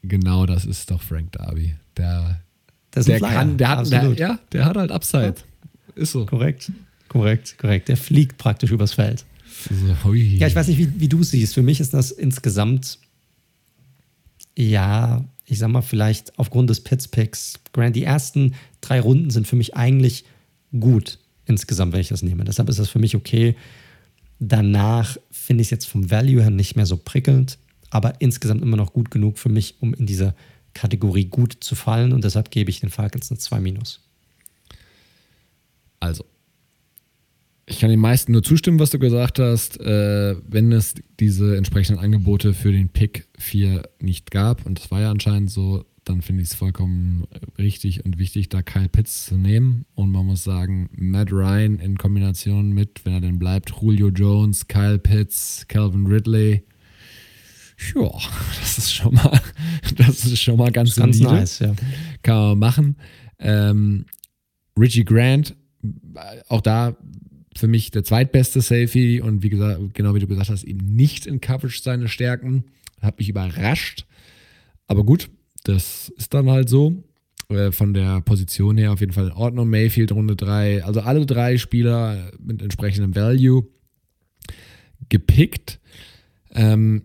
genau 0.03 0.45
das 0.45 0.65
ist 0.65 0.91
doch 0.91 1.01
Frank 1.01 1.33
Darby. 1.33 1.75
Der, 1.97 2.41
der 3.05 3.19
kann, 3.19 3.57
der 3.57 3.69
hat, 3.69 3.91
der, 3.91 4.13
ja, 4.13 4.39
der 4.51 4.65
hat 4.65 4.77
halt 4.77 4.91
Upside. 4.91 5.35
Ja. 5.95 6.01
Ist 6.01 6.11
so. 6.11 6.25
Korrekt, 6.25 6.71
korrekt, 7.07 7.57
korrekt. 7.57 7.87
Der 7.87 7.97
fliegt 7.97 8.37
praktisch 8.37 8.71
übers 8.71 8.93
Feld. 8.93 9.25
Ja, 10.11 10.47
ich 10.47 10.55
weiß 10.55 10.67
nicht, 10.67 10.77
wie, 10.77 10.99
wie 10.99 11.09
du 11.09 11.23
siehst. 11.23 11.53
Für 11.53 11.63
mich 11.63 11.79
ist 11.79 11.93
das 11.93 12.11
insgesamt, 12.11 12.99
ja, 14.55 15.25
ich 15.45 15.59
sag 15.59 15.69
mal, 15.69 15.81
vielleicht 15.81 16.37
aufgrund 16.37 16.69
des 16.69 16.83
Pitts-Picks. 16.83 17.55
Grant, 17.73 17.95
die 17.95 18.03
ersten 18.03 18.53
drei 18.81 18.99
Runden 18.99 19.29
sind 19.29 19.47
für 19.47 19.55
mich 19.55 19.75
eigentlich 19.75 20.25
gut 20.79 21.19
insgesamt, 21.45 21.93
wenn 21.93 22.01
ich 22.01 22.09
das 22.09 22.21
nehme. 22.21 22.43
Deshalb 22.43 22.69
ist 22.69 22.79
das 22.79 22.89
für 22.89 22.99
mich 22.99 23.15
okay. 23.15 23.55
Danach 24.39 25.17
finde 25.31 25.61
ich 25.61 25.67
es 25.67 25.71
jetzt 25.71 25.87
vom 25.87 26.11
Value 26.11 26.41
her 26.41 26.51
nicht 26.51 26.75
mehr 26.75 26.85
so 26.85 26.97
prickelnd, 26.97 27.57
aber 27.89 28.21
insgesamt 28.21 28.61
immer 28.61 28.77
noch 28.77 28.93
gut 28.93 29.09
genug 29.09 29.39
für 29.39 29.49
mich, 29.49 29.75
um 29.79 29.93
in 29.93 30.05
diese 30.05 30.35
Kategorie 30.77 31.25
gut 31.25 31.57
zu 31.59 31.75
fallen 31.75 32.13
und 32.13 32.23
deshalb 32.23 32.51
gebe 32.51 32.69
ich 32.69 32.79
den 32.79 32.89
Falcons 32.89 33.31
eine 33.31 33.39
2 33.39 33.59
minus. 33.59 34.01
Also, 35.99 36.25
ich 37.65 37.79
kann 37.79 37.89
den 37.89 37.99
meisten 37.99 38.31
nur 38.31 38.43
zustimmen, 38.43 38.79
was 38.79 38.91
du 38.91 38.99
gesagt 38.99 39.39
hast. 39.39 39.79
Äh, 39.81 40.35
wenn 40.47 40.71
es 40.71 40.95
diese 41.19 41.57
entsprechenden 41.57 42.01
Angebote 42.01 42.53
für 42.53 42.71
den 42.71 42.89
Pick 42.89 43.27
4 43.37 43.83
nicht 43.99 44.31
gab, 44.31 44.65
und 44.65 44.79
das 44.79 44.89
war 44.89 45.01
ja 45.01 45.11
anscheinend 45.11 45.51
so, 45.51 45.85
dann 46.05 46.21
finde 46.21 46.43
ich 46.43 46.49
es 46.49 46.55
vollkommen 46.55 47.25
richtig 47.57 48.05
und 48.05 48.17
wichtig, 48.17 48.47
da 48.47 48.61
Kyle 48.61 48.87
Pitts 48.87 49.25
zu 49.25 49.35
nehmen. 49.35 49.85
Und 49.95 50.11
man 50.11 50.25
muss 50.25 50.45
sagen, 50.45 50.89
Matt 50.95 51.33
Ryan 51.33 51.79
in 51.79 51.97
Kombination 51.97 52.71
mit, 52.71 53.03
wenn 53.03 53.13
er 53.13 53.21
denn 53.21 53.39
bleibt, 53.39 53.73
Julio 53.81 54.09
Jones, 54.09 54.67
Kyle 54.67 54.99
Pitts, 54.99 55.65
Calvin 55.67 56.07
Ridley. 56.07 56.63
Ja, 57.95 58.11
das 58.59 58.77
ist 58.77 58.93
schon 58.93 59.13
mal, 59.13 59.39
das 59.95 60.25
ist 60.25 60.41
schon 60.41 60.57
mal 60.57 60.71
ganz, 60.71 60.95
ganz 60.95 61.19
nice, 61.19 61.59
ja. 61.59 61.73
Kann 62.23 62.35
man 62.35 62.59
machen. 62.59 62.95
Ähm, 63.39 64.05
Richie 64.77 65.05
Grant, 65.05 65.55
auch 66.49 66.61
da 66.61 66.97
für 67.55 67.67
mich 67.67 67.91
der 67.91 68.03
zweitbeste 68.03 68.61
Safety 68.61 69.21
und 69.21 69.43
wie 69.43 69.49
gesagt, 69.49 69.93
genau 69.93 70.15
wie 70.15 70.19
du 70.19 70.27
gesagt 70.27 70.49
hast, 70.49 70.63
eben 70.63 70.95
nicht 70.95 71.25
in 71.25 71.41
Coverage 71.41 71.81
seine 71.81 72.07
Stärken. 72.07 72.65
Hat 73.01 73.19
mich 73.19 73.29
überrascht. 73.29 74.05
Aber 74.87 75.03
gut, 75.03 75.29
das 75.63 76.11
ist 76.17 76.33
dann 76.33 76.49
halt 76.49 76.69
so. 76.69 77.03
Äh, 77.49 77.71
von 77.71 77.93
der 77.93 78.21
Position 78.21 78.77
her 78.77 78.91
auf 78.91 78.99
jeden 78.99 79.13
Fall 79.13 79.27
in 79.27 79.31
Ordnung. 79.31 79.69
Mayfield 79.69 80.11
Runde 80.11 80.35
3. 80.35 80.83
Also 80.83 81.01
alle 81.01 81.25
drei 81.25 81.57
Spieler 81.57 82.31
mit 82.39 82.61
entsprechendem 82.61 83.15
Value 83.15 83.67
gepickt. 85.09 85.79
Ähm, 86.51 87.03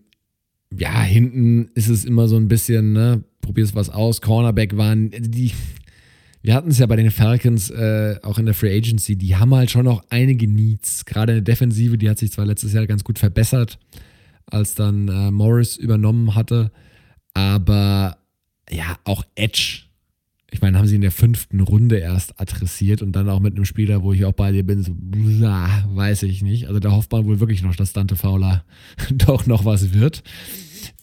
ja, 0.77 1.03
hinten 1.03 1.71
ist 1.75 1.89
es 1.89 2.05
immer 2.05 2.29
so 2.29 2.37
ein 2.37 2.49
bisschen, 2.49 2.93
ne, 2.93 3.25
probierst 3.41 3.75
was 3.75 3.91
aus. 3.91 4.21
Cornerback 4.21 4.77
waren 4.77 5.11
die. 5.11 5.53
Wir 6.45 6.55
hatten 6.55 6.71
es 6.71 6.79
ja 6.79 6.87
bei 6.87 6.97
den 6.97 7.13
Falcons 7.13 7.71
äh, 7.71 8.17
auch 8.23 8.39
in 8.39 8.47
der 8.47 8.55
Free 8.55 8.77
Agency, 8.77 9.15
die 9.15 9.37
haben 9.37 9.55
halt 9.55 9.71
schon 9.71 9.85
noch 9.85 10.03
einige 10.11 10.49
Needs. 10.49 11.05
Gerade 11.05 11.33
in 11.33 11.45
der 11.45 11.55
Defensive, 11.55 11.97
die 11.97 12.11
hat 12.11 12.19
sich 12.19 12.33
zwar 12.33 12.47
letztes 12.47 12.73
Jahr 12.73 12.87
ganz 12.89 13.05
gut 13.05 13.21
verbessert, 13.21 13.79
als 14.47 14.75
dann 14.75 15.07
äh, 15.07 15.31
Morris 15.31 15.77
übernommen 15.77 16.35
hatte. 16.35 16.73
Aber 17.33 18.19
ja, 18.69 18.97
auch 19.05 19.25
Edge. 19.37 19.83
Ich 20.53 20.61
meine, 20.61 20.79
haben 20.79 20.87
sie 20.87 20.97
in 20.97 21.01
der 21.01 21.13
fünften 21.13 21.61
Runde 21.61 21.97
erst 21.97 22.39
adressiert 22.39 23.01
und 23.01 23.13
dann 23.13 23.29
auch 23.31 23.41
mit 23.41 23.57
einem 23.57 23.65
Spieler, 23.65 24.03
wo 24.03 24.13
ich 24.13 24.27
auch 24.27 24.33
bei 24.33 24.53
dir 24.53 24.65
bin, 24.65 24.83
so, 24.83 24.93
blah, 24.95 25.85
weiß 25.89 26.25
ich 26.25 26.43
nicht. 26.43 26.69
Also 26.69 26.79
da 26.79 26.93
hofft 26.93 27.11
man 27.11 27.25
wohl 27.25 27.41
wirklich 27.41 27.63
noch, 27.63 27.75
dass 27.75 27.95
Dante 27.95 28.17
Fowler 28.17 28.65
doch 29.11 29.47
noch 29.47 29.65
was 29.65 29.95
wird. 29.95 30.23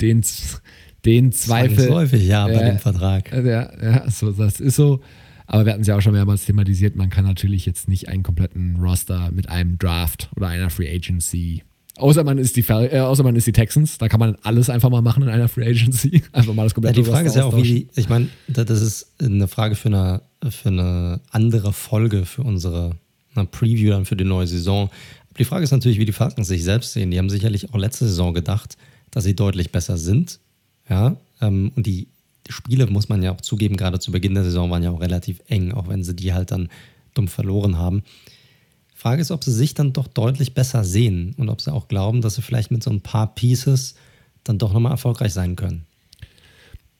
Den, 0.01 0.23
den 1.03 1.31
Zweifel. 1.31 1.89
häufig, 1.89 2.27
ja, 2.27 2.45
bei 2.45 2.63
dem 2.63 2.77
Vertrag. 2.77 3.31
Ja, 3.33 3.71
ja, 3.83 4.09
so, 4.09 4.31
das 4.31 4.59
ist 4.59 4.75
so. 4.75 5.01
Aber 5.47 5.65
wir 5.65 5.71
hatten 5.73 5.81
es 5.81 5.87
ja 5.87 5.97
auch 5.97 6.01
schon 6.01 6.13
mehrmals 6.13 6.45
thematisiert, 6.45 6.95
man 6.95 7.09
kann 7.09 7.25
natürlich 7.25 7.65
jetzt 7.65 7.89
nicht 7.89 8.07
einen 8.07 8.21
kompletten 8.21 8.75
Roster 8.75 9.31
mit 9.31 9.49
einem 9.49 9.79
Draft 9.79 10.29
oder 10.35 10.47
einer 10.47 10.69
Free 10.69 10.95
Agency 10.95 11.63
Außer 11.99 12.23
man 12.23 12.37
ist 12.37 12.55
die, 12.55 12.61
äh, 12.61 12.99
außer 12.99 13.23
man 13.23 13.35
ist 13.35 13.45
die 13.45 13.51
Texans, 13.51 13.97
da 13.97 14.07
kann 14.07 14.19
man 14.19 14.35
alles 14.43 14.69
einfach 14.69 14.89
mal 14.89 15.01
machen 15.01 15.23
in 15.23 15.29
einer 15.29 15.47
Free 15.47 15.67
Agency. 15.67 16.23
Einfach 16.31 16.53
mal 16.53 16.63
das 16.63 16.73
komplette 16.73 16.99
ja, 16.99 17.03
Die 17.03 17.11
Frage 17.11 17.27
ist 17.27 17.35
ja 17.35 17.45
auch, 17.45 17.55
wie 17.55 17.61
die, 17.61 17.87
ich 17.95 18.07
meine, 18.07 18.29
das 18.47 18.81
ist 18.81 19.11
eine 19.19 19.47
Frage 19.47 19.75
für 19.75 19.89
eine, 19.89 20.21
für 20.49 20.69
eine 20.69 21.19
andere 21.31 21.73
Folge, 21.73 22.25
für 22.25 22.43
unsere 22.43 22.95
Preview 23.51 23.91
dann 23.91 24.05
für 24.05 24.15
die 24.15 24.23
neue 24.23 24.47
Saison. 24.47 24.89
Die 25.37 25.45
Frage 25.45 25.63
ist 25.63 25.71
natürlich, 25.71 25.99
wie 25.99 26.05
die 26.05 26.11
Falcons 26.11 26.47
sich 26.47 26.63
selbst 26.63 26.93
sehen. 26.93 27.11
Die 27.11 27.17
haben 27.17 27.29
sicherlich 27.29 27.73
auch 27.73 27.77
letzte 27.77 28.07
Saison 28.07 28.33
gedacht, 28.33 28.77
dass 29.11 29.23
sie 29.23 29.35
deutlich 29.35 29.71
besser 29.71 29.97
sind. 29.97 30.39
Ja, 30.89 31.15
ähm, 31.41 31.71
und 31.75 31.85
die 31.85 32.07
Spiele, 32.49 32.87
muss 32.87 33.09
man 33.09 33.21
ja 33.21 33.31
auch 33.31 33.41
zugeben, 33.41 33.77
gerade 33.77 33.99
zu 33.99 34.11
Beginn 34.11 34.33
der 34.33 34.43
Saison 34.43 34.71
waren 34.71 34.83
ja 34.83 34.91
auch 34.91 35.01
relativ 35.01 35.39
eng, 35.47 35.71
auch 35.71 35.87
wenn 35.87 36.03
sie 36.03 36.15
die 36.15 36.33
halt 36.33 36.51
dann 36.51 36.69
dumm 37.13 37.27
verloren 37.27 37.77
haben. 37.77 38.03
Frage 38.99 39.21
ist, 39.21 39.31
ob 39.31 39.45
sie 39.45 39.53
sich 39.53 39.73
dann 39.75 39.93
doch 39.93 40.07
deutlich 40.07 40.53
besser 40.53 40.83
sehen 40.83 41.33
und 41.37 41.47
ob 41.47 41.61
sie 41.61 41.71
auch 41.71 41.87
glauben, 41.87 42.19
dass 42.19 42.35
sie 42.35 42.41
vielleicht 42.41 42.69
mit 42.69 42.83
so 42.83 42.91
ein 42.91 42.99
paar 42.99 43.33
Pieces 43.33 43.95
dann 44.43 44.57
doch 44.57 44.73
nochmal 44.73 44.91
erfolgreich 44.91 45.31
sein 45.31 45.55
können. 45.55 45.85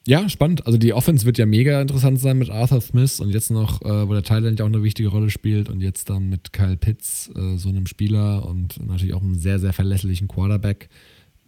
Ja, 0.07 0.29
spannend. 0.29 0.65
Also 0.65 0.77
die 0.77 0.93
Offense 0.93 1.25
wird 1.25 1.37
ja 1.37 1.45
mega 1.45 1.81
interessant 1.81 2.17
sein 2.21 2.37
mit 2.37 2.49
Arthur 2.49 2.79
Smith 2.79 3.19
und 3.19 3.31
jetzt 3.31 3.51
noch, 3.51 3.81
äh, 3.81 4.07
wo 4.07 4.13
der 4.13 4.23
Thailand 4.23 4.57
ja 4.59 4.63
auch 4.63 4.69
eine 4.69 4.81
wichtige 4.81 5.09
Rolle 5.09 5.29
spielt 5.29 5.67
und 5.67 5.81
jetzt 5.81 6.09
dann 6.09 6.29
mit 6.29 6.53
Kyle 6.53 6.77
Pitts, 6.77 7.31
äh, 7.35 7.57
so 7.57 7.67
einem 7.67 7.85
Spieler 7.85 8.45
und 8.45 8.79
natürlich 8.87 9.13
auch 9.13 9.21
einem 9.21 9.35
sehr, 9.35 9.59
sehr 9.59 9.73
verlässlichen 9.73 10.29
Quarterback. 10.29 10.87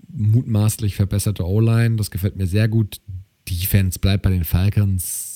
Mutmaßlich 0.10 0.96
verbesserte 0.96 1.48
O-Line, 1.48 1.96
das 1.96 2.12
gefällt 2.12 2.36
mir 2.36 2.46
sehr 2.46 2.68
gut. 2.68 3.00
Defense 3.48 4.00
bleibt 4.00 4.24
bei 4.24 4.32
den 4.32 4.44
Falcons 4.44 5.31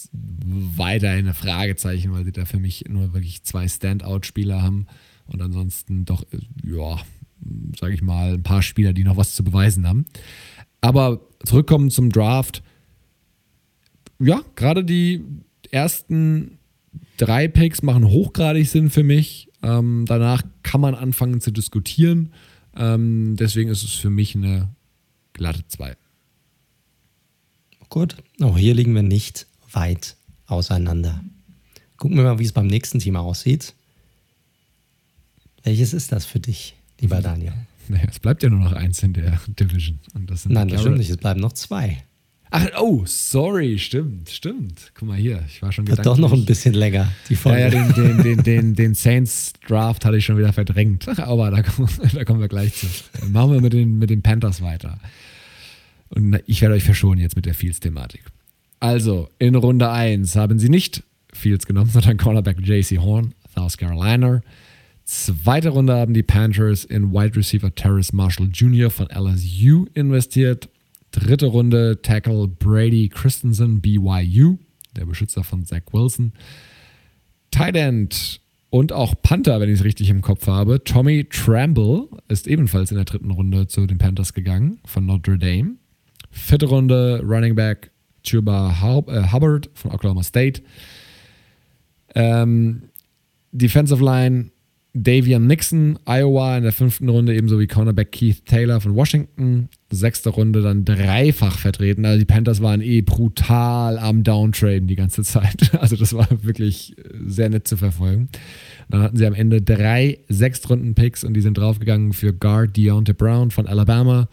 weiterhin 0.77 1.27
ein 1.27 1.33
Fragezeichen, 1.33 2.11
weil 2.13 2.25
sie 2.25 2.31
da 2.31 2.45
für 2.45 2.59
mich 2.59 2.85
nur 2.87 3.13
wirklich 3.13 3.43
zwei 3.43 3.67
Standout-Spieler 3.67 4.61
haben 4.61 4.87
und 5.27 5.41
ansonsten 5.41 6.05
doch, 6.05 6.25
ja, 6.63 6.99
sage 7.79 7.93
ich 7.93 8.01
mal, 8.01 8.33
ein 8.33 8.43
paar 8.43 8.61
Spieler, 8.61 8.93
die 8.93 9.03
noch 9.03 9.17
was 9.17 9.35
zu 9.35 9.43
beweisen 9.43 9.87
haben. 9.87 10.05
Aber 10.81 11.21
zurückkommen 11.43 11.89
zum 11.89 12.09
Draft. 12.09 12.63
Ja, 14.19 14.41
gerade 14.55 14.83
die 14.83 15.23
ersten 15.71 16.59
drei 17.17 17.47
Picks 17.47 17.81
machen 17.81 18.05
hochgradig 18.05 18.69
Sinn 18.69 18.89
für 18.89 19.03
mich. 19.03 19.49
Ähm, 19.61 20.05
danach 20.07 20.43
kann 20.63 20.81
man 20.81 20.95
anfangen 20.95 21.41
zu 21.41 21.51
diskutieren. 21.51 22.31
Ähm, 22.75 23.35
deswegen 23.35 23.69
ist 23.69 23.83
es 23.83 23.93
für 23.93 24.09
mich 24.09 24.35
eine 24.35 24.69
glatte 25.33 25.67
2. 25.67 25.95
Gut, 27.89 28.17
auch 28.41 28.57
hier 28.57 28.73
liegen 28.73 28.93
wir 28.93 29.03
nicht 29.03 29.47
weit 29.76 30.15
auseinander. 30.47 31.23
Gucken 31.97 32.18
wir 32.18 32.23
mal, 32.23 32.39
wie 32.39 32.45
es 32.45 32.52
beim 32.52 32.68
nächsten 32.68 32.99
Thema 32.99 33.22
aussieht. 33.22 33.73
Welches 35.64 35.93
ist 35.93 36.11
das 36.11 36.26
für 36.26 36.39
dich, 36.39 36.76
lieber 36.99 37.22
Daniel? 37.22 37.53
Naja, 37.88 38.06
es 38.10 38.19
bleibt 38.19 38.43
ja 38.43 38.49
nur 38.49 38.60
noch 38.60 38.73
eins 38.73 39.02
in 39.03 39.14
der 39.14 39.39
Division. 39.47 39.99
Das 40.27 40.45
Nein, 40.45 40.69
das 40.69 40.81
stimmt 40.81 40.97
nicht. 40.97 41.10
Es 41.10 41.18
bleiben 41.18 41.39
noch 41.39 41.53
zwei. 41.53 42.03
Ach, 42.52 42.68
oh, 42.80 43.03
sorry, 43.06 43.77
stimmt, 43.80 44.30
stimmt. 44.30 44.91
Guck 44.93 45.07
mal 45.07 45.18
hier, 45.18 45.43
ich 45.47 45.61
war 45.61 45.72
schon 45.72 45.88
Wird 45.88 46.06
doch 46.06 46.18
noch 46.18 46.31
ein 46.31 46.45
bisschen 46.45 46.73
länger, 46.73 47.11
die 47.27 47.35
Folge. 47.35 47.60
Ja, 47.60 47.68
ja 47.68 47.91
den, 47.91 47.93
den, 47.93 48.23
den, 48.23 48.43
den, 48.43 48.76
den 48.76 48.93
Saints 48.93 49.53
Draft 49.68 50.06
hatte 50.06 50.18
ich 50.18 50.26
schon 50.26 50.38
wieder 50.38 50.53
verdrängt. 50.53 51.07
Aber 51.19 51.52
da 51.52 51.64
kommen, 51.64 51.89
da 52.14 52.23
kommen 52.23 52.39
wir 52.39 52.47
gleich 52.47 52.73
zu. 52.73 52.88
Dann 53.19 53.31
machen 53.31 53.52
wir 53.52 53.61
mit 53.61 53.73
den, 53.73 53.97
mit 53.97 54.10
den 54.10 54.22
Panthers 54.22 54.61
weiter. 54.61 54.99
Und 56.10 56.39
ich 56.45 56.61
werde 56.61 56.76
euch 56.76 56.84
verschonen 56.84 57.19
jetzt 57.19 57.35
mit 57.35 57.45
der 57.45 57.56
Fields-Thematik. 57.56 58.23
Also, 58.86 59.30
in 59.40 59.56
Runde 59.56 59.90
1 59.90 60.36
haben 60.36 60.60
sie 60.60 60.70
nicht 60.70 61.02
Fields 61.34 61.66
genommen, 61.66 61.90
sondern 61.91 62.18
Cornerback 62.18 62.60
JC 62.60 62.99
Horn, 62.99 63.34
South 63.56 63.78
Carolina. 63.78 64.41
Zweite 65.06 65.70
Runde 65.70 65.95
haben 65.95 66.14
die 66.14 66.22
Panthers 66.22 66.86
in 66.86 67.12
Wide 67.12 67.36
Receiver 67.36 67.74
Terrace 67.74 68.14
Marshall 68.14 68.48
Jr. 68.53 68.91
von 68.91 69.07
LSU 69.07 69.88
investiert. 69.95 70.70
Dritte 71.10 71.48
Runde 71.48 71.99
Tackle 72.03 72.48
Brady 72.48 73.10
Christensen, 73.10 73.82
BYU, 73.82 74.60
der 74.95 75.07
Beschützer 75.07 75.44
von 75.44 75.66
Zach 75.66 75.82
Wilson. 75.91 76.34
Tight 77.49 77.76
End 77.76 78.40
und 78.70 78.94
auch 78.94 79.16
Panther, 79.20 79.60
wenn 79.60 79.70
ich 79.70 79.80
es 79.80 79.84
richtig 79.84 80.12
im 80.12 80.22
Kopf 80.22 80.45
habe. 80.45 80.84
Tommy 80.84 81.26
Tramble 81.28 82.07
ist 82.28 82.45
ebenfalls 82.45 82.91
in 82.91 82.98
der 82.98 83.06
dritten 83.06 83.32
Runde 83.32 83.66
zu 83.66 83.88
den 83.88 83.98
Panthers 83.98 84.34
gegangen 84.34 84.78
von 84.86 85.07
Notre 85.07 85.40
Dame. 85.40 85.78
Vierte 86.30 86.68
Runde 86.68 87.24
Running 87.26 87.56
Back 87.56 87.90
Chuba 88.26 89.03
äh, 89.07 89.31
Hubbard 89.31 89.69
von 89.73 89.91
Oklahoma 89.91 90.23
State. 90.23 90.61
Ähm, 92.14 92.89
Defensive 93.52 94.03
Line 94.03 94.52
Davian 94.97 95.45
Nixon, 95.45 95.99
Iowa 96.06 96.56
in 96.56 96.64
der 96.64 96.72
fünften 96.72 97.10
Runde, 97.10 97.35
ebenso 97.35 97.60
wie 97.60 97.68
Cornerback 97.68 98.14
Keith 98.14 98.45
Taylor 98.45 98.80
von 98.80 98.95
Washington. 98.95 99.68
Sechste 99.91 100.30
Runde 100.30 100.61
dann 100.61 100.85
dreifach 100.85 101.60
vertreten. 101.60 102.06
Also 102.06 102.19
die 102.19 102.26
Panthers 102.26 102.61
waren 102.61 102.80
eh 102.80 103.02
brutal 103.02 103.99
am 103.99 104.23
Downtraden 104.23 104.88
die 104.88 104.95
ganze 104.95 105.23
Zeit. 105.23 105.72
Also 105.85 105.97
das 105.97 106.14
war 106.14 106.27
wirklich 106.41 106.95
sehr 107.27 107.49
nett 107.49 107.68
zu 107.68 107.76
verfolgen. 107.76 108.30
Dann 108.89 109.02
hatten 109.02 109.18
sie 109.18 109.26
am 109.26 109.34
Ende 109.34 109.61
drei 109.61 110.19
Sechstrunden-Picks 110.30 111.26
und 111.26 111.34
die 111.34 111.41
sind 111.41 111.57
draufgegangen 111.57 112.14
für 112.14 112.34
Guard 112.34 112.76
Deontay 112.77 113.14
Brown 113.14 113.52
von 113.52 113.68
Alabama, 113.68 114.30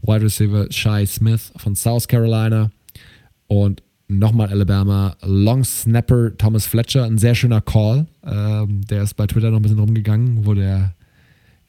Wide 0.00 0.22
Receiver 0.22 0.66
Shai 0.70 1.04
Smith 1.04 1.52
von 1.56 1.76
South 1.76 2.08
Carolina 2.08 2.70
und 3.46 3.82
nochmal 4.08 4.48
Alabama, 4.48 5.16
Long 5.22 5.64
Snapper 5.64 6.36
Thomas 6.36 6.66
Fletcher, 6.66 7.04
ein 7.04 7.18
sehr 7.18 7.34
schöner 7.34 7.60
Call. 7.60 8.06
Ähm, 8.24 8.82
der 8.86 9.02
ist 9.02 9.14
bei 9.14 9.26
Twitter 9.26 9.50
noch 9.50 9.58
ein 9.58 9.62
bisschen 9.62 9.78
rumgegangen, 9.78 10.46
wo 10.46 10.54
der 10.54 10.94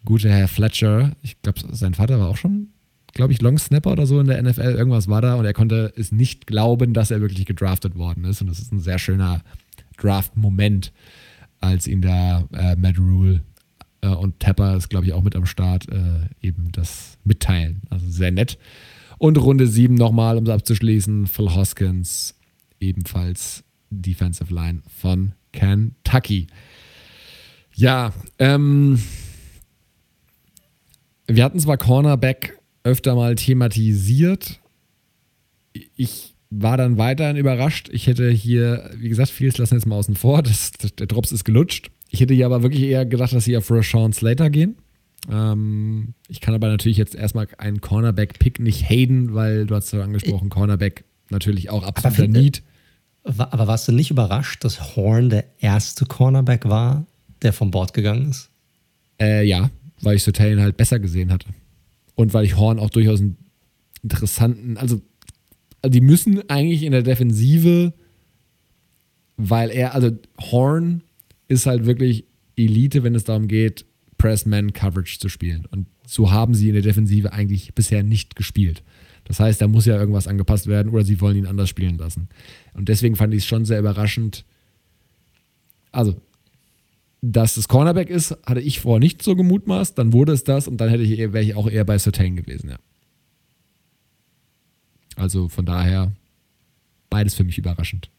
gute 0.05 0.29
Herr 0.29 0.47
Fletcher, 0.47 1.11
ich 1.21 1.41
glaube, 1.41 1.59
sein 1.71 1.93
Vater 1.93 2.19
war 2.19 2.29
auch 2.29 2.37
schon, 2.37 2.69
glaube 3.13 3.33
ich, 3.33 3.41
Long 3.41 3.57
Snapper 3.57 3.91
oder 3.91 4.05
so 4.05 4.19
in 4.19 4.27
der 4.27 4.41
NFL, 4.41 4.61
irgendwas 4.61 5.07
war 5.07 5.21
da 5.21 5.35
und 5.35 5.45
er 5.45 5.53
konnte 5.53 5.91
es 5.97 6.11
nicht 6.11 6.47
glauben, 6.47 6.93
dass 6.93 7.11
er 7.11 7.21
wirklich 7.21 7.45
gedraftet 7.45 7.95
worden 7.95 8.23
ist. 8.25 8.41
Und 8.41 8.47
das 8.47 8.59
ist 8.59 8.71
ein 8.71 8.79
sehr 8.79 8.99
schöner 8.99 9.41
Draft-Moment, 9.97 10.93
als 11.59 11.87
ihn 11.87 12.01
da 12.01 12.45
äh, 12.53 12.75
Matt 12.75 12.99
Rule 12.99 13.41
äh, 14.01 14.07
und 14.07 14.39
Tapper 14.39 14.75
ist, 14.77 14.89
glaube 14.89 15.07
ich, 15.07 15.13
auch 15.13 15.23
mit 15.23 15.35
am 15.35 15.45
Start, 15.45 15.89
äh, 15.89 16.27
eben 16.41 16.71
das 16.71 17.17
mitteilen. 17.23 17.81
Also 17.89 18.07
sehr 18.09 18.31
nett. 18.31 18.57
Und 19.17 19.37
Runde 19.37 19.67
7 19.67 19.95
nochmal, 19.95 20.37
um 20.37 20.43
es 20.43 20.49
abzuschließen, 20.49 21.27
Phil 21.27 21.53
Hoskins, 21.55 22.35
ebenfalls 22.79 23.63
Defensive 23.89 24.53
Line 24.53 24.81
von 24.87 25.33
Kentucky. 25.51 26.47
Ja, 27.73 28.13
ähm, 28.37 28.99
wir 31.27 31.43
hatten 31.43 31.59
zwar 31.59 31.77
Cornerback 31.77 32.59
öfter 32.83 33.15
mal 33.15 33.35
thematisiert. 33.35 34.59
Ich 35.95 36.35
war 36.49 36.77
dann 36.77 36.97
weiterhin 36.97 37.37
überrascht. 37.37 37.89
Ich 37.91 38.07
hätte 38.07 38.29
hier, 38.29 38.91
wie 38.95 39.09
gesagt, 39.09 39.29
vieles 39.29 39.57
lassen 39.57 39.75
jetzt 39.75 39.85
mal 39.85 39.97
außen 39.97 40.15
vor. 40.15 40.41
Das, 40.41 40.71
der 40.71 41.07
Drops 41.07 41.31
ist 41.31 41.43
gelutscht. 41.43 41.91
Ich 42.09 42.21
hätte 42.21 42.33
hier 42.33 42.45
aber 42.45 42.63
wirklich 42.63 42.83
eher 42.83 43.05
gedacht, 43.05 43.33
dass 43.33 43.45
sie 43.45 43.57
auf 43.57 43.69
Rashawn 43.69 44.13
Slater 44.13 44.49
gehen. 44.49 44.77
Ähm, 45.31 46.13
ich 46.27 46.41
kann 46.41 46.53
aber 46.53 46.67
natürlich 46.67 46.97
jetzt 46.97 47.15
erstmal 47.15 47.47
einen 47.57 47.81
Cornerback-Pick 47.81 48.59
nicht 48.59 48.89
haten, 48.89 49.33
weil 49.33 49.65
du 49.65 49.75
hast 49.75 49.91
ja 49.91 50.01
angesprochen, 50.01 50.49
Cornerback 50.49 51.03
natürlich 51.29 51.69
auch 51.69 51.83
absoluter 51.83 52.23
aber 52.23 52.39
Need. 52.39 52.63
Aber 53.23 53.67
warst 53.67 53.87
du 53.87 53.91
nicht 53.91 54.09
überrascht, 54.09 54.63
dass 54.63 54.95
Horn 54.95 55.29
der 55.29 55.45
erste 55.59 56.05
Cornerback 56.05 56.69
war, 56.69 57.05
der 57.41 57.51
vom 57.51 57.71
Bord 57.71 57.93
gegangen 57.93 58.29
ist? 58.29 58.49
Äh, 59.19 59.45
ja, 59.45 59.69
weil 60.01 60.15
ich 60.15 60.23
Sotain 60.23 60.61
halt 60.61 60.77
besser 60.77 60.99
gesehen 60.99 61.31
hatte. 61.31 61.47
Und 62.15 62.33
weil 62.33 62.45
ich 62.45 62.55
Horn 62.55 62.79
auch 62.79 62.89
durchaus 62.89 63.19
einen 63.19 63.37
interessanten, 64.01 64.77
also, 64.77 65.01
also 65.81 65.91
die 65.91 66.01
müssen 66.01 66.49
eigentlich 66.49 66.83
in 66.83 66.93
der 66.93 67.03
Defensive, 67.03 67.93
weil 69.35 69.71
er, 69.71 69.93
also 69.93 70.11
Horn 70.39 71.01
ist 71.49 71.65
halt 71.65 71.85
wirklich 71.85 72.23
Elite, 72.55 73.03
wenn 73.03 73.13
es 73.13 73.25
darum 73.25 73.47
geht, 73.47 73.85
Press-Man-Coverage 74.17 75.19
zu 75.19 75.29
spielen. 75.29 75.65
Und 75.65 75.87
so 76.05 76.31
haben 76.31 76.53
sie 76.53 76.69
in 76.69 76.73
der 76.73 76.83
Defensive 76.83 77.33
eigentlich 77.33 77.73
bisher 77.73 78.03
nicht 78.03 78.35
gespielt. 78.35 78.83
Das 79.25 79.39
heißt, 79.39 79.61
da 79.61 79.67
muss 79.67 79.85
ja 79.85 79.97
irgendwas 79.97 80.27
angepasst 80.27 80.67
werden 80.67 80.91
oder 80.91 81.03
sie 81.03 81.19
wollen 81.19 81.37
ihn 81.37 81.45
anders 81.45 81.69
spielen 81.69 81.97
lassen. 81.97 82.29
Und 82.73 82.87
deswegen 82.87 83.15
fand 83.15 83.33
ich 83.33 83.39
es 83.39 83.45
schon 83.45 83.65
sehr 83.65 83.79
überraschend. 83.79 84.45
Also, 85.91 86.21
dass 87.21 87.57
es 87.57 87.67
Cornerback 87.67 88.09
ist, 88.09 88.37
hatte 88.45 88.61
ich 88.61 88.79
vorher 88.79 88.99
nicht 88.99 89.21
so 89.21 89.35
gemutmaßt. 89.35 89.97
Dann 89.97 90.13
wurde 90.13 90.31
es 90.31 90.43
das 90.43 90.67
und 90.67 90.77
dann 90.77 90.89
hätte 90.89 91.03
ich, 91.03 91.17
wäre 91.17 91.41
ich 91.41 91.55
auch 91.55 91.69
eher 91.69 91.83
bei 91.83 91.97
Certain 91.97 92.35
gewesen, 92.35 92.69
ja. 92.69 92.77
Also 95.17 95.49
von 95.49 95.65
daher 95.65 96.13
beides 97.09 97.33
für 97.33 97.43
mich 97.43 97.57
überraschend. 97.57 98.09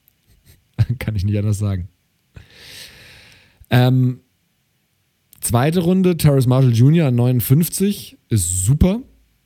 Kann 0.99 1.17
ich 1.17 1.25
nicht 1.25 1.39
anders 1.39 1.59
sagen. 1.59 1.89
Ähm, 3.71 4.21
Zweite 5.41 5.81
Runde, 5.81 6.17
Terrace 6.17 6.47
Marshall 6.47 6.73
Jr. 6.73 7.11
59, 7.11 8.19
ist 8.29 8.65
super. 8.65 9.03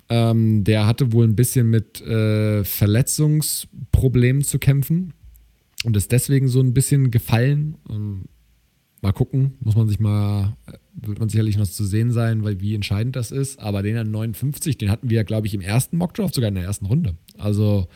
Ähm, 0.08 0.64
der 0.64 0.86
hatte 0.86 1.12
wohl 1.12 1.26
ein 1.26 1.36
bisschen 1.36 1.70
mit 1.70 2.00
äh, 2.02 2.64
Verletzungsproblemen 2.64 4.42
zu 4.42 4.58
kämpfen 4.58 5.14
und 5.84 5.96
ist 5.96 6.12
deswegen 6.12 6.48
so 6.48 6.60
ein 6.60 6.74
bisschen 6.74 7.10
gefallen. 7.10 7.76
Und 7.88 8.24
mal 9.00 9.12
gucken, 9.12 9.54
muss 9.60 9.76
man 9.76 9.88
sich 9.88 10.00
mal, 10.00 10.56
wird 10.94 11.18
man 11.18 11.28
sicherlich 11.28 11.56
noch 11.56 11.66
zu 11.66 11.84
sehen 11.84 12.10
sein, 12.10 12.44
weil 12.44 12.60
wie 12.60 12.74
entscheidend 12.74 13.16
das 13.16 13.30
ist. 13.30 13.58
Aber 13.60 13.82
den 13.82 13.96
an 13.96 14.10
59, 14.10 14.78
den 14.78 14.90
hatten 14.90 15.10
wir, 15.10 15.24
glaube 15.24 15.46
ich, 15.46 15.54
im 15.54 15.60
ersten 15.60 15.96
Mockdraft, 15.96 16.34
sogar 16.34 16.48
in 16.48 16.54
der 16.54 16.64
ersten 16.64 16.86
Runde. 16.86 17.16
Also 17.38 17.86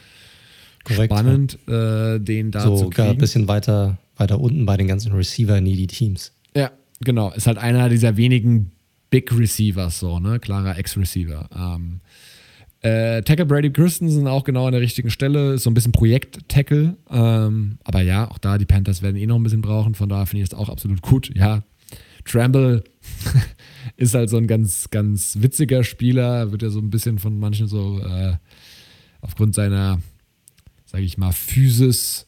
Korrekt, 0.85 1.13
spannend, 1.13 1.59
ja. 1.67 2.15
äh, 2.15 2.21
den 2.21 2.51
da 2.51 2.63
so, 2.63 2.77
zu 2.77 2.91
kriegen. 2.91 3.09
ein 3.09 3.19
bisschen 3.19 3.49
weiter, 3.49 3.99
weiter 4.17 4.41
unten 4.41 4.65
bei 4.67 4.77
den 4.77 4.87
ganzen 4.87 5.13
Receiver-Needy 5.13 5.87
Teams. 5.87 6.33
Ja, 6.55 6.71
Genau, 7.01 7.31
ist 7.33 7.47
halt 7.47 7.59
einer 7.59 7.89
dieser 7.89 8.17
wenigen 8.17 8.73
Big 9.11 9.37
Receivers, 9.37 9.99
so, 9.99 10.19
ne? 10.19 10.41
Klarer 10.41 10.79
Ex-Receiver. 10.79 11.49
Ähm, 11.55 12.01
äh, 12.81 13.23
Tackle 13.23 13.47
Brady 13.47 13.71
Christensen 13.71 14.27
auch 14.27 14.45
genau 14.45 14.67
an 14.67 14.73
der 14.73 14.81
richtigen 14.81 15.11
Stelle, 15.11 15.55
ist 15.55 15.65
so 15.65 15.71
ein 15.71 15.75
bisschen 15.75 15.93
Projekt-Tackle. 15.93 16.97
Ähm, 17.11 17.79
aber 17.85 18.03
ja, 18.03 18.31
auch 18.31 18.39
da, 18.39 18.59
die 18.59 18.67
Panthers 18.67 19.03
werden 19.03 19.17
eh 19.17 19.27
noch 19.27 19.37
ein 19.37 19.43
bisschen 19.43 19.63
brauchen, 19.63 19.95
von 19.95 20.09
daher 20.09 20.27
finde 20.27 20.43
ich 20.43 20.49
das 20.49 20.59
auch 20.59 20.69
absolut 20.69 21.03
gut. 21.03 21.31
Ja, 21.35 21.63
Tramble 22.25 22.85
ist 23.97 24.15
halt 24.15 24.31
so 24.31 24.37
ein 24.37 24.47
ganz, 24.47 24.91
ganz 24.91 25.39
witziger 25.41 25.85
Spieler, 25.85 26.53
wird 26.53 26.63
ja 26.63 26.71
so 26.71 26.81
ein 26.81 26.91
bisschen 26.91 27.19
von 27.19 27.39
manchen 27.39 27.67
so 27.67 28.01
äh, 28.01 28.35
aufgrund 29.21 29.55
seiner, 29.55 30.01
sage 30.85 31.05
ich 31.05 31.19
mal, 31.19 31.33
Physis 31.33 32.27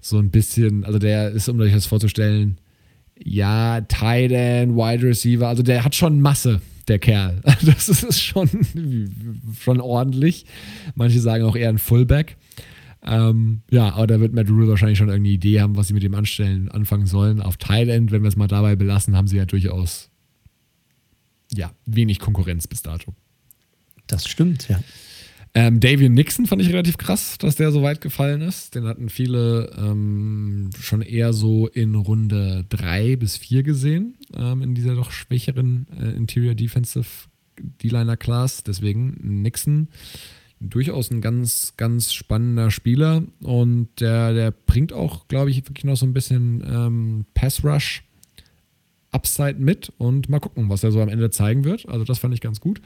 so 0.00 0.18
ein 0.18 0.30
bisschen, 0.30 0.84
also 0.84 0.98
der 0.98 1.30
ist, 1.30 1.48
um 1.48 1.60
euch 1.60 1.72
das 1.72 1.86
vorzustellen, 1.86 2.58
ja, 3.22 3.80
Tight 3.82 4.32
End, 4.32 4.74
Wide 4.74 5.06
Receiver, 5.06 5.48
also 5.48 5.62
der 5.62 5.84
hat 5.84 5.94
schon 5.94 6.20
Masse, 6.20 6.60
der 6.88 6.98
Kerl. 6.98 7.40
Das 7.62 7.88
ist 7.88 8.20
schon, 8.22 8.48
schon 9.58 9.80
ordentlich. 9.80 10.46
Manche 10.94 11.20
sagen 11.20 11.44
auch 11.44 11.56
eher 11.56 11.68
ein 11.68 11.78
Fullback. 11.78 12.36
Ähm, 13.02 13.62
ja, 13.70 13.94
aber 13.94 14.06
da 14.06 14.20
wird 14.20 14.34
Matt 14.34 14.48
Rule 14.50 14.68
wahrscheinlich 14.68 14.98
schon 14.98 15.08
irgendeine 15.08 15.34
Idee 15.34 15.60
haben, 15.60 15.76
was 15.76 15.88
sie 15.88 15.94
mit 15.94 16.02
dem 16.02 16.14
anstellen, 16.14 16.70
anfangen 16.70 17.06
sollen. 17.06 17.40
Auf 17.40 17.56
End, 17.68 18.10
wenn 18.10 18.22
wir 18.22 18.28
es 18.28 18.36
mal 18.36 18.48
dabei 18.48 18.76
belassen, 18.76 19.16
haben 19.16 19.26
sie 19.26 19.38
ja 19.38 19.46
durchaus 19.46 20.10
ja, 21.52 21.72
wenig 21.86 22.18
Konkurrenz 22.18 22.66
bis 22.66 22.82
dato. 22.82 23.14
Das 24.06 24.26
stimmt, 24.26 24.68
ja. 24.68 24.80
Ähm, 25.52 25.80
Davian 25.80 26.14
Nixon 26.14 26.46
fand 26.46 26.62
ich 26.62 26.68
relativ 26.68 26.96
krass, 26.96 27.36
dass 27.38 27.56
der 27.56 27.72
so 27.72 27.82
weit 27.82 28.00
gefallen 28.00 28.40
ist. 28.40 28.76
Den 28.76 28.84
hatten 28.84 29.08
viele 29.08 29.72
ähm, 29.76 30.70
schon 30.78 31.02
eher 31.02 31.32
so 31.32 31.66
in 31.66 31.96
Runde 31.96 32.64
3 32.68 33.16
bis 33.16 33.36
4 33.36 33.64
gesehen, 33.64 34.16
ähm, 34.36 34.62
in 34.62 34.74
dieser 34.74 34.94
doch 34.94 35.10
schwächeren 35.10 35.88
äh, 35.98 36.10
Interior 36.10 36.54
Defensive 36.54 37.28
D-Liner 37.58 38.16
Class. 38.16 38.62
Deswegen 38.62 39.42
Nixon 39.42 39.88
durchaus 40.60 41.10
ein 41.10 41.20
ganz, 41.20 41.74
ganz 41.76 42.12
spannender 42.12 42.70
Spieler 42.70 43.24
und 43.42 43.88
der, 43.98 44.34
der 44.34 44.50
bringt 44.52 44.92
auch, 44.92 45.26
glaube 45.26 45.50
ich, 45.50 45.56
wirklich 45.68 45.84
noch 45.84 45.96
so 45.96 46.06
ein 46.06 46.12
bisschen 46.12 46.62
ähm, 46.64 47.24
Pass 47.34 47.64
Rush 47.64 48.04
Upside 49.10 49.56
mit 49.58 49.92
und 49.98 50.28
mal 50.28 50.38
gucken, 50.38 50.68
was 50.68 50.84
er 50.84 50.92
so 50.92 51.00
am 51.00 51.08
Ende 51.08 51.30
zeigen 51.30 51.64
wird. 51.64 51.88
Also, 51.88 52.04
das 52.04 52.20
fand 52.20 52.34
ich 52.34 52.40
ganz 52.40 52.60
gut. 52.60 52.80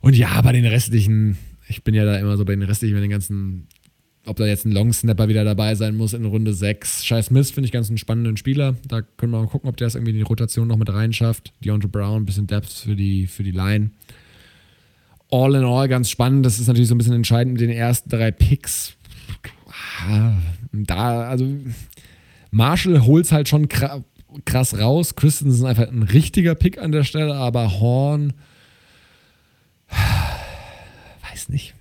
Und 0.00 0.16
ja, 0.16 0.40
bei 0.40 0.52
den 0.52 0.64
restlichen 0.64 1.36
ich 1.68 1.84
bin 1.84 1.94
ja 1.94 2.04
da 2.04 2.16
immer 2.16 2.36
so 2.36 2.44
bei 2.44 2.54
den 2.54 2.62
restlichen, 2.62 2.94
bei 2.94 3.00
den 3.00 3.10
ganzen, 3.10 3.68
ob 4.24 4.36
da 4.36 4.46
jetzt 4.46 4.64
ein 4.64 4.72
Long 4.72 4.92
Snapper 4.92 5.28
wieder 5.28 5.44
dabei 5.44 5.74
sein 5.74 5.96
muss 5.96 6.14
in 6.14 6.24
Runde 6.24 6.54
6. 6.54 7.04
Scheiß 7.04 7.26
Smith 7.26 7.50
finde 7.50 7.66
ich 7.66 7.72
ganz 7.72 7.88
einen 7.88 7.98
spannenden 7.98 8.36
Spieler. 8.36 8.76
Da 8.86 9.02
können 9.02 9.32
wir 9.32 9.40
mal 9.40 9.48
gucken, 9.48 9.68
ob 9.68 9.76
der 9.76 9.86
es 9.86 9.94
irgendwie 9.94 10.12
in 10.12 10.16
die 10.16 10.22
Rotation 10.22 10.68
noch 10.68 10.76
mit 10.76 10.92
reinschafft. 10.92 11.52
Deontay 11.64 11.88
Brown, 11.88 12.22
ein 12.22 12.26
bisschen 12.26 12.46
Depth 12.46 12.72
für 12.72 12.96
die, 12.96 13.26
für 13.26 13.42
die 13.42 13.50
Line. 13.50 13.90
All 15.30 15.54
in 15.54 15.64
all 15.64 15.88
ganz 15.88 16.08
spannend. 16.08 16.46
Das 16.46 16.58
ist 16.58 16.68
natürlich 16.68 16.88
so 16.88 16.94
ein 16.94 16.98
bisschen 16.98 17.14
entscheidend 17.14 17.54
mit 17.54 17.60
den 17.60 17.70
ersten 17.70 18.08
drei 18.08 18.30
Picks. 18.30 18.94
Da, 20.72 21.28
also 21.28 21.46
Marshall 22.50 23.04
holt 23.04 23.26
es 23.26 23.32
halt 23.32 23.48
schon 23.48 23.68
krass 23.68 24.78
raus. 24.78 25.16
Christensen 25.16 25.58
ist 25.58 25.64
einfach 25.64 25.88
ein 25.88 26.02
richtiger 26.02 26.54
Pick 26.54 26.78
an 26.78 26.92
der 26.92 27.04
Stelle, 27.04 27.34
aber 27.34 27.78
Horn 27.78 28.32
nicht. 31.48 31.74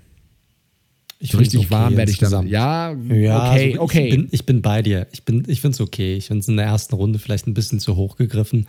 Ich 1.20 1.32
so 1.32 1.40
richtig 1.40 1.62
okay 1.62 1.72
warm 1.72 1.98
werde 1.98 2.12
ich 2.12 2.20
dann. 2.20 2.48
Ja, 2.48 2.92
ja 2.92 3.52
okay, 3.52 3.72
also 3.72 3.82
okay. 3.82 4.08
Ich 4.08 4.16
bin, 4.16 4.28
ich 4.32 4.46
bin, 4.46 4.62
bei 4.62 4.82
dir. 4.82 5.08
Ich, 5.12 5.24
ich 5.48 5.62
finde 5.62 5.76
es 5.76 5.82
okay. 5.82 6.16
Ich 6.16 6.28
finde 6.28 6.42
es 6.42 6.48
in 6.48 6.58
der 6.58 6.68
ersten 6.68 6.94
Runde 6.96 7.18
vielleicht 7.18 7.48
ein 7.48 7.54
bisschen 7.54 7.80
zu 7.80 7.96
hoch 7.96 8.18
gegriffen. 8.18 8.68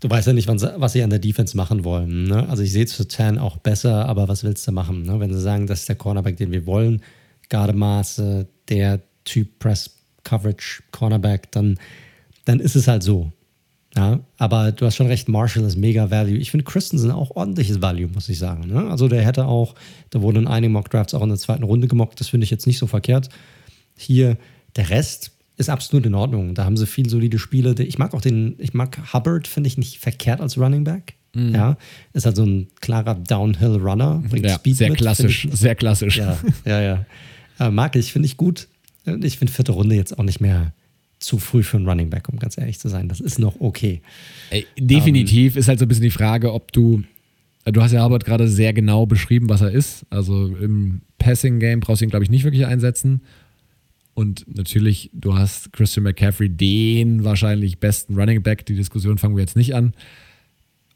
du 0.00 0.08
weißt 0.08 0.28
ja 0.28 0.32
nicht, 0.32 0.48
was 0.48 0.92
sie 0.92 1.02
an 1.02 1.10
der 1.10 1.18
Defense 1.18 1.56
machen 1.56 1.84
wollen. 1.84 2.24
Ne? 2.24 2.48
Also 2.48 2.62
ich 2.62 2.72
sehe 2.72 2.86
zu 2.86 3.06
Tan 3.06 3.38
auch 3.38 3.58
besser, 3.58 4.06
aber 4.06 4.28
was 4.28 4.42
willst 4.42 4.66
du 4.66 4.72
machen? 4.72 5.02
Ne? 5.02 5.20
Wenn 5.20 5.32
sie 5.32 5.40
sagen, 5.40 5.66
das 5.66 5.80
ist 5.80 5.88
der 5.88 5.96
Cornerback, 5.96 6.38
den 6.38 6.50
wir 6.50 6.64
wollen, 6.64 7.02
Gardemaße, 7.50 8.46
der 8.68 9.02
Typ 9.24 9.58
Press 9.58 9.90
Coverage 10.24 10.82
Cornerback, 10.92 11.50
dann, 11.52 11.78
dann 12.46 12.60
ist 12.60 12.74
es 12.74 12.88
halt 12.88 13.02
so. 13.02 13.32
Ja, 13.98 14.20
aber 14.36 14.70
du 14.70 14.86
hast 14.86 14.94
schon 14.94 15.08
recht, 15.08 15.28
Marshall 15.28 15.64
ist 15.64 15.76
mega 15.76 16.08
Value. 16.08 16.36
Ich 16.36 16.52
finde 16.52 16.62
Christensen 16.62 17.10
auch 17.10 17.32
ordentliches 17.32 17.82
Value, 17.82 18.06
muss 18.06 18.28
ich 18.28 18.38
sagen. 18.38 18.68
Ne? 18.68 18.88
Also 18.88 19.08
der 19.08 19.24
hätte 19.24 19.46
auch, 19.46 19.74
da 20.10 20.22
wurden 20.22 20.46
einige 20.46 20.72
Mock 20.72 20.88
Drafts 20.88 21.14
auch 21.14 21.22
in 21.22 21.30
der 21.30 21.38
zweiten 21.38 21.64
Runde 21.64 21.88
gemockt, 21.88 22.20
das 22.20 22.28
finde 22.28 22.44
ich 22.44 22.50
jetzt 22.50 22.68
nicht 22.68 22.78
so 22.78 22.86
verkehrt. 22.86 23.28
Hier 23.96 24.36
der 24.76 24.90
Rest 24.90 25.32
ist 25.56 25.68
absolut 25.68 26.06
in 26.06 26.14
Ordnung. 26.14 26.54
Da 26.54 26.64
haben 26.64 26.76
sie 26.76 26.86
viele 26.86 27.10
solide 27.10 27.40
Spiele. 27.40 27.74
Ich 27.82 27.98
mag 27.98 28.14
auch 28.14 28.20
den, 28.20 28.54
ich 28.58 28.72
mag 28.72 29.12
Hubbard, 29.12 29.48
finde 29.48 29.66
ich 29.66 29.78
nicht 29.78 29.98
verkehrt 29.98 30.40
als 30.40 30.56
Running 30.56 30.84
Back. 30.84 31.14
Mhm. 31.34 31.54
Ja, 31.56 31.76
ist 32.12 32.24
halt 32.24 32.36
so 32.36 32.44
ein 32.44 32.68
klarer 32.80 33.16
Downhill-Runner. 33.16 34.22
Ja, 34.36 34.60
sehr 34.64 34.90
mit, 34.90 34.98
klassisch, 34.98 35.46
ich, 35.46 35.58
sehr 35.58 35.74
klassisch. 35.74 36.18
Ja, 36.18 36.38
ja, 36.64 36.80
ja. 36.80 37.06
Äh, 37.58 37.72
mag 37.72 37.96
ich, 37.96 38.12
finde 38.12 38.26
ich 38.26 38.36
gut. 38.36 38.68
Ich 39.22 39.38
finde 39.38 39.52
vierte 39.52 39.72
Runde 39.72 39.96
jetzt 39.96 40.16
auch 40.16 40.22
nicht 40.22 40.40
mehr 40.40 40.72
zu 41.18 41.38
früh 41.38 41.62
für 41.62 41.76
einen 41.76 41.88
Running 41.88 42.10
Back, 42.10 42.28
um 42.28 42.38
ganz 42.38 42.58
ehrlich 42.58 42.78
zu 42.78 42.88
sein. 42.88 43.08
Das 43.08 43.20
ist 43.20 43.38
noch 43.38 43.60
okay. 43.60 44.02
Ey, 44.50 44.66
definitiv 44.78 45.54
ähm, 45.54 45.60
ist 45.60 45.68
halt 45.68 45.78
so 45.78 45.84
ein 45.84 45.88
bisschen 45.88 46.04
die 46.04 46.10
Frage, 46.10 46.52
ob 46.52 46.72
du, 46.72 47.02
du 47.64 47.82
hast 47.82 47.92
ja 47.92 48.04
Hubbard 48.04 48.24
gerade 48.24 48.48
sehr 48.48 48.72
genau 48.72 49.06
beschrieben, 49.06 49.48
was 49.48 49.60
er 49.60 49.70
ist. 49.70 50.06
Also 50.10 50.46
im 50.46 51.02
Passing-Game 51.18 51.80
brauchst 51.80 52.00
du 52.00 52.06
ihn, 52.06 52.10
glaube 52.10 52.24
ich, 52.24 52.30
nicht 52.30 52.44
wirklich 52.44 52.66
einsetzen. 52.66 53.22
Und 54.14 54.46
natürlich, 54.52 55.10
du 55.12 55.36
hast 55.36 55.72
Christian 55.72 56.04
McCaffrey, 56.04 56.48
den 56.48 57.24
wahrscheinlich 57.24 57.78
besten 57.78 58.16
Running 58.18 58.42
Back. 58.42 58.66
Die 58.66 58.74
Diskussion 58.74 59.18
fangen 59.18 59.36
wir 59.36 59.42
jetzt 59.42 59.56
nicht 59.56 59.74
an. 59.74 59.92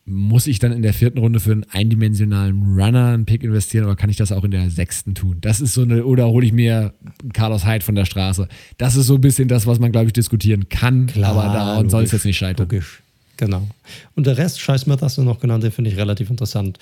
Muss 0.05 0.49
ich 0.49 0.59
dann 0.59 0.73
in 0.73 0.83
der 0.83 0.95
vierten 0.95 1.19
Runde 1.19 1.39
für 1.39 1.53
einen 1.53 1.65
eindimensionalen 1.70 2.74
Runner 2.74 3.09
einen 3.09 3.24
Pick 3.24 3.45
investieren 3.45 3.85
oder 3.85 3.95
kann 3.95 4.11
ich 4.11 4.16
das 4.16 4.33
auch 4.33 4.43
in 4.43 4.51
der 4.51 4.69
sechsten 4.69 5.15
tun? 5.15 5.39
Das 5.41 5.61
ist 5.61 5.74
so 5.74 5.83
eine, 5.83 6.05
oder 6.05 6.27
hole 6.27 6.45
ich 6.45 6.53
mir 6.53 6.93
Carlos 7.33 7.65
Hyde 7.65 7.85
von 7.85 7.95
der 7.95 8.05
Straße? 8.05 8.49
Das 8.79 8.97
ist 8.97 9.07
so 9.07 9.15
ein 9.15 9.20
bisschen 9.20 9.47
das, 9.47 9.66
was 9.66 9.79
man, 9.79 9.93
glaube 9.93 10.09
ich, 10.09 10.12
diskutieren 10.12 10.69
kann. 10.69 11.07
Klar, 11.07 11.37
aber 11.37 11.53
daran 11.53 11.89
soll 11.89 12.03
es 12.03 12.12
jetzt 12.12 12.24
nicht 12.24 12.37
scheitern. 12.37 12.66
Logisch, 12.66 13.01
genau. 13.37 13.69
Und 14.16 14.27
der 14.27 14.39
Rest, 14.39 14.61
Scheiß 14.61 14.87
mir 14.87 14.99
hast 15.01 15.19
du 15.19 15.23
noch 15.23 15.39
genannt, 15.39 15.62
den 15.62 15.70
finde 15.70 15.91
ich 15.91 15.97
relativ 15.97 16.31
interessant. 16.31 16.79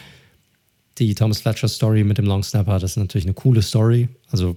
Die 0.98 1.14
Thomas 1.14 1.42
Fletcher 1.42 1.68
Story 1.68 2.04
mit 2.04 2.16
dem 2.16 2.24
Long 2.24 2.42
Snapper, 2.42 2.78
das 2.78 2.92
ist 2.92 2.96
natürlich 2.96 3.26
eine 3.26 3.34
coole 3.34 3.60
Story. 3.60 4.08
Also 4.30 4.56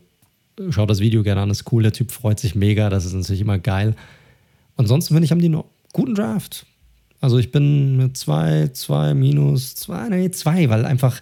Schaut 0.69 0.89
das 0.89 0.99
Video 0.99 1.23
gerne 1.23 1.41
an, 1.41 1.49
ist 1.49 1.71
cool. 1.71 1.83
Der 1.83 1.93
Typ 1.93 2.11
freut 2.11 2.39
sich 2.39 2.55
mega, 2.55 2.89
das 2.89 3.05
ist 3.05 3.13
natürlich 3.13 3.41
immer 3.41 3.57
geil. 3.57 3.95
Ansonsten 4.77 5.13
finde 5.13 5.25
ich, 5.25 5.31
haben 5.31 5.39
die 5.39 5.47
einen 5.47 5.63
guten 5.93 6.15
Draft. 6.15 6.65
Also 7.23 7.37
ich 7.37 7.51
bin 7.51 7.95
mit 7.95 8.17
zwei, 8.17 8.67
zwei 8.73 9.13
minus 9.13 9.75
zwei, 9.75 10.09
nee, 10.09 10.29
zwei, 10.31 10.67
weil 10.67 10.83
einfach, 10.83 11.21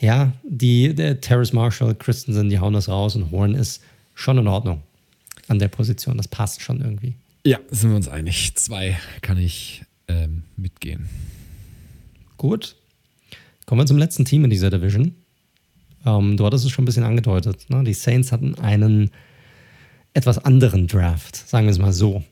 ja, 0.00 0.32
die, 0.42 0.92
der 0.92 1.20
Terrace 1.20 1.52
Marshall, 1.52 1.94
Christensen, 1.94 2.48
die 2.48 2.58
hauen 2.58 2.72
das 2.72 2.88
raus 2.88 3.14
und 3.14 3.30
Horn 3.30 3.54
ist 3.54 3.80
schon 4.16 4.38
in 4.38 4.48
Ordnung 4.48 4.82
an 5.46 5.60
der 5.60 5.68
Position. 5.68 6.16
Das 6.16 6.26
passt 6.26 6.62
schon 6.62 6.80
irgendwie. 6.80 7.14
Ja, 7.46 7.60
sind 7.70 7.90
wir 7.90 7.96
uns 7.96 8.08
einig. 8.08 8.56
Zwei 8.56 8.98
kann 9.22 9.38
ich 9.38 9.84
ähm, 10.08 10.42
mitgehen. 10.56 11.08
Gut. 12.36 12.74
Kommen 13.66 13.80
wir 13.80 13.86
zum 13.86 13.98
letzten 13.98 14.24
Team 14.24 14.42
in 14.42 14.50
dieser 14.50 14.70
Division. 14.70 15.14
Ähm, 16.04 16.36
du 16.36 16.44
hattest 16.44 16.64
es 16.64 16.72
schon 16.72 16.82
ein 16.82 16.86
bisschen 16.86 17.04
angedeutet. 17.04 17.70
Ne? 17.70 17.84
Die 17.84 17.94
Saints 17.94 18.32
hatten 18.32 18.56
einen 18.56 19.12
etwas 20.12 20.38
anderen 20.38 20.88
Draft, 20.88 21.36
sagen 21.36 21.68
wir 21.68 21.70
es 21.70 21.78
mal 21.78 21.92
so. 21.92 22.24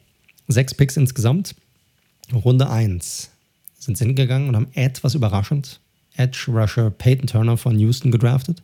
Sechs 0.49 0.75
Picks 0.75 0.97
insgesamt. 0.97 1.55
Runde 2.33 2.69
1 2.69 3.31
sind 3.79 3.97
sie 3.97 4.05
hingegangen 4.05 4.49
und 4.49 4.57
haben 4.57 4.69
etwas 4.75 5.15
überraschend 5.15 5.81
Edge 6.17 6.47
Rusher 6.49 6.91
Peyton 6.91 7.27
Turner 7.27 7.57
von 7.57 7.79
Houston 7.79 8.11
gedraftet. 8.11 8.63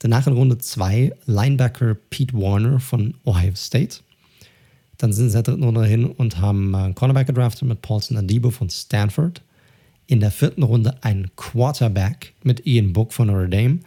Danach 0.00 0.26
in 0.26 0.34
Runde 0.34 0.58
2 0.58 1.14
Linebacker 1.24 1.94
Pete 2.10 2.34
Warner 2.34 2.80
von 2.80 3.14
Ohio 3.24 3.54
State. 3.54 4.00
Dann 4.98 5.12
sind 5.12 5.30
sie 5.30 5.38
in 5.38 5.44
der 5.44 5.54
dritten 5.54 5.64
Runde 5.64 5.86
hin 5.86 6.04
und 6.04 6.40
haben 6.40 6.74
einen 6.74 6.94
Cornerback 6.94 7.28
gedraftet 7.28 7.66
mit 7.66 7.80
Paulson 7.80 8.18
Adibo 8.18 8.50
von 8.50 8.68
Stanford. 8.68 9.40
In 10.06 10.20
der 10.20 10.30
vierten 10.30 10.62
Runde 10.62 10.94
einen 11.02 11.34
Quarterback 11.36 12.34
mit 12.42 12.66
Ian 12.66 12.92
Book 12.92 13.14
von 13.14 13.28
Notre 13.28 13.48
Dame. 13.48 13.80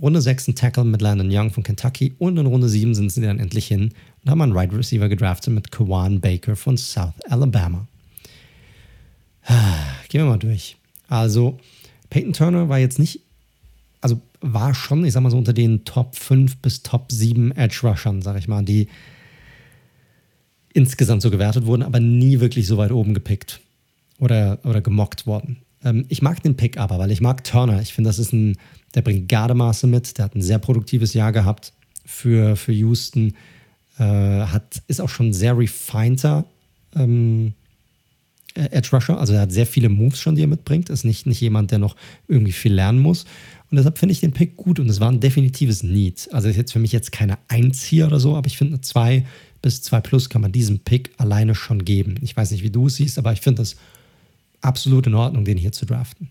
Runde 0.00 0.22
6 0.22 0.48
ein 0.48 0.54
Tackle 0.54 0.84
mit 0.84 1.02
Landon 1.02 1.28
Young 1.30 1.50
von 1.50 1.62
Kentucky 1.62 2.14
und 2.18 2.38
in 2.38 2.46
Runde 2.46 2.68
7 2.68 2.94
sind 2.94 3.12
sie 3.12 3.20
dann 3.20 3.38
endlich 3.38 3.66
hin 3.66 3.92
und 4.24 4.30
haben 4.30 4.40
einen 4.40 4.56
Right 4.56 4.72
Receiver 4.72 5.08
gedraftet 5.08 5.52
mit 5.52 5.70
Kawan 5.70 6.20
Baker 6.20 6.56
von 6.56 6.78
South 6.78 7.12
Alabama. 7.28 7.86
Gehen 10.08 10.22
wir 10.22 10.30
mal 10.30 10.38
durch. 10.38 10.76
Also, 11.08 11.58
Peyton 12.10 12.32
Turner 12.32 12.68
war 12.68 12.78
jetzt 12.78 12.98
nicht, 12.98 13.20
also 14.00 14.20
war 14.40 14.74
schon, 14.74 15.04
ich 15.04 15.12
sag 15.12 15.22
mal 15.22 15.30
so, 15.30 15.38
unter 15.38 15.52
den 15.52 15.84
Top 15.84 16.16
5 16.16 16.56
bis 16.58 16.82
Top 16.82 17.10
7 17.10 17.52
Edge 17.52 17.80
Rushern, 17.82 18.22
sag 18.22 18.36
ich 18.38 18.48
mal, 18.48 18.64
die 18.64 18.88
insgesamt 20.72 21.22
so 21.22 21.30
gewertet 21.30 21.66
wurden, 21.66 21.82
aber 21.82 22.00
nie 22.00 22.40
wirklich 22.40 22.66
so 22.66 22.76
weit 22.76 22.90
oben 22.90 23.14
gepickt 23.14 23.60
oder, 24.18 24.58
oder 24.64 24.80
gemockt 24.80 25.26
worden. 25.26 25.58
Ähm, 25.84 26.04
ich 26.08 26.20
mag 26.20 26.42
den 26.42 26.56
Pick 26.56 26.78
aber, 26.78 26.98
weil 26.98 27.10
ich 27.10 27.20
mag 27.20 27.44
Turner. 27.44 27.80
Ich 27.80 27.94
finde, 27.94 28.08
das 28.08 28.18
ist 28.18 28.32
ein 28.32 28.56
der 28.94 29.02
bringt 29.02 29.28
Gardemaße 29.28 29.86
mit. 29.86 30.18
Der 30.18 30.26
hat 30.26 30.34
ein 30.34 30.42
sehr 30.42 30.58
produktives 30.58 31.14
Jahr 31.14 31.32
gehabt 31.32 31.72
für, 32.06 32.56
für 32.56 32.72
Houston. 32.72 33.34
Äh, 33.98 34.02
hat, 34.02 34.82
ist 34.86 35.00
auch 35.00 35.08
schon 35.08 35.32
sehr 35.32 35.56
refinter 35.56 36.44
ähm, 36.94 37.54
Edge 38.54 38.90
Rusher. 38.92 39.18
Also 39.18 39.32
er 39.32 39.40
hat 39.40 39.52
sehr 39.52 39.66
viele 39.66 39.88
Moves 39.88 40.20
schon, 40.20 40.34
die 40.34 40.42
er 40.42 40.48
mitbringt. 40.48 40.90
Ist 40.90 41.04
nicht, 41.04 41.26
nicht 41.26 41.40
jemand, 41.40 41.70
der 41.70 41.78
noch 41.78 41.96
irgendwie 42.28 42.52
viel 42.52 42.72
lernen 42.72 43.00
muss. 43.00 43.24
Und 43.70 43.76
deshalb 43.76 43.98
finde 43.98 44.12
ich 44.12 44.20
den 44.20 44.32
Pick 44.32 44.56
gut 44.56 44.78
und 44.78 44.88
es 44.88 45.00
war 45.00 45.10
ein 45.10 45.20
definitives 45.20 45.82
Need. 45.82 46.28
Also 46.32 46.48
ist 46.48 46.56
jetzt 46.56 46.72
für 46.72 46.78
mich 46.78 46.92
jetzt 46.92 47.10
keine 47.12 47.38
Eins 47.48 47.82
hier 47.82 48.06
oder 48.06 48.20
so, 48.20 48.36
aber 48.36 48.46
ich 48.46 48.56
finde 48.56 48.74
eine 48.74 48.80
2 48.80 49.24
bis 49.62 49.82
2 49.82 50.00
plus 50.00 50.28
kann 50.28 50.42
man 50.42 50.52
diesem 50.52 50.80
Pick 50.80 51.10
alleine 51.16 51.54
schon 51.54 51.84
geben. 51.84 52.16
Ich 52.20 52.36
weiß 52.36 52.50
nicht, 52.50 52.62
wie 52.62 52.70
du 52.70 52.86
es 52.86 52.96
siehst, 52.96 53.18
aber 53.18 53.32
ich 53.32 53.40
finde 53.40 53.62
es 53.62 53.76
absolut 54.60 55.06
in 55.06 55.14
Ordnung, 55.14 55.44
den 55.44 55.58
hier 55.58 55.72
zu 55.72 55.86
draften. 55.86 56.28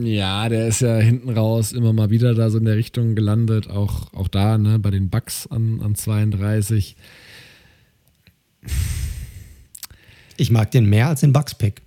Ja, 0.00 0.48
der 0.48 0.68
ist 0.68 0.80
ja 0.80 0.98
hinten 0.98 1.30
raus 1.30 1.72
immer 1.72 1.92
mal 1.92 2.10
wieder 2.10 2.34
da 2.34 2.50
so 2.50 2.58
in 2.58 2.64
der 2.64 2.76
Richtung 2.76 3.14
gelandet, 3.14 3.68
auch, 3.68 4.12
auch 4.12 4.28
da, 4.28 4.58
ne, 4.58 4.78
bei 4.78 4.90
den 4.90 5.08
Bucks 5.08 5.46
an, 5.46 5.80
an 5.82 5.94
32. 5.94 6.96
Ich 10.36 10.50
mag 10.50 10.70
den 10.70 10.86
mehr 10.86 11.08
als 11.08 11.20
den 11.20 11.32
Bucks-Pick. 11.32 11.82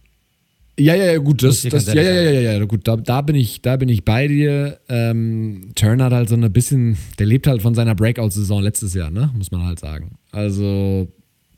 Ja, 0.78 0.94
ja, 0.94 1.06
ja, 1.14 1.18
gut, 1.20 1.42
das, 1.42 1.62
das, 1.62 1.88
ja, 1.88 1.94
ja, 1.94 2.22
ja, 2.22 2.32
ja, 2.32 2.52
ja, 2.54 2.66
gut, 2.66 2.86
da, 2.86 2.98
da, 2.98 3.22
bin 3.22 3.36
ich, 3.36 3.62
da 3.62 3.78
bin 3.78 3.88
ich 3.88 4.04
bei 4.04 4.28
dir. 4.28 4.78
Ähm, 4.90 5.72
Turner 5.74 6.06
hat 6.06 6.14
halt 6.14 6.30
so 6.30 6.36
ein 6.36 6.52
bisschen, 6.52 6.98
der 7.18 7.28
lebt 7.28 7.48
halt 7.48 7.62
von 7.62 7.76
seiner 7.76 7.96
Breakout-Saison 7.96 8.62
letztes 8.62 8.94
Jahr, 8.94 9.10
ne, 9.10 9.32
muss 9.38 9.52
man 9.52 9.64
halt 9.64 9.80
sagen. 9.80 10.18
Also, 10.32 11.08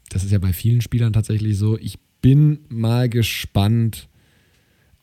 das 0.09 0.23
ist 0.23 0.31
ja 0.31 0.38
bei 0.38 0.53
vielen 0.53 0.81
Spielern 0.81 1.14
tatsächlich 1.14 1.57
so. 1.57 1.80
Ich 1.80 1.97
bin 2.22 2.59
mal 2.69 3.09
gespannt, 3.09 4.07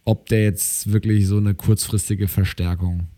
ob 0.04 0.28
der 0.28 0.44
jetzt 0.44 0.92
wirklich 0.92 1.26
so 1.26 1.38
eine 1.38 1.54
kurzfristige 1.54 2.28
Verstärkung 2.28 3.08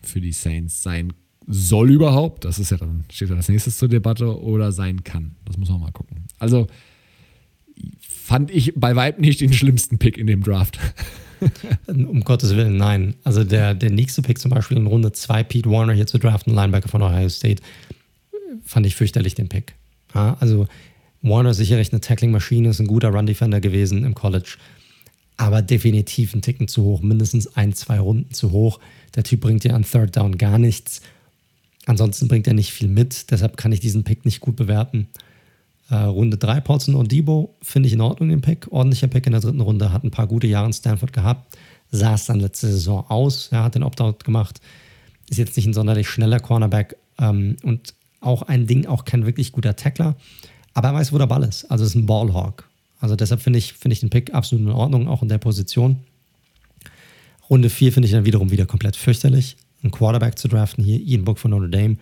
für 0.00 0.20
die 0.20 0.32
Saints 0.32 0.82
sein 0.82 1.12
soll 1.48 1.90
überhaupt. 1.90 2.44
Das 2.44 2.60
ist 2.60 2.70
ja 2.70 2.76
dann, 2.76 3.04
steht 3.10 3.30
ja 3.30 3.36
als 3.36 3.48
nächstes 3.48 3.78
zur 3.78 3.88
Debatte 3.88 4.40
oder 4.40 4.70
sein 4.70 5.02
kann. 5.02 5.32
Das 5.44 5.56
muss 5.56 5.70
man 5.70 5.80
mal 5.80 5.90
gucken. 5.90 6.24
Also 6.38 6.68
fand 8.30 8.52
ich 8.52 8.74
bei 8.76 8.94
Weitem 8.94 9.22
nicht 9.22 9.40
den 9.40 9.52
schlimmsten 9.52 9.98
Pick 9.98 10.16
in 10.16 10.28
dem 10.28 10.44
Draft. 10.44 10.78
um 11.88 12.22
Gottes 12.22 12.54
Willen, 12.54 12.76
nein. 12.76 13.14
Also 13.24 13.42
der, 13.42 13.74
der 13.74 13.90
nächste 13.90 14.22
Pick 14.22 14.38
zum 14.38 14.52
Beispiel 14.52 14.76
in 14.76 14.86
Runde 14.86 15.10
2, 15.10 15.42
Pete 15.42 15.68
Warner 15.68 15.94
hier 15.94 16.06
zu 16.06 16.18
draften, 16.18 16.54
Linebacker 16.54 16.88
von 16.88 17.02
Ohio 17.02 17.28
State, 17.28 17.60
fand 18.62 18.86
ich 18.86 18.94
fürchterlich 18.94 19.34
den 19.34 19.48
Pick. 19.48 19.74
Ja, 20.14 20.36
also 20.38 20.68
Warner 21.22 21.54
sicherlich 21.54 21.90
eine 21.90 22.00
Tackling-Maschine, 22.00 22.68
ist 22.68 22.78
ein 22.78 22.86
guter 22.86 23.08
Run-Defender 23.08 23.60
gewesen 23.60 24.04
im 24.04 24.14
College 24.14 24.58
aber 25.40 25.62
definitiv 25.62 26.34
einen 26.34 26.42
Ticken 26.42 26.68
zu 26.68 26.84
hoch, 26.84 27.00
mindestens 27.00 27.56
ein, 27.56 27.72
zwei 27.72 27.98
Runden 27.98 28.30
zu 28.34 28.50
hoch. 28.50 28.78
Der 29.14 29.22
Typ 29.22 29.40
bringt 29.40 29.64
dir 29.64 29.74
an 29.74 29.86
Third 29.90 30.14
Down 30.14 30.36
gar 30.36 30.58
nichts. 30.58 31.00
Ansonsten 31.86 32.28
bringt 32.28 32.46
er 32.46 32.52
nicht 32.52 32.72
viel 32.72 32.88
mit, 32.88 33.30
deshalb 33.30 33.56
kann 33.56 33.72
ich 33.72 33.80
diesen 33.80 34.04
Pick 34.04 34.26
nicht 34.26 34.40
gut 34.40 34.54
bewerten. 34.54 35.08
Äh, 35.90 35.96
Runde 35.96 36.36
3, 36.36 36.60
Paulson 36.60 36.94
und 36.94 37.10
Debo, 37.10 37.56
finde 37.62 37.88
ich 37.88 37.92
in 37.92 38.00
Ordnung 38.00 38.28
den 38.28 38.40
Pick. 38.40 38.70
Ordentlicher 38.70 39.08
Pick 39.08 39.26
in 39.26 39.32
der 39.32 39.40
dritten 39.40 39.60
Runde, 39.60 39.92
hat 39.92 40.04
ein 40.04 40.12
paar 40.12 40.28
gute 40.28 40.46
Jahre 40.46 40.66
in 40.66 40.72
Stanford 40.72 41.12
gehabt, 41.12 41.58
es 41.90 42.26
dann 42.26 42.38
letzte 42.38 42.68
Saison 42.68 43.04
aus, 43.08 43.48
er 43.50 43.64
hat 43.64 43.74
den 43.74 43.82
Opt-out 43.82 44.24
gemacht, 44.24 44.60
ist 45.28 45.38
jetzt 45.38 45.56
nicht 45.56 45.66
ein 45.66 45.74
sonderlich 45.74 46.08
schneller 46.08 46.38
Cornerback 46.38 46.96
ähm, 47.18 47.56
und 47.64 47.94
auch 48.20 48.42
ein 48.42 48.66
Ding, 48.66 48.86
auch 48.86 49.04
kein 49.04 49.26
wirklich 49.26 49.50
guter 49.50 49.74
Tackler, 49.74 50.14
aber 50.74 50.88
er 50.88 50.94
weiß, 50.94 51.12
wo 51.12 51.18
der 51.18 51.26
Ball 51.26 51.42
ist. 51.42 51.64
Also 51.64 51.84
ist 51.84 51.96
ein 51.96 52.06
Ballhawk. 52.06 52.68
Also 53.00 53.16
deshalb 53.16 53.40
finde 53.40 53.58
ich, 53.58 53.72
find 53.72 53.92
ich 53.92 54.00
den 54.00 54.10
Pick 54.10 54.32
absolut 54.32 54.66
in 54.66 54.72
Ordnung, 54.72 55.08
auch 55.08 55.22
in 55.22 55.28
der 55.28 55.38
Position. 55.38 56.00
Runde 57.48 57.70
4 57.70 57.92
finde 57.92 58.06
ich 58.06 58.12
dann 58.12 58.24
wiederum 58.24 58.50
wieder 58.50 58.66
komplett 58.66 58.94
fürchterlich. 58.94 59.56
Einen 59.82 59.90
Quarterback 59.90 60.38
zu 60.38 60.46
draften 60.46 60.84
hier, 60.84 61.00
Ian 61.00 61.24
Book 61.24 61.38
von 61.38 61.50
Notre 61.50 61.70
Dame. 61.70 61.96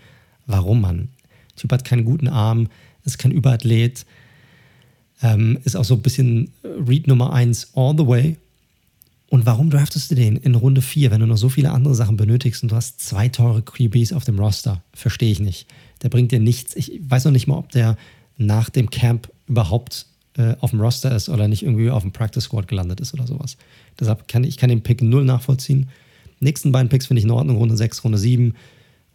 Warum, 0.47 0.83
Mann? 0.83 1.09
Typ 1.57 1.73
hat 1.73 1.85
keinen 1.85 2.05
guten 2.05 2.29
Arm, 2.29 2.69
ist 3.09 3.19
kein 3.19 3.33
Überathlet. 3.33 4.07
Ähm, 5.23 5.59
ist 5.65 5.77
auch 5.77 5.85
so 5.85 5.95
ein 5.95 6.03
bisschen 6.03 6.51
Read 6.63 7.07
Nummer 7.07 7.33
1 7.33 7.73
all 7.75 7.95
the 7.97 8.07
way. 8.07 8.37
Und 9.31 9.45
warum 9.45 9.69
draftest 9.69 10.11
du 10.11 10.15
den 10.15 10.37
in 10.37 10.55
Runde 10.55 10.81
4, 10.81 11.11
wenn 11.11 11.21
du 11.21 11.27
noch 11.27 11.37
so 11.37 11.49
viele 11.49 11.73
andere 11.73 11.95
Sachen 11.95 12.17
benötigst 12.17 12.63
und 12.63 12.73
du 12.73 12.77
hast 12.77 13.01
zwei 13.01 13.29
teure 13.29 13.63
QBs 13.63 14.13
auf 14.13 14.25
dem 14.25 14.39
Roster? 14.39 14.83
Verstehe 14.95 15.31
ich 15.31 15.41
nicht. 15.41 15.67
Der 16.03 16.09
bringt 16.09 16.33
dir 16.33 16.41
nichts. 16.41 16.75
Ich 16.77 17.01
weiß 17.03 17.25
noch 17.25 17.33
nicht 17.33 17.47
mal, 17.47 17.59
ob 17.59 17.71
der 17.71 17.97
nach 18.39 18.71
dem 18.71 18.89
Camp 18.89 19.31
überhaupt 19.47 20.07
äh, 20.39 20.55
auf 20.61 20.71
dem 20.71 20.81
Roster 20.81 21.15
ist 21.15 21.29
oder 21.29 21.49
nicht 21.49 21.63
irgendwie 21.63 21.91
auf 21.91 22.03
dem 22.03 22.13
Practice 22.13 22.45
Squad 22.45 22.69
gelandet 22.69 23.01
ist 23.01 23.13
oder 23.13 23.27
sowas. 23.27 23.59
Deshalb 23.99 24.29
kann 24.29 24.45
ich 24.45 24.57
kann 24.57 24.71
den 24.71 24.83
Pick 24.83 25.03
null 25.03 25.25
nachvollziehen. 25.25 25.91
Nächsten 26.41 26.73
beiden 26.73 26.89
Picks 26.89 27.07
finde 27.07 27.19
ich 27.19 27.25
in 27.25 27.31
Ordnung. 27.31 27.57
Runde 27.57 27.77
6, 27.77 28.05
Runde 28.05 28.19
7. 28.19 28.55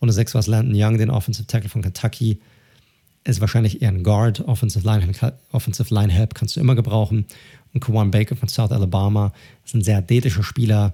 Runde 0.01 0.13
6 0.13 0.33
war 0.33 0.39
es 0.39 0.47
Landon 0.47 0.75
Young, 0.75 0.97
den 0.97 1.09
Offensive 1.09 1.47
Tackle 1.47 1.69
von 1.69 1.81
Kentucky. 1.81 2.39
Ist 3.23 3.41
wahrscheinlich 3.41 3.81
eher 3.81 3.89
ein 3.89 4.03
Guard. 4.03 4.41
Offensive 4.41 4.85
Line, 4.85 5.07
Offensive 5.51 5.93
Line 5.93 6.11
Help 6.11 6.35
kannst 6.35 6.55
du 6.55 6.59
immer 6.59 6.75
gebrauchen. 6.75 7.25
Und 7.73 7.79
Kawan 7.79 8.11
Baker 8.11 8.35
von 8.35 8.49
South 8.49 8.71
Alabama 8.71 9.33
ist 9.65 9.73
ein 9.75 9.83
sehr 9.83 9.97
athletischer 9.97 10.43
Spieler. 10.43 10.93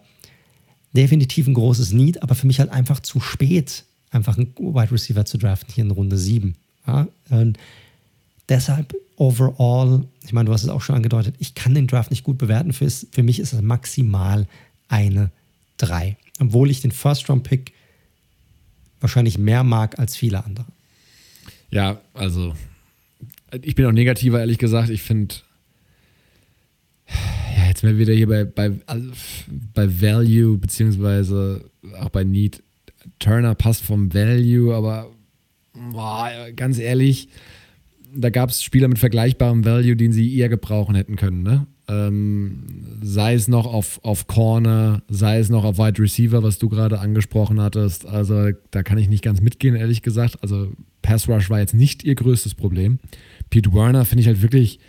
Definitiv 0.93 1.47
ein 1.47 1.53
großes 1.53 1.91
Need, 1.91 2.23
aber 2.23 2.35
für 2.35 2.47
mich 2.47 2.59
halt 2.59 2.71
einfach 2.71 2.99
zu 2.99 3.19
spät, 3.19 3.83
einfach 4.11 4.37
einen 4.37 4.53
Wide 4.57 4.91
Receiver 4.91 5.25
zu 5.25 5.37
draften 5.37 5.73
hier 5.73 5.83
in 5.83 5.91
Runde 5.91 6.17
7. 6.17 6.55
Ja? 6.87 7.07
deshalb 8.47 8.95
overall, 9.15 10.05
ich 10.25 10.33
meine, 10.33 10.47
du 10.47 10.53
hast 10.53 10.63
es 10.63 10.69
auch 10.69 10.81
schon 10.81 10.95
angedeutet, 10.95 11.35
ich 11.39 11.53
kann 11.53 11.75
den 11.75 11.87
Draft 11.87 12.09
nicht 12.09 12.23
gut 12.23 12.37
bewerten. 12.37 12.73
Für, 12.73 12.89
für 12.89 13.23
mich 13.23 13.39
ist 13.39 13.53
es 13.53 13.61
maximal 13.61 14.47
eine 14.87 15.31
3. 15.77 16.17
Obwohl 16.39 16.71
ich 16.71 16.81
den 16.81 16.91
First-Round-Pick 16.91 17.73
wahrscheinlich 18.99 19.37
mehr 19.37 19.63
mag 19.63 19.99
als 19.99 20.15
viele 20.15 20.43
andere. 20.43 20.65
Ja, 21.71 22.01
also 22.13 22.53
ich 23.61 23.75
bin 23.75 23.85
auch 23.85 23.91
negativer, 23.91 24.39
ehrlich 24.39 24.57
gesagt. 24.57 24.89
Ich 24.89 25.01
finde, 25.01 25.35
ja, 27.07 27.67
jetzt 27.67 27.83
werden 27.83 27.97
wir 27.97 28.07
wieder 28.07 28.13
hier 28.13 28.27
bei, 28.27 28.43
bei, 28.43 28.71
also 28.85 29.09
bei 29.73 30.01
Value, 30.01 30.57
beziehungsweise 30.57 31.65
auch 31.99 32.09
bei 32.09 32.23
Need. 32.23 32.63
Turner 33.19 33.55
passt 33.55 33.83
vom 33.83 34.13
Value, 34.13 34.73
aber 34.73 35.11
boah, 35.91 36.29
ganz 36.55 36.79
ehrlich, 36.79 37.29
da 38.13 38.29
gab 38.29 38.49
es 38.49 38.63
Spieler 38.63 38.87
mit 38.87 38.99
vergleichbarem 38.99 39.65
Value, 39.65 39.95
den 39.95 40.11
sie 40.11 40.35
eher 40.37 40.49
gebrauchen 40.49 40.95
hätten 40.95 41.15
können. 41.15 41.43
Ne? 41.43 41.67
Ähm, 41.89 42.63
sei 43.01 43.33
es 43.33 43.47
noch 43.47 43.65
auf, 43.65 43.99
auf 44.03 44.27
Corner, 44.27 45.01
sei 45.09 45.39
es 45.39 45.49
noch 45.49 45.63
auf 45.63 45.77
Wide 45.77 46.01
Receiver, 46.01 46.43
was 46.43 46.59
du 46.59 46.69
gerade 46.69 46.99
angesprochen 46.99 47.59
hattest. 47.59 48.05
Also 48.05 48.51
da 48.71 48.83
kann 48.83 48.97
ich 48.97 49.09
nicht 49.09 49.23
ganz 49.23 49.41
mitgehen, 49.41 49.75
ehrlich 49.75 50.01
gesagt. 50.01 50.37
Also 50.41 50.71
Pass 51.01 51.27
Rush 51.27 51.49
war 51.49 51.59
jetzt 51.59 51.73
nicht 51.73 52.03
ihr 52.03 52.15
größtes 52.15 52.53
Problem. 52.55 52.99
Pete 53.49 53.73
Werner 53.73 54.05
finde 54.05 54.21
ich 54.21 54.27
halt 54.27 54.41
wirklich. 54.41 54.79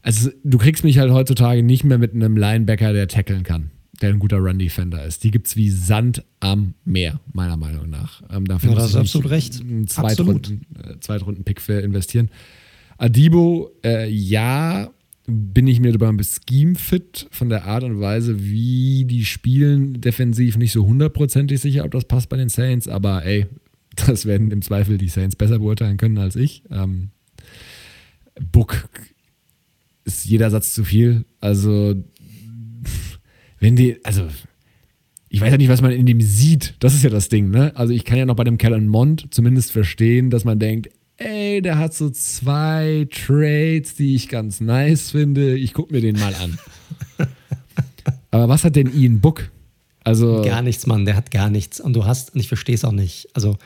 Also 0.00 0.30
du 0.42 0.58
kriegst 0.58 0.82
mich 0.82 0.98
halt 0.98 1.12
heutzutage 1.12 1.62
nicht 1.62 1.84
mehr 1.84 1.98
mit 1.98 2.14
einem 2.14 2.36
Linebacker, 2.36 2.92
der 2.92 3.06
tackeln 3.06 3.42
kann 3.44 3.70
der 4.02 4.10
ein 4.10 4.18
guter 4.18 4.38
Run-Defender 4.38 5.04
ist. 5.04 5.24
Die 5.24 5.30
gibt 5.30 5.46
es 5.46 5.56
wie 5.56 5.70
Sand 5.70 6.24
am 6.40 6.74
Meer, 6.84 7.20
meiner 7.32 7.56
Meinung 7.56 7.88
nach. 7.88 8.22
Ähm, 8.30 8.46
dafür 8.46 8.70
ja, 8.70 8.76
das 8.76 8.90
ist 8.90 8.96
absolut 8.96 9.30
recht. 9.30 9.60
Einen 9.60 9.86
Zweitrunden, 9.86 10.66
äh, 10.76 10.98
Zweitrunden-Pick 10.98 11.60
für 11.60 11.80
investieren. 11.80 12.28
Adibo, 12.98 13.70
äh, 13.84 14.08
ja, 14.08 14.90
bin 15.26 15.66
ich 15.66 15.80
mir 15.80 15.96
beim 15.98 16.18
Scheme-Fit 16.20 17.28
von 17.30 17.48
der 17.48 17.64
Art 17.64 17.84
und 17.84 18.00
Weise, 18.00 18.42
wie 18.42 19.04
die 19.04 19.24
spielen, 19.24 20.00
defensiv 20.00 20.56
nicht 20.56 20.72
so 20.72 20.84
hundertprozentig 20.84 21.60
sicher, 21.60 21.84
ob 21.84 21.92
das 21.92 22.06
passt 22.06 22.28
bei 22.28 22.36
den 22.36 22.48
Saints, 22.48 22.88
aber 22.88 23.24
ey, 23.24 23.46
das 24.06 24.26
werden 24.26 24.50
im 24.50 24.62
Zweifel 24.62 24.98
die 24.98 25.08
Saints 25.08 25.36
besser 25.36 25.58
beurteilen 25.58 25.96
können 25.96 26.18
als 26.18 26.36
ich. 26.36 26.62
Ähm, 26.70 27.10
Book 28.50 28.88
ist 30.04 30.24
jeder 30.24 30.50
Satz 30.50 30.74
zu 30.74 30.84
viel. 30.84 31.24
Also 31.40 31.94
wenn 33.60 33.76
die, 33.76 34.04
also 34.04 34.26
ich 35.28 35.40
weiß 35.40 35.50
ja 35.50 35.56
nicht, 35.56 35.68
was 35.68 35.80
man 35.80 35.92
in 35.92 36.04
dem 36.04 36.20
sieht. 36.20 36.74
Das 36.80 36.94
ist 36.94 37.04
ja 37.04 37.10
das 37.10 37.30
Ding, 37.30 37.48
ne? 37.48 37.74
Also 37.74 37.94
ich 37.94 38.04
kann 38.04 38.18
ja 38.18 38.26
noch 38.26 38.36
bei 38.36 38.44
dem 38.44 38.58
Kellen 38.58 38.86
Mond 38.86 39.28
zumindest 39.30 39.72
verstehen, 39.72 40.28
dass 40.28 40.44
man 40.44 40.58
denkt, 40.58 40.90
ey, 41.24 41.62
der 41.62 41.78
hat 41.78 41.94
so 41.94 42.10
zwei 42.10 43.06
Trades, 43.10 43.94
die 43.94 44.14
ich 44.14 44.28
ganz 44.28 44.60
nice 44.60 45.10
finde. 45.10 45.56
Ich 45.56 45.72
gucke 45.72 45.92
mir 45.92 46.00
den 46.00 46.18
mal 46.18 46.34
an. 46.34 46.58
Aber 48.30 48.48
was 48.48 48.64
hat 48.64 48.76
denn 48.76 48.92
Ian 48.92 49.20
Book? 49.20 49.50
Also 50.04 50.42
gar 50.42 50.62
nichts, 50.62 50.86
Mann. 50.86 51.04
Der 51.04 51.16
hat 51.16 51.30
gar 51.30 51.50
nichts. 51.50 51.80
Und 51.80 51.94
du 51.94 52.04
hast, 52.04 52.34
und 52.34 52.40
ich 52.40 52.48
verstehe 52.48 52.74
es 52.74 52.84
auch 52.84 52.92
nicht. 52.92 53.28
Also 53.34 53.56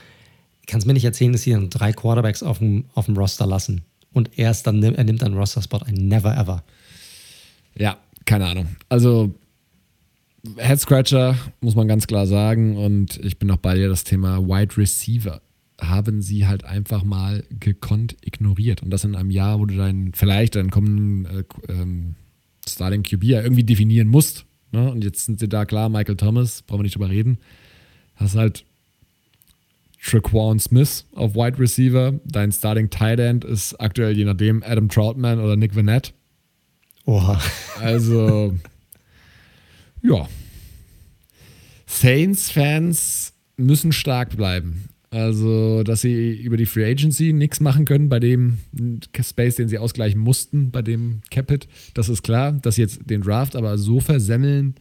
kannst 0.66 0.86
mir 0.86 0.92
nicht 0.92 1.04
erzählen, 1.04 1.32
dass 1.32 1.42
sie 1.42 1.68
drei 1.70 1.92
Quarterbacks 1.92 2.42
auf 2.42 2.58
dem, 2.58 2.84
auf 2.94 3.06
dem 3.06 3.16
Roster 3.16 3.46
lassen. 3.46 3.82
Und 4.12 4.38
erst 4.38 4.66
dann, 4.66 4.82
er 4.82 5.04
nimmt 5.04 5.22
einen 5.22 5.36
Roster-Spot 5.36 5.78
ein. 5.78 5.94
Never 5.94 6.36
ever. 6.36 6.64
Ja, 7.76 7.96
keine 8.24 8.46
Ahnung. 8.46 8.68
Also 8.88 9.34
Head 10.56 10.80
Scratcher, 10.80 11.36
muss 11.60 11.74
man 11.74 11.88
ganz 11.88 12.06
klar 12.06 12.26
sagen. 12.26 12.76
Und 12.76 13.18
ich 13.24 13.38
bin 13.38 13.48
noch 13.48 13.58
bei 13.58 13.74
dir, 13.74 13.88
das 13.88 14.04
Thema 14.04 14.38
Wide 14.38 14.76
Receiver 14.76 15.40
haben 15.80 16.22
sie 16.22 16.46
halt 16.46 16.64
einfach 16.64 17.04
mal 17.04 17.44
gekonnt 17.60 18.16
ignoriert. 18.22 18.82
Und 18.82 18.90
das 18.90 19.04
in 19.04 19.14
einem 19.14 19.30
Jahr, 19.30 19.60
wo 19.60 19.66
du 19.66 19.76
deinen, 19.76 20.12
vielleicht 20.14 20.54
deinen 20.56 20.70
kommenden 20.70 21.26
äh, 21.26 21.44
ähm, 21.68 22.14
Starting 22.68 23.02
QB 23.02 23.24
ja 23.24 23.42
irgendwie 23.42 23.64
definieren 23.64 24.08
musst. 24.08 24.46
Ne? 24.72 24.90
Und 24.90 25.04
jetzt 25.04 25.26
sind 25.26 25.38
sie 25.38 25.48
da 25.48 25.64
klar, 25.64 25.88
Michael 25.88 26.16
Thomas, 26.16 26.62
brauchen 26.62 26.80
wir 26.80 26.84
nicht 26.84 26.96
drüber 26.96 27.10
reden. 27.10 27.38
Hast 28.16 28.34
halt 28.34 28.64
Traquan 30.02 30.58
Smith 30.58 31.04
auf 31.14 31.34
Wide 31.34 31.58
Receiver. 31.58 32.18
Dein 32.24 32.52
Starting 32.52 32.90
Tight 32.90 33.18
End 33.18 33.44
ist 33.44 33.74
aktuell 33.80 34.16
je 34.16 34.24
nachdem 34.24 34.62
Adam 34.62 34.88
Troutman 34.88 35.40
oder 35.40 35.56
Nick 35.56 35.76
Vanette. 35.76 36.12
Oha. 37.04 37.40
Also 37.80 38.54
ja. 40.02 40.28
Saints-Fans 41.86 43.32
müssen 43.56 43.92
stark 43.92 44.36
bleiben. 44.36 44.88
Also, 45.16 45.82
dass 45.82 46.02
sie 46.02 46.34
über 46.36 46.58
die 46.58 46.66
Free 46.66 46.84
Agency 46.84 47.32
nichts 47.32 47.60
machen 47.60 47.86
können 47.86 48.10
bei 48.10 48.20
dem 48.20 48.58
Space, 49.18 49.54
den 49.54 49.66
sie 49.66 49.78
ausgleichen 49.78 50.20
mussten, 50.20 50.70
bei 50.70 50.82
dem 50.82 51.22
Capit, 51.30 51.68
das 51.94 52.10
ist 52.10 52.22
klar. 52.22 52.52
Dass 52.52 52.74
sie 52.74 52.82
jetzt 52.82 53.08
den 53.08 53.22
Draft 53.22 53.56
aber 53.56 53.78
so 53.78 54.00
versemmeln, 54.00 54.74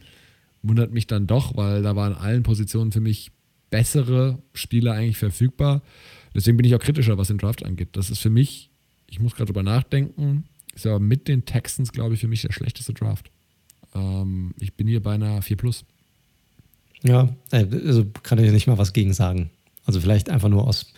wundert 0.62 0.92
mich 0.92 1.06
dann 1.06 1.26
doch, 1.26 1.56
weil 1.56 1.82
da 1.82 1.96
waren 1.96 2.12
allen 2.12 2.42
Positionen 2.42 2.92
für 2.92 3.00
mich 3.00 3.30
bessere 3.70 4.38
Spieler 4.52 4.92
eigentlich 4.92 5.16
verfügbar. 5.16 5.80
Deswegen 6.34 6.58
bin 6.58 6.66
ich 6.66 6.74
auch 6.74 6.80
kritischer, 6.80 7.16
was 7.16 7.28
den 7.28 7.38
Draft 7.38 7.64
angeht. 7.64 7.88
Das 7.92 8.10
ist 8.10 8.18
für 8.18 8.28
mich, 8.28 8.68
ich 9.06 9.20
muss 9.20 9.34
gerade 9.34 9.46
drüber 9.46 9.62
nachdenken, 9.62 10.44
ist 10.74 10.86
aber 10.86 11.00
mit 11.00 11.28
den 11.28 11.46
Texans, 11.46 11.92
glaube 11.92 12.12
ich, 12.12 12.20
für 12.20 12.28
mich 12.28 12.42
der 12.42 12.52
schlechteste 12.52 12.92
Draft. 12.92 13.30
Ähm, 13.94 14.52
ich 14.60 14.74
bin 14.74 14.86
hier 14.86 15.02
bei 15.02 15.14
einer 15.14 15.40
4 15.40 15.56
Plus. 15.56 15.86
Ja, 17.02 17.34
äh, 17.52 17.64
also 17.86 18.04
kann 18.22 18.38
ich 18.38 18.52
nicht 18.52 18.66
mal 18.66 18.76
was 18.76 18.92
gegen 18.92 19.14
sagen. 19.14 19.48
Also 19.86 20.00
vielleicht 20.00 20.28
einfach 20.28 20.48
nur 20.48 20.66
aus, 20.66 20.92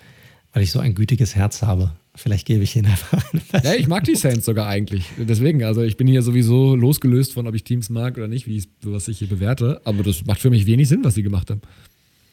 weil 0.52 0.62
ich 0.62 0.72
so 0.72 0.80
ein 0.80 0.94
gütiges 0.94 1.36
Herz 1.36 1.62
habe. 1.62 1.92
Vielleicht 2.14 2.46
gebe 2.46 2.64
ich 2.64 2.74
ihnen 2.74 2.86
einfach 2.86 3.22
Ja, 3.62 3.74
ich 3.74 3.86
mag 3.86 4.02
die 4.02 4.16
Saints 4.16 4.46
sogar 4.46 4.66
eigentlich. 4.66 5.04
Deswegen, 5.16 5.62
also 5.62 5.82
ich 5.82 5.96
bin 5.96 6.08
hier 6.08 6.22
sowieso 6.22 6.74
losgelöst 6.74 7.34
von, 7.34 7.46
ob 7.46 7.54
ich 7.54 7.62
Teams 7.62 7.90
mag 7.90 8.16
oder 8.16 8.26
nicht, 8.26 8.48
wie 8.48 8.56
ich, 8.56 8.68
was 8.82 9.06
ich 9.06 9.18
hier 9.18 9.28
bewerte. 9.28 9.80
Aber 9.84 10.02
das 10.02 10.26
macht 10.26 10.40
für 10.40 10.50
mich 10.50 10.66
wenig 10.66 10.88
Sinn, 10.88 11.04
was 11.04 11.14
sie 11.14 11.22
gemacht 11.22 11.50
haben. 11.50 11.60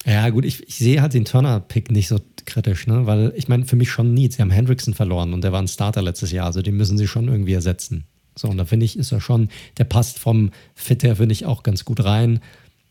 Ja, 0.06 0.30
gut, 0.30 0.46
ich, 0.46 0.68
ich 0.68 0.76
sehe 0.76 1.02
halt 1.02 1.14
den 1.14 1.26
Turner-Pick 1.26 1.92
nicht 1.92 2.08
so 2.08 2.20
kritisch, 2.46 2.88
ne? 2.88 3.06
Weil 3.08 3.34
ich 3.36 3.48
meine, 3.48 3.66
für 3.66 3.76
mich 3.76 3.90
schon 3.90 4.14
nie. 4.14 4.30
Sie 4.30 4.42
haben 4.42 4.52
Hendrickson 4.52 4.94
verloren 4.94 5.34
und 5.34 5.44
der 5.44 5.52
war 5.52 5.62
ein 5.62 5.68
Starter 5.68 6.02
letztes 6.02 6.32
Jahr, 6.32 6.46
also 6.46 6.62
den 6.62 6.78
müssen 6.78 6.98
sie 6.98 7.08
schon 7.08 7.28
irgendwie 7.28 7.54
ersetzen. 7.54 8.06
So, 8.38 8.48
und 8.50 8.58
da 8.58 8.66
finde 8.66 8.86
ich, 8.86 8.98
ist 8.98 9.12
er 9.12 9.22
schon, 9.22 9.50
der 9.78 9.86
passt 9.86 10.20
vom 10.20 10.52
Fit 10.76 11.04
her, 11.04 11.16
finde 11.16 11.34
ich, 11.34 11.46
auch 11.46 11.64
ganz 11.64 11.86
gut 11.86 12.04
rein. 12.04 12.40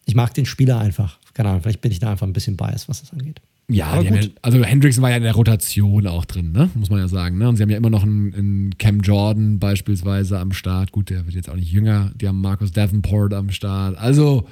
Ich 0.07 0.15
mag 0.15 0.35
den 0.35 0.47
Spieler 0.47 0.79
einfach. 0.79 1.19
Keine 1.35 1.51
Ahnung, 1.51 1.63
vielleicht 1.63 1.83
bin 1.83 1.93
ich 1.93 1.99
da 1.99 2.11
einfach 2.11 2.27
ein 2.27 2.33
bisschen 2.33 2.57
biased, 2.57 2.89
was 2.89 3.01
das 3.01 3.13
angeht. 3.13 3.41
Ja, 3.69 4.01
ja 4.01 4.21
also 4.43 4.63
Hendricks 4.63 5.01
war 5.01 5.11
ja 5.11 5.17
in 5.17 5.23
der 5.23 5.35
Rotation 5.35 6.07
auch 6.07 6.27
drin, 6.27 6.53
ne? 6.53 6.71
muss 6.75 6.91
man 6.91 7.01
ja 7.01 7.09
sagen. 7.09 7.39
Ne? 7.39 7.49
Und 7.49 7.57
sie 7.57 7.63
haben 7.63 7.71
ja 7.71 7.79
immer 7.79 7.91
noch 7.91 8.03
einen, 8.03 8.35
einen, 8.35 8.79
Cam 8.79 9.01
Jordan 9.01 9.59
beispielsweise 9.59 10.39
am 10.39 10.53
Start. 10.53 10.93
Gut, 10.93 11.11
der 11.11 11.25
wird 11.25 11.35
jetzt 11.35 11.49
auch 11.49 11.57
nicht 11.57 11.73
jünger. 11.73 12.13
Die 12.15 12.29
haben 12.29 12.41
Marcus 12.41 12.73
Davenport 12.73 13.33
am 13.33 13.51
Start. 13.51 13.97
Also, 13.97 14.47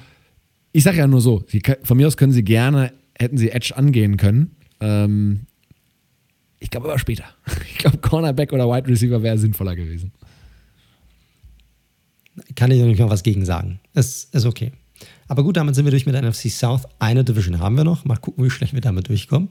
ich 0.71 0.83
sage 0.83 0.97
ja 0.97 1.07
nur 1.07 1.21
so, 1.21 1.43
sie, 1.47 1.61
von 1.83 1.97
mir 1.97 2.07
aus 2.07 2.17
können 2.17 2.33
sie 2.33 2.43
gerne, 2.43 2.91
hätten 3.17 3.37
sie 3.37 3.51
Edge 3.51 3.73
angehen 3.75 4.17
können. 4.17 4.55
Ähm, 4.79 5.41
ich 6.59 6.71
glaube 6.71 6.87
aber 6.89 6.97
später. 6.97 7.25
Ich 7.69 7.77
glaube, 7.77 7.97
Cornerback 7.97 8.53
oder 8.53 8.69
Wide 8.69 8.87
Receiver 8.87 9.21
wäre 9.21 9.37
sinnvoller 9.37 9.75
gewesen 9.75 10.13
kann 12.55 12.71
ich 12.71 12.81
nicht 12.81 12.99
mal 12.99 13.09
was 13.09 13.23
gegen 13.23 13.45
sagen. 13.45 13.79
Es 13.93 14.25
ist 14.25 14.45
okay. 14.45 14.71
Aber 15.33 15.41
gut, 15.41 15.57
damit 15.57 15.73
sind 15.73 15.85
wir 15.85 15.89
durch 15.89 16.05
mit 16.05 16.13
der 16.13 16.21
NFC 16.21 16.51
South. 16.51 16.83
Eine 16.99 17.23
Division 17.23 17.57
haben 17.57 17.75
wir 17.75 17.83
noch. 17.83 18.05
Mal 18.05 18.17
gucken, 18.17 18.45
wie 18.45 18.51
schlecht 18.51 18.75
wir 18.75 18.81
damit 18.81 19.09
durchkommen. 19.09 19.49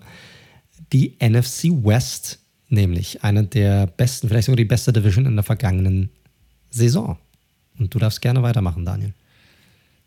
Die 0.92 1.16
NFC 1.20 1.72
West, 1.84 2.38
nämlich 2.68 3.24
eine 3.24 3.42
der 3.42 3.88
besten, 3.88 4.28
vielleicht 4.28 4.46
sogar 4.46 4.58
die 4.58 4.64
beste 4.64 4.92
Division 4.92 5.26
in 5.26 5.34
der 5.34 5.42
vergangenen 5.42 6.10
Saison. 6.70 7.18
Und 7.80 7.92
du 7.92 7.98
darfst 7.98 8.22
gerne 8.22 8.44
weitermachen, 8.44 8.84
Daniel. 8.84 9.12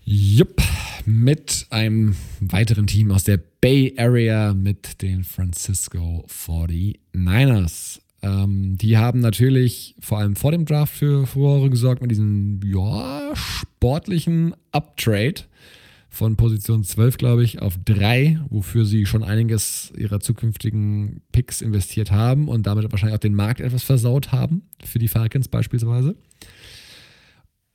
Jupp, 0.05 0.61
mit 1.03 1.67
einem 1.71 2.15
weiteren 2.39 2.87
Team 2.87 3.11
aus 3.11 3.25
der 3.25 3.41
Bay 3.59 3.93
Area 3.97 4.53
mit 4.53 5.01
den 5.01 5.25
Francisco 5.25 6.25
49ers. 6.29 7.99
Ähm, 8.25 8.75
die 8.75 8.97
haben 8.97 9.19
natürlich 9.19 9.95
vor 9.99 10.17
allem 10.17 10.35
vor 10.35 10.51
dem 10.51 10.65
Draft 10.65 10.95
für 10.95 11.27
Furore 11.27 11.69
gesorgt 11.69 12.01
mit 12.01 12.09
diesem 12.09 12.59
ja, 12.65 13.31
sportlichen 13.35 14.55
Uptrade 14.71 15.41
von 16.09 16.35
Position 16.35 16.83
12, 16.83 17.17
glaube 17.17 17.43
ich, 17.43 17.61
auf 17.61 17.77
3, 17.85 18.39
wofür 18.49 18.85
sie 18.85 19.05
schon 19.05 19.21
einiges 19.21 19.93
ihrer 19.95 20.21
zukünftigen 20.21 21.21
Picks 21.33 21.61
investiert 21.61 22.09
haben 22.09 22.47
und 22.47 22.65
damit 22.65 22.91
wahrscheinlich 22.91 23.15
auch 23.15 23.19
den 23.19 23.35
Markt 23.35 23.59
etwas 23.59 23.83
versaut 23.83 24.31
haben, 24.31 24.63
für 24.83 24.97
die 24.97 25.09
Falcons 25.09 25.47
beispielsweise. 25.47 26.15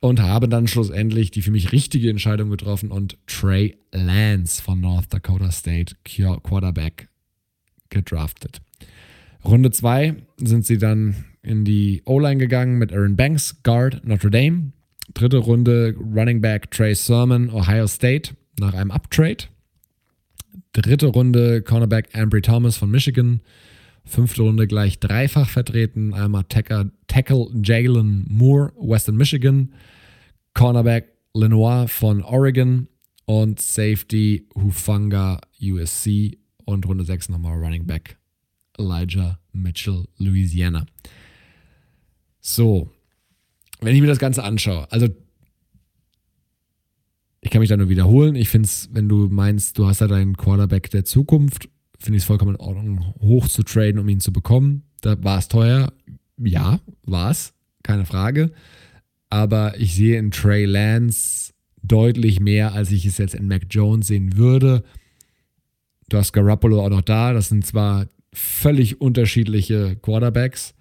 Und 0.01 0.19
haben 0.19 0.49
dann 0.49 0.67
schlussendlich 0.67 1.31
die 1.31 1.43
für 1.43 1.51
mich 1.51 1.71
richtige 1.71 2.09
Entscheidung 2.09 2.49
getroffen 2.49 2.91
und 2.91 3.17
Trey 3.27 3.77
Lance 3.93 4.61
von 4.61 4.81
North 4.81 5.13
Dakota 5.13 5.51
State 5.51 5.95
Quarterback 6.03 7.07
gedraftet. 7.89 8.61
Runde 9.43 9.71
2 9.71 10.15
sind 10.37 10.65
sie 10.65 10.77
dann 10.77 11.15
in 11.41 11.65
die 11.65 12.03
O-Line 12.05 12.37
gegangen 12.37 12.77
mit 12.77 12.93
Aaron 12.93 13.15
Banks, 13.15 13.61
Guard 13.63 14.05
Notre 14.05 14.29
Dame. 14.29 14.71
Dritte 15.13 15.37
Runde 15.37 15.95
Running 15.97 16.41
Back 16.41 16.71
Trey 16.71 16.95
Sermon, 16.95 17.49
Ohio 17.49 17.87
State, 17.87 18.35
nach 18.59 18.73
einem 18.73 18.91
Uptrade. 18.91 19.45
Dritte 20.73 21.07
Runde 21.07 21.61
Cornerback 21.63 22.15
Ambry 22.15 22.41
Thomas 22.41 22.77
von 22.77 22.91
Michigan. 22.91 23.41
Fünfte 24.05 24.43
Runde 24.43 24.67
gleich 24.67 24.99
dreifach 24.99 25.49
vertreten. 25.49 26.13
Einmal 26.13 26.45
Tackle, 26.45 26.91
Tackle 27.07 27.47
Jalen 27.61 28.25
Moore, 28.29 28.71
Western 28.77 29.17
Michigan. 29.17 29.73
Cornerback 30.53 31.11
Lenoir 31.33 31.87
von 31.87 32.21
Oregon. 32.21 32.87
Und 33.25 33.59
Safety 33.59 34.47
Hufanga, 34.55 35.41
USC. 35.61 36.37
Und 36.65 36.85
Runde 36.85 37.03
6 37.03 37.29
nochmal 37.29 37.57
Running 37.57 37.85
Back 37.85 38.20
Elijah 38.81 39.39
Mitchell, 39.53 40.05
Louisiana. 40.17 40.85
So, 42.39 42.89
wenn 43.79 43.95
ich 43.95 44.01
mir 44.01 44.07
das 44.07 44.19
Ganze 44.19 44.43
anschaue, 44.43 44.91
also 44.91 45.07
ich 47.41 47.49
kann 47.49 47.59
mich 47.59 47.69
da 47.69 47.77
nur 47.77 47.89
wiederholen. 47.89 48.35
Ich 48.35 48.49
finde 48.49 48.67
es, 48.67 48.89
wenn 48.91 49.09
du 49.09 49.27
meinst, 49.29 49.77
du 49.77 49.87
hast 49.87 50.01
da 50.01 50.07
deinen 50.07 50.37
Quarterback 50.37 50.89
der 50.91 51.05
Zukunft, 51.05 51.69
finde 51.97 52.17
ich 52.17 52.23
es 52.23 52.27
vollkommen 52.27 52.55
in 52.55 52.61
Ordnung, 52.61 53.13
hoch 53.19 53.47
zu 53.47 53.63
traden, 53.63 53.99
um 53.99 54.07
ihn 54.07 54.19
zu 54.19 54.31
bekommen. 54.31 54.83
Da 55.01 55.21
war 55.23 55.39
es 55.39 55.47
teuer. 55.47 55.91
Ja, 56.37 56.79
war 57.03 57.31
es. 57.31 57.53
Keine 57.83 58.05
Frage. 58.05 58.51
Aber 59.29 59.79
ich 59.79 59.95
sehe 59.95 60.19
in 60.19 60.29
Trey 60.29 60.65
Lance 60.65 61.53
deutlich 61.81 62.39
mehr, 62.39 62.73
als 62.73 62.91
ich 62.91 63.05
es 63.05 63.17
jetzt 63.17 63.33
in 63.33 63.47
Mac 63.47 63.63
Jones 63.69 64.07
sehen 64.07 64.37
würde. 64.37 64.83
Du 66.09 66.17
hast 66.17 66.33
Garoppolo 66.33 66.83
auch 66.85 66.89
noch 66.89 67.01
da. 67.01 67.33
Das 67.33 67.49
sind 67.49 67.65
zwar 67.65 68.05
völlig 68.33 69.01
unterschiedliche 69.01 69.95
Quarterbacks. 69.97 70.73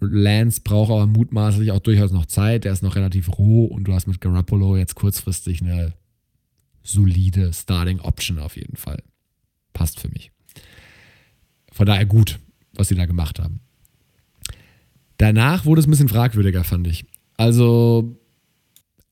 Lance 0.00 0.60
braucht 0.62 0.90
aber 0.90 1.06
mutmaßlich 1.06 1.70
auch 1.70 1.80
durchaus 1.80 2.10
noch 2.10 2.26
Zeit. 2.26 2.64
Der 2.64 2.72
ist 2.72 2.82
noch 2.82 2.96
relativ 2.96 3.28
roh 3.38 3.66
und 3.66 3.84
du 3.84 3.92
hast 3.92 4.06
mit 4.06 4.20
Garoppolo 4.20 4.76
jetzt 4.76 4.94
kurzfristig 4.94 5.62
eine 5.62 5.94
solide 6.82 7.52
Starting 7.52 8.00
Option 8.00 8.38
auf 8.38 8.56
jeden 8.56 8.76
Fall. 8.76 9.02
Passt 9.72 10.00
für 10.00 10.08
mich. 10.08 10.32
Von 11.70 11.86
daher 11.86 12.06
gut, 12.06 12.40
was 12.74 12.88
sie 12.88 12.94
da 12.94 13.06
gemacht 13.06 13.38
haben. 13.38 13.60
Danach 15.18 15.64
wurde 15.64 15.80
es 15.80 15.86
ein 15.86 15.90
bisschen 15.90 16.08
fragwürdiger, 16.08 16.64
fand 16.64 16.86
ich. 16.88 17.04
Also 17.36 18.20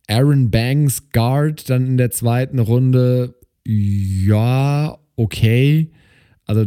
Aaron 0.09 0.51
Banks 0.51 1.11
Guard 1.13 1.71
dann 1.71 1.87
in 1.87 1.97
der 1.97 2.11
zweiten 2.11 2.59
Runde, 2.59 3.37
ja, 3.65 4.99
okay. 5.15 5.93
Also 6.47 6.67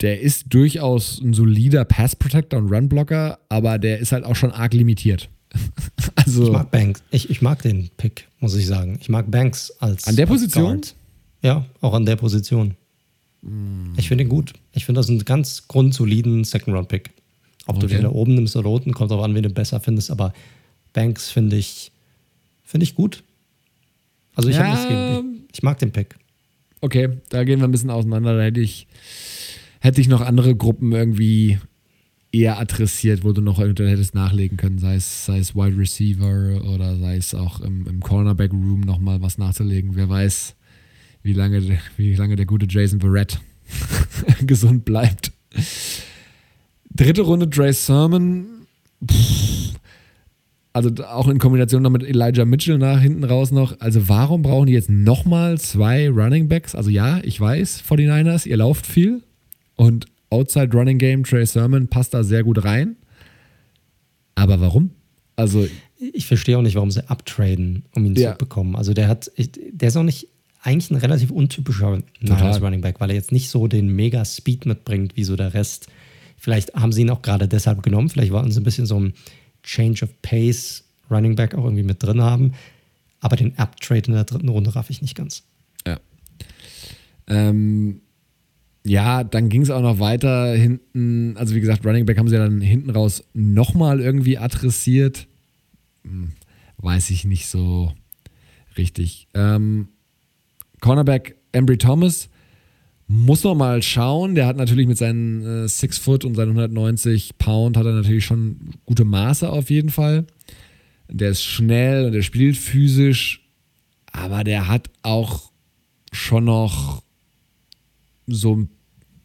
der 0.00 0.20
ist 0.20 0.46
durchaus 0.48 1.20
ein 1.20 1.34
solider 1.34 1.84
Pass 1.84 2.14
Protector 2.14 2.60
und 2.60 2.72
Run 2.72 2.88
Blocker, 2.88 3.38
aber 3.48 3.78
der 3.78 3.98
ist 3.98 4.12
halt 4.12 4.24
auch 4.24 4.36
schon 4.36 4.52
arg 4.52 4.72
limitiert. 4.74 5.28
also, 6.14 6.44
ich 6.44 6.52
mag 6.52 6.70
Banks. 6.70 7.02
Ich, 7.10 7.30
ich 7.30 7.42
mag 7.42 7.62
den 7.62 7.90
Pick, 7.96 8.28
muss 8.40 8.54
ich 8.54 8.66
sagen. 8.66 8.98
Ich 9.00 9.08
mag 9.08 9.30
Banks 9.30 9.72
als. 9.80 10.06
An 10.06 10.16
der 10.16 10.26
Position? 10.26 10.82
Ja, 11.42 11.64
auch 11.80 11.94
an 11.94 12.04
der 12.04 12.16
Position. 12.16 12.76
Mm. 13.42 13.94
Ich 13.96 14.08
finde 14.08 14.24
ihn 14.24 14.28
gut. 14.28 14.52
Ich 14.72 14.84
finde 14.84 15.00
das 15.00 15.08
einen 15.08 15.24
ganz 15.24 15.66
grundsoliden 15.68 16.44
Second-Round-Pick. 16.44 17.10
Ob 17.66 17.76
okay. 17.76 17.86
du 17.86 17.92
den 17.94 18.02
da 18.02 18.10
oben 18.10 18.34
nimmst 18.34 18.56
oder 18.56 18.70
unten, 18.70 18.92
kommt 18.92 19.12
auch 19.12 19.22
an, 19.22 19.34
wen 19.34 19.42
du 19.42 19.50
besser 19.50 19.80
findest, 19.80 20.10
aber 20.10 20.32
Banks 20.92 21.30
finde 21.30 21.56
ich, 21.56 21.92
find 22.64 22.82
ich 22.82 22.94
gut. 22.94 23.22
Also 24.34 24.48
ich, 24.48 24.56
ja, 24.56 24.70
das, 24.70 24.84
ich, 24.84 25.54
ich 25.54 25.62
mag 25.62 25.78
den 25.78 25.92
Pick. 25.92 26.14
Okay, 26.80 27.10
da 27.28 27.44
gehen 27.44 27.60
wir 27.60 27.68
ein 27.68 27.72
bisschen 27.72 27.90
auseinander. 27.90 28.36
Da 28.36 28.44
hätte 28.44 28.60
ich 28.60 28.86
hätte 29.80 30.00
ich 30.00 30.08
noch 30.08 30.20
andere 30.20 30.56
Gruppen 30.56 30.92
irgendwie 30.92 31.58
eher 32.32 32.58
adressiert, 32.58 33.24
wo 33.24 33.32
du 33.32 33.40
noch 33.40 33.58
hättest 33.58 34.14
nachlegen 34.14 34.56
können, 34.56 34.78
sei 34.78 34.96
es, 34.96 35.24
sei 35.24 35.38
es 35.38 35.54
Wide 35.54 35.78
Receiver 35.78 36.62
oder 36.64 36.96
sei 36.98 37.16
es 37.16 37.34
auch 37.34 37.60
im, 37.60 37.86
im 37.86 38.00
Cornerback 38.00 38.52
Room 38.52 38.80
nochmal 38.80 39.22
was 39.22 39.38
nachzulegen. 39.38 39.96
Wer 39.96 40.08
weiß, 40.08 40.54
wie 41.22 41.32
lange, 41.32 41.78
wie 41.96 42.14
lange 42.14 42.36
der 42.36 42.46
gute 42.46 42.66
Jason 42.68 43.00
Verrett 43.00 43.40
gesund 44.46 44.84
bleibt. 44.84 45.32
Dritte 46.94 47.22
Runde 47.22 47.48
Dre 47.48 47.72
Sermon. 47.72 48.46
also 50.72 50.90
auch 51.04 51.28
in 51.28 51.38
Kombination 51.38 51.82
noch 51.82 51.90
mit 51.90 52.02
Elijah 52.02 52.44
Mitchell 52.44 52.78
nach 52.78 53.00
hinten 53.00 53.24
raus 53.24 53.52
noch. 53.52 53.80
Also 53.80 54.08
warum 54.08 54.42
brauchen 54.42 54.66
die 54.66 54.74
jetzt 54.74 54.90
nochmal 54.90 55.58
zwei 55.58 56.10
Running 56.10 56.48
Backs? 56.48 56.74
Also 56.74 56.90
ja, 56.90 57.20
ich 57.22 57.40
weiß, 57.40 57.82
49ers, 57.88 58.46
ihr 58.46 58.58
lauft 58.58 58.86
viel. 58.86 59.22
Und 59.78 60.06
Outside 60.30 60.76
Running 60.76 60.98
Game, 60.98 61.22
Trey 61.22 61.46
Sermon 61.46 61.86
passt 61.86 62.12
da 62.12 62.24
sehr 62.24 62.42
gut 62.42 62.64
rein. 62.64 62.96
Aber 64.34 64.60
warum? 64.60 64.90
Also. 65.36 65.66
Ich 66.00 66.26
verstehe 66.26 66.58
auch 66.58 66.62
nicht, 66.62 66.74
warum 66.74 66.90
sie 66.90 67.08
uptraden, 67.08 67.84
um 67.94 68.04
ihn 68.04 68.14
ja. 68.14 68.32
zu 68.32 68.38
bekommen. 68.38 68.76
Also 68.76 68.92
der 68.92 69.08
hat, 69.08 69.32
der 69.36 69.88
ist 69.88 69.96
auch 69.96 70.04
nicht 70.04 70.28
eigentlich 70.62 70.90
ein 70.90 70.96
relativ 70.96 71.30
untypischer 71.30 72.02
Niners 72.20 72.60
Running 72.60 72.80
Back, 72.82 73.00
weil 73.00 73.10
er 73.10 73.16
jetzt 73.16 73.32
nicht 73.32 73.48
so 73.48 73.66
den 73.66 73.88
mega 73.88 74.24
Speed 74.24 74.66
mitbringt, 74.66 75.16
wie 75.16 75.24
so 75.24 75.34
der 75.34 75.54
Rest. 75.54 75.88
Vielleicht 76.36 76.74
haben 76.74 76.92
sie 76.92 77.02
ihn 77.02 77.10
auch 77.10 77.22
gerade 77.22 77.48
deshalb 77.48 77.82
genommen. 77.82 78.10
Vielleicht 78.10 78.32
wollten 78.32 78.52
sie 78.52 78.60
ein 78.60 78.64
bisschen 78.64 78.86
so 78.86 79.00
ein 79.00 79.14
Change 79.62 80.04
of 80.04 80.10
Pace 80.22 80.84
Running 81.10 81.36
Back 81.36 81.54
auch 81.54 81.64
irgendwie 81.64 81.82
mit 81.82 82.02
drin 82.02 82.20
haben. 82.20 82.52
Aber 83.20 83.36
den 83.36 83.58
Uptrade 83.58 84.06
in 84.06 84.12
der 84.12 84.24
dritten 84.24 84.48
Runde 84.48 84.74
raff 84.74 84.90
ich 84.90 85.02
nicht 85.02 85.16
ganz. 85.16 85.42
Ja. 85.86 85.98
Ähm, 87.26 88.02
ja, 88.84 89.24
dann 89.24 89.48
ging 89.48 89.62
es 89.62 89.70
auch 89.70 89.82
noch 89.82 89.98
weiter 89.98 90.54
hinten. 90.54 91.36
Also, 91.36 91.54
wie 91.54 91.60
gesagt, 91.60 91.84
Running 91.84 92.06
Back 92.06 92.18
haben 92.18 92.28
sie 92.28 92.36
ja 92.36 92.42
dann 92.42 92.60
hinten 92.60 92.90
raus 92.90 93.24
nochmal 93.34 94.00
irgendwie 94.00 94.38
adressiert. 94.38 95.26
Hm, 96.04 96.32
weiß 96.78 97.10
ich 97.10 97.24
nicht 97.24 97.46
so 97.48 97.92
richtig. 98.76 99.28
Ähm, 99.34 99.88
Cornerback 100.80 101.36
Embry 101.52 101.78
Thomas 101.78 102.28
muss 103.08 103.42
man 103.42 103.56
mal 103.56 103.82
schauen. 103.82 104.34
Der 104.34 104.46
hat 104.46 104.56
natürlich 104.56 104.86
mit 104.86 104.98
seinen 104.98 105.64
äh, 105.64 105.68
6 105.68 105.98
Foot 105.98 106.24
und 106.24 106.34
seinen 106.34 106.50
190 106.50 107.38
Pound 107.38 107.76
hat 107.76 107.86
er 107.86 107.92
natürlich 107.92 108.24
schon 108.24 108.74
gute 108.86 109.04
Maße 109.04 109.50
auf 109.50 109.70
jeden 109.70 109.90
Fall. 109.90 110.26
Der 111.10 111.30
ist 111.30 111.42
schnell 111.42 112.04
und 112.04 112.12
der 112.12 112.22
spielt 112.22 112.56
physisch, 112.56 113.48
aber 114.12 114.44
der 114.44 114.68
hat 114.68 114.90
auch 115.02 115.50
schon 116.12 116.44
noch 116.44 117.02
so 118.28 118.68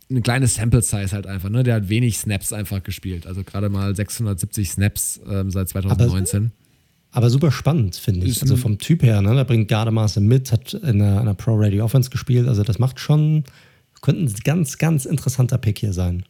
eine 0.10 0.22
kleine 0.22 0.48
Sample 0.48 0.82
Size 0.82 1.12
halt 1.12 1.28
einfach. 1.28 1.50
Ne? 1.50 1.64
Der 1.64 1.76
hat 1.76 1.90
wenig 1.90 2.18
Snaps 2.18 2.54
einfach 2.54 2.84
gespielt. 2.84 3.28
Also 3.28 3.44
gerade 3.44 3.70
mal 3.70 3.96
670 3.96 4.72
Snaps 4.72 5.20
ähm, 5.30 5.52
seit 5.52 5.70
2019. 5.70 6.52
Aber, 7.12 7.18
aber 7.18 7.30
super 7.30 7.52
spannend, 7.52 7.96
finde 7.96 8.26
ich. 8.26 8.42
Also 8.42 8.58
vom 8.58 8.78
Typ 8.78 9.04
her, 9.04 9.22
ne? 9.22 9.36
der 9.36 9.44
bringt 9.44 9.68
Gardemaße 9.68 10.22
mit, 10.22 10.52
hat 10.52 10.74
in 10.74 11.02
einer, 11.02 11.22
einer 11.22 11.34
Pro 11.34 11.56
Radio 11.56 11.86
Offense 11.86 12.10
gespielt. 12.10 12.48
Also 12.48 12.64
das 12.64 12.80
macht 12.80 13.00
schon, 13.00 13.44
könnte 14.02 14.24
ein 14.24 14.34
ganz, 14.44 14.78
ganz 14.78 15.06
interessanter 15.06 15.58
Pick 15.58 15.80
hier 15.80 15.94
sein. 15.94 16.24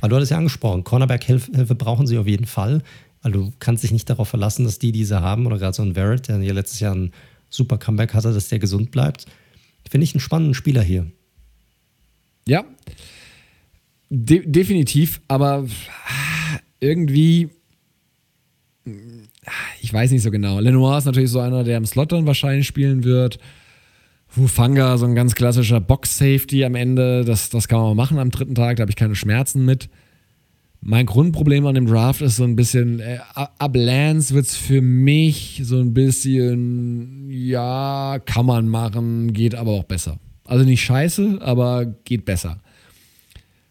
Weil 0.00 0.10
du 0.10 0.16
hattest 0.16 0.32
ja 0.32 0.38
angesprochen, 0.38 0.84
Cornerback-Hilfe 0.84 1.74
brauchen 1.74 2.06
sie 2.06 2.18
auf 2.18 2.26
jeden 2.26 2.46
Fall. 2.46 2.82
Weil 3.22 3.32
du 3.32 3.52
kannst 3.60 3.84
dich 3.84 3.92
nicht 3.92 4.10
darauf 4.10 4.28
verlassen, 4.28 4.64
dass 4.64 4.80
die 4.80 4.90
diese 4.90 5.20
haben. 5.20 5.46
Oder 5.46 5.58
gerade 5.58 5.74
so 5.74 5.82
ein 5.82 5.94
Verrett, 5.94 6.28
der 6.28 6.38
ja 6.38 6.52
letztes 6.52 6.80
Jahr 6.80 6.94
ein 6.94 7.12
super 7.50 7.78
Comeback 7.78 8.14
hatte, 8.14 8.32
dass 8.32 8.48
der 8.48 8.58
gesund 8.58 8.90
bleibt. 8.90 9.26
Finde 9.88 10.04
ich 10.04 10.14
einen 10.14 10.20
spannenden 10.20 10.54
Spieler 10.54 10.82
hier. 10.82 11.06
Ja, 12.46 12.64
De 14.14 14.42
definitiv, 14.44 15.22
aber 15.26 15.64
irgendwie, 16.80 17.48
ich 19.80 19.90
weiß 19.90 20.10
nicht 20.10 20.20
so 20.20 20.30
genau. 20.30 20.60
Lenoir 20.60 20.98
ist 20.98 21.06
natürlich 21.06 21.30
so 21.30 21.40
einer, 21.40 21.64
der 21.64 21.78
im 21.78 21.86
Slot 21.86 22.12
dann 22.12 22.26
wahrscheinlich 22.26 22.66
spielen 22.66 23.04
wird. 23.04 23.38
Wufanga, 24.28 24.98
so 24.98 25.06
ein 25.06 25.14
ganz 25.14 25.34
klassischer 25.34 25.80
Box-Safety 25.80 26.62
am 26.62 26.74
Ende. 26.74 27.24
Das, 27.24 27.48
das 27.48 27.68
kann 27.68 27.80
man 27.80 27.96
machen 27.96 28.18
am 28.18 28.30
dritten 28.30 28.54
Tag, 28.54 28.76
da 28.76 28.82
habe 28.82 28.90
ich 28.90 28.96
keine 28.96 29.14
Schmerzen 29.14 29.64
mit. 29.64 29.88
Mein 30.82 31.06
Grundproblem 31.06 31.64
an 31.64 31.74
dem 31.74 31.86
Draft 31.86 32.20
ist 32.20 32.36
so 32.36 32.44
ein 32.44 32.54
bisschen, 32.54 33.00
äh, 33.00 33.18
ab 33.34 33.72
Lance 33.74 34.34
wird 34.34 34.44
es 34.44 34.56
für 34.56 34.82
mich 34.82 35.62
so 35.64 35.78
ein 35.78 35.94
bisschen, 35.94 37.30
ja, 37.30 38.18
kann 38.26 38.44
man 38.44 38.68
machen, 38.68 39.32
geht 39.32 39.54
aber 39.54 39.70
auch 39.70 39.84
besser. 39.84 40.18
Also 40.52 40.66
nicht 40.66 40.84
scheiße, 40.84 41.38
aber 41.40 41.86
geht 42.04 42.26
besser. 42.26 42.60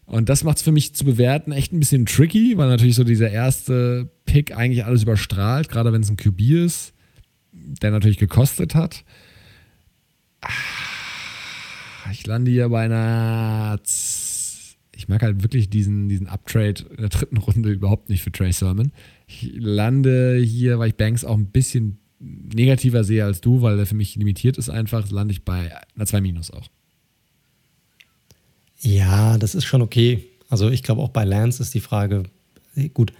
Und 0.04 0.28
das 0.28 0.42
macht 0.42 0.56
es 0.56 0.64
für 0.64 0.72
mich 0.72 0.96
zu 0.96 1.04
bewerten 1.04 1.52
echt 1.52 1.72
ein 1.72 1.78
bisschen 1.78 2.06
tricky, 2.06 2.58
weil 2.58 2.68
natürlich 2.68 2.96
so 2.96 3.04
dieser 3.04 3.30
erste 3.30 4.10
Pick 4.24 4.56
eigentlich 4.56 4.84
alles 4.84 5.04
überstrahlt, 5.04 5.68
gerade 5.68 5.92
wenn 5.92 6.02
es 6.02 6.10
ein 6.10 6.16
QB 6.16 6.40
ist, 6.40 6.92
der 7.52 7.92
natürlich 7.92 8.18
gekostet 8.18 8.74
hat. 8.74 9.04
Ich 12.10 12.26
lande 12.26 12.50
hier 12.50 12.68
bei 12.68 12.84
einer. 12.84 13.78
Ich 14.96 15.06
mag 15.06 15.22
halt 15.22 15.44
wirklich 15.44 15.70
diesen, 15.70 16.08
diesen 16.08 16.26
Uptrade 16.26 16.82
in 16.90 16.96
der 16.96 17.10
dritten 17.10 17.36
Runde 17.36 17.70
überhaupt 17.70 18.08
nicht 18.08 18.22
für 18.22 18.32
Trey 18.32 18.50
Sermon. 18.50 18.90
Ich 19.28 19.52
lande 19.54 20.36
hier, 20.44 20.80
weil 20.80 20.88
ich 20.88 20.96
Banks 20.96 21.24
auch 21.24 21.36
ein 21.36 21.46
bisschen 21.46 22.01
negativer 22.22 23.04
sehe 23.04 23.24
als 23.24 23.40
du, 23.40 23.62
weil 23.62 23.78
er 23.78 23.86
für 23.86 23.94
mich 23.94 24.14
limitiert 24.16 24.56
ist 24.56 24.70
einfach, 24.70 25.10
lande 25.10 25.32
ich 25.32 25.44
bei 25.44 25.76
einer 25.96 26.06
2 26.06 26.20
Minus 26.20 26.50
auch. 26.50 26.68
Ja, 28.80 29.38
das 29.38 29.54
ist 29.54 29.64
schon 29.64 29.82
okay. 29.82 30.24
Also 30.48 30.70
ich 30.70 30.82
glaube 30.82 31.02
auch 31.02 31.08
bei 31.08 31.24
Lance 31.24 31.62
ist 31.62 31.74
die 31.74 31.80
Frage, 31.80 32.24
gut, 32.94 33.12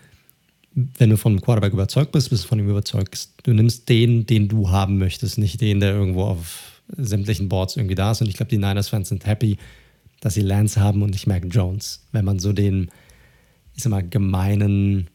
wenn 0.74 1.10
du 1.10 1.16
von 1.16 1.32
einem 1.32 1.40
Quarterback 1.40 1.72
überzeugt 1.72 2.12
bist, 2.12 2.31
bist 2.31 2.44
du 2.44 2.48
von 2.48 2.58
ihm 2.58 2.68
überzeugt. 2.68 3.28
Du 3.42 3.52
nimmst 3.52 3.89
den, 3.89 4.26
den 4.26 4.48
du 4.48 4.70
haben 4.70 4.98
möchtest, 4.98 5.39
nicht 5.39 5.60
den, 5.60 5.81
der 5.81 5.92
irgendwo 5.92 6.24
auf 6.24 6.82
sämtlichen 6.97 7.48
Boards 7.48 7.76
irgendwie 7.76 7.94
da 7.94 8.12
ist. 8.12 8.22
Und 8.22 8.28
ich 8.28 8.34
glaube, 8.34 8.50
die 8.50 8.58
Niners-Fans 8.58 9.08
sind 9.08 9.26
happy, 9.26 9.56
dass 10.20 10.34
sie 10.34 10.40
Lance 10.40 10.81
haben 10.81 11.02
und 11.02 11.10
nicht 11.10 11.26
Mac 11.26 11.44
Jones. 11.50 12.06
Wenn 12.12 12.24
man 12.24 12.39
so 12.39 12.52
den, 12.52 12.90
ich 13.74 13.82
sag 13.82 13.90
mal, 13.90 14.06
gemeinen 14.06 15.08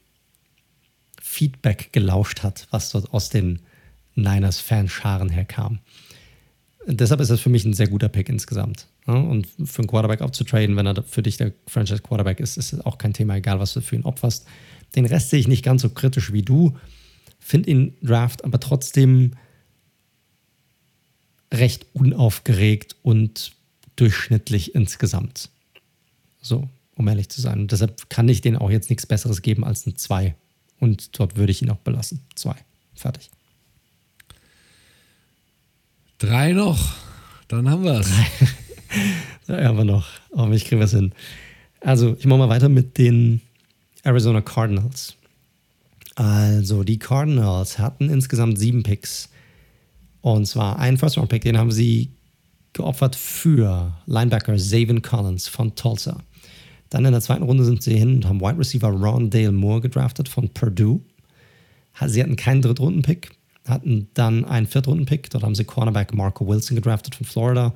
Feedback 1.22 1.92
gelauscht 1.92 2.44
hat, 2.44 2.68
was 2.72 2.92
dort 2.92 3.14
aus 3.14 3.30
den 3.30 3.60
Niners-Fanscharen 4.18 5.30
herkam. 5.30 5.80
Deshalb 6.86 7.20
ist 7.20 7.30
das 7.30 7.42
für 7.42 7.50
mich 7.50 7.66
ein 7.66 7.74
sehr 7.74 7.88
guter 7.88 8.08
Pick 8.08 8.30
insgesamt. 8.30 8.88
Und 9.06 9.48
für 9.66 9.82
einen 9.82 9.90
Quarterback 9.90 10.22
aufzutraden, 10.22 10.76
wenn 10.76 10.86
er 10.86 11.04
für 11.04 11.22
dich 11.22 11.38
der 11.38 11.54
Franchise-Quarterback 11.68 12.40
ist, 12.40 12.58
ist 12.58 12.86
auch 12.86 12.98
kein 12.98 13.14
Thema, 13.14 13.36
egal 13.36 13.60
was 13.60 13.74
du 13.74 13.82
für 13.82 13.96
ihn 13.96 14.04
opferst. 14.04 14.48
Den 14.96 15.06
Rest 15.06 15.30
sehe 15.30 15.40
ich 15.40 15.48
nicht 15.48 15.64
ganz 15.64 15.82
so 15.82 15.90
kritisch 15.90 16.32
wie 16.32 16.44
du. 16.44 16.78
Finde 17.40 17.70
ihn 17.70 17.94
Draft 18.02 18.44
aber 18.46 18.60
trotzdem 18.60 19.34
recht 21.54 21.86
unaufgeregt 21.94 22.96
und 23.04 23.52
durchschnittlich 23.96 24.76
insgesamt. 24.76 25.50
So, 26.42 26.70
um 26.96 27.08
ehrlich 27.08 27.30
zu 27.30 27.42
sein. 27.42 27.62
Und 27.62 27.72
deshalb 27.72 28.10
kann 28.10 28.30
ich 28.30 28.42
denen 28.42 28.58
auch 28.58 28.72
jetzt 28.72 28.90
nichts 28.90 29.06
Besseres 29.06 29.42
geben 29.42 29.66
als 29.66 29.86
ein 29.86 29.98
2. 29.98 30.36
Und 30.80 31.20
dort 31.20 31.36
würde 31.36 31.52
ich 31.52 31.62
ihn 31.62 31.70
auch 31.70 31.78
belassen. 31.78 32.22
2. 32.36 32.56
Fertig. 32.96 33.30
Drei 36.20 36.54
noch. 36.54 36.96
Dann 37.48 37.70
haben 37.70 37.84
wir 37.84 38.00
es. 38.00 38.10
Drei 39.48 39.66
haben 39.66 39.78
wir 39.78 39.86
noch. 39.86 40.08
Aber 40.34 40.52
ich 40.54 40.66
kriege 40.66 40.82
was 40.82 40.92
hin. 40.92 41.14
Also, 41.82 42.16
ich 42.18 42.26
mache 42.26 42.40
mal 42.40 42.50
weiter 42.50 42.70
mit 42.70 42.98
den 42.98 43.42
Arizona 44.04 44.42
Cardinals. 44.42 45.16
Also, 46.16 46.84
die 46.84 46.98
Cardinals 46.98 47.78
hatten 47.78 48.10
insgesamt 48.10 48.58
sieben 48.58 48.84
Picks. 48.84 49.30
Und 50.22 50.48
zwar 50.48 50.80
einen 50.80 50.98
First-Round-Pick, 50.98 51.44
den 51.44 51.58
haben 51.58 51.72
sie 51.72 52.10
geopfert 52.74 53.16
für 53.16 53.94
Linebacker 54.08 54.58
Zavin 54.58 55.02
Collins 55.02 55.48
von 55.48 55.76
Tulsa. 55.76 56.18
Dann 56.90 57.06
in 57.06 57.12
der 57.12 57.22
zweiten 57.22 57.44
Runde 57.44 57.64
sind 57.64 57.84
sie 57.84 57.98
hin 57.98 58.16
und 58.16 58.26
haben 58.28 58.42
Wide 58.42 58.58
Receiver 58.58 58.90
Ron 58.90 59.30
Dale 59.30 59.52
Moore 59.52 59.82
gedraftet 59.82 60.30
von 60.30 60.50
Purdue. 60.50 61.02
Sie 62.06 62.22
hatten 62.22 62.36
keinen 62.36 62.62
Drittrunden-Pick, 62.62 63.32
hatten 63.68 64.10
dann 64.14 64.46
einen 64.46 64.68
Viertrunden-Pick. 64.68 65.30
Dort 65.30 65.44
haben 65.44 65.56
sie 65.56 65.66
Cornerback 65.66 66.14
Marco 66.14 66.48
Wilson 66.48 66.76
gedraftet 66.76 67.16
von 67.16 67.26
Florida. 67.26 67.74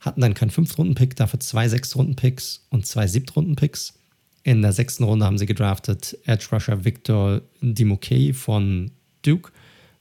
Hatten 0.00 0.20
dann 0.20 0.34
keinen 0.34 0.50
Fünftrunden-Pick, 0.50 1.16
dafür 1.16 1.40
zwei 1.40 1.68
Sechstrunden-Picks 1.68 2.66
und 2.70 2.86
zwei 2.86 3.06
Siebtrunden-Picks. 3.06 3.94
In 4.42 4.62
der 4.62 4.72
sechsten 4.72 5.04
Runde 5.04 5.26
haben 5.26 5.38
sie 5.38 5.46
gedraftet 5.46 6.16
Edge 6.24 6.46
Rusher 6.52 6.84
Victor 6.84 7.40
Dimokey 7.60 8.32
von 8.32 8.92
Duke 9.22 9.50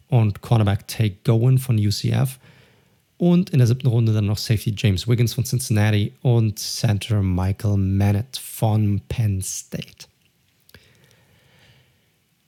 und 0.07 0.41
Cornerback 0.41 0.87
Take 0.87 1.17
Gowen 1.23 1.57
von 1.57 1.77
UCF. 1.77 2.37
Und 3.17 3.49
in 3.49 3.59
der 3.59 3.67
siebten 3.67 3.87
Runde 3.87 4.13
dann 4.13 4.25
noch 4.25 4.37
Safety 4.37 4.75
James 4.77 5.07
Wiggins 5.07 5.33
von 5.33 5.45
Cincinnati 5.45 6.13
und 6.21 6.59
Center 6.59 7.23
Michael 7.23 7.77
Mannett 7.77 8.37
von 8.37 9.01
Penn 9.07 9.41
State. 9.41 10.07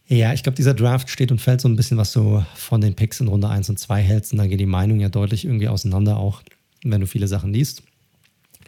Ja, 0.10 0.32
ich 0.32 0.42
glaube, 0.42 0.56
dieser 0.56 0.74
Draft 0.74 1.10
steht 1.10 1.32
und 1.32 1.42
fällt 1.42 1.60
so 1.60 1.68
ein 1.68 1.76
bisschen, 1.76 1.98
was 1.98 2.14
du 2.14 2.46
von 2.56 2.80
den 2.80 2.96
Picks 2.96 3.20
in 3.20 3.28
Runde 3.28 3.50
1 3.50 3.70
und 3.70 3.78
2 3.78 4.02
hältst. 4.02 4.32
Und 4.32 4.38
dann 4.38 4.48
gehen 4.48 4.58
die 4.58 4.66
Meinungen 4.66 5.02
ja 5.02 5.10
deutlich 5.10 5.44
irgendwie 5.44 5.68
auseinander, 5.68 6.18
auch 6.18 6.42
wenn 6.84 7.02
du 7.02 7.08
viele 7.08 7.28
Sachen 7.28 7.52
liest. 7.52 7.84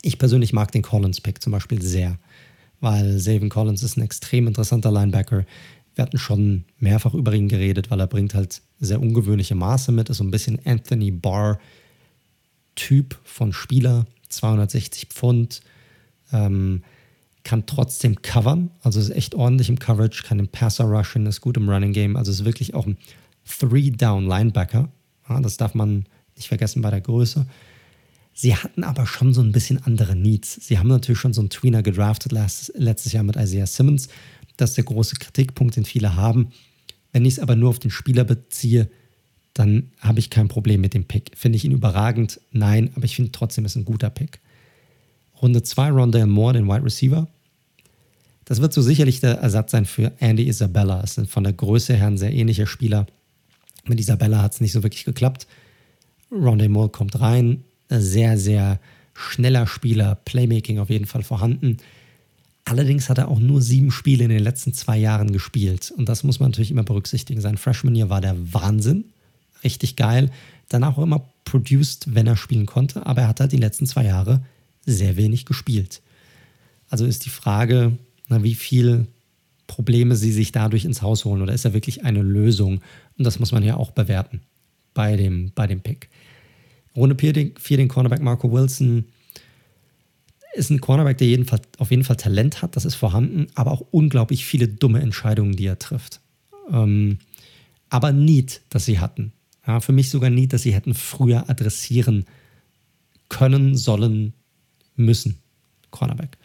Ich 0.01 0.17
persönlich 0.17 0.51
mag 0.51 0.71
den 0.73 0.81
Collins-Pick 0.81 1.41
zum 1.41 1.51
Beispiel 1.51 1.81
sehr, 1.81 2.17
weil 2.81 3.19
Savin 3.19 3.49
Collins 3.49 3.83
ist 3.83 3.95
ein 3.97 4.01
extrem 4.01 4.47
interessanter 4.47 4.91
Linebacker. 4.91 5.45
Wir 5.95 6.01
hatten 6.01 6.17
schon 6.17 6.65
mehrfach 6.77 7.13
über 7.13 7.33
ihn 7.33 7.47
geredet, 7.47 7.89
weil 7.89 8.01
er 8.01 8.07
bringt 8.07 8.33
halt 8.33 8.61
sehr 8.81 9.01
ungewöhnliche 9.01 9.55
Maße 9.55 9.93
mit, 9.93 10.09
ist 10.09 10.17
so 10.17 10.25
ein 10.25 10.31
bisschen 10.31 10.59
Anthony 10.65 11.11
Barr-Typ 11.11 11.59
von 13.23 13.53
Spieler, 13.53 14.07
260 14.27 15.07
Pfund. 15.07 15.61
Ähm, 16.31 16.83
kann 17.49 17.65
trotzdem 17.65 18.21
covern, 18.21 18.69
also 18.83 18.99
ist 18.99 19.09
echt 19.09 19.33
ordentlich 19.33 19.69
im 19.69 19.79
Coverage, 19.79 20.21
kann 20.21 20.37
im 20.37 20.49
Passer 20.49 20.83
rushen, 20.83 21.25
ist 21.25 21.41
gut 21.41 21.57
im 21.57 21.67
Running 21.67 21.93
Game, 21.93 22.15
also 22.15 22.31
ist 22.31 22.45
wirklich 22.45 22.75
auch 22.75 22.85
ein 22.85 22.95
Three-Down-Linebacker. 23.43 24.87
Ja, 25.27 25.41
das 25.41 25.57
darf 25.57 25.73
man 25.73 26.05
nicht 26.35 26.47
vergessen 26.47 26.83
bei 26.83 26.91
der 26.91 27.01
Größe. 27.01 27.47
Sie 28.35 28.55
hatten 28.55 28.83
aber 28.83 29.07
schon 29.07 29.33
so 29.33 29.41
ein 29.41 29.51
bisschen 29.51 29.81
andere 29.83 30.15
Needs. 30.15 30.59
Sie 30.61 30.77
haben 30.77 30.89
natürlich 30.89 31.17
schon 31.17 31.33
so 31.33 31.41
einen 31.41 31.49
Tweener 31.49 31.81
gedraftet 31.81 32.31
letztes 32.31 33.13
Jahr 33.13 33.23
mit 33.23 33.35
Isaiah 33.35 33.65
Simmons. 33.65 34.09
Das 34.55 34.69
ist 34.69 34.75
der 34.77 34.83
große 34.83 35.15
Kritikpunkt, 35.15 35.75
den 35.75 35.85
viele 35.85 36.15
haben. 36.15 36.51
Wenn 37.13 37.25
ich 37.25 37.33
es 37.33 37.39
aber 37.39 37.55
nur 37.55 37.71
auf 37.71 37.79
den 37.79 37.89
Spieler 37.89 38.25
beziehe, 38.25 38.91
dann 39.55 39.89
habe 40.01 40.19
ich 40.19 40.29
kein 40.29 40.49
Problem 40.49 40.81
mit 40.81 40.93
dem 40.93 41.05
Pick. 41.05 41.31
Finde 41.35 41.55
ich 41.55 41.65
ihn 41.65 41.71
überragend? 41.71 42.39
Nein, 42.51 42.91
aber 42.95 43.05
ich 43.05 43.15
finde 43.15 43.31
trotzdem, 43.31 43.65
ist 43.65 43.75
ein 43.75 43.85
guter 43.85 44.11
Pick. 44.11 44.39
Runde 45.41 45.63
2, 45.63 45.89
Rondale 45.89 46.27
Moore, 46.27 46.53
den 46.53 46.67
Wide 46.67 46.85
Receiver. 46.85 47.27
Das 48.49 48.61
wird 48.61 48.73
so 48.73 48.81
sicherlich 48.81 49.19
der 49.19 49.37
Ersatz 49.37 49.69
sein 49.71 49.85
für 49.85 50.11
Andy 50.17 50.47
Isabella. 50.47 51.01
Das 51.01 51.13
sind 51.13 51.29
von 51.29 51.43
der 51.43 51.53
Größe 51.53 51.95
her 51.95 52.07
ein 52.07 52.17
sehr 52.17 52.33
ähnlicher 52.33 52.65
Spieler. 52.65 53.05
Mit 53.85 53.99
Isabella 53.99 54.41
hat 54.41 54.53
es 54.53 54.59
nicht 54.59 54.71
so 54.71 54.81
wirklich 54.81 55.05
geklappt. 55.05 55.45
Rondale 56.31 56.67
Moore 56.67 56.89
kommt 56.89 57.21
rein. 57.21 57.63
Sehr, 57.89 58.39
sehr 58.39 58.79
schneller 59.13 59.67
Spieler. 59.67 60.15
Playmaking 60.15 60.79
auf 60.79 60.89
jeden 60.89 61.05
Fall 61.05 61.21
vorhanden. 61.21 61.77
Allerdings 62.65 63.07
hat 63.07 63.19
er 63.19 63.27
auch 63.27 63.37
nur 63.37 63.61
sieben 63.61 63.91
Spiele 63.91 64.23
in 64.23 64.31
den 64.31 64.43
letzten 64.43 64.73
zwei 64.73 64.97
Jahren 64.97 65.31
gespielt. 65.31 65.93
Und 65.95 66.09
das 66.09 66.23
muss 66.23 66.39
man 66.39 66.49
natürlich 66.49 66.71
immer 66.71 66.81
berücksichtigen. 66.81 67.41
Sein 67.41 67.57
Freshman-Year 67.57 68.09
war 68.09 68.19
der 68.19 68.35
Wahnsinn. 68.51 69.05
Richtig 69.63 69.95
geil. 69.95 70.31
Danach 70.69 70.97
auch 70.97 71.03
immer 71.03 71.23
produced, 71.45 72.15
wenn 72.15 72.25
er 72.25 72.35
spielen 72.35 72.65
konnte. 72.65 73.05
Aber 73.05 73.21
er 73.21 73.27
hat 73.27 73.41
halt 73.41 73.51
die 73.51 73.57
letzten 73.57 73.85
zwei 73.85 74.05
Jahre 74.05 74.41
sehr 74.87 75.17
wenig 75.17 75.45
gespielt. 75.45 76.01
Also 76.89 77.05
ist 77.05 77.25
die 77.25 77.29
Frage, 77.29 77.99
na, 78.29 78.43
wie 78.43 78.55
viel 78.55 79.07
Probleme 79.67 80.15
sie 80.15 80.31
sich 80.31 80.51
dadurch 80.51 80.85
ins 80.85 81.01
Haus 81.01 81.25
holen 81.25 81.41
oder 81.41 81.53
ist 81.53 81.65
er 81.65 81.73
wirklich 81.73 82.03
eine 82.03 82.21
Lösung? 82.21 82.81
Und 83.17 83.25
das 83.25 83.39
muss 83.39 83.51
man 83.51 83.63
ja 83.63 83.75
auch 83.75 83.91
bewerten 83.91 84.41
bei 84.93 85.15
dem, 85.15 85.51
bei 85.53 85.67
dem 85.67 85.81
Pick. 85.81 86.09
Runde 86.95 87.15
4 87.17 87.33
den, 87.33 87.53
den 87.69 87.87
Cornerback 87.87 88.21
Marco 88.21 88.51
Wilson 88.51 89.05
ist 90.53 90.71
ein 90.71 90.81
Cornerback, 90.81 91.17
der 91.17 91.27
jeden 91.27 91.45
Fall, 91.45 91.61
auf 91.77 91.91
jeden 91.91 92.03
Fall 92.03 92.15
Talent 92.15 92.61
hat, 92.61 92.75
das 92.75 92.85
ist 92.85 92.95
vorhanden, 92.95 93.47
aber 93.55 93.71
auch 93.71 93.81
unglaublich 93.91 94.45
viele 94.45 94.67
dumme 94.67 94.99
Entscheidungen, 94.99 95.55
die 95.55 95.67
er 95.67 95.79
trifft. 95.79 96.19
Ähm, 96.71 97.19
aber 97.89 98.11
Need, 98.11 98.61
das 98.69 98.85
sie 98.85 98.99
hatten. 98.99 99.31
Ja, 99.65 99.79
für 99.79 99.91
mich 99.91 100.09
sogar 100.09 100.29
Need, 100.29 100.53
dass 100.53 100.63
sie 100.63 100.73
hätten 100.73 100.93
früher 100.93 101.49
adressieren 101.49 102.25
können, 103.29 103.75
sollen, 103.77 104.33
müssen. 104.95 105.37
Cornerback. 105.91 106.37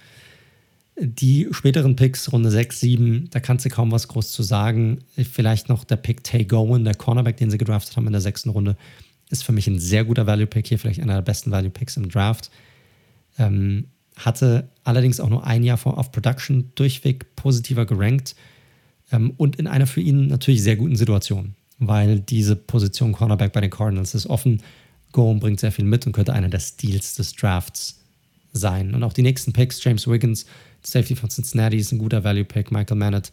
Die 0.97 1.49
späteren 1.51 1.97
Picks, 1.97 2.31
Runde 2.33 2.51
6, 2.51 2.81
7, 2.81 3.31
da 3.31 3.41
kannst 3.41 3.65
du 3.65 3.69
kaum 3.69 3.91
was 3.91 4.07
groß 4.07 4.31
zu 4.31 4.45
sagen. 4.45 4.99
Vielleicht 5.17 5.69
noch 5.69 5.83
der 5.85 5.97
Pick 5.97 6.23
Tay 6.23 6.45
Gowan, 6.45 6.85
der 6.85 6.95
Cornerback, 6.95 7.37
den 7.37 7.51
sie 7.51 7.59
gedraftet 7.59 7.97
haben 7.97 8.07
in 8.07 8.13
der 8.13 8.21
sechsten 8.21 8.51
Runde, 8.51 8.77
ist 9.31 9.43
für 9.43 9.53
mich 9.53 9.67
ein 9.67 9.81
sehr 9.81 10.05
guter 10.05 10.27
Value-Pick 10.27 10.69
hier, 10.69 10.79
vielleicht 10.79 11.01
einer 11.01 11.15
der 11.15 11.23
besten 11.23 11.51
Value-Picks 11.51 11.97
im 11.97 12.09
Draft. 12.09 12.51
Ähm, 13.39 13.87
hatte 14.17 14.69
allerdings 14.85 15.19
auch 15.19 15.29
nur 15.29 15.45
ein 15.45 15.65
Jahr 15.65 15.79
vor 15.79 15.99
auf 15.99 16.13
Production 16.13 16.71
durchweg 16.77 17.35
positiver 17.35 17.85
gerankt 17.85 18.37
ähm, 19.11 19.33
und 19.37 19.57
in 19.57 19.67
einer 19.67 19.89
für 19.89 20.01
ihn 20.01 20.29
natürlich 20.29 20.63
sehr 20.63 20.77
guten 20.77 20.95
Situation, 20.95 21.57
weil 21.79 22.21
diese 22.21 22.55
Position 22.55 23.13
Cornerback 23.13 23.53
bei 23.53 23.61
den 23.61 23.71
Cardinals 23.71 24.15
ist 24.15 24.27
offen. 24.27 24.63
Gowan 25.11 25.41
bringt 25.41 25.59
sehr 25.59 25.73
viel 25.73 25.85
mit 25.85 26.07
und 26.07 26.13
könnte 26.13 26.33
einer 26.33 26.49
der 26.49 26.61
Steals 26.61 27.15
des 27.15 27.35
Drafts 27.35 28.01
sein. 28.53 28.95
Und 28.95 29.03
auch 29.03 29.13
die 29.13 29.23
nächsten 29.23 29.53
Picks, 29.53 29.83
James 29.83 30.07
Wiggins, 30.07 30.47
Safety 30.87 31.17
von 31.17 31.31
Cincinnati 31.31 31.77
ist 31.77 31.93
ein 31.93 31.99
guter 31.99 32.25
Value-Pick, 32.25 32.71
Michael 32.71 32.97
Mannett, 32.97 33.33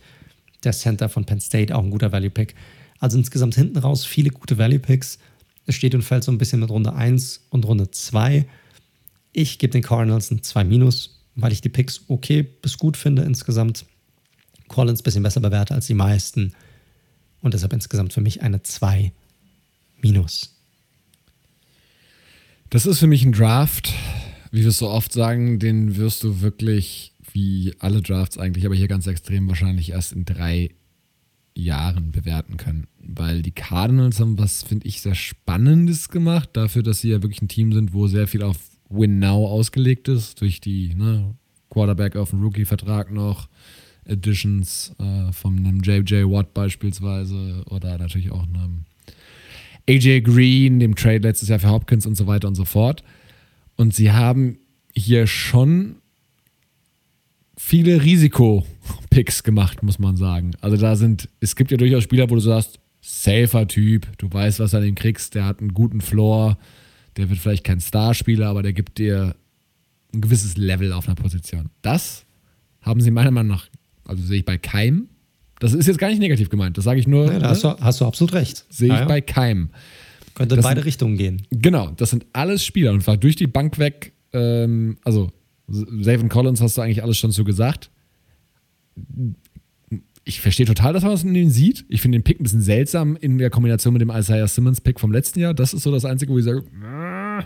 der 0.64 0.74
Center 0.74 1.10
von 1.10 1.26
Penn 1.26 1.40
State, 1.40 1.76
auch 1.76 1.84
ein 1.84 1.92
guter 1.92 2.12
Value-Pick. 2.12 2.56
Also 3.00 3.18
insgesamt 3.18 3.56
hinten 3.56 3.78
raus 3.78 4.06
viele 4.06 4.30
gute 4.30 4.58
Value-Picks. 4.58 5.20
Es 5.66 5.76
steht 5.76 5.96
und 5.96 6.04
fällt 6.04 6.24
so 6.24 6.32
ein 6.32 6.38
bisschen 6.38 6.60
mit 6.60 6.70
Runde 6.70 6.94
1 6.94 7.48
und 7.50 7.66
Runde 7.66 7.92
2. 7.92 8.46
Ich 9.34 9.60
gebe 9.60 9.72
den 9.72 9.82
Cardinals 9.82 10.32
ein 10.32 10.44
2 10.44 10.64
minus. 10.64 11.18
weil 11.36 11.54
ich 11.54 11.62
die 11.62 11.70
Picks 11.70 12.02
okay 12.10 12.44
bis 12.44 12.78
gut 12.78 12.98
finde 12.98 13.24
insgesamt. 13.24 13.86
Collins 14.68 15.02
ein 15.02 15.04
bisschen 15.04 15.24
besser 15.24 15.40
bewerte 15.40 15.74
als 15.74 15.88
die 15.88 15.94
meisten. 15.94 16.54
Und 17.42 17.54
deshalb 17.54 17.74
insgesamt 17.74 18.14
für 18.14 18.22
mich 18.22 18.42
eine 18.42 18.62
2 18.64 19.12
minus. 20.02 20.56
Das 22.70 22.86
ist 22.86 23.00
für 23.00 23.08
mich 23.08 23.24
ein 23.24 23.34
Draft, 23.34 23.94
wie 24.52 24.62
wir 24.62 24.68
es 24.68 24.78
so 24.78 24.90
oft 24.90 25.14
sagen, 25.14 25.60
den 25.60 25.96
wirst 25.96 26.24
du 26.24 26.42
wirklich, 26.42 27.14
wie 27.32 27.74
alle 27.80 28.02
Drafts 28.02 28.38
eigentlich, 28.38 28.66
aber 28.66 28.76
hier 28.76 28.88
ganz 28.88 29.08
extrem 29.08 29.48
wahrscheinlich 29.48 29.92
erst 29.92 30.12
in 30.12 30.26
drei 30.26 30.70
Jahren 31.56 32.12
bewerten 32.12 32.58
können. 32.58 32.88
Weil 33.00 33.42
die 33.42 33.52
Cardinals 33.52 34.20
haben 34.20 34.38
was, 34.38 34.64
finde 34.64 34.88
ich, 34.88 35.02
sehr 35.02 35.16
Spannendes 35.16 36.10
gemacht, 36.10 36.50
dafür, 36.54 36.84
dass 36.84 37.00
sie 37.00 37.10
ja 37.10 37.22
wirklich 37.22 37.42
ein 37.42 37.48
Team 37.48 37.72
sind, 37.72 37.94
wo 37.94 38.08
sehr 38.08 38.28
viel 38.28 38.44
auf 38.44 38.58
Win 38.90 39.20
Now 39.20 39.48
ausgelegt 39.48 40.08
ist, 40.08 40.42
durch 40.42 40.60
die 40.60 40.94
ne, 40.96 41.34
Quarterback 41.70 42.16
auf 42.18 42.32
dem 42.32 42.44
Rookie-Vertrag 42.44 43.12
noch, 43.12 43.48
Editions 44.06 44.94
äh, 45.00 45.32
von 45.32 45.58
einem 45.58 45.82
JJ 45.82 46.26
Watt 46.26 46.54
beispielsweise 46.54 47.64
oder 47.70 47.98
natürlich 47.98 48.32
auch 48.32 48.44
einem 48.44 48.86
AJ 49.88 50.22
Green, 50.22 50.80
dem 50.80 50.96
Trade 50.96 51.20
letztes 51.20 51.50
Jahr 51.50 51.60
für 51.60 51.70
Hopkins 51.70 52.06
und 52.06 52.16
so 52.16 52.28
weiter 52.28 52.48
und 52.48 52.56
so 52.56 52.66
fort. 52.66 53.04
Und 53.76 53.94
sie 53.94 54.12
haben 54.12 54.58
hier 54.94 55.28
schon 55.28 55.96
viele 57.58 58.04
Risiko-Picks 58.04 59.44
gemacht, 59.44 59.84
muss 59.84 60.00
man 60.00 60.18
sagen. 60.18 60.52
Also 60.62 60.78
da 60.78 60.96
sind, 60.96 61.30
es 61.40 61.56
gibt 61.56 61.72
ja 61.72 61.78
durchaus 61.78 62.04
Spieler, 62.04 62.30
wo 62.30 62.36
du 62.36 62.42
sagst, 62.42 62.80
safer 63.02 63.68
Typ, 63.68 64.08
du 64.18 64.32
weißt, 64.32 64.60
was 64.60 64.72
du 64.72 64.78
an 64.78 64.86
ihm 64.86 64.96
kriegst, 64.96 65.36
der 65.36 65.46
hat 65.46 65.60
einen 65.60 65.74
guten 65.74 66.02
Floor, 66.02 66.58
der 67.18 67.30
wird 67.30 67.40
vielleicht 67.40 67.64
kein 67.64 67.80
Starspieler, 67.80 68.48
aber 68.48 68.64
der 68.64 68.74
gibt 68.74 68.98
dir 68.98 69.36
ein 70.14 70.22
gewisses 70.22 70.58
Level 70.58 70.94
auf 70.94 71.08
einer 71.08 71.16
Position. 71.16 71.70
Das 71.82 72.26
haben 72.82 73.02
sie 73.02 73.12
meiner 73.12 73.32
Meinung 73.32 73.56
nach, 73.56 73.68
also 74.06 74.24
sehe 74.24 74.40
ich 74.40 74.46
bei 74.46 74.58
keinem. 74.58 75.08
Das 75.60 75.74
ist 75.74 75.88
jetzt 75.88 76.00
gar 76.00 76.10
nicht 76.10 76.20
negativ 76.20 76.50
gemeint, 76.50 76.78
das 76.78 76.86
sage 76.86 77.00
ich 77.00 77.08
nur. 77.08 77.32
Ja, 77.32 77.40
da 77.40 77.50
hast, 77.50 77.64
du, 77.64 77.70
hast 77.80 78.02
du 78.02 78.06
absolut 78.06 78.34
recht. 78.34 78.66
Sehe 78.70 78.88
ich 78.88 78.94
Ja, 78.94 79.02
ja. 79.02 79.06
bei 79.06 79.22
keinem. 79.22 79.70
Könnte 80.36 80.56
in 80.56 80.62
beide 80.62 80.80
sind- 80.80 80.86
Richtungen 80.86 81.18
gehen. 81.18 81.42
Genau, 81.52 81.92
das 81.98 82.10
sind 82.12 82.26
alles 82.34 82.64
Spieler 82.66 82.92
und 82.92 83.04
zwar 83.04 83.18
durch 83.18 83.36
die 83.36 83.48
Bank 83.48 83.78
weg. 83.80 84.14
Ähm, 84.34 84.98
also, 85.04 85.32
Savin 85.68 86.30
Collins 86.30 86.62
hast 86.62 86.78
du 86.78 86.82
eigentlich 86.82 87.04
alles 87.04 87.18
schon 87.18 87.32
so 87.32 87.44
gesagt. 87.44 87.90
Ich 90.24 90.40
verstehe 90.42 90.66
total, 90.66 90.94
dass 90.94 91.04
man 91.04 91.12
das 91.14 91.24
in 91.24 91.34
dem 91.34 91.50
sieht. 91.50 91.86
Ich 91.90 92.02
finde 92.02 92.20
den 92.20 92.24
Pick 92.24 92.40
ein 92.40 92.44
bisschen 92.44 92.62
seltsam 92.62 93.16
in 93.16 93.38
der 93.38 93.50
Kombination 93.50 93.94
mit 93.94 94.02
dem 94.02 94.10
Isaiah 94.12 94.48
Simmons 94.48 94.80
Pick 94.82 95.00
vom 95.00 95.12
letzten 95.12 95.40
Jahr. 95.40 95.54
Das 95.54 95.74
ist 95.74 95.84
so 95.84 95.92
das 95.92 96.06
Einzige, 96.06 96.32
wo 96.32 96.38
ich 96.38 96.46
sage, 96.46 96.60
äh, 96.60 97.40
ich 97.40 97.46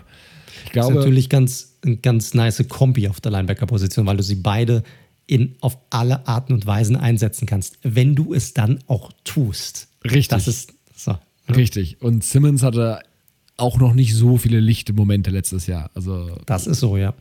ist 0.66 0.72
glaube, 0.72 0.94
natürlich 0.96 1.28
ganz, 1.28 1.78
ein 1.84 2.02
ganz 2.02 2.34
nice 2.34 2.62
Kombi 2.68 3.08
auf 3.08 3.20
der 3.20 3.32
Linebacker-Position, 3.32 4.04
weil 4.06 4.16
du 4.18 4.22
sie 4.22 4.34
beide 4.36 4.82
in, 5.26 5.56
auf 5.60 5.78
alle 5.90 6.26
Arten 6.28 6.52
und 6.52 6.66
Weisen 6.66 6.96
einsetzen 6.96 7.46
kannst, 7.46 7.78
wenn 7.82 8.14
du 8.14 8.34
es 8.34 8.52
dann 8.54 8.78
auch 8.86 9.10
tust. 9.24 9.88
Richtig. 10.04 10.28
Das 10.28 10.46
ist 10.46 10.74
so. 10.94 11.16
Richtig. 11.54 12.00
Und 12.00 12.24
Simmons 12.24 12.62
hatte 12.62 13.00
auch 13.56 13.78
noch 13.78 13.94
nicht 13.94 14.14
so 14.14 14.36
viele 14.36 14.60
lichte 14.60 14.92
Momente 14.92 15.30
letztes 15.30 15.66
Jahr. 15.66 15.90
Also 15.94 16.30
Das 16.46 16.66
ist 16.66 16.80
so, 16.80 16.96
ja. 16.96 17.14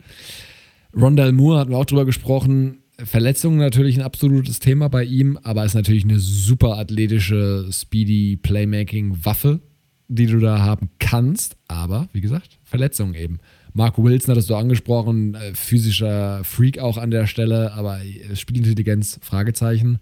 Rondell 0.95 1.31
Moore 1.31 1.59
hatten 1.59 1.71
wir 1.71 1.77
auch 1.77 1.85
drüber 1.85 2.05
gesprochen. 2.05 2.79
Verletzungen 2.97 3.57
natürlich 3.57 3.97
ein 3.97 4.03
absolutes 4.03 4.59
Thema 4.59 4.87
bei 4.87 5.03
ihm, 5.03 5.37
aber 5.43 5.65
ist 5.65 5.73
natürlich 5.73 6.05
eine 6.05 6.19
super 6.19 6.77
athletische, 6.77 7.67
speedy 7.69 8.37
Playmaking-Waffe, 8.37 9.59
die 10.07 10.27
du 10.27 10.39
da 10.39 10.59
haben 10.59 10.89
kannst. 10.99 11.57
Aber, 11.67 12.07
wie 12.13 12.21
gesagt, 12.21 12.57
Verletzungen 12.63 13.13
eben. 13.13 13.39
Mark 13.73 13.97
Wilson 13.97 14.31
hattest 14.31 14.49
du 14.49 14.55
angesprochen, 14.55 15.35
äh, 15.35 15.53
physischer 15.53 16.45
Freak 16.45 16.79
auch 16.79 16.97
an 16.97 17.11
der 17.11 17.27
Stelle, 17.27 17.73
aber 17.73 17.99
äh, 18.01 18.33
Spielintelligenz, 18.35 19.19
Fragezeichen. 19.21 19.99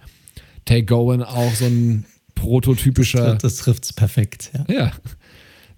Tay 0.65 0.83
Gowan 0.83 1.23
auch 1.23 1.53
so 1.55 1.65
ein 1.65 2.05
prototypischer. 2.35 3.35
Das 3.35 3.57
trifft 3.57 3.85
es 3.85 3.93
perfekt, 3.93 4.51
ja. 4.53 4.73
Ja. 4.73 4.91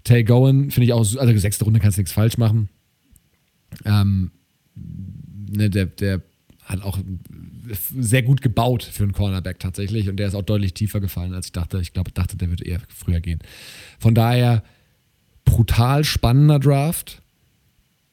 Tay 0.04 0.24
Gowan 0.24 0.70
finde 0.70 0.86
ich 0.86 0.92
auch, 0.92 1.00
also 1.00 1.38
sechste 1.38 1.64
Runde 1.64 1.80
kannst 1.80 1.98
du 1.98 2.00
nichts 2.00 2.12
falsch 2.12 2.38
machen. 2.38 2.68
Ähm, 3.84 4.30
ne, 4.74 5.68
der, 5.68 5.86
der 5.86 6.22
hat 6.64 6.82
auch 6.82 6.98
sehr 7.98 8.22
gut 8.22 8.42
gebaut 8.42 8.82
für 8.84 9.02
einen 9.02 9.12
Cornerback 9.12 9.58
tatsächlich 9.58 10.08
und 10.08 10.16
der 10.16 10.28
ist 10.28 10.34
auch 10.34 10.42
deutlich 10.42 10.74
tiefer 10.74 11.00
gefallen, 11.00 11.34
als 11.34 11.46
ich 11.46 11.52
dachte. 11.52 11.80
Ich 11.80 11.92
glaube, 11.92 12.12
dachte, 12.12 12.36
der 12.36 12.50
wird 12.50 12.62
eher 12.62 12.80
früher 12.88 13.20
gehen. 13.20 13.40
Von 13.98 14.14
daher 14.14 14.62
brutal 15.44 16.04
spannender 16.04 16.58
Draft, 16.58 17.22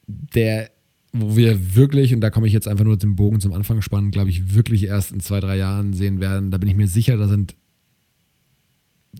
der, 0.06 0.70
wo 1.12 1.36
wir 1.36 1.74
wirklich, 1.74 2.14
und 2.14 2.20
da 2.20 2.30
komme 2.30 2.46
ich 2.46 2.52
jetzt 2.52 2.68
einfach 2.68 2.84
nur 2.84 2.96
den 2.96 3.16
Bogen 3.16 3.40
zum 3.40 3.52
Anfang 3.52 3.82
spannen, 3.82 4.10
glaube 4.10 4.30
ich, 4.30 4.54
wirklich 4.54 4.84
erst 4.84 5.12
in 5.12 5.20
zwei, 5.20 5.40
drei 5.40 5.56
Jahren 5.56 5.92
sehen 5.92 6.20
werden. 6.20 6.50
Da 6.50 6.58
bin 6.58 6.68
ich 6.68 6.76
mir 6.76 6.88
sicher, 6.88 7.16
da 7.16 7.28
sind 7.28 7.54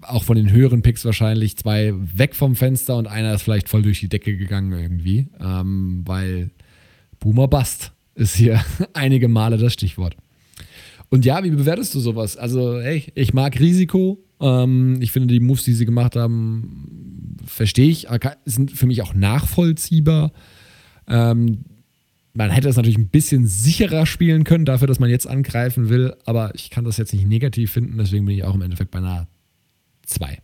auch 0.03 0.25
von 0.25 0.37
den 0.37 0.51
höheren 0.51 0.83
Picks 0.83 1.05
wahrscheinlich 1.05 1.57
zwei 1.57 1.93
weg 1.95 2.35
vom 2.35 2.57
Fenster 2.57 2.97
und 2.97 3.07
einer 3.07 3.35
ist 3.35 3.43
vielleicht 3.43 3.69
voll 3.69 3.83
durch 3.83 4.01
die 4.01 4.09
Decke 4.09 4.37
gegangen 4.37 4.73
irgendwie, 4.73 5.29
ähm, 5.41 6.03
weil 6.05 6.51
Boomer 7.21 7.49
Bust 7.49 7.93
ist 8.15 8.37
hier 8.37 8.65
einige 8.93 9.29
Male 9.29 9.59
das 9.59 9.73
Stichwort. 9.73 10.17
Und 11.11 11.25
ja, 11.25 11.45
wie 11.45 11.51
bewertest 11.51 11.95
du 11.95 12.01
sowas? 12.01 12.37
Also, 12.37 12.81
hey, 12.81 13.05
ich 13.15 13.35
mag 13.35 13.59
Risiko. 13.61 14.19
Ähm, 14.41 14.99
ich 15.01 15.13
finde, 15.13 15.33
die 15.33 15.41
Moves, 15.41 15.65
die 15.65 15.75
sie 15.75 15.85
gemacht 15.85 16.17
haben, 16.17 17.37
verstehe 17.47 17.89
ich, 17.89 18.09
sind 18.45 18.73
für 18.73 18.87
mich 18.87 19.03
auch 19.03 19.15
nachvollziehbar. 19.15 20.33
Ähm, 21.07 21.65
man 22.33 22.51
hätte 22.51 22.69
es 22.69 22.77
natürlich 22.77 22.99
ein 22.99 23.09
bisschen 23.09 23.47
sicherer 23.47 24.07
spielen 24.07 24.43
können, 24.45 24.65
dafür, 24.65 24.89
dass 24.89 24.99
man 24.99 25.09
jetzt 25.09 25.29
angreifen 25.29 25.89
will, 25.89 26.15
aber 26.25 26.53
ich 26.55 26.71
kann 26.71 26.85
das 26.85 26.97
jetzt 26.97 27.13
nicht 27.13 27.29
negativ 27.29 27.71
finden, 27.71 27.97
deswegen 27.97 28.25
bin 28.25 28.35
ich 28.35 28.43
auch 28.43 28.57
im 28.57 28.63
Endeffekt 28.63 28.91
bei 28.91 28.99
einer 28.99 29.29
2. 30.07 30.39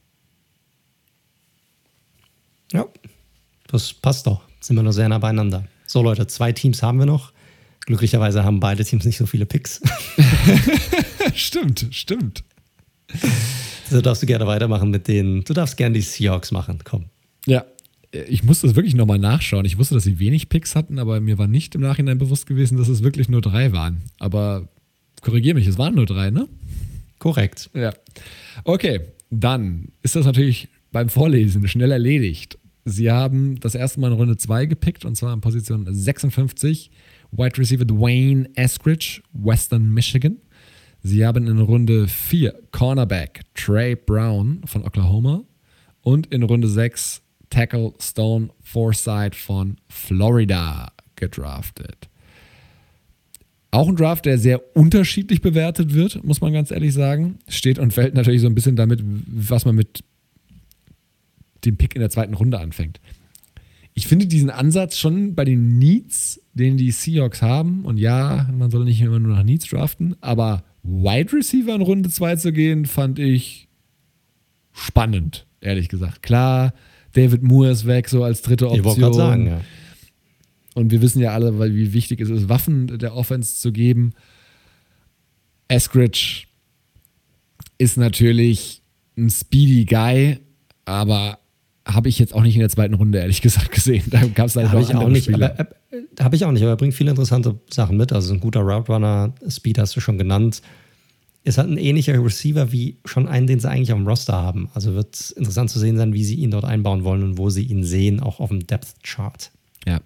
Ja, 2.73 2.87
das 3.69 3.93
passt 3.93 4.27
doch. 4.27 4.43
Sind 4.61 4.77
wir 4.77 4.83
noch 4.83 4.93
sehr 4.93 5.09
nah 5.09 5.19
beieinander. 5.19 5.67
So, 5.87 6.03
Leute, 6.03 6.27
zwei 6.27 6.53
Teams 6.53 6.83
haben 6.83 6.99
wir 6.99 7.07
noch. 7.07 7.33
Glücklicherweise 7.87 8.45
haben 8.45 8.61
beide 8.61 8.85
Teams 8.85 9.05
nicht 9.05 9.17
so 9.17 9.27
viele 9.27 9.47
Picks. 9.47 9.81
stimmt, 11.35 11.89
stimmt. 11.91 12.45
Also 13.87 14.01
darfst 14.03 14.23
du 14.23 14.27
gerne 14.27 14.47
weitermachen 14.47 14.91
mit 14.91 15.09
denen. 15.09 15.43
Du 15.45 15.55
darfst 15.55 15.77
gerne 15.77 15.95
die 15.95 16.03
Seahawks 16.03 16.53
machen. 16.53 16.79
Komm. 16.85 17.07
Ja, 17.47 17.65
ich 18.13 18.43
musste 18.43 18.67
das 18.67 18.77
wirklich 18.77 18.95
nochmal 18.95 19.19
nachschauen. 19.19 19.65
Ich 19.65 19.79
wusste, 19.79 19.95
dass 19.95 20.05
sie 20.05 20.19
wenig 20.19 20.49
Picks 20.49 20.75
hatten, 20.75 20.99
aber 20.99 21.21
mir 21.21 21.39
war 21.39 21.47
nicht 21.47 21.75
im 21.75 21.81
Nachhinein 21.81 22.19
bewusst 22.19 22.47
gewesen, 22.47 22.77
dass 22.77 22.89
es 22.89 23.03
wirklich 23.03 23.29
nur 23.29 23.41
drei 23.41 23.73
waren. 23.73 24.03
Aber 24.19 24.69
korrigier 25.23 25.55
mich, 25.55 25.67
es 25.67 25.79
waren 25.79 25.95
nur 25.95 26.07
drei, 26.07 26.31
ne? 26.31 26.49
Korrekt. 27.19 27.71
Ja. 27.75 27.93
Okay, 28.65 29.01
dann 29.31 29.93
ist 30.03 30.17
das 30.17 30.27
natürlich 30.27 30.69
beim 30.93 31.09
Vorlesen 31.09 31.67
schnell 31.69 31.93
erledigt. 31.93 32.59
Sie 32.85 33.11
haben 33.11 33.61
das 33.61 33.75
erste 33.75 34.01
Mal 34.01 34.09
in 34.09 34.19
Runde 34.19 34.37
2 34.37 34.67
gepickt 34.67 35.05
und 35.05 35.17
zwar 35.17 35.33
in 35.33 35.41
Position 35.41 35.87
56. 35.89 36.91
Wide 37.31 37.59
Receiver 37.59 37.85
Dwayne 37.85 38.51
Eskridge, 38.57 39.23
Western 39.33 39.93
Michigan. 39.93 40.39
Sie 41.03 41.25
haben 41.25 41.47
in 41.47 41.59
Runde 41.61 42.09
4 42.09 42.55
Cornerback 42.73 43.43
Trey 43.55 43.95
Brown 43.95 44.63
von 44.67 44.85
Oklahoma 44.85 45.45
und 46.03 46.27
in 46.27 46.43
Runde 46.43 46.69
6 46.69 47.23
Tackle 47.51 47.93
Stone 48.01 48.51
Forsythe 48.61 49.37
von 49.37 49.77
Florida 49.89 50.93
gedraftet. 51.17 52.10
Auch 53.73 53.89
ein 53.89 53.97
Draft, 53.97 54.27
der 54.27 54.39
sehr 54.39 54.77
unterschiedlich 54.77 55.43
bewertet 55.43 55.95
wird, 55.95 56.25
muss 56.25 56.41
man 56.41 56.53
ganz 56.53 56.71
ehrlich 56.71 56.93
sagen. 56.93 57.39
Steht 57.49 57.79
und 57.79 57.93
fällt 57.93 58.15
natürlich 58.15 58.41
so 58.41 58.49
ein 58.49 58.55
bisschen 58.55 58.75
damit, 58.77 59.01
was 59.05 59.65
man 59.65 59.77
mit 59.77 60.03
dem 61.65 61.77
Pick 61.77 61.95
in 61.95 62.01
der 62.01 62.11
zweiten 62.11 62.35
Runde 62.35 62.59
anfängt. 62.59 63.01
Ich 63.95 64.07
finde 64.07 64.27
diesen 64.27 64.51
Ansatz 64.51 64.99
schon 64.99 65.35
bei 65.35 65.45
den 65.45 65.79
Needs, 65.79 66.41
den 66.55 66.77
die 66.77 66.91
Seahawks 66.91 67.43
haben, 67.43 67.85
und 67.85 67.99
ja, 67.99 68.49
man 68.57 68.71
soll 68.71 68.85
nicht 68.85 69.01
immer 69.01 69.19
nur 69.19 69.37
nach 69.37 69.43
Needs 69.45 69.69
draften, 69.69 70.17
aber 70.21 70.65
Wide 70.83 71.33
Receiver 71.33 71.75
in 71.75 71.83
Runde 71.83 72.09
2 72.09 72.37
zu 72.37 72.53
gehen, 72.53 72.87
fand 72.87 73.19
ich 73.19 73.69
spannend, 74.73 75.47
ehrlich 75.61 75.89
gesagt. 75.89 76.23
Klar, 76.23 76.73
David 77.13 77.43
Moore 77.43 77.71
ist 77.71 77.87
weg, 77.87 78.09
so 78.09 78.25
als 78.25 78.43
dritte 78.43 78.67
Ich 78.67 78.85
wollte 78.85 78.89
Option. 78.89 79.01
gerade 79.01 79.15
sagen, 79.17 79.47
ja. 79.47 79.61
Und 80.75 80.91
wir 80.91 81.03
wissen 81.03 81.21
ja 81.21 81.33
alle, 81.33 81.59
weil 81.59 81.75
wie 81.75 81.93
wichtig 81.93 82.21
es 82.21 82.31
ist, 82.31 82.49
Waffen 82.49 82.99
der 82.99 83.17
Offense 83.17 83.57
zu 83.57 83.73
geben. 83.73 84.13
Eskridge 85.69 86.45
ist 87.79 87.97
natürlich 87.97 88.83
ein 89.17 89.31
speedy 89.31 89.85
Guy, 89.85 90.39
aber 90.85 91.39
habe 91.87 92.09
ich 92.09 92.19
jetzt 92.19 92.35
auch 92.35 92.43
nicht 92.43 92.55
in 92.55 92.61
der 92.61 92.69
zweiten 92.69 92.95
Runde, 92.95 93.19
ehrlich 93.19 93.43
gesagt, 93.43 93.73
gesehen. 93.73 94.05
Da 94.11 94.25
gab 94.27 94.47
es 94.47 94.55
leider 94.55 94.69
Habe 94.71 94.81
noch 94.81 94.89
ich 94.89 94.95
auch 94.95 95.01
andere 95.01 95.13
nicht. 95.13 95.25
Spieler. 95.25 95.55
Aber, 95.59 95.71
äh, 95.91 96.23
habe 96.23 96.37
ich 96.37 96.45
auch 96.45 96.53
nicht, 96.53 96.63
aber 96.63 96.73
er 96.73 96.77
bringt 96.77 96.95
viele 96.95 97.11
interessante 97.11 97.59
Sachen 97.71 97.97
mit. 97.97 98.13
Also 98.13 98.33
ein 98.35 98.41
guter 98.41 98.61
Route 98.61 98.93
Runner, 98.93 99.35
Speed 99.49 99.79
hast 99.79 99.97
du 99.97 100.01
schon 100.01 100.19
genannt. 100.19 100.63
Ist 101.43 101.57
halt 101.57 101.71
ein 101.71 101.79
ähnlicher 101.79 102.23
Receiver 102.23 102.71
wie 102.71 102.99
schon 103.07 103.27
einen, 103.27 103.47
den 103.47 103.61
sie 103.61 103.69
eigentlich 103.69 103.93
auf 103.93 103.99
dem 103.99 104.07
Roster 104.07 104.35
haben. 104.35 104.69
Also 104.75 104.95
wird 104.95 105.31
interessant 105.31 105.71
zu 105.71 105.79
sehen 105.79 105.97
sein, 105.97 106.13
wie 106.13 106.25
sie 106.25 106.35
ihn 106.37 106.51
dort 106.51 106.65
einbauen 106.67 107.03
wollen 107.05 107.23
und 107.23 107.39
wo 107.39 107.49
sie 107.49 107.63
ihn 107.63 107.83
sehen, 107.83 108.21
auch 108.21 108.41
auf 108.41 108.51
dem 108.51 108.67
Depth 108.67 109.03
Chart. 109.03 109.51
Ja. 109.87 110.01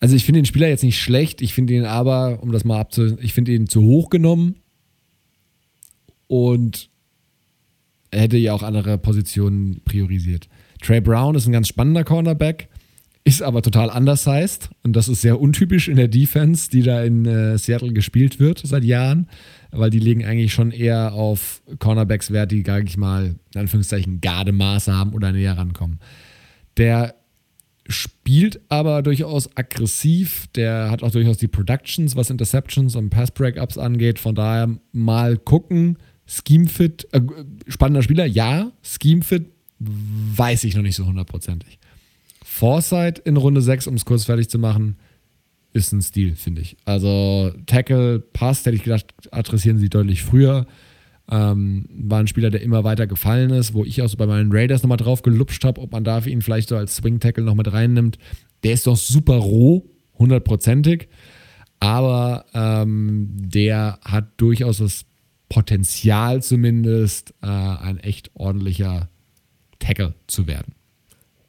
Also 0.00 0.14
ich 0.14 0.24
finde 0.24 0.40
den 0.40 0.46
Spieler 0.46 0.68
jetzt 0.68 0.82
nicht 0.84 1.00
schlecht, 1.00 1.40
ich 1.40 1.54
finde 1.54 1.74
ihn 1.74 1.84
aber, 1.84 2.42
um 2.42 2.52
das 2.52 2.64
mal 2.64 2.78
abzu, 2.78 3.18
ich 3.20 3.32
finde 3.32 3.52
ihn 3.52 3.66
zu 3.66 3.82
hoch 3.82 4.10
genommen 4.10 4.56
und 6.26 6.90
er 8.10 8.22
hätte 8.22 8.36
ja 8.36 8.52
auch 8.52 8.62
andere 8.62 8.98
Positionen 8.98 9.80
priorisiert. 9.84 10.48
Trey 10.82 11.00
Brown 11.00 11.34
ist 11.34 11.46
ein 11.46 11.52
ganz 11.52 11.68
spannender 11.68 12.04
Cornerback, 12.04 12.68
ist 13.24 13.42
aber 13.42 13.62
total 13.62 13.88
undersized 13.88 14.70
und 14.82 14.94
das 14.94 15.08
ist 15.08 15.22
sehr 15.22 15.40
untypisch 15.40 15.88
in 15.88 15.96
der 15.96 16.08
Defense, 16.08 16.70
die 16.70 16.82
da 16.82 17.02
in 17.02 17.24
äh, 17.24 17.56
Seattle 17.56 17.92
gespielt 17.92 18.38
wird 18.38 18.60
seit 18.64 18.84
Jahren, 18.84 19.28
weil 19.70 19.90
die 19.90 19.98
legen 19.98 20.24
eigentlich 20.24 20.52
schon 20.52 20.72
eher 20.72 21.14
auf 21.14 21.62
Cornerbacks 21.78 22.30
Wert, 22.30 22.52
die, 22.52 22.62
gar 22.62 22.80
nicht 22.80 22.98
mal, 22.98 23.34
in 23.54 23.60
Anführungszeichen, 23.60 24.20
Gardemaße 24.20 24.94
haben 24.94 25.14
oder 25.14 25.32
näher 25.32 25.56
rankommen. 25.56 26.00
Der 26.76 27.14
spielt 27.88 28.60
aber 28.68 29.02
durchaus 29.02 29.56
aggressiv. 29.56 30.46
Der 30.54 30.90
hat 30.90 31.02
auch 31.02 31.10
durchaus 31.10 31.38
die 31.38 31.48
Productions, 31.48 32.16
was 32.16 32.30
Interceptions 32.30 32.96
und 32.96 33.10
Pass-Breakups 33.10 33.78
angeht. 33.78 34.18
Von 34.18 34.34
daher 34.34 34.76
mal 34.92 35.36
gucken. 35.36 35.98
Schemefit, 36.26 37.06
äh, 37.12 37.20
spannender 37.68 38.02
Spieler, 38.02 38.26
ja. 38.26 38.72
Schemefit 38.82 39.46
weiß 39.78 40.64
ich 40.64 40.74
noch 40.74 40.82
nicht 40.82 40.96
so 40.96 41.06
hundertprozentig. 41.06 41.78
Foresight 42.44 43.18
in 43.20 43.36
Runde 43.36 43.62
6, 43.62 43.86
um 43.86 43.94
es 43.94 44.04
kurz 44.04 44.24
fertig 44.24 44.48
zu 44.48 44.58
machen, 44.58 44.96
ist 45.72 45.92
ein 45.92 46.00
Stil, 46.00 46.34
finde 46.34 46.62
ich. 46.62 46.76
Also 46.84 47.52
Tackle, 47.66 48.18
Pass, 48.18 48.64
hätte 48.64 48.76
ich 48.76 48.82
gedacht, 48.82 49.12
adressieren 49.30 49.78
sie 49.78 49.90
deutlich 49.90 50.22
früher. 50.22 50.66
Ähm, 51.28 51.86
war 51.90 52.20
ein 52.20 52.28
Spieler, 52.28 52.50
der 52.50 52.62
immer 52.62 52.84
weiter 52.84 53.06
gefallen 53.06 53.50
ist, 53.50 53.74
wo 53.74 53.84
ich 53.84 54.00
auch 54.00 54.08
so 54.08 54.16
bei 54.16 54.26
meinen 54.26 54.52
Raiders 54.52 54.82
nochmal 54.82 54.98
drauf 54.98 55.22
gelupscht 55.22 55.64
habe, 55.64 55.80
ob 55.80 55.92
man 55.92 56.04
da 56.04 56.18
ihn 56.20 56.42
vielleicht 56.42 56.68
so 56.68 56.76
als 56.76 56.96
Swing-Tackle 56.96 57.42
noch 57.42 57.54
mit 57.54 57.72
reinnimmt. 57.72 58.18
Der 58.62 58.72
ist 58.72 58.86
doch 58.86 58.96
super 58.96 59.36
roh, 59.36 59.84
hundertprozentig, 60.18 61.08
aber 61.80 62.46
ähm, 62.54 63.28
der 63.32 63.98
hat 64.04 64.28
durchaus 64.36 64.78
das 64.78 65.04
Potenzial 65.48 66.42
zumindest, 66.42 67.34
äh, 67.42 67.46
ein 67.46 67.98
echt 67.98 68.30
ordentlicher 68.34 69.08
Tackle 69.78 70.14
zu 70.26 70.46
werden. 70.46 70.74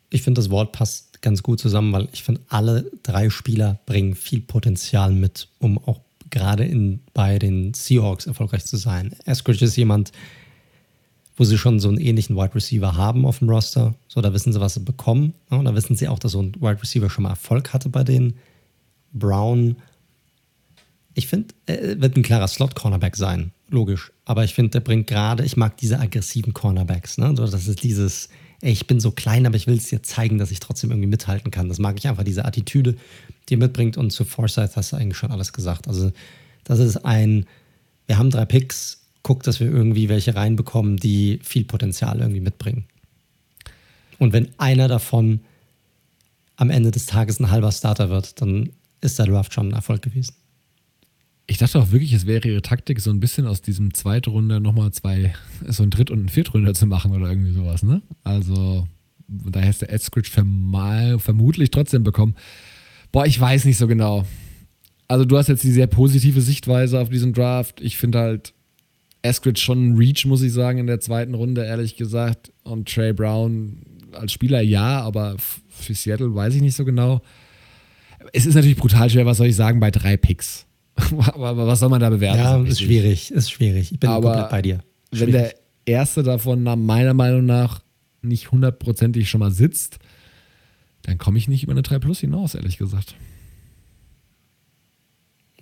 Ich 0.10 0.22
finde, 0.22 0.40
das 0.40 0.50
Wort 0.50 0.72
passt 0.72 1.22
ganz 1.22 1.44
gut 1.44 1.60
zusammen, 1.60 1.92
weil 1.92 2.08
ich 2.14 2.24
finde, 2.24 2.42
alle 2.48 2.90
drei 3.04 3.30
Spieler 3.30 3.80
bringen 3.86 4.16
viel 4.16 4.42
Potenzial 4.42 5.12
mit, 5.12 5.50
um 5.60 5.78
auch 5.78 6.02
gerade 6.30 6.66
in, 6.66 7.00
bei 7.14 7.40
den 7.40 7.74
Seahawks 7.74 8.28
erfolgreich 8.28 8.66
zu 8.66 8.78
sein. 8.78 9.16
Eskridge 9.26 9.66
ist 9.66 9.76
jemand, 9.76 10.12
wo 11.36 11.44
sie 11.44 11.58
schon 11.58 11.80
so 11.80 11.88
einen 11.88 12.00
ähnlichen 12.00 12.36
Wide 12.36 12.56
Receiver 12.56 12.98
haben 12.98 13.26
auf 13.26 13.40
dem 13.40 13.50
Roster. 13.50 13.94
So, 14.08 14.22
da 14.22 14.34
wissen 14.34 14.52
sie, 14.52 14.60
was 14.60 14.74
sie 14.74 14.80
bekommen. 14.80 15.34
und 15.50 15.66
da 15.66 15.76
wissen 15.76 15.96
sie 15.96 16.08
auch, 16.08 16.20
dass 16.20 16.32
so 16.32 16.42
ein 16.42 16.56
Wide 16.56 16.82
Receiver 16.82 17.10
schon 17.10 17.24
mal 17.24 17.30
Erfolg 17.30 17.74
hatte 17.74 17.90
bei 17.90 18.04
den 18.04 18.34
Brown. 19.14 19.78
Ich 21.14 21.28
finde, 21.28 21.54
er 21.68 22.02
wird 22.02 22.18
ein 22.18 22.24
klarer 22.24 22.48
Slot-Cornerback 22.48 23.16
sein, 23.16 23.52
logisch. 23.70 24.12
Aber 24.26 24.44
ich 24.44 24.54
finde, 24.54 24.72
der 24.72 24.80
bringt 24.82 25.08
gerade, 25.08 25.46
ich 25.46 25.58
mag 25.58 25.78
diese 25.78 26.00
aggressiven 26.00 26.54
Cornerbacks. 26.54 27.18
Ne? 27.18 27.34
das 27.34 27.68
ist 27.68 27.84
dieses, 27.84 28.30
ey, 28.62 28.72
ich 28.72 28.88
bin 28.88 29.00
so 29.00 29.12
klein, 29.12 29.46
aber 29.46 29.56
ich 29.56 29.68
will 29.68 29.78
es 29.78 29.90
dir 29.90 30.02
zeigen, 30.04 30.38
dass 30.38 30.52
ich 30.52 30.60
trotzdem 30.60 30.92
irgendwie 30.92 31.10
mithalten 31.10 31.52
kann. 31.52 31.70
Das 31.70 31.80
mag 31.80 31.98
ich 31.98 32.08
einfach, 32.08 32.24
diese 32.24 32.46
Attitüde, 32.46 32.96
die 33.50 33.56
er 33.56 33.60
mitbringt. 33.60 33.98
Und 33.98 34.12
zu 34.12 34.26
Forsyth 34.26 34.76
hast 34.76 34.92
du 34.92 34.98
eigentlich 34.98 35.18
schon 35.18 35.32
alles 35.32 35.54
gesagt. 35.54 35.88
Also, 35.88 36.12
das 36.64 36.80
ist 36.80 36.98
ein, 36.98 37.46
wir 38.08 38.18
haben 38.18 38.30
drei 38.30 38.46
Picks, 38.46 39.02
guck, 39.24 39.44
dass 39.44 39.60
wir 39.60 39.68
irgendwie 39.68 40.10
welche 40.10 40.36
reinbekommen, 40.36 40.98
die 40.98 41.40
viel 41.44 41.66
Potenzial 41.66 42.20
irgendwie 42.20 42.40
mitbringen. 42.40 42.86
Und 44.20 44.34
wenn 44.34 44.50
einer 44.58 44.88
davon 44.88 45.42
am 46.56 46.70
Ende 46.70 46.92
des 46.92 47.06
Tages 47.06 47.40
ein 47.40 47.52
halber 47.52 47.72
Starter 47.72 48.10
wird, 48.10 48.42
dann 48.42 48.72
ist 49.02 49.20
der 49.20 49.28
Draft 49.28 49.54
schon 49.54 49.70
ein 49.70 49.74
Erfolg 49.74 50.02
gewesen. 50.02 50.34
Ich 51.50 51.58
dachte 51.58 51.80
auch 51.80 51.92
wirklich, 51.92 52.12
es 52.12 52.26
wäre 52.26 52.48
ihre 52.48 52.62
Taktik, 52.62 53.00
so 53.00 53.10
ein 53.10 53.22
bisschen 53.22 53.48
aus 53.48 53.62
diesem 53.62 53.94
zweiten 53.94 54.30
Runde 54.30 54.60
nochmal 54.60 54.92
zwei, 54.92 55.34
so 55.66 55.84
ein 55.84 55.90
Dritt- 55.90 56.12
und 56.12 56.26
ein 56.26 56.30
Viertrunde 56.30 56.74
zu 56.74 56.86
machen 56.88 57.14
oder 57.14 57.30
irgendwie 57.30 57.54
sowas, 57.54 57.84
ne? 57.84 58.02
Also, 58.24 58.86
da 59.28 59.62
hätte 59.62 59.86
der 59.86 59.94
Edskridge 59.94 60.30
vermutlich 60.30 61.72
trotzdem 61.72 62.04
bekommen. 62.04 62.36
Boah, 63.14 63.26
ich 63.26 63.40
weiß 63.40 63.64
nicht 63.64 63.78
so 63.78 63.88
genau. 63.88 64.26
Also, 65.08 65.24
du 65.24 65.38
hast 65.38 65.48
jetzt 65.48 65.64
die 65.64 65.72
sehr 65.72 65.88
positive 65.88 66.42
Sichtweise 66.42 67.00
auf 67.00 67.10
diesen 67.10 67.32
Draft. 67.32 67.80
Ich 67.80 67.96
finde 67.96 68.20
halt 68.20 68.54
Eskridge 69.22 69.62
schon 69.62 69.90
ein 69.90 69.96
Reach, 69.96 70.26
muss 70.26 70.42
ich 70.42 70.52
sagen, 70.52 70.80
in 70.80 70.88
der 70.88 71.00
zweiten 71.00 71.34
Runde, 71.34 71.64
ehrlich 71.66 71.96
gesagt. 71.96 72.52
Und 72.64 72.94
Trey 72.94 73.14
Brown 73.14 73.78
als 74.12 74.34
Spieler 74.34 74.62
ja, 74.62 75.02
aber 75.02 75.38
für 75.70 75.94
Seattle 75.94 76.36
weiß 76.36 76.56
ich 76.56 76.62
nicht 76.62 76.76
so 76.76 76.84
genau. 76.84 77.22
Es 78.34 78.46
ist 78.46 78.56
natürlich 78.56 78.78
brutal 78.78 79.10
schwer, 79.10 79.26
was 79.26 79.38
soll 79.38 79.48
ich 79.48 79.56
sagen, 79.56 79.80
bei 79.80 79.92
drei 79.92 80.18
Picks. 80.18 80.67
Aber 81.28 81.68
was 81.68 81.80
soll 81.80 81.90
man 81.90 82.02
da 82.02 82.10
bewerten? 82.10 82.40
Ja, 82.40 82.62
ist 82.64 82.82
schwierig, 82.82 83.32
ist 83.32 83.52
schwierig. 83.52 83.92
Ich 83.92 84.00
bin 84.00 84.10
Aber 84.10 84.32
komplett 84.32 84.50
bei 84.50 84.62
dir. 84.62 84.84
Schwierig. 85.14 85.34
Wenn 85.34 85.42
der 85.42 85.56
erste 85.86 86.24
davon 86.24 86.64
meiner 86.64 87.14
Meinung 87.14 87.46
nach 87.46 87.82
nicht 88.22 88.52
hundertprozentig 88.52 89.30
schon 89.30 89.40
mal 89.40 89.52
sitzt, 89.52 90.00
dann 91.04 91.18
komme 91.18 91.38
ich 91.38 91.48
nicht 91.48 91.64
über 91.64 91.72
eine 91.72 91.84
3 91.84 92.00
Plus 92.00 92.20
hinaus, 92.20 92.56
ehrlich 92.56 92.78
gesagt. 92.78 93.16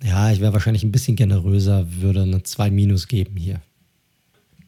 Ja, 0.02 0.30
ich 0.30 0.40
wäre 0.40 0.52
wahrscheinlich 0.52 0.82
ein 0.82 0.92
bisschen 0.92 1.16
generöser, 1.16 1.86
würde 2.00 2.22
eine 2.22 2.42
2 2.42 2.70
Minus 2.70 3.08
geben 3.08 3.36
hier. 3.36 3.60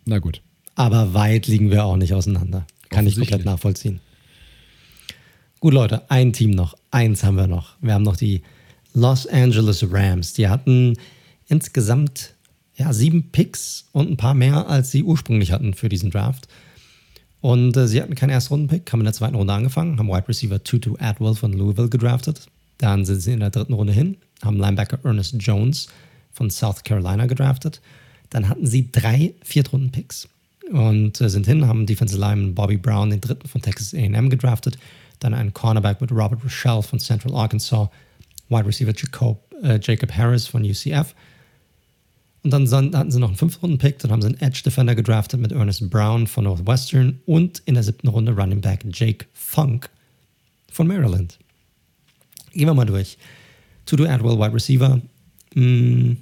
Na 0.04 0.18
gut. 0.18 0.42
Aber 0.74 1.12
weit 1.12 1.48
liegen 1.48 1.70
wir 1.70 1.84
auch 1.84 1.96
nicht 1.96 2.14
auseinander. 2.14 2.66
Kann 2.88 3.06
ich 3.06 3.16
komplett 3.16 3.44
nachvollziehen. 3.44 4.00
Gut, 5.60 5.74
Leute, 5.74 6.08
ein 6.10 6.32
Team 6.32 6.52
noch. 6.52 6.76
Eins 6.90 7.24
haben 7.24 7.36
wir 7.36 7.48
noch. 7.48 7.74
Wir 7.80 7.94
haben 7.94 8.04
noch 8.04 8.16
die 8.16 8.42
Los 8.94 9.26
Angeles 9.26 9.84
Rams. 9.90 10.32
Die 10.32 10.48
hatten 10.48 10.96
insgesamt 11.48 12.34
ja, 12.76 12.92
sieben 12.92 13.30
Picks 13.30 13.86
und 13.92 14.10
ein 14.10 14.16
paar 14.16 14.34
mehr, 14.34 14.68
als 14.68 14.90
sie 14.90 15.02
ursprünglich 15.02 15.52
hatten 15.52 15.74
für 15.74 15.88
diesen 15.88 16.10
Draft. 16.10 16.48
Und 17.40 17.76
äh, 17.76 17.86
sie 17.86 18.00
hatten 18.00 18.14
keinen 18.14 18.30
Erstrunden-Pick, 18.30 18.92
haben 18.92 19.00
in 19.00 19.04
der 19.04 19.14
zweiten 19.14 19.34
Runde 19.34 19.52
angefangen, 19.52 19.98
haben 19.98 20.08
Wide 20.08 20.28
Receiver 20.28 20.62
Tutu 20.62 20.96
Atwell 20.98 21.34
von 21.34 21.52
Louisville 21.52 21.88
gedraftet. 21.88 22.46
Dann 22.78 23.04
sind 23.04 23.20
sie 23.20 23.32
in 23.32 23.40
der 23.40 23.50
dritten 23.50 23.72
Runde 23.72 23.92
hin, 23.92 24.16
haben 24.42 24.58
Linebacker 24.58 24.98
Ernest 25.04 25.34
Jones 25.38 25.88
von 26.32 26.50
South 26.50 26.84
Carolina 26.84 27.26
gedraftet. 27.26 27.80
Dann 28.30 28.48
hatten 28.48 28.66
sie 28.66 28.90
drei 28.92 29.34
Viertrunden-Picks 29.42 30.28
und 30.70 31.20
äh, 31.20 31.28
sind 31.28 31.46
hin, 31.46 31.66
haben 31.66 31.86
Defensive 31.86 32.20
Lineman 32.20 32.54
Bobby 32.54 32.76
Brown, 32.76 33.10
den 33.10 33.20
dritten 33.20 33.48
von 33.48 33.62
Texas 33.62 33.94
A&M 33.94 34.30
gedraftet. 34.30 34.78
Dann 35.18 35.34
einen 35.34 35.52
Cornerback 35.52 36.00
mit 36.00 36.12
Robert 36.12 36.44
Rochelle 36.44 36.82
von 36.82 37.00
Central 37.00 37.34
Arkansas 37.34 37.88
Wide 38.48 38.66
Receiver 38.66 38.92
Jacob, 38.94 39.42
äh, 39.62 39.78
Jacob 39.82 40.12
Harris 40.12 40.46
von 40.46 40.62
UCF. 40.62 41.14
Und 42.42 42.50
dann 42.52 42.70
hatten 42.96 43.10
sie 43.10 43.18
noch 43.18 43.28
einen 43.28 43.36
Fünf-Runden-Pick, 43.36 43.98
dann 43.98 44.10
haben 44.10 44.22
sie 44.22 44.28
einen 44.28 44.40
Edge-Defender 44.40 44.94
gedraftet 44.94 45.40
mit 45.40 45.52
Ernest 45.52 45.90
Brown 45.90 46.26
von 46.26 46.44
Northwestern 46.44 47.20
und 47.26 47.62
in 47.66 47.74
der 47.74 47.82
siebten 47.82 48.08
Runde 48.08 48.32
Running 48.32 48.60
Back 48.60 48.84
Jake 48.92 49.26
Funk 49.34 49.90
von 50.70 50.86
Maryland. 50.86 51.38
Gehen 52.52 52.66
wir 52.66 52.74
mal 52.74 52.86
durch. 52.86 53.18
Tudo 53.86 54.04
Adwell, 54.04 54.38
Wide 54.38 54.54
Receiver. 54.54 55.00
Mm, 55.54 56.12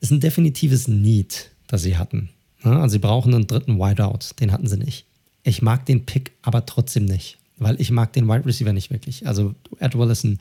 ist 0.00 0.10
ein 0.10 0.20
definitives 0.20 0.88
Need, 0.88 1.50
das 1.68 1.82
sie 1.82 1.96
hatten. 1.96 2.30
Also 2.62 2.88
sie 2.94 2.98
brauchen 2.98 3.34
einen 3.34 3.46
dritten 3.46 3.78
Wideout, 3.78 4.34
den 4.40 4.52
hatten 4.52 4.66
sie 4.66 4.78
nicht. 4.78 5.06
Ich 5.44 5.62
mag 5.62 5.86
den 5.86 6.04
Pick 6.06 6.32
aber 6.42 6.66
trotzdem 6.66 7.04
nicht 7.04 7.37
weil 7.58 7.80
ich 7.80 7.90
mag 7.90 8.12
den 8.12 8.28
Wide 8.28 8.46
Receiver 8.46 8.72
nicht 8.72 8.90
wirklich. 8.90 9.26
Also 9.26 9.54
Edwell 9.78 10.10
ist 10.10 10.24
ein 10.24 10.38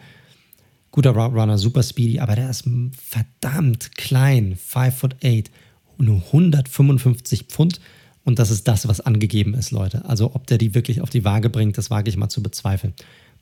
guter 0.92 1.12
Route 1.12 1.36
Runner, 1.36 1.58
super 1.58 1.84
speedy, 1.84 2.20
aber 2.20 2.36
der 2.36 2.50
ist 2.50 2.64
verdammt 2.92 3.96
klein, 3.98 4.56
5 4.56 4.96
foot 4.96 5.16
8, 5.24 5.52
nur 5.98 6.24
155 6.28 7.44
Pfund 7.44 7.80
und 8.24 8.40
das 8.40 8.52
ist 8.52 8.68
das, 8.68 8.88
was 8.88 9.00
angegeben 9.00 9.54
ist, 9.54 9.72
Leute. 9.72 10.04
Also 10.06 10.36
ob 10.36 10.48
der 10.48 10.58
die 10.58 10.74
wirklich 10.76 11.02
auf 11.02 11.10
die 11.10 11.24
Waage 11.24 11.50
bringt, 11.50 11.78
das 11.78 11.90
wage 11.90 12.10
ich 12.10 12.18
mal 12.18 12.30
zu 12.30 12.44
bezweifeln. 12.44 12.94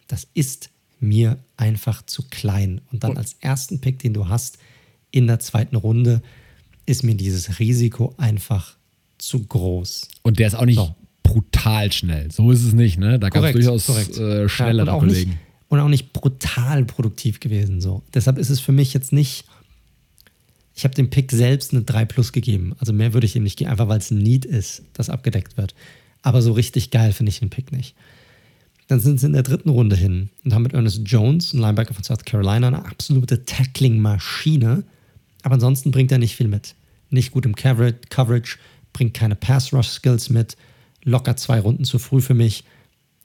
Das 0.07 0.27
ist 0.33 0.69
mir 0.99 1.39
einfach 1.57 2.05
zu 2.05 2.23
klein. 2.29 2.81
Und 2.91 3.03
dann 3.03 3.17
als 3.17 3.33
ersten 3.39 3.81
Pick, 3.81 3.99
den 3.99 4.13
du 4.13 4.29
hast 4.29 4.57
in 5.11 5.27
der 5.27 5.39
zweiten 5.39 5.75
Runde, 5.75 6.21
ist 6.85 7.03
mir 7.03 7.15
dieses 7.15 7.57
Risiko 7.57 8.13
einfach 8.17 8.77
zu 9.17 9.43
groß. 9.43 10.07
Und 10.21 10.37
der 10.39 10.47
ist 10.47 10.53
auch 10.55 10.65
nicht 10.65 10.75
so 10.75 10.93
brutal 11.25 11.91
schnell. 11.91 12.31
So 12.31 12.51
ist 12.51 12.63
es 12.63 12.73
nicht, 12.73 12.99
ne? 12.99 13.19
Da 13.19 13.29
gab 13.29 13.43
es 13.43 13.53
durchaus 13.53 13.89
äh, 13.89 14.47
schnellere 14.47 14.87
ja, 14.87 14.97
Kollegen. 14.99 15.31
Nicht, 15.31 15.39
und 15.67 15.79
auch 15.79 15.89
nicht 15.89 16.13
brutal 16.13 16.85
produktiv 16.85 17.39
gewesen. 17.39 17.81
So. 17.81 18.03
Deshalb 18.13 18.37
ist 18.37 18.49
es 18.49 18.59
für 18.59 18.71
mich 18.71 18.93
jetzt 18.93 19.11
nicht. 19.11 19.45
Ich 20.75 20.83
habe 20.83 20.93
dem 20.93 21.09
Pick 21.09 21.31
selbst 21.31 21.73
eine 21.73 21.81
3 21.81 22.05
Plus 22.05 22.31
gegeben. 22.31 22.75
Also 22.79 22.93
mehr 22.93 23.13
würde 23.13 23.25
ich 23.25 23.35
ihm 23.35 23.43
nicht 23.43 23.57
geben, 23.57 23.71
einfach 23.71 23.87
weil 23.87 23.97
es 23.97 24.11
ein 24.11 24.19
Need 24.19 24.45
ist, 24.45 24.83
das 24.93 25.09
abgedeckt 25.09 25.57
wird. 25.57 25.73
Aber 26.21 26.41
so 26.41 26.51
richtig 26.53 26.91
geil 26.91 27.11
finde 27.11 27.31
ich 27.31 27.39
den 27.39 27.49
Pick 27.49 27.71
nicht. 27.71 27.95
Dann 28.87 28.99
sind 28.99 29.19
sie 29.19 29.25
in 29.25 29.33
der 29.33 29.43
dritten 29.43 29.69
Runde 29.69 29.95
hin 29.95 30.29
und 30.43 30.53
haben 30.53 30.63
mit 30.63 30.73
Ernest 30.73 31.01
Jones, 31.05 31.53
ein 31.53 31.59
Linebacker 31.59 31.93
von 31.93 32.03
South 32.03 32.25
Carolina, 32.25 32.67
eine 32.67 32.85
absolute 32.85 33.45
Tackling-Maschine. 33.45 34.83
Aber 35.41 35.55
ansonsten 35.55 35.91
bringt 35.91 36.11
er 36.11 36.19
nicht 36.19 36.35
viel 36.35 36.47
mit. 36.47 36.75
Nicht 37.09 37.31
gut 37.31 37.45
im 37.45 37.55
Coverage, 37.55 38.57
bringt 38.93 39.13
keine 39.13 39.35
Pass-Rush-Skills 39.35 40.29
mit 40.29 40.55
locker 41.05 41.37
zwei 41.37 41.59
Runden 41.59 41.85
zu 41.85 41.99
früh 41.99 42.19
für 42.19 42.33
mich. 42.33 42.65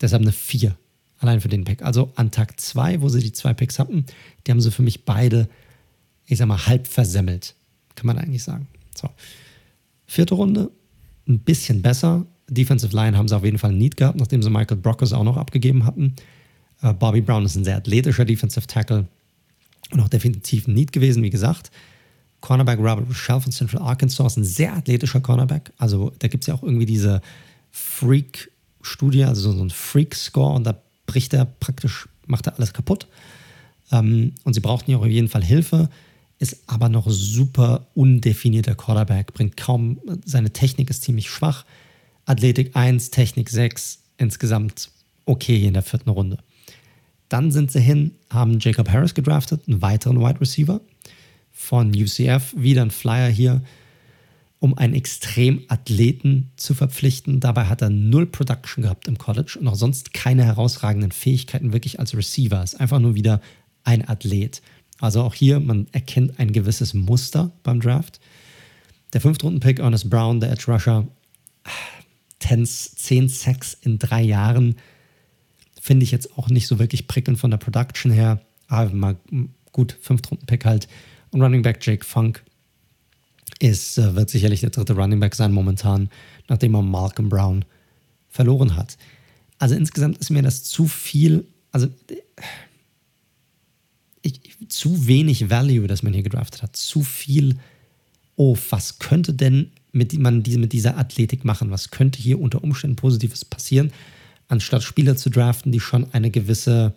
Deshalb 0.01 0.23
eine 0.23 0.33
4. 0.33 0.77
Allein 1.19 1.41
für 1.41 1.49
den 1.49 1.65
Pick. 1.65 1.83
Also 1.83 2.13
an 2.15 2.31
Tag 2.31 2.61
2, 2.61 3.03
wo 3.03 3.09
sie 3.09 3.21
die 3.21 3.33
zwei 3.33 3.53
Picks 3.53 3.79
hatten, 3.79 4.07
die 4.47 4.51
haben 4.51 4.61
sie 4.61 4.71
für 4.71 4.83
mich 4.83 5.05
beide, 5.05 5.49
ich 6.27 6.39
sag 6.39 6.47
mal, 6.47 6.67
halb 6.67 6.87
versemmelt. 6.87 7.55
Kann 7.95 8.07
man 8.07 8.19
eigentlich 8.19 8.43
sagen. 8.43 8.69
So. 8.95 9.11
Vierte 10.07 10.35
Runde, 10.35 10.71
ein 11.29 11.41
bisschen 11.41 11.83
besser. 11.83 12.25
Defensive 12.49 12.95
Line 12.95 13.17
haben 13.17 13.29
sie 13.29 13.37
auf 13.37 13.45
jeden 13.45 13.59
Fall 13.59 13.73
Need 13.73 13.97
gehabt, 13.97 14.19
nachdem 14.19 14.43
sie 14.43 14.51
Michael 14.51 14.79
Brockers 14.79 15.13
auch 15.13 15.25
noch 15.25 15.37
abgegeben 15.37 15.85
hatten. 15.85 16.17
Uh, 16.83 16.95
Bobby 16.95 17.21
Brown 17.21 17.45
ist 17.45 17.57
ein 17.57 17.65
sehr 17.65 17.77
athletischer 17.77 18.25
Defensive 18.25 18.67
Tackle 18.67 19.07
und 19.91 20.01
auch 20.01 20.09
definitiv 20.09 20.67
ein 20.67 20.75
Need 20.75 20.93
gewesen, 20.93 21.23
wie 21.23 21.31
gesagt. 21.31 21.71
Cornerback 22.41 22.79
Robert 22.79 23.07
Rochelle 23.07 23.41
von 23.41 23.53
Central 23.53 23.83
Arkansas 23.83 24.33
ist 24.33 24.37
ein 24.39 24.45
sehr 24.45 24.75
athletischer 24.75 25.21
Cornerback. 25.21 25.73
Also 25.77 26.13
da 26.19 26.29
gibt 26.29 26.45
es 26.45 26.49
ja 26.49 26.55
auch 26.55 26.63
irgendwie 26.63 26.87
diese 26.87 27.21
Freak-Studie, 27.71 29.25
also 29.25 29.53
so 29.53 29.63
ein 29.63 29.71
Freak-Score 29.71 30.55
und 30.55 30.65
da 30.65 30.81
bricht 31.07 31.35
er 31.35 31.45
praktisch, 31.45 32.09
macht 32.27 32.47
er 32.47 32.57
alles 32.57 32.73
kaputt. 32.73 33.07
Ähm, 33.93 34.33
und 34.45 34.55
sie 34.55 34.61
brauchten 34.61 34.91
ja 34.91 34.99
auch 34.99 35.03
auf 35.03 35.09
jeden 35.09 35.29
Fall 35.29 35.45
Hilfe, 35.45 35.89
ist 36.39 36.63
aber 36.67 36.89
noch 36.89 37.07
super 37.09 37.87
undefinierter 37.95 38.75
Quarterback, 38.75 39.35
bringt 39.35 39.57
kaum, 39.57 40.01
seine 40.25 40.53
Technik 40.53 40.91
ist 40.91 41.03
ziemlich 41.03 41.29
schwach. 41.29 41.65
Athletik 42.25 42.77
1, 42.77 43.11
Technik 43.11 43.51
6, 43.51 43.99
insgesamt 44.17 44.91
okay 45.27 45.67
in 45.67 45.75
der 45.75 45.83
vierten 45.83 46.11
Runde. 46.11 46.39
Dann 47.29 47.51
sind 47.51 47.71
sie 47.71 47.81
hin, 47.81 48.13
haben 48.29 48.59
Jacob 48.59 48.89
Harris 48.89 49.15
gedraftet, 49.15 49.63
einen 49.69 49.83
weiteren 49.83 50.21
Wide 50.21 50.41
Receiver 50.41 50.81
von 51.53 51.91
UCF, 51.91 52.55
wieder 52.57 52.83
ein 52.83 52.91
Flyer 52.91 53.29
hier, 53.29 53.63
um 54.61 54.77
einen 54.77 54.95
extrem 54.95 55.63
Athleten 55.69 56.53
zu 56.57 56.75
verpflichten. 56.75 57.41
Dabei 57.41 57.65
hat 57.65 57.83
er 57.83 57.91
null 57.91 58.27
Production 58.27 58.83
gehabt 58.83 59.09
im 59.09 59.19
College 59.19 59.57
und 59.59 59.67
auch 59.67 59.75
sonst 59.75 60.15
keine 60.15 60.45
herausragenden 60.45 61.13
Fähigkeiten 61.13 61.73
wirklich 61.73 61.99
als 61.99 62.15
Receiver. 62.15 62.63
Ist 62.63 62.79
einfach 62.79 63.01
nur 63.01 63.15
wieder 63.17 63.41
ein 63.83 64.07
Athlet. 64.09 64.63
Also 65.01 65.23
auch 65.23 65.35
hier, 65.35 65.61
man 65.61 65.89
erkennt 65.93 66.39
ein 66.39 66.53
gewisses 66.53 66.95
Muster 66.95 67.51
beim 67.63 67.81
Draft. 67.81 68.21
Der 69.15 69.21
Fünftrunden-Pick, 69.21 69.81
Ernest 69.81 70.09
Brown, 70.09 70.41
der 70.41 70.53
Edge 70.53 70.71
Rusher, 70.71 71.09
10, 72.41 72.67
10 72.67 73.29
Sacks 73.29 73.77
in 73.83 73.99
drei 73.99 74.23
Jahren 74.23 74.77
Finde 75.81 76.05
ich 76.05 76.11
jetzt 76.11 76.37
auch 76.37 76.51
nicht 76.51 76.67
so 76.67 76.79
wirklich 76.79 77.09
prickelnd 77.09 77.39
von 77.39 77.51
der 77.51 77.57
Production 77.57 78.13
her. 78.13 78.43
Aber 78.69 78.93
mal 78.93 79.17
gut, 79.73 79.97
Fünftrunden-Pick 80.03 80.67
halt. 80.67 80.89
Und 81.31 81.41
Running 81.41 81.63
Back 81.63 81.79
Jake 81.81 82.05
Funk 82.05 82.45
ist, 83.59 83.99
äh, 83.99 84.15
wird 84.15 84.31
sicherlich 84.31 84.61
der 84.61 84.71
dritte 84.71 84.95
Running 84.95 85.21
Back 85.21 85.35
sein 85.35 85.53
momentan, 85.53 86.09
nachdem 86.49 86.75
er 86.75 86.83
Malcolm 86.83 87.29
Brown 87.29 87.65
verloren 88.29 88.77
hat. 88.77 88.97
Also 89.59 89.75
insgesamt 89.75 90.19
ist 90.19 90.31
mir 90.31 90.43
das 90.43 90.65
zu 90.65 90.87
viel, 90.87 91.45
also 91.73 91.89
ich, 94.23 94.41
zu 94.69 95.07
wenig 95.07 95.51
Value, 95.51 95.87
das 95.87 96.03
man 96.03 96.13
hier 96.13 96.23
gedraftet 96.23 96.63
hat. 96.63 96.77
Zu 96.77 97.03
viel, 97.03 97.57
oh, 98.37 98.57
was 98.71 98.99
könnte 98.99 99.33
denn 99.35 99.71
mit, 99.93 100.17
man 100.19 100.43
mit 100.47 100.73
dieser 100.73 100.97
Athletik 100.97 101.45
machen? 101.45 101.71
Was 101.71 101.91
könnte 101.91 102.21
hier 102.21 102.41
unter 102.41 102.63
Umständen 102.63 102.97
Positives 102.97 103.45
passieren? 103.45 103.93
anstatt 104.51 104.83
Spieler 104.83 105.17
zu 105.17 105.31
draften, 105.31 105.73
die 105.73 105.81
schon 105.81 106.13
eine 106.13 106.31
gewisse 106.31 106.95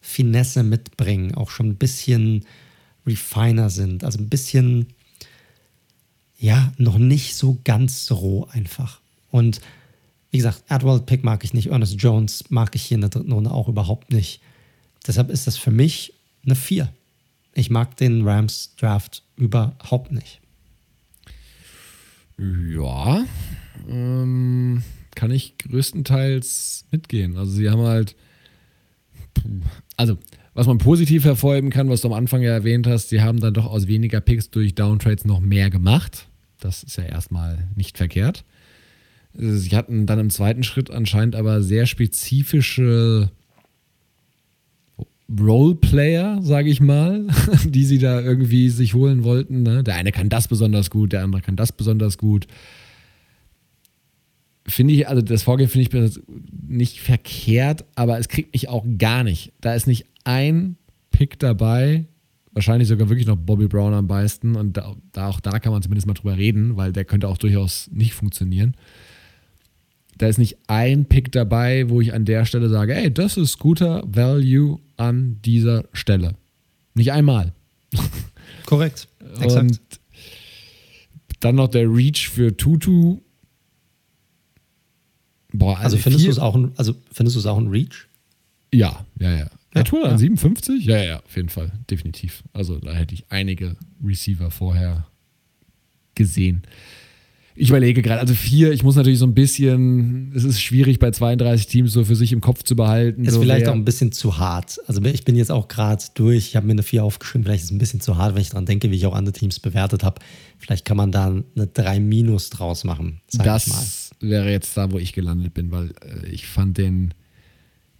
Finesse 0.00 0.62
mitbringen, 0.62 1.34
auch 1.34 1.50
schon 1.50 1.70
ein 1.70 1.76
bisschen 1.76 2.44
refiner 3.06 3.70
sind, 3.70 4.04
also 4.04 4.18
ein 4.18 4.28
bisschen, 4.28 4.86
ja, 6.38 6.72
noch 6.78 6.98
nicht 6.98 7.36
so 7.36 7.58
ganz 7.64 8.10
roh 8.10 8.48
einfach. 8.52 9.00
Und 9.30 9.60
wie 10.30 10.38
gesagt, 10.38 10.64
Adwald 10.68 11.06
Pick 11.06 11.22
mag 11.22 11.44
ich 11.44 11.54
nicht, 11.54 11.68
Ernest 11.68 12.00
Jones 12.00 12.50
mag 12.50 12.74
ich 12.74 12.82
hier 12.82 12.96
in 12.96 13.02
der 13.02 13.10
dritten 13.10 13.32
Runde 13.32 13.50
auch 13.50 13.68
überhaupt 13.68 14.12
nicht. 14.12 14.40
Deshalb 15.06 15.30
ist 15.30 15.46
das 15.46 15.56
für 15.56 15.70
mich 15.70 16.12
eine 16.44 16.56
4. 16.56 16.92
Ich 17.54 17.70
mag 17.70 17.96
den 17.96 18.26
Rams 18.26 18.74
Draft 18.76 19.22
überhaupt 19.36 20.10
nicht. 20.10 20.40
Ja, 22.36 23.24
ähm, 23.88 24.82
kann 25.14 25.30
ich 25.30 25.56
größtenteils 25.58 26.86
mitgehen. 26.90 27.36
Also 27.36 27.52
sie 27.52 27.70
haben 27.70 27.82
halt, 27.82 28.16
also 29.96 30.18
was 30.54 30.66
man 30.66 30.78
positiv 30.78 31.24
hervorheben 31.24 31.70
kann, 31.70 31.88
was 31.88 32.00
du 32.00 32.08
am 32.08 32.14
Anfang 32.14 32.42
ja 32.42 32.52
erwähnt 32.52 32.86
hast, 32.86 33.08
sie 33.08 33.20
haben 33.20 33.40
dann 33.40 33.54
doch 33.54 33.66
aus 33.66 33.88
weniger 33.88 34.20
Picks 34.20 34.50
durch 34.50 34.74
Downtrades 34.74 35.24
noch 35.24 35.40
mehr 35.40 35.68
gemacht. 35.68 36.26
Das 36.60 36.82
ist 36.84 36.96
ja 36.96 37.04
erstmal 37.04 37.68
nicht 37.74 37.98
verkehrt. 37.98 38.44
Sie 39.36 39.76
hatten 39.76 40.06
dann 40.06 40.20
im 40.20 40.30
zweiten 40.30 40.62
Schritt 40.62 40.90
anscheinend 40.90 41.34
aber 41.34 41.60
sehr 41.60 41.86
spezifische 41.86 43.30
Roleplayer, 45.28 46.40
sage 46.42 46.70
ich 46.70 46.80
mal, 46.80 47.26
die 47.64 47.84
sie 47.84 47.98
da 47.98 48.20
irgendwie 48.20 48.68
sich 48.68 48.94
holen 48.94 49.24
wollten. 49.24 49.64
Ne? 49.64 49.82
Der 49.82 49.96
eine 49.96 50.12
kann 50.12 50.28
das 50.28 50.46
besonders 50.46 50.90
gut, 50.90 51.12
der 51.12 51.24
andere 51.24 51.42
kann 51.42 51.56
das 51.56 51.72
besonders 51.72 52.16
gut 52.16 52.46
finde 54.66 54.94
ich, 54.94 55.08
also 55.08 55.22
das 55.22 55.42
Vorgehen 55.42 55.68
finde 55.68 56.08
ich 56.08 56.20
nicht 56.66 57.00
verkehrt, 57.00 57.84
aber 57.94 58.18
es 58.18 58.28
kriegt 58.28 58.54
mich 58.54 58.68
auch 58.68 58.84
gar 58.98 59.22
nicht. 59.22 59.52
Da 59.60 59.74
ist 59.74 59.86
nicht 59.86 60.06
ein 60.24 60.76
Pick 61.10 61.38
dabei, 61.38 62.06
wahrscheinlich 62.52 62.88
sogar 62.88 63.08
wirklich 63.08 63.26
noch 63.26 63.36
Bobby 63.36 63.68
Brown 63.68 63.94
am 63.94 64.06
meisten 64.06 64.56
und 64.56 64.76
da, 64.76 64.94
da, 65.12 65.28
auch 65.28 65.40
da 65.40 65.58
kann 65.58 65.72
man 65.72 65.82
zumindest 65.82 66.06
mal 66.06 66.14
drüber 66.14 66.36
reden, 66.36 66.76
weil 66.76 66.92
der 66.92 67.04
könnte 67.04 67.28
auch 67.28 67.38
durchaus 67.38 67.90
nicht 67.92 68.14
funktionieren. 68.14 68.76
Da 70.18 70.28
ist 70.28 70.38
nicht 70.38 70.58
ein 70.68 71.06
Pick 71.06 71.32
dabei, 71.32 71.88
wo 71.88 72.00
ich 72.00 72.14
an 72.14 72.24
der 72.24 72.44
Stelle 72.44 72.68
sage, 72.68 72.94
ey, 72.94 73.12
das 73.12 73.36
ist 73.36 73.58
guter 73.58 74.02
Value 74.06 74.78
an 74.96 75.40
dieser 75.44 75.84
Stelle. 75.92 76.36
Nicht 76.94 77.12
einmal. 77.12 77.52
Korrekt. 78.66 79.08
Exakt. 79.40 79.58
Und 79.58 79.80
dann 81.40 81.56
noch 81.56 81.68
der 81.68 81.88
Reach 81.88 82.28
für 82.28 82.56
Tutu 82.56 83.18
Boah, 85.54 85.78
also, 85.78 85.84
also 85.84 85.98
findest 85.98 86.26
du 86.26 86.30
es 86.30 86.38
auch, 86.40 86.56
ein, 86.56 86.72
also 86.76 86.94
findest 87.12 87.36
du 87.36 87.40
es 87.40 87.46
auch 87.46 87.56
ein 87.56 87.68
Reach? 87.68 88.08
Ja, 88.72 89.06
ja, 89.20 89.36
ja. 89.36 89.50
Ja, 89.74 89.82
Tour 89.82 90.08
an 90.08 90.18
57? 90.18 90.84
Ja, 90.84 91.02
ja, 91.02 91.20
auf 91.20 91.36
jeden 91.36 91.48
Fall, 91.48 91.72
definitiv. 91.90 92.42
Also 92.52 92.78
da 92.78 92.92
hätte 92.92 93.14
ich 93.14 93.24
einige 93.30 93.76
Receiver 94.04 94.50
vorher 94.50 95.06
gesehen. 96.14 96.62
Ich 97.56 97.68
überlege 97.68 98.02
gerade, 98.02 98.20
also 98.20 98.34
vier, 98.34 98.72
ich 98.72 98.82
muss 98.82 98.96
natürlich 98.96 99.20
so 99.20 99.26
ein 99.26 99.34
bisschen, 99.34 100.32
es 100.34 100.42
ist 100.42 100.60
schwierig 100.60 100.98
bei 100.98 101.12
32 101.12 101.68
Teams 101.68 101.92
so 101.92 102.04
für 102.04 102.16
sich 102.16 102.32
im 102.32 102.40
Kopf 102.40 102.64
zu 102.64 102.74
behalten. 102.74 103.24
Ist 103.24 103.34
so 103.34 103.40
vielleicht 103.40 103.68
auch 103.68 103.74
ein 103.74 103.84
bisschen 103.84 104.10
zu 104.10 104.38
hart. 104.38 104.80
Also 104.88 105.00
ich 105.02 105.24
bin 105.24 105.36
jetzt 105.36 105.52
auch 105.52 105.68
gerade 105.68 106.02
durch, 106.14 106.48
ich 106.48 106.56
habe 106.56 106.66
mir 106.66 106.72
eine 106.72 106.82
vier 106.82 107.04
aufgeschrieben, 107.04 107.44
vielleicht 107.44 107.62
ist 107.62 107.66
es 107.66 107.70
ein 107.70 107.78
bisschen 107.78 108.00
zu 108.00 108.18
hart, 108.18 108.34
wenn 108.34 108.42
ich 108.42 108.50
daran 108.50 108.66
denke, 108.66 108.90
wie 108.90 108.96
ich 108.96 109.06
auch 109.06 109.14
andere 109.14 109.32
Teams 109.32 109.60
bewertet 109.60 110.02
habe. 110.02 110.20
Vielleicht 110.58 110.84
kann 110.84 110.96
man 110.96 111.12
da 111.12 111.26
eine 111.26 111.66
3 111.68 112.00
Minus 112.00 112.50
draus 112.50 112.82
machen. 112.82 113.20
Das 113.70 114.10
wäre 114.20 114.50
jetzt 114.50 114.76
da, 114.76 114.90
wo 114.90 114.98
ich 114.98 115.12
gelandet 115.12 115.54
bin, 115.54 115.70
weil 115.70 115.90
äh, 115.90 116.28
ich 116.28 116.48
fand 116.48 116.76
den 116.76 117.14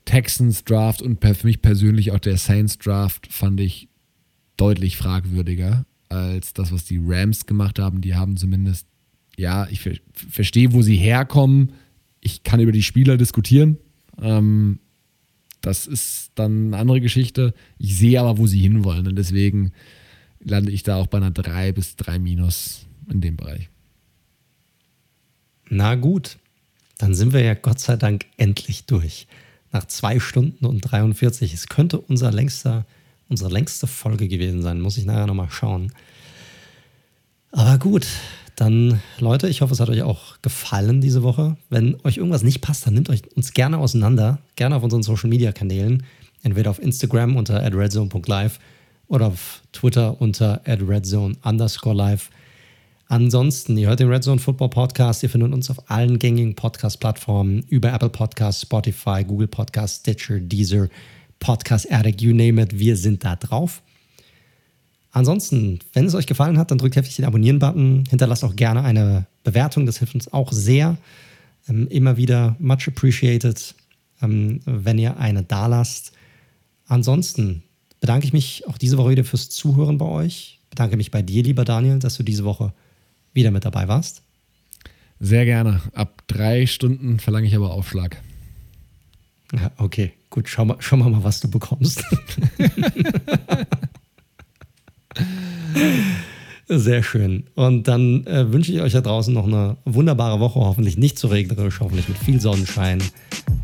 Texans 0.04 0.64
Draft 0.64 1.02
und 1.02 1.24
für 1.24 1.46
mich 1.46 1.62
persönlich 1.62 2.12
auch 2.12 2.18
der 2.18 2.36
Saints 2.36 2.78
Draft 2.78 3.32
fand 3.32 3.60
ich 3.60 3.88
deutlich 4.56 4.96
fragwürdiger 4.96 5.86
als 6.08 6.52
das, 6.52 6.72
was 6.72 6.84
die 6.84 7.00
Rams 7.02 7.46
gemacht 7.46 7.78
haben. 7.78 8.00
Die 8.00 8.14
haben 8.14 8.36
zumindest 8.36 8.86
ja, 9.36 9.66
ich 9.68 9.80
ver 9.80 9.94
verstehe, 10.12 10.72
wo 10.72 10.82
sie 10.82 10.96
herkommen. 10.96 11.72
Ich 12.20 12.42
kann 12.42 12.60
über 12.60 12.72
die 12.72 12.82
Spieler 12.82 13.16
diskutieren. 13.16 13.78
Ähm, 14.20 14.78
das 15.60 15.86
ist 15.86 16.30
dann 16.34 16.68
eine 16.68 16.76
andere 16.76 17.00
Geschichte. 17.00 17.54
Ich 17.78 17.96
sehe 17.96 18.20
aber, 18.20 18.38
wo 18.38 18.46
sie 18.46 18.60
hinwollen. 18.60 19.06
Und 19.06 19.16
deswegen 19.16 19.72
lande 20.40 20.70
ich 20.70 20.82
da 20.82 20.96
auch 20.96 21.06
bei 21.06 21.18
einer 21.18 21.30
3 21.30 21.72
bis 21.72 21.96
3 21.96 22.18
Minus 22.18 22.86
in 23.10 23.20
dem 23.20 23.36
Bereich. 23.36 23.70
Na 25.68 25.94
gut, 25.94 26.38
dann 26.98 27.14
sind 27.14 27.32
wir 27.32 27.42
ja 27.42 27.54
Gott 27.54 27.80
sei 27.80 27.96
Dank 27.96 28.26
endlich 28.36 28.84
durch. 28.84 29.26
Nach 29.74 29.84
zwei 29.86 30.20
Stunden 30.20 30.66
und 30.66 30.82
43. 30.82 31.52
Es 31.52 31.66
könnte 31.66 31.98
unser 31.98 32.30
längster, 32.30 32.86
unsere 33.28 33.50
längste 33.50 33.88
Folge 33.88 34.28
gewesen 34.28 34.62
sein. 34.62 34.80
Muss 34.80 34.96
ich 34.96 35.04
nachher 35.04 35.26
nochmal 35.26 35.50
schauen. 35.50 35.92
Aber 37.50 37.78
gut, 37.78 38.06
dann, 38.54 39.00
Leute, 39.18 39.48
ich 39.48 39.62
hoffe, 39.62 39.74
es 39.74 39.80
hat 39.80 39.88
euch 39.88 40.02
auch 40.02 40.40
gefallen 40.42 41.00
diese 41.00 41.24
Woche. 41.24 41.56
Wenn 41.70 41.96
euch 42.04 42.18
irgendwas 42.18 42.44
nicht 42.44 42.60
passt, 42.60 42.86
dann 42.86 42.94
nehmt 42.94 43.10
euch 43.10 43.22
uns 43.36 43.52
gerne 43.52 43.78
auseinander. 43.78 44.38
Gerne 44.54 44.76
auf 44.76 44.84
unseren 44.84 45.02
Social 45.02 45.28
Media 45.28 45.50
Kanälen. 45.50 46.04
Entweder 46.44 46.70
auf 46.70 46.80
Instagram 46.80 47.34
unter 47.34 47.60
redzone.live 47.60 48.60
oder 49.08 49.26
auf 49.26 49.60
Twitter 49.72 50.20
unter 50.20 50.60
redzone 50.66 51.34
underscore 51.42 51.96
live. 51.96 52.30
Ansonsten, 53.06 53.76
ihr 53.76 53.88
hört 53.88 54.00
den 54.00 54.08
Redzone 54.08 54.40
Football 54.40 54.70
Podcast. 54.70 55.22
Ihr 55.22 55.30
findet 55.30 55.52
uns 55.52 55.70
auf 55.70 55.90
allen 55.90 56.18
gängigen 56.18 56.54
Podcast-Plattformen 56.54 57.64
über 57.68 57.92
Apple 57.92 58.08
Podcasts, 58.08 58.62
Spotify, 58.62 59.24
Google 59.24 59.48
Podcasts, 59.48 60.00
Stitcher, 60.00 60.40
Deezer, 60.40 60.88
Podcast 61.38 61.90
Addict, 61.92 62.22
you 62.22 62.34
name 62.34 62.60
it. 62.62 62.78
Wir 62.78 62.96
sind 62.96 63.24
da 63.24 63.36
drauf. 63.36 63.82
Ansonsten, 65.10 65.80
wenn 65.92 66.06
es 66.06 66.14
euch 66.14 66.26
gefallen 66.26 66.58
hat, 66.58 66.70
dann 66.70 66.78
drückt 66.78 66.96
heftig 66.96 67.16
den 67.16 67.24
Abonnieren-Button. 67.26 68.04
Hinterlasst 68.08 68.42
auch 68.42 68.56
gerne 68.56 68.82
eine 68.82 69.26
Bewertung, 69.44 69.86
das 69.86 69.98
hilft 69.98 70.14
uns 70.14 70.32
auch 70.32 70.50
sehr. 70.50 70.96
Ähm, 71.68 71.86
immer 71.88 72.16
wieder 72.16 72.56
much 72.58 72.88
appreciated. 72.88 73.74
ähm, 74.22 74.60
wenn 74.64 74.98
ihr 74.98 75.18
eine 75.18 75.42
da 75.42 75.66
lasst. 75.66 76.12
Ansonsten 76.86 77.62
bedanke 78.00 78.26
ich 78.26 78.32
mich 78.32 78.66
auch 78.66 78.78
diese 78.78 78.98
Woche 78.98 79.10
wieder 79.10 79.24
fürs 79.24 79.50
Zuhören 79.50 79.98
bei 79.98 80.06
euch. 80.06 80.58
Bedanke 80.70 80.96
mich 80.96 81.10
bei 81.10 81.22
dir, 81.22 81.42
lieber 81.42 81.64
Daniel, 81.64 81.98
dass 81.98 82.16
du 82.16 82.22
diese 82.22 82.44
Woche 82.44 82.72
wieder 83.34 83.50
mit 83.50 83.64
dabei 83.64 83.88
warst. 83.88 84.22
Sehr 85.20 85.44
gerne. 85.44 85.80
Ab 85.92 86.22
drei 86.26 86.66
Stunden 86.66 87.18
verlange 87.20 87.46
ich 87.46 87.54
aber 87.54 87.72
Aufschlag. 87.72 88.20
Ja, 89.52 89.70
okay, 89.76 90.12
gut. 90.30 90.48
Schau 90.48 90.64
mal, 90.64 90.76
schau 90.80 90.96
mal, 90.96 91.22
was 91.22 91.40
du 91.40 91.48
bekommst. 91.48 92.02
Sehr 96.66 97.02
schön. 97.02 97.44
Und 97.54 97.88
dann 97.88 98.26
äh, 98.26 98.50
wünsche 98.52 98.72
ich 98.72 98.80
euch 98.80 98.94
da 98.94 99.02
draußen 99.02 99.34
noch 99.34 99.46
eine 99.46 99.76
wunderbare 99.84 100.40
Woche, 100.40 100.60
hoffentlich 100.60 100.96
nicht 100.96 101.18
zu 101.18 101.26
regnerisch, 101.26 101.80
hoffentlich 101.80 102.08
mit 102.08 102.16
viel 102.18 102.40
Sonnenschein. 102.40 103.02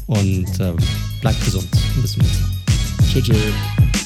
Und 0.06 0.60
äh, 0.60 0.74
bleibt 1.20 1.42
gesund. 1.44 1.68
Bis 2.02 2.12
zum 2.12 2.22
nächsten 2.22 2.42
Mal. 2.42 2.50
Tschüss. 3.10 3.24
tschüss. 3.24 3.99